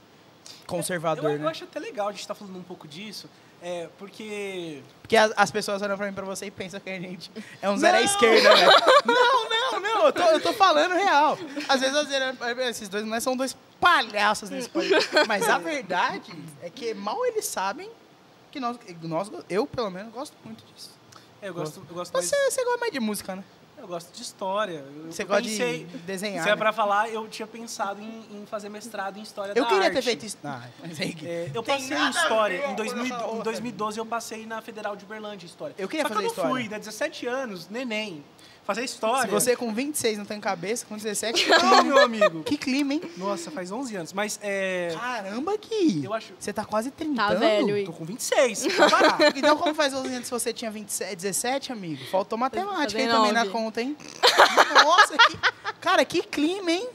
Conservador, 0.66 1.24
eu, 1.24 1.30
eu 1.32 1.38
né? 1.40 1.48
acho 1.48 1.64
até 1.64 1.78
legal 1.78 2.08
a 2.08 2.12
gente 2.12 2.20
estar 2.20 2.34
falando 2.34 2.56
um 2.56 2.62
pouco 2.62 2.86
disso, 2.86 3.28
é, 3.62 3.88
porque 3.98 4.82
Porque 5.02 5.16
as, 5.16 5.32
as 5.36 5.50
pessoas 5.50 5.82
olham 5.82 5.96
pra 5.96 6.06
mim, 6.06 6.12
pra 6.12 6.24
você 6.24 6.46
e 6.46 6.50
pensam 6.50 6.78
que 6.80 6.88
a 6.90 6.98
gente 7.00 7.30
é 7.60 7.68
um 7.68 7.76
zero 7.76 7.96
à 7.98 8.02
esquerda, 8.02 8.54
né? 8.54 8.66
Não, 9.04 9.48
não, 9.48 9.80
não. 9.80 10.06
Eu 10.06 10.12
tô, 10.12 10.22
eu 10.22 10.40
tô 10.40 10.52
falando 10.52 10.94
real. 10.94 11.36
Às 11.68 11.80
vezes, 11.80 11.96
às 11.96 12.08
vezes, 12.08 12.70
esses 12.70 12.88
dois 12.88 13.04
não 13.04 13.20
são 13.20 13.36
dois 13.36 13.56
palhaços 13.80 14.50
nesse 14.50 14.68
podcast. 14.68 15.08
Mas 15.26 15.48
a 15.48 15.58
verdade 15.58 16.32
é 16.62 16.70
que 16.70 16.94
mal 16.94 17.24
eles 17.26 17.46
sabem 17.46 17.90
que 18.50 18.60
nós, 18.60 18.78
nós 19.02 19.30
eu, 19.48 19.66
pelo 19.66 19.90
menos, 19.90 20.12
gosto 20.12 20.34
muito 20.44 20.64
disso. 20.72 20.90
é, 21.42 21.48
eu 21.48 21.54
gosto, 21.54 21.84
eu 21.88 21.94
gosto 21.94 22.12
mais, 22.12 22.26
Você, 22.26 22.50
você 22.50 22.64
gosta 22.64 22.80
mais 22.80 22.92
de 22.92 23.00
música, 23.00 23.36
né? 23.36 23.44
Eu 23.80 23.88
gosto 23.88 24.12
de 24.14 24.22
história. 24.22 24.84
Eu, 25.04 25.10
Você 25.12 25.22
eu 25.22 25.26
gosta 25.26 25.42
pensei, 25.42 25.84
de 25.84 25.98
desenhar. 25.98 26.42
Se 26.42 26.48
é 26.48 26.52
né? 26.52 26.56
pra 26.58 26.72
falar, 26.72 27.08
eu 27.10 27.26
tinha 27.28 27.46
pensado 27.46 28.00
em, 28.00 28.24
em 28.32 28.46
fazer 28.46 28.68
mestrado 28.68 29.18
em 29.18 29.22
história 29.22 29.52
Eu 29.54 29.62
da 29.64 29.68
queria 29.68 29.84
arte. 29.84 29.94
ter 29.94 30.02
feito 30.02 30.26
isso. 30.26 30.36
Ah, 30.44 30.62
É, 31.24 31.50
eu 31.54 31.62
passei 31.62 31.96
em 31.96 32.10
história. 32.10 32.56
Em, 32.70 32.74
coisa 32.76 32.94
2000, 32.94 33.08
com 33.08 33.14
a 33.14 33.18
em 33.18 33.24
outra. 33.30 33.44
2012 33.44 33.98
eu 33.98 34.06
passei 34.06 34.46
na 34.46 34.60
Federal 34.60 34.96
de 34.96 35.04
Uberlândia 35.04 35.46
história. 35.46 35.74
Eu 35.78 35.88
queria 35.88 36.04
Só 36.04 36.08
que 36.08 36.14
fazer 36.14 36.26
eu 36.26 36.28
não 36.28 36.34
história. 36.36 36.50
fui, 36.50 36.68
né? 36.68 36.78
17 36.78 37.26
anos, 37.26 37.68
neném. 37.68 38.24
Fazer 38.68 38.84
história. 38.84 39.22
Se 39.22 39.30
você 39.30 39.56
com 39.56 39.72
26 39.72 40.18
não 40.18 40.26
tem 40.26 40.38
cabeça, 40.38 40.84
com 40.84 40.94
17, 40.94 41.48
Não, 41.56 41.84
meu 41.84 41.98
amigo. 42.00 42.42
que 42.42 42.58
clima, 42.58 42.92
hein? 42.92 43.00
Nossa, 43.16 43.50
faz 43.50 43.72
11 43.72 43.96
anos. 43.96 44.12
Mas 44.12 44.38
é. 44.42 44.94
Caramba, 44.94 45.56
Gui. 45.56 46.04
Eu 46.04 46.12
acho. 46.12 46.34
Você 46.38 46.52
tá 46.52 46.66
quase 46.66 46.90
30 46.90 47.16
Tá 47.16 47.32
velho, 47.32 47.86
Tô 47.86 47.94
com 47.94 48.04
26. 48.04 48.66
pra 48.76 48.90
parar. 48.90 49.34
Então, 49.34 49.56
como 49.56 49.74
faz 49.74 49.94
11 49.94 50.08
anos 50.16 50.26
se 50.26 50.30
você 50.30 50.52
tinha 50.52 50.70
27, 50.70 51.16
17, 51.16 51.72
amigo? 51.72 52.04
Faltou 52.10 52.38
matemática 52.38 53.00
aí 53.00 53.08
também 53.08 53.32
na 53.32 53.46
conta, 53.46 53.80
hein? 53.80 53.96
Nossa, 54.84 55.16
que... 55.16 55.38
cara, 55.80 56.04
que 56.04 56.20
clima, 56.22 56.70
hein? 56.70 56.90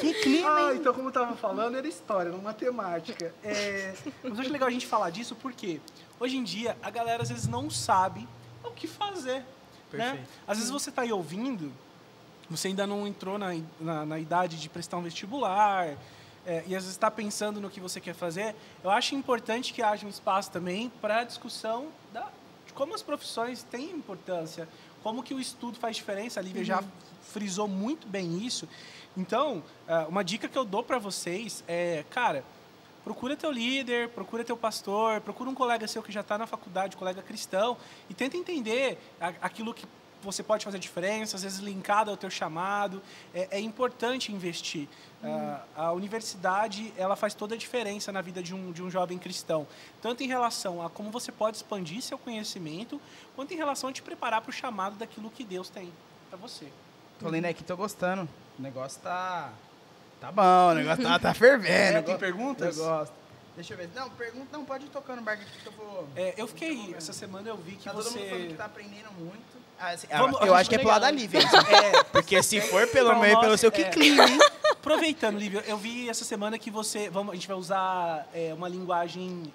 Que 0.00 0.14
clima, 0.14 0.48
Ah, 0.48 0.74
então 0.74 0.94
como 0.94 1.08
eu 1.08 1.12
tava 1.12 1.36
falando, 1.36 1.76
era 1.76 1.86
história, 1.86 2.32
não 2.32 2.38
matemática. 2.40 3.34
É, 3.44 3.92
mas 4.22 4.32
eu 4.32 4.40
acho 4.40 4.50
legal 4.50 4.68
a 4.68 4.72
gente 4.72 4.86
falar 4.86 5.10
disso 5.10 5.36
porque 5.42 5.78
hoje 6.18 6.38
em 6.38 6.42
dia 6.42 6.74
a 6.82 6.88
galera 6.88 7.22
às 7.22 7.28
vezes 7.28 7.46
não 7.46 7.68
sabe 7.68 8.26
o 8.64 8.70
que 8.70 8.86
fazer. 8.86 9.44
Né? 9.98 10.26
Às 10.46 10.58
vezes 10.58 10.70
você 10.70 10.90
tá 10.90 11.02
aí 11.02 11.12
ouvindo, 11.12 11.72
você 12.50 12.68
ainda 12.68 12.86
não 12.86 13.06
entrou 13.06 13.38
na, 13.38 13.56
na, 13.80 14.06
na 14.06 14.18
idade 14.18 14.58
de 14.60 14.68
prestar 14.68 14.98
um 14.98 15.02
vestibular, 15.02 15.96
é, 16.46 16.62
e 16.66 16.76
às 16.76 16.82
vezes 16.82 16.90
está 16.90 17.10
pensando 17.10 17.60
no 17.60 17.70
que 17.70 17.80
você 17.80 18.00
quer 18.00 18.14
fazer. 18.14 18.54
Eu 18.82 18.90
acho 18.90 19.14
importante 19.14 19.72
que 19.72 19.82
haja 19.82 20.06
um 20.06 20.10
espaço 20.10 20.50
também 20.50 20.90
para 21.00 21.20
a 21.20 21.24
discussão 21.24 21.88
da, 22.12 22.28
de 22.66 22.72
como 22.74 22.94
as 22.94 23.02
profissões 23.02 23.62
têm 23.62 23.90
importância, 23.90 24.68
como 25.02 25.22
que 25.22 25.32
o 25.32 25.40
estudo 25.40 25.78
faz 25.78 25.96
diferença. 25.96 26.40
A 26.40 26.42
Lívia 26.42 26.64
já 26.64 26.84
frisou 27.22 27.66
muito 27.66 28.06
bem 28.06 28.44
isso. 28.44 28.68
Então, 29.16 29.62
ah, 29.88 30.06
uma 30.08 30.22
dica 30.22 30.48
que 30.48 30.58
eu 30.58 30.64
dou 30.64 30.82
para 30.82 30.98
vocês 30.98 31.64
é, 31.66 32.04
cara, 32.10 32.44
procura 33.04 33.36
teu 33.36 33.52
líder, 33.52 34.08
procura 34.08 34.42
teu 34.42 34.56
pastor, 34.56 35.20
procura 35.20 35.50
um 35.50 35.54
colega 35.54 35.86
seu 35.86 36.02
que 36.02 36.10
já 36.10 36.22
está 36.22 36.38
na 36.38 36.46
faculdade, 36.46 36.96
colega 36.96 37.22
cristão, 37.22 37.76
e 38.08 38.14
tenta 38.14 38.36
entender 38.36 38.98
aquilo 39.40 39.74
que 39.74 39.86
você 40.22 40.42
pode 40.42 40.64
fazer 40.64 40.78
diferença, 40.78 41.36
às 41.36 41.42
vezes 41.42 41.58
linkado 41.58 42.10
ao 42.10 42.16
teu 42.16 42.30
chamado. 42.30 43.02
É, 43.34 43.58
é 43.58 43.60
importante 43.60 44.32
investir. 44.32 44.88
Ah, 45.22 45.64
a 45.76 45.92
universidade 45.92 46.92
ela 46.96 47.14
faz 47.14 47.34
toda 47.34 47.54
a 47.54 47.58
diferença 47.58 48.10
na 48.10 48.22
vida 48.22 48.42
de 48.42 48.54
um, 48.54 48.72
de 48.72 48.82
um 48.82 48.90
jovem 48.90 49.18
cristão, 49.18 49.66
tanto 50.02 50.22
em 50.22 50.26
relação 50.26 50.84
a 50.84 50.90
como 50.90 51.10
você 51.10 51.30
pode 51.30 51.58
expandir 51.58 52.02
seu 52.02 52.18
conhecimento, 52.18 53.00
quanto 53.36 53.52
em 53.52 53.56
relação 53.56 53.90
a 53.90 53.92
te 53.92 54.02
preparar 54.02 54.40
para 54.40 54.50
o 54.50 54.52
chamado 54.52 54.96
daquilo 54.96 55.30
que 55.30 55.44
Deus 55.44 55.68
tem 55.68 55.92
para 56.30 56.38
você. 56.38 56.66
Tô 57.18 57.28
lendo 57.28 57.44
aqui, 57.44 57.62
tô 57.62 57.76
gostando. 57.76 58.28
O 58.58 58.62
negócio 58.62 59.00
tá... 59.02 59.52
Tá 60.24 60.32
bom, 60.32 60.70
o 60.70 60.74
negócio 60.74 61.02
tá, 61.02 61.18
tá 61.18 61.34
fervendo. 61.34 61.98
É, 61.98 62.02
tem 62.02 62.16
perguntas? 62.16 62.78
Eu 62.78 62.84
gosto. 62.84 63.12
Deixa 63.54 63.74
eu 63.74 63.76
ver. 63.76 63.90
Não, 63.94 64.08
pergunta... 64.08 64.46
Não, 64.56 64.64
pode 64.64 64.86
ir 64.86 64.88
tocando 64.88 65.28
aqui 65.28 65.44
que 65.62 65.66
eu 65.66 65.72
vou... 65.72 66.08
É, 66.16 66.32
eu 66.38 66.48
fiquei, 66.48 66.94
essa 66.96 67.12
semana 67.12 67.46
eu 67.50 67.58
vi 67.58 67.72
que 67.72 67.84
Tá 67.84 67.92
todo 67.92 68.04
mundo 68.10 68.14
falando 68.14 68.40
você... 68.40 68.48
que 68.48 68.54
tá 68.54 68.64
aprendendo 68.64 69.12
muito. 69.18 69.64
Ah, 69.78 69.90
assim, 69.90 70.06
Vamos- 70.10 70.40
eu 70.40 70.54
a 70.54 70.58
acho 70.58 70.70
que 70.70 70.76
é 70.76 70.78
pro 70.78 70.88
lado 70.88 71.02
da 71.02 71.10
Lívia. 71.10 71.40
isso. 71.44 71.56
É, 71.56 72.04
Porque 72.04 72.42
se 72.42 72.58
for 72.62 72.86
pelo 72.88 73.10
Então, 73.10 73.20
meu 73.20 73.36
e 73.36 73.40
pelo 73.40 73.58
seu, 73.58 73.70
que 73.70 73.82
é. 73.82 73.90
clima, 73.90 74.24
hein? 74.24 74.38
Aproveitando, 74.70 75.38
Lívia, 75.38 75.62
eu 75.66 75.76
vi 75.76 76.08
essa 76.08 76.24
semana 76.24 76.58
que 76.58 76.70
você. 76.70 77.10
Vamos, 77.10 77.32
a 77.32 77.34
gente 77.34 77.46
vai 77.46 77.56
usar 77.56 78.26
é, 78.32 78.54
uma 78.54 78.68
linguagem 78.68 79.52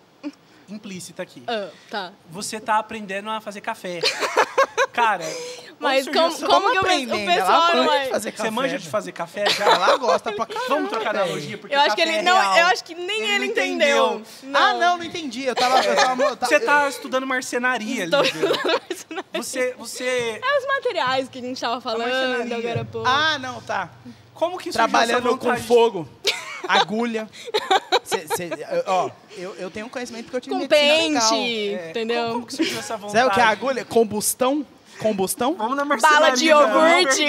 implícita 0.68 1.24
aqui. 1.24 1.44
Ah, 1.48 1.70
tá. 1.90 2.14
Você 2.30 2.60
tá 2.60 2.78
aprendendo 2.78 3.30
a 3.30 3.41
fazer 3.41 3.62
café. 3.62 4.02
Cara, 4.94 5.26
Mas 5.80 6.08
como, 6.08 6.40
como 6.46 6.72
que 6.72 6.78
eu, 6.78 6.82
aprendendo, 6.82 7.16
o 7.24 7.26
pessoal 7.36 7.76
não 7.76 7.86
vai... 7.86 8.10
fazer 8.10 8.32
café. 8.32 8.44
Você 8.44 8.52
manja 8.52 8.68
de 8.74 8.78
velho. 8.80 8.92
fazer 8.92 9.12
café 9.14 9.50
já? 9.50 9.66
Ela 9.66 9.98
gosta 9.98 10.32
pra 10.34 10.46
caramba. 10.46 10.66
Vamos 10.68 10.90
trocar 10.90 11.16
analogia, 11.16 11.58
porque 11.58 11.74
Eu 11.74 11.80
acho 11.80 11.96
que 11.96 12.02
café 12.02 12.10
ele 12.10 12.20
é 12.20 12.22
não, 12.32 12.38
real. 12.40 12.58
eu 12.58 12.66
acho 12.68 12.84
que 12.84 12.96
nem 12.96 13.22
Ele 13.22 13.26
ele, 13.32 13.38
não 13.40 13.46
entendeu. 13.46 14.22
entendeu. 14.40 14.62
Ah, 14.62 14.74
não, 14.74 14.98
não 14.98 15.04
entendi. 15.06 15.46
Eu 15.46 15.56
tava. 15.56 15.80
Eu 15.84 15.96
tava 15.96 16.36
tá- 16.36 16.46
Você 16.48 16.60
tá 16.60 16.90
estudando 16.90 17.26
marcenaria, 17.26 18.04
Estou 18.06 18.22
Lívia. 18.22 18.50
Você, 19.34 19.74
você... 19.78 20.42
É 20.44 20.58
os 20.60 20.68
materiais 20.68 21.30
que 21.30 21.40
a 21.40 21.42
gente 21.42 21.60
tava 21.62 21.80
falando 21.80 22.10
marcenaria. 22.10 22.58
agora 22.58 22.82
há 22.82 22.86
pouco. 22.86 23.08
Ah, 23.08 23.40
não, 23.40 23.62
tá. 23.62 23.90
Como 24.34 24.58
que 24.58 24.66
surgiu 24.72 24.74
Trabalhando 24.74 25.38
com 25.38 25.56
fogo, 25.58 26.10
agulha. 26.68 27.30
Cê- 28.04 28.26
cê- 28.36 28.50
ó, 28.86 29.10
eu, 29.38 29.56
eu 29.56 29.70
tenho 29.72 29.90
conhecimento 29.90 30.26
porque 30.26 30.38
eu 30.38 30.42
tive 30.42 30.56
com 30.56 30.68
pente, 30.68 31.14
legal. 31.14 31.34
É, 31.34 31.90
entendeu? 31.90 32.22
Como, 32.22 32.34
como 32.34 32.46
que 32.48 32.54
surgiu 32.56 32.80
essa 32.80 32.98
vontade? 32.98 33.18
Sabe 33.20 33.30
o 33.30 33.34
que 33.34 33.40
é 33.40 33.44
agulha? 33.44 33.86
Combustão? 33.86 34.66
Combustão? 35.00 35.56
Vamos 35.56 35.76
na 35.78 35.86
marcenaria. 35.86 36.20
Bala 36.20 36.36
de 36.36 36.50
não. 36.50 36.62
iogurte. 36.62 37.26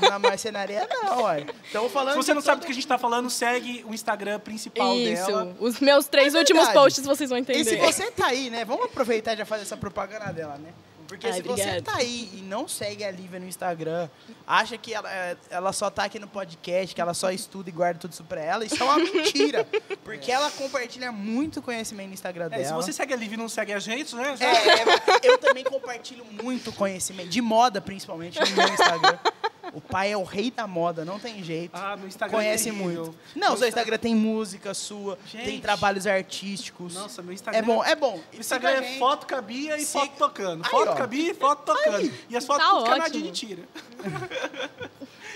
Não, 0.00 0.10
na 0.10 0.18
marcenaria 0.18 0.88
não, 0.90 1.22
ué. 1.22 1.46
Então 1.70 1.88
falando. 1.88 2.12
Se 2.14 2.16
você 2.18 2.34
não 2.34 2.40
sabe 2.40 2.60
do 2.60 2.66
que 2.66 2.72
a 2.72 2.74
gente 2.74 2.86
tá 2.86 2.98
falando, 2.98 3.30
segue 3.30 3.84
o 3.88 3.94
Instagram 3.94 4.38
principal 4.40 4.94
Isso. 4.94 5.26
dela. 5.26 5.56
Os 5.60 5.80
meus 5.80 6.06
três 6.06 6.34
É 6.34 6.38
últimos 6.38 6.64
verdade. 6.66 6.84
posts 6.84 7.04
vocês 7.06 7.30
vão 7.30 7.38
entender. 7.38 7.60
E 7.60 7.64
se 7.64 7.76
você 7.76 8.10
tá 8.10 8.26
aí, 8.26 8.50
né? 8.50 8.64
Vamos 8.64 8.86
aproveitar 8.86 9.34
e 9.34 9.36
já 9.36 9.44
fazer 9.44 9.62
essa 9.62 9.76
propaganda 9.76 10.32
dela, 10.32 10.56
né? 10.58 10.70
Porque 11.06 11.26
Ai, 11.26 11.34
se 11.34 11.42
você 11.42 11.62
obrigada. 11.62 11.82
tá 11.82 11.96
aí 11.96 12.30
e 12.34 12.42
não 12.42 12.66
segue 12.68 13.04
a 13.04 13.10
Lívia 13.10 13.38
no 13.40 13.46
Instagram, 13.46 14.08
acha 14.46 14.76
que 14.76 14.92
ela, 14.92 15.10
é- 15.12 15.36
ela 15.50 15.72
só 15.72 15.88
tá 15.90 16.04
aqui 16.04 16.18
no 16.18 16.26
podcast, 16.28 16.94
que 16.94 17.00
ela 17.00 17.14
só 17.14 17.30
estuda 17.30 17.68
e 17.68 17.72
guarda 17.72 17.98
tudo 18.00 18.12
isso 18.12 18.24
pra 18.24 18.40
ela, 18.40 18.64
isso 18.64 18.80
é 18.82 18.84
uma 18.84 18.98
mentira. 18.98 19.66
Porque 20.04 20.30
ela 20.30 20.50
compartilha 20.50 21.10
muito 21.12 21.60
conhecimento 21.62 22.08
no 22.08 22.14
Instagram 22.14 22.46
É, 22.46 22.48
dela. 22.50 22.64
se 22.64 22.72
você 22.74 22.92
segue 22.92 23.12
a 23.14 23.16
Liv 23.16 23.32
e 23.32 23.36
não 23.36 23.48
segue 23.48 23.72
a 23.72 23.78
gente, 23.78 24.14
né? 24.16 24.34
É, 24.40 24.46
é, 24.46 25.20
eu 25.32 25.38
também 25.38 25.64
compartilho 25.64 26.24
muito 26.42 26.72
conhecimento, 26.72 27.28
de 27.28 27.40
moda 27.40 27.80
principalmente, 27.80 28.38
no 28.40 28.46
meu 28.56 28.68
Instagram. 28.68 29.18
O 29.72 29.80
pai 29.80 30.12
é 30.12 30.16
o 30.16 30.22
rei 30.22 30.50
da 30.50 30.66
moda, 30.66 31.04
não 31.04 31.18
tem 31.18 31.42
jeito. 31.42 31.72
Ah, 31.74 31.96
no 31.96 32.06
Instagram 32.06 32.36
Conhece 32.38 32.68
é 32.68 32.72
muito. 32.72 33.14
Não, 33.34 33.50
No 33.52 33.56
seu 33.58 33.68
Instagram 33.68 33.98
tem 33.98 34.14
música 34.14 34.72
sua, 34.74 35.16
tem 35.30 35.44
Gente. 35.44 35.60
trabalhos 35.62 36.06
artísticos. 36.06 36.94
Nossa, 36.94 37.22
meu 37.22 37.32
Instagram 37.32 37.58
É 37.58 37.62
bom, 37.62 37.84
é 37.84 37.94
bom. 37.94 38.20
O 38.32 38.40
Instagram 38.40 38.70
é 38.70 38.82
gente. 38.82 38.98
foto 38.98 39.26
cabia 39.26 39.76
e 39.76 39.84
Siga- 39.84 40.00
foto 40.06 40.16
tocando. 40.18 40.64
Aí, 40.64 40.70
foto 40.70 40.90
ó. 40.90 40.94
cabia 40.94 41.30
e 41.30 41.34
foto 41.34 41.64
tocando. 41.64 42.12
E 42.28 42.36
as 42.36 42.44
fotos 42.46 42.64
Tá 42.66 42.82
que 42.84 42.90
a. 42.90 42.98
Nadine 42.98 43.30
tira. 43.32 43.62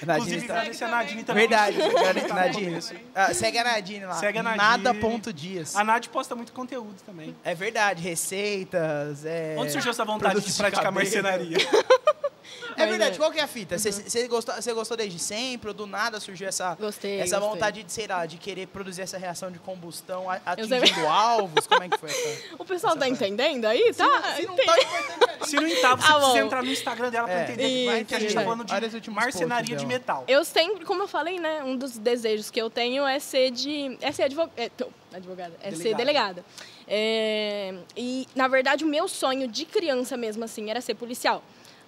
Nadine 0.03 0.29
Inclusive, 0.29 0.51
agradecer 0.53 0.85
a 0.85 0.89
Nadine 0.89 1.25
também. 1.25 1.47
Verdade, 1.47 1.77
Nadine. 1.77 2.27
Tá 2.29 2.35
Nadine. 2.35 2.79
Ah, 3.15 3.35
segue 3.35 3.59
a 3.59 3.65
Nadine 3.65 4.05
lá. 4.07 4.15
Segue 4.15 4.39
a 4.39 4.43
Nadine. 4.43 4.63
Nada.dias. 4.85 5.77
A 5.77 5.85
Nad 5.85 6.07
posta 6.09 6.35
muito 6.35 6.53
conteúdo 6.55 6.97
também. 7.05 7.37
É 7.45 7.55
verdade, 7.55 8.03
receitas. 8.03 9.27
É... 9.27 9.57
Onde 9.59 9.73
surgiu 9.73 9.91
essa 9.91 10.05
vontade 10.05 10.41
de 10.41 10.47
de 10.51 10.57
praticar 10.57 10.85
cabelo. 10.85 11.05
marcenaria? 11.05 11.59
É 12.77 12.87
verdade, 12.87 13.11
Mas 13.11 13.15
é. 13.15 13.19
qual 13.19 13.31
que 13.33 13.39
é 13.41 13.43
a 13.43 13.47
fita? 13.47 13.79
Você 13.79 13.91
você 13.93 14.29
gostou, 14.29 14.55
você 14.55 14.73
gostou 14.73 14.97
desde 14.97 15.19
sempre 15.19 15.69
ou 15.69 15.75
do 15.75 15.87
nada 15.87 16.21
surgiu 16.21 16.49
essa, 16.49 16.75
Gostei, 16.77 17.21
essa 17.21 17.37
gostei. 17.39 17.55
vontade 17.55 17.83
de, 17.83 17.93
sei 17.93 18.07
lá, 18.07 18.25
de 18.27 18.37
querer 18.39 18.67
produzir 18.69 19.03
essa 19.03 19.19
reação 19.19 19.51
de 19.51 19.59
combustão 19.59 20.27
atingindo 20.47 21.07
alvos? 21.09 21.67
Como 21.67 21.83
é 21.83 21.89
que 21.89 21.99
foi 21.99 22.11
essa? 22.11 22.57
O 22.59 22.65
pessoal 22.65 22.97
tá 22.97 23.09
entendendo 23.09 23.65
aí? 23.67 23.93
Tá? 23.93 24.35
Se 24.37 24.47
não 24.47 24.55
Tem- 24.57 24.67
tá 24.67 24.79
importante, 24.79 25.49
Se 25.49 25.57
não 25.57 25.69
tá, 25.69 25.75
você 25.77 25.87
Ah, 25.89 25.97
precisa 25.97 26.19
bom. 26.21 26.37
entrar 26.39 26.63
no 26.63 26.71
Instagram 26.71 27.11
dela 27.11 27.27
pra 27.27 27.41
É. 27.41 27.43
entender 27.45 27.69
que, 27.69 27.87
vai, 27.87 28.05
que 28.05 28.15
a 28.15 28.21
gente 28.21 28.35
tá 28.35 28.43
falando 28.45 28.65
de 29.01 29.11
marcenaria 29.11 29.77
de 29.77 29.87
metal. 29.87 30.25
Eu 30.29 30.45
sempre, 30.45 30.85
como 30.85 31.03
eu 31.03 31.09
falei, 31.09 31.39
né? 31.41 31.63
Um 31.65 31.77
dos 31.77 31.97
desejos 31.99 32.51
que 32.51 32.61
eu 32.61 32.71
tenho 32.71 33.07
é 33.07 33.19
ser 33.19 33.51
de. 33.51 33.97
É 34.01 34.13
ser 34.13 34.25
advogada. 34.25 34.53
É, 34.57 34.69
tô, 34.69 34.87
advogada. 35.13 35.55
É 35.63 35.71
ser 35.73 35.95
Delegada. 35.95 36.43
delegada. 36.43 36.45
É, 36.87 37.75
e, 37.97 38.27
na 38.35 38.49
verdade, 38.49 38.85
o 38.85 38.89
meu 38.89 39.07
sonho 39.09 39.47
de 39.49 39.65
criança 39.65 40.17
mesmo, 40.17 40.45
assim, 40.45 40.71
era 40.71 40.81
ser 40.81 40.95
policial. 40.95 41.43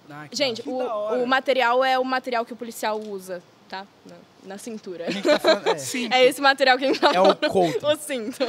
Ah, 0.09 0.27
Gente, 0.31 0.61
o, 0.67 0.77
o 1.23 1.27
material 1.27 1.83
é 1.83 1.97
o 1.97 2.03
material 2.05 2.45
que 2.45 2.53
o 2.53 2.55
policial 2.55 2.99
usa. 2.99 3.41
tá? 3.69 3.85
Na, 4.05 4.15
na 4.43 4.57
cintura. 4.57 5.07
A 5.07 5.11
gente 5.11 5.23
tá 5.27 5.39
falando. 5.39 5.67
É. 5.67 5.73
É 6.17 6.25
esse 6.25 6.41
material 6.41 6.77
que 6.77 6.83
a 6.85 6.87
gente 6.87 6.99
tá 6.99 7.11
é 7.13 7.21
o 7.21 7.35
couro. 7.49 7.79
O 7.87 7.95
cinto. 7.95 8.43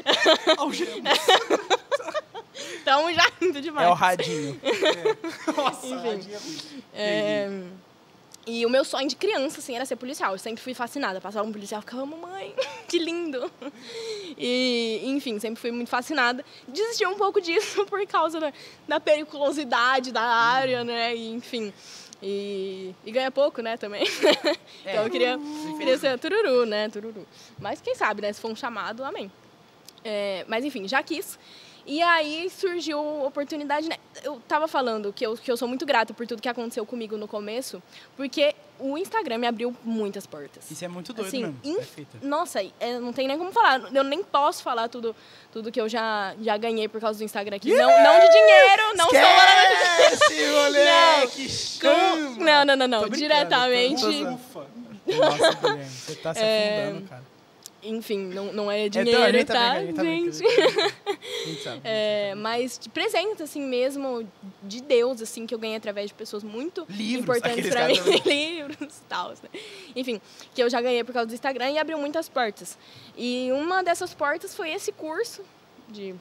Algemas. 0.58 1.18
Então 2.82 3.12
já 3.12 3.26
indo 3.40 3.60
demais. 3.60 3.86
É 3.86 3.90
o 3.90 3.94
radinho. 3.94 4.60
Nossa, 5.56 5.86
Enfim. 5.86 5.96
radinho 6.10 6.34
é 6.34 6.38
ruim. 6.38 6.82
É, 6.94 7.50
E 8.48 8.64
o 8.64 8.70
meu 8.70 8.82
sonho 8.82 9.06
de 9.06 9.14
criança, 9.14 9.60
assim, 9.60 9.76
era 9.76 9.84
ser 9.84 9.96
policial. 9.96 10.32
Eu 10.32 10.38
sempre 10.38 10.62
fui 10.62 10.72
fascinada. 10.72 11.20
Passava 11.20 11.46
um 11.46 11.52
policial, 11.52 11.82
ficava, 11.82 12.06
mamãe, 12.06 12.54
que 12.88 12.98
lindo. 12.98 13.52
E, 14.38 15.02
enfim, 15.04 15.38
sempre 15.38 15.60
fui 15.60 15.70
muito 15.70 15.90
fascinada. 15.90 16.42
Desisti 16.66 17.04
um 17.04 17.14
pouco 17.14 17.42
disso 17.42 17.84
por 17.86 18.04
causa 18.06 18.40
da, 18.40 18.52
da 18.88 18.98
periculosidade 18.98 20.10
da 20.10 20.22
área, 20.22 20.82
né? 20.82 21.14
E, 21.14 21.28
enfim. 21.28 21.74
E, 22.22 22.94
e 23.04 23.12
ganha 23.12 23.30
pouco, 23.30 23.60
né, 23.60 23.76
também. 23.76 24.02
então 24.80 25.04
eu 25.04 25.10
queria, 25.10 25.38
queria 25.76 25.98
ser 25.98 26.18
tururu, 26.18 26.64
né? 26.64 26.88
Tururu. 26.88 27.28
Mas 27.60 27.82
quem 27.82 27.94
sabe, 27.94 28.22
né? 28.22 28.32
Se 28.32 28.40
for 28.40 28.50
um 28.50 28.56
chamado, 28.56 29.04
amém. 29.04 29.30
É, 30.02 30.46
mas 30.48 30.64
enfim, 30.64 30.88
já 30.88 31.02
quis. 31.02 31.38
E 31.90 32.02
aí 32.02 32.50
surgiu 32.50 32.98
a 32.98 33.26
oportunidade, 33.28 33.88
né? 33.88 33.96
Eu 34.22 34.40
tava 34.46 34.68
falando 34.68 35.10
que 35.10 35.24
eu, 35.26 35.34
que 35.38 35.50
eu 35.50 35.56
sou 35.56 35.66
muito 35.66 35.86
grata 35.86 36.12
por 36.12 36.26
tudo 36.26 36.42
que 36.42 36.48
aconteceu 36.48 36.84
comigo 36.84 37.16
no 37.16 37.26
começo, 37.26 37.82
porque 38.14 38.54
o 38.78 38.98
Instagram 38.98 39.38
me 39.38 39.46
abriu 39.46 39.74
muitas 39.82 40.26
portas. 40.26 40.70
Isso 40.70 40.84
é 40.84 40.88
muito 40.88 41.14
doido 41.14 41.28
Assim, 41.28 41.40
mesmo. 41.46 41.58
inf- 41.64 41.98
É. 42.00 42.04
Nossa, 42.26 42.60
é, 42.78 42.98
não 42.98 43.10
tem 43.10 43.26
nem 43.26 43.38
como 43.38 43.50
falar. 43.52 43.88
Eu 43.94 44.04
nem 44.04 44.22
posso 44.22 44.62
falar 44.62 44.88
tudo, 44.88 45.16
tudo 45.50 45.72
que 45.72 45.80
eu 45.80 45.88
já, 45.88 46.34
já 46.42 46.58
ganhei 46.58 46.88
por 46.88 47.00
causa 47.00 47.18
do 47.18 47.24
Instagram 47.24 47.56
aqui. 47.56 47.74
Não, 47.74 47.88
não 48.04 48.20
de 48.20 48.28
dinheiro, 48.32 48.82
não 48.94 49.08
sou 49.08 49.18
Esquece, 50.12 50.46
moleque! 50.52 51.48
chama! 51.48 52.44
Não, 52.44 52.64
não, 52.66 52.76
não, 52.76 52.86
não. 52.86 53.08
Diretamente. 53.08 54.04
Ufa. 54.04 54.66
Nossa, 55.06 55.54
Guilherme, 55.54 55.84
você 55.86 56.14
tá 56.16 56.34
se 56.34 56.40
É, 56.40 56.82
afundando, 56.84 57.08
cara. 57.08 57.37
Enfim, 57.82 58.18
não, 58.34 58.52
não 58.52 58.70
é 58.70 58.86
É, 58.86 58.88
dinheiro, 58.88 59.44
tá 59.44 59.80
gente 59.80 59.96
gente? 59.96 60.42
tá 60.42 61.72
gente. 61.76 61.80
É, 61.84 62.34
mas 62.34 62.78
de 62.78 62.88
presente, 62.88 63.42
assim 63.42 63.60
mesmo, 63.60 64.28
de 64.62 64.82
Deus, 64.82 65.22
assim, 65.22 65.46
que 65.46 65.54
eu 65.54 65.58
ganhei 65.58 65.76
através 65.76 66.08
de 66.08 66.14
pessoas 66.14 66.42
muito 66.42 66.84
Livros, 66.88 67.36
importantes 67.36 67.70
pra 67.70 67.86
mim. 67.86 67.94
Livros 68.26 68.98
e 68.98 69.02
tal. 69.08 69.30
Né? 69.30 69.60
Enfim, 69.94 70.20
que 70.54 70.62
eu 70.62 70.68
já 70.68 70.80
ganhei 70.80 71.04
por 71.04 71.12
causa 71.12 71.28
do 71.28 71.34
Instagram 71.34 71.70
e 71.70 71.78
abriu 71.78 71.98
muitas 71.98 72.28
portas. 72.28 72.76
E 73.16 73.50
uma 73.52 73.82
dessas 73.82 74.12
portas 74.12 74.54
foi 74.54 74.70
esse 74.70 74.90
curso 74.90 75.42
de. 75.88 76.14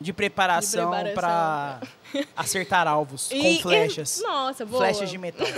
De 0.00 0.12
preparação, 0.12 0.90
pra 1.14 1.80
acertar 2.36 2.86
alvos 2.86 3.30
E- 3.32 3.38
com 3.40 3.46
e- 3.48 3.62
flechas. 3.62 4.20
nossa, 4.22 4.64
boa. 4.66 4.82
Flechas 4.84 5.08
de 5.10 5.16
metal. 5.18 5.46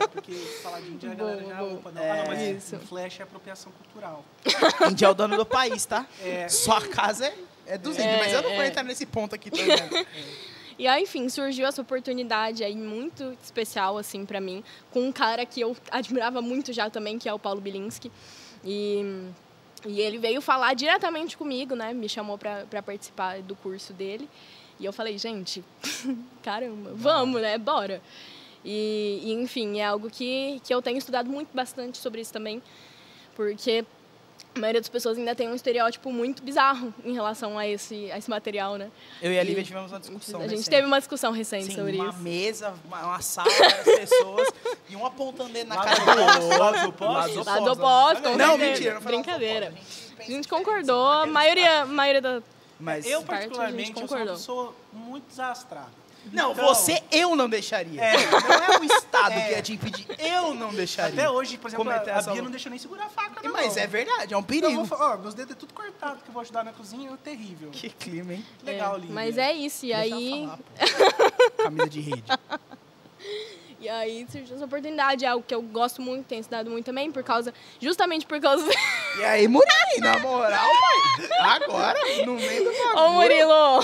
É, 0.00 0.06
porque 0.06 0.32
falar 0.62 0.80
de 0.80 0.88
índia 0.90 1.10
a 1.10 1.14
galera 1.14 1.40
Boa, 1.42 1.50
já 1.54 1.58
boa. 1.60 1.72
opa, 1.74 1.90
não. 1.92 2.02
Ah, 2.02 2.16
não, 2.16 2.26
mas 2.28 2.38
É. 2.40 2.50
Isso. 2.52 2.78
flash 2.80 3.20
é 3.20 3.22
apropriação 3.22 3.72
cultural. 3.72 4.24
Índia 4.90 5.06
é 5.06 5.08
o 5.08 5.14
dono 5.14 5.36
do 5.36 5.44
país, 5.46 5.84
tá? 5.86 6.06
É. 6.22 6.48
Sua 6.48 6.80
casa 6.88 7.26
é, 7.26 7.34
é 7.66 7.78
dos 7.78 7.98
É, 7.98 8.02
índios, 8.04 8.18
mas 8.20 8.32
eu 8.32 8.42
não 8.42 8.50
vou 8.50 8.62
é. 8.62 8.68
entrar 8.68 8.82
nesse 8.82 9.06
ponto 9.06 9.34
aqui 9.34 9.50
também. 9.50 10.06
E 10.78 10.86
aí, 10.86 11.02
enfim, 11.02 11.28
surgiu 11.28 11.66
essa 11.66 11.82
oportunidade 11.82 12.62
aí 12.62 12.76
muito 12.76 13.36
especial, 13.42 13.98
assim, 13.98 14.24
pra 14.24 14.40
mim, 14.40 14.62
com 14.92 15.00
um 15.00 15.10
cara 15.10 15.44
que 15.44 15.60
eu 15.60 15.76
admirava 15.90 16.40
muito 16.40 16.72
já 16.72 16.88
também, 16.88 17.18
que 17.18 17.28
é 17.28 17.34
o 17.34 17.38
Paulo 17.38 17.60
Bilinski. 17.60 18.12
E, 18.64 19.24
e 19.86 20.00
ele 20.00 20.18
veio 20.18 20.40
falar 20.40 20.74
diretamente 20.74 21.36
comigo, 21.36 21.74
né? 21.74 21.92
Me 21.92 22.08
chamou 22.08 22.38
pra, 22.38 22.64
pra 22.66 22.82
participar 22.82 23.42
do 23.42 23.54
curso 23.56 23.92
dele. 23.92 24.28
E 24.80 24.84
eu 24.84 24.92
falei, 24.92 25.18
gente, 25.18 25.64
caramba, 26.42 26.92
vamos, 26.94 27.40
né? 27.40 27.58
Bora. 27.58 28.00
E, 28.64 29.20
e, 29.24 29.32
enfim, 29.32 29.78
é 29.80 29.84
algo 29.84 30.10
que, 30.10 30.60
que 30.64 30.74
eu 30.74 30.82
tenho 30.82 30.98
estudado 30.98 31.28
muito 31.28 31.48
bastante 31.54 31.98
sobre 31.98 32.20
isso 32.20 32.32
também, 32.32 32.62
porque 33.34 33.84
a 34.54 34.58
maioria 34.60 34.80
das 34.80 34.88
pessoas 34.88 35.16
ainda 35.18 35.34
tem 35.34 35.48
um 35.48 35.54
estereótipo 35.54 36.10
muito 36.12 36.42
bizarro 36.42 36.92
em 37.04 37.12
relação 37.12 37.56
a 37.58 37.66
esse, 37.66 38.10
a 38.10 38.18
esse 38.18 38.28
material, 38.28 38.76
né? 38.76 38.90
Eu 39.22 39.32
e 39.32 39.38
a 39.38 39.42
E 39.42 39.46
Lívia 39.46 39.62
tivemos 39.62 39.92
uma 39.92 40.00
discussão. 40.00 40.40
a 40.40 40.42
gente 40.44 40.50
recente. 40.52 40.70
teve 40.70 40.86
uma 40.86 40.98
discussão 40.98 41.32
recente 41.32 41.66
Sim, 41.66 41.76
sobre 41.76 41.96
uma 41.96 42.08
isso. 42.10 42.18
mesa, 42.18 42.74
uma, 42.84 43.04
uma 43.04 43.20
sala, 43.20 43.48
várias 43.50 43.84
pessoas, 43.84 44.48
e 44.88 44.96
um 44.96 45.06
apontando 45.06 45.52
dedo 45.52 45.68
na 45.68 45.76
Lados 45.76 45.98
cara 45.98 46.14
do 46.14 46.22
outro. 46.44 46.58
lados 46.58 46.82
opostos? 46.84 47.36
Lados 47.36 47.46
Lado 47.46 47.72
oposto, 47.72 48.36
Não, 48.38 48.58
mentira, 48.58 48.94
não 48.94 49.02
Brincadeira. 49.02 49.72
a 50.18 50.22
gente 50.24 50.48
concordou, 50.48 51.06
a 51.06 51.26
maioria, 51.26 51.82
a 51.82 51.86
maioria 51.86 52.20
da. 52.22 52.42
Mas 52.80 53.06
Eu, 53.06 53.22
parte 53.22 53.44
a 53.44 53.70
gente 53.70 53.92
particularmente, 53.92 54.00
eu 54.00 54.08
sou 54.08 54.16
uma 54.18 54.26
pessoa 54.26 54.74
muito 54.92 55.26
desastrada. 55.28 55.97
Não, 56.32 56.52
Então, 56.52 56.66
você 56.66 57.02
eu 57.10 57.34
não 57.34 57.48
deixaria. 57.48 58.00
Não 58.00 58.74
é 58.74 58.78
o 58.80 58.84
Estado 58.84 59.32
que 59.34 59.50
ia 59.52 59.62
te 59.62 59.72
impedir. 59.72 60.06
Eu 60.18 60.52
não 60.54 60.72
deixaria. 60.74 61.14
Até 61.20 61.30
hoje, 61.30 61.56
por 61.56 61.68
exemplo, 61.68 61.84
Cometer 61.86 62.10
a, 62.10 62.16
a 62.16 62.18
essa 62.18 62.32
Bia 62.32 62.42
não 62.42 62.50
deixa 62.50 62.68
nem 62.68 62.78
segurar 62.78 63.06
a 63.06 63.08
faca, 63.08 63.40
não. 63.42 63.52
Mas 63.52 63.76
é 63.76 63.86
verdade, 63.86 64.34
é 64.34 64.36
um 64.36 64.40
Eu 64.40 64.46
perigo. 64.46 64.74
vou 64.74 64.84
falar, 64.84 65.14
ó, 65.14 65.18
meus 65.18 65.34
dedos 65.34 65.52
é 65.52 65.58
tudo 65.58 65.72
cortado 65.72 66.20
que 66.22 66.28
eu 66.28 66.32
vou 66.32 66.42
ajudar 66.42 66.64
na 66.64 66.72
cozinha, 66.72 67.10
é 67.10 67.16
terrível. 67.16 67.70
Que 67.70 67.88
clima, 67.88 68.34
hein? 68.34 68.44
Legal, 68.62 68.94
é, 68.96 68.98
Lívia. 68.98 69.14
Mas 69.14 69.38
é 69.38 69.52
isso, 69.52 69.86
e 69.86 69.94
aí. 69.94 70.46
falar. 70.46 70.58
Camisa 71.56 71.88
de 71.88 72.00
rede. 72.00 72.24
E 73.80 73.88
aí 73.88 74.26
surgiu 74.28 74.56
essa 74.56 74.64
oportunidade, 74.64 75.24
é 75.24 75.28
algo 75.28 75.44
que 75.46 75.54
eu 75.54 75.62
gosto 75.62 76.02
muito, 76.02 76.26
tenho 76.26 76.40
estudado 76.40 76.68
muito 76.68 76.86
também, 76.86 77.12
por 77.12 77.22
causa. 77.22 77.54
Justamente 77.80 78.26
por 78.26 78.40
causa. 78.40 78.66
E 79.18 79.24
aí, 79.24 79.48
Murilo, 79.48 79.68
na 80.00 80.18
moral, 80.20 80.68
pai. 80.80 81.28
Agora, 81.40 81.98
no 82.24 82.34
meio 82.34 82.64
do 82.64 82.70
bagulho. 82.70 82.98
Ô, 82.98 83.08
Murilo! 83.14 83.80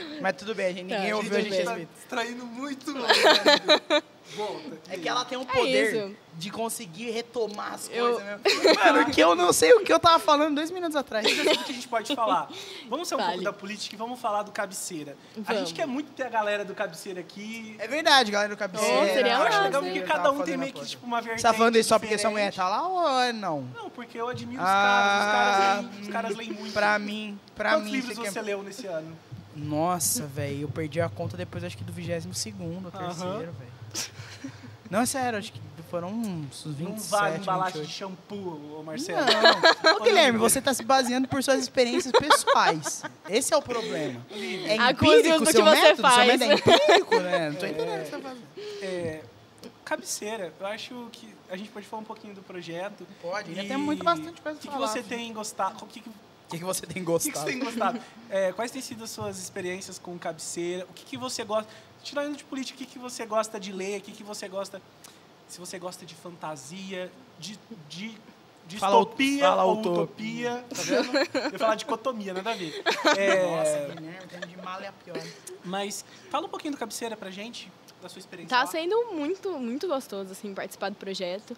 Mas 0.20 0.36
tudo 0.36 0.54
bem, 0.54 0.66
a 0.66 0.68
gente, 0.70 0.82
ninguém 0.84 1.10
Tá, 1.10 1.16
ouviu, 1.16 1.36
a 1.36 1.40
gente 1.40 1.50
bem. 1.50 1.64
tá 1.64 1.70
respeita. 1.72 1.92
distraindo 1.96 2.44
muito. 2.46 2.92
Volta. 4.36 4.78
É 4.90 4.98
que 4.98 5.08
ela 5.08 5.24
tem 5.24 5.38
um 5.38 5.42
É 5.42 5.46
poder 5.46 6.06
isso. 6.06 6.16
de 6.34 6.50
conseguir 6.50 7.10
retomar 7.12 7.72
as 7.72 7.88
Eu- 7.90 8.16
coisas 8.20 8.22
mesmo. 8.42 8.74
Mano, 8.84 9.10
que 9.10 9.18
eu 9.22 9.34
não 9.34 9.54
sei 9.54 9.72
o 9.72 9.80
que 9.82 9.90
eu 9.90 9.98
tava 9.98 10.18
falando 10.18 10.54
dois 10.54 10.70
minutos 10.70 10.94
atrás. 10.96 11.26
O 11.26 11.30
que 11.30 11.48
a 11.48 11.74
gente 11.74 11.88
pode 11.88 12.14
falar? 12.14 12.46
Vamos 12.90 13.08
sair 13.08 13.16
um 13.16 13.20
Fale. 13.22 13.32
pouco 13.32 13.44
da 13.44 13.52
política 13.54 13.94
e 13.94 13.98
vamos 13.98 14.20
falar 14.20 14.42
do 14.42 14.52
cabeceira. 14.52 15.16
A 15.34 15.40
Vamos. 15.40 15.60
gente 15.70 15.74
quer 15.74 15.86
muito 15.86 16.10
ter 16.12 16.24
a 16.24 16.28
galera 16.28 16.62
do 16.62 16.74
cabeceira 16.74 17.20
aqui. 17.20 17.74
É 17.78 17.88
verdade, 17.88 18.30
galera 18.30 18.50
do 18.54 18.58
cabeceira. 18.58 19.00
Oh, 19.02 19.06
seria 19.14 19.32
eu 19.32 19.42
acho 19.44 19.62
legal 19.62 19.82
porque 19.82 20.00
cada 20.02 20.30
um 20.30 20.42
tem 20.42 20.56
meio 20.58 20.72
a 20.72 20.74
que 20.74 20.84
tipo 20.86 21.06
uma 21.06 21.22
vertente 21.22 21.40
Você 21.40 21.46
tá 21.48 21.54
falando 21.54 21.76
isso 21.76 21.88
só 21.88 21.98
porque 21.98 22.18
sua 22.18 22.30
mulher 22.30 22.52
tá 22.52 22.68
lá 22.68 22.86
ou 22.86 23.20
é 23.22 23.32
não? 23.32 23.62
Não, 23.74 23.88
porque 23.88 24.20
eu 24.20 24.28
admiro 24.28 24.60
os 24.62 24.68
Ah, 24.68 24.74
caras. 24.74 25.22
Os 25.22 25.32
caras 25.32 25.88
leem, 25.88 26.02
os 26.02 26.08
caras 26.08 26.36
leem 26.36 26.52
muito. 26.52 26.72
Pra 26.74 26.98
mim, 26.98 27.40
pra 27.56 27.70
Quantos 27.70 27.86
mim. 27.86 27.92
livros 27.92 28.12
isso 28.12 28.20
aqui 28.20 28.30
você 28.30 28.38
é... 28.38 28.42
leu 28.42 28.62
nesse 28.62 28.86
ano? 28.86 29.18
Nossa, 29.58 30.26
velho, 30.26 30.62
eu 30.62 30.68
perdi 30.68 31.00
a 31.00 31.08
conta 31.08 31.36
depois 31.36 31.64
acho 31.64 31.76
que 31.76 31.84
do 31.84 31.92
22 31.92 32.36
segundo, 32.36 32.88
Aham. 32.88 33.06
terceiro, 33.06 33.52
velho. 33.52 34.10
Não, 34.90 35.00
é 35.00 35.06
sério, 35.06 35.38
acho 35.38 35.52
que 35.52 35.60
foram 35.90 36.08
uns 36.08 36.64
27, 36.64 36.82
Não 36.82 36.96
vale 36.96 37.38
embalagem 37.38 37.82
de 37.82 37.86
28. 37.86 37.90
shampoo, 37.90 38.78
ô 38.78 38.82
Marcelo. 38.82 39.20
Não. 39.20 39.96
Ô, 39.96 40.04
Guilherme, 40.04 40.38
você 40.38 40.60
tá 40.60 40.72
se 40.72 40.82
baseando 40.82 41.26
por 41.26 41.42
suas 41.42 41.60
experiências 41.60 42.12
pessoais. 42.12 43.02
Esse 43.28 43.54
é 43.54 43.56
o 43.56 43.62
problema. 43.62 44.20
É 44.30 44.76
empírico 44.90 45.42
o 45.42 45.46
que 45.46 45.52
seu 45.52 45.64
você 45.64 45.80
método? 45.80 46.08
Seu 46.08 46.24
método 46.26 46.44
é 46.44 46.54
empírico, 46.54 47.16
né? 47.20 47.50
Não 47.50 47.56
tô 47.56 47.66
entendendo 47.66 48.00
o 48.00 48.04
que 48.04 48.10
você 48.10 48.10
tá 48.10 48.20
fazendo. 48.20 48.46
É, 48.82 49.22
cabeceira, 49.84 50.52
eu 50.60 50.66
acho 50.66 51.08
que 51.12 51.34
a 51.50 51.56
gente 51.56 51.70
pode 51.70 51.86
falar 51.86 52.02
um 52.02 52.06
pouquinho 52.06 52.34
do 52.34 52.42
projeto. 52.42 53.06
Pode, 53.22 53.48
ainda 53.50 53.62
E 53.62 53.68
tem 53.68 53.76
muito 53.78 54.04
bastante 54.04 54.40
coisa 54.40 54.58
O 54.58 54.60
que, 54.60 54.68
que 54.68 54.76
você 54.76 55.02
tem 55.02 55.32
gostado? 55.32 55.82
O 55.82 55.86
que, 55.86 56.00
que, 56.00 56.10
O 56.48 56.50
que, 56.50 56.58
que 56.58 56.64
você 56.64 56.86
tem 56.86 57.02
o 57.02 57.04
que, 57.04 57.12
gostado? 57.12 57.32
que 57.32 57.38
você 57.38 57.46
tem 57.46 57.58
gostado? 57.58 58.00
É, 58.30 58.52
quais 58.52 58.70
têm 58.70 58.80
sido 58.80 59.04
as 59.04 59.10
suas 59.10 59.38
experiências 59.38 59.98
com 59.98 60.18
cabeceira? 60.18 60.84
O 60.88 60.92
que, 60.94 61.04
que 61.04 61.16
você 61.16 61.44
gosta? 61.44 61.70
Tirando 62.02 62.36
de 62.36 62.44
política, 62.44 62.76
o 62.76 62.78
que, 62.78 62.90
que 62.92 62.98
você 62.98 63.26
gosta 63.26 63.60
de 63.60 63.72
ler? 63.72 63.98
O 63.98 64.02
que, 64.02 64.12
que 64.12 64.22
você 64.24 64.48
gosta. 64.48 64.80
Se 65.46 65.60
você 65.60 65.78
gosta 65.78 66.04
de 66.06 66.14
fantasia, 66.14 67.10
de. 67.38 67.58
de 67.88 68.18
Fala 68.78 68.96
Distopia 68.98 69.48
fala 69.48 69.64
ou 69.64 69.78
utopia. 69.80 70.62
utopia, 70.62 70.64
tá 70.68 70.82
vendo? 70.82 71.16
Eu 71.46 71.52
ia 71.52 71.58
falar 71.58 71.74
dicotomia, 71.74 72.34
nada 72.34 72.50
a 72.50 72.54
ver. 72.54 72.82
É, 73.16 73.56
Nossa, 73.56 73.94
Guilherme, 73.94 74.26
tem 74.28 74.40
de 74.40 74.56
mal 74.58 74.78
é 74.82 74.88
a 74.88 74.92
pior. 74.92 75.22
Mas 75.64 76.04
fala 76.30 76.44
um 76.44 76.50
pouquinho 76.50 76.74
do 76.74 76.78
cabeceira 76.78 77.16
pra 77.16 77.30
gente, 77.30 77.72
da 78.02 78.10
sua 78.10 78.18
experiência. 78.18 78.54
Tá 78.54 78.64
lá. 78.64 78.66
sendo 78.66 79.14
muito, 79.14 79.58
muito 79.58 79.88
gostoso, 79.88 80.32
assim, 80.32 80.52
participar 80.52 80.90
do 80.90 80.96
projeto. 80.96 81.56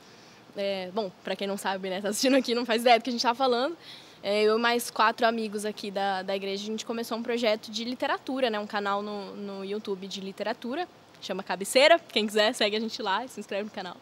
É, 0.57 0.89
bom, 0.95 1.11
pra 1.25 1.35
quem 1.35 1.49
não 1.49 1.57
sabe, 1.57 1.91
né, 1.91 2.01
tá 2.01 2.11
assistindo 2.11 2.37
aqui, 2.37 2.55
não 2.55 2.65
faz 2.65 2.83
ideia 2.83 2.97
do 2.99 3.03
que 3.03 3.11
a 3.11 3.12
gente 3.12 3.23
tá 3.23 3.35
falando. 3.35 3.77
É, 4.23 4.43
eu 4.43 4.59
e 4.59 4.61
mais 4.61 4.91
quatro 4.91 5.27
amigos 5.27 5.65
aqui 5.65 5.91
da, 5.91 6.23
da 6.23 6.37
igreja, 6.37 6.63
a 6.63 6.67
gente 6.67 6.85
começou 6.85 7.17
um 7.17 7.23
projeto 7.23 7.71
de 7.71 7.85
literatura, 7.85 8.51
né, 8.51 8.59
um 8.59 8.67
canal 8.67 9.03
no, 9.03 9.35
no 9.35 9.65
YouTube 9.65 10.07
de 10.07 10.21
literatura, 10.21 10.87
chama 11.23 11.43
Cabeceira. 11.43 11.99
Quem 11.99 12.27
quiser, 12.27 12.53
segue 12.55 12.77
a 12.77 12.81
gente 12.81 13.01
lá 13.01 13.25
e 13.25 13.29
se 13.29 13.41
inscreve 13.41 13.65
no 13.65 13.71
canal. 13.71 13.97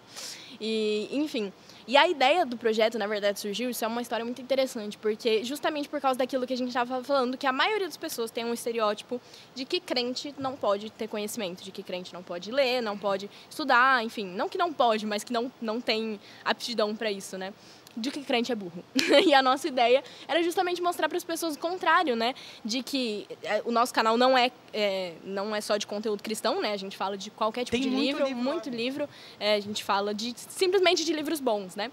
E, 0.61 1.09
enfim, 1.13 1.53
e 1.87 1.97
a 1.97 2.07
ideia 2.07 2.45
do 2.45 2.57
projeto, 2.57 2.99
na 2.99 3.07
verdade, 3.07 3.41
surgiu, 3.41 3.71
isso 3.71 3.85
é 3.85 3.89
uma 3.89 4.03
história 4.03 4.25
muito 4.25 4.43
interessante, 4.43 4.99
porque 4.99 5.43
justamente 5.45 5.89
por 5.89 6.01
causa 6.01 6.19
daquilo 6.19 6.47
que 6.47 6.53
a 6.53 6.57
gente 6.57 6.69
estava 6.69 7.03
falando, 7.03 7.39
que 7.39 7.47
a 7.47 7.53
maioria 7.53 7.87
das 7.87 7.97
pessoas 7.97 8.31
tem 8.31 8.45
um 8.45 8.53
estereótipo 8.53 9.21
de 9.55 9.65
que 9.65 9.81
crente 9.81 10.35
não 10.37 10.55
pode 10.57 10.91
ter 10.91 11.09
conhecimento, 11.09 11.63
de 11.63 11.71
que 11.71 11.83
crente 11.83 12.13
não 12.13 12.23
pode 12.23 12.51
ler, 12.51 12.83
não 12.83 12.99
pode 12.99 13.31
estudar, 13.49 14.05
enfim, 14.05 14.27
não 14.27 14.49
que 14.49 14.59
não 14.59 14.73
pode, 14.73 15.07
mas 15.07 15.25
que 15.25 15.33
não, 15.33 15.51
não 15.63 15.81
tem 15.81 16.21
aptidão 16.45 16.95
para 16.95 17.11
isso, 17.11 17.39
né? 17.39 17.55
De 17.99 18.11
que 18.11 18.23
crente 18.23 18.53
é 18.53 18.55
burro. 18.55 18.85
e 19.27 19.35
a 19.35 19.43
nossa 19.43 19.69
ideia 19.69 20.03
era 20.27 20.43
justamente 20.43 20.81
mostrar 20.81 21.09
para 21.09 21.19
as 21.19 21.25
pessoas 21.25 21.57
o 21.57 21.59
contrário, 21.59 22.17
né? 22.17 22.35
De 22.65 22.83
que 22.83 23.27
é, 23.43 23.63
o 23.65 23.73
nosso 23.73 23.93
canal 23.93 24.17
não 24.17 24.37
é, 24.37 24.51
é, 24.73 25.15
não 25.25 25.55
é 25.55 25.61
só 25.61 25.77
de 25.77 25.87
conteúdo 25.87 26.23
cristão, 26.23 26.61
né? 26.61 26.73
A 26.73 26.77
gente 26.77 26.97
fala 26.97 27.17
de 27.17 27.31
qualquer 27.31 27.65
tipo 27.65 27.77
Tem 27.77 27.83
de 27.83 27.91
muito 27.91 28.05
livro, 28.05 28.27
livro 28.27 28.43
muito 28.43 28.71
livro. 28.71 29.09
É, 29.39 29.55
a 29.55 29.61
gente 29.61 29.85
fala 29.85 30.15
de 30.15 30.35
simplesmente 30.37 31.05
de 31.05 31.13
livros 31.13 31.41
bons, 31.41 31.75
né? 31.77 31.91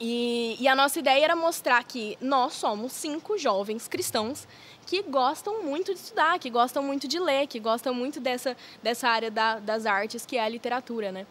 E, 0.00 0.56
e 0.58 0.66
a 0.66 0.74
nossa 0.74 0.98
ideia 0.98 1.24
era 1.24 1.36
mostrar 1.36 1.82
que 1.84 2.18
nós 2.20 2.54
somos 2.54 2.92
cinco 2.92 3.38
jovens 3.38 3.86
cristãos 3.86 4.46
que 4.86 5.02
gostam 5.02 5.62
muito 5.62 5.94
de 5.94 6.00
estudar, 6.00 6.38
que 6.38 6.50
gostam 6.50 6.82
muito 6.82 7.08
de 7.08 7.18
ler, 7.18 7.46
que 7.46 7.58
gostam 7.58 7.94
muito 7.94 8.20
dessa, 8.20 8.56
dessa 8.82 9.08
área 9.08 9.30
da, 9.30 9.58
das 9.58 9.86
artes 9.86 10.26
que 10.26 10.36
é 10.36 10.44
a 10.44 10.48
literatura, 10.48 11.10
né? 11.10 11.26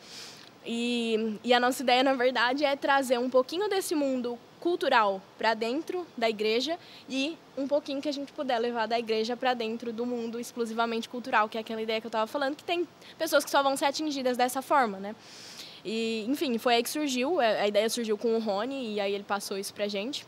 E, 0.65 1.39
e 1.43 1.53
a 1.53 1.59
nossa 1.59 1.83
ideia, 1.83 2.03
na 2.03 2.13
verdade, 2.13 2.63
é 2.63 2.75
trazer 2.75 3.19
um 3.19 3.29
pouquinho 3.29 3.69
desse 3.69 3.93
mundo 3.95 4.37
cultural 4.59 5.21
para 5.37 5.53
dentro 5.53 6.07
da 6.17 6.29
igreja 6.29 6.79
e 7.09 7.37
um 7.57 7.67
pouquinho 7.67 8.01
que 8.01 8.07
a 8.07 8.13
gente 8.13 8.31
puder 8.31 8.57
levar 8.59 8.87
da 8.87 8.97
igreja 8.97 9.35
para 9.35 9.53
dentro 9.53 9.91
do 9.91 10.05
mundo 10.05 10.39
exclusivamente 10.39 11.09
cultural, 11.09 11.49
que 11.49 11.57
é 11.57 11.61
aquela 11.61 11.81
ideia 11.81 11.99
que 11.99 12.07
eu 12.07 12.09
estava 12.09 12.25
falando, 12.27 12.55
que 12.55 12.63
tem 12.63 12.87
pessoas 13.17 13.43
que 13.43 13.51
só 13.51 13.61
vão 13.61 13.75
ser 13.75 13.85
atingidas 13.85 14.37
dessa 14.37 14.61
forma, 14.61 14.99
né? 14.99 15.15
E, 15.83 16.25
enfim, 16.29 16.57
foi 16.57 16.75
aí 16.75 16.83
que 16.83 16.89
surgiu, 16.89 17.41
a 17.41 17.67
ideia 17.67 17.89
surgiu 17.89 18.17
com 18.17 18.35
o 18.35 18.39
Rony, 18.39 18.93
e 18.93 19.01
aí 19.01 19.13
ele 19.13 19.25
passou 19.25 19.57
isso 19.57 19.73
pra 19.73 19.87
gente. 19.89 20.25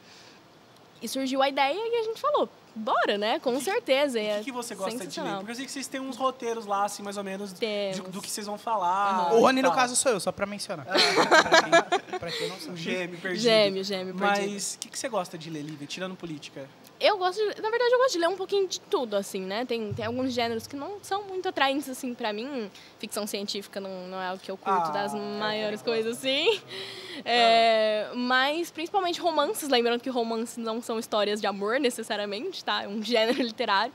E 1.02 1.08
surgiu 1.08 1.42
a 1.42 1.48
ideia 1.48 1.74
e 1.74 2.00
a 2.00 2.04
gente 2.04 2.20
falou, 2.20 2.50
bora, 2.76 3.18
né? 3.18 3.40
Com 3.40 3.60
certeza. 3.60 4.20
O 4.20 4.22
é 4.22 4.38
que, 4.40 4.46
que 4.46 4.52
você 4.52 4.76
gosta 4.76 5.06
de 5.06 5.22
ler? 5.22 5.36
Porque 5.38 5.52
eu 5.52 5.56
sei 5.56 5.66
que 5.66 5.72
vocês 5.72 5.88
têm 5.88 6.02
uns 6.02 6.18
roteiros 6.18 6.66
lá, 6.66 6.86
assim, 6.86 7.02
mais 7.02 7.18
ou 7.18 7.24
menos, 7.24 7.54
de- 7.54 8.02
do 8.10 8.22
que 8.22 8.30
vocês 8.30 8.46
vão 8.46 8.58
falar. 8.58 9.28
Aham. 9.30 9.36
O 9.36 9.40
Rony, 9.42 9.62
no 9.62 9.72
caso, 9.72 9.96
sou 9.96 10.12
eu, 10.12 10.20
só 10.20 10.32
pra 10.32 10.46
mencionar. 10.46 10.86
pra, 10.86 11.00
quem, 11.00 12.20
pra 12.20 12.32
quem 12.32 12.50
não 12.50 12.60
sabe. 12.60 12.78
gêmeo 12.78 13.20
perdido. 13.20 13.42
Gêmeo, 13.44 13.84
gêmeo, 13.84 14.16
perdido. 14.16 14.52
Mas 14.52 14.76
o 14.76 14.80
que, 14.80 14.90
que 14.90 15.00
você 15.00 15.08
gosta 15.10 15.38
de 15.38 15.50
ler, 15.50 15.62
Lívia, 15.64 15.88
tirando 15.88 16.16
política? 16.16 16.68
Eu 17.00 17.18
gosto, 17.18 17.38
de, 17.38 17.62
na 17.62 17.70
verdade, 17.70 17.94
eu 17.94 17.98
gosto 18.00 18.14
de 18.14 18.20
ler 18.20 18.30
um 18.30 18.38
pouquinho 18.38 18.68
de 18.68 18.80
tudo, 18.80 19.16
assim, 19.16 19.42
né? 19.42 19.66
Tem, 19.66 19.94
tem 19.94 20.06
alguns 20.06 20.32
gêneros 20.32 20.66
que 20.66 20.76
não 20.76 20.98
são 21.02 21.24
muito 21.24 21.50
atraentes, 21.50 21.90
assim, 21.90 22.14
pra 22.14 22.32
mim. 22.32 22.72
Ficção 23.00 23.28
científica 23.28 23.80
não, 23.82 24.08
não 24.08 24.22
é 24.22 24.34
o 24.34 24.38
que 24.38 24.50
eu 24.50 24.56
curto 24.56 24.90
Ah, 24.90 24.92
das 24.92 25.14
eu 25.14 25.20
maiores 25.20 25.82
coisas, 25.82 26.18
assim. 26.18 26.60
É, 27.24 28.10
mas, 28.14 28.70
principalmente 28.70 29.22
romances, 29.22 29.70
lembrando 29.70 30.02
que 30.02 30.10
romances 30.10 30.58
não 30.58 30.82
são 30.82 31.00
histórias 31.00 31.40
de 31.40 31.48
amor, 31.48 31.80
necessariamente, 31.80 32.64
tá? 32.64 32.84
É 32.84 32.88
um 32.90 33.02
gênero 33.02 33.40
literário. 33.42 33.94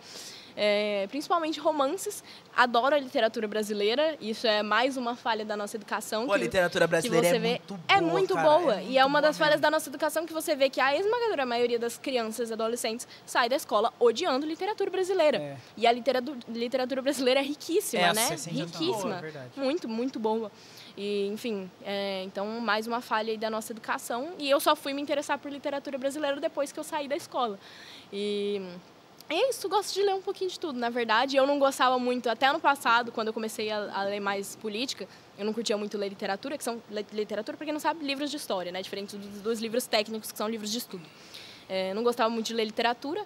É, 0.63 1.07
principalmente 1.09 1.59
romances. 1.59 2.23
Adoro 2.55 2.95
a 2.95 2.99
literatura 2.99 3.49
brasileira. 3.49 4.15
Isso 4.21 4.47
é 4.47 4.63
mais 4.63 4.99
uma 4.99 5.17
falha 5.17 5.43
da 5.43 5.57
nossa 5.57 5.77
educação. 5.79 6.27
Pô, 6.27 6.35
a 6.35 6.37
que- 6.39 6.45
literatura 6.45 6.85
que 6.85 6.91
brasileira 6.91 7.29
você 7.31 7.37
é 7.37 7.39
vê 7.39 7.49
muito 7.49 7.75
boa, 7.75 7.81
é 7.89 8.01
muito 8.03 8.35
cara, 8.35 8.49
boa 8.49 8.75
é 8.75 8.83
e 8.85 8.99
é 8.99 9.01
muito 9.01 9.07
uma 9.07 9.23
das 9.23 9.39
falhas 9.39 9.55
mesmo. 9.55 9.63
da 9.63 9.71
nossa 9.71 9.89
educação 9.89 10.27
que 10.27 10.35
você 10.35 10.55
vê 10.55 10.69
que 10.69 10.79
a 10.79 10.95
esmagadora 10.95 11.47
maioria 11.47 11.79
das 11.79 11.97
crianças 11.97 12.51
e 12.51 12.53
adolescentes 12.53 13.09
sai 13.25 13.49
da 13.49 13.57
escola 13.57 13.91
odiando 13.99 14.45
literatura 14.45 14.91
brasileira 14.91 15.39
É. 15.39 15.57
e 15.79 15.87
a 15.87 15.93
literatura, 15.93 16.37
literatura 16.49 17.01
brasileira 17.01 17.41
é 17.41 17.43
riquíssima 17.43 18.03
Essa 18.03 18.13
né 18.13 18.37
é 18.47 18.51
riquíssima 18.61 19.17
Boa, 19.17 19.29
é 19.57 19.61
muito 19.61 19.89
muito 19.89 20.19
boa 20.19 20.53
e 20.95 21.27
enfim 21.29 21.71
é, 21.83 22.23
então 22.25 22.47
mais 22.61 22.87
uma 22.87 23.01
falha 23.01 23.31
aí 23.31 23.39
da 23.39 23.49
nossa 23.49 23.73
educação 23.73 24.35
e 24.39 24.51
eu 24.51 24.61
só 24.61 24.77
fui 24.77 24.93
me 24.93 25.01
interessar 25.01 25.39
por 25.39 25.51
literatura 25.51 25.97
brasileira 25.97 26.39
depois 26.39 26.71
que 26.71 26.79
eu 26.79 26.85
saí 26.85 27.09
da 27.09 27.17
escola 27.17 27.59
e 28.13 28.61
é 29.31 29.51
isso, 29.51 29.69
gosto 29.69 29.95
de 29.95 30.03
ler 30.03 30.15
um 30.15 30.21
pouquinho 30.21 30.51
de 30.51 30.59
tudo, 30.59 30.79
na 30.79 30.91
verdade. 30.91 31.37
Eu 31.37 31.47
não 31.47 31.59
gostava 31.59 31.99
muito, 31.99 32.29
até 32.29 32.47
ano 32.47 32.61
passado, 32.61 33.13
quando 33.13 33.29
eu 33.29 33.33
comecei 33.33 33.71
a, 33.71 33.79
a 34.01 34.03
ler 34.05 34.21
mais 34.21 34.57
política, 34.57 35.07
eu 35.39 35.45
não 35.45 35.53
curtia 35.53 35.77
muito 35.79 35.97
ler 35.97 36.09
literatura, 36.09 36.59
que 36.59 36.65
são 36.65 36.83
li- 36.91 37.07
literatura, 37.13 37.57
para 37.57 37.65
quem 37.65 37.73
não 37.73 37.81
sabe, 37.81 38.05
livros 38.05 38.31
de 38.31 38.37
história, 38.37 38.71
né? 38.73 38.83
Diferente 38.83 39.17
dos, 39.17 39.41
dos 39.41 39.61
livros 39.61 39.87
técnicos, 39.87 40.31
que 40.33 40.37
são 40.37 40.49
livros 40.49 40.71
de 40.71 40.79
estudo. 40.79 41.05
É, 41.69 41.95
não 41.95 42.03
gostava 42.03 42.29
muito 42.29 42.47
de 42.47 42.55
ler 42.55 42.65
literatura. 42.65 43.25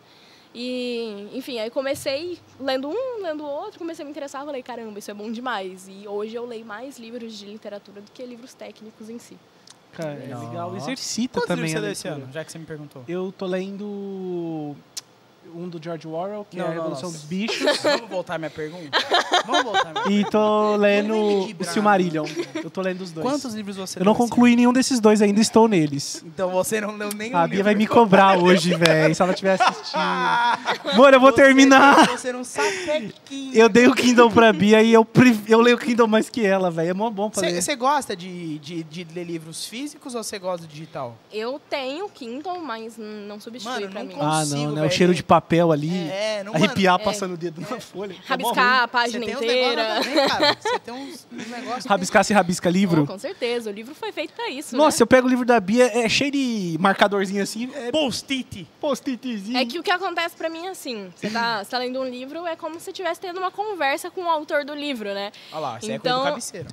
E, 0.54 1.28
enfim, 1.32 1.58
aí 1.58 1.68
comecei 1.68 2.38
lendo 2.60 2.88
um, 2.88 3.22
lendo 3.22 3.44
outro, 3.44 3.76
comecei 3.76 4.04
a 4.04 4.06
me 4.06 4.10
interessar, 4.12 4.44
falei, 4.44 4.62
caramba, 4.62 4.98
isso 5.00 5.10
é 5.10 5.14
bom 5.14 5.32
demais. 5.32 5.88
E 5.88 6.06
hoje 6.06 6.36
eu 6.36 6.46
leio 6.46 6.64
mais 6.64 6.96
livros 6.96 7.36
de 7.36 7.46
literatura 7.46 8.00
do 8.00 8.12
que 8.12 8.24
livros 8.24 8.54
técnicos 8.54 9.10
em 9.10 9.18
si. 9.18 9.36
Cara, 9.92 10.12
é 10.12 10.36
legal. 10.36 10.76
Exercita 10.76 11.40
Quantos 11.40 11.48
também 11.48 11.64
livros 11.66 11.76
a 11.76 11.80
você 11.80 11.84
leu 11.84 11.92
esse 11.92 12.08
ano, 12.24 12.32
já 12.32 12.44
que 12.44 12.52
você 12.52 12.58
me 12.58 12.66
perguntou? 12.66 13.02
Eu 13.08 13.32
tô 13.36 13.46
lendo 13.46 14.76
um 15.54 15.68
do 15.68 15.80
George 15.82 16.06
Orwell, 16.06 16.46
que 16.50 16.56
Não, 16.56 16.64
é 16.64 16.66
a 16.66 16.70
não, 16.70 16.76
Revolução 16.76 17.08
nossa. 17.10 17.18
dos 17.18 17.26
Bichos. 17.28 17.78
Vamos 17.82 18.08
voltar 18.10 18.34
à 18.34 18.38
minha 18.38 18.50
pergunta? 18.50 18.98
Vamos 19.46 19.62
voltar 19.64 19.88
à 19.88 19.92
minha 19.92 20.02
E 20.06 20.08
pergunta. 20.24 20.30
tô 20.30 20.76
lendo 20.76 21.14
o? 21.16 21.64
Silmarillion. 21.64 22.26
Eu 22.62 22.70
tô 22.70 22.80
lendo 22.82 23.00
os 23.02 23.10
dois. 23.12 23.26
Quantos 23.26 23.54
livros 23.54 23.76
você 23.76 23.98
Eu 24.00 24.04
não 24.04 24.12
esse 24.12 24.20
concluí 24.20 24.56
nenhum 24.56 24.72
desses 24.72 25.00
dois 25.00 25.20
ainda, 25.22 25.40
estou 25.40 25.66
neles. 25.68 26.22
Então 26.26 26.50
você 26.50 26.80
não 26.80 26.96
leu 26.96 27.10
nenhum 27.14 27.36
A 27.36 27.42
Bia 27.46 27.56
livro. 27.56 27.64
vai 27.64 27.74
me 27.74 27.86
cobrar 27.86 28.38
hoje, 28.38 28.74
velho, 28.76 29.14
se 29.14 29.22
ela 29.22 29.32
estiver 29.32 29.60
assistindo. 29.60 30.00
Mano, 30.96 31.16
eu 31.16 31.20
vou 31.20 31.30
você- 31.30 31.42
terminar. 31.42 32.06
Você 32.08 32.32
não 32.32 32.44
sabe. 32.44 33.14
Eu 33.52 33.68
dei 33.68 33.86
o 33.86 33.94
Kindle 33.94 34.30
pra 34.30 34.52
Bia 34.52 34.82
e 34.82 34.92
eu, 34.92 35.04
pre- 35.04 35.38
eu 35.48 35.60
leio 35.60 35.76
o 35.76 35.80
Kindle 35.80 36.06
mais 36.08 36.28
que 36.28 36.44
ela, 36.44 36.70
velho. 36.70 36.90
É 36.90 36.94
mó 36.94 37.10
bom 37.10 37.30
pra 37.30 37.42
ler. 37.42 37.60
Você 37.62 37.76
gosta 37.76 38.16
de, 38.16 38.58
de, 38.58 38.82
de 38.84 39.06
ler 39.14 39.24
livros 39.24 39.66
físicos 39.66 40.14
ou 40.14 40.22
você 40.22 40.38
gosta 40.38 40.66
do 40.66 40.70
digital? 40.70 41.16
Eu 41.32 41.60
tenho 41.70 42.08
Kindle, 42.08 42.58
mas 42.60 42.94
não 42.98 43.38
substitui 43.40 43.80
Mano, 43.80 43.88
pra 43.90 44.00
não 44.00 44.06
mim. 44.08 44.14
consigo. 44.14 44.60
Ah, 44.62 44.66
não, 44.66 44.72
né? 44.72 44.86
O 44.86 44.90
cheiro 44.90 45.14
de 45.14 45.22
papel 45.34 45.72
ali. 45.72 46.08
É, 46.10 46.42
não, 46.44 46.54
arrepiar 46.54 46.94
mano, 46.94 47.04
passando 47.04 47.34
o 47.34 47.36
dedo 47.36 47.60
na 47.60 47.80
folha. 47.80 48.12
É 48.14 48.16
Rabiscar 48.28 48.82
a 48.82 48.82
Você 48.82 48.88
página 48.88 49.24
inteira. 49.24 49.82
negócios 50.00 50.14
também, 50.14 50.28
cara. 50.28 50.56
Você 50.60 50.78
tem 50.78 50.94
uns, 50.94 51.26
uns 51.32 51.46
negócios... 51.48 51.84
Rabiscar 51.86 52.24
se 52.24 52.32
rabisca 52.32 52.70
livro. 52.70 53.02
Oh, 53.02 53.06
com 53.06 53.18
certeza, 53.18 53.70
o 53.70 53.72
livro 53.72 53.94
foi 53.94 54.12
feito 54.12 54.32
pra 54.32 54.48
isso, 54.48 54.76
Nossa, 54.76 54.98
né? 54.98 55.02
eu 55.02 55.06
pego 55.06 55.26
o 55.26 55.30
livro 55.30 55.44
da 55.44 55.58
Bia, 55.58 55.86
é 55.98 56.08
cheio 56.08 56.30
de 56.30 56.76
marcadorzinho 56.80 57.42
assim. 57.42 57.70
É 57.74 57.90
Post-it. 57.90 58.66
post-itzinho. 58.80 59.56
É 59.58 59.64
que 59.64 59.78
o 59.78 59.82
que 59.82 59.90
acontece 59.90 60.36
pra 60.36 60.48
mim 60.48 60.66
é 60.66 60.70
assim, 60.70 61.12
você 61.14 61.28
tá, 61.30 61.62
você 61.64 61.70
tá 61.70 61.78
lendo 61.78 62.00
um 62.00 62.04
livro, 62.08 62.46
é 62.46 62.54
como 62.56 62.76
se 62.78 62.84
você 62.84 62.90
estivesse 62.90 63.20
tendo 63.20 63.38
uma 63.38 63.50
conversa 63.50 64.10
com 64.10 64.22
o 64.22 64.28
autor 64.28 64.64
do 64.64 64.74
livro, 64.74 65.12
né? 65.12 65.32
Olha 65.52 65.60
lá, 65.60 65.78
isso 65.78 65.90
Então- 65.90 66.26
é 66.26 66.30
coisa 66.32 66.52
do 66.52 66.62
cabeceiro. 66.62 66.68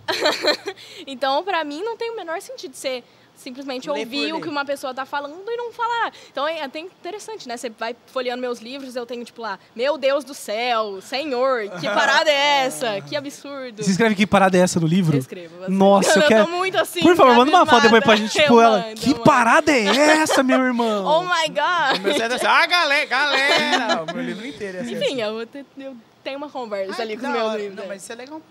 Então, 1.08 1.44
pra 1.44 1.64
mim, 1.64 1.82
não 1.84 1.98
tem 1.98 2.12
o 2.12 2.16
menor 2.16 2.42
sentido 2.42 2.74
você 2.76 3.04
simplesmente 3.42 3.90
Ler 3.90 4.00
ouvir 4.00 4.34
o 4.34 4.42
que 4.42 4.48
uma 4.48 4.64
pessoa 4.64 4.94
tá 4.94 5.06
falando 5.06 5.42
e 5.48 5.58
não 5.58 5.72
falar. 5.74 6.12
Então, 6.32 6.48
é 6.48 6.62
até 6.64 6.80
interessante, 6.80 7.48
né? 7.48 7.58
Você 7.58 7.70
vai 7.70 7.96
folheando 8.08 8.42
meus 8.42 8.60
livros, 8.60 8.96
eu 8.96 9.06
tenho, 9.06 9.24
tipo, 9.26 9.42
lá, 9.42 9.60
meu 9.76 9.98
Deus 9.98 10.24
do 10.24 10.34
céu, 10.34 11.02
senhor, 11.02 11.70
que 11.80 11.88
parada 11.90 12.30
é 12.30 12.66
essa? 12.66 13.02
Que 13.02 13.16
absurdo. 13.16 13.84
Você 13.84 13.92
escreve 13.92 14.16
que 14.16 14.28
parada 14.28 14.58
é 14.58 14.62
essa 14.62 14.80
no 14.80 14.88
livro? 14.88 15.16
Eu 15.16 15.20
escrevo. 15.20 15.64
assim. 15.64 15.74
Nossa, 15.74 16.20
eu 16.20 16.22
eu 16.22 16.28
quero- 16.28 16.46
tô 16.46 16.52
muito 16.52 16.78
assim. 16.78 17.02
Por 17.02 17.16
favor, 17.16 17.36
manda 17.36 17.52
uma 17.52 17.66
foto 17.66 17.82
depois 17.84 18.04
pra 18.04 18.16
gente, 18.16 18.32
tipo, 18.32 18.62
ela. 18.62 18.80
mando, 18.80 18.96
que 19.02 19.16
parada 19.16 19.72
é 19.72 19.86
essa, 20.22 20.44
meu 20.44 20.60
irmão? 20.62 21.04
Oh 21.06 21.22
my 21.24 21.48
God! 21.48 22.02
Meu 22.02 22.12
é 22.14 22.26
assim, 22.36 22.46
ah, 22.46 22.66
galera, 22.66 23.06
galera. 23.06 24.02
O 24.12 24.14
meu 24.14 24.24
livro 24.24 24.46
inteiro 24.46 24.78
é 24.78 24.82
assim. 24.82 24.94
Enfim, 24.96 25.22
eu, 25.22 25.34
vou 25.34 25.46
ter- 25.46 25.66
eu 25.78 25.96
tenho 26.24 26.38
uma 26.38 26.50
conversa 26.50 27.02
Ah, 27.02 27.04
ali 27.04 27.18
com 27.18 27.26
os 27.26 27.32
meus 27.32 27.44
hora. 27.46 27.58
livros. 27.58 27.76
Não, 27.78 27.84
é. 27.84 27.88
mas 27.88 28.04
isso 28.04 28.12
é 28.12 28.16
legal. 28.16 28.42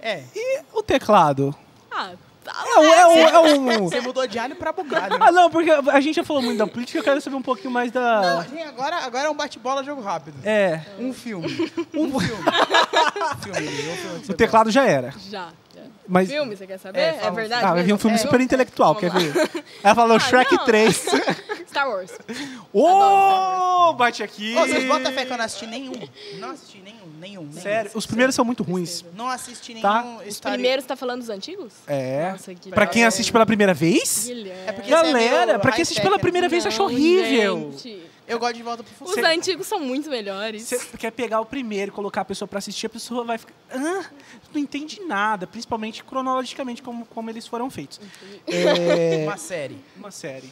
É, 0.00 0.22
O 0.72 0.82
teclado. 0.82 1.54
Ah, 1.90 2.12
É 2.46 2.78
um. 2.78 2.84
É 2.84 3.06
um, 3.06 3.70
é 3.72 3.78
um- 3.78 3.88
você 3.88 4.00
mudou 4.00 4.26
de 4.26 4.38
alho 4.38 4.56
pra 4.56 4.72
bugado. 4.72 5.18
Né? 5.18 5.26
Ah, 5.28 5.32
não, 5.32 5.50
porque 5.50 5.70
a 5.70 6.00
gente 6.00 6.16
já 6.16 6.24
falou 6.24 6.42
muito 6.42 6.58
da 6.58 6.66
política, 6.66 6.98
eu 6.98 7.02
quero 7.04 7.20
saber 7.20 7.36
um 7.36 7.42
pouquinho 7.42 7.70
mais 7.70 7.92
Não, 7.92 8.00
da. 8.02 8.42
gente, 8.42 8.62
agora, 8.62 8.96
agora 8.96 9.26
é 9.26 9.30
um 9.30 9.34
bate-bola, 9.34 9.82
jogo 9.84 10.02
rápido. 10.02 10.36
É. 10.44 10.80
Um 10.98 11.12
filme. 11.12 11.46
Um 11.94 12.18
filme. 12.20 12.44
um 13.34 13.40
filme. 13.40 13.68
Filme 13.68 14.24
O 14.28 14.34
teclado 14.34 14.70
já 14.70 14.84
era. 14.86 15.12
Já. 15.30 15.48
Mas. 16.06 16.28
Filme, 16.28 16.54
você 16.54 16.66
quer 16.66 16.78
saber? 16.78 16.98
É, 17.00 17.18
É, 17.22 17.30
verdade? 17.30 17.64
Ah, 17.64 17.72
vai 17.72 17.82
vir 17.82 17.92
um 17.94 17.98
filme 17.98 18.16
É, 18.16 18.18
super 18.18 18.38
é, 18.38 18.42
intelectual, 18.42 18.94
quer 18.94 19.10
lá. 19.12 19.18
ver? 19.18 19.64
Ela 19.82 19.94
falou 19.94 20.16
Ah, 20.16 20.20
Shrek 20.20 20.54
não. 20.54 20.64
3. 20.66 21.06
Star 21.66 21.88
Wars. 21.88 22.10
Ô, 22.72 23.92
bate 23.94 24.22
aqui. 24.22 24.54
Ô, 24.56 24.60
vocês 24.66 24.84
botam 24.86 25.12
fé 25.12 25.24
que 25.24 25.32
eu 25.32 25.38
não 25.38 25.44
assisti 25.44 25.66
nenhum? 25.66 25.94
Não 26.38 26.50
assisti 26.50 26.78
nenhum, 26.84 27.03
nenhum. 27.20 27.50
Sério, 27.52 27.90
os 27.94 28.06
primeiros 28.06 28.34
são 28.34 28.44
muito 28.44 28.62
ruins. 28.62 29.04
Não 29.16 29.28
assisti 29.28 29.72
nenhum. 29.74 29.82
Tá. 29.82 30.18
Os 30.26 30.36
Star- 30.36 30.52
primeiros, 30.52 30.84
tá 30.84 30.96
falando 30.96 31.20
dos 31.20 31.30
antigos? 31.30 31.72
É. 31.86 32.32
Nossa, 32.32 32.52
Pra 32.70 32.86
quem 32.86 33.04
assiste 33.04 33.30
pela 33.32 33.46
primeira 33.46 33.72
vez? 33.74 34.24
Guilherme. 34.26 34.62
É 34.66 34.72
porque 34.72 34.90
esse 34.90 34.98
é 34.98 35.02
Galera, 35.12 35.46
meio 35.46 35.60
pra 35.60 35.72
quem 35.72 35.82
assiste 35.82 36.00
pela 36.00 36.18
primeira 36.18 36.48
vez, 36.48 36.64
Não, 36.64 36.68
acha 36.70 36.82
horrível. 36.82 37.72
gente. 37.72 38.02
Eu 38.26 38.38
gosto 38.38 38.54
de 38.56 38.62
Volta 38.62 38.82
pro 38.82 38.90
Os 39.04 39.10
Futuro. 39.10 39.26
antigos 39.26 39.66
são 39.66 39.78
muito 39.80 40.08
melhores. 40.08 40.62
Você 40.62 40.78
quer 40.96 41.10
pegar 41.10 41.40
o 41.42 41.44
primeiro 41.44 41.90
e 41.90 41.94
colocar 41.94 42.22
a 42.22 42.24
pessoa 42.24 42.48
pra 42.48 42.58
assistir, 42.58 42.86
a 42.86 42.88
pessoa 42.88 43.22
vai 43.22 43.36
ficar. 43.36 43.52
Ah, 43.70 44.06
não 44.52 44.58
entende 44.60 44.98
nada, 45.02 45.46
principalmente 45.46 46.02
cronologicamente 46.02 46.80
como, 46.82 47.04
como 47.04 47.28
eles 47.28 47.46
foram 47.46 47.68
feitos. 47.68 48.00
É, 48.46 49.24
Uma 49.26 49.36
série. 49.36 49.76
uma 49.96 50.10
série. 50.10 50.50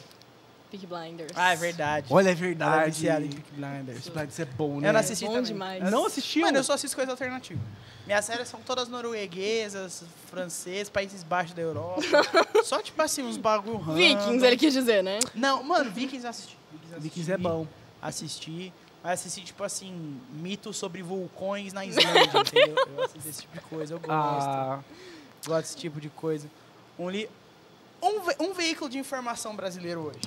Peaky 0.73 0.87
Blinders. 0.87 1.31
Ah, 1.35 1.53
é 1.53 1.55
verdade. 1.55 2.07
Olha, 2.09 2.29
é 2.29 2.31
Ela 2.31 2.31
é 2.31 2.35
verdade. 2.41 2.91
viciada 2.91 3.25
em 3.25 3.29
Peaky 3.29 3.51
Blinders. 3.53 4.07
Blinders 4.07 4.39
é 4.39 4.45
bom, 4.45 4.79
né? 4.79 4.89
Eu 4.89 4.93
não 4.93 4.99
assisti 4.99 5.25
Bom 5.25 5.31
também. 5.33 5.43
demais. 5.53 5.91
Não 5.91 6.05
assistiu? 6.07 6.41
Mano, 6.45 6.57
eu 6.57 6.63
só 6.63 6.73
assisto 6.73 6.95
coisa 6.97 7.11
alternativa. 7.11 7.61
Minhas 8.07 8.25
séries 8.25 8.47
são 8.47 8.59
todas 8.61 8.89
norueguesas, 8.89 10.03
francesas, 10.31 10.89
Países 10.89 11.23
Baixos 11.23 11.53
da 11.53 11.61
Europa. 11.61 12.01
só 12.65 12.81
tipo 12.81 12.99
assim, 13.01 13.21
uns 13.21 13.37
bagulho 13.37 13.77
random. 13.77 13.95
Vikings, 13.95 14.45
ele 14.45 14.57
quis 14.57 14.73
dizer, 14.73 15.03
né? 15.03 15.19
Não, 15.35 15.61
mano, 15.63 15.91
Vikings 15.91 16.23
eu 16.23 16.29
assisti. 16.31 16.57
Vikings, 16.71 16.99
Vikings 17.01 17.31
é 17.31 17.37
bom. 17.37 17.67
Assisti. 18.01 18.73
Mas 19.03 19.19
assisti, 19.19 19.41
tipo 19.45 19.63
assim, 19.63 20.19
mitos 20.31 20.75
sobre 20.75 21.03
vulcões 21.03 21.71
na 21.71 21.85
Islândia, 21.85 22.31
entendeu? 22.39 22.75
Eu 22.97 23.03
assisto 23.03 23.29
esse 23.29 23.41
tipo 23.41 23.53
de 23.53 23.61
coisa, 23.61 23.93
eu 23.93 23.99
gosto. 23.99 24.09
Ah, 24.49 24.79
Gosto 25.45 25.61
desse 25.61 25.77
tipo 25.77 26.01
de 26.01 26.09
coisa. 26.09 26.49
Um 26.97 27.09
li... 27.09 27.29
Um, 28.01 28.21
ve- 28.21 28.35
um 28.39 28.53
veículo 28.53 28.89
de 28.89 28.97
informação 28.97 29.55
brasileiro 29.55 30.01
hoje. 30.07 30.19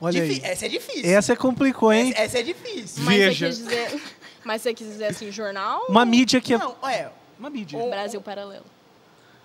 Olha 0.00 0.20
Difí- 0.24 0.44
aí. 0.44 0.50
Essa 0.52 0.66
é 0.66 0.68
difícil. 0.68 1.10
Essa 1.16 1.36
complicou, 1.36 1.92
hein? 1.92 2.12
Essa, 2.12 2.22
essa 2.22 2.38
é 2.38 2.42
difícil. 2.42 3.02
Mas 3.04 3.16
Veja. 3.18 3.46
você 3.52 3.56
quis 3.56 3.58
dizer. 3.68 4.02
Mas 4.44 4.62
você 4.62 4.74
quis 4.74 4.86
dizer 4.86 5.06
assim, 5.06 5.30
jornal? 5.32 5.84
Uma 5.88 6.04
mídia 6.04 6.40
que 6.40 6.54
é. 6.54 6.58
Não, 6.58 6.74
é. 6.88 7.10
Uma 7.38 7.50
mídia. 7.50 7.78
Um- 7.78 7.90
Brasil 7.90 8.20
Paralelo. 8.20 8.64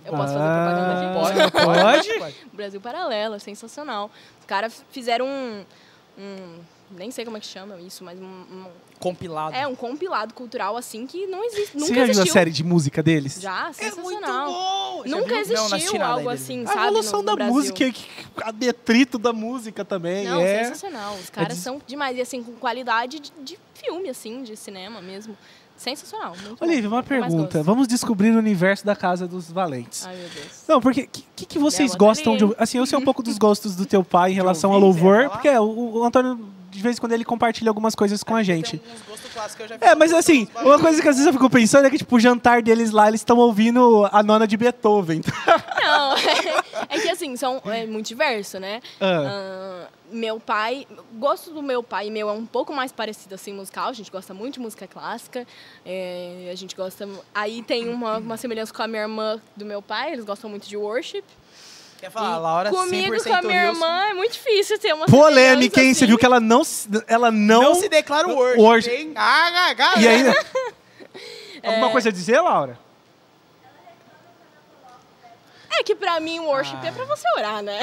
Eu 0.05 0.11
posso 0.11 0.33
fazer 0.33 0.39
propaganda 0.39 0.93
aqui? 0.93 1.57
Ah, 1.57 1.73
Pode? 1.73 2.19
Pode. 2.19 2.35
Brasil 2.51 2.81
Paralelo, 2.81 3.35
é 3.35 3.39
sensacional. 3.39 4.11
Os 4.39 4.45
caras 4.45 4.83
fizeram 4.91 5.25
um, 5.25 5.65
um- 6.17 6.59
Nem 6.97 7.11
sei 7.11 7.25
como 7.25 7.37
é 7.37 7.39
que 7.39 7.45
chama 7.47 7.79
isso, 7.79 8.03
mas 8.03 8.19
um, 8.19 8.23
um- 8.25 8.65
Compilado. 8.99 9.53
é 9.55 9.67
um 9.67 9.75
compilado 9.75 10.33
cultural 10.33 10.77
assim 10.77 11.05
que 11.05 11.27
não 11.27 11.43
existe. 11.43 11.75
Nunca 11.75 11.87
Você 11.87 11.93
já 11.95 12.01
viu 12.03 12.03
a 12.03 12.09
existiu. 12.11 12.33
série 12.33 12.51
de 12.51 12.63
música 12.63 13.03
deles? 13.03 13.37
Já, 13.41 13.61
É 13.61 13.63
muito 13.65 13.75
sensacional. 13.95 14.47
bom. 14.51 15.03
Nunca 15.05 15.35
existiu 15.35 15.99
Não, 15.99 16.05
algo 16.05 16.29
assim, 16.29 16.63
A 16.63 16.67
sabe? 16.67 16.79
evolução 16.87 17.19
no, 17.19 17.23
no 17.23 17.25
da 17.25 17.35
Brasil. 17.35 17.53
música, 17.53 17.91
que- 17.91 18.05
a 18.41 18.51
detrito 18.51 19.17
da 19.17 19.33
música 19.33 19.83
também. 19.83 20.25
Não, 20.25 20.39
é. 20.39 20.63
sensacional. 20.63 21.15
Os 21.15 21.29
caras 21.29 21.55
des- 21.55 21.63
são 21.63 21.81
demais. 21.85 22.17
E 22.17 22.21
assim, 22.21 22.41
com 22.41 22.53
qualidade 22.53 23.19
de, 23.19 23.33
de 23.43 23.59
filme, 23.73 24.09
assim, 24.09 24.43
de 24.43 24.55
cinema 24.55 25.01
mesmo. 25.01 25.35
Sensacional. 25.75 26.33
Muito 26.41 26.59
bom. 26.59 26.65
Olivia, 26.65 26.87
uma 26.87 27.03
pergunta. 27.03 27.61
Vamos 27.63 27.87
descobrir 27.87 28.31
o 28.33 28.37
universo 28.37 28.85
da 28.85 28.95
Casa 28.95 29.27
dos 29.27 29.51
Valentes. 29.51 30.05
Ai, 30.05 30.15
meu 30.15 30.29
Deus. 30.29 30.63
Não, 30.67 30.79
porque 30.79 31.01
o 31.01 31.09
que, 31.35 31.45
que, 31.45 31.59
vocês 31.59 31.91
Bela 31.91 31.97
gostam 31.99 32.37
de 32.37 32.43
ouvir? 32.45 32.55
Assim, 32.59 32.77
eu 32.77 32.85
sei 32.85 32.97
um 32.97 33.01
pouco 33.03 33.21
dos 33.21 33.37
gostos 33.37 33.75
do 33.75 33.85
teu 33.85 34.01
pai 34.03 34.31
em 34.31 34.35
relação 34.35 34.71
ao 34.71 34.79
louvor, 34.79 35.23
falar? 35.23 35.29
porque 35.31 35.47
é, 35.49 35.59
o, 35.59 35.65
o 35.65 36.03
Antônio, 36.05 36.39
de 36.73 36.81
vez 36.81 36.97
em 36.97 36.99
quando, 36.99 37.13
ele 37.13 37.25
compartilha 37.25 37.69
algumas 37.69 37.95
coisas 37.95 38.23
com 38.23 38.35
a 38.35 38.43
gente. 38.43 38.77
Tem 38.77 38.93
uns 38.93 39.01
gostos 39.01 39.31
clássicos 39.31 39.55
que 39.55 39.63
eu 39.63 39.67
já 39.67 39.77
vi 39.77 39.85
É, 39.85 39.95
mas 39.95 40.13
assim, 40.13 40.47
uma 40.55 40.79
coisa 40.79 41.01
que 41.01 41.07
às 41.07 41.15
vezes 41.15 41.27
eu 41.27 41.33
fico 41.33 41.49
pensando 41.49 41.85
é 41.85 41.89
que, 41.89 41.97
tipo, 41.97 42.15
o 42.15 42.19
jantar 42.19 42.61
deles 42.61 42.91
lá, 42.91 43.07
eles 43.07 43.21
estão 43.21 43.37
ouvindo 43.37 44.07
a 44.11 44.23
nona 44.23 44.47
de 44.47 44.57
Beethoven. 44.57 45.21
Não, 45.81 46.15
é 46.89 46.99
que 46.99 47.09
assim, 47.09 47.35
são, 47.35 47.61
é 47.65 47.85
muito 47.85 48.07
diverso, 48.07 48.59
né? 48.59 48.81
Ah. 48.99 49.85
Ah, 49.85 49.87
meu 50.11 50.39
pai, 50.39 50.87
o 50.91 51.17
gosto 51.17 51.51
do 51.51 51.61
meu 51.61 51.81
pai 51.81 52.07
e 52.07 52.11
meu 52.11 52.29
é 52.29 52.33
um 52.33 52.45
pouco 52.45 52.73
mais 52.73 52.91
parecido 52.91 53.35
assim 53.35 53.53
musical. 53.53 53.89
A 53.89 53.93
gente 53.93 54.11
gosta 54.11 54.33
muito 54.33 54.55
de 54.55 54.59
música 54.59 54.87
clássica. 54.87 55.45
é, 55.85 56.49
a 56.51 56.55
gente 56.55 56.75
gosta. 56.75 57.07
Aí 57.33 57.63
tem 57.63 57.89
uma, 57.89 58.17
uma 58.17 58.37
semelhança 58.37 58.73
com 58.73 58.83
a 58.83 58.87
minha 58.87 59.01
irmã 59.01 59.41
do 59.55 59.65
meu 59.65 59.81
pai. 59.81 60.13
Eles 60.13 60.25
gostam 60.25 60.49
muito 60.49 60.67
de 60.67 60.77
worship. 60.77 61.23
Quer 62.03 62.11
falar, 62.11 62.35
E 62.35 62.39
Laura 62.41 62.69
comigo 62.69 63.15
100% 63.15 63.23
com 63.23 63.33
a 63.33 63.41
minha 63.41 63.69
Wilson. 63.69 63.85
irmã 63.85 64.03
é 64.09 64.13
muito 64.13 64.33
difícil 64.33 64.77
ter 64.77 64.93
uma 64.93 65.05
Polêmica, 65.05 65.79
hein? 65.79 65.93
semelhança, 65.93 65.99
Você 65.99 66.05
viu 66.05 66.15
assim. 66.15 66.19
que 66.19 66.25
ela 66.25 66.39
não, 66.41 66.63
se- 66.65 66.89
ela 67.07 67.31
não... 67.31 67.61
Não 67.63 67.75
se 67.75 67.87
declara 67.87 68.27
o 68.27 68.35
worship, 68.61 68.89
hein? 68.91 69.13
Ah, 69.15 69.71
ah, 69.71 69.75
ah, 69.95 70.01
E 70.01 70.07
aí... 70.07 70.23
É. 71.63 71.69
Alguma 71.69 71.91
coisa 71.91 72.09
a 72.09 72.11
dizer, 72.11 72.41
Laura? 72.41 72.77
É 75.75 75.81
que 75.81 75.95
pra 75.95 76.19
mim 76.19 76.39
o 76.39 76.43
worship 76.47 76.75
é 76.85 76.91
pra 76.91 77.05
você 77.05 77.25
orar, 77.37 77.63
né? 77.63 77.79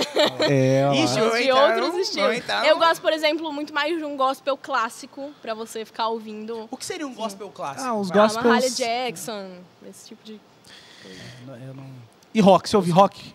É. 0.49 0.91
Ixi, 0.95 1.15
de 1.15 1.49
entrar 1.49 1.77
outros 1.83 1.97
estilos. 2.09 2.37
entrar 2.37 2.67
Eu 2.67 2.79
gosto, 2.79 3.01
por 3.01 3.13
exemplo, 3.13 3.51
muito 3.53 3.73
mais 3.75 3.97
de 3.99 4.05
um 4.05 4.17
gospel 4.19 4.57
clássico 4.57 5.33
pra 5.43 5.55
você 5.55 5.85
ficar 5.85 6.09
ouvindo. 6.09 6.69
O 6.71 6.77
que 6.77 6.85
seria 6.85 7.07
um 7.07 7.15
gospel 7.15 7.49
clássico? 7.49 7.85
Ah, 7.89 7.95
uns 7.95 8.11
Vai. 8.11 8.19
Ah, 8.19 8.23
gospels- 8.23 8.45
Mahalia 8.47 8.71
Jackson, 8.71 9.51
esse 9.89 10.09
tipo 10.09 10.23
de. 10.25 10.39
Eu 11.67 11.75
não, 11.75 11.87
E 12.35 12.41
rock, 12.41 12.69
você 12.69 12.77
ouve 12.77 12.91
rock? 12.93 13.35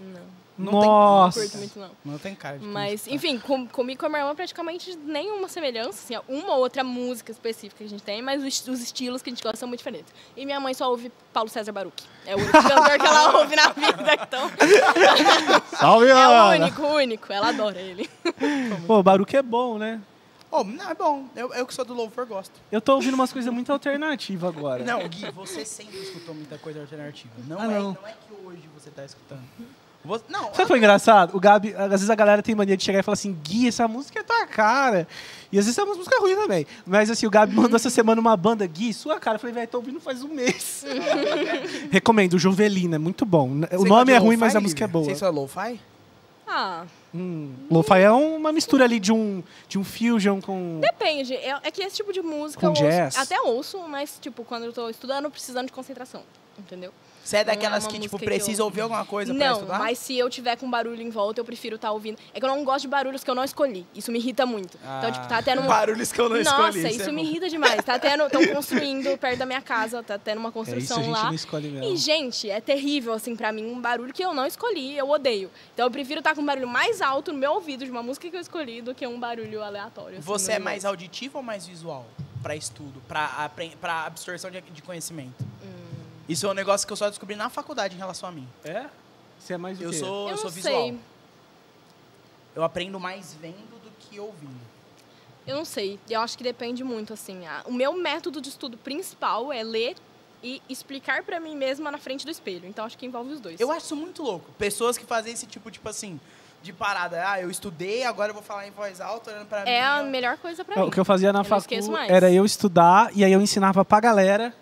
Não, 0.57 0.71
Não 0.71 0.79
tem- 0.79 0.89
não 0.89 0.95
Nossa. 0.95 1.57
muito, 1.57 1.79
não. 1.79 1.91
não 2.05 2.17
tem 2.17 2.33
cara 2.33 2.57
de 2.57 2.65
Mas, 2.65 3.01
cristão. 3.03 3.13
enfim, 3.13 3.37
com, 3.39 3.67
comigo 3.67 3.97
e 3.97 3.99
com 3.99 4.05
a 4.05 4.09
minha 4.09 4.21
irmã 4.21 4.33
praticamente 4.33 4.95
nenhuma 4.95 5.49
semelhança. 5.49 5.89
Assim, 5.89 6.15
uma 6.29 6.53
ou 6.53 6.59
outra 6.61 6.81
música 6.81 7.29
específica 7.31 7.79
que 7.79 7.83
a 7.83 7.89
gente 7.89 8.03
tem, 8.03 8.21
mas 8.21 8.41
os, 8.41 8.65
os 8.69 8.81
estilos 8.81 9.21
que 9.21 9.29
a 9.29 9.33
gente 9.33 9.43
gosta 9.43 9.57
são 9.57 9.67
muito 9.67 9.79
diferentes. 9.79 10.13
E 10.37 10.45
minha 10.45 10.59
mãe 10.59 10.73
só 10.73 10.89
ouve 10.89 11.11
Paulo 11.33 11.49
César 11.49 11.73
Baruch. 11.73 12.03
É 12.25 12.35
o 12.35 12.37
único 12.39 12.53
cantor 12.53 12.97
que 12.97 13.05
ela 13.05 13.35
ouve 13.37 13.53
na 13.55 13.67
vida, 13.69 14.13
então. 14.13 14.49
Salve, 15.77 16.07
É 16.07 16.15
o 16.15 16.49
único, 16.51 16.81
o 16.83 16.93
único. 16.95 17.33
Ela 17.33 17.49
adora 17.49 17.79
ele. 17.81 18.09
Pô, 18.87 18.99
o 18.99 19.03
Baruque 19.03 19.35
é 19.35 19.41
bom, 19.41 19.77
né? 19.77 20.01
Oh, 20.51 20.63
não, 20.63 20.89
é 20.89 20.93
bom. 20.93 21.25
Eu, 21.35 21.53
eu 21.53 21.67
que 21.67 21.73
sou 21.73 21.83
do 21.83 21.93
louvor 21.93 22.25
gosto. 22.25 22.53
Eu 22.71 22.79
tô 22.79 22.93
ouvindo 22.95 23.15
umas 23.15 23.33
coisas 23.33 23.51
muito 23.53 23.73
alternativas 23.73 24.55
agora. 24.55 24.85
Não, 24.85 25.05
Gui, 25.09 25.29
você 25.31 25.65
sempre 25.65 25.97
escutou 25.97 26.33
muita 26.33 26.57
coisa 26.57 26.79
alternativa. 26.79 27.33
Não, 27.45 27.59
Ah, 27.59 27.65
é, 27.65 27.67
não. 27.67 27.83
não. 28.01 28.07
é 28.07 28.11
que 28.13 28.33
hoje 28.45 28.61
você 28.73 28.89
tá 28.89 29.03
escutando. 29.03 29.41
Você- 30.05 30.23
não, 30.29 30.39
Sabe 30.43 30.53
o 30.53 30.55
que 30.57 30.65
foi 30.67 30.77
engraçado? 30.77 31.35
O 31.35 31.39
Gabi, 31.39 31.73
às 31.75 31.89
vezes 31.89 32.09
a 32.09 32.15
galera 32.15 32.41
tem 32.43 32.53
mania 32.55 32.77
de 32.77 32.83
chegar 32.83 32.99
e 32.99 33.03
falar 33.03 33.13
assim, 33.13 33.33
Gui, 33.43 33.67
essa 33.67 33.87
música 33.87 34.19
é 34.19 34.23
tua 34.23 34.45
cara. 34.45 35.07
E 35.51 35.59
às 35.59 35.65
vezes 35.65 35.77
é 35.77 35.83
uma 35.83 35.95
música 35.95 36.19
ruim 36.19 36.35
também. 36.35 36.65
Mas 36.85 37.09
assim, 37.09 37.25
o 37.25 37.29
Gabi 37.29 37.53
mandou 37.55 37.75
essa 37.75 37.89
semana 37.89 38.19
uma 38.21 38.35
banda, 38.37 38.65
Gui, 38.67 38.93
sua 38.93 39.19
cara. 39.19 39.35
Eu 39.35 39.39
falei, 39.39 39.53
velho, 39.53 39.67
tô 39.67 39.77
ouvindo 39.77 39.99
faz 39.99 40.23
um 40.23 40.27
mês. 40.29 40.85
Recomendo, 41.91 42.33
o 42.33 42.39
Jovelina, 42.39 42.95
é 42.95 42.99
muito 42.99 43.25
bom. 43.25 43.49
O 43.49 43.77
Você 43.77 43.87
nome 43.87 44.11
é 44.11 44.17
ruim, 44.17 44.37
mas 44.37 44.55
a 44.55 44.61
música 44.61 44.83
é 44.83 44.87
boa. 44.87 45.05
Você 45.05 45.15
só 45.15 45.29
lo-fi? 45.29 45.79
Ah, 46.47 46.83
Hum, 47.17 47.53
Lo-fi 47.71 48.01
é 48.01 48.11
uma 48.11 48.51
mistura 48.51 48.83
ali 48.83 48.99
de 48.99 49.09
um, 49.11 49.41
de 49.69 49.79
um 49.79 49.85
fusion 49.85 50.41
com... 50.41 50.81
depende. 50.81 51.33
É, 51.33 51.57
é 51.63 51.71
que 51.71 51.81
esse 51.81 51.95
tipo 51.95 52.11
de 52.11 52.21
música 52.21 52.59
Com 52.59 52.67
eu 52.67 52.69
ouço- 52.71 52.83
jazz. 52.83 53.17
até 53.17 53.39
ouço, 53.41 53.79
mas, 53.87 54.19
tipo, 54.21 54.43
quando 54.43 54.65
eu 54.65 54.73
tô 54.73 54.89
estudando, 54.89 55.29
precisando 55.31 55.67
de 55.67 55.71
concentração. 55.71 56.23
Entendeu? 56.59 56.91
Você 57.25 57.37
é 57.37 57.43
Não 57.43 57.51
é 57.51 57.55
daquelas 57.55 57.87
que, 57.87 57.97
tipo, 57.99 58.19
precisa 58.19 58.63
ouvir 58.63 58.81
alguma 58.81 59.03
coisa 59.03 59.33
pra 59.33 59.45
Não, 59.47 59.53
estudar? 59.55 59.79
mas 59.79 59.97
se 59.97 60.15
eu 60.15 60.29
tiver 60.29 60.55
com 60.57 60.69
barulho 60.69 61.01
em 61.01 61.09
volta, 61.09 61.41
eu 61.41 61.45
prefiro 61.45 61.75
estar 61.75 61.91
ouvindo. 61.91 62.19
É 62.31 62.39
que 62.39 62.45
eu 62.45 62.49
não 62.49 62.63
gosto 62.63 62.81
de 62.83 62.87
barulhos 62.87 63.23
que 63.23 63.29
eu 63.31 63.33
não 63.33 63.43
escolhi. 63.43 63.83
Isso 63.95 64.11
me 64.11 64.19
irrita 64.19 64.45
muito. 64.45 64.77
então, 64.99 65.11
tipo, 65.11 65.27
tá 65.27 65.41
tendo 65.41 65.63
um... 65.63 65.67
Barulhos 65.67 66.11
que 66.11 66.21
eu 66.21 66.29
não 66.29 66.37
Nossa, 66.37 66.77
escolhi. 66.77 66.95
isso 66.95 67.09
é 67.09 67.11
me 67.11 67.23
bom. 67.23 67.27
irrita 67.29 67.49
demais. 67.49 67.83
Tá 67.83 67.97
tendo, 67.97 68.23
estão 68.27 68.45
construindo 68.47 69.17
perto 69.17 69.39
da 69.39 69.45
minha 69.47 69.61
casa, 69.61 70.03
tá 70.03 70.19
tendo 70.19 70.37
uma 70.37 70.49
É 70.49 70.51
isso 70.51 70.53
construção 70.53 70.97
a 70.97 71.01
gente 71.03 71.11
lá. 71.13 71.23
não 71.25 71.33
escolhe 71.33 71.67
mesmo. 71.69 71.93
E, 71.93 71.97
gente, 71.97 72.47
é 72.47 72.61
terrível, 72.61 73.11
assim, 73.13 73.35
pra 73.35 73.51
mim, 73.51 73.65
um 73.65 73.81
barulho 73.81 74.13
que 74.13 74.23
eu 74.23 74.31
não 74.33 74.45
escolhi, 74.45 74.95
eu 74.95 75.09
odeio. 75.09 75.49
Então, 75.73 75.87
eu 75.87 75.91
prefiro 75.91 76.19
estar 76.19 76.35
com 76.35 76.41
um 76.41 76.45
barulho 76.45 76.67
mais 76.67 77.01
alto 77.01 77.33
no 77.33 77.39
meu 77.39 77.53
ouvido 77.53 77.83
de 77.83 77.89
uma 77.89 78.03
música 78.03 78.29
que 78.29 78.35
eu 78.37 78.41
escolhi 78.41 78.83
do 78.83 78.93
que 78.93 79.07
um 79.07 79.19
barulho 79.19 79.63
aleatório. 79.63 80.19
assim, 80.19 80.27
Você 80.27 80.51
é 80.53 80.59
mais 80.59 80.85
auditivo 80.85 81.39
ou 81.39 81.43
mais 81.43 81.65
visual? 81.65 82.05
Pra 82.43 82.55
estudo, 82.55 83.01
pra, 83.07 83.49
pra 83.81 84.05
absorção 84.05 84.51
de, 84.51 84.61
de 84.61 84.81
conhecimento? 84.83 85.43
Hum. 85.63 85.74
Isso 86.27 86.45
é 86.47 86.49
um 86.49 86.53
negócio 86.53 86.85
que 86.87 86.93
eu 86.93 86.97
só 86.97 87.07
descobri 87.09 87.35
na 87.35 87.49
faculdade 87.49 87.95
em 87.95 87.97
relação 87.97 88.27
a 88.29 88.31
mim. 88.31 88.47
É? 88.63 88.85
Você 89.39 89.53
é 89.53 89.57
mais 89.57 89.79
o 89.79 89.83
Eu 89.83 89.89
quê? 89.91 89.97
sou, 89.97 90.25
eu 90.27 90.31
Eu 90.31 90.37
sou 90.37 90.45
não 90.45 90.51
visual. 90.51 90.73
sei. 90.83 90.99
Eu 92.55 92.63
aprendo 92.63 92.99
mais 92.99 93.33
vendo 93.33 93.79
do 93.83 93.89
que 93.99 94.19
ouvindo. 94.19 94.65
Eu 95.45 95.55
não 95.57 95.65
sei. 95.65 95.99
Eu 96.09 96.21
acho 96.21 96.37
que 96.37 96.43
depende 96.43 96.83
muito, 96.83 97.13
assim. 97.13 97.45
A- 97.45 97.61
O 97.65 97.71
meu 97.73 97.93
método 97.93 98.41
de 98.41 98.49
estudo 98.49 98.77
principal 98.77 99.51
é 99.53 99.61
ler 99.61 99.95
e 100.41 100.61
explicar 100.69 101.23
pra 101.23 101.39
mim 101.39 101.55
mesma 101.55 101.91
na 101.91 101.97
frente 101.97 102.25
do 102.25 102.31
espelho. 102.31 102.67
Então, 102.67 102.85
acho 102.85 102.97
que 102.97 103.05
envolve 103.05 103.33
os 103.33 103.39
dois. 103.39 103.59
Eu 103.59 103.71
acho 103.71 103.85
isso 103.85 103.95
muito 103.95 104.23
louco. 104.23 104.51
Pessoas 104.57 104.97
que 104.97 105.05
fazem 105.05 105.33
esse 105.33 105.45
tipo, 105.45 105.69
tipo 105.69 105.87
assim, 105.87 106.19
de 106.63 106.71
parada. 106.73 107.23
Ah, 107.29 107.39
eu 107.41 107.51
estudei, 107.51 108.03
agora 108.03 108.29
eu 108.29 108.33
vou 108.33 108.41
falar 108.43 108.67
em 108.67 108.71
voz 108.71 108.99
alta, 109.01 109.31
olhando 109.31 109.47
pra 109.47 109.63
mim. 109.63 109.69
É 109.69 109.83
a 109.83 110.01
melhor 110.03 110.37
coisa 110.37 110.63
pra 110.65 110.75
É, 110.75 110.79
mim. 110.79 110.87
O 110.87 110.91
que 110.91 110.99
eu 110.99 111.05
fazia 111.05 111.31
na 111.33 111.39
Eu 111.41 111.49
não 111.49 111.57
esqueço 111.57 111.81
faculdade 111.87 112.09
mais. 112.11 112.23
era 112.23 112.31
eu 112.31 112.45
estudar 112.45 113.11
e 113.15 113.23
aí 113.23 113.31
eu 113.31 113.41
ensinava 113.41 113.83
pra 113.85 113.99
galera 113.99 114.53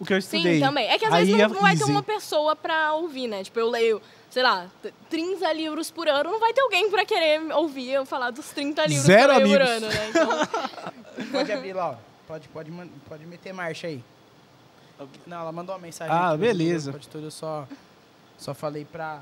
o 0.00 0.04
que 0.04 0.14
eu 0.14 0.18
estudei. 0.18 0.54
Sim, 0.54 0.60
também. 0.60 0.88
É 0.88 0.98
que 0.98 1.04
às 1.04 1.12
Aí 1.12 1.26
vezes 1.26 1.40
é 1.40 1.46
não, 1.46 1.54
não 1.54 1.60
vai 1.60 1.76
ter 1.76 1.84
uma 1.84 2.02
pessoa 2.02 2.56
pra 2.56 2.94
ouvir, 2.94 3.28
né? 3.28 3.44
Tipo, 3.44 3.60
eu 3.60 3.68
leio, 3.68 4.00
sei 4.30 4.42
lá, 4.42 4.66
t- 4.82 4.92
30 5.10 5.52
livros 5.52 5.90
por 5.90 6.08
ano, 6.08 6.30
não 6.30 6.40
vai 6.40 6.52
ter 6.52 6.62
alguém 6.62 6.90
pra 6.90 7.04
querer 7.04 7.40
ouvir 7.54 7.90
eu 7.92 8.06
falar 8.06 8.30
dos 8.30 8.48
30 8.50 8.86
livros 8.86 9.04
Zero 9.06 9.34
que 9.34 9.40
eu 9.40 9.46
leio 9.46 9.58
por 9.58 9.68
ano, 9.68 9.86
né? 9.86 10.08
Então, 10.10 11.26
Pode 11.32 11.52
abrir 11.52 11.72
lá, 11.74 11.90
ó. 11.90 11.94
Pode, 12.26 12.48
pode, 12.48 12.70
pode 13.08 13.26
meter 13.26 13.52
marcha 13.52 13.86
aí. 13.88 14.02
Não, 15.26 15.40
ela 15.40 15.52
mandou 15.52 15.74
uma 15.74 15.80
mensagem. 15.80 16.14
Ah, 16.14 16.30
aqui, 16.30 16.38
beleza. 16.38 16.92
Pode 16.92 17.08
tudo, 17.08 17.26
eu 17.26 17.30
só, 17.30 17.66
só 18.38 18.54
falei 18.54 18.84
pra... 18.84 19.20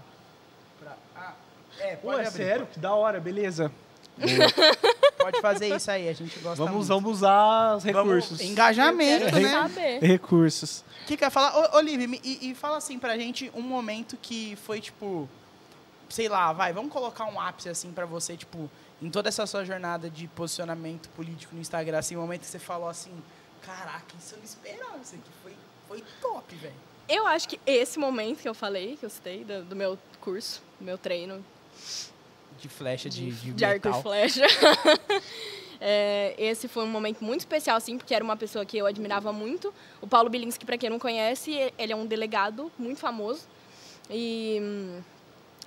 pra 0.78 0.96
ah, 1.16 1.32
é, 1.80 1.96
Pô, 1.96 2.08
pode 2.08 2.24
é 2.24 2.26
abrir. 2.28 2.36
sério? 2.44 2.66
Que 2.66 2.78
da 2.78 2.94
hora, 2.94 3.18
beleza. 3.20 3.72
Pode 5.18 5.40
fazer 5.40 5.74
isso 5.74 5.90
aí, 5.90 6.08
a 6.08 6.12
gente 6.12 6.38
gosta 6.38 6.56
Vamos, 6.64 6.72
muito. 6.74 6.88
vamos 6.88 7.10
usar 7.18 7.76
os 7.76 7.84
Vamos- 7.84 7.96
recursos. 8.24 8.40
Engajamento, 8.40 9.24
eu 9.24 9.30
quero 9.30 9.42
né? 9.42 9.50
saber. 9.50 9.98
Recursos. 10.00 10.84
O 11.02 11.06
que 11.06 11.16
quer 11.16 11.30
falar? 11.30 11.74
Ô, 11.74 11.76
Olivia, 11.78 12.06
e, 12.22 12.50
e 12.50 12.54
fala 12.54 12.76
assim 12.76 12.98
pra 12.98 13.16
gente 13.16 13.50
um 13.54 13.62
momento 13.62 14.16
que 14.20 14.56
foi, 14.56 14.80
tipo, 14.80 15.28
sei 16.08 16.28
lá, 16.28 16.52
vai, 16.52 16.72
vamos 16.72 16.92
colocar 16.92 17.24
um 17.26 17.40
ápice 17.40 17.68
assim 17.68 17.92
pra 17.92 18.06
você, 18.06 18.36
tipo, 18.36 18.70
em 19.02 19.10
toda 19.10 19.28
essa 19.28 19.46
sua 19.46 19.64
jornada 19.64 20.08
de 20.10 20.26
posicionamento 20.28 21.08
político 21.10 21.54
no 21.54 21.60
Instagram, 21.60 21.98
assim, 21.98 22.16
um 22.16 22.20
momento 22.20 22.40
que 22.40 22.46
você 22.46 22.58
falou 22.58 22.88
assim, 22.88 23.12
caraca, 23.62 24.04
isso 24.18 24.34
eu 24.34 24.38
não 24.38 24.44
esperava, 24.44 24.98
isso 25.02 25.14
aqui 25.14 25.30
foi, 25.42 25.52
foi 25.88 26.04
top, 26.20 26.54
velho. 26.56 26.74
Eu 27.08 27.26
acho 27.26 27.48
que 27.48 27.58
esse 27.66 27.98
momento 27.98 28.40
que 28.42 28.48
eu 28.48 28.54
falei, 28.54 28.96
que 28.98 29.06
eu 29.06 29.10
citei, 29.10 29.42
do, 29.44 29.62
do 29.64 29.74
meu 29.76 29.98
curso, 30.20 30.62
do 30.78 30.84
meu 30.84 30.98
treino 30.98 31.42
De 32.60 32.68
flecha, 32.68 33.08
de, 33.08 33.30
de, 33.30 33.52
de 33.52 33.64
arco 33.64 33.88
e 33.88 34.02
flecha. 34.02 34.42
É, 35.80 36.34
esse 36.36 36.66
foi 36.66 36.82
um 36.82 36.88
momento 36.88 37.22
muito 37.22 37.40
especial, 37.40 37.76
assim, 37.76 37.96
porque 37.96 38.12
era 38.12 38.24
uma 38.24 38.36
pessoa 38.36 38.64
que 38.64 38.76
eu 38.76 38.84
admirava 38.84 39.32
muito. 39.32 39.72
O 40.00 40.08
Paulo 40.08 40.28
Bilinski, 40.28 40.66
para 40.66 40.76
quem 40.76 40.90
não 40.90 40.98
conhece, 40.98 41.72
ele 41.78 41.92
é 41.92 41.96
um 41.96 42.04
delegado 42.04 42.70
muito 42.76 42.98
famoso. 42.98 43.46
E 44.10 44.58
hum, 44.60 45.00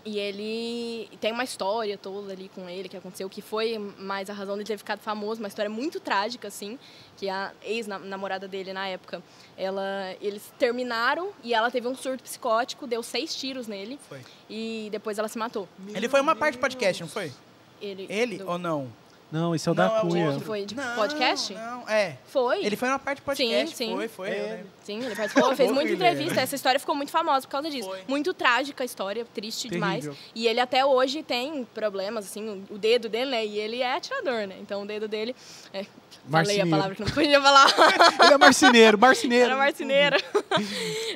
E 0.03 0.17
ele 0.17 1.07
tem 1.19 1.31
uma 1.31 1.43
história 1.43 1.95
toda 1.95 2.31
ali 2.33 2.49
com 2.55 2.67
ele 2.67 2.89
que 2.89 2.97
aconteceu, 2.97 3.29
que 3.29 3.41
foi 3.41 3.77
mais 3.99 4.29
a 4.31 4.33
razão 4.33 4.55
dele 4.55 4.65
ter 4.67 4.77
ficado 4.77 4.99
famoso, 4.99 5.39
uma 5.39 5.47
história 5.47 5.69
muito 5.69 5.99
trágica, 5.99 6.47
assim, 6.47 6.79
que 7.17 7.29
a 7.29 7.51
ex-namorada 7.63 8.47
dele 8.47 8.73
na 8.73 8.87
época, 8.87 9.21
ela, 9.55 10.15
eles 10.19 10.51
terminaram 10.57 11.31
e 11.43 11.53
ela 11.53 11.69
teve 11.69 11.87
um 11.87 11.95
surto 11.95 12.23
psicótico, 12.23 12.87
deu 12.87 13.03
seis 13.03 13.35
tiros 13.35 13.67
nele 13.67 13.99
Foi. 14.09 14.21
e 14.49 14.89
depois 14.91 15.19
ela 15.19 15.27
se 15.27 15.37
matou. 15.37 15.69
Ele 15.93 16.09
foi 16.09 16.19
uma 16.19 16.35
parte 16.35 16.55
do 16.57 16.61
podcast, 16.61 17.03
não 17.03 17.09
foi? 17.09 17.31
Ele, 17.79 18.07
Ele 18.09 18.37
do- 18.39 18.49
ou 18.49 18.57
não? 18.57 18.91
Não, 19.31 19.55
esse 19.55 19.67
é 19.67 19.71
o 19.71 19.75
Não, 19.75 19.87
da 19.87 19.97
é 19.97 20.01
Cunha. 20.01 20.33
Que 20.33 20.43
foi 20.43 20.65
de 20.65 20.75
Não, 20.75 20.95
podcast? 20.95 21.53
Não, 21.53 21.87
é. 21.87 22.17
Foi. 22.27 22.65
Ele 22.65 22.75
foi 22.75 22.89
uma 22.89 22.99
parte 22.99 23.21
do 23.21 23.23
podcast. 23.23 23.75
Sim, 23.75 23.87
sim. 23.87 23.95
Foi, 23.95 24.07
foi. 24.07 24.29
eu 24.29 24.43
lembro. 24.43 24.67
Sim, 24.83 25.05
ele 25.05 25.15
participou, 25.15 25.55
fez 25.55 25.71
muita 25.71 25.89
ele 25.89 26.03
é. 26.03 26.11
entrevista. 26.11 26.41
Essa 26.41 26.55
história 26.55 26.79
ficou 26.79 26.93
muito 26.93 27.11
famosa 27.11 27.47
por 27.47 27.51
causa 27.51 27.69
disso. 27.69 27.87
Foi. 27.87 28.01
Muito 28.07 28.33
trágica 28.33 28.83
a 28.83 28.85
história, 28.85 29.25
triste 29.33 29.69
demais. 29.69 30.03
Terrível. 30.03 30.17
E 30.35 30.47
ele 30.47 30.59
até 30.59 30.85
hoje 30.85 31.23
tem 31.23 31.63
problemas, 31.73 32.25
assim, 32.25 32.65
o 32.69 32.77
dedo 32.77 33.07
dele, 33.07 33.31
né? 33.31 33.45
E 33.45 33.57
ele 33.57 33.81
é 33.81 33.95
atirador, 33.95 34.47
né? 34.47 34.55
Então 34.59 34.83
o 34.83 34.85
dedo 34.85 35.07
dele. 35.07 35.33
É, 35.73 35.83
falei 35.83 36.59
a 36.59 36.65
Marceneiro. 36.65 36.69
palavra 36.69 36.95
que 36.95 37.01
não 37.01 37.11
podia 37.11 37.41
falar. 37.41 37.67
Ele 38.23 38.33
é 38.33 38.37
marceneiro, 38.37 38.97
marceneiro. 38.97 39.45
Era 39.45 39.57
marceneiro. 39.57 40.17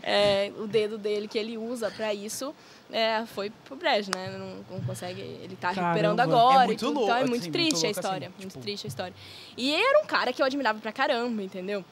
É, 0.08 0.52
o 0.60 0.68
dedo 0.68 0.98
dele 0.98 1.28
que 1.28 1.38
ele 1.38 1.58
usa 1.58 1.90
pra 1.90 2.14
isso 2.14 2.54
é, 2.96 3.26
foi 3.26 3.50
pro 3.66 3.76
brejo, 3.76 4.10
né? 4.16 4.30
Não, 4.38 4.78
não 4.78 4.86
consegue. 4.86 5.20
Ele 5.20 5.56
tá 5.58 5.70
Caramba. 5.74 5.88
recuperando 5.90 6.20
agora. 6.22 6.64
É 6.64 6.68
muito 6.68 6.86
e 6.86 6.88
louco, 6.88 7.04
então 7.04 7.16
é 7.16 7.20
assim, 7.22 7.30
muito 7.30 7.42
muito 7.44 7.52
triste 7.54 7.74
a 7.74 7.74
louco, 7.74 7.88
assim, 7.88 8.00
história. 8.00 8.30
muito 8.30 8.52
tipo- 8.52 8.62
triste 8.62 8.86
a 8.86 8.88
história. 8.88 9.14
E 9.58 9.72
ele 9.74 9.84
era 9.84 10.00
um 10.02 10.06
cara 10.06 10.32
que 10.32 10.42
eu 10.42 10.46
admirava 10.46 10.80
pra 10.80 10.92
caramba, 10.94 11.44
entendeu? 11.44 11.84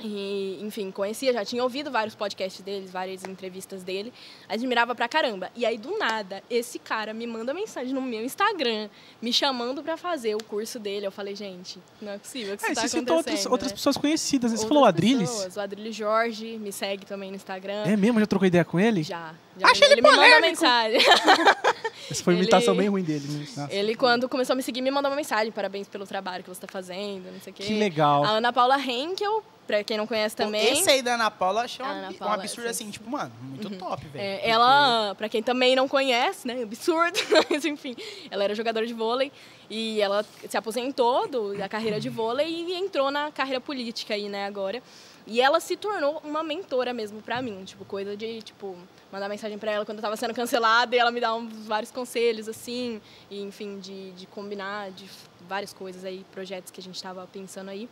E, 0.00 0.60
enfim, 0.62 0.92
conhecia, 0.92 1.32
já 1.32 1.44
tinha 1.44 1.60
ouvido 1.60 1.90
vários 1.90 2.14
podcasts 2.14 2.60
deles, 2.62 2.88
várias 2.88 3.24
entrevistas 3.24 3.82
dele, 3.82 4.12
admirava 4.48 4.94
pra 4.94 5.08
caramba. 5.08 5.50
E 5.56 5.66
aí, 5.66 5.76
do 5.76 5.98
nada, 5.98 6.40
esse 6.48 6.78
cara 6.78 7.12
me 7.12 7.26
manda 7.26 7.52
mensagem 7.52 7.92
no 7.92 8.00
meu 8.00 8.22
Instagram, 8.24 8.88
me 9.20 9.32
chamando 9.32 9.82
pra 9.82 9.96
fazer 9.96 10.36
o 10.36 10.44
curso 10.44 10.78
dele. 10.78 11.04
Eu 11.04 11.10
falei, 11.10 11.34
gente, 11.34 11.80
não 12.00 12.12
é 12.12 12.18
possível 12.18 12.56
que 12.56 12.62
isso 12.62 12.70
É, 12.70 12.74
tá 12.76 12.86
você 12.86 12.96
outras, 12.98 13.18
acontecendo, 13.18 13.50
outras 13.52 13.72
né? 13.72 13.76
pessoas 13.76 13.96
conhecidas. 13.96 14.52
Você 14.52 14.56
Outras 14.58 14.68
falou 14.68 14.84
o 14.84 14.86
Adrilles? 14.86 15.30
pessoas, 15.30 15.56
O 15.56 15.60
Adrilles 15.60 15.96
Jorge 15.96 16.58
me 16.58 16.70
segue 16.70 17.04
também 17.04 17.30
no 17.30 17.36
Instagram. 17.36 17.82
É 17.84 17.96
mesmo? 17.96 18.20
Já 18.20 18.26
trocou 18.26 18.46
ideia 18.46 18.64
com 18.64 18.78
ele? 18.78 19.02
Já. 19.02 19.34
já 19.56 19.66
Acho 19.68 19.82
ele 19.82 19.94
ele 19.94 20.02
me 20.02 20.10
manda 20.16 20.40
mensagem. 20.40 21.00
Essa 22.08 22.22
foi 22.22 22.34
uma 22.34 22.38
Ele- 22.40 22.44
imitação 22.48 22.74
bem 22.76 22.88
ruim 22.88 23.02
dele. 23.02 23.26
né? 23.28 23.38
Nossa. 23.56 23.74
Ele, 23.74 23.94
quando 23.96 24.28
começou 24.28 24.54
a 24.54 24.56
me 24.56 24.62
seguir, 24.62 24.80
me 24.80 24.90
mandou 24.90 25.10
uma 25.10 25.16
mensagem. 25.16 25.50
Parabéns 25.52 25.88
pelo 25.88 26.06
trabalho 26.06 26.42
que 26.44 26.48
você 26.48 26.60
tá 26.60 26.68
fazendo, 26.70 27.30
não 27.32 27.40
sei 27.40 27.52
o 27.52 27.56
quê. 27.56 27.64
Que 27.64 27.74
legal. 27.78 28.24
A 28.24 28.28
Ana 28.30 28.52
Paula 28.52 28.78
Henkel, 28.80 29.42
pra 29.68 29.84
quem 29.84 29.98
não 29.98 30.06
conhece 30.06 30.34
também. 30.34 30.72
Esse 30.72 30.88
aí 30.90 31.02
da 31.02 31.14
Ana 31.14 31.30
Paula, 31.30 31.62
achei 31.64 31.84
um, 31.84 31.88
ab- 31.88 32.14
um 32.14 32.14
Paula, 32.14 32.34
absurdo 32.36 32.64
sim. 32.64 32.70
assim, 32.70 32.90
tipo, 32.90 33.08
mano, 33.08 33.30
muito 33.42 33.68
top, 33.76 34.04
velho. 34.08 34.24
É, 34.24 34.48
ela, 34.48 35.14
pra 35.14 35.28
quem 35.28 35.42
também 35.42 35.76
não 35.76 35.86
conhece, 35.86 36.48
né, 36.48 36.62
absurdo, 36.62 37.18
mas 37.50 37.64
enfim, 37.66 37.94
ela 38.30 38.42
era 38.44 38.54
jogadora 38.54 38.86
de 38.86 38.94
vôlei 38.94 39.30
e 39.68 40.00
ela 40.00 40.24
se 40.48 40.56
aposentou 40.56 41.28
do, 41.28 41.54
da 41.56 41.68
carreira 41.68 42.00
de 42.00 42.08
vôlei 42.08 42.48
e 42.48 42.74
entrou 42.74 43.10
na 43.10 43.30
carreira 43.30 43.60
política 43.60 44.14
aí, 44.14 44.26
né, 44.28 44.46
agora. 44.46 44.82
E 45.26 45.42
ela 45.42 45.60
se 45.60 45.76
tornou 45.76 46.22
uma 46.24 46.42
mentora 46.42 46.94
mesmo 46.94 47.20
pra 47.20 47.42
mim, 47.42 47.62
tipo, 47.62 47.84
coisa 47.84 48.16
de, 48.16 48.40
tipo, 48.40 48.74
mandar 49.12 49.28
mensagem 49.28 49.58
pra 49.58 49.70
ela 49.70 49.84
quando 49.84 49.98
eu 49.98 50.02
tava 50.02 50.16
sendo 50.16 50.32
cancelada 50.32 50.96
e 50.96 50.98
ela 50.98 51.10
me 51.10 51.20
dá 51.20 51.34
uns, 51.34 51.66
vários 51.66 51.90
conselhos, 51.92 52.48
assim, 52.48 52.98
e, 53.30 53.42
enfim, 53.42 53.78
de, 53.78 54.12
de 54.12 54.26
combinar, 54.26 54.90
de 54.92 55.04
várias 55.46 55.74
coisas 55.74 56.02
aí, 56.06 56.24
projetos 56.32 56.70
que 56.70 56.80
a 56.80 56.82
gente 56.82 57.02
tava 57.02 57.28
pensando 57.30 57.68
aí. 57.68 57.86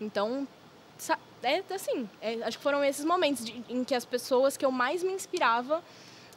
Então, 0.00 0.48
é 1.42 1.62
assim, 1.74 2.08
é, 2.20 2.34
acho 2.42 2.56
que 2.58 2.62
foram 2.62 2.82
esses 2.84 3.04
momentos 3.04 3.44
de- 3.44 3.62
em 3.68 3.84
que 3.84 3.94
as 3.94 4.04
pessoas 4.04 4.56
que 4.56 4.64
eu 4.64 4.70
mais 4.70 5.02
me 5.02 5.12
inspirava 5.12 5.82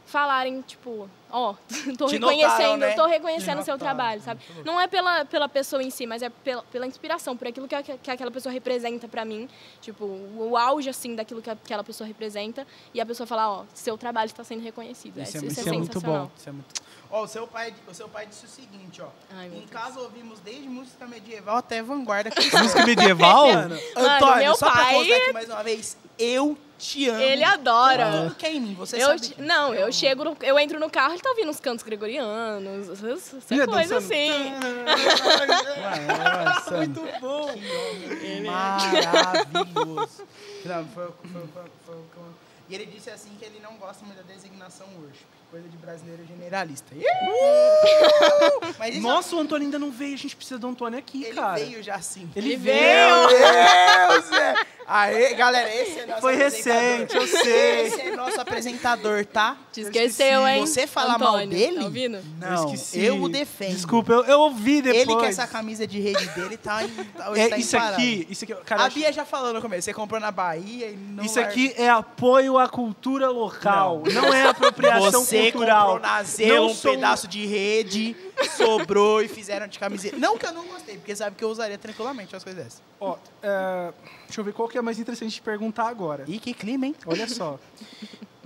falarem, 0.06 0.62
tipo, 0.62 1.10
ó, 1.32 1.54
tô 1.98 2.08
Te 2.08 2.14
reconhecendo, 2.16 2.52
notaram, 2.52 2.78
né? 2.78 2.94
tô 2.96 3.06
reconhecendo 3.06 3.60
o 3.60 3.64
seu 3.64 3.78
trabalho, 3.78 4.22
sabe? 4.22 4.42
Não 4.66 4.80
é 4.80 4.88
pela, 4.88 5.24
pela 5.26 5.48
pessoa 5.48 5.82
em 5.82 5.90
si, 5.90 6.06
mas 6.06 6.22
é 6.22 6.30
pela, 6.30 6.64
pela 6.64 6.86
inspiração, 6.88 7.38
por 7.38 7.48
aquilo 7.48 7.68
que, 7.68 7.76
a- 7.76 7.84
que 7.84 8.12
aquela 8.12 8.32
pessoa 8.32 8.52
representa 8.52 9.08
pra 9.08 9.24
mim, 9.24 9.48
tipo, 9.80 10.04
o, 10.04 10.50
o 10.52 10.58
auge, 10.58 10.90
assim, 10.90 11.16
daquilo 11.16 11.42
que 11.42 11.50
aquela 11.50 11.84
pessoa 11.84 12.06
representa, 12.08 12.68
e 12.94 13.00
a 13.00 13.06
pessoa 13.06 13.26
falar, 13.26 13.50
ó, 13.50 13.64
seu 13.74 13.98
trabalho 13.98 14.26
está 14.28 14.44
sendo 14.44 14.62
reconhecido. 14.62 15.18
Isso 15.22 15.38
é 15.38 15.40
isso 15.40 15.46
muito- 15.46 15.58
é 15.58 15.62
isso 15.62 15.70
é 15.70 15.72
muito 15.74 15.94
sensacional. 15.94 16.26
bom. 16.26 16.32
Isso 16.36 16.50
é 16.50 16.52
muito... 16.52 16.82
Ó, 17.12 17.24
o 17.24 17.28
seu 17.28 17.46
pai, 17.46 17.74
o 17.90 17.94
seu 17.94 18.08
pai 18.08 18.26
disse 18.26 18.46
o 18.46 18.50
seguinte, 18.50 19.02
ó. 19.02 19.08
Ai, 19.34 19.48
em 19.48 19.52
Deus. 19.52 19.70
casa 19.70 20.00
ouvimos 20.00 20.40
desde 20.40 20.70
música 20.70 21.06
medieval 21.06 21.58
até 21.58 21.84
vanguarda. 21.84 22.30
Música 22.62 22.86
medieval? 22.86 23.48
Mano, 23.54 23.80
Antônio, 23.98 24.38
meu 24.38 24.56
só 24.56 24.72
pra 24.72 24.84
pai- 24.86 24.94
constar 24.96 25.18
aqui 25.18 25.34
mais 25.34 25.50
uma 25.50 25.62
vez, 25.64 25.98
eu 26.18 26.58
te 26.80 27.10
amo. 27.10 27.20
Ele 27.20 27.44
adora. 27.44 28.12
Tudo 28.24 28.36
que 28.36 28.46
é 28.46 28.54
em 28.54 28.62
mim, 28.62 28.74
você 28.76 28.96
Eu, 28.96 29.08
sabe. 29.08 29.20
te- 29.22 29.42
não, 29.42 29.74
eu 29.74 29.84
amo. 29.84 29.94
chego, 29.94 30.24
no- 30.24 30.38
eu 30.42 30.58
entro 30.58 30.80
no 30.80 30.90
carro, 30.90 31.14
ele 31.14 31.22
tá 31.22 31.30
ouvindo 31.32 31.50
uns 31.50 31.60
cantos 31.60 31.84
gregorianos, 31.84 32.90
essas, 33.04 33.52
Ele 33.52 33.62
é 33.64 33.68
coisas 33.68 33.90
dançando. 33.90 34.14
assim. 34.14 34.54
Nossa, 36.46 36.78
Muito 36.78 37.02
bom. 37.20 37.48
Que 37.54 37.60
homem 37.78 38.44
maravilhoso. 38.46 40.24
Não, 40.66 40.86
foi, 40.88 41.08
foi, 41.08 41.48
foi, 41.86 41.96
eu- 41.96 42.34
E 42.70 42.76
ele 42.76 42.86
disse 42.86 43.10
assim 43.10 43.32
que 43.38 43.44
ele 43.46 43.60
não 43.60 43.76
gosta 43.76 44.06
muito 44.06 44.18
da 44.18 44.34
designação 44.34 44.88
worship, 45.02 45.26
coisa 45.52 45.68
de 45.68 45.76
brasileiro 45.76 46.26
generalista. 46.26 46.96
Mas 48.80 48.96
isso 48.96 49.04
Nossa, 49.04 49.36
o 49.36 49.40
Antônio 49.40 49.66
ainda 49.66 49.78
não 49.78 49.92
veio. 49.92 50.14
A 50.14 50.18
gente 50.18 50.34
precisa 50.34 50.58
do 50.58 50.66
Antônio 50.66 50.98
aqui, 50.98 51.26
ele 51.26 51.36
cara. 51.36 51.56
veio 51.56 51.84
já 51.84 52.00
sim. 52.00 52.32
Ele 52.34 52.54
Ele 52.54 52.58
veio. 52.58 52.80
Meu 52.80 53.28
Deus! 53.28 54.32
é. 54.32 54.56
Aê, 54.88 55.34
galera, 55.36 55.74
esse 55.74 56.00
é 56.00 56.06
nosso 56.06 56.22
Foi 56.22 56.36
recente, 56.36 57.16
eu 57.16 57.28
sei. 57.28 57.88
Esse 57.88 58.02
é 58.02 58.16
nosso 58.16 58.42
apresentador, 58.42 59.26
tá? 59.26 59.56
Te 59.72 59.82
Eu 59.82 59.86
esqueceu, 59.88 60.48
hein? 60.48 60.62
Você 60.62 60.86
fala 60.86 61.18
mal 61.18 61.36
Antônio, 61.36 61.50
dele? 61.50 61.78
Tá 61.78 61.84
ouvindo? 61.84 62.20
Não, 62.38 62.66
esqueci. 62.66 63.02
eu 63.02 63.22
o 63.22 63.30
defendo. 63.30 63.72
Desculpa, 63.72 64.12
eu, 64.12 64.24
eu 64.26 64.40
ouvi 64.42 64.82
depois. 64.82 65.08
Ele 65.08 65.16
que 65.16 65.26
essa 65.26 65.48
camisa 65.48 65.88
de 65.88 66.00
rede 66.00 66.28
dele 66.30 66.58
tá 66.58 66.84
em, 66.84 66.90
tá, 66.90 67.30
hoje 67.30 67.42
É, 67.42 67.48
tá 67.50 67.58
isso 67.58 67.78
aqui, 67.78 68.28
isso 68.30 68.44
aqui, 68.44 68.54
cara, 68.66 68.84
a 68.84 68.90
Bia 68.90 69.14
já 69.14 69.24
falou 69.24 69.54
no 69.54 69.62
começo, 69.62 69.86
você 69.86 69.94
comprou 69.94 70.20
na 70.20 70.32
Bahia 70.32 70.90
e 70.90 70.98
não 70.98 71.24
isso 71.24 71.40
aqui 71.40 71.74
é 71.78 71.90
apoio 71.90 72.58
à 72.58 72.68
cultura 72.68 73.30
local, 73.30 74.04
não, 74.14 74.34
é 74.34 74.48
apropriação 74.48 75.24
Você 75.24 75.41
cultural. 75.52 75.94
comprou 75.94 76.00
na 76.12 76.24
Zelo 76.24 76.68
um 76.68 76.74
sou- 76.74 76.92
pedaço 76.92 77.28
de 77.28 77.46
rede, 77.46 78.16
sobrou 78.58 79.22
e 79.22 79.28
fizeram 79.28 79.68
de 79.68 79.80
camiseta. 79.80 80.18
Não 80.18 80.38
que 80.38 80.46
eu 80.46 80.52
não 80.52 80.66
gostei, 80.68 80.98
porque 80.98 81.16
sabe 81.16 81.36
que 81.36 81.44
eu 81.44 81.50
usaria 81.50 81.78
tranquilamente 81.78 82.36
as 82.36 82.44
coisas 82.44 82.64
dessas. 82.64 82.82
Ó, 83.00 83.18
é, 83.42 83.94
deixa 84.28 84.42
eu 84.42 84.44
ver 84.46 84.54
qual 84.54 84.68
que 84.68 84.78
é 84.78 84.82
mais 84.82 85.00
interessante 85.00 85.34
de 85.34 85.42
perguntar 85.42 85.88
agora. 85.88 86.26
Ih, 86.28 86.40
que 86.40 86.54
clima, 86.54 86.86
hein? 86.86 86.96
Olha 87.06 87.28
só. 87.28 87.58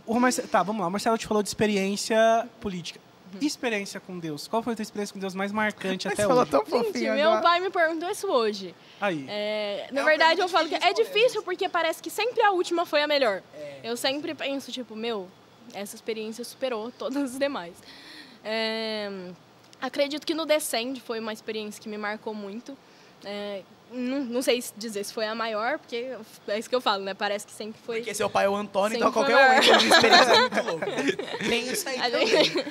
O 0.07 0.19
Marcelo, 0.19 0.47
tá, 0.47 0.61
vamos 0.61 0.81
lá. 0.83 0.87
O 0.87 0.91
Marcelo 0.91 1.17
te 1.17 1.25
falou 1.25 1.41
de 1.41 1.49
experiência 1.49 2.47
política. 2.61 2.99
E 3.41 3.45
experiência 3.47 3.99
com 3.99 4.19
Deus? 4.19 4.47
Qual 4.47 4.61
foi 4.61 4.73
a 4.73 4.75
tua 4.75 4.83
experiência 4.83 5.11
com 5.11 5.19
Deus 5.19 5.33
mais 5.33 5.51
marcante 5.51 6.07
até 6.07 6.27
hoje? 6.27 6.51
tão 6.51 6.63
Gente, 6.63 6.99
meu 6.99 7.41
pai 7.41 7.59
me 7.59 7.71
perguntou 7.71 8.07
isso 8.11 8.27
hoje. 8.27 8.75
Aí. 9.01 9.25
É, 9.27 9.87
na 9.91 10.01
É 10.01 10.03
verdade, 10.05 10.41
eu 10.41 10.47
falo 10.47 10.69
que 10.69 10.75
é 10.75 10.93
difícil 10.93 11.41
porque 11.41 11.67
parece 11.67 12.03
que 12.03 12.11
sempre 12.11 12.39
a 12.43 12.51
última 12.51 12.85
foi 12.85 13.01
a 13.01 13.07
melhor. 13.07 13.41
É. 13.55 13.79
Eu 13.83 13.97
sempre 13.97 14.35
penso, 14.35 14.71
tipo, 14.71 14.95
meu, 14.95 15.27
essa 15.73 15.95
experiência 15.95 16.43
superou 16.43 16.91
todas 16.97 17.33
as 17.33 17.39
demais. 17.39 17.73
É, 18.43 19.09
acredito 19.81 20.25
que 20.25 20.33
no 20.33 20.45
Descend 20.45 20.99
foi 21.01 21.19
uma 21.19 21.33
experiência 21.33 21.81
que 21.81 21.89
me 21.89 21.97
marcou 21.97 22.33
muito. 22.33 22.77
É, 23.23 23.61
não, 23.91 24.19
não 24.25 24.41
sei 24.41 24.61
se 24.61 24.73
dizer 24.75 25.03
se 25.03 25.13
foi 25.13 25.25
a 25.25 25.33
maior, 25.35 25.77
porque 25.79 26.15
é 26.47 26.59
isso 26.59 26.69
que 26.69 26.75
eu 26.75 26.81
falo, 26.81 27.03
né? 27.03 27.13
Parece 27.13 27.45
que 27.45 27.53
sempre 27.53 27.79
foi. 27.85 27.97
Porque 27.97 28.13
seu 28.13 28.29
pai 28.29 28.45
é 28.45 28.49
o 28.49 28.55
Antônio, 28.55 28.97
então 28.97 29.11
qualquer 29.11 29.35
momento 29.35 29.69
uma 29.69 29.95
experiência 29.95 30.39
muito 30.39 30.61
louca. 30.65 30.85
Tem 31.47 31.67
isso 31.71 31.87
aí 31.89 32.11
gente- 32.27 32.67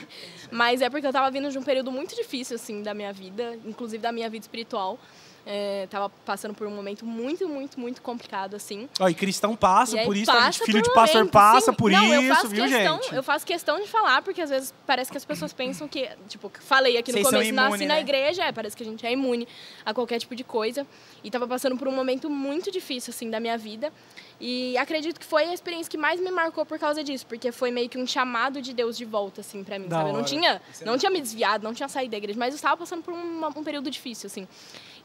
Mas 0.51 0.83
é 0.83 0.91
porque 0.91 1.07
eu 1.07 1.12
tava 1.12 1.31
vindo 1.31 1.51
de 1.51 1.59
um 1.59 1.62
período 1.62 1.91
muito 1.91 2.15
difícil, 2.15 2.57
assim, 2.57 2.83
da 2.83 2.93
minha 2.95 3.12
vida, 3.12 3.59
inclusive 3.65 4.03
da 4.03 4.12
minha 4.12 4.29
vida 4.29 4.45
espiritual. 4.45 4.99
É, 5.47 5.87
tava 5.91 6.09
passando 6.25 6.55
por 6.55 6.66
um 6.66 6.71
momento 6.71 7.05
muito, 7.05 7.47
muito, 7.47 7.79
muito 7.79 8.01
complicado, 8.01 8.57
assim. 8.57 8.89
Ó, 8.99 9.09
e 9.09 9.15
cristão 9.15 9.55
passa 9.55 10.01
E 10.01 10.05
por 10.05 10.16
isso, 10.16 10.27
tá, 10.33 10.39
passa 10.39 10.65
filho 10.65 10.81
de 10.81 10.93
pastor 10.95 11.19
momento, 11.19 11.33
passa 11.33 11.71
sim. 11.71 11.77
por 11.77 11.91
Não, 11.91 12.23
isso, 12.23 12.49
viu, 12.49 12.65
questão, 12.65 13.03
gente? 13.03 13.15
Eu 13.15 13.23
faço 13.23 13.47
questão 13.47 13.79
de 13.79 13.87
falar, 13.87 14.23
porque 14.23 14.41
às 14.41 14.49
vezes 14.49 14.73
parece 14.87 15.11
que 15.11 15.19
as 15.19 15.25
pessoas 15.25 15.53
pensam 15.53 15.87
que, 15.87 16.09
tipo, 16.29 16.51
falei 16.61 16.97
aqui 16.97 17.12
no 17.12 17.19
Vocês 17.19 17.27
começo, 17.27 17.53
nasci 17.53 17.69
imune, 17.69 17.87
na 17.87 17.95
né? 17.95 18.01
igreja, 18.01 18.45
é, 18.45 18.53
parece 18.53 18.75
que 18.75 18.83
a 18.83 18.87
gente 18.87 19.05
é 19.05 19.12
imune 19.12 19.47
a 19.85 19.93
qualquer 19.93 20.19
tipo 20.19 20.35
de 20.35 20.45
coisa. 20.45 20.87
E 21.23 21.31
tava 21.31 21.47
passando 21.47 21.77
por 21.77 21.89
um 21.89 21.93
momento 21.93 22.31
muito 22.31 22.71
difícil, 22.71 23.11
assim, 23.11 23.29
da 23.29 23.39
minha 23.39 23.59
vida. 23.59 23.93
E 24.40 24.77
acredito 24.77 25.19
que 25.20 25.24
foi 25.27 25.44
a 25.44 25.55
experiência 25.55 25.90
que 25.90 25.97
mais 25.97 26.20
me 26.20 26.31
marcou 26.31 26.66
por 26.66 26.78
causa 26.78 27.02
disso, 27.05 27.24
porque 27.27 27.52
foi 27.52 27.70
meio 27.70 27.89
que 27.89 27.97
um 27.97 28.06
chamado 28.06 28.61
de 28.61 28.73
Deus 28.73 28.97
de 28.97 29.05
volta, 29.05 29.40
assim, 29.40 29.62
pra 29.62 29.78
mim, 29.78 29.86
Da 29.89 29.98
sabe? 29.98 30.11
Eu 30.11 30.12
não 30.15 30.24
tinha, 30.24 30.62
não 30.85 30.98
tinha 30.98 31.11
me 31.11 31.20
desviado, 31.20 31.62
não 31.65 31.73
tinha 31.73 31.89
saído 31.89 32.11
da 32.11 32.16
igreja, 32.16 32.39
mas 32.39 32.52
eu 32.52 32.56
estava 32.56 32.77
passando 32.77 33.02
por 33.02 33.15
uma- 33.15 33.48
um 33.48 33.62
período 33.65 33.90
difícil, 33.90 34.27
assim. 34.27 34.47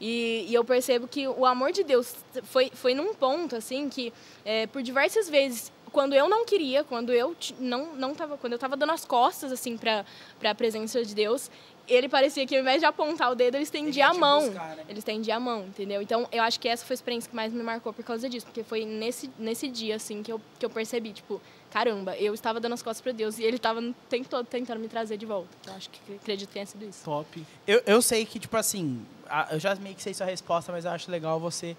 E, 0.00 0.46
e 0.48 0.54
eu 0.54 0.64
percebo 0.64 1.06
que 1.06 1.28
o 1.28 1.46
amor 1.46 1.72
de 1.72 1.84
Deus 1.84 2.14
foi, 2.44 2.70
foi 2.74 2.92
num 2.94 3.14
ponto, 3.14 3.54
assim, 3.54 3.88
que 3.88 4.12
é, 4.44 4.66
por 4.66 4.82
diversas 4.82 5.28
vezes, 5.28 5.70
quando 5.92 6.14
eu 6.14 6.28
não 6.28 6.44
queria, 6.46 6.84
quando 6.84 7.12
eu 7.12 7.36
não, 7.58 7.94
não 7.96 8.14
tava, 8.14 8.36
quando 8.38 8.52
eu 8.54 8.58
tava 8.58 8.76
dando 8.76 8.92
as 8.92 9.04
costas, 9.04 9.50
assim, 9.52 9.76
pra, 9.76 10.04
pra 10.38 10.54
presença 10.54 11.04
de 11.04 11.14
Deus, 11.14 11.50
ele 11.88 12.08
parecia 12.08 12.46
que 12.46 12.54
ao 12.54 12.62
invés 12.62 12.80
de 12.80 12.86
apontar 12.86 13.30
o 13.30 13.34
dedo, 13.34 13.56
ele 13.56 13.64
estendia 13.64 14.04
ia 14.04 14.10
a 14.10 14.14
mão. 14.14 14.40
buscar, 14.46 14.76
né? 14.76 14.84
Ele 14.88 14.98
estendia 14.98 15.36
a 15.36 15.40
mão, 15.40 15.64
entendeu? 15.64 16.00
Então, 16.00 16.28
eu 16.30 16.42
acho 16.42 16.58
que 16.58 16.68
essa 16.68 16.84
foi 16.84 16.94
a 16.94 16.96
experiência 16.96 17.28
que 17.28 17.36
mais 17.36 17.52
me 17.52 17.62
marcou 17.62 17.92
por 17.92 18.04
causa 18.04 18.28
disso, 18.28 18.46
porque 18.46 18.62
foi 18.62 18.84
nesse, 18.84 19.30
nesse 19.38 19.68
dia, 19.68 19.96
assim, 19.96 20.22
que 20.22 20.32
eu, 20.32 20.40
que 20.58 20.64
eu 20.64 20.70
percebi, 20.70 21.12
tipo, 21.12 21.40
caramba, 21.70 22.16
eu 22.16 22.34
estava 22.34 22.60
dando 22.60 22.72
as 22.74 22.82
costas 22.82 23.00
para 23.00 23.12
Deus 23.12 23.38
e 23.38 23.44
ele 23.44 23.56
estava 23.56 23.80
o 23.80 23.92
tempo 24.08 24.28
todo 24.28 24.46
tentando 24.46 24.80
me 24.80 24.88
trazer 24.88 25.16
de 25.16 25.26
volta. 25.26 25.48
Eu 25.66 25.74
acho 25.74 25.90
que 25.90 26.14
acredito 26.14 26.48
que 26.48 26.54
tenha 26.54 26.66
sido 26.66 26.84
isso. 26.84 27.04
Top. 27.04 27.46
Eu, 27.66 27.82
eu 27.86 28.02
sei 28.02 28.24
que, 28.24 28.38
tipo 28.38 28.56
assim, 28.56 29.04
eu 29.50 29.58
já 29.58 29.74
meio 29.76 29.94
que 29.94 30.02
sei 30.02 30.12
sua 30.14 30.26
resposta, 30.26 30.72
mas 30.72 30.84
eu 30.84 30.90
acho 30.90 31.10
legal 31.10 31.38
você 31.38 31.76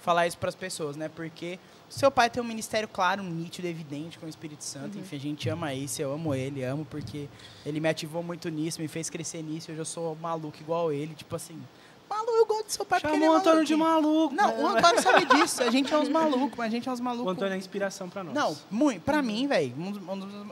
falar 0.00 0.26
isso 0.26 0.38
pras 0.38 0.54
pessoas, 0.54 0.96
né? 0.96 1.08
Porque 1.08 1.58
seu 1.92 2.10
pai 2.10 2.30
tem 2.30 2.42
um 2.42 2.46
ministério 2.46 2.88
claro, 2.88 3.22
nítido, 3.22 3.68
evidente 3.68 4.18
com 4.18 4.24
o 4.24 4.28
Espírito 4.28 4.64
Santo. 4.64 4.98
Enfim, 4.98 5.16
a 5.16 5.20
gente 5.20 5.48
ama 5.48 5.74
isso, 5.74 6.00
eu 6.00 6.12
amo 6.12 6.34
ele, 6.34 6.64
amo 6.64 6.86
porque 6.86 7.28
ele 7.66 7.80
me 7.80 7.88
ativou 7.88 8.22
muito 8.22 8.48
nisso, 8.48 8.80
me 8.80 8.88
fez 8.88 9.10
crescer 9.10 9.42
nisso. 9.42 9.70
Hoje 9.70 9.80
eu 9.80 9.84
sou 9.84 10.16
maluco 10.16 10.56
igual 10.58 10.90
ele, 10.90 11.14
tipo 11.14 11.36
assim. 11.36 11.60
Maluco, 12.12 12.32
eu 12.32 12.46
gosto 12.46 12.64
do 12.66 12.70
seu 12.72 12.84
pai 12.84 13.00
porque 13.00 13.14
ele 13.16 13.24
é 13.24 13.26
Chamou 13.26 13.36
o 13.36 13.40
Antônio 13.40 13.64
de 13.64 13.76
maluco. 13.76 14.34
Não, 14.34 14.60
o 14.62 14.66
Antônio 14.68 15.02
sabe 15.02 15.24
disso. 15.24 15.62
A 15.62 15.70
gente 15.70 15.92
é 15.92 15.98
uns 15.98 16.08
malucos, 16.08 16.56
mas 16.56 16.66
a 16.68 16.70
gente 16.70 16.88
é 16.88 16.92
uns 16.92 17.00
O 17.00 17.02
malucos. 17.02 17.32
Antônio 17.32 17.54
é 17.54 17.56
inspiração 17.56 18.08
pra 18.08 18.22
nós. 18.24 18.34
Não, 18.34 18.56
muito. 18.70 19.02
Pra 19.02 19.22
mim, 19.22 19.46
velho, 19.46 19.74
um 19.78 19.90
dos- 19.92 20.02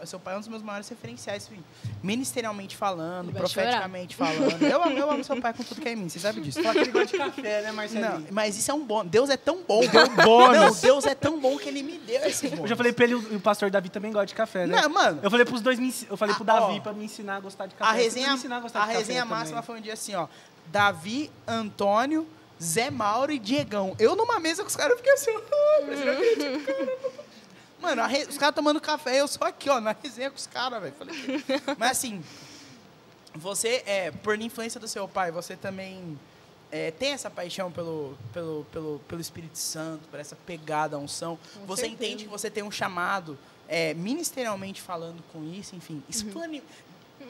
um 0.00 0.06
seu 0.06 0.18
pai 0.18 0.34
é 0.34 0.36
um 0.36 0.40
dos 0.40 0.48
meus 0.48 0.62
maiores 0.62 0.88
referenciais, 0.88 1.46
filho. 1.48 1.62
ministerialmente 2.02 2.76
falando, 2.76 3.32
profeticamente 3.32 4.16
falando. 4.16 4.62
Eu 4.62 4.82
amo, 4.82 4.98
eu 4.98 5.10
amo 5.10 5.24
seu 5.24 5.40
pai 5.40 5.52
com 5.52 5.62
tudo 5.62 5.80
que 5.80 5.88
é 5.88 5.92
em 5.92 5.96
mim, 5.96 6.08
você 6.08 6.18
sabe 6.18 6.40
disso. 6.40 6.62
Só 6.62 6.72
que 6.72 6.78
ele 6.78 6.90
gosta 6.90 7.06
de 7.06 7.18
café, 7.18 7.62
né, 7.62 7.72
Marcelinho? 7.72 8.10
Não, 8.20 8.26
mas 8.30 8.56
isso 8.56 8.70
é 8.70 8.74
um 8.74 8.84
bônus. 8.84 9.10
Deus 9.10 9.30
é 9.30 9.36
tão 9.36 9.58
bom. 9.66 9.80
Deu 9.86 10.08
bônus. 10.24 10.56
Não, 10.56 10.74
Deus 10.74 11.06
é 11.06 11.14
tão 11.14 11.38
bom 11.38 11.56
que 11.58 11.68
ele 11.68 11.82
me 11.82 11.98
deu 11.98 12.24
esse 12.24 12.48
bônus. 12.48 12.60
Eu 12.62 12.68
já 12.68 12.76
falei 12.76 12.92
pra 12.92 13.04
ele, 13.04 13.14
o 13.14 13.40
pastor 13.40 13.70
Davi 13.70 13.88
também 13.90 14.12
gosta 14.12 14.26
de 14.26 14.34
café, 14.34 14.66
né? 14.66 14.80
Não, 14.80 14.88
mano. 14.88 15.20
Eu 15.22 15.30
falei 15.30 15.44
pros 15.44 15.60
dois, 15.60 15.78
eu 16.08 16.16
falei 16.16 16.34
pro 16.34 16.44
Ah, 16.44 16.60
Davi 16.60 16.78
ó. 16.78 16.80
pra 16.80 16.92
me 16.92 17.04
ensinar 17.04 17.36
a 17.36 17.40
gostar 17.40 17.66
de 17.66 17.74
café. 17.74 17.90
A 17.90 17.94
resenha, 17.94 18.28
a 18.28 18.78
a 18.80 18.84
resenha 18.86 19.22
também. 19.22 19.38
máxima 19.38 19.62
foi 19.62 19.78
um 19.78 19.80
dia 19.82 19.92
assim, 19.92 20.14
ó. 20.14 20.26
Davi, 20.70 21.30
Antônio, 21.46 22.26
Zé 22.62 22.90
Mauro 22.90 23.32
e 23.32 23.38
Diegão. 23.38 23.94
Eu 23.98 24.14
numa 24.14 24.38
mesa 24.38 24.62
com 24.62 24.68
os 24.68 24.76
caras, 24.76 24.92
eu 24.92 24.96
fiquei 24.98 25.12
assim, 25.12 25.30
ah. 25.36 27.10
Mano, 27.80 28.06
re- 28.06 28.26
os 28.28 28.36
caras 28.36 28.54
tomando 28.54 28.80
café, 28.80 29.20
eu 29.20 29.26
só 29.26 29.44
aqui, 29.44 29.70
ó, 29.70 29.80
na 29.80 29.96
resenha 30.02 30.30
com 30.30 30.36
os 30.36 30.46
caras, 30.46 30.82
velho. 30.82 30.94
Mas 31.78 31.92
assim, 31.92 32.22
você, 33.34 33.82
é, 33.86 34.10
por 34.10 34.38
influência 34.38 34.78
do 34.78 34.86
seu 34.86 35.08
pai, 35.08 35.30
você 35.30 35.56
também 35.56 36.18
é, 36.70 36.90
tem 36.90 37.12
essa 37.12 37.30
paixão 37.30 37.72
pelo, 37.72 38.16
pelo, 38.34 38.66
pelo, 38.70 39.00
pelo 39.08 39.20
Espírito 39.20 39.56
Santo, 39.56 40.06
por 40.10 40.20
essa 40.20 40.36
pegada, 40.46 40.98
unção. 40.98 41.38
Com 41.54 41.66
você 41.66 41.82
certeza. 41.82 42.04
entende 42.04 42.24
que 42.24 42.30
você 42.30 42.50
tem 42.50 42.62
um 42.62 42.70
chamado, 42.70 43.38
é, 43.66 43.94
ministerialmente 43.94 44.82
falando 44.82 45.22
com 45.32 45.42
isso, 45.44 45.74
enfim. 45.74 46.02
Explane, 46.06 46.62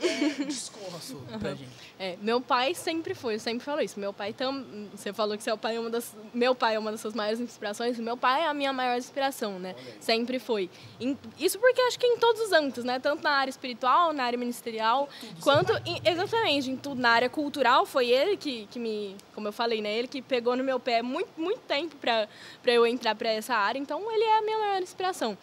discorra 0.46 0.98
sobre 1.00 1.38
pra 1.38 1.50
gente. 1.54 1.70
É, 1.98 2.16
meu 2.20 2.40
pai 2.40 2.74
sempre 2.74 3.14
foi, 3.14 3.34
eu 3.34 3.40
sempre 3.40 3.64
falo 3.64 3.80
isso. 3.80 3.98
Meu 4.00 4.12
pai 4.12 4.32
tam, 4.32 4.64
você 4.94 5.12
falou 5.12 5.36
que 5.36 5.42
seu 5.42 5.56
pai 5.58 5.76
é 5.76 5.80
uma 5.80 5.90
das, 5.90 6.16
meu 6.32 6.54
pai 6.54 6.74
é 6.76 6.78
uma 6.78 6.90
das 6.90 7.00
suas 7.00 7.14
maiores 7.14 7.40
inspirações. 7.40 7.98
Meu 7.98 8.16
pai 8.16 8.42
é 8.42 8.46
a 8.46 8.54
minha 8.54 8.72
maior 8.72 8.96
inspiração, 8.96 9.58
né? 9.58 9.74
Sempre 10.00 10.38
foi. 10.38 10.70
Em- 11.00 11.16
isso 11.38 11.58
porque 11.58 11.80
acho 11.82 11.98
que 11.98 12.06
em 12.06 12.16
todos 12.18 12.40
os 12.42 12.52
âmbitos, 12.52 12.84
né? 12.84 12.98
Tanto 12.98 13.22
na 13.22 13.30
área 13.32 13.50
espiritual, 13.50 14.12
na 14.12 14.24
área 14.24 14.38
ministerial, 14.38 15.08
quanto 15.42 15.72
em- 15.86 16.00
exatamente 16.04 16.70
em 16.70 16.76
tudo 16.76 17.00
na 17.00 17.10
área 17.10 17.28
cultural. 17.28 17.84
Foi 17.84 18.08
ele 18.08 18.36
que, 18.36 18.66
que 18.70 18.78
me, 18.78 19.16
como 19.34 19.48
eu 19.48 19.52
falei, 19.52 19.82
né? 19.82 19.92
Ele 19.94 20.08
que 20.08 20.22
pegou 20.22 20.56
no 20.56 20.64
meu 20.64 20.80
pé 20.80 21.02
muito 21.02 21.28
muito 21.36 21.60
tempo 21.60 21.96
para 21.96 22.28
para 22.62 22.72
eu 22.72 22.86
entrar 22.86 23.14
para 23.14 23.30
essa 23.30 23.54
área. 23.54 23.78
Então 23.78 24.10
ele 24.10 24.24
é 24.24 24.38
a 24.38 24.42
minha 24.42 24.58
maior 24.58 24.82
inspiração. 24.82 25.36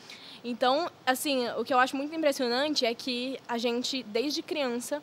Então, 0.49 0.89
assim, 1.05 1.47
o 1.57 1.63
que 1.65 1.73
eu 1.73 1.79
acho 1.79 1.95
muito 1.97 2.15
impressionante 2.15 2.85
é 2.85 2.93
que 2.93 3.37
a 3.47 3.57
gente, 3.57 4.01
desde 4.03 4.41
criança, 4.41 5.01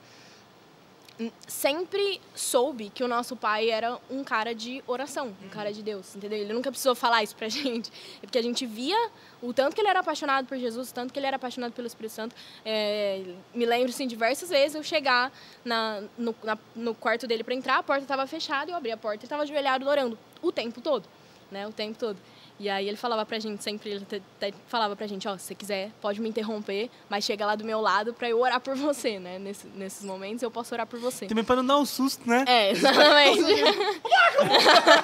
sempre 1.47 2.21
soube 2.35 2.89
que 2.89 3.05
o 3.05 3.07
nosso 3.09 3.37
pai 3.37 3.71
era 3.71 3.99
um 4.11 4.25
cara 4.25 4.53
de 4.55 4.83
oração, 4.87 5.33
um 5.45 5.49
cara 5.49 5.73
de 5.73 5.81
Deus, 5.81 6.17
entendeu? 6.17 6.39
Ele 6.39 6.53
nunca 6.53 6.71
precisou 6.73 6.95
falar 6.95 7.23
isso 7.23 7.37
pra 7.37 7.47
gente. 7.51 7.91
É 8.21 8.27
porque 8.27 8.39
a 8.39 8.43
gente 8.43 8.67
via 8.67 8.97
o 9.41 9.53
tanto 9.53 9.75
que 9.77 9.81
ele 9.81 9.89
era 9.89 10.01
apaixonado 10.01 10.47
por 10.47 10.57
Jesus, 10.59 10.91
o 10.91 10.95
tanto 10.95 11.13
que 11.13 11.19
ele 11.19 11.27
era 11.27 11.37
apaixonado 11.37 11.73
pelo 11.73 11.87
Espírito 11.87 12.13
Santo. 12.13 12.35
É, 12.65 13.23
me 13.55 13.65
lembro, 13.65 13.91
assim, 13.91 14.07
diversas 14.09 14.49
vezes 14.49 14.75
eu 14.75 14.83
chegar 14.83 15.31
na, 15.65 16.03
no, 16.19 16.35
na- 16.43 16.59
no 16.75 16.95
quarto 16.95 17.27
dele 17.29 17.45
para 17.45 17.55
entrar, 17.55 17.79
a 17.79 17.83
porta 17.83 18.03
estava 18.03 18.27
fechada, 18.27 18.71
eu 18.73 18.77
abri 18.77 18.91
a 18.91 18.97
porta 18.97 19.23
e 19.23 19.27
estava 19.27 19.43
ajoelhado 19.45 19.87
orando 19.87 20.19
o 20.43 20.51
tempo 20.51 20.81
todo, 20.81 21.05
né? 21.51 21.65
O 21.69 21.73
tempo 21.73 21.97
todo. 21.99 22.19
E 22.59 22.71
aí 22.71 22.87
ele 22.87 22.97
falava 22.97 23.27
pra 23.27 23.37
gente, 23.41 23.65
sempre 23.65 23.91
ele 23.91 24.05
te- 24.07 24.23
falava 24.69 24.95
pra 24.95 25.09
gente, 25.09 25.27
ó, 25.27 25.37
se 25.37 25.43
você 25.47 25.55
quiser, 25.57 25.91
pode 26.01 26.21
me 26.21 26.29
interromper, 26.29 26.89
mas 27.09 27.25
chega 27.25 27.45
lá 27.45 27.57
do 27.57 27.65
meu 27.65 27.81
lado 27.81 28.15
pra 28.15 28.29
eu 28.29 28.39
orar 28.41 28.61
por 28.61 28.77
você, 28.77 29.19
né? 29.19 29.41
Nesse- 29.41 29.67
nesses 29.75 30.05
momentos 30.05 30.41
eu 30.41 30.53
posso 30.53 30.73
orar 30.73 30.87
por 30.87 31.01
você. 31.01 31.27
Também 31.27 31.43
pra 31.43 31.57
não 31.57 31.67
dar 31.67 31.79
um 31.79 31.85
susto, 31.85 32.23
né? 32.29 32.45
É, 32.47 32.71
exatamente. 32.71 33.43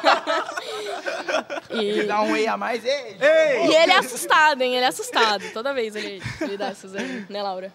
e, 1.70 2.02
Dá 2.05 2.22
um 2.22 2.36
ei 2.36 2.47
a 2.47 2.56
mais, 2.56 2.85
ei! 2.85 3.16
e 3.20 3.74
ele 3.74 3.93
é 3.93 3.98
assustado, 3.98 4.62
hein? 4.62 4.74
Ele 4.77 4.85
é 4.85 4.89
assustado. 4.89 5.43
Toda 5.52 5.72
vez 5.74 5.97
ele, 5.97 6.22
ele 6.40 6.56
dá 6.56 6.68
essas 6.68 6.93
né, 6.93 7.43
Laura? 7.43 7.72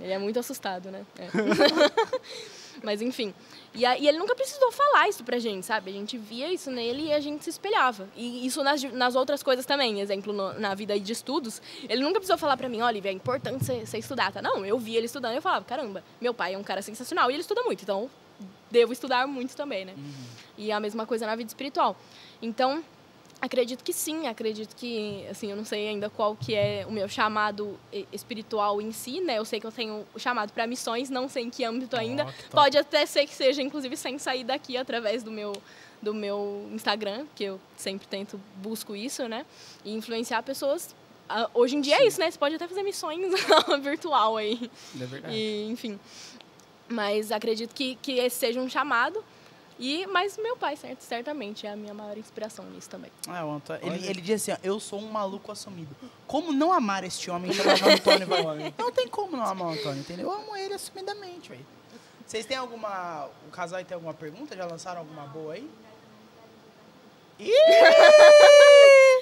Ele 0.00 0.12
é 0.12 0.18
muito 0.18 0.38
assustado, 0.38 0.90
né? 0.90 1.02
É. 1.18 1.28
Mas 2.82 3.00
enfim. 3.00 3.32
E, 3.74 3.84
aí, 3.84 4.06
ele 4.06 4.18
nunca 4.18 4.34
precisou 4.36 4.70
falar 4.70 5.08
isso 5.08 5.24
pra 5.24 5.38
gente, 5.38 5.66
sabe? 5.66 5.90
A 5.90 5.94
gente 5.94 6.16
via 6.16 6.52
isso 6.52 6.70
nele 6.70 7.06
e 7.08 7.12
a 7.12 7.18
gente 7.18 7.42
se 7.42 7.50
espelhava. 7.50 8.08
E 8.14 8.46
isso 8.46 8.62
nas, 8.62 8.82
nas 8.84 9.16
outras 9.16 9.42
coisas 9.42 9.66
também. 9.66 10.00
Exemplo, 10.00 10.32
no- 10.32 10.52
na 10.60 10.74
vida 10.74 10.98
de 10.98 11.12
estudos. 11.12 11.60
Ele 11.88 12.02
nunca 12.02 12.14
precisou 12.20 12.38
falar 12.38 12.56
pra 12.56 12.68
mim, 12.68 12.80
Olivia, 12.82 13.10
é 13.10 13.14
importante 13.14 13.64
você, 13.64 13.98
estudar, 13.98 14.32
tá? 14.32 14.40
Não, 14.40 14.64
eu 14.64 14.78
via 14.78 14.98
ele 14.98 15.06
estudando 15.06 15.32
e 15.32 15.36
eu 15.36 15.42
falava, 15.42 15.64
caramba, 15.64 16.04
meu 16.20 16.32
pai 16.32 16.54
é 16.54 16.58
um 16.58 16.62
cara 16.62 16.82
sensacional 16.82 17.30
e 17.30 17.34
ele 17.34 17.40
estuda 17.40 17.62
muito, 17.62 17.82
então 17.82 18.08
devo 18.70 18.92
estudar 18.92 19.26
muito 19.26 19.56
também, 19.56 19.84
né? 19.84 19.94
E 20.56 20.70
a 20.70 20.78
mesma 20.78 21.04
coisa 21.04 21.26
na 21.26 21.34
vida 21.34 21.48
espiritual. 21.48 21.96
Então, 22.40 22.84
Acredito 23.44 23.84
que 23.84 23.92
sim, 23.92 24.26
acredito 24.26 24.74
que, 24.74 25.22
assim, 25.30 25.50
eu 25.50 25.56
não 25.56 25.66
sei 25.66 25.86
ainda 25.86 26.08
qual 26.08 26.34
que 26.34 26.54
é 26.54 26.86
o 26.88 26.90
meu 26.90 27.06
chamado 27.10 27.78
espiritual 28.10 28.80
em 28.80 28.90
si, 28.90 29.20
né? 29.20 29.36
Eu 29.36 29.44
sei 29.44 29.60
que 29.60 29.66
eu 29.66 29.70
tenho 29.70 30.06
o 30.14 30.18
chamado 30.18 30.50
para 30.50 30.66
missões, 30.66 31.10
não 31.10 31.28
sei 31.28 31.42
em 31.42 31.50
que 31.50 31.62
âmbito 31.62 31.94
ainda. 31.94 32.24
top. 32.24 32.36
Pode 32.50 32.78
até 32.78 33.04
ser 33.04 33.26
que 33.26 33.34
seja, 33.34 33.60
inclusive, 33.60 33.98
sem 33.98 34.18
sair 34.18 34.44
daqui 34.44 34.78
através 34.78 35.22
do 35.22 35.30
meu 35.30 35.52
do 36.00 36.14
meu 36.14 36.68
Instagram, 36.72 37.26
que 37.34 37.44
eu 37.44 37.60
sempre 37.76 38.06
tento 38.06 38.40
busco 38.56 38.96
isso, 38.96 39.28
né? 39.28 39.44
E 39.84 39.92
influenciar 39.92 40.42
pessoas. 40.42 40.94
Ah, 41.28 41.50
hoje 41.52 41.76
em 41.76 41.82
dia 41.82 41.96
é 41.96 42.06
isso, 42.06 42.18
né? 42.18 42.30
Você 42.30 42.38
pode 42.38 42.54
até 42.54 42.66
fazer 42.66 42.82
missões 42.82 43.30
virtual 43.82 44.38
aí. 44.38 44.70
É 44.98 45.04
verdade. 45.04 45.34
E, 45.34 45.68
enfim. 45.70 46.00
Mas 46.88 47.30
acredito 47.30 47.74
que, 47.74 47.96
que 47.96 48.12
esse 48.12 48.36
seja 48.36 48.58
um 48.60 48.70
chamado. 48.70 49.22
E, 49.78 50.06
mas 50.06 50.38
meu 50.38 50.56
pai, 50.56 50.76
certo, 50.76 51.00
certamente, 51.02 51.66
é 51.66 51.70
a 51.70 51.76
minha 51.76 51.92
maior 51.92 52.16
inspiração 52.16 52.64
nisso 52.66 52.88
também. 52.88 53.10
Ah, 53.26 53.44
o 53.44 53.52
Antônio, 53.56 53.84
ele, 53.84 54.06
ele 54.06 54.20
diz 54.20 54.42
assim, 54.42 54.52
ó, 54.52 54.56
eu 54.62 54.78
sou 54.78 55.00
um 55.00 55.10
maluco 55.10 55.50
assumido. 55.50 55.94
Como 56.26 56.52
não 56.52 56.72
amar 56.72 57.02
este 57.02 57.30
homem 57.30 57.52
chamado 57.52 57.88
Antônio 57.88 58.26
Vai? 58.26 58.72
Não 58.78 58.92
tem 58.92 59.08
como 59.08 59.36
não 59.36 59.44
amar 59.44 59.68
o 59.68 59.72
Antônio, 59.72 60.00
entendeu? 60.00 60.28
Eu 60.28 60.32
amo 60.32 60.56
ele 60.56 60.74
assumidamente, 60.74 61.50
velho. 61.50 61.66
Vocês 62.24 62.46
têm 62.46 62.56
alguma... 62.56 63.28
O 63.48 63.50
casal 63.50 63.78
aí 63.78 63.84
tem 63.84 63.94
alguma 63.94 64.14
pergunta? 64.14 64.56
Já 64.56 64.64
lançaram 64.64 65.00
alguma 65.00 65.26
boa 65.26 65.54
aí? 65.54 65.68
Ih! 67.38 67.50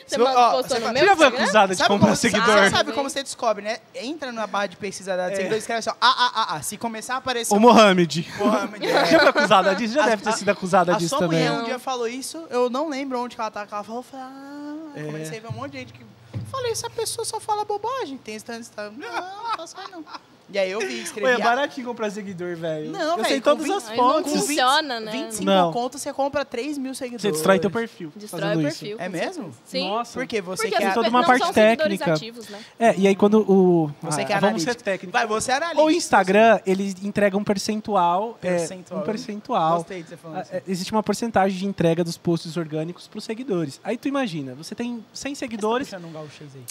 Você 0.07 0.21
ó, 0.21 0.51
postou 0.53 0.63
você 0.63 0.79
no 0.87 0.93
meu 0.93 0.95
Você 0.95 1.07
já 1.07 1.17
foi 1.17 1.27
Instagram? 1.27 1.43
acusada 1.45 1.73
de 1.75 1.79
Sabe 1.79 1.89
comprar 1.89 2.07
como, 2.07 2.17
seguidor? 2.17 2.57
Você 2.59 2.71
sabe 2.71 2.93
como 2.93 3.11
você 3.11 3.23
descobre, 3.23 3.65
né? 3.65 3.79
Entra 3.95 4.33
na 4.33 4.47
barra 4.47 4.67
de 4.67 4.77
pesquisa 4.77 5.17
da 5.17 5.31
É. 5.31 5.35
seguidor 5.37 5.55
e 5.57 5.59
escreve 5.59 5.79
assim, 5.81 5.91
ó, 5.91 5.95
ah, 6.01 6.15
ah, 6.19 6.33
ah, 6.35 6.57
ah. 6.57 6.63
Se 6.63 6.77
começar 6.77 7.15
a 7.15 7.17
aparecer... 7.19 7.55
Ô, 7.55 7.59
Mohamed. 7.59 8.29
Mohamed, 8.39 8.89
Já 8.89 8.99
é. 9.01 9.07
foi 9.19 9.29
acusada 9.29 9.75
disso? 9.75 9.95
Já 9.95 10.03
A- 10.05 10.07
deve 10.09 10.23
ter 10.23 10.29
a- 10.29 10.33
sido 10.33 10.49
acusada 10.49 10.95
A 10.95 10.99
disso 10.99 11.11
sua 11.11 11.19
também. 11.21 11.39
mulher 11.41 11.53
um 11.53 11.59
Não. 11.59 11.65
dia 11.65 11.79
falou 11.79 12.09
isso, 12.09 12.47
eu 12.51 12.69
não 12.69 12.89
lembro 12.89 13.19
onde 13.21 13.35
que 13.37 13.41
ela 13.41 13.51
tá, 13.51 13.67
que 13.67 13.73
ela 13.75 13.85
falou, 13.85 14.01
eu 14.01 14.03
falei, 14.05 14.27
ah, 14.27 14.93
É. 14.97 15.05
comecei 15.05 15.39
a 15.39 15.41
ver 15.41 15.49
um 15.49 15.53
monte 15.53 15.73
de 15.73 15.79
gente 15.79 15.93
que... 15.93 16.05
Falei, 16.51 16.73
essa 16.73 16.91
pessoa 16.91 17.25
só 17.25 17.41
fala 17.41 17.65
bobagem, 17.65 18.19
tem 18.19 18.39
tanto. 18.41 18.69
Não, 18.77 18.91
não 18.99 19.57
faço 19.57 19.77
mais 19.77 19.91
não. 19.91 20.05
E 20.53 20.59
aí 20.59 20.71
eu 20.71 20.81
vi, 20.81 21.01
escrevi... 21.03 21.27
Ué, 21.27 21.35
é 21.35 21.43
baratinho 21.43 21.87
comprar 21.87 22.11
seguidor, 22.11 22.55
velho. 22.57 22.91
Não, 22.91 23.01
Eu 23.01 23.17
velho, 23.17 23.29
sei 23.29 23.41
todas 23.41 23.69
as 23.71 23.91
fontes. 23.91 24.33
funciona, 24.33 25.01
né? 25.01 25.11
25 25.13 25.45
Não. 25.45 25.73
conto, 25.73 25.99
você 25.99 26.13
compra 26.13 26.45
3 26.45 26.77
mil 26.79 26.95
seguidores. 26.95 27.23
Você 27.23 27.33
destrói 27.33 27.59
teu 27.59 27.71
perfil 27.71 28.13
Destrói 28.15 28.43
fazendo 28.43 28.65
o 28.65 28.69
isso. 28.69 28.79
perfil. 28.81 28.97
É 29.01 29.09
mesmo? 29.09 29.51
Sim. 29.65 29.89
Nossa. 29.89 30.13
Porque 30.19 30.41
você 30.41 30.63
Porque 30.69 30.79
quer... 30.79 30.89
as 30.89 30.95
toda 30.95 31.05
pe- 31.07 31.11
uma 31.11 31.21
não 31.21 31.27
parte 31.27 31.45
são 31.45 31.53
seguidores 31.53 31.99
técnica. 31.99 32.13
ativos, 32.13 32.49
né? 32.49 32.59
É, 32.79 32.95
e 32.99 33.07
aí 33.09 33.17
quando 33.17 33.41
o... 33.51 33.91
Você 34.03 34.21
ah, 34.23 34.25
que 34.25 34.33
é 34.33 34.39
Vamos 34.41 34.63
ser 34.63 34.69
analítico. 34.71 34.85
técnico. 34.85 35.13
Vai, 35.13 35.27
você 35.27 35.53
é 35.53 35.55
analista. 35.57 35.83
O 35.83 35.91
Instagram, 35.91 36.61
ele 36.67 36.95
entrega 37.03 37.37
um 37.37 37.45
percentual. 37.45 38.39
é, 38.43 38.49
Percentual. 38.57 39.01
um 39.01 39.05
percentual. 39.05 39.77
Gostei 39.79 40.03
de 40.03 40.09
você 40.11 40.17
falando 40.17 40.37
Ah, 40.37 40.41
assim. 40.41 40.57
é, 40.57 40.63
Existe 40.69 40.93
uma 40.93 41.03
porcentagem 41.03 41.59
de 41.59 41.67
entrega 41.67 42.05
dos 42.05 42.17
posts 42.19 42.57
orgânicos 42.57 43.09
para 43.09 43.19
os 43.19 43.25
seguidores. 43.25 43.81
Aí 43.83 43.97
tu 43.97 44.09
imagina, 44.09 44.55
você 44.55 44.75
tem 44.75 45.05
100 45.13 45.35
seguidores, 45.35 45.89
Puxando 45.89 46.07
um 46.09 46.13
gauchês 46.13 46.51
aí. 46.55 46.63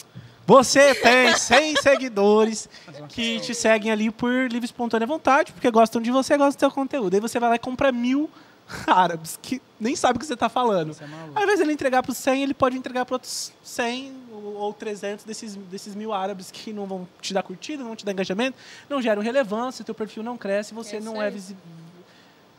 Você 0.45 0.95
tem 0.95 1.35
100 1.35 1.75
seguidores 1.81 2.69
que 3.09 3.39
te 3.39 3.53
seguem 3.53 3.91
ali 3.91 4.09
por 4.11 4.31
livre 4.31 4.61
e 4.61 4.65
espontânea 4.65 5.07
vontade, 5.07 5.51
porque 5.51 5.69
gostam 5.71 6.01
de 6.01 6.11
você, 6.11 6.37
gostam 6.37 6.51
do 6.51 6.59
teu 6.59 6.71
conteúdo. 6.71 7.13
Aí 7.13 7.19
você 7.19 7.39
vai 7.39 7.49
lá 7.49 7.55
e 7.55 7.59
compra 7.59 7.91
mil 7.91 8.29
árabes 8.87 9.37
que 9.41 9.61
nem 9.79 9.95
sabe 9.95 10.17
o 10.17 10.19
que 10.19 10.25
você 10.25 10.33
está 10.33 10.49
falando. 10.49 10.93
Você 10.93 11.03
é. 11.03 11.07
Ao 11.35 11.43
invés 11.43 11.57
de 11.59 11.65
ele 11.65 11.73
entregar 11.73 12.01
para 12.01 12.11
os 12.11 12.17
100, 12.17 12.43
ele 12.43 12.53
pode 12.53 12.77
entregar 12.77 13.05
para 13.05 13.15
outros 13.15 13.51
100 13.63 14.13
ou 14.31 14.41
ou 14.61 14.73
300 14.73 15.25
desses, 15.25 15.55
desses 15.55 15.95
mil 15.95 16.13
árabes 16.13 16.51
que 16.51 16.71
não 16.71 16.85
vão 16.85 17.07
te 17.19 17.33
dar 17.33 17.43
curtida, 17.43 17.79
não 17.79 17.87
vão 17.87 17.95
te 17.95 18.05
dar 18.05 18.11
engajamento, 18.11 18.57
não 18.89 19.01
geram 19.01 19.21
relevância, 19.21 19.83
teu 19.83 19.95
perfil 19.95 20.23
não 20.23 20.37
cresce, 20.37 20.73
você 20.73 20.97
É 20.97 20.99
não 20.99 21.21
é 21.21 21.29
visível. 21.29 21.61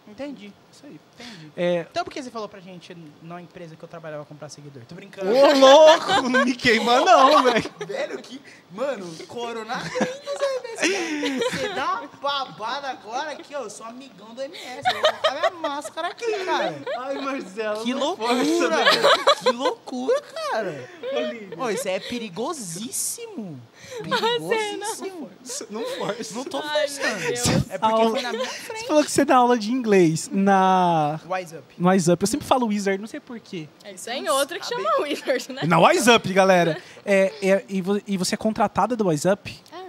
Entendi. 0.08 0.52
Entendi, 0.84 1.00
Isso 1.12 1.20
aí. 1.20 1.26
entendi. 1.26 1.52
É, 1.56 1.86
Então 1.90 2.04
por 2.04 2.12
que 2.12 2.22
você 2.22 2.30
falou 2.30 2.48
pra 2.48 2.60
gente 2.60 2.96
na 3.22 3.40
empresa 3.40 3.76
que 3.76 3.82
eu 3.82 3.88
trabalhava 3.88 4.24
comprar 4.24 4.48
seguidor? 4.48 4.82
Tô 4.88 4.94
brincando. 4.94 5.30
Ô, 5.30 5.52
louco! 5.52 6.28
Não 6.28 6.44
me 6.44 6.54
queima 6.54 7.00
não, 7.00 7.42
velho. 7.44 7.74
Velho, 7.86 8.18
que. 8.22 8.40
Mano, 8.70 9.06
coronavírus, 9.26 9.98
velho. 9.98 11.40
Você 11.50 11.68
dá 11.74 12.00
uma 12.00 12.08
babada 12.20 12.88
agora 12.88 13.32
aqui, 13.32 13.54
ó. 13.54 13.60
Eu 13.62 13.70
sou 13.70 13.86
amigão 13.86 14.34
do 14.34 14.42
MS. 14.42 14.82
Eu 14.86 15.00
vou 15.00 15.02
colocar 15.02 15.34
minha 15.34 15.50
máscara 15.50 16.08
aqui, 16.08 16.44
cara. 16.44 16.82
Ai, 16.98 17.14
Marcelo. 17.16 17.84
Que 17.84 17.92
não 17.92 18.00
loucura, 18.00 18.34
força, 18.34 18.68
velho. 18.68 19.02
velho. 19.02 19.36
Que 19.42 19.50
loucura, 19.52 20.20
cara. 20.50 20.90
Olívia, 21.14 21.58
Ô, 21.62 21.70
isso 21.70 21.88
é 21.88 22.00
perigosíssimo. 22.00 23.60
Perigosíssimo. 24.02 25.30
Não 25.70 25.82
força. 25.84 26.34
Não 26.34 26.44
tô 26.44 26.62
forçando. 26.62 27.64
É 27.70 27.78
porque 27.78 27.94
Aula. 27.94 28.10
foi 28.10 28.22
na 28.22 28.32
minha 28.32 28.44
Você 28.44 28.50
frente. 28.54 28.86
falou 28.86 29.04
que 29.04 29.10
você 29.10 29.24
dá 29.24 29.36
aula 29.36 29.58
de 29.58 29.72
inglês 29.72 30.28
na... 30.32 31.20
Wise 31.28 31.56
up. 31.56 31.64
no 31.78 31.88
Wise 31.90 32.10
Up. 32.12 32.22
Eu 32.22 32.26
sempre 32.26 32.46
falo 32.46 32.66
Wizard, 32.66 33.00
não 33.00 33.08
sei 33.08 33.20
porquê. 33.20 33.68
É, 33.84 33.92
tem 33.94 34.28
outra 34.30 34.58
que 34.58 34.66
chama 34.66 34.88
Wizard, 35.00 35.52
né? 35.52 35.62
Na 35.64 35.78
Wise 35.80 36.10
Up, 36.10 36.32
galera. 36.32 36.80
É, 37.04 37.32
é, 37.42 37.64
e, 37.68 37.80
vo- 37.82 38.00
e 38.06 38.16
você 38.16 38.34
é 38.34 38.38
contratada 38.38 38.94
do 38.96 39.08
Wise 39.08 39.28
Up? 39.28 39.54
É. 39.72 39.82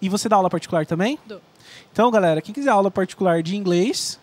E 0.00 0.08
você 0.08 0.28
dá 0.28 0.36
aula 0.36 0.48
particular 0.50 0.86
também? 0.86 1.18
Dou. 1.26 1.40
Então, 1.92 2.10
galera, 2.10 2.40
quem 2.40 2.54
quiser 2.54 2.70
aula 2.70 2.90
particular 2.90 3.42
de 3.42 3.56
inglês, 3.56 4.18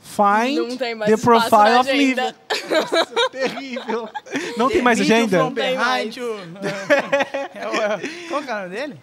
find 0.00 0.56
Não 0.58 0.76
tem 0.76 0.94
mais 0.94 1.10
the 1.10 1.16
profile 1.16 1.78
of. 1.80 1.90
Lívia. 1.92 2.34
Nossa, 2.70 3.06
terrível. 3.30 4.08
Não 4.56 4.68
tem 4.68 4.82
mais 4.82 5.00
agenda? 5.00 5.38
from 5.38 5.52
Tem 5.54 5.64
behind 5.76 5.76
mais. 5.86 6.16
you. 6.16 6.34
É 7.54 7.68
o- 7.68 7.82
é- 7.82 8.00
Qual 8.28 8.42
que 8.42 8.50
é 8.50 8.54
o 8.54 8.56
nome 8.58 8.68
dele? 8.70 9.00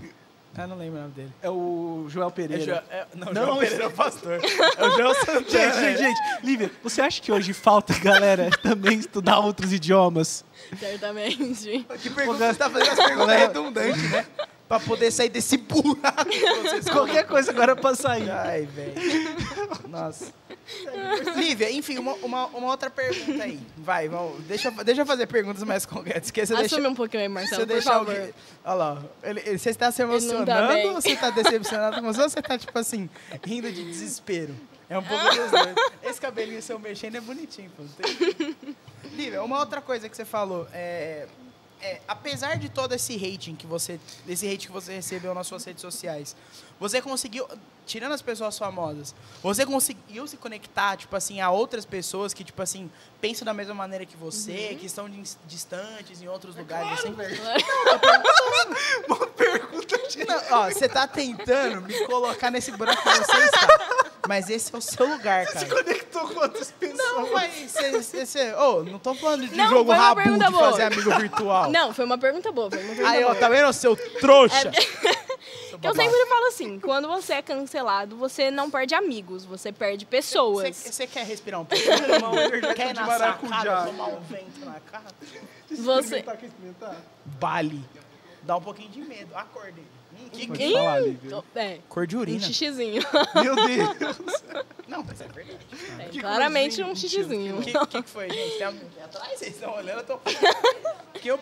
Eu 0.57 0.67
não 0.69 0.77
lembro 0.77 0.97
o 0.99 1.01
nome 1.01 1.13
dele. 1.13 1.31
É 1.43 1.49
o 1.49 2.05
Joel 2.07 2.29
É 2.29 2.31
Pereira. 2.31 2.63
Jo- 2.63 2.95
é- 2.95 3.05
não, 3.13 3.33
Não, 3.33 3.45
João 3.45 3.57
Pereira 3.57 3.83
é 3.83 3.87
o 3.87 3.91
pastor. 3.91 4.39
É 4.77 4.85
o 4.85 4.91
João 4.91 5.13
Santana. 5.13 5.43
Gente, 5.49 5.79
gente, 5.79 5.97
gente. 5.97 6.19
Lívia, 6.43 6.71
você 6.81 7.01
acha 7.01 7.21
que 7.21 7.29
hoje 7.31 7.51
falta, 7.51 7.93
galera, 7.99 8.49
também 8.63 8.97
estudar 8.99 9.39
outros 9.39 9.73
idiomas? 9.73 10.45
Certamente. 10.79 11.85
Que 12.01 12.09
pergunta 12.09 12.53
você 12.53 12.57
tá 12.57 12.69
fazendo 12.69 12.89
as 12.91 12.95
perguntas 12.95 13.17
Galera- 13.27 13.47
redundantes, 13.47 14.11
né? 14.11 14.25
Pra 14.67 14.79
poder 14.79 15.11
sair 15.11 15.29
desse 15.29 15.57
buraco 15.57 16.25
Qualquer 16.91 17.27
coisa 17.27 17.51
agora 17.51 17.75
pra 17.75 17.93
sair. 17.93 18.31
Ai, 18.31 18.61
velho. 18.65 18.93
Nossa. 19.89 20.33
Lívia, 21.37 21.71
enfim, 21.71 21.97
uma, 21.99 22.13
uma, 22.15 22.45
uma 22.47 22.67
outra 22.71 22.89
pergunta 22.89 23.43
aí. 23.43 23.59
Vai, 23.77 24.07
vamos, 24.09 24.43
deixa, 24.45 24.69
eu- 24.69 24.83
deixa 24.83 25.01
eu 25.01 25.05
fazer 25.05 25.27
perguntas 25.27 25.63
mais 25.63 25.85
concretas. 25.85 26.29
Assume 26.29 26.59
deixa, 26.61 26.89
um 26.89 26.95
pouquinho 26.95 27.23
aí, 27.23 27.29
Marcelo, 27.29 27.61
por 27.61 27.67
deixar 27.67 27.91
favor. 27.99 28.15
alguém. 28.15 28.33
Olha 28.63 28.73
lá, 28.73 29.03
ele, 29.23 29.39
ele- 29.45 29.57
você 29.57 29.69
está 29.69 29.91
se 29.91 30.03
não 30.03 30.09
emocionando 30.11 30.45
tá 30.45 30.73
ou 30.87 30.93
você 30.95 31.11
está 31.11 31.29
decepcionado 31.29 32.01
com 32.01 32.03
você 32.13 32.21
ou 32.21 32.29
você 32.29 32.39
está, 32.39 32.57
tipo 32.57 32.77
assim, 32.79 33.09
rindo 33.43 33.71
de 33.71 33.83
desespero? 33.83 34.55
É 34.89 34.97
um 34.97 35.03
pouco 35.03 35.23
dos 35.23 35.51
dois. 35.51 35.75
Esse 36.03 36.21
cabelinho 36.21 36.61
seu 36.61 36.77
mexendo 36.79 37.15
é 37.15 37.21
bonitinho, 37.21 37.71
pô. 37.75 37.83
não 37.83 37.89
tem- 37.89 38.55
Lívia, 39.13 39.41
uma 39.43 39.59
outra 39.59 39.81
coisa 39.81 40.09
que 40.09 40.15
você 40.15 40.25
falou 40.25 40.67
é, 40.73 41.27
é, 41.85 42.01
apesar 42.07 42.57
de 42.57 42.67
todo 42.69 42.93
esse 42.93 43.15
hating 43.15 43.55
que 43.55 43.67
você, 43.67 43.99
desse 44.25 44.47
hate 44.51 44.67
que 44.67 44.73
você 44.73 44.95
recebeu 44.95 45.33
nas 45.33 45.45
suas 45.45 45.63
redes 45.63 45.81
sociais, 45.81 46.35
você 46.79 47.01
conseguiu, 47.01 47.47
tirando 47.85 48.13
as 48.13 48.21
pessoas 48.21 48.57
famosas, 48.57 49.13
você 49.41 49.65
conseguiu 49.65 50.27
se 50.27 50.35
conectar, 50.37 50.97
tipo 50.97 51.15
assim, 51.15 51.39
a 51.39 51.49
outras 51.51 51.85
pessoas 51.85 52.33
que, 52.33 52.43
tipo 52.43 52.61
assim, 52.61 52.91
pensam 53.21 53.45
da 53.45 53.53
mesma 53.53 53.73
maneira 53.73 54.05
que 54.05 54.17
você, 54.17 54.75
que 54.79 54.85
estão 54.87 55.09
dis- 55.09 55.37
distantes 55.47 56.21
em 56.21 56.27
outros 56.27 56.55
lugares, 56.55 56.99
assim? 56.99 57.15
Uma 59.07 59.27
pergunta 59.27 59.97
de... 60.09 60.25
Não, 60.25 60.41
ó, 60.51 60.69
você 60.69 60.89
tá 60.89 61.07
tentando 61.07 61.81
me 61.81 62.05
colocar 62.07 62.49
nesse 62.51 62.71
buraco 62.71 63.01
que 63.01 63.09
você 63.09 63.45
está. 63.45 63.67
Mas 64.27 64.49
esse 64.49 64.73
é 64.73 64.77
o 64.77 64.81
seu 64.81 65.05
lugar, 65.07 65.45
Se 65.47 65.53
cara. 65.53 65.67
conectou 65.67 66.27
com 66.27 66.39
outras 66.39 66.71
pessoas. 66.71 66.97
Não, 66.97 67.31
mas 67.33 67.53
você. 67.71 67.91
você- 67.91 68.25
você- 68.25 68.53
Ô, 68.55 68.83
não 68.83 68.99
tô 68.99 69.13
falando 69.15 69.47
de 69.47 69.55
Não, 69.55 69.69
jogo 69.69 69.91
rabu 69.91 70.21
de 70.21 70.51
boa. 70.51 70.71
fazer 70.71 70.83
amigo 70.83 71.11
virtual. 71.17 71.71
Não, 71.71 71.93
foi 71.93 72.05
uma 72.05 72.17
pergunta 72.17 72.51
boa. 72.51 72.69
Foi 72.69 72.79
uma 72.79 72.87
pergunta 72.89 73.09
Aí, 73.09 73.23
ó, 73.23 73.27
boa. 73.27 73.39
tá 73.39 73.49
vendo, 73.49 73.71
seu 73.73 73.95
trouxa? 74.19 74.71
Seu 75.69 75.79
Eu 75.83 75.93
sempre 75.93 76.25
falo 76.27 76.45
assim, 76.47 76.79
quando 76.79 77.07
você 77.07 77.33
é 77.33 77.41
cancelado, 77.41 78.15
você 78.15 78.49
não 78.49 78.71
perde 78.71 78.95
amigos, 78.95 79.45
você 79.45 79.71
perde 79.71 80.05
pessoas. 80.05 80.75
Você 80.75 80.91
você 80.91 81.05
quer 81.07 81.25
respirar 81.25 81.61
um 81.61 81.65
pouco? 81.65 81.83
Energético 81.83 82.73
quer 82.73 82.93
de 82.93 82.99
na 82.99 83.05
maracujá. 83.05 83.85
tomar 83.85 84.05
um 84.07 84.19
vento 84.21 84.65
na 84.65 84.79
cara? 84.79 85.03
Você... 85.69 85.99
Experimentar, 86.01 86.37
quer 86.37 86.45
experimentar? 86.47 86.95
Bale. 87.25 87.83
Dá 88.41 88.55
um 88.57 88.61
pouquinho 88.61 88.89
de 88.89 89.01
medo. 89.01 89.35
Acordei. 89.35 89.83
Que 90.31 90.47
Pode 90.47 90.59
que... 90.59 90.73
falar, 90.73 90.99
Lívia. 90.99 91.43
É, 91.55 91.79
Cor 91.87 92.07
de 92.07 92.17
um 92.17 92.19
urina. 92.19 92.39
xixizinho. 92.39 93.01
Meu 93.41 93.55
Deus. 93.55 94.43
Não, 94.87 95.03
mas 95.03 95.21
é 95.21 95.27
verdade. 95.27 95.59
É, 95.99 96.05
Que 96.05 96.19
claramente 96.19 96.83
um 96.83 96.95
xixizinho. 96.95 97.59
O 97.59 97.61
que, 97.61 97.73
que, 97.87 98.03
que 98.03 98.09
foi, 98.09 98.29
gente? 98.29 98.57
Tem 98.57 98.67
alguém 98.67 98.81
aqui 98.83 99.01
atrás? 99.01 99.39
Vocês 99.39 99.53
estão 99.55 99.73
olhando? 99.75 99.99
Eu 99.99 100.05
tô... 100.05 100.17
Porque 101.13 101.31
eu... 101.31 101.39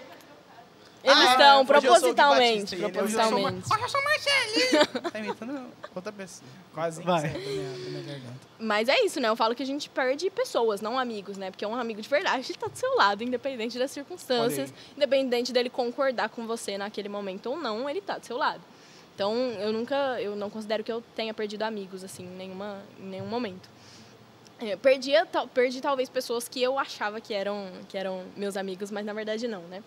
Eles 1.04 1.18
Ah, 1.18 1.32
estão 1.32 1.38
hoje 1.38 1.50
eu 1.50 1.60
Gui 1.60 1.66
propositalmente. 1.68 2.54
Batista, 2.60 2.76
e 2.76 2.80
ele- 2.84 2.92
Propositalmente. 2.94 3.74
Hoje 3.74 3.82
eu 3.84 3.90
sou 3.90 4.04
Marcelinho. 4.04 5.12
tá 5.12 5.20
imitando 5.20 5.68
outra 5.94 6.12
pessoa. 6.14 6.50
Quase 6.74 7.04
Vai. 7.04 7.30
da 7.30 7.38
minha, 7.40 7.70
da 7.70 7.78
minha 7.90 8.04
garganta. 8.04 8.40
Mas 8.58 8.88
é 8.88 9.02
isso, 9.04 9.20
né? 9.20 9.28
Eu 9.28 9.36
falo 9.36 9.54
que 9.54 9.62
a 9.62 9.66
gente 9.66 9.90
perde 9.90 10.30
pessoas, 10.30 10.80
não 10.80 10.98
amigos, 10.98 11.36
né? 11.36 11.52
Porque 11.52 11.66
um 11.66 11.76
amigo 11.76 12.02
de 12.02 12.08
verdade 12.08 12.46
ele 12.50 12.58
tá 12.58 12.68
do 12.68 12.78
seu 12.78 12.96
lado, 12.96 13.22
independente 13.22 13.78
das 13.78 13.92
circunstâncias, 13.92 14.74
independente 14.96 15.52
dele 15.52 15.70
concordar 15.70 16.30
com 16.30 16.48
você 16.48 16.78
naquele 16.78 17.10
momento 17.10 17.48
ou 17.50 17.58
não, 17.58 17.90
ele 17.90 18.00
tá 18.00 18.18
do 18.18 18.26
seu 18.26 18.38
lado. 18.38 18.62
Então, 19.14 19.36
eu 19.60 19.74
nunca, 19.74 19.96
eu 20.22 20.36
não 20.38 20.50
considero 20.50 20.84
que 20.86 20.92
eu 20.92 21.04
tenha 21.16 21.34
perdido 21.34 21.64
amigos, 21.64 22.04
assim, 22.04 22.24
em, 22.24 22.30
nenhuma, 22.30 22.82
em 22.98 23.04
nenhum 23.04 23.28
momento. 23.28 23.70
É, 24.60 24.76
perdia, 24.78 25.26
tal- 25.26 25.48
perdi 25.48 25.82
talvez 25.82 26.08
pessoas 26.10 26.48
que 26.48 26.64
eu 26.64 26.80
achava 26.80 27.20
que 27.20 27.34
eram, 27.34 27.68
que 27.90 27.98
eram 27.98 28.24
meus 28.38 28.56
amigos, 28.56 28.90
mas 28.90 29.06
na 29.06 29.12
verdade 29.14 29.48
não, 29.48 29.62
né? 29.64 29.84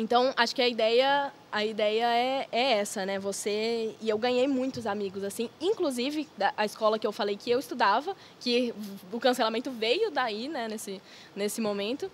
Então, 0.00 0.32
acho 0.36 0.54
que 0.54 0.62
a 0.62 0.68
ideia, 0.68 1.32
a 1.52 1.64
ideia 1.64 2.06
é, 2.06 2.48
é 2.50 2.72
essa, 2.78 3.04
né? 3.04 3.18
Você 3.18 3.94
e 4.00 4.08
eu 4.08 4.18
ganhei 4.18 4.46
muitos 4.48 4.86
amigos 4.86 5.22
assim, 5.24 5.48
inclusive 5.60 6.26
da 6.36 6.52
a 6.56 6.64
escola 6.64 6.98
que 6.98 7.06
eu 7.06 7.12
falei 7.12 7.36
que 7.36 7.50
eu 7.50 7.58
estudava, 7.58 8.16
que 8.40 8.74
o 9.12 9.20
cancelamento 9.20 9.70
veio 9.70 10.10
daí, 10.10 10.48
né? 10.48 10.68
Nesse 10.68 11.00
nesse 11.36 11.60
momento, 11.60 12.10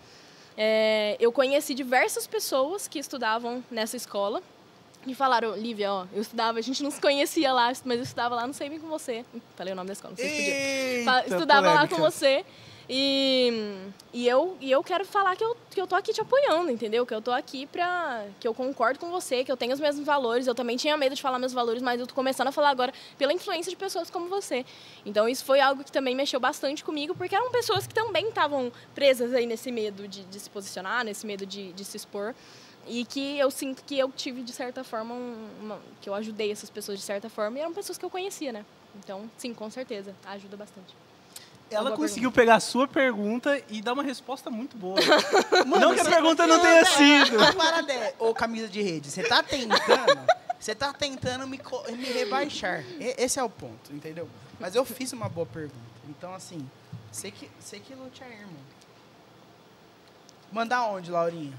É, 0.59 1.17
eu 1.21 1.31
conheci 1.31 1.75
diversas 1.75 2.27
pessoas 2.27 2.89
que 2.89 2.99
estudavam 2.99 3.63
nessa 3.71 3.95
escola 3.95 4.41
e 5.07 5.15
falaram, 5.15 5.55
Lívia, 5.55 5.93
ó, 5.93 6.07
eu 6.15 6.23
estudava, 6.23 6.59
a 6.59 6.63
gente 6.63 6.83
não 6.83 6.91
se 6.91 6.99
conhecia 6.99 7.53
lá, 7.53 7.71
mas 7.85 7.99
eu 7.99 8.03
estudava 8.05 8.35
lá, 8.35 8.47
não 8.47 8.55
sei 8.55 8.71
bem 8.71 8.81
com 8.81 8.89
você. 8.89 9.23
Falei 9.55 9.75
o 9.75 9.77
nome 9.77 9.89
da 9.89 9.93
escola, 9.93 10.13
não 10.13 10.17
sei 10.17 10.29
se 10.31 10.37
podia. 10.37 10.55
Eita, 10.55 11.35
estudava 11.35 11.67
lá 11.75 11.83
com 11.87 11.97
polêmica. 11.97 12.11
você. 12.11 12.45
E, 12.89 13.91
e, 14.13 14.29
eu, 14.29 14.57
e 14.61 14.71
eu 14.71 14.83
quero 14.83 15.05
falar 15.05 15.35
que 15.35 15.43
eu, 15.43 15.57
que 15.71 15.81
eu 15.81 15.87
tô 15.89 15.97
aqui 15.97 16.13
te 16.13 16.21
apoiando, 16.21 16.71
entendeu? 16.71 17.05
Que 17.05 17.13
eu 17.13 17.21
tô 17.21 17.33
aqui 17.33 17.67
pra. 17.67 18.25
que 18.39 18.47
eu 18.47 18.55
concordo 18.55 19.01
com 19.01 19.11
você, 19.11 19.43
que 19.43 19.51
eu 19.51 19.57
tenho 19.57 19.73
os 19.73 19.81
mesmos 19.81 20.07
valores. 20.07 20.47
Eu 20.47 20.55
também 20.55 20.77
tinha 20.77 20.97
medo 20.97 21.15
de 21.15 21.21
falar 21.21 21.39
meus 21.39 21.53
valores, 21.53 21.83
mas 21.83 22.01
eu 22.01 22.07
tô 22.07 22.15
começando 22.15 22.47
a 22.49 22.53
falar 22.53 22.71
agora 22.71 22.93
pela 23.19 23.33
influência 23.33 23.71
de 23.71 23.77
pessoas 23.77 24.09
como 24.09 24.29
você. 24.29 24.65
Então 25.05 25.29
isso 25.29 25.45
foi 25.45 25.61
algo 25.61 25.83
que 25.83 25.91
também 25.91 26.15
mexeu 26.15 26.39
bastante 26.39 26.85
comigo, 26.85 27.15
porque 27.15 27.35
eram 27.35 27.51
pessoas 27.51 27.87
que 27.87 27.95
também 27.95 28.29
estavam 28.29 28.71
presas 28.95 29.35
aí 29.35 29.47
nesse 29.47 29.73
medo 29.73 30.07
de, 30.07 30.23
de 30.25 30.39
se 30.39 30.49
posicionar, 30.49 31.05
nesse 31.05 31.27
medo 31.27 31.45
de, 31.45 31.73
de 31.73 31.85
se 31.85 31.97
expor. 31.97 32.35
E 32.89 33.05
que 33.05 33.37
eu 33.37 33.51
sinto 33.51 33.83
que 33.83 33.99
eu 33.99 34.13
tive, 34.13 34.43
de 34.43 34.53
certa 34.53 34.85
forma, 34.85 35.13
um- 35.13 35.49
uma, 35.61 35.81
que 36.01 36.09
eu 36.09 36.15
ajudei 36.15 36.53
essas 36.53 36.71
pessoas 36.71 37.01
de 37.01 37.05
certa 37.05 37.29
forma, 37.29 37.59
e 37.59 37.61
eram 37.61 37.75
pessoas 37.75 37.99
que 37.99 38.05
eu 38.05 38.11
conhecia, 38.11 38.53
né? 38.53 38.65
Então, 38.95 39.29
sim, 39.37 39.53
com 39.53 39.69
certeza, 39.69 40.15
ajuda 40.25 40.57
bastante. 40.57 40.95
Ela 41.71 41.85
boa 41.91 41.97
conseguiu 41.97 42.31
pegar 42.31 42.57
a 42.57 42.61
sua 42.61 42.87
pergunta 42.87 43.61
e 43.69 43.83
dar 43.83 43.93
uma 43.93 44.03
resposta 44.03 44.51
muito 44.51 44.77
boa. 44.77 44.97
não 45.67 45.95
que 45.95 46.01
a 46.01 46.05
pergunta 46.05 46.47
não 46.47 46.61
tenha 46.61 46.85
sido. 46.85 47.43
A 47.43 47.53
parada 47.53 47.93
é, 47.93 48.15
ô 48.19 48.33
camisa 48.33 48.69
de 48.69 48.81
rede, 48.81 49.11
você 49.11 49.23
tá 49.25 49.43
tentando, 49.43 50.21
você 50.61 50.75
tá 50.77 50.93
tentando 50.93 51.47
me, 51.49 51.59
co- 51.59 51.85
me 51.91 52.05
rebaixar. 52.05 52.85
E- 53.01 53.17
Esse 53.19 53.41
é 53.41 53.43
o 53.43 53.51
ponto, 53.51 53.93
entendeu? 53.93 54.29
Mas 54.61 54.75
eu 54.77 54.85
fiz 54.85 55.13
uma 55.13 55.29
boa 55.29 55.47
pergunta. 55.47 55.75
Então, 56.09 56.33
assim, 56.35 56.71
você 57.11 57.33
que, 57.33 57.51
você 57.59 57.81
que 57.81 57.95
lute 57.95 58.23
aí, 58.23 58.33
irmão. 58.33 58.55
Mandar 60.53 60.85
onde, 60.87 61.11
Laurinha? 61.11 61.53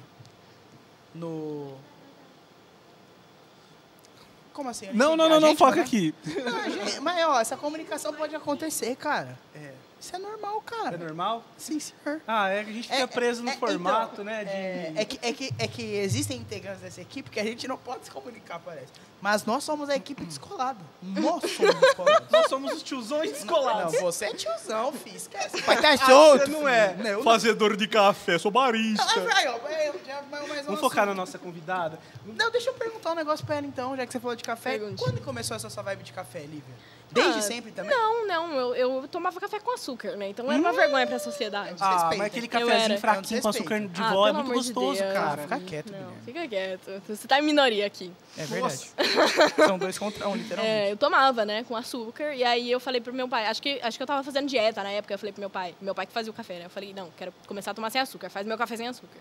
No... 1.14 1.78
Como 4.54 4.70
assim? 4.70 4.88
Não, 4.94 5.16
não, 5.16 5.30
não, 5.30 5.40
não, 5.40 5.56
foca 5.56 5.72
mandar? 5.72 5.84
aqui. 5.84 6.16
Não, 6.26 6.64
gente- 6.72 7.00
mas, 7.02 7.26
ó, 7.28 7.40
essa 7.40 7.56
comunicação 7.58 8.14
pode 8.14 8.36
acontecer, 8.36 8.96
cara. 8.96 9.38
Isso 10.00 10.16
é 10.16 10.20
normal, 10.20 10.62
cara. 10.62 10.96
É 10.96 10.98
normal? 10.98 11.44
Sim, 11.58 11.80
senhor. 11.80 12.22
Ah, 12.28 12.50
é 12.50 12.64
que 12.64 12.70
a 12.70 12.74
gente 12.74 12.88
fica 12.88 13.00
É, 13.02 13.08
preso 13.08 13.42
no 13.44 13.50
é, 13.50 13.58
formato, 13.58 14.14
então, 14.22 14.26
né? 14.26 14.44
De... 14.46 14.52
É, 14.52 14.94
é 14.98 15.06
que, 15.06 15.20
é, 15.22 15.34
que, 15.34 15.54
é 15.58 15.68
que 15.68 15.82
existem 15.82 16.38
integrantes 16.38 16.82
dessa 16.82 17.02
equipe 17.02 17.30
que 17.32 17.40
a 17.40 17.44
gente 17.44 17.68
não 17.68 17.78
pode 17.78 18.06
se 18.06 18.12
comunicar, 18.12 18.60
parece. 18.60 18.88
Mas 19.20 19.44
nós 19.46 19.64
somos 19.64 19.90
a 19.90 19.96
equipe 19.96 20.24
descolada. 20.24 20.80
Nós 21.02 21.42
somos 21.52 21.76
descolados. 21.76 22.30
Nós 22.30 22.48
somos 22.48 22.74
os 22.74 22.84
tiozões 22.84 23.32
descolados. 23.32 23.94
Não, 23.94 24.02
você 24.02 24.26
é 24.26 24.34
tiozão, 24.36 24.92
filho. 24.94 25.18
Esquece. 25.18 25.62
Vai 25.62 25.76
estar 25.76 25.94
Ah, 25.94 25.98
solto. 25.98 26.46
você 26.46 26.52
não 26.52 26.60
filho. 26.60 26.68
é. 26.68 26.94
Não, 26.96 27.06
eu 27.08 27.18
não. 27.18 27.24
Fazedor 27.24 27.76
de 27.76 27.88
café, 27.88 28.38
sou 28.38 28.52
barista. 28.52 29.04
Ah, 29.04 29.20
vai, 29.22 29.48
ó, 29.48 29.58
vai, 29.58 29.92
já 30.06 30.22
vai 30.22 30.48
mais 30.48 30.62
um 30.62 30.66
Vamos 30.66 30.80
focar 30.80 31.06
na 31.08 31.12
assunto. 31.14 31.18
nossa 31.26 31.40
convidada. 31.40 31.98
Não, 32.24 32.52
deixa 32.52 32.70
eu 32.70 32.74
perguntar 32.76 33.14
um 33.14 33.16
negócio 33.16 33.44
pra 33.46 33.56
ela 33.56 33.66
então, 33.66 33.98
já 33.98 34.06
que 34.06 34.12
você 34.14 34.20
falou 34.20 34.36
de 34.36 34.44
café. 34.44 34.78
Pergunte. 34.78 35.04
Quando 35.04 35.20
começou 35.22 35.56
essa 35.58 35.70
sua 35.72 35.82
vibe 35.82 36.04
de 36.04 36.14
café, 36.14 36.42
Lívia? 36.42 36.76
Desde 37.10 37.40
Ah, 37.40 37.42
sempre 37.42 37.72
também? 37.72 37.90
Não, 37.96 38.28
não, 38.28 38.54
eu, 38.54 38.76
eu 38.76 39.08
tomava 39.08 39.40
café 39.40 39.60
com 39.62 39.72
açúcar, 39.74 40.18
né? 40.18 40.28
Então 40.30 40.52
era 40.52 40.60
uma 40.62 40.74
vergonha 40.74 41.08
pra 41.08 41.18
sociedade. 41.18 41.76
Ah, 41.80 41.94
Respeita. 41.94 42.18
mas 42.18 42.28
aquele 42.28 42.48
cafezinho 42.50 43.00
fraquinho 43.00 43.42
com 43.42 43.48
açúcar 43.48 43.80
de 43.80 44.02
Ah, 44.02 44.10
vó 44.14 44.28
é 44.28 44.34
muito 44.34 44.48
de 44.50 44.54
gostoso, 44.74 45.00
Deus. 45.02 45.14
cara. 45.14 45.42
Fica 45.44 45.60
quieto, 45.62 45.92
Não, 45.92 46.12
fica 46.26 46.48
quieto. 46.48 47.02
Você 47.08 47.28
tá 47.28 47.40
em 47.40 47.44
minoria 47.44 47.86
aqui. 47.86 48.12
É 48.38 48.44
verdade. 48.46 48.90
São 49.56 49.78
dois 49.80 49.98
contra 49.98 50.28
um, 50.28 50.36
literalmente. 50.36 50.76
É, 50.76 50.92
eu 50.92 50.98
tomava, 50.98 51.46
né, 51.46 51.64
com 51.64 51.76
açúcar. 51.78 52.36
E 52.36 52.44
aí 52.44 52.70
eu 52.72 52.80
falei 52.80 53.00
pro 53.00 53.14
meu 53.14 53.28
pai, 53.28 53.46
acho 53.48 53.62
que, 53.62 53.80
acho 53.82 53.98
que 53.98 54.04
eu 54.04 54.08
tava 54.08 54.22
fazendo 54.24 54.48
dieta 54.48 54.84
na 54.84 54.92
época. 54.92 55.14
Eu 55.14 55.18
falei 55.20 55.32
pro 55.32 55.40
meu 55.40 55.50
pai, 55.50 55.74
meu 55.80 55.96
pai 55.96 56.06
que 56.06 56.12
fazia 56.14 56.30
o 56.32 56.36
café, 56.36 56.60
né? 56.60 56.66
Eu 56.66 56.70
falei, 56.70 56.94
não, 56.94 57.10
quero 57.18 57.34
começar 57.48 57.72
a 57.72 57.74
tomar 57.74 57.90
sem 57.90 58.02
açúcar, 58.02 58.30
faz 58.30 58.46
meu 58.46 58.58
café 58.58 58.76
sem 58.76 58.88
açúcar. 58.88 59.20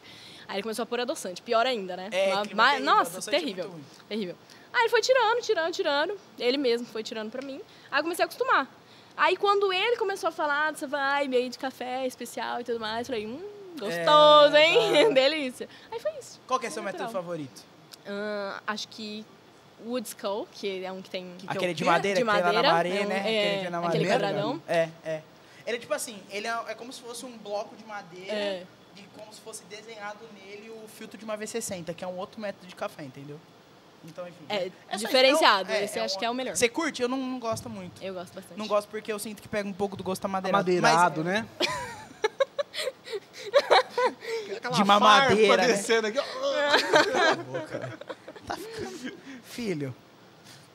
Aí 0.49 0.57
ele 0.57 0.63
começou 0.63 0.83
a 0.83 0.87
pôr 0.87 1.01
adoçante, 1.01 1.41
pior 1.41 1.65
ainda, 1.67 1.97
né? 1.97 2.09
É, 2.11 2.33
Uma- 2.35 2.43
clima 2.45 2.63
ma- 2.65 2.71
terrível, 2.73 2.95
nossa, 2.95 3.19
é 3.19 3.31
terrível. 3.31 3.75
terrível. 4.09 4.37
Aí 4.77 4.83
ele 4.83 4.89
foi 4.91 5.01
tirando, 5.01 5.41
tirando, 5.43 5.73
tirando. 5.73 6.21
Ele 6.39 6.59
mesmo 6.59 6.87
foi 6.87 7.03
tirando 7.03 7.31
pra 7.31 7.41
mim. 7.41 7.63
Aí 7.91 7.99
eu 7.99 8.03
comecei 8.03 8.23
a 8.23 8.27
acostumar. 8.27 8.69
Aí 9.17 9.35
quando 9.37 9.73
ele 9.73 9.97
começou 9.97 10.29
a 10.29 10.31
falar 10.33 10.71
dessa 10.73 10.87
vibe 10.87 11.35
aí 11.35 11.49
de 11.49 11.59
café 11.59 12.07
especial 12.07 12.61
e 12.61 12.65
tudo 12.65 12.79
mais, 12.79 13.09
eu 13.09 13.15
falei, 13.15 13.27
hum, 13.27 13.43
gostoso, 13.79 14.55
É, 14.55 14.67
hein? 14.67 15.07
tá. 15.09 15.15
Delícia. 15.15 15.67
Aí 15.91 15.99
foi 15.99 16.11
isso. 16.19 16.39
Qual 16.47 16.61
que 16.61 16.67
é 16.67 16.71
seu 16.71 16.83
Natural. 16.83 17.07
método 17.07 17.19
favorito? 17.19 17.63
Ah, 18.07 18.61
acho 18.67 18.87
que 18.89 19.25
Wood 19.87 20.07
Skull, 20.09 20.47
que 20.53 20.85
é 20.85 20.93
um 20.93 21.01
que 21.01 21.09
tem. 21.09 21.35
Que 21.39 21.47
Aquele 21.49 21.73
de 21.73 21.83
quê? 21.85 21.91
madeira, 21.91 22.19
De 22.21 22.25
que 22.27 22.31
tem 22.31 22.43
lá 22.43 22.53
na 22.53 22.73
Maré, 22.73 22.99
é 22.99 23.05
um- 23.05 23.09
né? 23.09 23.15
é, 23.17 23.21
aquele 23.21 23.61
que 23.63 23.67
é 23.67 23.71
na 23.71 23.79
aquele 23.79 24.05
madeira. 24.05 24.15
quadradão. 24.15 24.63
É, 24.69 24.89
é. 25.05 25.23
Ele 25.67 25.77
é 25.77 25.81
tipo 25.81 25.95
assim, 25.95 26.23
ele 26.31 26.47
é, 26.47 26.59
é 26.69 26.75
como 26.75 26.93
se 26.93 27.01
fosse 27.01 27.25
um 27.25 27.37
bloco 27.39 27.75
de 27.75 27.85
madeira 27.87 28.33
É. 28.33 28.67
e 28.97 29.03
como 29.19 29.33
se 29.33 29.41
fosse 29.41 29.65
desenhado 29.65 30.21
nele 30.35 30.71
o 30.71 30.87
filtro 30.89 31.17
de 31.19 31.25
uma 31.25 31.37
V60, 31.37 31.93
que 31.95 32.05
é 32.05 32.07
um 32.07 32.17
outro 32.19 32.41
método 32.41 32.67
de 32.67 32.75
café, 32.77 33.03
entendeu? 33.03 33.41
Então, 34.07 34.27
enfim. 34.29 34.45
É, 34.49 34.71
diferenciado. 34.97 35.71
É, 35.71 35.85
Esse 35.85 35.99
eu 35.99 36.05
acho 36.05 36.19
que 36.19 36.25
é 36.25 36.31
o 36.31 36.35
melhor. 36.35 36.57
Você 36.57 36.69
curte? 36.69 37.03
Eu 37.03 37.09
não, 37.09 37.19
não 37.19 37.39
gosto 37.39 37.69
muito. 37.69 38.03
Eu 38.03 38.15
gosto 38.15 38.35
bastante. 38.35 38.59
Não 38.59 38.67
gosto 38.67 38.89
porque 38.89 39.13
eu 39.13 39.19
sinto 39.19 39.43
que 39.43 39.49
pega 39.49 39.69
um 39.69 39.73
pouco 39.73 39.97
do 39.97 40.03
gosto 40.05 40.25
amadeirado. 40.25 40.63
Amadeirado, 40.71 41.25
Mas, 41.25 41.35
né? 41.35 41.47
De 44.75 44.85
mamadeira, 44.85 45.57
né? 45.63 45.69
descendo 45.69 46.07
aqui. 46.09 46.19
ó. 46.19 46.25
Filho, 49.45 49.95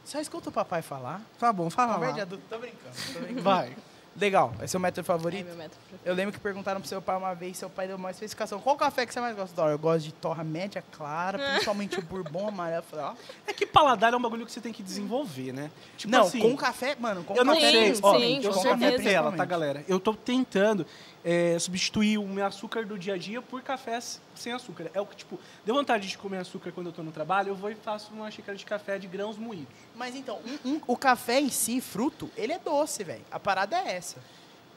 só 0.03 0.19
escuta 0.19 0.49
o 0.49 0.51
papai 0.51 0.81
falar. 0.81 1.21
Tá 1.39 1.53
bom, 1.53 1.69
fala 1.69 1.93
Conversa 1.93 2.13
de 2.13 2.19
lá. 2.19 2.23
adulto. 2.23 2.43
Tô 2.49 2.57
brincando. 2.57 2.95
Tô 3.13 3.19
brincando. 3.19 3.41
Vai. 3.41 3.75
Legal. 4.19 4.53
Esse 4.61 4.75
é 4.75 4.79
o 4.79 4.81
método 4.81 5.01
É 5.01 5.03
favorito? 5.05 5.45
meu 5.45 5.55
método 5.55 5.77
preferido. 5.77 6.01
Eu 6.09 6.13
lembro 6.13 6.33
que 6.33 6.39
perguntaram 6.39 6.81
pro 6.81 6.89
seu 6.89 7.01
pai 7.01 7.15
uma 7.17 7.33
vez, 7.33 7.57
seu 7.57 7.69
pai 7.69 7.88
deu 7.88 7.95
uma 7.95 8.11
especificação. 8.11 8.59
Qual 8.59 8.75
café 8.75 9.05
que 9.05 9.13
você 9.13 9.21
mais 9.21 9.35
gosta? 9.35 9.61
Eu 9.61 9.79
gosto 9.79 10.03
de 10.03 10.11
torra 10.11 10.43
média, 10.43 10.83
clara, 10.91 11.39
principalmente 11.39 11.97
o 11.97 12.01
bourbon 12.01 12.49
amarelo. 12.49 12.79
Eu 12.79 12.83
falei, 12.83 13.05
ó. 13.05 13.13
É 13.47 13.53
que 13.53 13.65
paladar 13.65 14.13
é 14.13 14.17
um 14.17 14.21
bagulho 14.21 14.45
que 14.45 14.51
você 14.51 14.59
tem 14.59 14.73
que 14.73 14.83
desenvolver, 14.83 15.53
né? 15.53 15.71
Tipo 15.97 16.11
não, 16.11 16.23
assim, 16.23 16.39
com 16.39 16.55
café, 16.57 16.95
mano, 16.99 17.23
com 17.23 17.35
Eu 17.35 17.45
não 17.45 17.53
café. 17.53 17.71
sei, 17.71 17.95
Sim, 17.95 18.01
ó, 18.03 18.19
sim, 18.19 18.35
eu 18.38 18.51
com 18.51 18.53
sou 18.53 18.61
certeza. 18.63 18.91
Nutella, 18.97 19.31
tá, 19.31 19.45
galera? 19.45 19.85
Eu 19.88 19.99
tô 19.99 20.13
tentando 20.13 20.85
é, 21.23 21.57
substituir 21.60 22.18
o 22.18 22.27
meu 22.27 22.45
açúcar 22.45 22.85
do 22.85 22.98
dia 22.98 23.14
a 23.14 23.18
dia 23.18 23.41
por 23.41 23.61
cafés 23.61 24.19
sem 24.35 24.52
açúcar. 24.53 24.89
É 24.93 24.99
o 25.02 25.06
que, 25.06 25.15
tipo, 25.15 25.39
deu 25.65 25.76
vontade 25.76 26.07
de 26.07 26.18
comer 26.18 26.38
açúcar 26.39 26.72
quando 26.72 26.88
eu 26.88 26.93
tô 26.93 27.03
no 27.03 27.11
trabalho, 27.11 27.49
eu 27.49 27.56
vou 27.56 27.69
e 27.72 27.76
faço 27.76 28.11
uma 28.14 28.30
xícara 28.31 28.57
de 28.57 28.65
café 28.65 28.98
de 28.98 29.07
grãos 29.07 29.38
moídos. 29.38 29.68
Mas 29.95 30.15
então, 30.15 30.39
um- 30.65 30.69
um- 30.73 30.81
o 30.88 30.98
café 30.98 31.39
em 31.39 31.49
si, 31.49 31.80
fruto, 31.81 32.30
ele 32.35 32.53
é 32.53 32.60
doce, 32.60 33.03
velho. 33.03 33.23
A 33.31 33.39
parada 33.39 33.77
é 33.77 33.95
essa. 33.95 34.18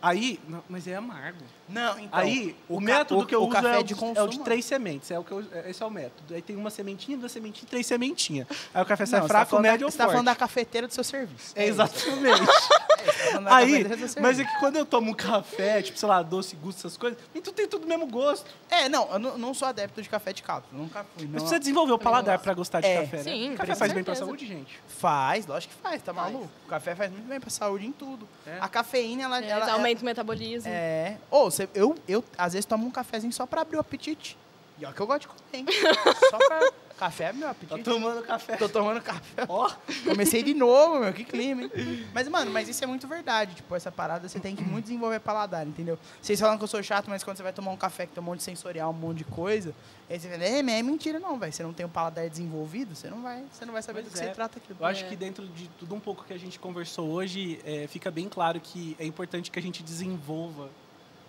Aí, 0.04 0.40
não, 0.48 0.62
mas 0.68 0.86
é 0.86 0.94
amargo. 0.96 1.38
Não, 1.68 1.98
então. 1.98 2.18
Aí, 2.20 2.54
o, 2.68 2.74
ca- 2.78 2.80
método 2.84 3.20
o- 3.22 3.26
que 3.26 3.34
eu 3.34 3.40
o 3.40 3.44
uso 3.44 3.52
café 3.52 3.74
é, 3.76 3.78
o 3.78 3.82
de 3.82 3.94
é 3.94 4.22
o 4.22 4.26
de 4.28 4.38
três 4.40 4.64
sementes. 4.64 5.10
É 5.10 5.18
o 5.18 5.24
que 5.24 5.32
eu, 5.32 5.44
é- 5.52 5.70
esse 5.70 5.82
é 5.82 5.86
o 5.86 5.90
método. 5.90 6.34
Aí 6.34 6.42
tem 6.42 6.56
uma 6.56 6.68
sementinha, 6.70 7.16
duas 7.16 7.32
sementinhas, 7.32 7.70
três 7.70 7.86
sementinhas. 7.86 8.46
Aí 8.74 8.82
o 8.82 8.86
café 8.86 9.06
sai 9.06 9.20
Não, 9.20 9.26
você 9.26 9.32
tá 9.32 9.38
fraco, 9.40 9.56
da- 9.56 9.62
médio 9.62 9.86
ou 9.86 9.90
Você 9.90 9.96
tá 9.98 10.04
forte. 10.04 10.12
falando 10.12 10.26
da 10.26 10.34
cafeteira 10.36 10.86
do 10.86 10.92
seu 10.92 11.04
serviço. 11.04 11.52
É, 11.56 11.62
isso. 11.64 11.72
exatamente. 11.80 12.42
É, 13.04 13.06
você 13.06 13.38
tá 13.38 13.54
Aí, 13.56 13.84
mas 14.22 14.38
é 14.40 14.44
que 14.44 14.58
quando 14.60 14.76
eu 14.76 14.86
tomo 14.86 15.10
um 15.10 15.14
café, 15.14 15.82
tipo, 15.82 15.98
sei 15.98 16.08
lá, 16.08 16.22
doce, 16.22 16.56
gusto, 16.56 16.78
essas 16.78 16.96
coisas, 16.96 17.18
então 17.34 17.52
tem 17.52 17.68
tudo 17.68 17.84
o 17.84 17.86
mesmo 17.86 18.06
gosto. 18.06 18.46
É, 18.70 18.88
não, 18.88 19.12
eu 19.12 19.18
não, 19.18 19.36
não 19.36 19.52
sou 19.52 19.68
adepto 19.68 20.00
de 20.00 20.08
café 20.08 20.32
de 20.32 20.42
cápsula. 20.42 20.80
Nunca 20.80 21.04
fui. 21.14 21.24
Mas 21.24 21.32
Não. 21.32 21.32
precisa 21.40 21.58
desenvolver 21.58 21.92
o 21.92 21.98
paladar 21.98 22.36
gosto. 22.36 22.44
pra 22.44 22.54
gostar 22.54 22.80
de 22.80 22.86
É. 22.86 23.02
café, 23.02 23.16
né? 23.18 23.22
Sim, 23.24 23.54
café 23.56 23.74
faz 23.74 23.92
bem 23.92 24.02
pra 24.02 24.14
saúde, 24.14 24.46
gente. 24.46 24.80
Faz, 24.88 25.46
lógico 25.46 25.74
que 25.74 25.82
faz, 25.82 26.00
tá 26.00 26.14
maluco? 26.14 26.48
O 26.64 26.68
café 26.68 26.94
faz 26.94 27.10
muito 27.12 27.26
bem 27.28 27.38
pra 27.38 27.50
saúde 27.50 27.86
em 27.86 27.92
tudo. 27.92 28.26
É. 28.46 28.56
A 28.58 28.68
cafeína, 28.68 29.24
ela. 29.24 29.44
É, 29.44 29.50
ela 29.50 29.78
aumenta 29.94 30.02
o 30.02 30.04
metabolismo. 30.06 30.70
É. 30.70 31.16
Ô, 31.30 31.44
você- 31.50 31.68
eu, 31.74 31.94
eu 32.08 32.24
às 32.36 32.52
vezes 32.52 32.66
tomo 32.66 32.86
um 32.86 32.90
cafezinho 32.90 33.32
só 33.32 33.46
pra 33.46 33.60
abrir 33.62 33.76
o 33.76 33.80
apetite. 33.80 34.36
E 34.78 34.84
ó 34.84 34.92
que 34.92 35.00
eu 35.00 35.06
gosto 35.06 35.20
de 35.22 35.28
comer, 35.28 35.40
hein? 35.52 35.66
só 36.30 36.38
pra. 36.38 36.72
Café 36.96 37.24
é 37.24 37.32
meu 37.32 37.48
apetite. 37.48 37.82
tomando 37.82 38.22
café. 38.22 38.56
Tô 38.56 38.68
tomando 38.68 39.00
café. 39.02 39.44
Ó, 39.48 39.68
Comecei 40.04 40.44
de 40.44 40.54
novo, 40.54 41.00
meu, 41.00 41.12
que 41.12 41.24
clima, 41.24 41.62
hein? 41.64 42.06
Mas, 42.14 42.28
mano, 42.28 42.52
mas 42.52 42.68
isso 42.68 42.84
é 42.84 42.86
muito 42.86 43.08
verdade. 43.08 43.56
Tipo, 43.56 43.74
essa 43.74 43.90
parada 43.90 44.28
você 44.28 44.38
tem 44.38 44.54
que 44.54 44.62
muito 44.62 44.84
desenvolver 44.84 45.18
paladar, 45.18 45.66
entendeu? 45.66 45.98
Vocês 46.22 46.38
falam 46.38 46.56
que 46.56 46.62
eu 46.62 46.68
sou 46.68 46.80
chato, 46.84 47.10
mas 47.10 47.24
quando 47.24 47.36
você 47.36 47.42
vai 47.42 47.52
tomar 47.52 47.72
um 47.72 47.76
café 47.76 48.06
que 48.06 48.12
tem 48.12 48.22
um 48.22 48.26
monte 48.26 48.38
de 48.38 48.44
sensorial, 48.44 48.90
um 48.90 48.94
monte 48.94 49.18
de 49.18 49.24
coisa, 49.24 49.74
aí 50.08 50.20
você 50.20 50.28
fala, 50.28 50.44
é, 50.44 50.58
é 50.60 50.82
mentira, 50.84 51.18
não, 51.18 51.36
velho. 51.36 51.52
Você 51.52 51.64
não 51.64 51.72
tem 51.72 51.84
o 51.84 51.88
paladar 51.88 52.30
desenvolvido, 52.30 52.94
você 52.94 53.10
não 53.10 53.22
vai, 53.22 53.42
você 53.52 53.64
não 53.66 53.72
vai 53.72 53.82
saber 53.82 54.02
Pois 54.02 54.12
do 54.12 54.16
que 54.16 54.24
é. 54.24 54.28
você 54.28 54.32
trata 54.34 54.58
aquilo. 54.60 54.78
eu 54.80 54.86
acho 54.86 55.04
É. 55.04 55.08
que 55.08 55.16
dentro 55.16 55.48
de 55.48 55.66
tudo 55.70 55.96
um 55.96 56.00
pouco 56.00 56.22
que 56.24 56.32
a 56.32 56.38
gente 56.38 56.60
conversou 56.60 57.10
hoje, 57.10 57.58
é, 57.64 57.88
fica 57.88 58.08
bem 58.08 58.28
claro 58.28 58.60
que 58.60 58.94
é 59.00 59.04
importante 59.04 59.50
que 59.50 59.58
a 59.58 59.62
gente 59.62 59.82
desenvolva 59.82 60.70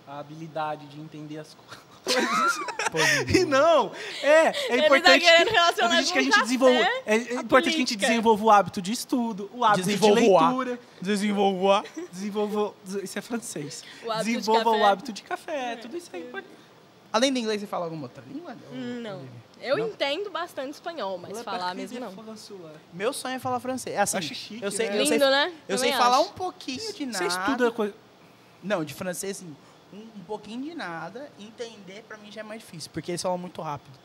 a 0.08 0.20
habilidade 0.20 0.86
de 0.86 1.02
entender 1.02 1.40
as 1.40 1.56
coisas. 1.56 1.84
E 3.27 3.45
não, 3.45 3.91
é, 4.22 4.27
é 4.27 4.53
Ele 4.69 4.86
importante 4.86 5.26
tá 5.26 5.32
querendo 5.32 5.49
que, 5.49 5.57
é 5.57 5.69
importante 5.72 6.14
que 6.14 6.19
a 6.19 6.22
gente 6.22 6.41
desenvolva, 6.41 6.80
é, 6.80 6.90
é 7.06 7.15
importante 7.18 7.45
que 7.64 7.69
a 7.69 7.72
gente 7.72 7.73
política. 7.73 8.07
desenvolva 8.07 8.44
o 8.45 8.52
hábito 8.52 8.82
de 8.82 8.91
estudo, 8.91 9.49
o 9.53 9.64
hábito 9.65 9.84
de 9.88 9.95
Desenvolva. 9.98 10.19
leitura, 10.49 10.80
Desenvolver. 11.02 11.84
desenvolva, 12.11 12.73
isso 13.03 13.19
é 13.19 13.22
francês. 13.22 13.84
O 14.06 14.14
de 14.23 14.23
desenvolva 14.36 14.69
o 14.72 14.86
hábito 14.86 15.11
de 15.11 15.23
café, 15.23 15.76
tudo 15.77 15.98
isso 15.98 16.10
é 16.14 16.19
importante. 16.19 16.53
Além 17.11 17.32
do 17.32 17.40
inglês, 17.40 17.61
você 17.61 17.68
fala 17.68 17.86
alguma 17.86 18.03
outra 18.03 18.23
língua? 18.32 18.56
Hum, 18.73 18.99
Não. 19.02 19.15
Olivia? 19.19 19.45
Eu 19.61 19.77
Não? 19.77 19.88
entendo 19.88 20.30
bastante 20.30 20.73
espanhol, 20.73 21.18
mas 21.18 21.41
falar 21.41 21.73
mesmo 21.73 21.98
não. 21.99 22.14
Meu 22.94 23.14
sonho 23.14 23.36
é 23.36 23.40
falar 23.40 23.60
francês. 23.61 23.95
É 23.95 23.99
assim, 24.02 24.18
Acho 24.18 24.36
chique, 24.36 24.61
eu 24.64 24.69
sei, 24.69 24.88
né? 24.90 24.95
eu 24.95 25.03
Lindo, 25.03 25.10
sei, 25.10 25.18
né? 25.19 25.53
eu 25.68 25.77
Também 25.77 25.91
sei 25.91 25.99
falar 25.99 26.19
acho. 26.19 26.30
um 26.30 26.34
pouquinho 26.34 26.94
de 26.94 27.06
nada. 27.06 27.18
Você 27.18 27.26
estuda 27.40 27.72
coisa. 27.72 27.94
Não, 28.61 28.84
de 28.84 28.94
francês, 28.94 29.38
assim, 29.38 29.56
um, 29.96 30.20
um 30.20 30.24
pouquinho 30.26 30.62
de 30.64 30.76
nada. 30.76 31.30
Entender, 31.40 32.04
pra 32.08 32.18
mim, 32.18 32.32
já 32.32 32.42
é 32.42 32.44
mais 32.44 32.62
difícil. 32.62 32.90
Porque 32.94 33.12
eles 33.12 33.22
falam 33.22 33.38
muito 33.38 33.62
rápido. 33.62 33.98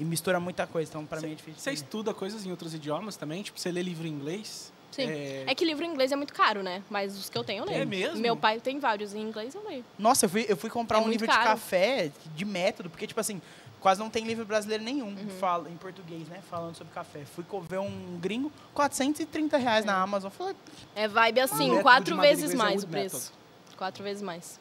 E 0.00 0.04
mistura 0.04 0.38
muita 0.38 0.66
coisa, 0.66 0.88
então 0.90 1.04
pra 1.04 1.20
mim 1.20 1.32
é 1.32 1.34
difícil. 1.34 1.60
Você 1.60 1.72
estuda 1.72 2.14
coisas 2.14 2.46
em 2.46 2.50
outros 2.52 2.72
idiomas 2.72 3.16
também? 3.16 3.42
Tipo, 3.42 3.58
você 3.58 3.70
lê 3.72 3.82
livro 3.82 4.06
em 4.06 4.10
inglês? 4.10 4.72
Sim. 4.92 5.02
É, 5.08 5.44
É 5.48 5.54
que 5.56 5.64
livro 5.64 5.84
em 5.84 5.88
inglês 5.90 6.12
é 6.12 6.16
muito 6.16 6.32
caro, 6.32 6.62
né? 6.62 6.82
Mas 6.88 7.18
os 7.18 7.28
que 7.28 7.36
eu 7.36 7.42
tenho 7.44 7.62
eu 7.64 7.66
leio. 7.66 7.82
É 7.82 7.84
mesmo? 7.84 8.18
Meu 8.20 8.36
pai 8.36 8.60
tem 8.60 8.78
vários 8.78 9.12
em 9.12 9.20
inglês, 9.20 9.54
eu 9.56 9.62
leio. 9.66 9.84
Nossa, 9.98 10.26
eu 10.26 10.30
fui, 10.30 10.46
eu 10.48 10.56
fui 10.56 10.70
comprar 10.70 10.98
É 10.98 11.00
um 11.00 11.08
livro 11.10 11.26
de 11.26 11.32
caro. 11.32 11.48
café, 11.50 12.12
de 12.34 12.44
método, 12.44 12.88
porque, 12.88 13.08
tipo 13.08 13.18
assim, 13.20 13.42
quase 13.80 14.00
não 14.00 14.08
tem 14.08 14.24
livro 14.24 14.44
brasileiro 14.44 14.84
nenhum 14.84 15.08
Uhum. 15.08 15.28
fala, 15.40 15.68
em 15.68 15.76
português, 15.76 16.28
né? 16.28 16.40
Falando 16.48 16.76
sobre 16.76 16.92
café. 16.94 17.24
Fui 17.24 17.44
ver 17.68 17.78
um 17.80 18.18
gringo, 18.20 18.52
430 18.74 19.56
reais 19.56 19.84
na 19.84 20.00
Amazon. 20.00 20.30
Falei, 20.30 20.54
É 20.94 21.08
vibe 21.08 21.40
assim, 21.40 21.74
de 21.76 21.82
quatro 21.82 22.16
vezes 22.20 22.52
é 22.52 22.56
mais 22.56 22.84
o 22.84 22.86
preço. 22.86 23.32
Quatro 23.76 24.02
vezes 24.04 24.22
mais. 24.22 24.60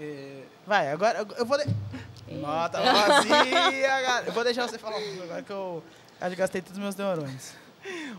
É, 0.00 0.42
vai, 0.66 0.90
agora 0.90 1.26
eu- 1.38 1.46
vou. 1.46 1.58
De... 1.58 1.64
Nota 2.40 2.80
vazia, 2.80 3.88
cara. 3.88 4.26
Eu 4.26 4.32
vou 4.32 4.44
deixar 4.44 4.66
você 4.68 4.78
falar 4.78 4.96
agora 5.22 5.42
que 5.42 5.50
eu 5.52 5.82
acho 6.20 6.30
que 6.30 6.36
gastei 6.36 6.60
todos 6.62 6.76
os 6.78 6.82
meus 6.82 6.96
neurônios. 6.96 7.52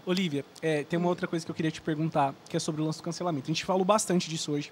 Olivia, 0.05 0.43
é, 0.61 0.83
tem 0.83 0.99
uma 0.99 1.07
outra 1.09 1.27
coisa 1.27 1.45
que 1.45 1.49
eu 1.49 1.55
queria 1.55 1.71
te 1.71 1.81
perguntar, 1.81 2.33
que 2.49 2.57
é 2.57 2.59
sobre 2.59 2.81
o 2.81 2.85
lance 2.85 2.99
do 2.99 3.03
cancelamento. 3.03 3.45
A 3.45 3.53
gente 3.53 3.63
falou 3.65 3.85
bastante 3.85 4.29
disso 4.29 4.51
hoje. 4.51 4.71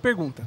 Pergunta. 0.00 0.46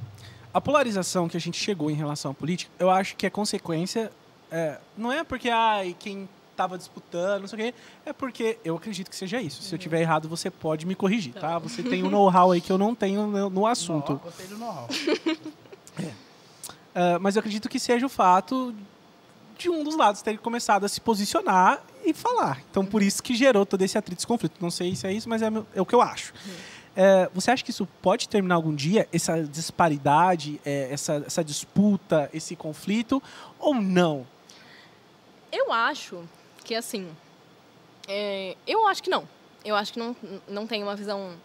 A 0.53 0.61
polarização 0.61 1.27
que 1.27 1.35
a 1.37 1.39
gente 1.39 1.57
chegou 1.61 1.91
em 1.91 1.93
relação 1.93 2.31
à 2.31 2.33
política, 2.33 2.71
eu 2.79 2.89
acho 2.89 3.15
que 3.15 3.25
é 3.25 3.29
consequência. 3.29 4.11
é, 4.49 4.79
não 4.97 5.11
é 5.11 5.23
porque 5.23 5.49
ai, 5.49 5.95
quem 5.99 6.27
estava 6.57 6.77
disputando, 6.77 7.41
não 7.41 7.47
sei 7.47 7.59
o 7.59 7.61
quê, 7.61 7.73
é 8.05 8.11
porque 8.13 8.57
eu 8.65 8.75
acredito 8.75 9.09
que 9.09 9.15
seja 9.15 9.39
isso. 9.39 9.61
Se 9.61 9.73
eu 9.75 9.79
tiver 9.79 10.01
errado, 10.01 10.27
você 10.27 10.49
pode 10.49 10.85
me 10.87 10.95
corrigir, 10.95 11.33
tá? 11.33 11.59
Você 11.59 11.83
tem 11.83 12.03
um 12.03 12.09
know-how 12.09 12.51
aí 12.51 12.59
que 12.61 12.71
eu 12.71 12.77
não 12.77 12.95
tenho 12.95 13.27
no, 13.27 13.49
no 13.49 13.67
assunto. 13.67 14.13
Nó, 14.13 14.17
gostei 14.19 14.47
do 14.47 14.57
know-how. 14.57 14.87
Ah, 16.99 17.19
mas 17.19 17.35
eu 17.35 17.41
acredito 17.41 17.69
que 17.69 17.79
seja 17.79 18.07
o 18.07 18.09
fato 18.09 18.73
de 19.55 19.69
um 19.69 19.83
dos 19.83 19.95
lados 19.95 20.21
ter 20.23 20.37
começado 20.39 20.83
a 20.83 20.89
se 20.89 20.99
posicionar 20.99 21.79
e 22.03 22.11
falar. 22.13 22.61
Então, 22.71 22.83
por 22.83 23.03
isso 23.03 23.21
que 23.21 23.35
gerou 23.35 23.65
todo 23.67 23.81
esse 23.83 23.95
atrito, 23.97 24.19
esse 24.19 24.25
conflito. 24.27 24.55
Não 24.59 24.71
sei 24.71 24.95
se 24.95 25.05
é 25.05 25.13
isso, 25.13 25.29
mas 25.29 25.43
é, 25.43 25.49
meu- 25.51 25.65
é 25.75 25.81
o 25.81 25.85
que 25.85 25.93
eu 25.93 26.01
acho. 26.01 26.33
É, 26.95 27.29
você 27.35 27.51
acha 27.51 27.63
que 27.63 27.69
isso 27.69 27.87
pode 28.01 28.27
terminar 28.27 28.55
algum 28.55 28.73
dia, 28.73 29.07
essa 29.13 29.43
disparidade, 29.43 30.59
é, 30.65 30.91
essa, 30.91 31.23
essa 31.27 31.43
disputa, 31.43 32.29
esse 32.33 32.55
conflito, 32.55 33.21
ou 33.59 33.75
não? 33.75 34.25
Eu 35.51 35.71
acho 35.71 36.23
que, 36.67 36.75
assim. 36.75 37.09
é, 38.07 38.55
eu 38.67 38.87
acho 38.87 39.01
que 39.03 39.09
não. 39.09 39.27
Eu 39.65 39.75
acho 39.75 39.93
que 39.93 39.99
não, 39.99 40.15
não 40.47 40.67
tem 40.67 40.83
uma 40.83 40.95
visão 40.95 41.35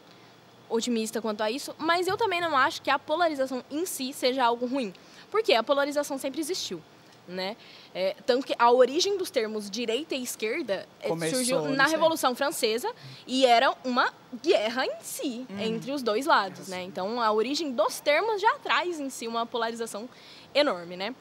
otimista 0.68 1.20
quanto 1.20 1.42
a 1.42 1.50
isso, 1.50 1.74
mas 1.78 2.06
eu 2.06 2.16
também 2.16 2.40
não 2.40 2.56
acho 2.56 2.80
que 2.82 2.90
a 2.90 2.98
polarização 2.98 3.62
em 3.70 3.84
si 3.86 4.12
seja 4.12 4.44
algo 4.44 4.66
ruim. 4.66 4.92
Porque 5.30 5.54
a 5.54 5.62
polarização 5.62 6.18
sempre 6.18 6.40
existiu. 6.40 6.80
né? 7.28 7.56
É, 7.94 8.16
tanto 8.26 8.46
que 8.46 8.54
a 8.58 8.70
origem 8.70 9.16
dos 9.16 9.30
termos 9.30 9.70
direita 9.70 10.14
e 10.14 10.22
esquerda 10.22 10.86
é, 11.00 11.08
Começou 11.08 11.36
surgiu 11.38 11.60
na. 11.70 11.86
Revolução 11.86 12.34
Francesa 12.34 12.92
e 13.26 13.46
era 13.46 13.72
uma 13.84 14.12
guerra 14.42 14.84
em 14.86 15.00
si 15.02 15.46
Uhum. 15.48 15.60
entre 15.60 15.92
os 15.92 16.02
dois 16.02 16.26
lados, 16.26 16.68
né? 16.68 16.82
Então 16.82 17.20
a 17.20 17.30
origem 17.32 17.70
dos 17.72 18.00
termos 18.00 18.40
já 18.40 18.54
traz 18.58 18.98
em 18.98 19.08
si 19.08 19.28
uma 19.28 19.46
polarização 19.46 20.08
enorme, 20.54 20.96
né? 20.96 21.14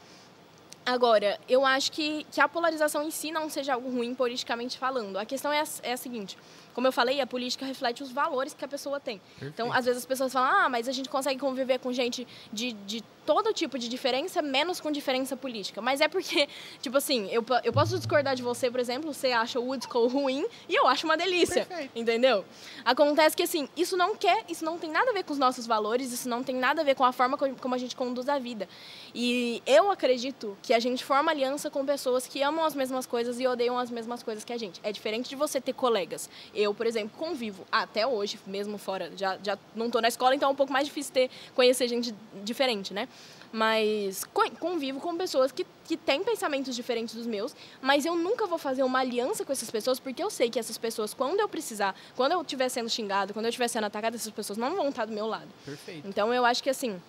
Agora, 0.86 1.40
eu 1.48 1.64
acho 1.64 1.92
que, 1.92 2.26
que 2.32 2.42
a 2.42 2.48
polarização 2.48 3.04
em 3.04 3.12
si 3.12 3.32
não 3.32 3.50
seja 3.50 3.74
algo 3.74 3.90
ruim 3.90 4.16
politicamente 4.16 4.80
falando. 4.80 5.18
A 5.18 5.26
questão 5.26 5.52
é 5.52 5.60
a, 5.62 5.64
é 5.84 5.94
a 5.94 5.98
seguinte: 5.98 6.38
como 6.74 6.88
eu 6.88 6.92
falei, 6.92 7.20
a 7.22 7.28
política 7.28 7.66
reflete 7.66 8.02
os 8.04 8.12
valores 8.12 8.54
que 8.54 8.64
a 8.64 8.68
pessoa 8.68 9.00
tem. 9.00 9.22
Então, 9.42 9.72
às 9.74 9.86
vezes 9.86 10.00
as 10.00 10.06
pessoas 10.06 10.32
falam, 10.34 10.50
ah, 10.66 10.70
mas 10.70 10.88
a 10.88 10.92
gente 10.92 11.10
consegue 11.10 11.40
conviver 11.40 11.80
com 11.80 11.92
gente 11.94 12.28
de, 12.52 12.74
de 12.74 13.04
todo 13.26 13.54
tipo 13.54 13.78
de 13.78 13.88
diferença, 13.88 14.42
menos 14.42 14.82
com 14.82 14.92
diferença 14.92 15.38
política. 15.38 15.80
Mas 15.82 16.02
é 16.02 16.08
porque, 16.08 16.48
tipo 16.82 16.98
assim, 16.98 17.28
eu, 17.32 17.46
eu 17.64 17.72
posso 17.72 17.96
discordar 17.98 18.36
de 18.36 18.42
você, 18.42 18.70
por 18.72 18.80
exemplo, 18.80 19.14
você 19.14 19.32
acha 19.32 19.60
o 19.60 19.66
Woodskoll 19.68 20.08
ruim 20.08 20.46
e 20.68 20.76
eu 20.76 20.88
acho 20.88 21.06
uma 21.06 21.16
delícia. 21.16 21.66
Perfeito. 21.66 21.92
Entendeu? 21.96 22.44
Acontece 22.84 23.36
que, 23.38 23.44
assim, 23.44 23.70
isso 23.78 23.96
não 23.96 24.16
quer, 24.16 24.44
isso 24.50 24.66
não 24.66 24.78
tem 24.78 24.90
nada 24.90 25.12
a 25.12 25.14
ver 25.14 25.24
com 25.24 25.34
os 25.34 25.40
nossos 25.40 25.68
valores, 25.68 26.12
isso 26.12 26.28
não 26.28 26.44
tem 26.44 26.56
nada 26.56 26.82
a 26.82 26.84
ver 26.84 26.96
com 26.96 27.04
a 27.06 27.12
forma 27.12 27.38
co- 27.38 27.54
como 27.62 27.76
a 27.76 27.78
gente 27.78 27.96
conduz 27.96 28.28
a 28.28 28.40
vida. 28.40 28.68
E 29.14 29.62
eu 29.66 29.92
acredito 29.92 30.58
que 30.62 30.74
a 30.74 30.80
gente 30.80 31.04
forma 31.04 31.32
aliança 31.32 31.70
com 31.70 31.86
pessoas 31.86 32.26
que 32.26 32.42
amam 32.42 32.66
as 32.66 32.74
mesmas 32.74 33.06
coisas 33.06 33.40
e 33.40 33.46
odeiam 33.48 33.78
as 33.78 33.92
mesmas 33.92 34.24
coisas 34.24 34.44
que 34.44 34.54
a 34.54 34.58
gente. 34.58 34.80
É 34.84 34.92
diferente 34.92 35.30
de 35.30 35.36
você 35.36 35.60
ter 35.62 35.74
colegas. 35.74 36.30
Eu, 36.62 36.74
por 36.74 36.86
exemplo, 36.86 37.12
convivo 37.18 37.66
até 37.72 38.06
hoje, 38.06 38.40
mesmo 38.46 38.78
fora, 38.78 39.12
já, 39.18 39.38
já 39.44 39.58
não 39.76 39.88
estou 39.88 40.02
na 40.02 40.08
escola, 40.08 40.36
então 40.36 40.50
é 40.50 40.52
um 40.52 40.56
pouco 40.56 40.72
mais 40.72 40.86
difícil 40.86 41.12
ter, 41.14 41.30
conhecer 41.56 41.88
gente 41.88 42.14
diferente, 42.44 42.94
né? 42.94 43.08
Mas 43.52 44.24
co- 44.26 44.50
convivo 44.60 45.00
com 45.02 45.18
pessoas 45.18 45.52
que, 45.52 45.66
que 45.86 45.98
têm 45.98 46.24
pensamentos 46.24 46.74
diferentes 46.76 47.16
dos 47.16 47.26
meus, 47.28 47.54
mas 47.82 48.06
eu 48.06 48.16
nunca 48.16 48.46
vou 48.48 48.58
fazer 48.58 48.84
uma 48.84 49.00
aliança 49.00 49.44
com 49.44 49.52
essas 49.52 49.70
pessoas, 49.70 50.00
porque 50.00 50.24
eu 50.24 50.30
sei 50.30 50.50
que 50.50 50.58
essas 50.58 50.78
pessoas, 50.78 51.14
quando 51.14 51.40
eu 51.40 51.50
precisar, 51.50 51.94
quando 52.16 52.32
eu 52.32 52.42
estiver 52.42 52.70
sendo 52.70 52.90
xingado, 52.90 53.34
quando 53.34 53.46
eu 53.46 53.50
estiver 53.50 53.68
sendo 53.68 53.86
atacada, 53.86 54.16
essas 54.16 54.32
pessoas 54.32 54.58
não 54.58 54.76
vão 54.76 54.90
estar 54.90 55.06
do 55.06 55.12
meu 55.12 55.26
lado. 55.28 55.48
Perfeito. 55.66 56.08
Então 56.08 56.34
eu 56.34 56.46
acho 56.46 56.64
que 56.64 56.70
assim. 56.70 57.02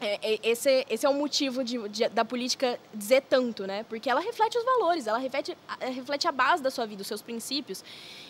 É- 0.00 0.34
é- 0.34 0.40
esse, 0.42 0.86
esse 0.90 1.06
é 1.06 1.08
o 1.08 1.14
motivo 1.14 1.64
de, 1.64 1.88
de- 1.88 2.08
da 2.08 2.24
política 2.24 2.78
dizer 2.92 3.22
tanto, 3.22 3.66
né? 3.66 3.84
Porque 3.88 4.08
ela 4.10 4.20
reflete 4.20 4.56
os 4.58 4.64
valores, 4.64 5.06
ela 5.06 5.18
reflete, 5.18 5.56
a- 5.68 5.86
reflete 5.86 6.28
a 6.28 6.32
base 6.32 6.62
da 6.62 6.70
sua 6.70 6.86
vida, 6.86 7.02
os 7.02 7.08
seus 7.08 7.22
princípios. 7.22 7.84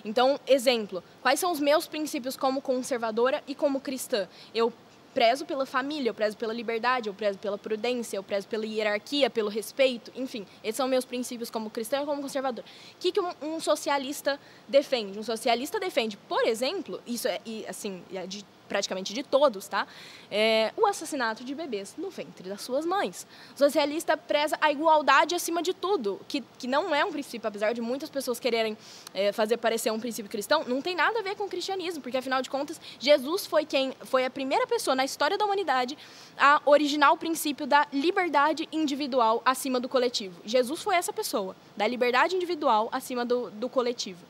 Então, 0.05 0.39
exemplo, 0.47 1.03
quais 1.23 1.41
são 1.41 1.51
os 1.51 1.61
meus 1.61 1.87
princípios 1.87 2.37
como 2.37 2.61
conservadora 2.63 3.43
e 3.47 3.55
como 3.55 3.81
cristã? 3.81 4.29
Eu 4.55 4.73
prezo 5.13 5.47
pela 5.47 5.65
família, 5.65 6.11
eu 6.11 6.15
prezo 6.15 6.37
pela 6.37 6.53
liberdade, 6.53 7.09
eu 7.09 7.15
prezo 7.15 7.39
pela 7.39 7.57
prudência, 7.57 8.19
eu 8.19 8.23
prezo 8.23 8.47
pela 8.47 8.67
hierarquia, 8.67 9.31
pelo 9.31 9.49
respeito, 9.49 10.13
enfim, 10.15 10.47
esses 10.63 10.77
são 10.77 10.87
meus 10.87 11.07
princípios 11.07 11.49
como 11.51 11.71
cristã 11.71 12.03
e 12.03 12.05
como 12.05 12.21
conservador. 12.21 12.63
O 12.63 12.99
que, 13.01 13.11
que 13.11 13.19
um, 13.21 13.31
um 13.41 13.59
socialista 13.59 14.39
defende? 14.69 15.19
Um 15.19 15.23
socialista 15.23 15.81
defende, 15.81 16.19
por 16.19 16.45
exemplo, 16.47 17.01
isso 17.07 17.27
é, 17.29 17.41
e, 17.47 17.65
assim, 17.67 18.03
é 18.13 18.27
de 18.27 18.45
praticamente 18.69 19.15
de 19.15 19.23
todos, 19.23 19.69
tá? 19.69 19.87
É, 20.31 20.73
o 20.77 20.87
assassinato 20.87 21.45
de 21.45 21.55
bebês 21.55 21.95
no 21.97 22.11
ventre 22.11 22.49
das 22.49 22.63
suas 22.63 22.85
mães. 22.85 23.27
O 23.55 23.59
socialista 23.59 24.17
preza 24.17 24.57
a 24.61 24.71
igualdade 24.71 25.35
acima 25.35 25.63
de 25.63 25.73
tudo, 25.73 26.21
que, 26.29 26.43
que 26.59 26.67
não 26.67 26.95
é 26.95 27.05
um 27.05 27.13
princípio, 27.13 27.47
apesar 27.49 27.73
de 27.73 27.81
muitas 27.81 28.11
pessoas 28.11 28.39
quererem 28.39 28.77
é, 29.15 29.33
fazer 29.33 29.57
parecer 29.57 29.91
um 29.91 30.01
princípio 30.01 30.31
cristão, 30.31 30.65
não 30.67 30.83
tem 30.83 30.95
nada 30.95 31.19
a 31.19 31.23
ver 31.23 31.35
com 31.37 31.45
o 31.45 31.49
cristianismo, 31.49 32.03
porque 32.03 32.17
afinal 32.17 32.43
de 32.43 32.51
contas, 32.51 32.81
Jesus 32.99 33.47
foi 33.47 33.65
quem 33.65 33.95
foi 34.03 34.25
a 34.25 34.31
primeira 34.31 34.67
pessoa 34.67 34.95
na 34.95 35.05
história 35.05 35.39
da 35.39 35.45
humanidade 35.45 35.97
a 36.39 36.61
originar 36.65 37.13
o 37.13 37.17
princípio 37.17 37.67
da 37.67 37.87
liberdade 37.93 38.69
individual 38.73 39.43
acima 39.45 39.81
do 39.81 39.89
coletivo. 39.89 40.41
Jesus 40.45 40.83
foi 40.83 40.97
essa 40.97 41.13
pessoa, 41.13 41.57
da 41.77 41.87
liberdade 41.87 42.37
individual 42.37 42.89
acima 42.93 43.25
do, 43.25 43.51
do 43.51 43.69
coletivo. 43.69 44.25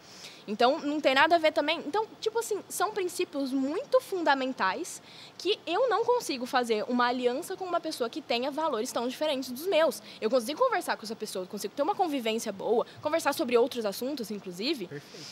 Então, 0.49 0.79
não 0.79 1.01
tem 1.01 1.15
nada 1.15 1.35
a 1.35 1.39
ver 1.39 1.53
também. 1.53 1.79
Então, 1.87 2.07
tipo 2.21 2.39
assim, 2.39 2.63
são 2.69 2.93
princípios 2.93 3.53
muito 3.53 4.01
fundamentais 4.01 5.03
que 5.37 5.59
eu 5.67 5.89
não 5.89 6.05
consigo 6.05 6.47
fazer 6.47 6.85
uma 6.89 7.07
aliança 7.07 7.57
com 7.57 7.65
uma 7.65 7.81
pessoa 7.81 8.09
que 8.09 8.23
tenha 8.23 8.51
valores 8.51 8.93
tão 8.93 9.09
diferentes 9.09 9.51
dos 9.51 9.67
meus. 9.67 10.01
Eu 10.21 10.31
consigo 10.31 10.61
conversar 10.61 10.97
com 10.97 11.05
essa 11.05 11.17
pessoa, 11.17 11.47
consigo 11.47 11.75
ter 11.75 11.83
uma 11.83 11.95
convivência 11.95 12.53
boa, 12.53 12.87
conversar 13.03 13.33
sobre 13.33 13.57
outros 13.57 13.85
assuntos, 13.85 14.31
inclusive, 14.31 14.87
Perfeito. 14.87 15.27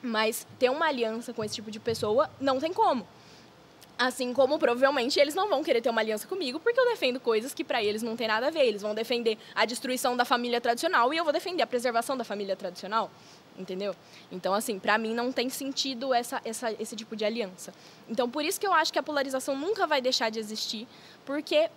mas 0.00 0.46
ter 0.58 0.70
uma 0.70 0.86
aliança 0.86 1.32
com 1.32 1.42
esse 1.42 1.54
tipo 1.54 1.70
de 1.70 1.80
pessoa 1.80 2.30
não 2.40 2.60
tem 2.60 2.72
como. 2.72 3.06
Assim 3.98 4.32
como 4.32 4.58
provavelmente 4.58 5.20
eles 5.20 5.34
não 5.34 5.48
vão 5.48 5.62
querer 5.62 5.80
ter 5.80 5.90
uma 5.90 6.00
aliança 6.00 6.26
comigo, 6.26 6.58
porque 6.58 6.80
eu 6.80 6.84
defendo 6.86 7.20
coisas 7.20 7.52
que 7.52 7.62
para 7.62 7.82
eles 7.82 8.02
não 8.02 8.16
tem 8.16 8.26
nada 8.26 8.46
a 8.46 8.50
ver. 8.50 8.64
Eles 8.64 8.82
vão 8.82 8.94
defender 8.94 9.38
a 9.54 9.64
destruição 9.64 10.16
da 10.16 10.24
família 10.24 10.60
tradicional 10.60 11.12
e 11.12 11.16
eu 11.18 11.24
vou 11.24 11.32
defender 11.32 11.62
a 11.62 11.66
preservação 11.66 12.16
da 12.16 12.24
família 12.24 12.56
tradicional. 12.56 13.10
Entendeu? 13.58 13.94
Então, 14.30 14.54
assim, 14.54 14.78
para 14.78 14.96
mim 14.96 15.14
não 15.14 15.30
tem 15.30 15.50
sentido 15.50 16.14
essa, 16.14 16.40
essa, 16.44 16.72
esse 16.72 16.96
tipo 16.96 17.14
de 17.14 17.24
aliança. 17.24 17.72
Então, 18.08 18.28
por 18.28 18.44
isso 18.44 18.58
que 18.58 18.66
eu 18.66 18.72
acho 18.72 18.92
que 18.92 18.98
a 18.98 19.02
polarização 19.02 19.56
nunca 19.56 19.86
vai 19.86 20.00
deixar 20.00 20.30
de 20.30 20.38
existir, 20.38 20.88
porque 21.24 21.68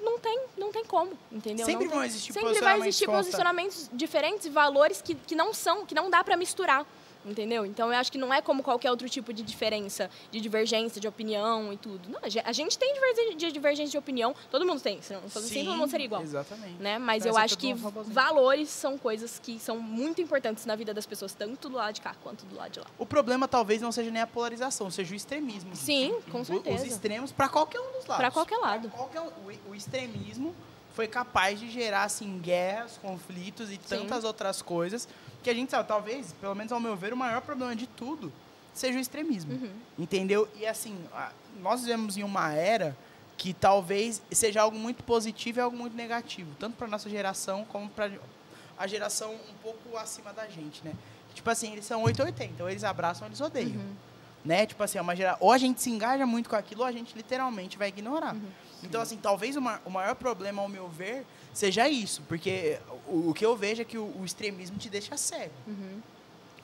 não 0.00 0.18
tem, 0.18 0.40
não 0.56 0.70
tem 0.70 0.84
como, 0.84 1.12
entendeu? 1.32 1.66
Sempre 1.66 1.88
vão 1.88 2.04
existir 2.04 2.32
Sempre 2.32 2.60
vai 2.60 2.78
existir 2.80 3.06
posicionamentos 3.06 3.90
diferentes 3.92 4.46
e 4.46 4.50
valores 4.50 5.02
que, 5.02 5.14
que 5.14 5.34
não 5.34 5.52
são, 5.52 5.84
que 5.84 5.94
não 5.94 6.08
dá 6.08 6.22
para 6.22 6.36
misturar. 6.36 6.86
Entendeu? 7.24 7.64
Então 7.64 7.90
eu 7.92 7.98
acho 7.98 8.12
que 8.12 8.18
não 8.18 8.32
é 8.32 8.42
como 8.42 8.62
qualquer 8.62 8.90
outro 8.90 9.08
tipo 9.08 9.32
de 9.32 9.42
diferença, 9.42 10.10
de 10.30 10.40
divergência 10.40 11.00
de 11.00 11.08
opinião 11.08 11.72
e 11.72 11.76
tudo. 11.76 12.08
Não, 12.10 12.20
a 12.22 12.28
ge- 12.28 12.42
a 12.44 12.52
gente 12.52 12.76
tem 12.78 12.92
divergência 12.92 13.34
de, 13.36 13.52
divergência 13.52 13.90
de 13.92 13.98
opinião, 13.98 14.34
todo 14.50 14.66
mundo 14.66 14.80
tem. 14.80 15.00
Se 15.00 15.14
não 15.14 15.22
fosse 15.22 15.38
assim, 15.46 15.64
todo 15.64 15.76
mundo 15.76 15.90
seria 15.90 16.04
igual. 16.04 16.22
Exatamente. 16.22 16.74
Né? 16.82 16.98
Mas 16.98 17.24
Então, 17.24 17.32
eu 17.38 17.42
acho 17.42 17.54
é 17.54 17.56
que 17.56 17.72
robôzinho. 17.72 18.14
valores 18.14 18.68
são 18.68 18.98
coisas 18.98 19.38
que 19.38 19.58
são 19.58 19.78
muito 19.78 20.20
importantes 20.20 20.66
na 20.66 20.76
vida 20.76 20.92
das 20.92 21.06
pessoas, 21.06 21.32
tanto 21.32 21.68
do 21.68 21.76
lado 21.76 21.94
de 21.94 22.00
cá 22.02 22.14
quanto 22.22 22.44
do 22.44 22.54
lado 22.54 22.72
de 22.72 22.80
lá. 22.80 22.86
O 22.98 23.06
problema 23.06 23.48
talvez 23.48 23.80
não 23.80 23.90
seja 23.90 24.10
nem 24.10 24.20
a 24.22 24.26
polarização, 24.26 24.90
seja 24.90 25.12
o 25.12 25.16
extremismo. 25.16 25.74
Sim, 25.74 26.14
com 26.30 26.38
O- 26.38 26.40
Os 26.42 26.46
certeza. 26.46 26.86
extremos 26.86 27.32
para 27.32 27.48
qualquer 27.48 27.80
um 27.80 27.92
dos 27.92 28.06
lados. 28.06 28.16
Pra 28.16 28.30
qualquer 28.30 28.58
lado. 28.58 28.88
Qualquer. 28.90 29.20
O, 29.20 29.70
o 29.70 29.74
extremismo 29.74 30.54
foi 30.92 31.08
capaz 31.08 31.58
de 31.58 31.70
gerar 31.70 32.04
assim 32.04 32.38
guerras, 32.38 32.98
conflitos 33.02 33.72
e 33.72 33.78
tantas 33.78 34.22
outras 34.24 34.62
coisas 34.62 35.08
que 35.44 35.50
a 35.50 35.54
gente 35.54 35.70
sabe, 35.70 35.86
talvez, 35.86 36.32
pelo 36.40 36.54
menos 36.54 36.72
ao 36.72 36.80
meu 36.80 36.96
ver, 36.96 37.12
o 37.12 37.16
maior 37.16 37.40
problema 37.42 37.76
de 37.76 37.86
tudo 37.86 38.32
seja 38.72 38.98
o 38.98 39.00
extremismo. 39.00 39.52
Uhum. 39.52 39.70
Entendeu? 39.98 40.48
E 40.56 40.66
assim, 40.66 40.98
nós 41.60 41.82
vivemos 41.82 42.16
em 42.16 42.24
uma 42.24 42.52
era 42.52 42.96
que 43.36 43.52
talvez 43.52 44.22
seja 44.32 44.62
algo 44.62 44.76
muito 44.78 45.02
positivo 45.04 45.58
e 45.58 45.60
algo 45.60 45.76
muito 45.76 45.96
negativo, 45.96 46.50
tanto 46.58 46.76
para 46.76 46.86
nossa 46.88 47.08
geração 47.10 47.64
como 47.66 47.88
para 47.88 48.10
a 48.78 48.86
geração 48.86 49.32
um 49.34 49.54
pouco 49.62 49.96
acima 49.96 50.32
da 50.32 50.48
gente, 50.48 50.84
né? 50.84 50.92
Tipo 51.34 51.50
assim, 51.50 51.72
eles 51.72 51.84
são 51.84 52.02
880, 52.02 52.62
ou 52.62 52.70
eles 52.70 52.84
abraçam 52.84 53.24
ou 53.24 53.28
eles 53.28 53.40
odeiam. 53.40 53.82
Né? 54.44 54.66
Tipo 54.66 54.82
assim, 54.82 54.98
é 54.98 55.00
uma 55.02 55.16
gera... 55.16 55.36
ou 55.40 55.50
a 55.50 55.58
gente 55.58 55.80
se 55.80 55.90
engaja 55.90 56.24
muito 56.26 56.48
com 56.50 56.54
aquilo, 56.56 56.82
ou 56.82 56.86
a 56.86 56.92
gente 56.92 57.16
literalmente 57.16 57.76
vai 57.78 57.88
ignorar. 57.88 58.36
Então, 58.82 59.00
assim, 59.00 59.16
talvez 59.16 59.56
o, 59.56 59.60
ma- 59.60 59.80
o 59.84 59.90
maior 59.90 60.14
problema, 60.14 60.60
ao 60.62 60.68
meu 60.68 60.86
ver, 60.88 61.24
seja 61.54 61.88
isso. 61.88 62.20
Porque 62.28 62.78
o, 63.06 63.30
o 63.30 63.34
que 63.34 63.46
eu 63.46 63.56
vejo 63.56 63.80
é 63.80 63.84
que 63.84 63.96
o, 63.96 64.04
o 64.20 64.24
extremismo 64.24 64.76
te 64.76 64.90
deixa 64.90 65.16
cego. 65.16 65.54
Uhum. 65.66 66.00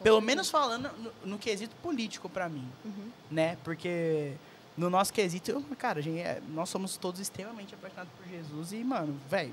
Pelo 0.03 0.21
menos 0.21 0.49
falando 0.51 0.91
no, 0.99 1.13
no 1.33 1.39
quesito 1.39 1.75
político 1.77 2.29
pra 2.29 2.49
mim, 2.49 2.67
Uhum. 2.85 3.11
né? 3.31 3.57
Porque 3.65 4.33
no 4.77 4.89
nosso 4.89 5.13
quesito, 5.13 5.63
cara, 5.79 6.01
gente 6.01 6.21
é- 6.21 6.41
nós 6.49 6.69
somos 6.71 6.97
todos 6.97 7.21
extremamente 7.21 7.75
apaixonados 7.75 8.11
por 8.17 8.27
Jesus 8.27 8.73
e, 8.73 8.83
mano, 8.83 9.19
velho, 9.29 9.53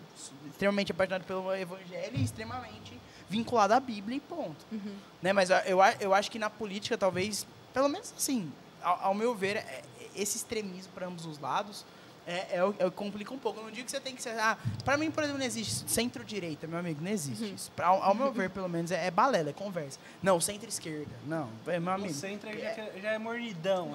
extremamente 0.49 0.91
apaixonados 0.93 1.27
pelo 1.27 1.53
evangelho 1.53 2.15
e 2.17 2.23
extremamente 2.23 2.97
vinculado 3.29 3.73
à 3.73 3.79
Bíblia 3.79 4.15
e 4.15 4.19
ponto. 4.21 4.65
Uhum. 4.71 4.95
Né? 5.21 5.33
Mas 5.33 5.49
eu, 5.49 5.79
eu 5.99 6.13
acho 6.13 6.31
que 6.31 6.39
na 6.39 6.49
política, 6.49 6.97
talvez, 6.97 7.45
pelo 7.73 7.89
menos 7.89 8.13
assim, 8.17 8.49
ao, 8.81 9.07
ao 9.07 9.13
meu 9.13 9.35
ver, 9.35 9.57
é- 9.57 9.83
esse 10.15 10.37
extremismo 10.37 10.93
para 10.93 11.07
ambos 11.07 11.25
os 11.25 11.37
lados 11.39 11.85
é, 12.27 12.57
é, 12.57 12.63
o, 12.63 12.75
é 12.77 12.85
o 12.85 12.91
que 12.91 12.97
complica 12.97 13.33
um 13.33 13.39
pouco. 13.39 13.59
Eu 13.59 13.63
não 13.63 13.71
digo 13.71 13.85
que 13.85 13.91
você 13.91 13.99
tem 14.01 14.13
que 14.13 14.21
ser. 14.21 14.37
Ah, 14.37 14.57
para 14.83 14.97
mim, 14.97 15.09
por 15.09 15.23
exemplo, 15.23 15.39
não 15.39 15.45
existe 15.45 15.89
centro-direita, 15.89 16.67
meu 16.67 16.77
amigo, 16.77 17.01
não 17.01 17.09
existe 17.09 17.45
Uhum. 17.45 17.55
isso. 17.55 17.71
Pra- 17.71 17.87
ao, 17.87 18.03
ao 18.03 18.13
meu 18.13 18.31
ver, 18.33 18.49
pelo 18.49 18.67
menos, 18.67 18.91
é, 18.91 19.07
é 19.07 19.11
balela, 19.11 19.49
é 19.49 19.53
conversa. 19.53 19.97
Não, 20.21 20.39
centro-esquerda. 20.41 21.11
Não, 21.25 21.49
é, 21.65 21.79
meu 21.79 21.93
amigo. 21.93 22.13
centro 22.13 22.49
aí 22.49 22.59
já, 22.61 22.71
que- 22.71 22.99
já 23.01 23.11
é 23.13 23.17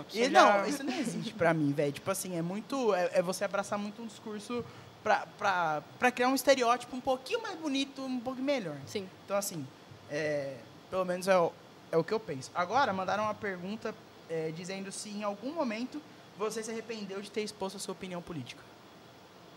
pessoa 0.04 0.24
E, 0.26 0.30
já- 0.30 0.42
não, 0.58 0.66
isso 0.66 0.82
não 0.82 0.92
existe 0.98 1.34
pra 1.34 1.52
mim, 1.52 1.72
velho. 1.72 1.92
Tipo 1.92 2.10
assim, 2.10 2.36
é 2.38 2.42
muito. 2.42 2.94
É, 2.94 3.10
é 3.18 3.22
você 3.22 3.44
abraçar 3.44 3.78
muito 3.78 4.00
um 4.02 4.06
discurso 4.06 4.64
pra, 5.04 5.26
pra, 5.38 5.82
pra 5.98 6.10
criar 6.10 6.28
um 6.28 6.34
estereótipo 6.34 6.96
um 6.96 7.00
pouquinho 7.00 7.42
mais 7.42 7.56
bonito, 7.58 8.02
um 8.02 8.18
pouco 8.20 8.40
melhor. 8.40 8.76
Sim. 8.86 9.06
Então, 9.26 9.36
assim, 9.36 9.66
é, 10.10 10.54
pelo 10.90 11.04
menos 11.04 11.28
é 11.28 11.36
o, 11.36 11.52
é 11.90 11.96
o 11.98 12.04
que 12.04 12.12
eu 12.14 12.20
penso. 12.20 12.50
Agora, 12.54 12.92
mandaram 12.92 13.24
uma 13.24 13.34
pergunta 13.34 13.94
é, 14.30 14.50
dizendo 14.56 14.90
se 14.90 15.10
em 15.10 15.22
algum 15.22 15.52
momento 15.52 16.00
você 16.38 16.62
se 16.62 16.70
arrependeu 16.70 17.20
de 17.20 17.30
ter 17.30 17.42
exposto 17.42 17.76
a 17.76 17.78
sua 17.78 17.92
opinião 17.92 18.20
política. 18.22 18.62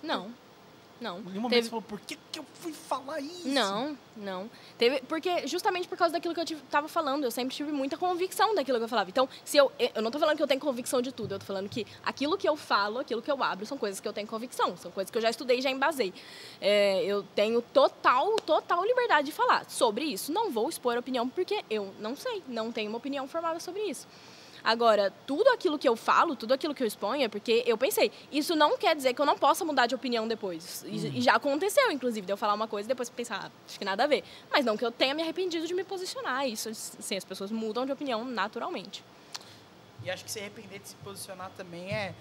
Não. 0.04 0.32
Não. 1.02 1.20
Em 1.20 1.24
nenhum 1.24 1.42
momento 1.42 1.50
Teve- 1.50 1.64
você 1.64 1.70
falou, 1.70 1.82
por 1.82 2.00
que, 2.00 2.18
que 2.32 2.40
eu 2.40 2.46
fui 2.62 2.72
falar 2.72 3.20
isso? 3.20 3.50
Não, 3.50 3.98
não. 4.16 4.50
Teve, 4.78 5.02
porque 5.02 5.46
justamente 5.46 5.90
por 5.90 5.98
causa 5.98 6.14
daquilo 6.14 6.34
que 6.34 6.40
eu 6.40 6.46
tive, 6.46 6.62
tava 6.72 6.88
falando, 6.88 7.26
eu 7.26 7.32
sempre 7.32 7.54
tive 7.54 7.70
muita 7.70 7.98
convicção 7.98 8.56
daquilo 8.56 8.78
que 8.78 8.86
eu 8.86 8.88
falava. 8.88 9.10
Então, 9.10 9.28
se 9.44 9.58
eu, 9.58 9.70
eu 9.94 10.02
não 10.02 10.10
tô 10.10 10.18
falando 10.18 10.38
que 10.38 10.44
eu 10.44 10.48
tenho 10.48 10.62
convicção 10.62 11.02
de 11.02 11.12
tudo, 11.12 11.36
eu 11.36 11.40
tô 11.40 11.46
falando 11.46 11.68
que 11.68 11.86
aquilo 12.02 12.38
que 12.38 12.48
eu 12.48 12.56
falo, 12.56 13.00
aquilo 13.00 13.22
que 13.22 13.30
eu 13.30 13.44
abro, 13.44 13.66
são 13.66 13.78
coisas 13.78 14.00
que 14.00 14.08
eu 14.08 14.14
tenho 14.14 14.26
convicção, 14.26 14.78
são 14.78 14.90
coisas 14.90 15.12
que 15.12 15.18
eu 15.18 15.22
já 15.22 15.30
estudei 15.30 15.58
e 15.60 15.62
já 15.62 15.70
embasei. 15.70 16.14
É, 16.62 17.04
eu 17.04 17.24
tenho 17.36 17.62
total, 17.62 18.34
total 18.38 18.86
liberdade 18.86 19.26
de 19.26 19.32
falar 19.34 19.70
sobre 19.70 20.06
isso. 20.06 20.32
Não 20.32 20.50
vou 20.50 20.70
expor 20.70 20.98
opinião 20.98 21.28
porque 21.28 21.62
eu 21.70 21.94
não 22.00 22.16
sei, 22.16 22.42
não 22.48 22.72
tenho 22.72 22.88
uma 22.88 23.00
opinião 23.00 23.28
formada 23.28 23.60
sobre 23.60 23.82
isso. 23.82 24.08
Agora, 24.66 25.14
tudo 25.28 25.48
aquilo 25.52 25.78
que 25.78 25.88
eu 25.88 25.96
falo, 25.96 26.36
tudo 26.36 26.54
aquilo 26.54 26.74
que 26.74 26.82
eu 26.82 26.88
exponho 26.88 27.22
é 27.24 27.28
porque 27.30 27.64
eu 27.68 27.78
pensei. 27.78 28.12
Isso 28.32 28.56
não 28.56 28.78
quer 28.78 28.96
dizer 28.96 29.14
que 29.14 29.22
eu 29.22 29.26
não 29.26 29.38
possa 29.38 29.64
mudar 29.64 29.86
de 29.86 29.94
opinião 29.94 30.28
depois. 30.28 30.84
E, 30.88 31.20
e 31.20 31.22
já 31.22 31.36
aconteceu, 31.36 31.92
inclusive, 31.92 32.26
de 32.26 32.34
eu 32.34 32.38
falar 32.38 32.56
uma 32.56 32.68
coisa 32.68 32.88
e 32.88 32.90
depois 32.90 33.08
pensar, 33.08 33.46
ah, 33.46 33.52
acho 33.70 33.78
que 33.78 33.86
nada 33.86 34.04
a 34.04 34.08
ver. 34.08 34.24
Mas 34.52 34.66
não 34.66 34.76
que 34.76 34.84
eu 34.84 34.92
tenha 34.92 35.14
me 35.14 35.22
arrependido 35.22 35.68
de 35.68 35.74
me 35.76 35.84
posicionar. 35.84 36.48
Isso, 36.48 36.74
sim, 36.74 37.16
as 37.16 37.24
pessoas 37.24 37.52
mudam 37.52 37.86
de 37.86 37.92
opinião 37.92 38.26
naturalmente. 38.26 39.04
E 40.04 40.10
acho 40.10 40.26
que 40.26 40.32
se 40.32 40.40
arrepender 40.40 40.80
de 40.80 40.90
se 40.90 40.96
posicionar 40.96 41.52
também 41.56 41.92
é. 41.94 42.14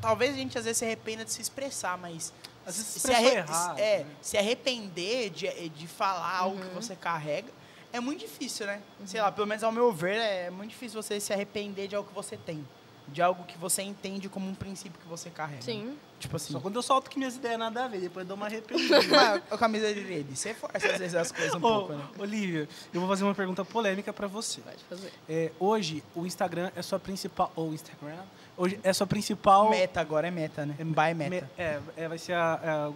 Talvez 0.00 0.34
a 0.34 0.36
gente 0.36 0.58
às 0.58 0.64
vezes 0.64 0.78
se 0.78 0.84
arrependa 0.84 1.24
de 1.24 1.32
se 1.32 1.40
expressar, 1.40 1.96
mas. 1.96 2.32
Às 2.66 2.76
vezes 2.76 2.90
se 2.92 3.00
se, 3.00 3.12
arre- 3.12 3.36
errado, 3.36 3.78
é, 3.78 3.98
né? 4.00 4.06
se 4.20 4.36
arrepender 4.38 5.30
de, 5.30 5.68
de 5.70 5.86
falar 5.88 6.36
algo 6.36 6.56
Uhum. 6.60 6.68
que 6.68 6.74
você 6.74 6.94
carrega 6.94 7.48
é 7.92 8.00
muito 8.00 8.20
difícil, 8.20 8.66
né? 8.66 8.80
Sei 9.04 9.20
lá, 9.20 9.30
pelo 9.30 9.46
menos 9.46 9.62
ao 9.62 9.72
meu 9.72 9.92
ver, 9.92 10.16
é 10.16 10.50
muito 10.50 10.70
difícil 10.70 11.00
você 11.02 11.20
se 11.20 11.32
arrepender 11.32 11.88
de 11.88 11.94
algo 11.96 12.08
que 12.08 12.14
você 12.14 12.36
tem. 12.36 12.66
De 13.08 13.20
algo 13.20 13.42
que 13.44 13.58
você 13.58 13.82
entende 13.82 14.28
como 14.28 14.48
um 14.48 14.54
princípio 14.54 14.98
que 15.00 15.08
você 15.08 15.28
carrega. 15.28 15.60
Sim. 15.60 15.98
Tipo 16.20 16.36
assim. 16.36 16.52
Só 16.52 16.60
quando 16.60 16.76
eu 16.76 16.82
solto 16.82 17.10
que 17.10 17.18
minhas 17.18 17.34
ideias 17.34 17.58
nada 17.58 17.84
a 17.84 17.88
ver, 17.88 18.00
depois 18.00 18.22
eu 18.24 18.28
dou 18.28 18.36
uma 18.36 18.46
arrependida. 18.46 19.02
Mas 19.10 19.42
a 19.50 19.58
camisa 19.58 19.92
dele, 19.92 20.24
você 20.36 20.54
força 20.54 20.76
às 20.78 20.98
vezes 20.98 21.14
as 21.16 21.32
coisas 21.32 21.52
um 21.54 21.58
Ô, 21.58 21.60
pouco, 21.60 21.92
né? 21.94 22.08
Olivia, 22.16 22.68
eu 22.94 23.00
vou 23.00 23.08
fazer 23.08 23.24
uma 23.24 23.34
pergunta 23.34 23.64
polêmica 23.64 24.12
pra 24.12 24.28
você. 24.28 24.60
Pode 24.60 24.84
fazer. 24.84 25.12
É, 25.28 25.50
hoje, 25.58 26.02
o 26.14 26.24
Instagram 26.24 26.70
é 26.76 26.80
sua 26.80 27.00
principal... 27.00 27.52
Ou 27.56 27.74
Instagram? 27.74 28.22
Hoje 28.56 28.78
é 28.84 28.92
sua 28.92 29.06
principal... 29.06 29.68
Meta 29.68 30.00
agora 30.00 30.28
é 30.28 30.30
meta, 30.30 30.64
né? 30.64 30.76
By 30.78 31.12
meta. 31.14 31.28
Me- 31.30 31.42
é, 31.58 31.80
é, 31.96 32.08
vai 32.08 32.18
ser 32.18 32.34
a, 32.34 32.54
a- 32.88 32.92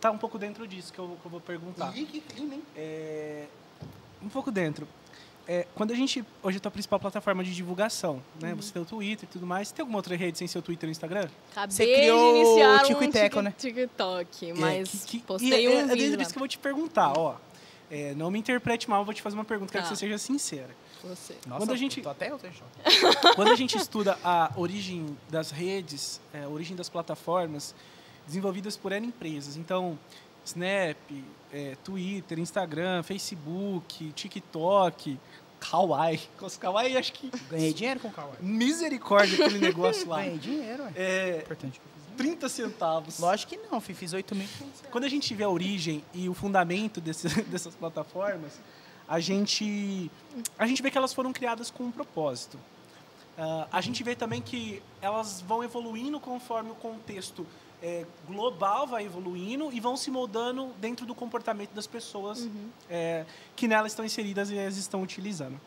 Tá 0.00 0.12
um 0.12 0.18
pouco 0.18 0.38
dentro 0.38 0.68
disso 0.68 0.92
que 0.92 1.00
eu, 1.00 1.18
que 1.20 1.26
eu 1.26 1.30
vou 1.32 1.40
perguntar. 1.40 1.94
Ih, 1.96 2.06
que 2.06 2.20
clima, 2.20 2.54
hein? 2.54 2.62
É, 2.76 3.46
um 4.22 4.28
pouco 4.28 4.50
dentro. 4.50 4.86
É, 5.46 5.66
quando 5.74 5.92
a 5.92 5.94
gente. 5.94 6.22
Hoje 6.42 6.56
é 6.56 6.58
a 6.58 6.60
tua 6.60 6.70
principal 6.70 7.00
plataforma 7.00 7.42
de 7.42 7.54
divulgação, 7.54 8.22
né? 8.38 8.54
Você 8.54 8.70
tem 8.70 8.82
o 8.82 8.84
Twitter 8.84 9.26
e 9.26 9.32
tudo 9.32 9.46
mais. 9.46 9.72
Tem 9.72 9.82
alguma 9.82 9.98
outra 9.98 10.14
rede 10.14 10.36
sem 10.36 10.46
ser 10.46 10.58
o 10.58 10.62
Twitter 10.62 10.86
e 10.86 10.90
o 10.90 10.92
Instagram? 10.92 11.26
Acabei 11.52 11.74
Você 11.74 11.86
criou 11.96 12.32
de 12.34 12.38
iniciar 12.40 12.74
o 12.82 12.86
Tico 12.86 13.00
um 13.00 13.04
e 13.04 13.08
Teco, 13.10 13.40
né? 13.40 13.54
TikTok, 13.56 14.52
mas 14.52 14.88
É, 14.94 15.06
que- 15.06 15.18
que- 15.18 15.24
postei 15.26 15.64
e 15.64 15.68
um 15.68 15.72
é, 15.72 15.74
é 15.80 15.82
vídeo 15.86 15.96
dentro 15.96 16.10
lá 16.10 16.16
disso 16.18 16.32
que 16.32 16.38
eu 16.38 16.40
vou 16.40 16.48
te 16.48 16.58
perguntar, 16.58 17.12
ó. 17.16 17.36
É, 17.90 18.14
não 18.14 18.30
me 18.30 18.38
interprete 18.38 18.90
mal, 18.90 19.00
eu 19.00 19.04
vou 19.06 19.14
te 19.14 19.22
fazer 19.22 19.36
uma 19.36 19.44
pergunta, 19.44 19.72
quero 19.72 19.84
Tá. 19.84 19.88
que 19.90 19.96
você 19.96 20.00
seja 20.00 20.18
sincera. 20.18 20.68
você. 21.02 21.34
Nossa, 21.46 21.60
Quando 21.60 21.72
a 21.72 21.76
gente- 21.76 22.02
tô 22.02 22.10
até 22.10 22.28
eu. 22.30 22.38
Quando 23.36 23.52
a 23.52 23.54
gente 23.54 23.78
estuda 23.78 24.18
a 24.22 24.50
origem 24.56 25.16
das 25.30 25.50
redes, 25.52 26.20
é, 26.34 26.42
a 26.42 26.48
origem 26.48 26.76
das 26.76 26.88
plataformas 26.90 27.72
desenvolvidas 28.26 28.76
por 28.76 28.90
N 28.92 29.06
empresas, 29.06 29.56
então 29.56 29.96
Snap, 30.44 30.96
é, 31.52 31.76
Twitter, 31.84 32.38
Instagram, 32.38 33.02
Facebook, 33.02 34.12
TikTok, 34.12 35.18
Kawaii. 35.60 36.20
Os 36.40 36.56
Kawaii 36.56 36.96
acho 36.96 37.12
que 37.12 37.30
Ganhei 37.50 37.72
dinheiro 37.72 38.00
com 38.00 38.10
Kawaii. 38.10 38.36
misericórdia 38.40 39.44
aquele 39.46 39.58
negócio 39.60 40.08
lá. 40.08 40.18
Ganhei 40.18 40.38
dinheiro, 40.38 40.84
ué. 40.84 40.92
É, 40.96 41.38
Importante 41.44 41.80
que 41.80 41.86
eu 41.86 41.92
fiz. 41.92 42.16
30 42.16 42.48
centavos. 42.48 43.18
Lógico 43.20 43.52
que 43.52 43.58
não, 43.70 43.80
fi, 43.80 43.94
fiz 43.94 44.12
8 44.12 44.34
mil. 44.34 44.48
Quando 44.90 45.04
a 45.04 45.08
gente 45.08 45.32
vê 45.34 45.44
a 45.44 45.48
origem 45.48 46.04
e 46.12 46.28
o 46.28 46.34
fundamento 46.34 47.00
desse- 47.00 47.42
dessas 47.44 47.74
plataformas, 47.74 48.58
a 49.08 49.20
gente, 49.20 50.10
a 50.58 50.66
gente 50.66 50.82
vê 50.82 50.90
que 50.90 50.98
elas 50.98 51.12
foram 51.14 51.32
criadas 51.32 51.70
com 51.70 51.84
um 51.84 51.90
propósito. 51.90 52.58
Ah, 53.38 53.68
a 53.70 53.80
gente 53.80 54.02
vê 54.02 54.14
também 54.16 54.42
que 54.42 54.82
elas 55.00 55.40
vão 55.40 55.62
evoluindo 55.62 56.18
conforme 56.18 56.70
o 56.72 56.74
contexto 56.74 57.46
eh, 57.82 58.04
global 58.26 58.86
vai 58.86 59.04
evoluindo 59.04 59.72
e 59.72 59.80
vão 59.80 59.96
se 59.96 60.10
moldando 60.10 60.72
dentro 60.78 61.06
do 61.06 61.14
comportamento 61.14 61.70
das 61.70 61.86
pessoas 61.86 62.48
eh, 62.90 63.24
que 63.54 63.68
nelas 63.68 63.92
estão 63.92 64.04
inseridas 64.04 64.50
e 64.50 64.58
as 64.58 64.76
estão 64.76 65.02
utilizando. 65.02 65.60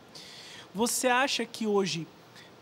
Você 0.74 1.08
acha 1.08 1.46
que 1.46 1.68
hoje 1.68 2.08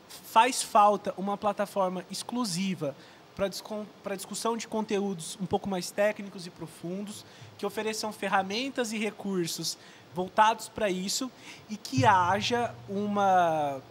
faz 0.08 0.62
falta 0.62 1.14
uma 1.18 1.38
plataforma 1.38 2.06
exclusiva 2.10 2.96
para 3.36 4.16
discussão 4.16 4.58
de 4.58 4.68
conteúdos 4.68 5.38
um 5.42 5.46
pouco 5.46 5.70
mais 5.70 5.92
técnicos 5.92 6.46
e 6.46 6.50
profundos, 6.50 7.26
que 7.58 7.66
ofereçam 7.66 8.12
ferramentas 8.12 8.92
e 8.92 8.98
recursos 8.98 9.78
voltados 10.14 10.68
para 10.68 10.90
isso 10.90 11.32
e 11.70 11.78
que 11.78 12.06
haja 12.06 12.74
uma 12.90 13.82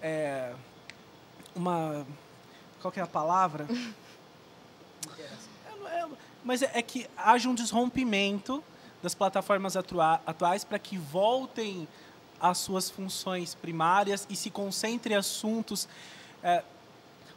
é, 0.00 0.54
uma 1.54 2.06
qual 2.80 2.92
que 2.92 3.00
é 3.00 3.02
a 3.02 3.06
palavra? 3.06 3.66
É, 6.44 6.46
é- 6.46 6.46
mas 6.46 6.62
é, 6.62 6.70
é 6.74 6.82
que 6.82 7.06
haja 7.16 7.48
um 7.48 7.54
desrompimento 7.54 8.62
das 9.02 9.14
plataformas 9.14 9.76
atua- 9.76 10.20
atuais 10.26 10.64
para 10.64 10.78
que 10.78 10.96
voltem 10.96 11.86
às 12.40 12.58
suas 12.58 12.90
funções 12.90 13.54
primárias 13.54 14.26
e 14.28 14.36
se 14.36 14.50
concentre 14.50 15.14
em 15.14 15.16
assuntos 15.16 15.88
é, 16.42 16.62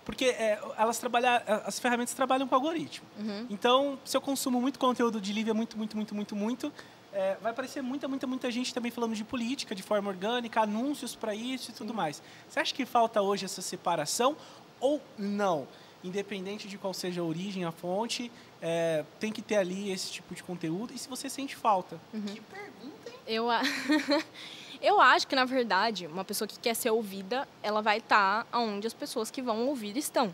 porque 0.04 0.26
é, 0.26 0.60
elas 0.78 0.98
trabalham, 1.00 1.30
as 1.66 1.80
ferramentas 1.80 2.14
trabalham 2.14 2.48
com 2.48 2.56
algoritmo. 2.56 3.06
Então, 3.50 4.00
se 4.06 4.16
eu 4.16 4.22
consumo 4.22 4.62
muito 4.62 4.80
conteúdo 4.80 5.20
de 5.20 5.34
Lívia, 5.34 5.54
muito, 5.54 5.78
muito, 5.78 5.98
muito, 5.98 6.16
muito, 6.16 6.34
muito, 6.36 6.74
é, 7.12 7.36
vai 7.42 7.52
aparecer 7.52 7.82
muita, 7.84 8.08
muita, 8.08 8.26
muita 8.26 8.50
gente 8.50 8.74
também 8.74 8.90
falando 8.90 9.14
de 9.16 9.24
política 9.26 9.76
de 9.76 9.84
forma 9.84 10.10
orgânica, 10.10 10.62
anúncios 10.62 11.14
para 11.14 11.36
isso 11.36 11.72
e 11.72 11.74
tudo 11.74 11.94
mais. 11.94 12.22
Você 12.48 12.60
acha 12.60 12.74
que 12.74 12.86
falta 12.86 13.22
hoje 13.22 13.44
essa 13.44 13.62
separação 13.62 14.38
ou 14.80 15.02
não? 15.18 15.68
Independente 16.04 16.70
de 16.70 16.78
qual 16.78 16.94
seja 16.94 17.20
a 17.20 17.24
origem, 17.26 17.66
a 17.66 17.72
fonte, 17.74 18.32
é, 18.62 19.04
tem 19.20 19.32
que 19.32 19.42
ter 19.42 19.56
ali 19.58 19.92
esse 19.92 20.12
tipo 20.12 20.34
de 20.36 20.44
conteúdo. 20.44 20.94
E 20.94 20.98
se 20.98 21.08
você 21.10 21.30
sente 21.30 21.56
falta? 21.56 22.00
Que 22.12 22.42
pergunta, 22.42 23.10
hein? 23.10 23.16
Eu, 23.28 23.50
a- 23.50 23.62
eu 24.82 25.00
acho 25.02 25.28
que, 25.28 25.36
na 25.36 25.46
verdade, 25.46 26.08
uma 26.08 26.24
pessoa 26.26 26.48
que 26.48 26.58
quer 26.60 26.76
ser 26.76 26.90
ouvida, 26.92 27.48
ela 27.62 27.82
vai 27.82 27.98
estar 27.98 28.46
onde 28.54 28.88
as 28.88 28.94
pessoas 28.94 29.30
que 29.32 29.42
vão 29.42 29.68
ouvir 29.68 29.96
estão. 29.98 30.34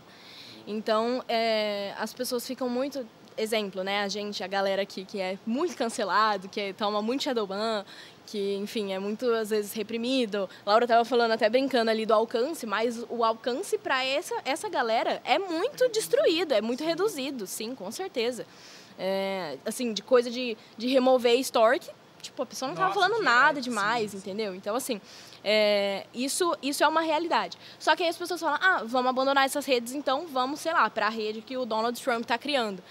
Então, 0.66 1.22
é, 1.28 1.94
as 1.98 2.12
pessoas 2.14 2.46
ficam 2.46 2.68
muito... 2.68 3.06
Exemplo, 3.36 3.82
né? 3.82 4.02
A 4.04 4.08
gente, 4.08 4.44
a 4.44 4.46
galera 4.46 4.82
aqui 4.82 5.04
que 5.04 5.20
é 5.20 5.36
muito 5.44 5.76
cancelado, 5.76 6.48
que 6.48 6.72
toma 6.74 7.02
muito 7.02 7.24
shadowban, 7.24 7.84
que, 8.26 8.56
enfim, 8.56 8.92
é 8.92 8.98
muito, 8.98 9.30
às 9.32 9.50
vezes, 9.50 9.72
reprimido. 9.72 10.48
Laura 10.64 10.84
estava 10.84 11.04
falando 11.04 11.32
até 11.32 11.48
brincando 11.48 11.90
ali 11.90 12.06
do 12.06 12.14
alcance, 12.14 12.66
mas 12.66 13.04
o 13.08 13.24
alcance 13.24 13.78
para 13.78 14.04
essa, 14.04 14.34
essa 14.44 14.68
galera 14.68 15.20
é 15.24 15.38
muito 15.38 15.88
destruído, 15.88 16.52
é 16.52 16.60
muito 16.60 16.84
reduzido, 16.84 17.46
sim, 17.46 17.74
com 17.74 17.90
certeza. 17.90 18.46
É, 18.98 19.58
assim, 19.64 19.92
de 19.92 20.02
coisa 20.02 20.30
de, 20.30 20.56
de 20.76 20.86
remover 20.86 21.38
store 21.40 21.78
que, 21.78 21.90
tipo, 22.22 22.42
a 22.42 22.46
pessoa 22.46 22.68
não 22.68 22.74
estava 22.74 22.94
falando 22.94 23.22
nada 23.22 23.56
sim, 23.56 23.68
demais, 23.68 24.12
sim. 24.12 24.16
entendeu? 24.18 24.54
Então, 24.54 24.74
assim, 24.74 25.00
é, 25.42 26.06
isso, 26.14 26.56
isso 26.62 26.82
é 26.82 26.88
uma 26.88 27.02
realidade. 27.02 27.58
Só 27.78 27.94
que 27.94 28.02
aí 28.02 28.08
as 28.08 28.16
pessoas 28.16 28.40
falam, 28.40 28.58
ah, 28.62 28.82
vamos 28.84 29.10
abandonar 29.10 29.44
essas 29.44 29.66
redes, 29.66 29.94
então 29.94 30.26
vamos, 30.26 30.60
sei 30.60 30.72
lá, 30.72 30.88
para 30.88 31.06
a 31.06 31.10
rede 31.10 31.42
que 31.42 31.56
o 31.56 31.66
Donald 31.66 32.00
Trump 32.02 32.22
está 32.22 32.38
criando. 32.38 32.82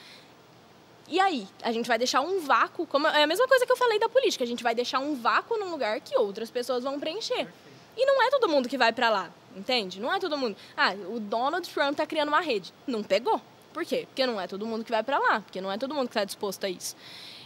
E 1.14 1.20
aí, 1.20 1.48
a 1.62 1.72
gente 1.72 1.88
vai 1.88 2.00
deixar 2.00 2.22
um 2.22 2.40
vácuo, 2.40 2.88
como 2.88 3.08
é 3.08 3.22
a 3.22 3.28
mesma 3.28 3.48
coisa 3.48 3.68
que 3.68 3.72
eu 3.72 3.78
falei 3.78 4.00
da 4.00 4.10
política, 4.10 4.44
a 4.44 4.48
gente 4.48 4.64
vai 4.64 4.74
deixar 4.74 4.98
um 4.98 5.14
vácuo 5.14 5.60
num 5.60 5.70
lugar 5.70 6.02
que 6.02 6.18
outras 6.18 6.50
pessoas 6.50 6.84
vão 6.84 7.00
preencher. 7.00 7.48
E 7.96 8.04
não 8.04 8.20
é 8.24 8.32
todo 8.32 8.50
mundo 8.50 8.68
que 8.68 8.80
vai 8.80 8.92
para 8.92 9.12
lá, 9.12 9.32
entende? 9.56 10.02
Não 10.02 10.12
é 10.12 10.20
todo 10.20 10.36
mundo. 10.36 10.58
Ah, 10.76 10.96
o 11.14 11.20
Donald 11.20 11.70
Trump 11.70 11.96
tá 11.96 12.08
criando 12.08 12.30
uma 12.30 12.42
rede. 12.42 12.74
Não 12.88 13.04
pegou. 13.04 13.40
Por 13.72 13.86
quê? 13.86 14.08
Porque 14.08 14.26
não 14.26 14.42
é 14.42 14.48
todo 14.48 14.66
mundo 14.66 14.84
que 14.84 14.90
vai 14.90 15.04
para 15.04 15.20
lá, 15.20 15.42
porque 15.42 15.62
não 15.62 15.72
é 15.72 15.78
todo 15.78 15.94
mundo 15.94 16.08
que 16.08 16.16
está 16.18 16.26
disposto 16.26 16.66
a 16.66 16.70
isso. 16.72 16.96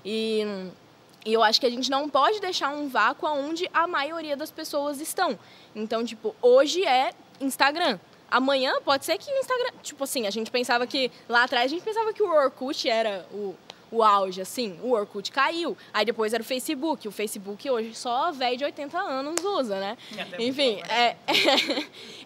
E, 0.05 0.43
e 1.25 1.33
eu 1.33 1.43
acho 1.43 1.59
que 1.59 1.67
a 1.67 1.69
gente 1.69 1.91
não 1.91 2.07
pode 2.07 2.39
deixar 2.39 2.69
um 2.69 2.87
vácuo 2.87 3.27
onde 3.27 3.69
a 3.73 3.85
maioria 3.85 4.37
das 4.37 4.49
pessoas 4.49 5.01
estão. 5.01 5.37
Então, 5.75 6.05
tipo, 6.05 6.33
hoje 6.41 6.85
é 6.85 7.11
Instagram. 7.41 7.99
Amanhã 8.29 8.81
pode 8.81 9.05
ser 9.05 9.17
que 9.17 9.31
o 9.31 9.37
Instagram. 9.37 9.71
Tipo 9.81 10.03
assim, 10.03 10.27
a 10.27 10.29
gente 10.29 10.51
pensava 10.51 10.85
que. 10.85 11.11
Lá 11.29 11.43
atrás 11.43 11.65
a 11.65 11.67
gente 11.67 11.83
pensava 11.83 12.11
que 12.13 12.21
o 12.21 12.29
Orkut 12.29 12.89
era 12.89 13.25
o, 13.31 13.55
o 13.91 14.03
auge, 14.03 14.41
assim. 14.41 14.79
O 14.83 14.91
Orkut 14.91 15.31
caiu. 15.31 15.77
Aí 15.93 16.05
depois 16.05 16.33
era 16.33 16.41
o 16.41 16.45
Facebook. 16.45 17.07
O 17.07 17.11
Facebook 17.11 17.69
hoje 17.69 17.95
só 17.95 18.31
velho 18.31 18.57
de 18.57 18.65
80 18.65 18.97
anos 18.97 19.43
usa, 19.43 19.79
né? 19.79 19.97
Enfim, 20.39 20.75
muito 20.75 20.91
é, 20.91 21.15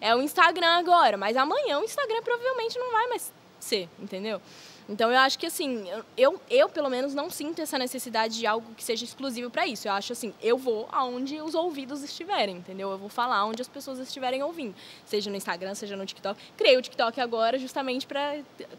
é, 0.00 0.14
o 0.14 0.22
Instagram 0.22 0.78
agora. 0.78 1.16
Mas 1.16 1.36
amanhã 1.36 1.78
o 1.78 1.84
Instagram 1.84 2.22
provavelmente 2.22 2.78
não 2.78 2.90
vai 2.90 3.06
mais 3.08 3.32
ser, 3.60 3.88
entendeu? 4.00 4.40
Então 4.88 5.10
eu 5.10 5.18
acho 5.18 5.38
que 5.38 5.46
assim, 5.46 5.84
eu- 6.16 6.40
eu, 6.50 6.68
pelo 6.68 6.90
menos 6.90 7.14
não 7.14 7.30
sinto 7.30 7.60
essa 7.62 7.78
necessidade 7.78 8.36
de 8.38 8.46
algo 8.46 8.74
que 8.76 8.82
seja 8.84 9.04
exclusivo 9.04 9.50
para 9.50 9.66
isso. 9.66 9.88
Eu 9.88 9.92
acho 9.92 10.12
assim, 10.12 10.32
eu 10.42 10.58
vou 10.58 10.88
aonde 10.92 11.40
os 11.40 11.54
ouvidos 11.54 12.02
estiverem, 12.02 12.56
entendeu? 12.56 12.90
Eu 12.90 12.98
vou 12.98 13.08
falar 13.08 13.44
onde 13.44 13.62
as 13.62 13.68
pessoas 13.68 13.98
estiverem 13.98 14.42
ouvindo, 14.42 14.74
seja 15.06 15.30
no 15.30 15.36
Instagram, 15.36 15.74
seja 15.74 15.96
no 15.96 16.04
TikTok. 16.06 16.40
Criei 16.56 16.76
o 16.76 16.82
TikTok 16.82 17.20
agora 17.20 17.58
justamente 17.58 18.06
para, 18.06 18.38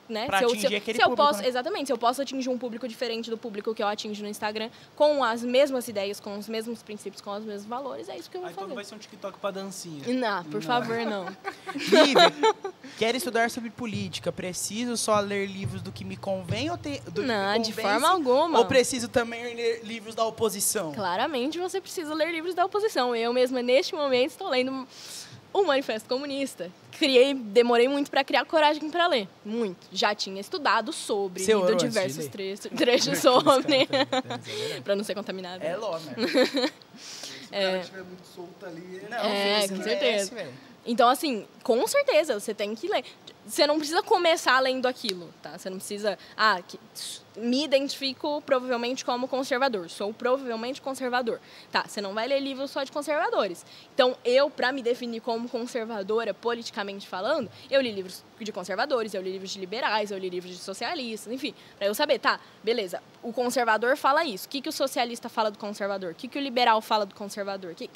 né, 0.10 0.26
Pra 0.28 0.40
se 0.40 0.44
eu, 0.44 0.50
se 0.50 0.56
eu, 0.66 0.70
se 0.70 0.76
eu 0.76 0.82
público, 1.10 1.16
posso, 1.16 1.42
né? 1.42 1.48
exatamente, 1.48 1.88
se 1.88 1.94
eu 1.94 1.98
posso 1.98 2.22
atingir 2.22 2.50
um 2.50 2.58
público 2.58 2.88
diferente 2.88 3.30
do 3.30 3.38
público 3.38 3.74
que 3.74 3.82
eu 3.82 3.88
atingo 3.88 4.14
no 4.22 4.28
Instagram, 4.28 4.70
com 4.96 5.24
as 5.24 5.44
mesmas 5.44 5.88
ideias, 5.88 6.20
com 6.20 6.38
os 6.38 6.48
mesmos 6.48 6.84
princípios, 6.84 7.22
com 7.22 7.32
os 7.32 7.44
mesmos 7.44 7.66
valores, 7.66 8.10
é 8.10 8.18
isso 8.18 8.30
que 8.30 8.38
eu 8.38 8.42
vou 8.42 8.48
Aí 8.48 8.54
então 8.54 8.64
fazer. 8.66 8.76
vai 8.76 8.84
ser 8.84 8.96
um 8.96 8.98
TikTok 9.00 9.40
pra 9.40 9.52
dancinha. 9.52 10.04
Não, 10.14 10.44
por 10.46 10.62
favor, 10.62 10.98
não. 11.06 11.26
Lívia, 11.76 12.32
quero 12.98 13.18
estudar 13.18 13.50
sobre 13.50 13.70
política. 13.70 14.32
Preciso 14.32 14.98
só 14.98 15.20
ler 15.20 15.48
livros 15.48 15.82
do 15.82 15.92
que 15.94 16.04
me 16.04 16.18
convém 16.18 16.70
ou 16.70 16.78
te, 16.78 17.00
do 17.12 17.22
que 17.22 17.28
Não, 17.28 17.60
de 17.60 17.72
forma 17.74 18.10
alguma. 18.10 18.60
Ou 18.60 18.66
preciso 18.66 19.08
também 19.08 19.56
ler 19.56 19.82
livros 19.84 20.16
da 20.16 20.26
oposição? 20.26 20.92
Claramente 20.94 21.60
você 21.60 21.80
precisa 21.80 22.14
ler 22.14 22.32
livros 22.32 22.56
da 22.56 22.66
oposição. 22.66 23.16
Eu 23.16 23.32
mesma, 23.34 23.62
neste 23.62 23.94
momento, 23.94 24.32
estou 24.32 24.50
lendo 24.50 24.88
o 25.54 25.64
Manifesto 25.64 26.10
Comunista. 26.10 26.72
Criei, 26.92 27.34
demorei 27.34 27.88
muito 27.88 28.10
para 28.10 28.24
criar 28.24 28.46
coragem 28.46 28.90
para 28.90 29.08
ler. 29.08 29.28
Muito. 29.46 29.88
Já 29.92 30.16
tinha 30.16 30.42
estudado 30.42 30.92
sobre, 30.92 31.44
orou 31.54 31.70
lido 31.70 31.78
diversos 31.80 32.28
trechos, 32.28 32.68
trechos 32.76 33.20
sobre, 33.20 33.88
É 34.78 34.82
para 34.82 34.96
não 34.96 35.04
ser 35.04 35.14
contaminado. 35.14 35.64
É 35.64 35.76
lógico. 35.76 36.16
Se 36.98 37.60
o 37.60 37.62
cara 37.62 37.80
estiver 37.80 38.04
muito 38.04 38.26
solto 38.26 38.66
ali, 38.66 39.02
Não, 39.08 39.18
É, 39.20 39.68
com 39.68 39.84
certeza. 39.84 40.32
Então, 40.86 41.08
assim, 41.08 41.46
com 41.64 41.86
certeza, 41.88 42.40
você 42.40 42.54
tem 42.54 42.74
que 42.76 42.88
ler. 42.88 43.06
Você 43.46 43.68
não 43.68 43.78
precisa 43.78 44.02
começar 44.02 44.58
lendo 44.62 44.86
aquilo, 44.88 45.30
tá? 45.42 45.58
Você 45.58 45.70
não 45.70 45.78
precisa. 45.78 46.18
Ah, 46.38 46.62
que- 46.62 46.80
me 47.36 47.64
identifico 47.66 48.42
provavelmente 48.46 49.04
como 49.04 49.28
conservador. 49.28 49.90
Sou 49.90 50.14
provavelmente 50.14 50.80
conservador. 50.82 51.40
Tá, 51.72 51.84
você 51.88 52.00
não 52.00 52.14
vai 52.14 52.28
ler 52.28 52.40
livros 52.40 52.70
só 52.72 52.84
de 52.84 52.92
conservadores. 52.92 53.66
Então, 53.94 54.16
eu, 54.24 54.50
para 54.52 54.72
me 54.72 54.82
definir 54.84 55.20
como 55.20 55.50
conservadora, 55.50 56.34
politicamente 56.34 57.08
falando, 57.08 57.50
eu 57.72 57.82
li 57.82 57.92
livros 57.92 58.24
de 58.40 58.52
conservadores, 58.52 59.14
eu 59.16 59.22
li 59.22 59.32
livros 59.32 59.50
de 59.52 59.60
liberais, 59.60 60.12
eu 60.12 60.18
li 60.20 60.30
livros 60.30 60.56
de 60.56 60.62
socialistas, 60.62 61.34
enfim, 61.34 61.56
para 61.78 61.88
eu 61.88 61.96
saber, 61.96 62.20
tá, 62.20 62.40
beleza, 62.64 63.02
o 63.24 63.34
conservador 63.34 63.98
fala 63.98 64.24
isso. 64.24 64.46
O 64.46 64.50
que, 64.50 64.62
que 64.62 64.70
o 64.70 64.72
socialista 64.72 65.28
fala 65.28 65.50
do 65.50 65.58
conservador? 65.58 66.12
O 66.12 66.16
que, 66.16 66.28
que 66.28 66.38
o 66.38 66.42
liberal 66.42 66.82
fala 66.82 67.06
do 67.06 67.16
conservador? 67.16 67.74
Que- 67.74 67.90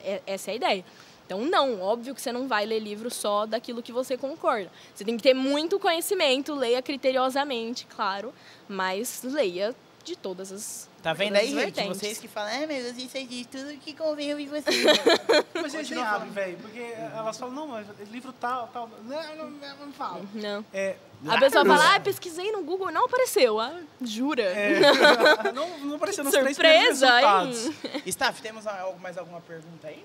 é- 0.00 0.22
essa 0.26 0.50
é 0.50 0.52
a 0.52 0.56
ideia. 0.56 0.84
Então, 1.26 1.44
não, 1.44 1.80
óbvio 1.82 2.14
que 2.14 2.22
você 2.22 2.30
não 2.30 2.46
vai 2.46 2.64
ler 2.64 2.78
livro 2.78 3.10
só 3.10 3.44
daquilo 3.46 3.82
que 3.82 3.90
você 3.92 4.16
concorda. 4.16 4.70
Você 4.94 5.04
tem 5.04 5.16
que 5.16 5.22
ter 5.24 5.34
muito 5.34 5.78
conhecimento, 5.78 6.54
leia 6.54 6.80
criteriosamente, 6.80 7.84
claro, 7.86 8.32
mas 8.68 9.22
leia 9.24 9.74
de 10.04 10.14
todas 10.16 10.52
as. 10.52 10.88
Tá 11.02 11.12
vendo 11.12 11.34
aí, 11.36 11.48
gente? 11.50 11.84
Vocês 11.88 12.18
que 12.18 12.28
falam, 12.28 12.50
é, 12.50 12.66
mas 12.66 12.92
você 12.94 13.24
diz 13.24 13.46
tudo 13.46 13.76
que 13.78 13.92
convém 13.92 14.30
ouvir 14.32 14.46
você. 14.48 14.70
Mas 15.60 15.74
eles 15.74 15.90
nem 15.90 16.02
abrem, 16.02 16.30
velho. 16.30 16.58
Porque 16.58 16.80
elas 16.80 17.36
falam, 17.38 17.54
não, 17.54 17.66
mas 17.68 17.86
livro 18.10 18.32
tal, 18.32 18.68
tal. 18.72 18.88
Não, 19.04 19.36
não, 19.36 19.50
não, 19.50 19.76
não 19.86 19.92
fala. 19.92 20.22
Não. 20.34 20.64
É, 20.72 20.96
A 21.28 21.38
pessoa 21.38 21.64
fala, 21.64 21.94
ah, 21.96 22.00
pesquisei 22.00 22.50
no 22.52 22.62
Google, 22.62 22.90
não 22.92 23.04
apareceu. 23.06 23.58
Ah, 23.60 23.80
jura? 24.00 24.42
é, 24.42 24.80
não, 25.52 25.78
não 25.80 25.96
apareceu 25.96 26.22
nos 26.24 26.32
três 26.32 26.56
primeiros 26.56 26.98
Surpresa, 26.98 27.20
resultados. 27.20 27.66
hein? 27.66 28.02
Staff, 28.06 28.42
temos 28.42 28.66
algo- 28.66 28.98
mais 29.00 29.16
alguma 29.18 29.40
pergunta 29.40 29.88
aí? 29.88 30.04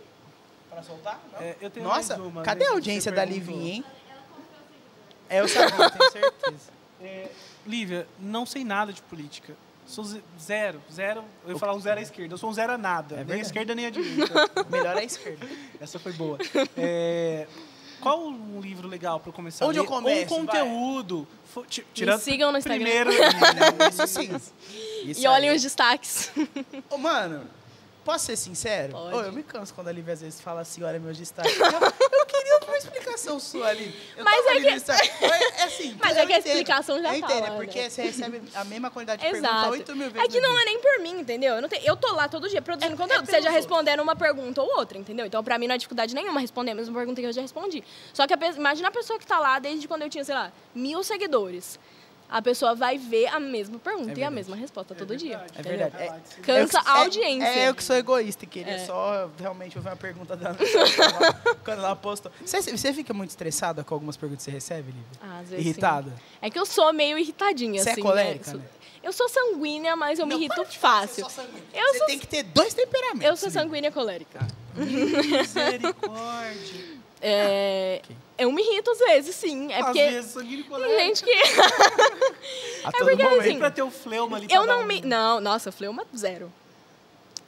Pra 0.72 0.82
soltar? 0.84 1.20
Não? 1.34 1.40
É, 1.42 1.56
eu 1.62 1.70
tenho 1.70 1.86
Nossa, 1.86 2.16
uma, 2.22 2.42
cadê 2.44 2.64
né, 2.64 2.70
a 2.70 2.74
audiência 2.74 3.12
da. 3.12 3.24
Livinha, 3.26 3.74
hein? 3.76 3.86
É, 5.30 5.40
eu 5.42 5.48
sabia, 5.48 5.90
tenho 5.90 6.12
certeza. 6.12 6.72
É, 7.04 7.32
Lívia, 7.66 8.08
não 8.20 8.46
sei 8.46 8.64
nada 8.64 8.94
de 8.94 9.02
política. 9.02 9.56
Sou 9.88 10.04
ze- 10.04 10.22
zero, 10.40 10.80
zero. 10.94 11.24
Eu 11.44 11.54
ia 11.54 11.58
falar 11.58 11.74
um 11.74 11.80
zero 11.80 12.00
à 12.00 12.04
esquerda. 12.04 12.36
Eu 12.36 12.38
sou 12.38 12.52
um 12.52 12.54
zero 12.54 12.74
a 12.74 12.78
nada. 12.78 13.16
nem 13.16 13.24
a 13.24 13.26
verdade. 13.26 13.42
esquerda 13.48 13.74
nem 13.74 13.86
a 13.88 13.90
direita. 13.92 14.34
Melhor 14.70 14.96
é 14.96 15.00
a 15.00 15.04
esquerda. 15.04 15.48
Essa 15.80 15.98
foi 15.98 16.14
boa. 16.14 16.38
É, 16.78 17.48
qual 18.00 18.20
um 18.28 18.62
livro 18.62 18.88
legal 18.88 19.20
para 19.20 19.30
eu 19.30 19.34
começar 19.34 19.66
Onde 19.66 19.80
a 19.80 19.82
eu 19.82 19.86
começo? 19.88 20.36
Um 20.36 20.46
conteúdo. 20.46 21.28
Fo- 21.52 21.66
ti- 21.66 21.82
Me 21.82 21.88
Tirando 21.92 22.20
sigam 22.20 22.52
no 22.52 22.60
Instagram. 22.60 22.84
primeiro. 22.86 23.10
Isso 23.90 24.06
sim. 24.06 24.30
Isso 25.04 25.22
E 25.26 25.28
olhem 25.28 25.50
aí. 25.50 25.56
os 25.56 25.62
destaques. 25.64 26.32
Ô, 26.88 27.00
mano, 27.00 27.48
posso 28.12 28.26
ser 28.26 28.36
sincero? 28.36 28.92
Pode. 28.92 29.16
Ô, 29.16 29.22
eu 29.22 29.32
me 29.32 29.42
canso 29.44 29.74
quando 29.74 29.88
a 29.88 29.92
Lívia 29.92 30.14
às 30.14 30.22
vezes 30.22 30.42
fala 30.42 30.62
assim, 30.62 30.84
olha 30.84 31.00
meus 31.00 31.18
destaques. 31.18 31.56
Eu, 31.58 31.66
eu 31.66 32.26
queria 32.26 32.58
uma 32.68 32.78
explicação 32.78 33.40
sua 33.40 33.68
ali. 33.68 33.96
Eu 34.18 34.24
Mas 34.26 34.46
é 34.46 34.60
que- 34.62 34.70
Instagram. 34.72 35.08
É, 35.22 35.62
é 35.62 35.64
assim, 35.64 35.98
Mas 36.04 36.18
é 36.18 36.26
que 36.26 36.34
a 36.34 36.38
entendo. 36.40 36.48
explicação 36.52 37.02
já 37.02 37.14
Eu 37.14 37.20
entendo, 37.20 37.42
lá, 37.42 37.48
é 37.48 37.52
porque 37.56 37.82
né? 37.82 37.90
você 37.90 38.02
recebe 38.02 38.42
a 38.54 38.64
mesma 38.66 38.90
quantidade 38.92 39.22
de 39.22 39.30
perguntas 39.32 39.52
Exato. 39.56 39.72
8 39.72 39.96
mil 39.96 40.12
vezes. 40.12 40.28
É 40.28 40.32
que 40.32 40.42
não 40.42 40.60
é 40.60 40.66
nem 40.66 40.80
por 40.82 41.00
mim, 41.00 41.20
entendeu? 41.22 41.56
Eu, 41.56 41.62
não 41.62 41.70
tenho- 41.70 41.84
eu 41.86 41.96
tô 41.96 42.12
lá 42.14 42.28
todo 42.28 42.50
dia 42.50 42.62
produzindo 42.62 42.94
É- 42.94 42.98
conteúdo, 42.98 43.30
é 43.30 43.32
seja 43.34 43.50
respondendo 43.50 44.02
uma 44.02 44.16
pergunta 44.16 44.62
ou 44.62 44.78
outra, 44.78 44.98
entendeu? 44.98 45.26
Então, 45.26 45.42
pra 45.44 45.58
mim, 45.58 45.68
não 45.68 45.76
é 45.76 45.78
dificuldade 45.78 46.14
nenhuma 46.14 46.40
responder 46.40 46.72
a 46.72 46.76
mesma 46.76 46.94
pergunta 46.94 47.22
que 47.22 47.28
eu 47.28 47.34
já 47.34 47.42
respondi. 47.42 47.84
Só 48.14 48.28
que 48.28 48.34
a 48.34 48.38
imagina 48.58 48.90
a 48.90 48.92
pessoa 48.92 49.18
que 49.18 49.26
tá 49.26 49.40
lá 49.40 49.58
desde 49.60 49.88
quando 49.88 50.02
eu 50.02 50.10
tinha, 50.10 50.24
sei 50.26 50.36
lá, 50.36 50.52
mil 50.76 51.02
seguidores. 51.04 51.80
A 52.32 52.42
pessoa 52.42 52.74
vai 52.74 52.98
ver 52.98 53.28
a 53.28 53.42
mesma 53.42 53.78
pergunta 53.78 54.18
e 54.18 54.24
a 54.24 54.32
mesma 54.32 54.56
resposta 54.56 54.96
todo 54.96 55.18
dia. 55.18 55.46
É 55.54 55.62
verdade. 55.62 55.96
É- 55.98 56.06
cima. 56.08 56.22
Cansa 56.44 56.82
a 56.86 57.00
é- 57.00 57.04
audiência. 57.04 57.46
É, 57.48 57.68
eu 57.70 57.76
que 57.76 57.84
sou 57.84 57.96
egoísta 57.98 58.46
e 58.46 58.48
queria 58.48 58.76
É. 58.76 58.86
só 58.86 59.30
realmente 59.38 59.78
ouvir 59.78 59.90
uma 59.90 59.98
pergunta 59.98 60.38
da 60.38 60.56
quando 61.66 61.80
ela 61.80 61.94
postou. 61.96 62.32
Você, 62.46 62.62
você 62.62 62.94
fica 62.94 63.14
muito 63.14 63.32
estressada 63.32 63.84
com 63.84 63.94
algumas 63.94 64.16
perguntas 64.16 64.46
que 64.46 64.52
você 64.52 64.56
recebe, 64.56 64.92
Lívia? 64.94 65.04
Ah, 65.22 65.40
às 65.40 65.50
vezes, 65.50 65.66
sim. 65.66 65.70
Irritada? 65.72 66.14
É 66.42 66.50
que 66.50 66.58
eu 66.58 66.66
sou 66.66 66.94
meio 66.94 67.18
irritadinha, 67.20 67.84
Você 67.84 67.90
é 67.90 67.92
assim. 67.92 68.02
colérica, 68.02 68.52
Sou- 68.52 68.60
né? 68.60 68.66
Eu 69.04 69.12
sou 69.12 69.28
sanguínea, 69.28 69.96
mas 69.96 70.20
eu 70.20 70.28
me 70.28 70.34
Não, 70.36 70.40
irrito 70.40 70.54
para 70.56 70.64
de 70.64 70.78
falar, 70.78 71.08
fácil. 71.08 71.26
Você, 71.26 71.42
é. 71.42 71.46
Eu 71.82 71.88
Você 71.88 71.98
sou- 71.98 72.08
tem 72.08 72.20
que 72.20 72.28
ter 72.28 72.44
dois 72.44 72.72
temperamentos. 72.74 73.28
Eu 73.28 73.36
sou 73.36 73.50
sanguínea 73.50 73.92
colérica. 73.92 74.40
Misericórdia. 74.76 77.01
É, 77.22 78.02
Eu 78.38 78.52
me 78.52 78.62
irrito 78.64 78.90
às 78.92 78.98
vezes, 79.00 79.36
sim. 79.36 79.72
É 79.72 79.80
Às 79.80 79.86
porque 79.86 80.10
vezes, 80.10 80.34
gente 81.06 81.24
que. 81.24 81.32
A 82.84 82.92
todo 82.92 83.08
porque, 83.10 83.24
momento. 83.24 83.42
assim, 83.42 83.58
Pra 83.60 83.70
ter 83.72 83.84
o 83.84 83.92
fleuma 83.92 84.38
ali. 84.38 84.48
Eu 84.50 84.66
não 84.66 84.82
um- 84.82 84.86
me. 84.86 85.02
Não, 85.02 85.40
nossa, 85.40 85.72
fleuma 85.72 86.04
zero. 86.16 86.52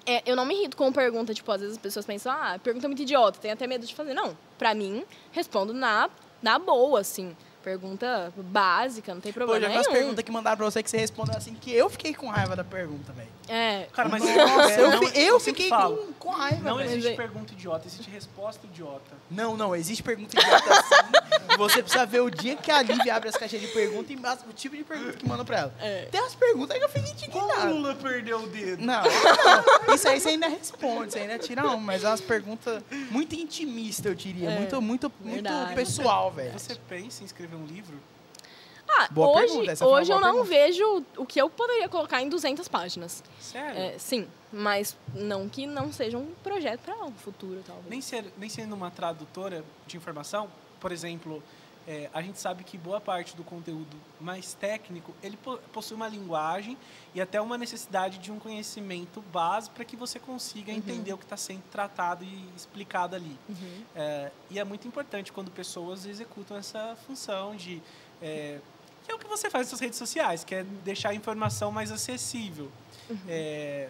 É, 0.05 0.21
eu 0.25 0.35
não 0.35 0.45
me 0.45 0.53
irrito 0.53 0.75
com 0.75 0.91
pergunta, 0.91 1.33
tipo, 1.33 1.49
às 1.51 1.61
vezes 1.61 1.77
as 1.77 1.81
pessoas 1.81 2.05
pensam, 2.05 2.31
ah, 2.31 2.59
pergunta 2.61 2.87
muito 2.89 3.01
idiota, 3.01 3.39
tem 3.39 3.51
até 3.51 3.65
medo 3.65 3.85
de 3.85 3.95
fazer. 3.95 4.13
Não, 4.13 4.37
pra 4.57 4.73
mim, 4.73 5.03
respondo 5.31 5.73
na, 5.73 6.09
na 6.41 6.59
boa, 6.59 6.99
assim. 6.99 7.35
Pergunta 7.63 8.33
básica, 8.37 9.13
não 9.13 9.21
tem 9.21 9.31
Pô, 9.31 9.39
problema 9.39 9.61
já 9.61 9.71
umas 9.71 9.87
nenhum. 9.87 9.99
perguntas 9.99 10.23
que 10.25 10.31
mandaram 10.31 10.57
pra 10.57 10.65
você 10.65 10.83
que 10.83 10.89
você 10.89 10.97
respondeu 10.97 11.35
assim, 11.37 11.53
que 11.55 11.71
eu 11.73 11.89
fiquei 11.89 12.13
com 12.13 12.27
raiva 12.27 12.55
da 12.55 12.63
pergunta, 12.63 13.11
velho. 13.13 13.29
É, 13.47 13.87
Cara, 13.93 14.07
mas 14.09 14.23
Nossa, 14.23 14.71
eu, 14.79 14.89
não, 14.91 15.03
eu 15.09 15.39
sempre 15.39 15.63
fiquei 15.63 15.77
com, 15.77 16.13
com 16.19 16.29
raiva, 16.29 16.69
Não 16.69 16.79
existe 16.79 17.03
Mas 17.03 17.13
é- 17.13 17.15
pergunta 17.15 17.53
idiota, 17.53 17.87
existe 17.87 18.09
resposta 18.09 18.65
idiota. 18.67 19.11
Não, 19.29 19.57
não, 19.57 19.75
existe 19.75 20.01
pergunta 20.03 20.37
idiota 20.39 20.71
assim. 20.71 21.53
e 21.53 21.57
você 21.57 21.81
precisa 21.81 22.05
ver 22.05 22.21
o 22.21 22.29
dia 22.29 22.55
que 22.55 22.71
a 22.71 22.81
Lívia 22.81 23.15
abre 23.15 23.29
as 23.29 23.35
caixinhas 23.35 23.65
de 23.65 23.71
pergunta 23.73 24.11
e 24.13 24.15
o 24.15 24.53
tipo 24.53 24.75
de 24.75 24.83
pergunta 24.83 25.13
que 25.13 25.27
manda 25.27 25.43
pra 25.43 25.57
ela. 25.59 25.73
É. 25.79 26.05
Tem 26.11 26.21
umas 26.21 26.35
perguntas 26.35 26.77
que 26.77 26.83
eu 26.83 26.89
fico 26.89 27.05
Como 27.31 27.45
o 27.45 27.49
indignado. 27.49 27.73
Lula 27.73 27.95
perdeu 27.95 28.39
o 28.43 28.47
dedo? 28.47 28.83
Não, 28.85 29.03
não, 29.87 29.95
isso 29.95 30.07
aí 30.07 30.19
você 30.19 30.29
ainda 30.29 30.47
responde, 30.47 31.11
você 31.13 31.19
ainda 31.19 31.37
tira 31.39 31.67
um, 31.67 31.77
mas 31.77 32.03
é 32.03 32.07
umas 32.07 32.21
perguntas 32.21 32.81
muito 33.11 33.35
intimistas, 33.35 34.05
eu 34.05 34.15
diria. 34.15 34.49
É, 34.51 34.57
muito, 34.57 34.81
muito, 34.81 35.11
muito 35.21 35.49
pessoal, 35.75 36.31
velho. 36.31 36.53
Você 36.53 36.75
pensa 36.87 37.23
em 37.23 37.25
escrever 37.25 37.52
um 37.55 37.65
livro? 37.65 37.97
Ah, 38.87 39.07
Boa 39.09 39.37
hoje, 39.41 39.57
pergunta, 39.59 39.85
hoje 39.87 40.11
eu 40.11 40.19
não 40.19 40.43
pergunta. 40.43 40.49
vejo 40.49 41.05
o 41.17 41.25
que 41.25 41.41
eu 41.41 41.49
poderia 41.49 41.87
colocar 41.89 42.21
em 42.21 42.29
200 42.29 42.67
páginas. 42.67 43.23
Sério? 43.39 43.79
É, 43.79 43.97
sim, 43.97 44.27
mas 44.51 44.95
não 45.15 45.47
que 45.49 45.65
não 45.65 45.91
seja 45.91 46.17
um 46.17 46.27
projeto 46.43 46.81
para 46.81 46.95
um 47.03 47.11
futuro, 47.11 47.63
talvez. 47.65 47.87
Nem, 47.89 48.01
ser, 48.01 48.25
nem 48.37 48.49
sendo 48.49 48.75
uma 48.75 48.91
tradutora 48.91 49.63
de 49.87 49.97
informação, 49.97 50.49
por 50.79 50.91
exemplo, 50.91 51.41
é, 51.87 52.09
a 52.13 52.21
gente 52.21 52.39
sabe 52.39 52.63
que 52.63 52.77
boa 52.77 53.01
parte 53.01 53.35
do 53.35 53.43
conteúdo 53.43 53.97
mais 54.19 54.53
técnico, 54.53 55.13
ele 55.21 55.37
po- 55.37 55.57
possui 55.71 55.95
uma 55.95 56.07
linguagem 56.07 56.77
e 57.13 57.21
até 57.21 57.41
uma 57.41 57.57
necessidade 57.57 58.17
de 58.17 58.31
um 58.31 58.39
conhecimento 58.39 59.21
base 59.33 59.69
para 59.69 59.83
que 59.83 59.95
você 59.95 60.19
consiga 60.19 60.71
entender 60.71 61.13
o 61.13 61.17
que 61.17 61.25
está 61.25 61.37
sendo 61.37 61.63
tratado 61.71 62.23
e 62.23 62.47
explicado 62.55 63.15
ali. 63.15 63.37
Uhum. 63.49 63.83
É, 63.95 64.31
e 64.49 64.59
é 64.59 64.63
muito 64.63 64.87
importante 64.87 65.31
quando 65.31 65.51
pessoas 65.51 66.05
executam 66.05 66.57
essa 66.57 66.97
função 67.05 67.55
de... 67.55 67.81
É, 68.21 68.59
que 69.05 69.11
é 69.11 69.15
o 69.15 69.19
que 69.19 69.27
você 69.27 69.49
faz 69.49 69.63
nas 69.63 69.69
suas 69.69 69.81
redes 69.81 69.97
sociais, 69.97 70.45
que 70.45 70.55
é 70.55 70.63
deixar 70.63 71.09
a 71.09 71.13
informação 71.13 71.71
mais 71.71 71.91
acessível. 71.91 72.71
É, 73.27 73.89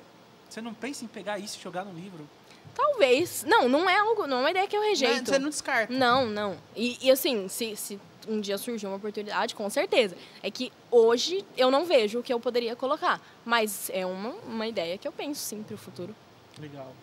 você 0.49 0.59
não 0.59 0.73
pensa 0.73 1.05
em 1.05 1.07
pegar 1.07 1.37
isso 1.37 1.59
e 1.59 1.61
jogar 1.61 1.85
no 1.85 1.93
livro? 1.93 2.27
Talvez. 2.75 3.43
Não, 3.47 3.69
não 3.69 3.89
é 3.89 3.97
algo, 3.97 4.25
não 4.27 4.37
é 4.37 4.39
uma 4.41 4.51
ideia 4.51 4.67
que 4.67 4.75
eu 4.75 4.81
rejeito. 4.81 5.29
Você 5.29 5.39
não 5.39 5.49
descarta. 5.49 5.93
Não, 5.93 6.25
não. 6.27 6.57
E, 6.75 6.97
e, 7.01 7.11
assim, 7.11 7.47
se, 7.47 7.75
se 7.75 7.99
um 8.27 8.39
dia 8.39 8.57
surgir 8.57 8.87
uma 8.87 8.95
oportunidade, 8.95 9.55
com 9.55 9.69
certeza. 9.69 10.15
É 10.41 10.49
que 10.49 10.71
hoje 10.89 11.45
eu 11.57 11.69
não 11.69 11.85
vejo 11.85 12.19
o 12.19 12.23
que 12.23 12.33
eu 12.33 12.39
poderia 12.39 12.75
colocar. 12.75 13.21
Mas 13.45 13.89
é 13.93 14.05
uma, 14.05 14.31
uma 14.47 14.67
ideia 14.67 14.97
que 14.97 15.07
eu 15.07 15.11
penso 15.11 15.41
sim 15.41 15.63
para 15.63 15.75
o 15.75 15.77
futuro. 15.77 16.15
Legal. 16.59 16.93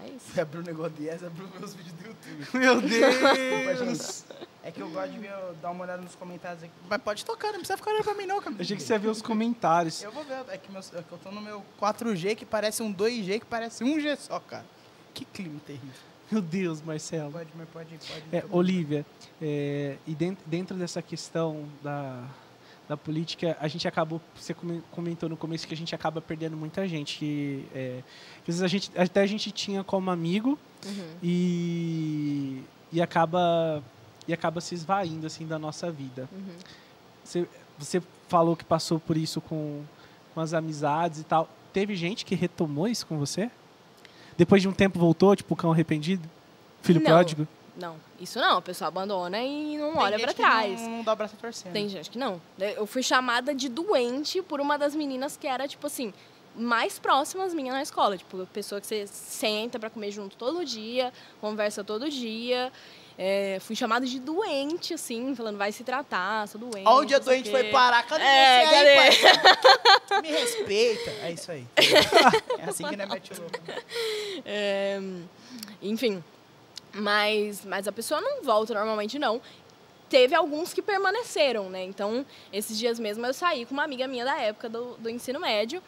Mas... 0.00 0.22
Foi 0.34 0.42
abrir 0.42 0.58
um 0.58 0.62
negócio 0.62 0.92
desse, 0.92 1.24
abriu 1.24 1.48
meus 1.58 1.74
vídeos 1.74 1.94
do 1.94 2.06
YouTube. 2.08 2.48
Meu 2.58 2.80
Desculpa, 2.80 3.34
Deus! 3.84 4.24
gente. 4.28 4.40
É 4.62 4.70
que 4.70 4.80
eu 4.82 4.90
gosto 4.90 5.10
de 5.12 5.18
ver, 5.18 5.32
dar 5.62 5.70
uma 5.70 5.84
olhada 5.84 6.02
nos 6.02 6.14
comentários 6.14 6.62
aqui. 6.62 6.72
Mas 6.88 7.00
pode 7.02 7.24
tocar, 7.24 7.46
não 7.48 7.54
precisa 7.60 7.76
ficar 7.78 7.90
olhando 7.92 8.04
pra 8.04 8.14
mim 8.14 8.26
não, 8.26 8.40
cara. 8.42 8.56
Achei 8.58 8.76
que 8.76 8.82
você 8.82 8.92
ia 8.92 8.98
ver 8.98 9.08
os 9.08 9.22
comentários. 9.22 10.02
Eu 10.02 10.12
vou 10.12 10.22
ver, 10.24 10.44
é 10.48 10.58
que, 10.58 10.70
meus- 10.70 10.92
é 10.92 11.02
que 11.02 11.10
eu 11.12 11.18
tô 11.18 11.30
no 11.30 11.40
meu 11.40 11.64
4G, 11.80 12.34
que 12.36 12.44
parece 12.44 12.82
um 12.82 12.92
2G, 12.92 13.40
que 13.40 13.46
parece 13.46 13.82
um 13.82 13.98
G 13.98 14.14
só, 14.16 14.38
cara. 14.38 14.66
Que 15.14 15.24
clima 15.24 15.58
terrível. 15.66 15.88
Meu 16.30 16.42
Deus, 16.42 16.80
Marcelo. 16.82 17.32
Pode, 17.32 17.50
mas 17.56 17.68
pode, 17.70 17.88
pode. 18.06 18.22
É, 18.30 18.42
mundo. 18.42 18.54
Olivia, 18.56 19.04
é, 19.42 19.96
e 20.06 20.14
dentro, 20.14 20.44
dentro 20.46 20.76
dessa 20.76 21.00
questão 21.02 21.66
da, 21.82 22.22
da 22.90 22.96
política, 22.96 23.56
a 23.60 23.68
gente 23.68 23.86
acabou, 23.86 24.20
você 24.34 24.52
come- 24.52 24.82
comentou 24.90 25.28
no 25.28 25.36
começo 25.36 25.64
que 25.64 25.72
a 25.72 25.76
gente 25.76 25.94
acaba 25.94 26.20
perdendo 26.20 26.56
muita 26.56 26.88
gente. 26.88 27.18
Que, 27.18 27.64
é, 27.72 28.00
que 28.44 28.50
às 28.50 28.56
vezes 28.58 28.62
a 28.64 28.66
gente, 28.66 28.90
até 28.98 29.20
a 29.22 29.26
gente 29.26 29.52
tinha 29.52 29.84
como 29.84 30.10
amigo 30.10 30.58
Uhum. 30.84 31.14
e, 31.22 32.62
e, 32.92 33.00
acaba, 33.00 33.80
e 34.26 34.32
acaba 34.32 34.60
se 34.60 34.74
esvaindo 34.74 35.24
assim, 35.24 35.46
da 35.46 35.56
nossa 35.56 35.88
vida. 35.88 36.28
Uhum. 36.32 36.54
Você, 37.22 37.48
você 37.78 38.02
falou 38.28 38.56
que 38.56 38.64
passou 38.64 38.98
por 38.98 39.16
isso 39.16 39.40
com, 39.40 39.82
com 40.34 40.40
as 40.40 40.52
amizades 40.52 41.20
e 41.20 41.24
tal. 41.24 41.48
Teve 41.72 41.94
gente 41.94 42.24
que 42.24 42.34
retomou 42.34 42.88
isso 42.88 43.06
com 43.06 43.16
você? 43.18 43.48
Depois 44.36 44.62
de 44.62 44.66
um 44.68 44.72
tempo 44.72 44.98
voltou, 44.98 45.36
tipo, 45.36 45.54
o 45.54 45.56
cão 45.56 45.70
arrependido? 45.70 46.28
Filho 46.82 46.98
Não. 46.98 47.06
pródigo? 47.06 47.46
Não, 47.80 47.96
isso 48.20 48.38
não. 48.38 48.58
A 48.58 48.62
pessoa 48.62 48.88
abandona 48.88 49.42
e 49.42 49.78
não 49.78 49.92
Tem 49.92 50.02
olha 50.02 50.18
que 50.18 50.34
trás. 50.34 50.80
Não, 50.82 50.90
não 50.90 51.02
dá 51.02 51.14
o 51.14 51.16
braço 51.16 51.34
a 51.36 51.40
torcer. 51.40 51.72
Tem 51.72 51.84
né? 51.84 51.88
gente 51.88 52.10
que 52.10 52.18
não. 52.18 52.40
Eu 52.58 52.86
fui 52.86 53.02
chamada 53.02 53.54
de 53.54 53.68
doente 53.68 54.42
por 54.42 54.60
uma 54.60 54.76
das 54.76 54.94
meninas 54.94 55.36
que 55.36 55.46
era, 55.46 55.66
tipo 55.66 55.86
assim, 55.86 56.12
mais 56.54 56.98
próximas 56.98 57.54
minha 57.54 57.72
na 57.72 57.82
escola. 57.82 58.18
Tipo, 58.18 58.46
pessoa 58.46 58.80
que 58.80 58.86
você 58.86 59.06
senta 59.06 59.78
pra 59.78 59.88
comer 59.88 60.10
junto 60.10 60.36
todo 60.36 60.62
dia, 60.64 61.10
conversa 61.40 61.82
todo 61.82 62.10
dia. 62.10 62.70
É, 63.22 63.58
fui 63.60 63.76
chamada 63.76 64.06
de 64.06 64.18
doente, 64.18 64.94
assim, 64.94 65.34
falando, 65.34 65.58
vai 65.58 65.72
se 65.72 65.84
tratar, 65.84 66.48
sou 66.48 66.58
doente. 66.58 66.86
Olha 66.86 67.02
o 67.02 67.04
dia 67.04 67.18
não 67.18 67.24
sei 67.24 67.40
o 67.40 67.42
doente 67.42 67.50
foi 67.50 67.64
parar. 67.64 68.02
Cadê 68.04 68.24
É, 68.24 68.66
você 68.66 68.74
aí, 68.74 69.16
cadê? 69.16 70.20
Me 70.22 70.28
respeita. 70.28 71.10
É 71.22 71.32
isso 71.32 71.50
aí. 71.50 71.66
É 72.58 72.64
assim 72.64 72.86
que 72.86 72.96
não 72.96 73.04
é 73.04 73.08
mete 73.08 73.32
o 73.32 73.40
louco. 73.40 73.58
É, 74.44 75.00
enfim, 75.82 76.22
mas, 76.94 77.64
mas 77.64 77.86
a 77.88 77.92
pessoa 77.92 78.20
não 78.20 78.42
volta 78.42 78.74
normalmente, 78.74 79.18
não. 79.18 79.40
Teve 80.08 80.34
alguns 80.34 80.74
que 80.74 80.82
permaneceram, 80.82 81.70
né? 81.70 81.84
Então, 81.84 82.26
esses 82.52 82.76
dias 82.78 82.98
mesmo 82.98 83.24
eu 83.24 83.32
saí 83.32 83.64
com 83.64 83.74
uma 83.74 83.84
amiga 83.84 84.08
minha 84.08 84.24
da 84.24 84.36
época 84.40 84.68
do, 84.68 84.96
do 84.98 85.08
ensino 85.08 85.38
médio. 85.38 85.80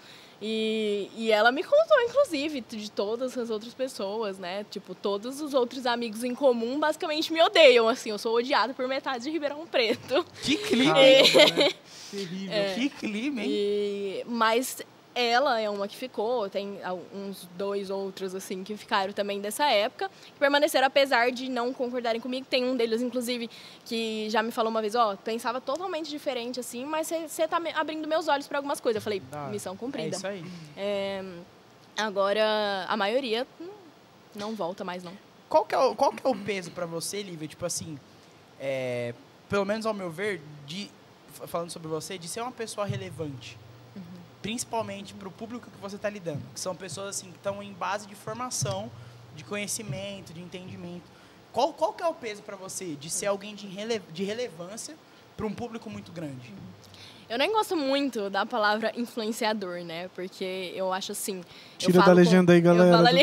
E, 0.45 1.09
e 1.17 1.31
ela 1.31 1.53
me 1.53 1.63
contou, 1.63 2.01
inclusive, 2.01 2.61
de 2.63 2.91
todas 2.91 3.39
as 3.39 3.49
outras 3.49 3.75
pessoas, 3.75 4.39
né? 4.41 4.65
Tipo, 4.71 4.93
todos 4.93 5.41
os 5.41 5.55
outros 5.55 5.87
amigos 5.87 6.25
em 6.25 6.35
comum 6.35 6.81
basicamente 6.81 7.33
me 7.33 7.41
odeiam, 7.41 7.89
assim. 7.89 8.11
Eu 8.11 8.19
sou 8.19 8.35
odiada 8.35 8.75
por 8.75 8.89
metade 8.89 9.23
de 9.25 9.31
Ribeirão 9.31 9.65
Preto. 9.69 10.25
Que 10.43 10.57
clima, 10.57 10.99
É. 10.99 11.21
hein? 11.21 11.27
Terrível. 12.11 12.75
Que 12.75 12.89
clima, 12.91 13.41
hein? 13.41 13.49
E, 13.51 14.25
mas 14.27 14.83
ela 15.15 15.61
é 15.61 15.69
uma 15.69 15.87
que 15.87 15.97
ficou, 15.97 16.49
tem 16.49 16.79
uns 17.15 17.49
dois 17.57 17.91
outros 17.91 18.35
assim 18.35 18.65
que 18.65 18.77
ficaram 18.77 19.13
também 19.13 19.41
dessa 19.41 19.65
época, 19.71 20.11
que 20.25 20.39
permaneceram 20.39 20.87
apesar 20.87 21.31
de 21.31 21.49
não 21.51 21.73
concordarem 21.73 22.21
comigo. 22.21 22.47
Tem 22.49 22.65
um 22.65 22.77
deles, 22.77 23.03
inclusive, 23.03 23.51
que 23.85 24.29
já 24.31 24.43
me 24.43 24.51
falou 24.51 24.71
uma 24.71 24.81
vez, 24.81 24.95
ó, 24.95 25.15
pensava 25.17 25.61
totalmente 25.61 26.09
diferente 26.09 26.59
assim, 26.61 26.85
mas 26.85 27.09
você 27.29 27.47
tá 27.47 27.61
abrindo 27.75 28.09
meus 28.09 28.29
olhos 28.29 28.49
para 28.49 28.59
algumas 28.59 28.81
coisas. 28.81 28.97
Eu 28.97 29.03
falei, 29.03 29.23
missão 29.51 29.75
É 29.75 29.77
cumprida. 29.77 30.17
isso 30.17 30.27
aí. 30.27 30.45
É, 30.77 31.23
agora, 31.97 32.87
a 32.89 32.97
maioria 32.97 33.47
não 34.35 34.55
volta 34.55 34.83
mais, 34.85 35.03
não. 35.05 35.13
Qual 35.49 35.67
que 35.67 35.75
é 35.75 35.79
o, 35.79 35.95
qual 35.95 36.13
que 36.13 36.27
é 36.27 36.31
o 36.31 36.35
peso 36.35 36.71
pra 36.71 36.87
você, 36.87 37.23
Lívia? 37.23 37.47
Tipo 37.47 37.67
assim, 37.67 37.99
é, 38.59 39.15
pelo 39.49 39.67
menos 39.67 39.85
ao 39.85 39.93
meu 39.93 40.11
ver, 40.11 40.41
de, 40.67 40.91
falando 41.47 41.71
sobre 41.71 41.89
você, 41.89 42.17
de 42.17 42.27
ser 42.29 42.41
uma 42.41 42.53
pessoa 42.53 42.87
relevante. 42.87 43.59
Principalmente 44.43 45.15
pro 45.15 45.31
público 45.31 45.71
que 45.71 45.79
você 45.81 45.97
tá 45.97 46.11
lidando. 46.11 46.43
Que 46.53 46.61
são 46.61 46.75
pessoas 46.75 47.09
assim 47.17 47.31
que 47.31 47.37
estão 47.37 47.63
em 47.63 47.73
base 47.73 48.07
de 48.07 48.15
formação, 48.15 48.91
de 49.37 49.45
conhecimento, 49.45 50.33
de 50.35 50.41
entendimento. 50.43 51.05
Qual, 51.53 51.73
qual 51.73 51.93
que 51.93 52.03
é 52.03 52.07
o 52.09 52.15
peso 52.15 52.43
pra 52.43 52.57
você 52.57 52.97
de 52.97 53.09
ser 53.09 53.27
alguém 53.27 53.55
de, 53.55 53.67
rele, 53.67 54.03
de 54.13 54.25
relevância 54.25 54.97
para 55.37 55.47
um 55.47 55.53
público 55.55 55.89
muito 55.89 56.11
grande? 56.11 56.53
Eu 57.29 57.39
nem 57.39 57.51
gosto 57.53 57.75
muito 57.77 58.29
da 58.29 58.45
palavra 58.45 58.93
influenciador, 58.95 59.83
né? 59.85 60.09
Porque 60.15 60.73
eu 60.75 60.93
acho 60.93 61.13
assim. 61.13 61.37
eu 61.39 61.45
Tira 61.79 61.93
da 61.95 62.05
falo 62.05 62.17
com- 62.17 62.23
legenda 62.23 62.53
aí, 62.53 62.61
galera. 62.61 62.89
Eu 62.91 62.93
falo 62.95 63.07
ali, 63.09 63.23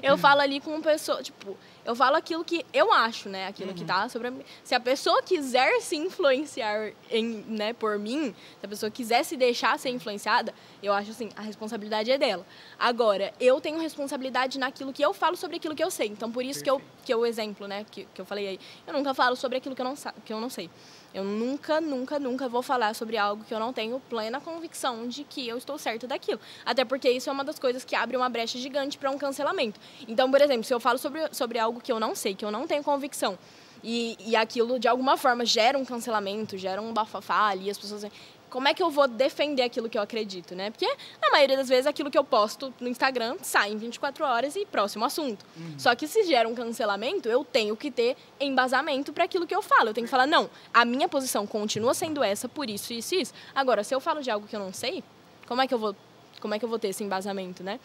eu 0.02 0.16
falo 0.18 0.40
ali 0.40 0.60
com 0.60 0.80
pessoa, 0.80 1.22
tipo, 1.22 1.56
eu 1.84 1.94
falo 1.94 2.16
aquilo 2.16 2.44
que 2.44 2.64
eu 2.72 2.92
acho, 2.92 3.28
né? 3.28 3.46
Aquilo 3.46 3.70
Uhum. 3.70 3.76
que 3.76 3.84
tá 3.84 4.08
sobre 4.08 4.30
mim. 4.30 4.42
Se 4.62 4.74
a 4.74 4.80
pessoa 4.80 5.22
quiser 5.22 5.80
se 5.80 5.96
influenciar 5.96 6.92
em, 7.10 7.44
né, 7.48 7.72
por 7.72 7.98
mim, 7.98 8.34
se 8.60 8.66
a 8.66 8.68
pessoa 8.68 8.90
quiser 8.90 9.24
se 9.24 9.36
deixar 9.36 9.78
ser 9.78 9.90
influenciada, 9.90 10.54
eu 10.82 10.92
acho 10.92 11.10
assim, 11.10 11.30
a 11.36 11.42
responsabilidade 11.42 12.10
é 12.10 12.18
dela. 12.18 12.46
Agora, 12.78 13.32
eu 13.40 13.60
tenho 13.60 13.78
responsabilidade 13.80 14.58
naquilo 14.58 14.92
que 14.92 15.02
eu 15.02 15.12
falo 15.14 15.36
sobre 15.36 15.56
aquilo 15.56 15.74
que 15.74 15.82
eu 15.84 15.90
sei. 15.90 16.08
Então, 16.08 16.30
por 16.30 16.44
isso 16.44 16.62
que 16.62 16.70
eu, 16.70 16.80
que 17.04 17.12
eu 17.12 17.24
exemplo, 17.26 17.66
né, 17.66 17.84
que, 17.90 18.06
que 18.14 18.20
eu 18.20 18.24
falei 18.24 18.46
aí, 18.48 18.60
eu 18.86 18.92
nunca 18.92 19.14
falo 19.14 19.34
sobre 19.36 19.58
aquilo 19.58 19.74
que 19.74 19.80
eu 19.82 19.86
não, 19.86 19.94
que 20.24 20.32
eu 20.32 20.40
não 20.40 20.50
sei. 20.50 20.70
Eu 21.12 21.24
nunca, 21.24 21.80
nunca, 21.80 22.18
nunca 22.18 22.48
vou 22.48 22.62
falar 22.62 22.94
sobre 22.94 23.16
algo 23.16 23.44
que 23.44 23.52
eu 23.52 23.58
não 23.58 23.72
tenho 23.72 24.00
plena 24.08 24.40
convicção 24.40 25.08
de 25.08 25.24
que 25.24 25.46
eu 25.46 25.58
estou 25.58 25.76
certa 25.76 26.06
daquilo. 26.06 26.40
Até 26.64 26.84
porque 26.84 27.10
isso 27.10 27.28
é 27.28 27.32
uma 27.32 27.44
das 27.44 27.58
coisas 27.58 27.84
que 27.84 27.96
abre 27.96 28.16
uma 28.16 28.28
brecha 28.28 28.58
gigante 28.58 28.96
para 28.96 29.10
um 29.10 29.18
cancelamento. 29.18 29.80
Então, 30.06 30.30
por 30.30 30.40
exemplo, 30.40 30.64
se 30.64 30.72
eu 30.72 30.78
falo 30.78 30.98
sobre, 30.98 31.22
sobre 31.32 31.58
algo 31.58 31.80
que 31.80 31.90
eu 31.90 31.98
não 31.98 32.14
sei, 32.14 32.34
que 32.34 32.44
eu 32.44 32.50
não 32.50 32.66
tenho 32.66 32.84
convicção, 32.84 33.36
e, 33.82 34.16
e 34.20 34.36
aquilo 34.36 34.78
de 34.78 34.86
alguma 34.86 35.16
forma 35.16 35.44
gera 35.44 35.78
um 35.78 35.84
cancelamento, 35.84 36.56
gera 36.58 36.80
um 36.80 36.92
bafafá 36.92 37.48
ali, 37.48 37.70
as 37.70 37.78
pessoas. 37.78 38.04
Como 38.50 38.66
é 38.66 38.74
que 38.74 38.82
eu 38.82 38.90
vou 38.90 39.06
defender 39.06 39.62
aquilo 39.62 39.88
que 39.88 39.96
eu 39.96 40.02
acredito, 40.02 40.54
né? 40.54 40.70
Porque 40.70 40.86
na 41.22 41.30
maioria 41.30 41.56
das 41.56 41.68
vezes 41.68 41.86
aquilo 41.86 42.10
que 42.10 42.18
eu 42.18 42.24
posto 42.24 42.74
no 42.80 42.88
Instagram 42.88 43.36
sai 43.42 43.72
em 43.72 43.76
24 43.76 44.24
horas 44.24 44.56
e 44.56 44.66
próximo 44.66 45.04
assunto. 45.04 45.44
Só 45.78 45.94
que 45.94 46.06
se 46.08 46.24
gera 46.24 46.48
um 46.48 46.54
cancelamento, 46.54 47.28
eu 47.28 47.44
tenho 47.44 47.76
que 47.76 47.90
ter 47.90 48.16
embasamento 48.40 49.12
para 49.12 49.24
aquilo 49.24 49.46
que 49.46 49.54
eu 49.54 49.62
falo. 49.62 49.90
Eu 49.90 49.94
tenho 49.94 50.06
que 50.06 50.10
falar, 50.10 50.26
não, 50.26 50.50
a 50.74 50.84
minha 50.84 51.08
posição 51.08 51.46
continua 51.46 51.94
sendo 51.94 52.22
essa 52.22 52.48
por 52.48 52.68
isso, 52.68 52.92
isso 52.92 53.14
e 53.14 53.20
isso. 53.22 53.32
Agora, 53.54 53.84
se 53.84 53.94
eu 53.94 54.00
falo 54.00 54.20
de 54.20 54.30
algo 54.30 54.46
que 54.46 54.56
eu 54.56 54.60
não 54.60 54.72
sei, 54.72 55.04
como 55.46 55.62
é 55.62 55.66
que 55.66 55.72
eu 55.72 55.78
vou, 55.78 55.94
como 56.40 56.54
é 56.54 56.58
que 56.58 56.64
eu 56.64 56.68
vou 56.68 56.78
ter 56.78 56.88
esse 56.88 57.04
embasamento, 57.04 57.62
né? 57.62 57.78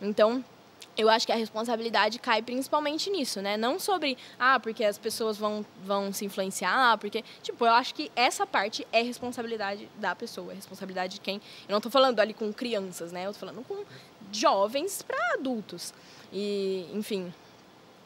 Então, 0.00 0.44
eu 0.96 1.08
acho 1.08 1.26
que 1.26 1.32
a 1.32 1.36
responsabilidade 1.36 2.18
cai 2.18 2.42
principalmente 2.42 3.10
nisso, 3.10 3.40
né? 3.40 3.56
Não 3.56 3.78
sobre, 3.78 4.18
ah, 4.38 4.60
porque 4.60 4.84
as 4.84 4.98
pessoas 4.98 5.38
vão, 5.38 5.64
vão 5.84 6.12
se 6.12 6.24
influenciar, 6.24 6.98
porque. 6.98 7.24
Tipo, 7.42 7.64
eu 7.64 7.72
acho 7.72 7.94
que 7.94 8.10
essa 8.14 8.46
parte 8.46 8.86
é 8.92 9.02
responsabilidade 9.02 9.88
da 9.98 10.14
pessoa, 10.14 10.52
é 10.52 10.54
responsabilidade 10.54 11.14
de 11.14 11.20
quem. 11.20 11.40
Eu 11.68 11.72
não 11.72 11.80
tô 11.80 11.88
falando 11.88 12.20
ali 12.20 12.34
com 12.34 12.52
crianças, 12.52 13.10
né? 13.10 13.26
Eu 13.26 13.32
tô 13.32 13.38
falando 13.38 13.64
com 13.66 13.84
jovens 14.30 15.02
para 15.02 15.34
adultos. 15.34 15.94
E, 16.32 16.86
enfim. 16.92 17.32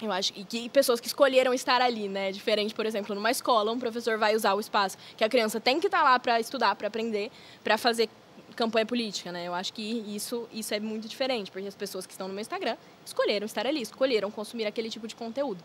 Eu 0.00 0.12
acho 0.12 0.30
e 0.36 0.44
que 0.44 0.68
pessoas 0.68 1.00
que 1.00 1.06
escolheram 1.06 1.54
estar 1.54 1.80
ali, 1.80 2.06
né? 2.06 2.30
Diferente, 2.30 2.74
por 2.74 2.84
exemplo, 2.84 3.14
numa 3.14 3.30
escola, 3.30 3.72
um 3.72 3.78
professor 3.78 4.18
vai 4.18 4.36
usar 4.36 4.52
o 4.52 4.60
espaço 4.60 4.98
que 5.16 5.24
a 5.24 5.28
criança 5.28 5.58
tem 5.58 5.80
que 5.80 5.86
estar 5.86 6.02
lá 6.02 6.18
para 6.18 6.38
estudar, 6.38 6.74
para 6.76 6.86
aprender, 6.86 7.30
para 7.64 7.78
fazer 7.78 8.10
campanha 8.56 8.86
política, 8.86 9.30
né? 9.30 9.46
Eu 9.46 9.54
acho 9.54 9.72
que 9.72 9.82
isso, 9.82 10.48
isso 10.52 10.74
é 10.74 10.80
muito 10.80 11.06
diferente, 11.06 11.50
porque 11.50 11.68
as 11.68 11.74
pessoas 11.74 12.06
que 12.06 12.12
estão 12.12 12.26
no 12.26 12.34
meu 12.34 12.40
Instagram 12.40 12.76
escolheram 13.04 13.44
estar 13.44 13.66
ali, 13.66 13.82
escolheram 13.82 14.30
consumir 14.30 14.64
aquele 14.64 14.90
tipo 14.90 15.06
de 15.06 15.14
conteúdo. 15.14 15.62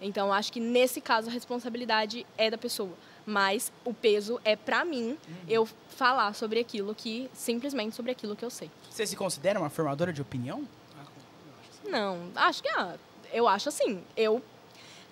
Então, 0.00 0.28
eu 0.28 0.32
acho 0.32 0.50
que 0.50 0.60
nesse 0.60 1.00
caso 1.00 1.28
a 1.28 1.32
responsabilidade 1.32 2.24
é 2.38 2.50
da 2.50 2.56
pessoa, 2.56 2.96
mas 3.26 3.70
o 3.84 3.92
peso 3.92 4.40
é 4.44 4.56
para 4.56 4.82
mim 4.82 5.18
eu 5.46 5.68
falar 5.90 6.34
sobre 6.34 6.58
aquilo 6.58 6.94
que 6.94 7.28
simplesmente 7.34 7.94
sobre 7.94 8.12
aquilo 8.12 8.34
que 8.34 8.44
eu 8.44 8.48
sei. 8.48 8.70
Você 8.88 9.06
se 9.06 9.14
considera 9.14 9.58
uma 9.58 9.68
formadora 9.68 10.10
de 10.10 10.22
opinião? 10.22 10.66
Não, 11.84 12.30
acho 12.34 12.62
que 12.62 12.68
ah, 12.70 12.96
eu 13.32 13.46
acho 13.46 13.68
assim, 13.68 14.02
eu 14.16 14.42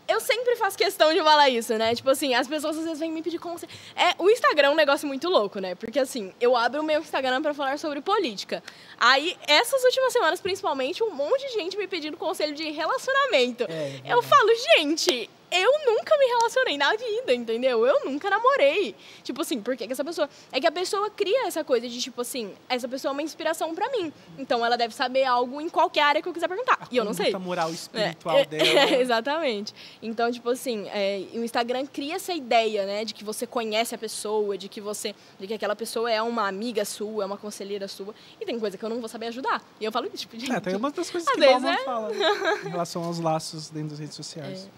eu 0.09 0.21
sempre 0.21 0.57
faço 0.57 0.77
questão 0.77 1.13
de 1.13 1.23
falar 1.23 1.49
isso, 1.51 1.75
né? 1.77 1.95
Tipo 1.95 2.11
assim, 2.11 2.35
as 2.35 2.49
pessoas 2.49 2.79
às 2.79 2.85
vezes 2.85 2.99
vêm 2.99 3.13
me 3.13 3.23
pedir 3.23 3.39
conselho. 3.39 3.71
É, 3.95 4.15
o 4.19 4.31
Instagram 4.31 4.69
é 4.69 4.71
um 4.71 4.75
negócio 4.75 5.07
muito 5.07 5.29
louco, 5.29 5.61
né? 5.61 5.75
Porque 5.75 5.99
assim, 5.99 6.33
eu 6.41 6.57
abro 6.57 6.81
o 6.81 6.85
meu 6.85 7.01
Instagram 7.01 7.43
pra 7.43 7.53
falar 7.53 7.79
sobre 7.79 8.01
política. 8.01 8.63
Aí, 8.99 9.37
essas 9.47 9.83
últimas 9.85 10.13
semanas, 10.13 10.41
principalmente, 10.41 11.05
um 11.05 11.11
monte 11.11 11.47
de 11.49 11.53
gente 11.53 11.77
me 11.77 11.87
pedindo 11.87 12.17
conselho 12.17 12.55
de 12.55 12.71
relacionamento. 12.71 13.65
É, 13.69 14.01
Eu 14.07 14.23
falo, 14.23 14.51
gente, 14.77 15.29
eu 15.51 15.73
nunca 15.87 16.17
me 16.19 16.27
relacionei 16.27 16.77
na 16.79 16.91
vida, 16.95 17.35
entendeu? 17.35 17.87
Eu 17.87 18.05
nunca 18.05 18.29
namorei. 18.31 18.95
Tipo 19.23 19.43
assim, 19.43 19.61
por 19.61 19.77
que, 19.77 19.87
que 19.87 19.93
essa 19.93 20.05
pessoa. 20.05 20.29
É 20.53 20.61
que 20.61 20.67
a 20.67 20.73
pessoa 20.73 21.11
cria 21.11 21.47
essa 21.47 21.65
coisa 21.65 21.89
de, 21.89 22.01
tipo 22.01 22.21
assim, 22.21 22.53
essa 22.69 22.89
pessoa 22.89 23.11
é 23.11 23.13
uma 23.13 23.23
inspiração 23.23 23.75
pra 23.75 23.89
mim. 23.91 24.13
Então 24.39 24.65
ela 24.65 24.77
deve 24.77 24.95
saber 24.95 25.25
algo 25.25 25.61
em 25.61 25.69
qualquer 25.69 26.03
área 26.03 26.23
que 26.23 26.29
eu 26.29 26.33
quiser 26.33 26.49
perguntar. 26.49 26.89
e 26.91 26.97
eu 26.97 27.05
não 27.05 27.15
sei. 27.15 27.35
A 27.35 27.39
moral 27.39 27.69
É, 27.69 27.73
espiritual 27.73 28.39
é, 28.39 28.45
dela. 28.45 28.63
é, 28.69 29.01
exatamente. 29.01 29.75
Então, 30.03 30.31
tipo 30.31 30.51
assim, 30.51 30.87
é, 30.89 31.23
o 31.35 31.43
Instagram 31.45 31.87
cria 31.87 32.17
essa 32.17 32.33
ideia, 32.33 32.85
né, 32.87 33.05
de 33.05 33.15
que 33.15 33.25
você 33.25 33.47
conhece 33.47 33.95
a 33.95 33.99
pessoa, 33.99 34.57
de 34.59 34.69
que 34.69 34.81
você, 34.81 35.15
de 35.39 35.47
que 35.47 35.55
aquela 35.55 35.77
pessoa 35.77 36.11
é 36.11 36.21
uma 36.21 36.47
amiga 36.47 36.85
sua, 36.85 37.23
é 37.23 37.27
uma 37.27 37.37
conselheira 37.37 37.89
sua, 37.89 38.15
e 38.41 38.45
tem 38.45 38.59
coisa 38.59 38.77
que 38.77 38.85
eu 38.85 38.89
não 38.89 39.01
vou 39.01 39.09
saber 39.09 39.27
ajudar. 39.27 39.63
E 39.81 39.85
eu 39.85 39.93
falo 39.93 40.07
isso, 40.07 40.17
tipo, 40.19 40.39
gente, 40.39 40.53
É, 40.53 40.61
tem 40.61 40.77
uma 40.77 40.91
das 40.91 41.11
coisas 41.11 41.29
que 41.29 41.41
o 41.41 41.45
é. 41.45 41.85
fala 41.85 42.09
né, 42.09 42.61
em 42.65 42.69
relação 42.69 43.05
aos 43.05 43.19
laços 43.19 43.71
dentro 43.71 43.91
das 43.91 43.99
redes 43.99 44.15
sociais. 44.17 44.69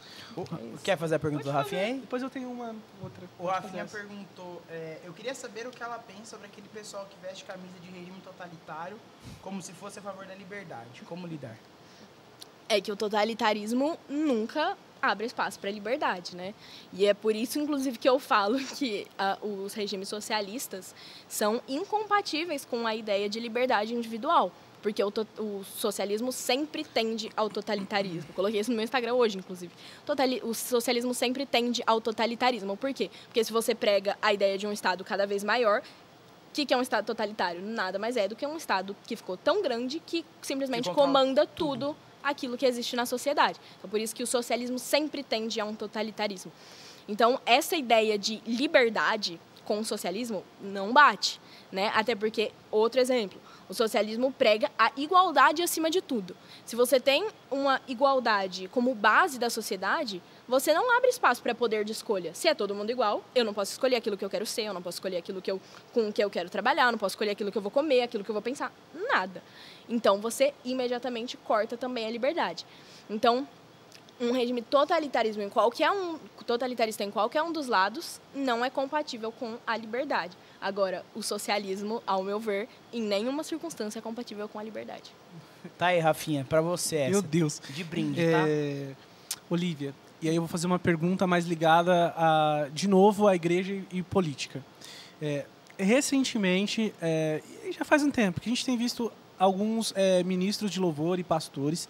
Quer 0.82 0.96
fazer 0.96 1.16
a 1.16 1.18
pergunta 1.18 1.44
do 1.44 1.50
Rafinha 1.50 1.82
aí? 1.82 2.00
Depois 2.00 2.22
eu 2.22 2.30
tenho 2.30 2.50
uma 2.50 2.74
outra. 3.02 3.26
O 3.38 3.46
Rafinha 3.46 3.84
perguntou, 3.84 4.62
é, 4.70 4.98
eu 5.04 5.12
queria 5.12 5.34
saber 5.34 5.66
o 5.66 5.70
que 5.70 5.82
ela 5.82 5.98
pensa 5.98 6.30
sobre 6.30 6.46
aquele 6.46 6.68
pessoal 6.68 7.06
que 7.08 7.16
veste 7.20 7.44
camisa 7.44 7.78
de 7.80 7.90
regime 7.90 8.20
totalitário 8.22 8.98
como 9.42 9.60
se 9.62 9.72
fosse 9.72 9.98
a 9.98 10.02
favor 10.02 10.26
da 10.26 10.34
liberdade. 10.34 11.02
Como 11.06 11.26
lidar? 11.26 11.56
é 12.70 12.80
que 12.80 12.92
o 12.92 12.96
totalitarismo 12.96 13.98
nunca 14.08 14.78
abre 15.02 15.26
espaço 15.26 15.58
para 15.58 15.68
a 15.68 15.72
liberdade, 15.72 16.36
né? 16.36 16.54
E 16.92 17.04
é 17.04 17.12
por 17.12 17.34
isso, 17.34 17.58
inclusive, 17.58 17.98
que 17.98 18.08
eu 18.08 18.20
falo 18.20 18.58
que 18.78 19.08
ah, 19.18 19.36
os 19.42 19.74
regimes 19.74 20.08
socialistas 20.08 20.94
são 21.26 21.60
incompatíveis 21.66 22.64
com 22.64 22.86
a 22.86 22.94
ideia 22.94 23.28
de 23.28 23.40
liberdade 23.40 23.92
individual. 23.92 24.52
Porque 24.82 25.02
o, 25.04 25.12
o 25.38 25.62
socialismo 25.64 26.32
sempre 26.32 26.84
tende 26.84 27.30
ao 27.36 27.50
totalitarismo. 27.50 28.32
Coloquei 28.32 28.60
isso 28.60 28.70
no 28.70 28.76
meu 28.76 28.84
Instagram 28.84 29.14
hoje, 29.14 29.36
inclusive. 29.38 29.72
Totali- 30.06 30.40
o 30.42 30.54
socialismo 30.54 31.12
sempre 31.12 31.44
tende 31.44 31.82
ao 31.86 32.00
totalitarismo. 32.00 32.76
Por 32.76 32.92
quê? 32.94 33.10
Porque 33.26 33.44
se 33.44 33.52
você 33.52 33.74
prega 33.74 34.16
a 34.22 34.32
ideia 34.32 34.56
de 34.56 34.66
um 34.66 34.72
Estado 34.72 35.04
cada 35.04 35.26
vez 35.26 35.44
maior, 35.44 35.80
o 35.80 36.52
que, 36.52 36.64
que 36.64 36.72
é 36.72 36.76
um 36.76 36.82
Estado 36.82 37.04
totalitário? 37.04 37.60
Nada 37.60 37.98
mais 37.98 38.16
é 38.16 38.26
do 38.26 38.34
que 38.34 38.46
um 38.46 38.56
Estado 38.56 38.96
que 39.06 39.14
ficou 39.16 39.36
tão 39.36 39.62
grande 39.62 40.00
que 40.04 40.24
simplesmente 40.42 40.88
Que 40.88 40.94
comanda 40.94 41.46
tudo 41.46 41.94
aquilo 42.22 42.56
que 42.56 42.66
existe 42.66 42.96
na 42.96 43.06
sociedade. 43.06 43.58
Então, 43.78 43.88
por 43.90 44.00
isso 44.00 44.14
que 44.14 44.22
o 44.22 44.26
socialismo 44.26 44.78
sempre 44.78 45.22
tende 45.22 45.60
a 45.60 45.64
um 45.64 45.74
totalitarismo. 45.74 46.50
Então, 47.08 47.40
essa 47.44 47.76
ideia 47.76 48.18
de 48.18 48.42
liberdade 48.46 49.40
com 49.64 49.78
o 49.80 49.84
socialismo 49.84 50.42
não 50.60 50.92
bate, 50.92 51.40
né? 51.70 51.90
Até 51.94 52.14
porque, 52.14 52.50
outro 52.70 53.00
exemplo, 53.00 53.40
o 53.70 53.74
socialismo 53.74 54.34
prega 54.36 54.68
a 54.76 54.90
igualdade 54.96 55.62
acima 55.62 55.88
de 55.88 56.02
tudo. 56.02 56.36
Se 56.66 56.74
você 56.74 56.98
tem 56.98 57.28
uma 57.48 57.80
igualdade 57.86 58.66
como 58.66 58.92
base 58.96 59.38
da 59.38 59.48
sociedade, 59.48 60.20
você 60.48 60.74
não 60.74 60.90
abre 60.96 61.08
espaço 61.08 61.40
para 61.40 61.54
poder 61.54 61.84
de 61.84 61.92
escolha. 61.92 62.34
Se 62.34 62.48
é 62.48 62.54
todo 62.54 62.74
mundo 62.74 62.90
igual, 62.90 63.22
eu 63.32 63.44
não 63.44 63.54
posso 63.54 63.70
escolher 63.70 63.94
aquilo 63.94 64.16
que 64.16 64.24
eu 64.24 64.28
quero 64.28 64.44
ser, 64.44 64.62
eu 64.62 64.74
não 64.74 64.82
posso 64.82 64.96
escolher 64.96 65.18
aquilo 65.18 65.40
que 65.40 65.52
eu, 65.52 65.60
com 65.94 66.12
que 66.12 66.22
eu 66.22 66.28
quero 66.28 66.50
trabalhar, 66.50 66.86
eu 66.86 66.92
não 66.92 66.98
posso 66.98 67.12
escolher 67.12 67.30
aquilo 67.30 67.52
que 67.52 67.58
eu 67.58 67.62
vou 67.62 67.70
comer, 67.70 68.02
aquilo 68.02 68.24
que 68.24 68.30
eu 68.30 68.34
vou 68.34 68.42
pensar, 68.42 68.72
nada. 69.08 69.40
Então 69.88 70.20
você 70.20 70.52
imediatamente 70.64 71.36
corta 71.36 71.76
também 71.76 72.06
a 72.06 72.10
liberdade. 72.10 72.66
Então, 73.08 73.46
um 74.20 74.32
regime 74.32 74.62
totalitarismo 74.62 75.44
em 75.44 75.48
qualquer 75.48 75.92
um 75.92 76.18
totalitarista 76.44 77.04
em 77.04 77.10
qualquer 77.10 77.42
um 77.42 77.52
dos 77.52 77.68
lados 77.68 78.20
não 78.34 78.64
é 78.64 78.68
compatível 78.68 79.30
com 79.30 79.58
a 79.64 79.76
liberdade. 79.76 80.36
Agora, 80.60 81.04
o 81.14 81.22
socialismo, 81.22 82.02
ao 82.06 82.22
meu 82.22 82.38
ver, 82.38 82.68
em 82.92 83.02
nenhuma 83.02 83.42
circunstância 83.42 83.98
é 83.98 84.02
compatível 84.02 84.48
com 84.48 84.58
a 84.58 84.62
liberdade. 84.62 85.10
Tá 85.78 85.86
aí, 85.86 85.98
Rafinha, 85.98 86.44
pra 86.44 86.60
você 86.60 86.96
essa. 86.96 87.10
Meu 87.10 87.22
Deus. 87.22 87.60
De 87.70 87.82
brinde, 87.82 88.20
tá? 88.20 88.44
É, 88.46 88.94
Olivia, 89.48 89.94
e 90.22 90.28
aí 90.28 90.36
eu 90.36 90.42
vou 90.42 90.48
fazer 90.48 90.66
uma 90.66 90.78
pergunta 90.78 91.26
mais 91.26 91.46
ligada, 91.46 92.14
a, 92.16 92.68
de 92.72 92.86
novo, 92.86 93.26
à 93.26 93.34
igreja 93.34 93.82
e, 93.90 94.02
política. 94.02 94.62
É, 95.20 95.46
recentemente, 95.78 96.92
é, 97.00 97.42
já 97.70 97.84
faz 97.84 98.02
um 98.02 98.10
tempo, 98.10 98.40
que 98.40 98.48
a 98.48 98.52
gente 98.52 98.64
tem 98.64 98.76
visto 98.76 99.10
alguns 99.38 99.94
é, 99.96 100.22
ministros 100.22 100.70
de 100.70 100.78
louvor 100.78 101.18
e 101.18 101.24
pastores 101.24 101.88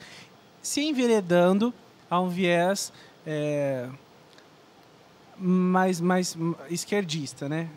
se 0.63 0.81
enveredando 0.81 1.75
a 2.09 2.21
um 2.21 2.29
viés 2.29 2.93
é, 3.27 3.89
mais, 5.37 6.01
mais 6.01 6.37
esquerdista, 6.69 7.49
né? 7.49 7.69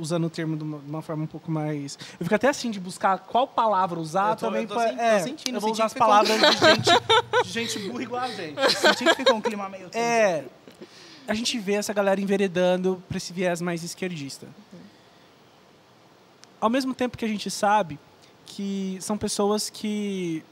Usando 0.00 0.24
o 0.24 0.30
termo 0.30 0.56
de 0.56 0.62
uma, 0.64 0.78
de 0.78 0.88
uma 0.90 1.02
forma 1.02 1.24
um 1.24 1.26
pouco 1.26 1.50
mais... 1.50 1.98
Eu 2.18 2.24
fico 2.24 2.34
até 2.34 2.48
assim 2.48 2.70
de 2.70 2.78
buscar 2.80 3.18
qual 3.18 3.46
palavra 3.46 3.98
usar 4.00 4.30
Eu 4.30 4.36
tô- 4.36 4.46
também 4.46 4.62
eu 4.62 4.68
tô 4.68 4.74
pra- 4.74 4.88
sen- 4.88 4.96
tô 4.96 5.02
é, 5.02 5.18
sentindo, 5.20 5.56
eu 5.56 5.60
vou 5.60 5.68
senti 5.70 5.76
usar 5.76 5.84
as 5.86 5.94
palavras 5.94 6.40
de 6.40 6.58
gente, 6.58 6.90
de 7.44 7.50
gente 7.50 7.78
burra 7.88 8.02
igual 8.02 8.22
a 8.22 8.28
gente. 8.28 8.70
Senti 8.78 9.04
que 9.04 9.14
ficou 9.14 9.36
um 9.36 9.40
clima 9.40 9.68
meio. 9.68 9.88
É, 9.94 10.44
a 11.28 11.34
gente 11.34 11.58
vê 11.58 11.74
essa 11.74 11.92
galera 11.92 12.20
enveredando 12.20 13.02
para 13.08 13.16
esse 13.16 13.32
viés 13.32 13.60
mais 13.60 13.82
esquerdista. 13.82 14.48
Ao 16.60 16.70
mesmo 16.70 16.94
tempo 16.94 17.18
que 17.18 17.24
a 17.24 17.28
gente 17.28 17.50
sabe 17.50 17.98
que 18.46 18.96
são 19.00 19.18
pessoas 19.18 19.68
que 19.68 20.44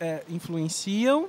é, 0.00 0.22
influenciam 0.28 1.28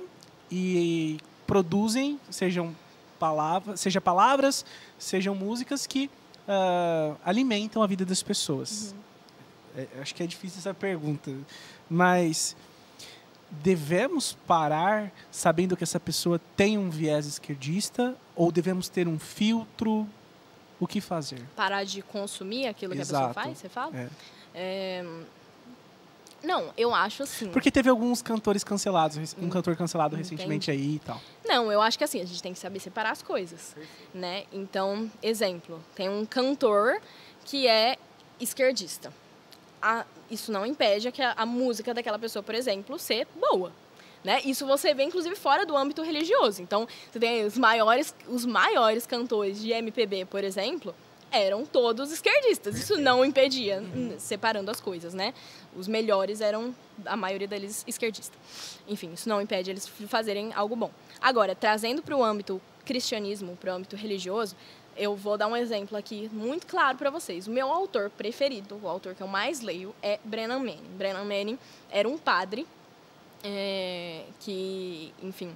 e 0.50 1.18
produzem, 1.46 2.18
sejam 2.30 2.74
palavras, 3.18 3.80
seja 3.80 4.00
palavras, 4.00 4.64
sejam 4.98 5.34
músicas 5.34 5.86
que 5.86 6.10
ah, 6.48 7.14
alimentam 7.24 7.82
a 7.82 7.86
vida 7.86 8.04
das 8.04 8.22
pessoas. 8.22 8.94
É, 9.76 9.86
acho 10.00 10.14
que 10.14 10.22
é 10.22 10.26
difícil 10.26 10.58
essa 10.58 10.72
pergunta, 10.72 11.30
mas 11.88 12.56
devemos 13.50 14.36
parar 14.46 15.12
sabendo 15.30 15.76
que 15.76 15.84
essa 15.84 16.00
pessoa 16.00 16.40
tem 16.56 16.78
um 16.78 16.90
viés 16.90 17.26
esquerdista 17.26 18.16
ou 18.34 18.50
devemos 18.50 18.88
ter 18.88 19.06
um 19.06 19.18
filtro? 19.18 20.06
O 20.78 20.86
que 20.86 21.00
fazer? 21.00 21.42
Parar 21.56 21.84
de 21.84 22.02
consumir 22.02 22.66
aquilo 22.66 22.92
que 22.92 23.00
a 23.00 23.06
pessoa 23.06 23.32
faz, 23.32 23.56
você 23.58 23.68
fala? 23.68 23.96
É. 23.96 24.08
É, 24.54 25.04
Não, 26.42 26.70
eu 26.76 26.94
acho 26.94 27.22
assim. 27.22 27.48
Porque 27.48 27.70
teve 27.70 27.88
alguns 27.88 28.20
cantores 28.20 28.62
cancelados, 28.62 29.34
um 29.40 29.48
cantor 29.48 29.74
cancelado 29.74 30.14
Entendi. 30.14 30.30
recentemente 30.30 30.70
aí 30.70 30.96
e 30.96 30.98
tal. 30.98 31.20
Não, 31.46 31.70
eu 31.70 31.80
acho 31.80 31.96
que 31.96 32.04
assim, 32.04 32.20
a 32.20 32.24
gente 32.24 32.42
tem 32.42 32.52
que 32.52 32.58
saber 32.58 32.80
separar 32.80 33.10
as 33.12 33.22
coisas, 33.22 33.76
né? 34.12 34.44
Então, 34.52 35.10
exemplo, 35.22 35.82
tem 35.94 36.08
um 36.08 36.26
cantor 36.26 37.00
que 37.44 37.66
é 37.68 37.96
esquerdista. 38.40 39.12
A- 39.80 40.04
isso 40.30 40.50
não 40.50 40.66
impede 40.66 41.12
que 41.12 41.22
a, 41.22 41.32
a 41.36 41.46
música 41.46 41.94
daquela 41.94 42.18
pessoa, 42.18 42.42
por 42.42 42.54
exemplo, 42.54 42.98
ser 42.98 43.26
boa. 43.36 43.72
Né? 44.24 44.40
Isso 44.44 44.66
você 44.66 44.92
vê, 44.92 45.04
inclusive, 45.04 45.36
fora 45.36 45.64
do 45.64 45.76
âmbito 45.76 46.02
religioso. 46.02 46.60
Então, 46.60 46.88
você 47.12 47.20
tem 47.20 47.44
os 47.44 47.56
maiores, 47.56 48.12
os 48.26 48.44
maiores 48.44 49.06
cantores 49.06 49.60
de 49.60 49.70
MPB, 49.70 50.24
por 50.24 50.42
exemplo, 50.42 50.92
eram 51.30 51.64
todos 51.64 52.10
esquerdistas. 52.10 52.78
Isso 52.78 52.96
não 52.96 53.24
impedia, 53.24 53.82
separando 54.18 54.70
as 54.70 54.80
coisas, 54.80 55.14
né? 55.14 55.34
Os 55.76 55.88
melhores 55.88 56.40
eram, 56.40 56.74
a 57.04 57.16
maioria 57.16 57.48
deles, 57.48 57.84
esquerdistas. 57.86 58.38
Enfim, 58.88 59.12
isso 59.12 59.28
não 59.28 59.40
impede 59.40 59.70
eles 59.70 59.86
fazerem 59.86 60.52
algo 60.54 60.76
bom. 60.76 60.90
Agora, 61.20 61.54
trazendo 61.54 62.02
para 62.02 62.16
o 62.16 62.24
âmbito 62.24 62.60
cristianismo, 62.84 63.56
para 63.56 63.72
o 63.72 63.76
âmbito 63.76 63.96
religioso, 63.96 64.56
eu 64.96 65.14
vou 65.14 65.36
dar 65.36 65.46
um 65.46 65.56
exemplo 65.56 65.96
aqui 65.96 66.30
muito 66.32 66.66
claro 66.66 66.96
para 66.96 67.10
vocês. 67.10 67.46
O 67.46 67.50
meu 67.50 67.70
autor 67.70 68.10
preferido, 68.10 68.80
o 68.82 68.88
autor 68.88 69.14
que 69.14 69.22
eu 69.22 69.26
mais 69.26 69.60
leio, 69.60 69.94
é 70.02 70.18
Brennan 70.24 70.58
Manning. 70.60 70.84
Brennan 70.96 71.24
Manning 71.24 71.58
era 71.90 72.08
um 72.08 72.16
padre 72.16 72.66
é, 73.44 74.24
que, 74.40 75.12
enfim, 75.22 75.54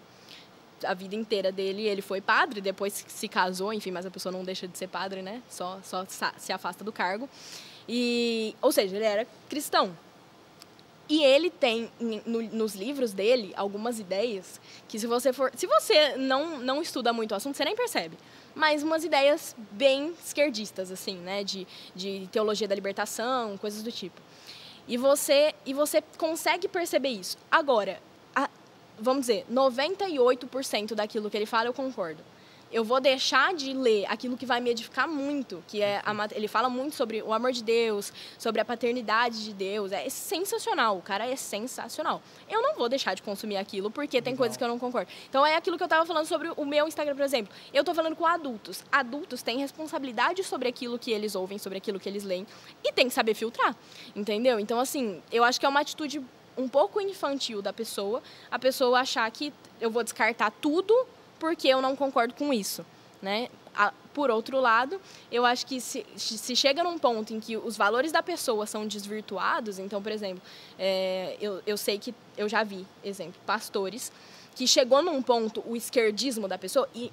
a 0.85 0.95
vida 0.95 1.15
inteira 1.15 1.51
dele 1.53 1.83
ele 1.87 2.03
foi 2.03 2.21
padre, 2.21 2.61
depois 2.61 3.05
se 3.07 3.29
casou, 3.29 3.73
enfim, 3.73 3.91
mas 3.91 4.07
a 4.07 4.11
pessoa 4.11 4.33
não 4.33 4.45
deixa 4.45 4.67
de 4.69 4.77
ser 4.77 4.89
padre, 4.89 5.23
né? 5.23 5.43
Só, 5.49 5.79
só 5.83 6.05
se 6.37 6.53
afasta 6.53 6.83
do 6.85 6.93
cargo. 6.93 7.29
E, 7.89 8.55
ou 8.63 8.71
seja, 8.73 8.97
ele 8.97 9.05
era 9.05 9.27
cristão. 9.49 9.97
E 11.09 11.25
ele 11.25 11.51
tem 11.51 11.91
em- 12.01 12.23
no- 12.25 12.43
nos 12.43 12.75
livros 12.77 13.13
dele 13.13 13.53
algumas 13.57 13.99
ideias 13.99 14.61
que 14.89 14.97
se 14.99 15.09
você 15.09 15.33
for, 15.33 15.51
se 15.57 15.67
você 15.67 16.17
não 16.17 16.59
não 16.61 16.81
estuda 16.81 17.13
muito 17.13 17.33
o 17.33 17.35
assunto, 17.35 17.57
você 17.57 17.65
nem 17.65 17.75
percebe. 17.75 18.17
Mas 18.55 18.83
umas 18.83 19.05
ideias 19.05 19.57
bem 19.73 20.15
esquerdistas 20.25 20.91
assim, 20.91 21.17
né, 21.17 21.43
de, 21.43 21.67
de 21.97 22.29
teologia 22.31 22.69
da 22.69 22.75
libertação, 22.75 23.57
coisas 23.59 23.83
do 23.83 23.91
tipo. 23.91 24.21
E 24.87 24.97
você 24.97 25.53
e 25.67 25.75
você 25.75 26.01
consegue 26.17 26.69
perceber 26.69 27.09
isso. 27.11 27.37
Agora, 27.51 28.01
vamos 29.01 29.23
dizer, 29.23 29.47
98% 29.51 30.95
daquilo 30.95 31.31
que 31.31 31.37
ele 31.37 31.47
fala 31.47 31.69
eu 31.69 31.75
concordo. 31.75 32.23
Eu 32.73 32.85
vou 32.85 33.01
deixar 33.01 33.53
de 33.53 33.73
ler 33.73 34.07
aquilo 34.09 34.37
que 34.37 34.47
vai 34.47 34.61
me 34.61 34.71
edificar 34.71 35.09
muito, 35.09 35.61
que 35.67 35.83
é 35.83 36.01
a, 36.07 36.29
ele 36.31 36.47
fala 36.47 36.69
muito 36.69 36.95
sobre 36.95 37.21
o 37.21 37.33
amor 37.33 37.51
de 37.51 37.65
Deus, 37.65 38.13
sobre 38.39 38.61
a 38.61 38.65
paternidade 38.65 39.45
de 39.45 39.53
Deus. 39.53 39.91
É 39.91 40.09
sensacional, 40.09 40.97
o 40.97 41.03
cara 41.03 41.27
é 41.27 41.35
sensacional. 41.35 42.23
Eu 42.49 42.63
não 42.63 42.77
vou 42.77 42.89
deixar 42.89 43.15
de 43.15 43.23
consumir 43.23 43.57
aquilo 43.57 43.91
porque 43.91 44.23
tem 44.23 44.37
coisas 44.37 44.57
que 44.57 44.63
eu 44.63 44.69
não 44.69 44.79
concordo. 44.79 45.11
Então 45.29 45.45
é 45.45 45.57
aquilo 45.57 45.77
que 45.77 45.83
eu 45.83 45.87
estava 45.87 46.07
falando 46.07 46.27
sobre 46.27 46.53
o 46.57 46.65
meu 46.65 46.87
Instagram, 46.87 47.17
por 47.17 47.25
exemplo. 47.25 47.53
Eu 47.75 47.81
estou 47.81 47.93
falando 47.93 48.15
com 48.15 48.25
adultos. 48.25 48.85
Adultos 48.93 49.43
têm 49.43 49.59
responsabilidade 49.59 50.45
sobre 50.45 50.69
aquilo 50.69 50.97
que 50.97 51.11
eles 51.11 51.35
ouvem, 51.35 51.59
sobre 51.59 51.79
aquilo 51.79 51.99
que 51.99 52.09
eles 52.09 52.23
leem 52.23 52.47
e 52.85 52.93
tem 52.93 53.09
que 53.09 53.15
saber 53.15 53.35
filtrar, 53.35 53.75
entendeu? 54.15 54.61
Então 54.61 54.79
assim, 54.79 55.21
eu 55.33 55.43
acho 55.43 55.59
que 55.59 55.67
é 55.67 55.69
uma 55.69 55.81
atitude 55.81 56.23
um- 56.61 56.69
pouco 56.69 57.01
infantil 57.01 57.61
da 57.63 57.73
pessoa, 57.73 58.23
a 58.51 58.59
pessoa 58.59 59.01
achar 59.01 59.31
que 59.31 59.53
eu 59.81 59.91
vou 59.91 60.03
descartar 60.05 60.51
tudo 60.51 60.95
porque 61.39 61.69
eu 61.69 61.81
não 61.81 61.97
concordo 61.97 62.35
com 62.35 62.53
isso, 62.53 62.85
né? 63.23 63.49
Por 64.13 64.29
outro 64.31 64.61
lado, 64.61 65.01
eu 65.31 65.47
acho 65.47 65.65
que 65.65 65.81
se, 65.81 66.05
se 66.17 66.57
chega 66.57 66.83
num 66.83 66.99
ponto 66.99 67.33
em 67.33 67.39
que 67.39 67.57
os 67.57 67.77
valores 67.77 68.11
da 68.11 68.23
pessoa 68.23 68.67
são 68.67 68.87
desvirtuados, 68.87 69.79
então, 69.79 70.03
por 70.03 70.11
exemplo, 70.11 70.43
é, 70.79 71.37
eu, 71.41 71.63
eu 71.65 71.77
sei 71.77 71.97
que 71.99 72.13
eu 72.37 72.49
já 72.49 72.65
vi, 72.65 72.85
exemplo, 73.05 73.41
pastores 73.47 74.11
que 74.57 74.67
chegou 74.67 75.01
num 75.01 75.23
ponto 75.23 75.63
o 75.65 75.77
esquerdismo 75.77 76.49
da 76.49 76.59
pessoa 76.59 76.89
e 76.95 77.13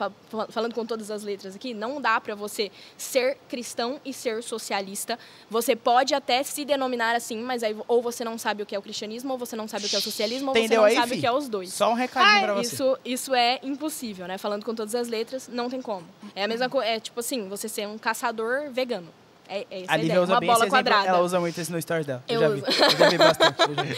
fa- 0.00 0.12
fa- 0.30 0.46
falando 0.48 0.74
com 0.74 0.86
todas 0.86 1.10
as 1.10 1.22
letras 1.22 1.54
aqui, 1.54 1.74
não 1.74 2.00
dá 2.00 2.18
para 2.20 2.34
você 2.34 2.70
ser 2.96 3.36
cristão 3.48 4.00
e 4.04 4.12
ser 4.14 4.42
socialista. 4.42 5.18
Você 5.50 5.76
pode 5.76 6.14
até 6.14 6.42
se 6.42 6.64
denominar 6.64 7.14
assim, 7.14 7.36
mas 7.42 7.62
aí 7.62 7.76
ou 7.86 8.00
você 8.00 8.24
não 8.24 8.38
sabe 8.38 8.62
o 8.62 8.66
que 8.66 8.74
é 8.74 8.78
o 8.78 8.82
cristianismo, 8.82 9.32
ou 9.32 9.38
você 9.38 9.54
não 9.54 9.68
sabe 9.68 9.84
o 9.86 9.88
que 9.88 9.96
é 9.96 9.98
o 9.98 10.02
socialismo, 10.02 10.50
ou 10.50 10.56
Entendeu 10.56 10.68
você 10.68 10.76
não 10.76 10.84
aí, 10.84 10.94
sabe 10.94 11.12
fi? 11.12 11.16
o 11.18 11.20
que 11.20 11.26
é 11.26 11.32
os 11.32 11.48
dois. 11.48 11.72
Só 11.74 11.90
um 11.90 11.94
recadinho 11.94 12.42
pra 12.42 12.54
você. 12.54 12.74
Isso, 12.74 12.98
isso 13.04 13.34
é 13.34 13.60
impossível, 13.62 14.26
né? 14.26 14.38
Falando 14.38 14.64
com 14.64 14.74
todas 14.74 14.94
as 14.94 15.08
letras, 15.08 15.48
não 15.48 15.68
tem 15.68 15.82
como. 15.82 16.06
É 16.34 16.44
a 16.44 16.48
mesma 16.48 16.68
coisa, 16.70 16.88
é 16.88 16.98
tipo 17.00 17.20
assim, 17.20 17.48
você 17.48 17.68
ser 17.68 17.86
um 17.86 17.98
caçador 17.98 18.70
vegano. 18.70 19.08
É, 19.52 19.66
é 19.68 19.84
A 19.88 19.96
Lívia 19.96 20.22
usa 20.22 20.34
uma 20.34 20.38
bem 20.40 20.46
bola 20.46 20.64
esse 20.64 20.68
exemplo, 20.68 20.90
quadrada. 20.90 21.08
ela 21.08 21.20
usa 21.22 21.40
muito 21.40 21.60
esse 21.60 21.72
no 21.72 21.82
stories 21.82 22.06
dela. 22.06 22.22
Eu, 22.28 22.40
Eu 22.40 22.40
já 22.40 22.54
vi. 22.54 22.60
Eu 22.60 22.98
já 22.98 23.08
vi 23.08 23.18
bastante. 23.18 23.60
eu 23.60 23.74
já 23.74 23.82
vi. 23.82 23.96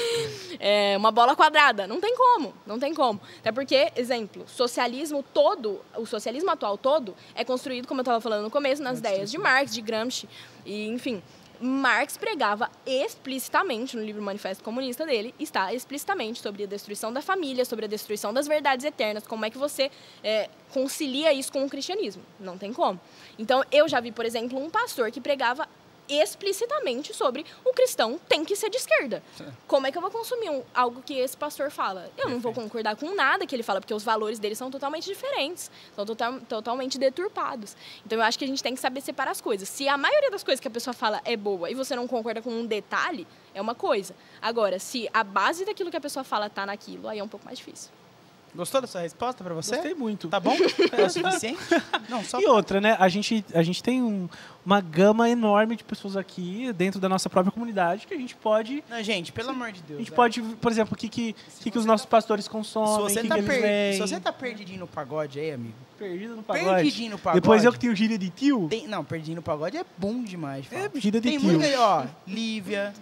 É 0.64 0.96
uma 0.96 1.10
bola 1.10 1.34
quadrada. 1.34 1.86
Não 1.88 2.00
tem 2.00 2.16
como, 2.16 2.54
não 2.64 2.78
tem 2.78 2.94
como. 2.94 3.20
Até 3.40 3.50
porque, 3.50 3.92
exemplo, 3.96 4.44
socialismo 4.46 5.24
todo, 5.34 5.80
o 5.96 6.06
socialismo 6.06 6.50
atual 6.50 6.78
todo, 6.78 7.16
é 7.34 7.44
construído, 7.44 7.88
como 7.88 8.00
eu 8.00 8.02
estava 8.02 8.20
falando 8.20 8.44
no 8.44 8.50
começo, 8.50 8.80
nas 8.80 9.00
ideias 9.00 9.28
de 9.28 9.38
Marx, 9.38 9.74
de 9.74 9.82
Gramsci, 9.82 10.28
e 10.64 10.86
enfim. 10.86 11.20
Marx 11.62 12.16
pregava 12.16 12.68
explicitamente 12.84 13.96
no 13.96 14.02
livro 14.02 14.20
Manifesto 14.20 14.64
Comunista 14.64 15.06
dele, 15.06 15.32
está 15.38 15.72
explicitamente 15.72 16.40
sobre 16.40 16.64
a 16.64 16.66
destruição 16.66 17.12
da 17.12 17.22
família, 17.22 17.64
sobre 17.64 17.84
a 17.84 17.88
destruição 17.88 18.34
das 18.34 18.48
verdades 18.48 18.84
eternas, 18.84 19.24
como 19.24 19.44
é 19.44 19.50
que 19.50 19.56
você 19.56 19.88
é, 20.24 20.50
concilia 20.72 21.32
isso 21.32 21.52
com 21.52 21.64
o 21.64 21.70
cristianismo. 21.70 22.22
Não 22.40 22.58
tem 22.58 22.72
como. 22.72 23.00
Então, 23.38 23.62
eu 23.70 23.88
já 23.88 24.00
vi, 24.00 24.10
por 24.10 24.26
exemplo, 24.26 24.58
um 24.58 24.68
pastor 24.68 25.12
que 25.12 25.20
pregava 25.20 25.68
explicitamente 26.08 27.14
sobre 27.14 27.44
o 27.64 27.72
cristão 27.72 28.18
tem 28.28 28.44
que 28.44 28.54
ser 28.56 28.68
de 28.70 28.76
esquerda. 28.76 29.22
Como 29.66 29.86
é 29.86 29.92
que 29.92 29.96
eu 29.98 30.02
vou 30.02 30.10
consumir 30.10 30.50
um- 30.50 30.62
algo 30.74 31.02
que 31.02 31.14
esse 31.14 31.36
pastor 31.36 31.70
fala? 31.70 32.10
Eu 32.18 32.28
não 32.28 32.40
vou 32.40 32.52
concordar 32.52 32.96
com 32.96 33.14
nada 33.14 33.46
que 33.46 33.54
ele 33.54 33.62
fala, 33.62 33.80
porque 33.80 33.94
os 33.94 34.02
valores 34.04 34.38
dele 34.38 34.54
são 34.54 34.70
totalmente 34.70 35.04
diferentes, 35.06 35.70
são 35.94 36.04
total- 36.04 36.40
totalmente 36.48 36.98
deturpados. 36.98 37.76
Então 38.04 38.18
eu 38.18 38.24
acho 38.24 38.38
que 38.38 38.44
a 38.44 38.48
gente 38.48 38.62
tem 38.62 38.74
que 38.74 38.80
saber 38.80 39.00
separar 39.00 39.30
as 39.30 39.40
coisas. 39.40 39.68
Se 39.68 39.88
a 39.88 39.96
maioria 39.96 40.30
das 40.30 40.42
coisas 40.44 40.60
que 40.60 40.68
a 40.68 40.70
pessoa 40.70 40.92
fala 40.94 41.20
é 41.24 41.36
boa 41.36 41.70
e 41.70 41.74
você 41.74 41.94
não 41.96 42.06
concorda 42.08 42.42
com 42.42 42.50
um 42.50 42.66
detalhe, 42.66 43.26
é 43.54 43.60
uma 43.60 43.74
coisa. 43.74 44.14
Agora, 44.40 44.78
se 44.78 45.08
a 45.12 45.22
base 45.24 45.64
daquilo 45.64 45.90
que 45.90 45.96
a 45.96 46.00
pessoa 46.00 46.24
fala 46.24 46.50
tá 46.50 46.66
naquilo, 46.66 47.08
aí 47.08 47.18
é 47.18 47.24
um 47.24 47.28
pouco 47.28 47.44
mais 47.46 47.58
difícil. 47.58 47.90
Gostou 48.54 48.80
da 48.82 48.86
sua 48.86 49.00
resposta 49.00 49.42
pra 49.42 49.54
você? 49.54 49.76
Gostei 49.76 49.94
muito. 49.94 50.28
Tá 50.28 50.38
bom? 50.38 50.54
É 50.92 51.04
o 51.04 51.08
suficiente? 51.10 51.58
Não, 52.08 52.22
só 52.22 52.38
E 52.40 52.46
outra, 52.46 52.80
né? 52.80 52.96
A 53.00 53.08
gente, 53.08 53.42
a 53.54 53.62
gente 53.62 53.82
tem 53.82 54.02
um- 54.02 54.28
uma 54.64 54.80
gama 54.80 55.28
enorme 55.28 55.74
de 55.74 55.82
pessoas 55.82 56.16
aqui 56.16 56.70
dentro 56.74 57.00
da 57.00 57.08
nossa 57.08 57.30
própria 57.30 57.50
comunidade 57.50 58.06
que 58.06 58.12
a 58.12 58.16
gente 58.16 58.36
pode. 58.36 58.84
Não, 58.90 59.02
gente, 59.02 59.32
pelo 59.32 59.50
amor 59.50 59.72
de 59.72 59.80
Deus. 59.82 59.96
A 59.96 60.00
gente 60.00 60.10
velho. 60.10 60.16
pode, 60.16 60.42
por 60.42 60.70
exemplo, 60.70 60.94
o 60.94 60.96
que, 60.96 61.08
que, 61.08 61.34
que, 61.60 61.70
que 61.70 61.78
os 61.78 61.86
nossos 61.86 62.04
pastores 62.06 62.44
Se 62.44 62.50
consomem, 62.50 62.90
o 63.06 63.08
você, 63.08 63.22
que, 63.22 63.28
tá 63.28 63.36
que 63.36 63.42
per- 63.42 63.94
se 63.94 63.98
você 64.00 64.20
tá 64.20 64.32
perdidinho 64.32 64.80
no 64.80 64.86
pagode 64.86 65.40
aí, 65.40 65.52
amigo. 65.52 65.74
perdido 65.98 66.36
no 66.36 66.42
pagode. 66.42 66.66
Perdidinho 66.66 67.10
no 67.12 67.18
pagode. 67.18 67.40
Depois 67.40 67.64
eu 67.64 67.72
que 67.72 67.78
tenho 67.78 67.96
gíria 67.96 68.18
de 68.18 68.28
tio. 68.30 68.66
Tem, 68.68 68.86
não, 68.86 69.02
perdidinho 69.02 69.36
no 69.36 69.42
pagode 69.42 69.78
é 69.78 69.84
bom 69.96 70.22
demais. 70.22 70.66
É, 70.70 70.88
fala. 70.88 70.90
gíria 71.00 71.20
de 71.20 71.28
Tem 71.30 71.38
tio. 71.38 71.48
muita 71.48 71.64
aí, 71.64 71.74
ó. 71.76 72.04
Lívia. 72.26 72.92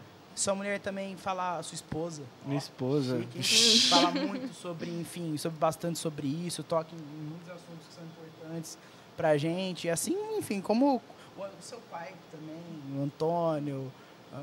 Sua 0.41 0.55
mulher 0.55 0.81
também 0.81 1.19
fala, 1.19 1.63
sua 1.63 1.75
esposa. 1.75 2.23
Minha 2.47 2.57
esposa. 2.57 3.23
Chique. 3.43 3.89
Fala 3.91 4.11
muito 4.11 4.55
sobre, 4.55 4.89
enfim, 4.91 5.37
sobre 5.37 5.59
bastante 5.59 5.99
sobre 5.99 6.27
isso, 6.27 6.63
toca 6.63 6.97
em 6.97 7.29
muitos 7.29 7.47
assuntos 7.51 7.87
que 7.87 7.95
são 7.95 8.05
importantes 8.05 8.79
pra 9.19 9.37
gente. 9.37 9.87
E 9.87 9.91
assim, 9.91 10.17
enfim, 10.39 10.63
como 10.63 11.03
o, 11.37 11.43
o 11.43 11.47
seu 11.61 11.79
pai 11.91 12.15
também, 12.33 12.99
o 12.99 13.05
Antônio, 13.05 13.93
ah, 14.33 14.43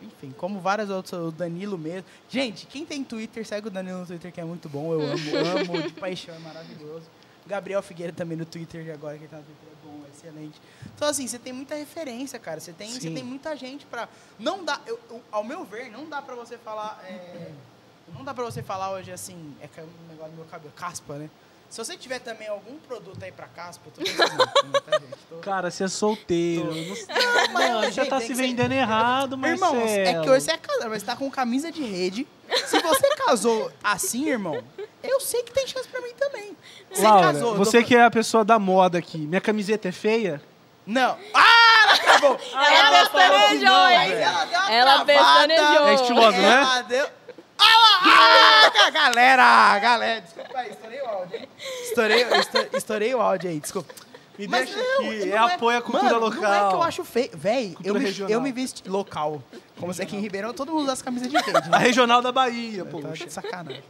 enfim, 0.00 0.32
como 0.38 0.60
vários 0.60 0.88
outros, 0.88 1.12
o 1.12 1.30
Danilo 1.30 1.76
mesmo. 1.76 2.06
Gente, 2.26 2.66
quem 2.66 2.86
tem 2.86 3.04
Twitter, 3.04 3.46
segue 3.46 3.68
o 3.68 3.70
Danilo 3.70 3.98
no 3.98 4.06
Twitter, 4.06 4.32
que 4.32 4.40
é 4.40 4.44
muito 4.44 4.66
bom. 4.70 4.94
Eu 4.94 5.02
amo, 5.02 5.72
amo 5.74 5.82
de 5.82 5.92
paixão, 5.92 6.34
é 6.34 6.38
maravilhoso. 6.38 7.04
Gabriel 7.46 7.82
Figueira 7.82 8.12
também 8.12 8.36
no 8.38 8.44
Twitter 8.44 8.92
agora, 8.94 9.18
que 9.18 9.26
tá 9.28 9.36
no 9.36 9.42
Twitter 9.42 9.68
é 9.70 9.86
bom, 9.86 10.00
é 10.06 10.16
excelente. 10.16 10.60
Então, 10.96 11.08
assim, 11.08 11.26
você 11.26 11.38
tem 11.38 11.52
muita 11.52 11.74
referência, 11.74 12.38
cara. 12.38 12.58
Você 12.60 12.72
tem, 12.72 12.90
você 12.90 13.10
tem 13.10 13.22
muita 13.24 13.54
gente 13.56 13.84
pra. 13.86 14.08
Não 14.38 14.64
dá. 14.64 14.80
eu- 14.86 14.98
eu- 15.10 15.22
ao 15.30 15.44
meu 15.44 15.64
ver, 15.64 15.90
não 15.90 16.08
dá 16.08 16.22
pra 16.22 16.34
você 16.34 16.56
falar. 16.56 17.02
é, 17.06 17.50
não 18.14 18.24
dá 18.24 18.32
pra 18.32 18.44
você 18.44 18.62
falar 18.62 18.92
hoje 18.92 19.10
assim. 19.12 19.54
É 19.60 19.66
que 19.68 19.80
é 19.80 19.82
um 19.82 20.08
negócio 20.08 20.30
no 20.32 20.36
meu 20.38 20.46
cabelo. 20.46 20.72
Caspa, 20.76 21.14
né? 21.16 21.28
Se 21.70 21.78
você 21.84 21.96
tiver 21.96 22.20
também 22.20 22.46
algum 22.46 22.76
produto 22.78 23.20
aí 23.24 23.32
pra 23.32 23.48
caspa, 23.48 23.82
eu 23.88 23.92
tô 23.92 24.04
também, 24.04 24.80
tá, 24.82 24.98
gente? 25.00 25.16
Tô- 25.28 25.36
Cara, 25.38 25.70
você 25.72 25.84
é 25.84 25.88
solteiro. 25.88 26.68
Tô. 26.68 26.72
Não, 26.72 27.52
mas, 27.52 27.70
não, 27.70 27.82
já 27.82 27.90
gente, 27.90 28.08
tá 28.10 28.18
tem 28.18 28.26
se 28.28 28.32
que 28.32 28.36
ser- 28.38 28.42
vendendo 28.46 28.72
errado, 28.72 29.36
mas. 29.36 29.52
Irmão, 29.52 29.74
é 29.76 30.22
que 30.22 30.30
hoje 30.30 30.44
você 30.44 30.52
é 30.52 30.58
casado, 30.58 30.90
mas 30.90 31.00
você 31.02 31.06
tá 31.06 31.16
com 31.16 31.28
camisa 31.30 31.72
de 31.72 31.82
rede. 31.82 32.28
Se 32.66 32.80
você 32.80 33.08
casou 33.16 33.72
assim, 33.82 34.28
irmão, 34.28 34.62
eu 35.10 35.20
sei 35.20 35.42
que 35.42 35.52
tem 35.52 35.66
chance 35.66 35.88
pra 35.88 36.00
mim 36.00 36.12
também. 36.18 36.56
Você 36.90 37.02
Laura, 37.02 37.26
casou. 37.32 37.52
tô 37.52 37.56
você 37.58 37.70
falando- 37.72 37.86
que 37.86 37.96
é 37.96 38.04
a 38.04 38.10
pessoa 38.10 38.44
da 38.44 38.58
moda 38.58 38.98
aqui, 38.98 39.18
minha 39.18 39.40
camiseta 39.40 39.88
é 39.88 39.92
feia? 39.92 40.40
Não. 40.86 41.16
Ah, 41.32 41.82
ela 41.84 41.92
acabou! 41.94 42.38
Ela 42.54 42.90
pestanejou, 43.08 43.68
Mas 43.74 44.10
hein? 44.10 44.18
ela 44.18 44.72
Ela 44.72 45.04
pestanejou. 45.04 45.86
É 45.88 45.94
estilosa, 45.94 46.36
né? 46.38 46.52
Ela 46.60 46.82
deu... 46.82 47.06
Ah, 47.58 48.70
ah, 48.86 48.90
galera, 48.90 49.78
galera, 49.78 50.20
desculpa 50.20 50.58
aí, 50.58 50.70
estourei 50.70 51.00
o 51.00 51.06
áudio? 51.06 51.48
Estourei, 51.82 52.22
estourei, 52.22 52.68
estourei 52.74 53.14
o 53.14 53.20
áudio 53.20 53.50
aí, 53.50 53.60
desculpa. 53.60 53.94
Me 54.36 54.48
Mas 54.48 54.68
deixa 54.68 54.82
não, 54.82 55.06
aqui, 55.10 55.24
não 55.26 55.36
é 55.36 55.54
apoio 55.54 55.78
à 55.78 55.80
cultura 55.82 56.14
mano, 56.14 56.26
local. 56.26 56.42
Não 56.42 56.54
é 56.66 56.68
que 56.70 56.74
eu 56.74 56.82
acho 56.82 57.04
feio. 57.04 57.30
Véi, 57.32 57.76
eu 57.84 57.94
me, 57.94 58.14
eu 58.28 58.40
me 58.40 58.50
vesti 58.50 58.88
local. 58.88 59.40
Como 59.78 59.94
se 59.94 60.02
aqui 60.02 60.16
em 60.16 60.20
Ribeirão 60.20 60.52
todo 60.52 60.72
mundo 60.72 60.82
usa 60.82 60.92
as 60.94 61.02
camisas 61.02 61.28
de 61.30 61.36
rede. 61.36 61.56
A 61.56 61.60
Né? 61.68 61.78
regional 61.78 62.20
da 62.20 62.32
Bahia, 62.32 62.84
Tá 62.84 62.90
poxa. 62.90 63.24
de 63.26 63.32
sacanagem. 63.32 63.82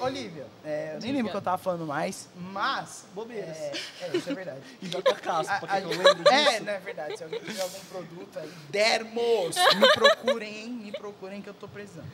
Olivia, 0.00 0.46
é, 0.64 0.92
eu 0.94 1.00
nem 1.00 1.12
lembro 1.12 1.28
o 1.28 1.30
que 1.30 1.36
eu 1.36 1.42
tava 1.42 1.58
falando 1.58 1.86
mais, 1.86 2.28
mas. 2.36 3.04
Bobeiras. 3.14 3.56
É, 3.56 3.72
é, 4.02 4.16
isso 4.16 4.30
é 4.30 4.34
verdade. 4.34 4.60
E 4.82 4.88
da 4.88 5.02
tua 5.02 5.14
casa, 5.16 5.52
A- 5.52 5.72
a- 5.74 5.80
eu 5.80 5.88
lembro 5.88 6.14
disso. 6.16 6.28
É, 6.34 6.60
não 6.60 6.72
é 6.72 6.78
verdade. 6.78 7.16
Se 7.16 7.24
alguém 7.24 7.40
tiver 7.40 7.62
algum 7.62 7.80
produto 7.80 8.38
aí, 8.38 8.50
dermos, 8.70 9.56
me 9.78 9.92
procurem, 9.94 10.54
hein? 10.64 10.68
Me 10.70 10.92
procurem 10.92 11.42
que 11.42 11.48
eu 11.48 11.54
tô 11.54 11.68
precisando. 11.68 12.08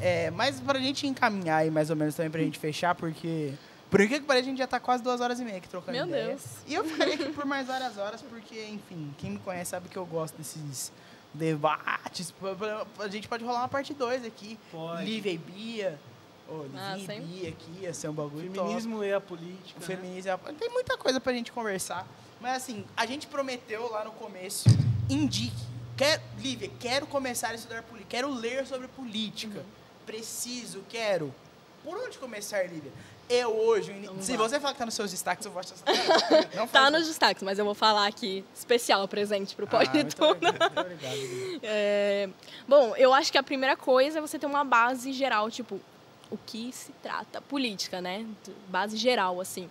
É, 0.00 0.30
mas 0.30 0.60
pra 0.60 0.78
gente 0.78 1.06
encaminhar 1.06 1.58
aí 1.62 1.70
mais 1.70 1.90
ou 1.90 1.96
menos 1.96 2.14
também 2.14 2.30
pra 2.30 2.40
gente 2.40 2.58
fechar, 2.58 2.94
porque. 2.94 3.52
Por 3.90 4.00
que 4.00 4.20
que 4.20 4.26
parece 4.26 4.46
a 4.46 4.50
gente 4.50 4.58
já 4.58 4.66
tá 4.66 4.78
quase 4.78 5.02
duas 5.02 5.18
horas 5.18 5.40
e 5.40 5.44
meia 5.44 5.56
aqui 5.56 5.68
trocando 5.68 5.96
Meu 5.96 6.06
ideia. 6.06 6.26
Deus. 6.26 6.42
E 6.66 6.74
eu 6.74 6.84
ficaria 6.84 7.14
aqui 7.14 7.32
por 7.32 7.46
mais 7.46 7.66
várias 7.66 7.96
horas, 7.96 8.20
porque, 8.20 8.66
enfim, 8.66 9.14
quem 9.16 9.30
me 9.30 9.38
conhece 9.38 9.70
sabe 9.70 9.88
que 9.88 9.96
eu 9.96 10.04
gosto 10.04 10.36
desses 10.36 10.92
debates. 11.32 12.34
A 12.98 13.08
gente 13.08 13.26
pode 13.28 13.44
rolar 13.44 13.60
uma 13.60 13.68
parte 13.68 13.94
2 13.94 14.26
aqui. 14.26 14.58
Pode. 14.70 15.04
Lívia 15.04 15.32
e 15.32 15.38
Bia. 15.38 15.98
Ô, 16.48 16.64
Ah, 16.76 16.96
e. 16.96 17.20
Bia 17.20 17.48
aqui, 17.50 17.70
ia 17.82 17.92
ser 17.92 18.08
um 18.08 18.12
bagulho 18.12 18.50
top. 18.52 18.66
Feminismo 18.66 19.04
e 19.04 19.12
a 19.12 19.20
política. 19.20 19.78
O 19.78 19.80
né? 19.80 19.86
feminismo. 19.86 20.30
é- 20.30 20.52
Tem 20.54 20.70
muita 20.70 20.96
coisa 20.96 21.20
pra 21.20 21.32
gente 21.32 21.52
conversar. 21.52 22.06
Mas 22.40 22.56
assim, 22.62 22.84
a 22.96 23.04
gente 23.04 23.26
prometeu 23.26 23.90
lá 23.90 24.04
no 24.04 24.12
começo, 24.12 24.68
indique. 25.10 25.66
Quer, 25.96 26.22
Lívia, 26.38 26.70
quero 26.78 27.06
começar 27.06 27.48
a 27.48 27.54
estudar 27.54 27.82
política. 27.82 28.10
Quero 28.10 28.30
ler 28.32 28.64
sobre 28.66 28.86
política. 28.88 29.64
Preciso, 30.06 30.82
quero. 30.88 31.34
Por 31.84 31.96
onde 31.98 32.16
começar, 32.18 32.62
Lívia? 32.62 32.92
Eu 33.28 33.50
hoje, 33.54 33.92
Vamos 34.06 34.24
se 34.24 34.32
lá. 34.36 34.38
você 34.38 34.58
falar 34.58 34.72
que 34.72 34.78
tá 34.78 34.86
nos 34.86 34.94
seus 34.94 35.10
destaques, 35.10 35.44
eu 35.44 35.52
vou 35.52 35.60
achar. 35.60 35.74
Não 36.56 36.66
Tá 36.66 36.90
nos 36.90 37.06
destaques, 37.06 37.42
mas 37.42 37.58
eu 37.58 37.64
vou 37.64 37.74
falar 37.74 38.06
aqui, 38.06 38.42
especial 38.54 39.06
presente 39.06 39.54
pro 39.54 39.66
Ah, 39.66 39.68
Pode 39.68 39.90
muito 39.90 40.16
Tudo. 40.16 40.30
obrigado, 40.30 40.60
muito 40.74 40.80
obrigado, 40.80 41.14
Lívia. 41.14 41.60
É, 41.62 42.28
bom, 42.66 42.96
eu 42.96 43.12
acho 43.12 43.30
que 43.30 43.36
a 43.36 43.42
primeira 43.42 43.76
coisa 43.76 44.16
é 44.18 44.20
você 44.22 44.38
ter 44.38 44.46
uma 44.46 44.64
base 44.64 45.12
geral, 45.12 45.50
tipo, 45.50 45.78
o 46.30 46.38
que 46.46 46.70
se 46.72 46.92
trata? 47.02 47.40
Política, 47.40 48.00
né? 48.00 48.26
Base 48.68 48.96
geral, 48.96 49.40
assim. 49.40 49.68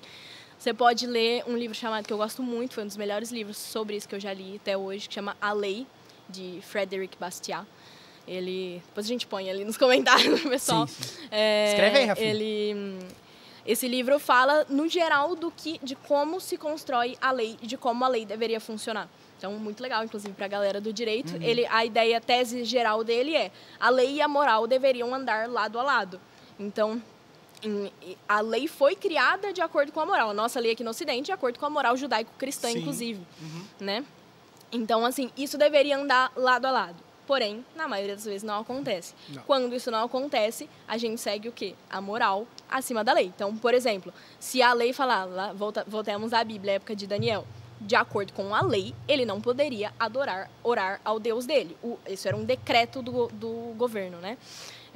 Você 0.58 0.74
pode 0.74 1.06
ler 1.06 1.44
um 1.48 1.56
livro 1.56 1.76
chamado, 1.76 2.06
que 2.06 2.12
eu 2.12 2.18
gosto 2.18 2.42
muito, 2.42 2.74
foi 2.74 2.84
um 2.84 2.88
dos 2.88 2.98
melhores 2.98 3.32
livros 3.32 3.58
sobre 3.58 3.96
isso 3.96 4.10
que 4.10 4.16
eu 4.16 4.20
já 4.20 4.34
li 4.34 4.56
até 4.56 4.76
hoje, 4.76 5.08
que 5.08 5.14
chama 5.14 5.38
A 5.40 5.54
Lei, 5.54 5.86
de 6.28 6.60
Frederic 6.64 7.18
Bastiat. 7.18 7.66
Ele. 8.28 8.82
Depois 8.88 9.06
a 9.06 9.10
gente 9.10 9.28
põe 9.28 9.50
ali 9.50 9.64
nos 9.64 9.78
comentários, 9.78 10.42
pessoal. 10.42 10.88
Sim, 10.88 11.04
sim. 11.04 11.28
É, 11.32 11.70
Escreve 11.70 11.98
aí, 11.98 12.06
Rafinha. 12.06 12.30
Ele, 12.30 13.00
esse 13.66 13.88
livro 13.88 14.18
fala, 14.18 14.66
no 14.68 14.88
geral, 14.88 15.36
do 15.36 15.52
que, 15.52 15.80
de 15.84 15.96
como 15.96 16.42
se 16.42 16.58
constrói 16.58 17.18
a 17.22 17.32
lei 17.32 17.58
e 17.62 17.68
de 17.68 17.78
como 17.78 18.04
a 18.04 18.08
lei 18.08 18.26
deveria 18.26 18.60
funcionar. 18.60 19.08
Então, 19.38 19.54
muito 19.54 19.82
legal, 19.82 20.04
inclusive, 20.04 20.34
para 20.34 20.46
a 20.46 20.50
galera 20.50 20.82
do 20.82 20.92
direito. 20.92 21.36
Uhum. 21.36 21.42
Ele, 21.42 21.66
a 21.68 21.86
ideia, 21.86 22.18
a 22.18 22.22
tese 22.22 22.64
geral 22.64 23.04
dele 23.04 23.36
é 23.36 23.52
a 23.80 23.90
lei 23.90 24.16
e 24.16 24.22
a 24.22 24.28
moral 24.28 24.66
deveriam 24.66 25.14
andar 25.14 25.48
lado 25.48 25.80
a 25.80 25.84
lado. 25.84 26.20
Então, 26.60 27.02
a 28.28 28.42
lei 28.42 28.68
foi 28.68 28.96
criada 28.96 29.52
de 29.52 29.62
acordo 29.62 29.92
com 29.92 30.00
a 30.00 30.06
moral. 30.06 30.30
A 30.30 30.34
nossa 30.34 30.60
lei 30.60 30.72
aqui 30.72 30.84
no 30.84 30.92
Ocidente, 30.92 31.28
de 31.28 31.32
acordo 31.32 31.60
com 31.60 31.66
a 31.66 31.70
moral 31.70 31.96
judaico-cristã, 31.98 32.70
inclusive. 32.72 33.22
Né? 33.80 34.06
Então, 34.72 35.06
assim, 35.06 35.32
isso 35.38 35.58
deveria 35.58 35.98
andar 35.98 36.32
lado 36.36 36.66
a 36.66 36.72
lado. 36.72 37.08
Porém, 37.26 37.66
na 37.76 37.88
maioria 37.90 38.16
das 38.16 38.24
vezes 38.24 38.44
não 38.44 38.62
acontece. 38.62 39.14
Não. 39.30 39.44
Quando 39.44 39.76
isso 39.76 39.92
não 39.92 40.06
acontece, 40.06 40.70
a 40.88 40.98
gente 40.98 41.20
segue 41.20 41.50
o 41.50 41.52
quê? 41.52 41.76
A 41.90 42.00
moral 42.00 42.48
acima 42.70 43.04
da 43.04 43.12
lei. 43.12 43.26
Então, 43.26 43.56
por 43.58 43.74
exemplo, 43.74 44.14
se 44.40 44.62
a 44.62 44.72
lei 44.72 44.94
falar, 44.94 45.26
lá, 45.26 45.52
volta, 45.52 45.84
voltemos 45.86 46.32
à 46.32 46.42
Bíblia, 46.42 46.74
época 46.74 46.96
de 46.96 47.06
Daniel, 47.06 47.46
de 47.82 47.96
acordo 47.96 48.32
com 48.32 48.56
a 48.56 48.62
lei, 48.62 48.96
ele 49.08 49.26
não 49.26 49.42
poderia 49.42 49.94
adorar, 50.00 50.50
orar 50.64 51.02
ao 51.04 51.20
Deus 51.20 51.46
dele. 51.46 51.78
O, 51.84 52.00
isso 52.08 52.28
era 52.30 52.38
um 52.38 52.46
decreto 52.46 53.02
do, 53.02 53.28
do 53.28 53.74
governo, 53.76 54.20
né? 54.20 54.38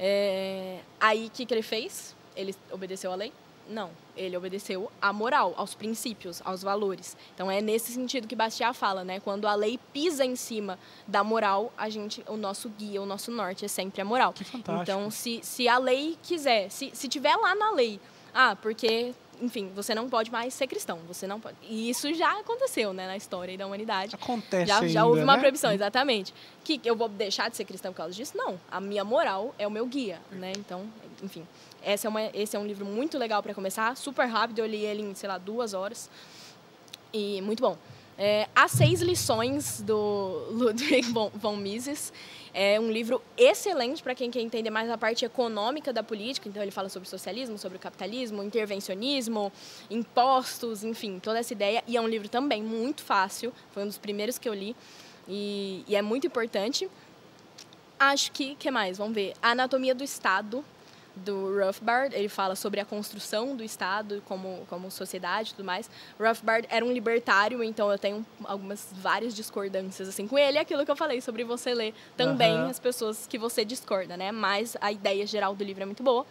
É, 0.04 0.80
aí, 1.00 1.26
o 1.26 1.30
que, 1.30 1.46
que 1.46 1.54
ele 1.54 1.62
fez? 1.62 2.16
Ele 2.34 2.52
obedeceu 2.72 3.12
à 3.12 3.14
lei? 3.14 3.32
Não, 3.68 3.90
ele 4.16 4.36
obedeceu 4.36 4.90
à 5.00 5.12
moral, 5.12 5.54
aos 5.56 5.76
princípios, 5.76 6.42
aos 6.44 6.60
valores. 6.60 7.16
Então 7.32 7.48
é 7.48 7.60
nesse 7.60 7.92
sentido 7.92 8.26
que 8.26 8.34
Bastiat 8.34 8.76
fala, 8.76 9.04
né? 9.04 9.20
Quando 9.20 9.46
a 9.46 9.54
lei 9.54 9.78
pisa 9.92 10.24
em 10.24 10.34
cima 10.34 10.76
da 11.06 11.22
moral, 11.22 11.72
a 11.78 11.88
gente, 11.88 12.24
o 12.26 12.36
nosso 12.36 12.68
guia, 12.70 13.00
o 13.00 13.06
nosso 13.06 13.30
norte 13.30 13.64
é 13.64 13.68
sempre 13.68 14.02
a 14.02 14.04
moral. 14.04 14.32
Que 14.32 14.42
fantástico. 14.42 14.82
Então, 14.82 15.08
se, 15.08 15.38
se 15.44 15.68
a 15.68 15.78
lei 15.78 16.18
quiser, 16.20 16.68
se, 16.68 16.90
se 16.92 17.06
tiver 17.06 17.36
lá 17.36 17.54
na 17.54 17.70
lei, 17.70 18.00
ah, 18.34 18.56
porque, 18.60 19.14
enfim, 19.42 19.72
você 19.74 19.92
não 19.92 20.08
pode 20.08 20.30
mais 20.30 20.54
ser 20.54 20.68
cristão, 20.68 21.00
você 21.08 21.26
não 21.26 21.40
pode. 21.40 21.56
E 21.62 21.90
isso 21.90 22.14
já 22.14 22.38
aconteceu, 22.38 22.92
né, 22.92 23.08
na 23.08 23.16
história 23.16 23.58
da 23.58 23.66
humanidade. 23.66 24.14
Acontece 24.14 24.66
Já, 24.66 24.76
já 24.76 24.86
ainda, 24.86 25.06
houve 25.06 25.22
uma 25.22 25.34
né? 25.34 25.40
proibição, 25.40 25.72
exatamente. 25.72 26.32
Que 26.62 26.80
eu 26.84 26.94
vou 26.94 27.08
deixar 27.08 27.50
de 27.50 27.56
ser 27.56 27.64
cristão 27.64 27.92
por 27.92 27.98
causa 27.98 28.14
disso? 28.14 28.36
Não. 28.36 28.58
A 28.70 28.80
minha 28.80 29.04
moral 29.04 29.52
é 29.58 29.66
o 29.66 29.70
meu 29.70 29.84
guia, 29.84 30.20
né? 30.30 30.52
Então, 30.56 30.86
enfim. 31.20 31.46
Essa 31.82 32.06
é 32.06 32.08
uma, 32.08 32.22
esse 32.32 32.54
é 32.54 32.58
um 32.58 32.64
livro 32.64 32.86
muito 32.86 33.18
legal 33.18 33.42
para 33.42 33.52
começar, 33.52 33.96
super 33.96 34.26
rápido. 34.26 34.60
Eu 34.60 34.66
li 34.66 34.84
ele 34.86 35.02
em, 35.02 35.14
sei 35.14 35.28
lá, 35.28 35.38
duas 35.38 35.74
horas. 35.74 36.08
E 37.12 37.42
muito 37.42 37.60
bom. 37.60 37.76
É, 38.16 38.48
As 38.54 38.70
Seis 38.70 39.00
Lições, 39.00 39.82
do 39.82 40.46
Ludwig 40.52 41.10
von, 41.10 41.30
von 41.34 41.56
Mises. 41.56 42.12
É 42.54 42.78
um 42.78 42.90
livro 42.90 43.22
excelente 43.36 44.02
para 44.02 44.14
quem 44.14 44.30
quer 44.30 44.40
entender 44.40 44.68
mais 44.68 44.90
a 44.90 44.98
parte 44.98 45.24
econômica 45.24 45.92
da 45.92 46.02
política. 46.02 46.48
Então, 46.48 46.62
ele 46.62 46.70
fala 46.70 46.88
sobre 46.88 47.08
socialismo, 47.08 47.56
sobre 47.56 47.78
capitalismo, 47.78 48.42
intervencionismo, 48.42 49.50
impostos, 49.90 50.84
enfim, 50.84 51.18
toda 51.18 51.38
essa 51.38 51.52
ideia. 51.52 51.82
E 51.86 51.96
é 51.96 52.00
um 52.00 52.08
livro 52.08 52.28
também 52.28 52.62
muito 52.62 53.02
fácil. 53.02 53.52
Foi 53.70 53.82
um 53.82 53.86
dos 53.86 53.96
primeiros 53.96 54.36
que 54.36 54.48
eu 54.48 54.54
li. 54.54 54.76
E, 55.26 55.82
e 55.88 55.96
é 55.96 56.02
muito 56.02 56.26
importante. 56.26 56.90
Acho 57.98 58.30
que, 58.32 58.54
que 58.56 58.70
mais? 58.70 58.98
Vamos 58.98 59.14
ver. 59.14 59.32
A 59.40 59.52
Anatomia 59.52 59.94
do 59.94 60.04
Estado, 60.04 60.62
do 61.14 61.58
Rothbard, 61.58 62.14
ele 62.14 62.28
fala 62.28 62.56
sobre 62.56 62.80
a 62.80 62.84
construção 62.84 63.54
do 63.54 63.62
Estado 63.62 64.22
como, 64.26 64.66
como 64.68 64.90
sociedade 64.90 65.50
e 65.50 65.54
tudo 65.54 65.64
mais. 65.64 65.90
Rothbard 66.18 66.66
era 66.70 66.84
um 66.84 66.92
libertário, 66.92 67.62
então 67.62 67.90
eu 67.90 67.98
tenho 67.98 68.24
algumas 68.44 68.88
várias 68.92 69.34
discordâncias 69.34 70.08
assim 70.08 70.26
com 70.26 70.38
ele. 70.38 70.58
É 70.58 70.60
aquilo 70.60 70.84
que 70.84 70.90
eu 70.90 70.96
falei 70.96 71.20
sobre 71.20 71.44
você 71.44 71.74
ler 71.74 71.94
também 72.16 72.54
Aham. 72.54 72.70
as 72.70 72.78
pessoas 72.78 73.26
que 73.26 73.38
você 73.38 73.64
discorda, 73.64 74.16
né? 74.16 74.32
Mas 74.32 74.76
a 74.80 74.90
ideia 74.90 75.26
geral 75.26 75.54
do 75.54 75.62
livro 75.64 75.82
é 75.82 75.86
muito 75.86 76.02
boa. 76.02 76.26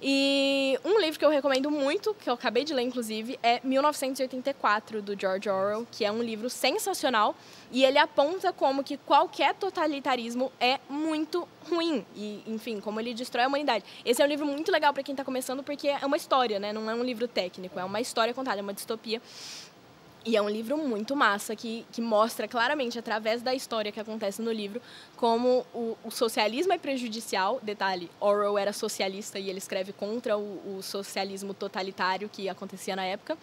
E 0.00 0.78
um 0.84 1.00
livro 1.00 1.18
que 1.18 1.24
eu 1.24 1.30
recomendo 1.30 1.70
muito, 1.70 2.14
que 2.14 2.30
eu 2.30 2.34
acabei 2.34 2.64
de 2.64 2.72
ler 2.72 2.82
inclusive, 2.82 3.38
é 3.42 3.60
1984 3.64 5.02
do 5.02 5.18
George 5.18 5.48
Orwell, 5.48 5.86
que 5.90 6.04
é 6.04 6.12
um 6.12 6.22
livro 6.22 6.48
sensacional 6.48 7.34
e 7.70 7.84
ele 7.84 7.98
aponta 7.98 8.52
como 8.52 8.84
que 8.84 8.96
qualquer 8.96 9.54
totalitarismo 9.54 10.52
é 10.60 10.78
muito 10.88 11.46
ruim 11.68 12.06
e, 12.14 12.42
enfim, 12.46 12.80
como 12.80 12.98
ele 13.00 13.12
destrói 13.12 13.44
a 13.44 13.48
humanidade. 13.48 13.84
Esse 14.04 14.22
é 14.22 14.24
um 14.24 14.28
livro 14.28 14.46
muito 14.46 14.70
legal 14.70 14.92
para 14.92 15.02
quem 15.02 15.12
está 15.12 15.24
começando 15.24 15.62
porque 15.62 15.88
é 15.88 16.06
uma 16.06 16.16
história, 16.16 16.58
né? 16.58 16.72
Não 16.72 16.88
é 16.88 16.94
um 16.94 17.02
livro 17.02 17.26
técnico, 17.28 17.78
é 17.78 17.84
uma 17.84 18.00
história 18.00 18.32
contada, 18.32 18.58
é 18.58 18.62
uma 18.62 18.72
distopia. 18.72 19.20
E 20.24 20.36
é 20.36 20.42
um 20.42 20.48
livro 20.48 20.76
muito 20.76 21.14
massa 21.16 21.54
que, 21.54 21.86
que 21.92 22.00
mostra 22.00 22.46
claramente, 22.46 22.98
através 22.98 23.40
da 23.40 23.54
história 23.54 23.90
que 23.92 24.00
acontece 24.00 24.42
no 24.42 24.52
livro, 24.52 24.80
como 25.16 25.64
o, 25.72 25.96
o 26.04 26.10
socialismo 26.10 26.72
é 26.72 26.78
prejudicial. 26.78 27.60
Detalhe: 27.62 28.10
Orwell 28.20 28.58
era 28.58 28.72
socialista 28.72 29.38
e 29.38 29.48
ele 29.48 29.58
escreve 29.58 29.92
contra 29.92 30.36
o, 30.36 30.78
o 30.78 30.82
socialismo 30.82 31.54
totalitário 31.54 32.28
que 32.28 32.48
acontecia 32.48 32.94
na 32.96 33.04
época. 33.04 33.38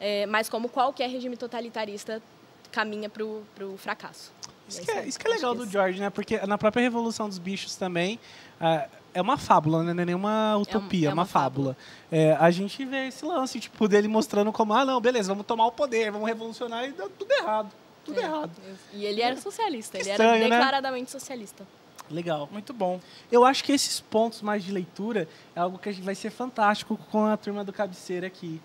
É, 0.00 0.26
mas 0.26 0.48
como 0.48 0.68
qualquer 0.68 1.10
regime 1.10 1.36
totalitarista 1.36 2.22
caminha 2.70 3.08
para 3.08 3.24
o 3.24 3.76
fracasso. 3.76 4.32
Isso 4.68 4.82
que, 4.82 4.90
é, 4.90 5.06
isso 5.06 5.18
que 5.18 5.26
é 5.26 5.30
legal 5.30 5.54
do 5.54 5.62
isso. 5.62 5.72
George, 5.72 5.98
né? 5.98 6.10
Porque 6.10 6.38
na 6.46 6.58
própria 6.58 6.82
Revolução 6.82 7.28
dos 7.28 7.38
Bichos 7.38 7.76
também 7.76 8.20
ah, 8.60 8.86
é 9.14 9.20
uma 9.22 9.36
fábula, 9.36 9.82
né? 9.82 9.94
Não 9.94 10.02
é 10.02 10.06
nenhuma 10.06 10.56
utopia, 10.56 11.08
é 11.08 11.10
é 11.10 11.14
uma, 11.14 11.22
uma 11.22 11.26
fábula. 11.26 11.76
É, 12.10 12.32
a 12.38 12.50
gente 12.50 12.84
vê 12.84 13.08
esse 13.08 13.24
lance, 13.24 13.58
tipo, 13.60 13.88
dele 13.88 14.08
mostrando 14.08 14.52
como, 14.52 14.72
ah, 14.74 14.84
não, 14.84 15.00
beleza, 15.00 15.28
vamos 15.28 15.46
tomar 15.46 15.66
o 15.66 15.72
poder, 15.72 16.10
vamos 16.10 16.26
revolucionar 16.28 16.84
e 16.84 16.92
dá 16.92 17.08
tudo 17.18 17.32
errado. 17.32 17.72
Tudo 18.04 18.20
É, 18.20 18.24
errado. 18.24 18.50
E 18.92 19.04
ele 19.04 19.20
era 19.20 19.36
socialista, 19.36 19.98
Que 19.98 20.04
ele 20.04 20.10
estranho, 20.10 20.30
era 20.34 20.48
né? 20.48 20.56
declaradamente 20.56 21.10
socialista. 21.10 21.66
Legal. 22.10 22.48
Muito 22.50 22.72
bom. 22.72 23.00
Eu 23.30 23.44
acho 23.44 23.62
que 23.62 23.70
esses 23.72 24.00
pontos 24.00 24.40
mais 24.40 24.64
de 24.64 24.72
leitura 24.72 25.28
é 25.54 25.60
algo 25.60 25.78
que 25.78 25.90
a 25.90 25.92
gente 25.92 26.04
vai 26.04 26.14
ser 26.14 26.30
fantástico 26.30 26.98
com 27.10 27.26
a 27.26 27.36
turma 27.36 27.62
do 27.62 27.72
cabeceira 27.72 28.26
aqui. 28.26 28.60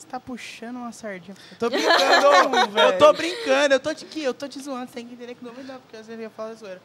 Você 0.00 0.06
tá 0.08 0.18
puxando 0.18 0.76
uma 0.76 0.92
sardinha. 0.92 1.36
Eu 1.52 1.58
tô 1.58 1.68
brincando, 1.70 2.78
eu 2.78 2.98
tô 2.98 3.12
brincando, 3.12 3.74
eu 3.74 3.80
tô 3.80 3.94
te, 3.94 4.04
que, 4.06 4.22
eu 4.22 4.32
tô 4.34 4.48
te 4.48 4.58
zoando, 4.60 4.86
você 4.88 4.94
tem 4.94 5.06
que 5.06 5.14
entender 5.14 5.34
que 5.34 5.44
não 5.44 5.52
vai 5.52 5.62
dar, 5.64 5.78
porque 5.78 5.96
às 5.96 6.06
vezes 6.06 6.18
eu 6.18 6.22
ia 6.24 6.30
falar 6.30 6.54
zoeira. 6.54 6.80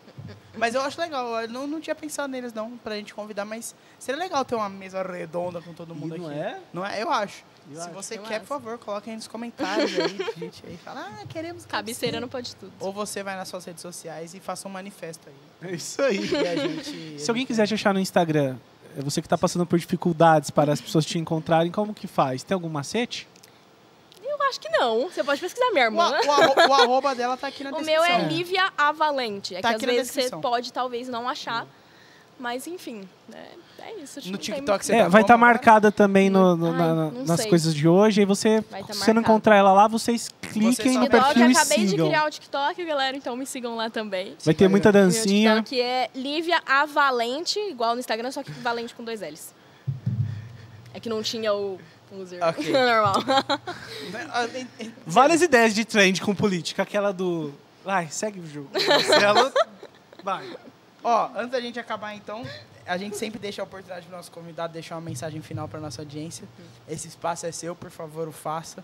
Mas 0.57 0.75
eu 0.75 0.81
acho 0.81 0.99
legal, 0.99 1.41
eu 1.41 1.49
não, 1.49 1.65
não 1.65 1.79
tinha 1.79 1.95
pensado 1.95 2.27
neles 2.27 2.51
não, 2.53 2.77
pra 2.77 2.95
gente 2.95 3.13
convidar, 3.13 3.45
mas 3.45 3.73
seria 3.97 4.19
legal 4.19 4.43
ter 4.43 4.55
uma 4.55 4.67
mesa 4.69 5.01
redonda 5.01 5.61
com 5.61 5.73
todo 5.73 5.95
mundo 5.95 6.15
E 6.15 6.19
não 6.19 6.27
aqui. 6.29 6.37
é? 6.39 6.59
Não 6.73 6.85
é? 6.85 7.01
Eu 7.01 7.09
acho. 7.09 7.43
Eu 7.69 7.75
Se 7.77 7.81
acho. 7.83 7.91
você 7.93 8.17
Eu 8.17 8.23
quer, 8.23 8.35
acho. 8.35 8.41
por 8.41 8.47
favor, 8.47 8.77
coloque 8.77 9.09
aí 9.09 9.15
nos 9.15 9.27
comentários 9.27 9.91
aí, 9.99 10.17
gente 10.37 10.63
aí 10.67 10.77
fala, 10.83 11.07
ah, 11.21 11.25
queremos 11.27 11.65
Cabeceira 11.65 12.19
não 12.19 12.27
pode 12.27 12.55
tudo. 12.55 12.73
Ou 12.79 12.91
você 12.91 13.23
vai 13.23 13.35
nas 13.35 13.47
suas 13.47 13.63
redes 13.65 13.81
sociais 13.81 14.33
e 14.33 14.39
faça 14.39 14.67
um 14.67 14.71
manifesto 14.71 15.29
aí. 15.29 15.69
É 15.71 15.75
isso 15.75 16.01
aí. 16.01 16.19
E 16.29 16.47
a 16.47 16.55
gente... 16.55 17.19
Se 17.21 17.31
alguém 17.31 17.45
quiser 17.45 17.65
te 17.67 17.73
achar 17.73 17.93
no 17.93 17.99
Instagram, 17.99 18.57
é 18.97 19.01
você 19.01 19.21
que 19.21 19.25
está 19.27 19.37
passando 19.37 19.65
por 19.65 19.77
dificuldades 19.79 20.49
para 20.49 20.71
as 20.73 20.79
pessoas 20.81 21.05
te 21.05 21.17
encontrarem, 21.19 21.71
como 21.71 21.93
que 21.93 22.07
faz? 22.07 22.43
Tem 22.43 22.55
algum 22.55 22.69
macete? 22.69 23.27
Eu 24.23 24.41
acho 24.49 24.59
que 24.59 24.69
não. 24.69 25.09
Você 25.09 25.23
pode 25.23 25.39
pesquisar 25.41 25.71
minha 25.71 25.85
O, 25.85 25.87
irmã. 25.87 26.03
a- 26.15 26.21
o 26.27 26.31
arro- 26.31 26.69
o 26.69 26.73
arroba 26.73 27.15
dela 27.15 27.35
tá 27.37 27.47
aqui 27.47 27.63
na 27.63 27.71
O 27.73 27.77
descrição. 27.77 28.03
meu 28.03 28.25
é. 28.25 28.27
Lívia 28.27 28.71
Avalente. 28.77 29.55
É 29.55 29.61
Tá 29.61 29.69
que 29.69 29.75
às 29.75 29.81
vezes 29.81 30.11
você 30.11 30.29
pode 30.37 30.71
talvez 30.73 31.07
não 31.07 31.27
achar. 31.27 31.65
Mas 32.37 32.67
enfim, 32.67 33.07
é, 33.33 33.47
é 33.79 33.95
isso. 34.01 34.19
No 34.29 34.37
que 34.37 34.51
TikTok 34.51 34.85
você 34.85 34.93
É, 34.95 35.03
tá 35.03 35.07
vai 35.09 35.21
estar 35.21 35.35
agora? 35.35 35.47
marcada 35.53 35.91
também 35.91 36.29
no- 36.29 36.55
no- 36.57 36.71
Ai, 36.71 36.77
na- 36.77 37.11
nas 37.25 37.39
sei. 37.41 37.49
coisas 37.49 37.73
de 37.73 37.87
hoje. 37.87 38.19
Aí 38.21 38.25
você, 38.25 38.61
tá 38.61 38.77
se 38.93 38.99
você 38.99 39.13
não 39.13 39.21
encontrar 39.21 39.55
ela 39.55 39.71
lá, 39.71 39.87
vocês 39.87 40.29
cliquem 40.41 40.97
no 40.97 41.09
perfil 41.09 41.43
eu 41.43 41.49
e 41.49 41.51
acabei 41.55 41.77
de 41.79 41.89
sigam. 41.91 42.07
criar 42.07 42.25
o 42.25 42.29
TikTok, 42.29 42.83
galera, 42.83 43.15
então 43.15 43.35
me 43.37 43.45
sigam 43.45 43.75
lá 43.77 43.89
também. 43.89 44.35
Vai 44.43 44.53
ter 44.53 44.67
muita 44.67 44.91
Meu 44.91 45.03
dancinha. 45.03 45.55
TikTok 45.63 45.81
é 45.81 46.09
Lívia 46.13 46.61
Avalente, 46.65 47.57
igual 47.57 47.93
no 47.93 47.99
Instagram, 48.01 48.31
só 48.31 48.43
que 48.43 48.51
Valente 48.51 48.93
com 48.93 49.03
dois 49.03 49.21
L's. 49.21 49.53
É 50.93 50.99
que 50.99 51.07
não 51.09 51.23
tinha 51.23 51.53
o 51.53 51.79
user. 52.11 52.43
Ok. 52.43 52.67
Normal. 52.71 53.15
Várias 55.05 55.41
ideias 55.41 55.73
de 55.73 55.85
trend 55.85 56.21
com 56.21 56.33
política. 56.35 56.83
Aquela 56.83 57.11
do. 57.11 57.53
Vai, 57.83 58.07
segue 58.09 58.39
o 58.39 58.47
jogo. 58.47 58.69
Marcelo. 58.73 59.51
Vai. 60.23 60.45
Ó, 61.07 61.29
antes 61.35 61.51
da 61.51 61.61
gente 61.61 61.79
acabar, 61.79 62.15
então, 62.15 62.43
a 62.83 62.97
gente 62.97 63.15
sempre 63.15 63.37
deixa 63.37 63.61
a 63.61 63.63
oportunidade 63.63 64.07
pro 64.07 64.17
nosso 64.17 64.31
convidado 64.31 64.73
deixar 64.73 64.95
uma 64.95 65.01
mensagem 65.01 65.39
final 65.39 65.67
para 65.67 65.79
nossa 65.79 66.01
audiência. 66.01 66.47
Esse 66.89 67.07
espaço 67.07 67.45
é 67.45 67.51
seu, 67.51 67.75
por 67.75 67.91
favor, 67.91 68.27
o 68.27 68.31
faça. 68.31 68.83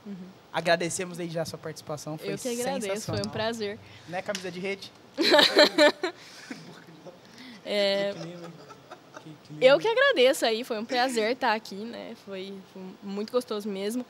Agradecemos 0.53 1.17
desde 1.17 1.33
já 1.33 1.41
a 1.41 1.45
sua 1.45 1.58
participação. 1.58 2.19
Foi 2.19 2.33
Eu 2.33 2.38
que 2.38 2.61
agradeço, 2.61 3.08
foi 3.08 3.22
um 3.25 3.30
prazer. 3.30 3.80
Né, 4.08 4.22
camisa 4.22 4.51
de 4.51 4.59
rede? 4.59 4.91
É, 7.64 8.16
Eu 9.61 9.77
que 9.77 9.88
agradeço 9.88 10.43
aí, 10.48 10.64
foi 10.64 10.80
um 10.80 10.85
prazer 10.85 11.33
estar 11.33 11.53
aqui, 11.53 11.75
né? 11.75 12.16
Foi, 12.25 12.56
foi 12.74 12.82
muito 13.03 13.32
gostoso 13.32 13.69
mesmo. 13.69 14.03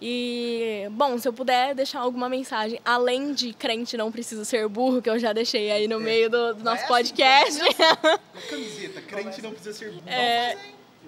E, 0.00 0.86
bom, 0.90 1.16
se 1.18 1.26
eu 1.26 1.32
puder 1.32 1.74
deixar 1.74 2.00
alguma 2.00 2.28
mensagem, 2.28 2.78
além 2.84 3.32
de 3.32 3.52
crente 3.52 3.96
não 3.96 4.12
precisa 4.12 4.44
ser 4.44 4.68
burro, 4.68 5.00
que 5.00 5.08
eu 5.08 5.18
já 5.18 5.32
deixei 5.32 5.70
aí 5.70 5.88
no 5.88 5.98
meio 5.98 6.28
do, 6.28 6.54
do 6.54 6.64
nosso 6.64 6.84
assim, 6.84 6.88
podcast, 6.88 7.60
Camiseta, 8.50 9.00
crente 9.00 9.40
não 9.42 9.50
precisa 9.50 9.72
ser 9.72 9.90
burro. 9.90 10.02
é, 10.06 10.56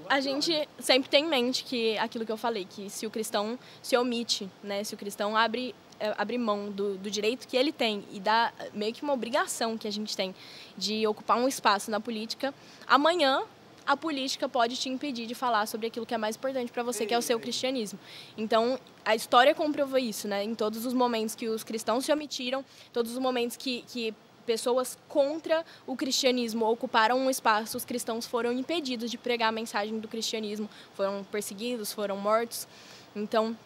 a 0.08 0.20
gente 0.20 0.68
sempre 0.78 1.08
tem 1.08 1.24
em 1.24 1.28
mente 1.28 1.64
que 1.64 1.98
aquilo 1.98 2.24
que 2.24 2.32
eu 2.32 2.36
falei, 2.36 2.66
que 2.68 2.88
se 2.88 3.06
o 3.06 3.10
cristão 3.10 3.58
se 3.82 3.96
omite, 3.96 4.48
né? 4.62 4.82
Se 4.82 4.94
o 4.94 4.96
cristão 4.96 5.36
abre, 5.36 5.74
é, 6.00 6.14
abre 6.16 6.38
mão 6.38 6.70
do, 6.70 6.96
do 6.96 7.10
direito 7.10 7.46
que 7.46 7.56
ele 7.56 7.72
tem 7.72 8.04
e 8.10 8.18
dá 8.18 8.52
meio 8.72 8.94
que 8.94 9.02
uma 9.02 9.12
obrigação 9.12 9.76
que 9.76 9.86
a 9.86 9.92
gente 9.92 10.16
tem 10.16 10.34
de 10.76 11.06
ocupar 11.06 11.36
um 11.36 11.46
espaço 11.46 11.90
na 11.90 12.00
política, 12.00 12.54
amanhã 12.86 13.42
a 13.88 13.96
política 13.96 14.46
pode 14.46 14.76
te 14.76 14.90
impedir 14.90 15.26
de 15.26 15.34
falar 15.34 15.64
sobre 15.64 15.86
aquilo 15.86 16.04
que 16.04 16.12
é 16.12 16.18
mais 16.18 16.36
importante 16.36 16.70
para 16.70 16.82
você, 16.82 17.06
que 17.06 17.14
é 17.14 17.18
o 17.18 17.22
seu 17.22 17.40
cristianismo. 17.40 17.98
Então, 18.36 18.78
a 19.02 19.16
história 19.16 19.54
comprovou 19.54 19.98
isso, 19.98 20.28
né? 20.28 20.44
Em 20.44 20.54
todos 20.54 20.84
os 20.84 20.92
momentos 20.92 21.34
que 21.34 21.48
os 21.48 21.64
cristãos 21.64 22.04
se 22.04 22.12
omitiram, 22.12 22.62
todos 22.92 23.12
os 23.12 23.18
momentos 23.18 23.56
que, 23.56 23.82
que 23.88 24.14
pessoas 24.44 24.98
contra 25.08 25.64
o 25.86 25.96
cristianismo 25.96 26.66
ocuparam 26.66 27.18
um 27.18 27.30
espaço, 27.30 27.78
os 27.78 27.84
cristãos 27.86 28.26
foram 28.26 28.52
impedidos 28.52 29.10
de 29.10 29.16
pregar 29.16 29.48
a 29.48 29.52
mensagem 29.52 29.98
do 29.98 30.06
cristianismo, 30.06 30.68
foram 30.92 31.24
perseguidos, 31.24 31.90
foram 31.90 32.18
mortos. 32.18 32.68
Então, 33.16 33.56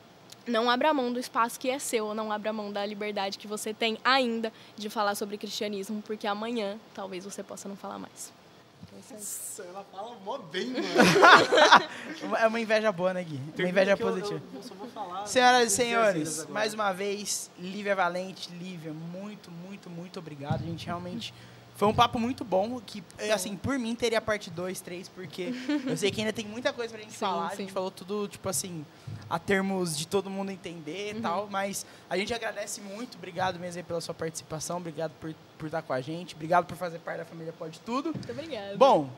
não 0.47 0.71
abra 0.71 0.95
mão 0.95 1.13
do 1.13 1.19
espaço 1.19 1.59
que 1.59 1.69
é 1.69 1.81
seu, 1.81 2.15
não 2.15 2.31
abra 2.31 2.53
mão 2.53 2.71
da 2.71 2.87
liberdade 2.87 3.39
que 3.39 3.49
você 3.49 3.75
tem 3.75 3.99
ainda 4.05 4.53
de 4.77 4.89
falar 4.89 5.17
sobre 5.17 5.37
cristianismo, 5.37 6.01
porque 6.03 6.29
amanhã 6.29 6.79
talvez 6.95 7.25
você 7.25 7.43
possa 7.43 7.69
não 7.69 7.75
falar 7.75 7.99
mais. 7.99 8.42
Então, 8.83 8.99
é 8.99 9.15
aí. 9.15 9.69
Ela 9.69 9.85
fala 9.85 10.17
mó 10.25 10.39
bem, 10.39 10.71
mano. 10.71 10.85
É 12.39 12.47
uma 12.47 12.61
inveja 12.61 12.93
boa, 12.93 13.13
né, 13.15 13.23
Gui? 13.23 13.41
Uma 13.59 13.69
inveja 13.69 13.97
positiva. 13.97 14.41
só 14.63 14.75
vou 14.75 14.89
falar. 14.89 15.27
Senhoras 15.27 15.73
e 15.73 15.77
senhores, 15.77 16.47
mais 16.47 16.75
uma 16.75 16.93
vez, 16.93 17.51
Lívia 17.59 17.95
Valente, 17.95 18.51
Lívia, 18.53 18.93
muito, 18.93 19.51
muito, 19.51 19.91
muito 19.91 20.19
obrigado. 20.19 20.63
A 20.63 20.67
gente 20.67 20.87
realmente. 20.87 21.35
Foi 21.75 21.89
um 21.89 21.95
papo 21.95 22.19
muito 22.19 22.45
bom, 22.45 22.81
que, 22.85 23.03
assim, 23.35 23.57
por 23.57 23.79
mim 23.79 23.95
teria 23.95 24.21
parte 24.21 24.51
2, 24.51 24.81
3, 24.81 25.09
porque 25.09 25.53
eu 25.87 25.97
sei 25.97 26.11
que 26.11 26.21
ainda 26.21 26.33
tem 26.33 26.47
muita 26.47 26.73
coisa 26.73 26.93
pra 26.93 27.03
gente 27.03 27.13
Sim, 27.15 27.19
falar. 27.19 27.47
A 27.47 27.51
sim. 27.51 27.57
gente 27.59 27.73
falou 27.73 27.91
tudo, 27.91 28.29
tipo 28.29 28.49
assim, 28.49 28.85
a 29.29 29.39
termos 29.39 29.97
de 29.97 30.07
todo 30.07 30.29
mundo 30.31 30.51
entender 30.51 31.13
e 31.13 31.15
Uhum. 31.17 31.23
tal, 31.23 31.49
mas 31.51 31.85
a 32.09 32.17
gente 32.17 32.33
agradece 32.33 32.81
muito. 32.81 33.17
Obrigado 33.17 33.59
mesmo 33.59 33.83
pela 33.85 34.01
sua 34.01 34.15
participação, 34.15 34.77
obrigado 34.77 35.13
por, 35.21 35.35
por 35.59 35.67
estar 35.67 35.83
com 35.83 35.93
a 35.93 36.01
gente, 36.01 36.35
obrigado 36.35 36.67
por 36.67 36.77
fazer 36.77 36.99
parte 36.99 37.19
da 37.19 37.25
família 37.25 37.53
Pode 37.59 37.81
Tudo. 37.81 38.13
Muito 38.13 38.31
obrigada. 38.31 38.77
Bom, 38.77 39.11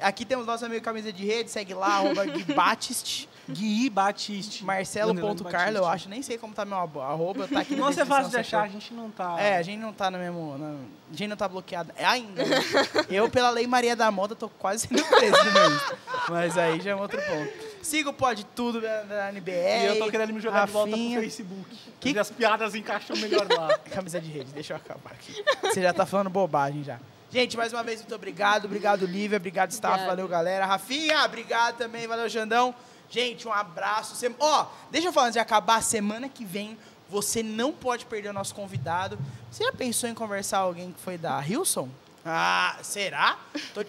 aqui 0.00 0.24
temos 0.24 0.46
nosso 0.46 0.64
amigo 0.64 0.84
Camisa 0.84 1.12
de 1.12 1.24
Rede, 1.24 1.50
segue 1.50 1.74
lá, 1.74 1.96
arroba 1.96 2.24
Gui 2.26 2.44
Batiste. 2.54 3.28
Gui 3.48 3.88
Batiste. 3.88 4.64
Marcelo.carlo, 4.64 5.78
eu 5.78 5.86
acho, 5.86 6.08
nem 6.08 6.22
sei 6.22 6.36
como 6.36 6.52
tá 6.54 6.64
meu 6.64 6.76
arroba, 6.76 7.46
tá 7.46 7.60
aqui 7.60 7.76
Nossa, 7.76 8.02
é 8.02 8.04
fácil 8.04 8.30
de 8.30 8.36
achar, 8.36 8.62
a 8.62 8.68
gente 8.68 8.92
não 8.92 9.10
tá. 9.10 9.36
É, 9.40 9.56
a 9.56 9.62
gente 9.62 9.78
não 9.80 9.92
tá 9.92 10.10
no 10.10 10.18
mesmo. 10.18 10.58
na- 10.58 10.74
a 11.08 11.12
gente 11.16 11.28
não 11.28 11.36
tá 11.36 11.46
bloqueado. 11.48 11.92
É 11.96 12.04
ainda. 12.04 12.44
né? 12.44 12.56
eu, 13.08 13.30
pela 13.30 13.50
lei 13.50 13.66
Maria 13.66 13.94
da 13.94 14.10
Moda, 14.10 14.34
tô 14.34 14.48
quase 14.48 14.88
sendo 14.88 15.04
preso 15.04 15.36
Insta. 15.36 15.98
Mas 16.28 16.58
aí 16.58 16.80
já 16.80 16.90
é 16.90 16.96
um 16.96 17.00
outro 17.00 17.20
ponto. 17.22 17.52
Siga 17.82 18.10
o 18.10 18.12
Pode 18.12 18.44
Tudo 18.46 18.80
da, 18.80 19.02
da 19.02 19.28
NBR. 19.28 19.82
E 19.82 19.86
eu 19.86 19.98
tô 19.98 20.10
querendo 20.10 20.32
me 20.32 20.40
jogar 20.40 20.66
de 20.66 20.72
volta 20.72 20.90
pro 20.90 20.98
Rafinha. 20.98 21.20
Facebook. 21.20 21.76
Que- 22.00 22.18
as 22.18 22.30
piadas 22.30 22.74
encaixam 22.74 23.16
melhor 23.16 23.46
lá. 23.48 23.78
Camisa 23.92 24.20
de 24.20 24.28
rede, 24.30 24.52
deixa 24.52 24.72
eu 24.72 24.76
acabar 24.76 25.12
aqui. 25.12 25.32
Você 25.62 25.80
já 25.80 25.92
tá 25.92 26.04
falando 26.04 26.28
bobagem 26.30 26.82
já. 26.82 26.98
Gente, 27.30 27.56
mais 27.56 27.72
uma 27.72 27.82
vez, 27.82 28.00
muito 28.00 28.14
obrigado. 28.14 28.64
Obrigado, 28.64 29.04
Lívia. 29.04 29.36
Obrigado, 29.36 29.70
staff. 29.70 30.04
Valeu, 30.06 30.26
galera. 30.26 30.64
Rafinha, 30.64 31.24
obrigado 31.24 31.76
também. 31.76 32.06
Valeu, 32.06 32.28
Xandão. 32.30 32.74
Gente, 33.10 33.46
um 33.46 33.52
abraço. 33.52 34.14
Sem- 34.16 34.34
Ó, 34.38 34.66
deixa 34.90 35.08
eu 35.08 35.12
falar 35.12 35.26
antes 35.26 35.34
de 35.34 35.38
acabar. 35.40 35.82
Semana 35.82 36.28
que 36.28 36.44
vem, 36.44 36.76
você 37.08 37.42
não 37.42 37.72
pode 37.72 38.04
perder 38.06 38.28
o 38.30 38.32
nosso 38.32 38.54
convidado. 38.54 39.18
Você 39.50 39.64
já 39.64 39.72
pensou 39.72 40.08
em 40.08 40.14
conversar 40.14 40.58
com 40.58 40.64
alguém 40.64 40.92
que 40.92 41.00
foi 41.00 41.16
da 41.16 41.40
Hilson? 41.46 41.88
Ah, 42.24 42.76
será? 42.82 43.38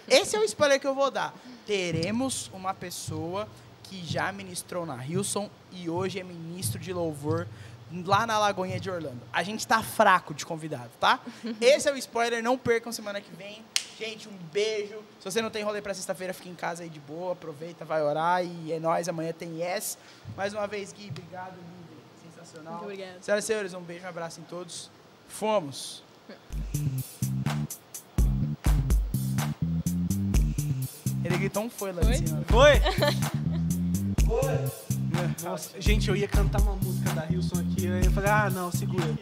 Esse 0.07 0.35
é 0.35 0.39
o 0.39 0.43
spoiler 0.43 0.79
que 0.79 0.85
eu 0.87 0.93
vou 0.93 1.09
dar. 1.09 1.33
Teremos 1.65 2.49
uma 2.53 2.73
pessoa 2.73 3.47
que 3.83 4.05
já 4.05 4.31
ministrou 4.31 4.85
na 4.85 5.03
Hilson 5.05 5.49
e 5.71 5.89
hoje 5.89 6.19
é 6.19 6.23
ministro 6.23 6.79
de 6.79 6.93
louvor 6.93 7.47
lá 8.05 8.27
na 8.27 8.37
Lagoinha 8.37 8.79
de 8.79 8.89
Orlando. 8.89 9.21
A 9.33 9.41
gente 9.43 9.65
tá 9.65 9.81
fraco 9.81 10.33
de 10.33 10.45
convidado, 10.45 10.91
tá? 10.99 11.19
Esse 11.59 11.87
é 11.89 11.91
o 11.93 11.97
spoiler, 11.97 12.43
não 12.43 12.57
percam 12.57 12.91
semana 12.91 13.19
que 13.21 13.31
vem. 13.35 13.63
Gente, 13.97 14.29
um 14.29 14.37
beijo. 14.53 14.99
Se 15.19 15.25
você 15.25 15.41
não 15.41 15.49
tem 15.49 15.63
rolê 15.63 15.81
pra 15.81 15.91
sexta-feira, 15.93 16.31
fica 16.31 16.49
em 16.49 16.55
casa 16.55 16.83
aí 16.83 16.89
de 16.89 16.99
boa, 16.99 17.33
aproveita, 17.33 17.83
vai 17.83 18.03
orar 18.03 18.45
e 18.45 18.71
é 18.71 18.79
nóis. 18.79 19.09
Amanhã 19.09 19.33
tem 19.33 19.59
Yes. 19.59 19.97
Mais 20.35 20.53
uma 20.53 20.67
vez, 20.67 20.93
Gui, 20.93 21.09
obrigado, 21.09 21.55
Lívia. 21.55 22.03
Sensacional. 22.23 22.73
Muito 22.73 22.83
obrigada. 22.83 23.17
Senhoras 23.21 23.43
e 23.43 23.47
senhores, 23.47 23.73
um 23.73 23.81
beijo, 23.81 24.05
um 24.05 24.09
abraço 24.09 24.39
em 24.39 24.43
todos. 24.43 24.91
Fomos. 25.27 26.03
Ele 31.25 31.37
gritou 31.37 31.63
um 31.63 31.69
foi 31.69 31.91
lá 31.91 32.03
Foi? 32.03 32.11
de 32.11 32.27
cima. 32.27 32.45
Foi? 34.27 35.43
Nossa, 35.43 35.81
gente, 35.81 36.07
eu 36.07 36.15
ia 36.15 36.27
cantar 36.27 36.61
uma 36.61 36.75
música 36.75 37.11
da 37.13 37.25
Hilson 37.25 37.59
aqui, 37.59 37.87
aí 37.87 38.05
eu 38.05 38.11
falei, 38.11 38.29
ah, 38.29 38.49
não, 38.49 38.71
segura. 38.71 39.17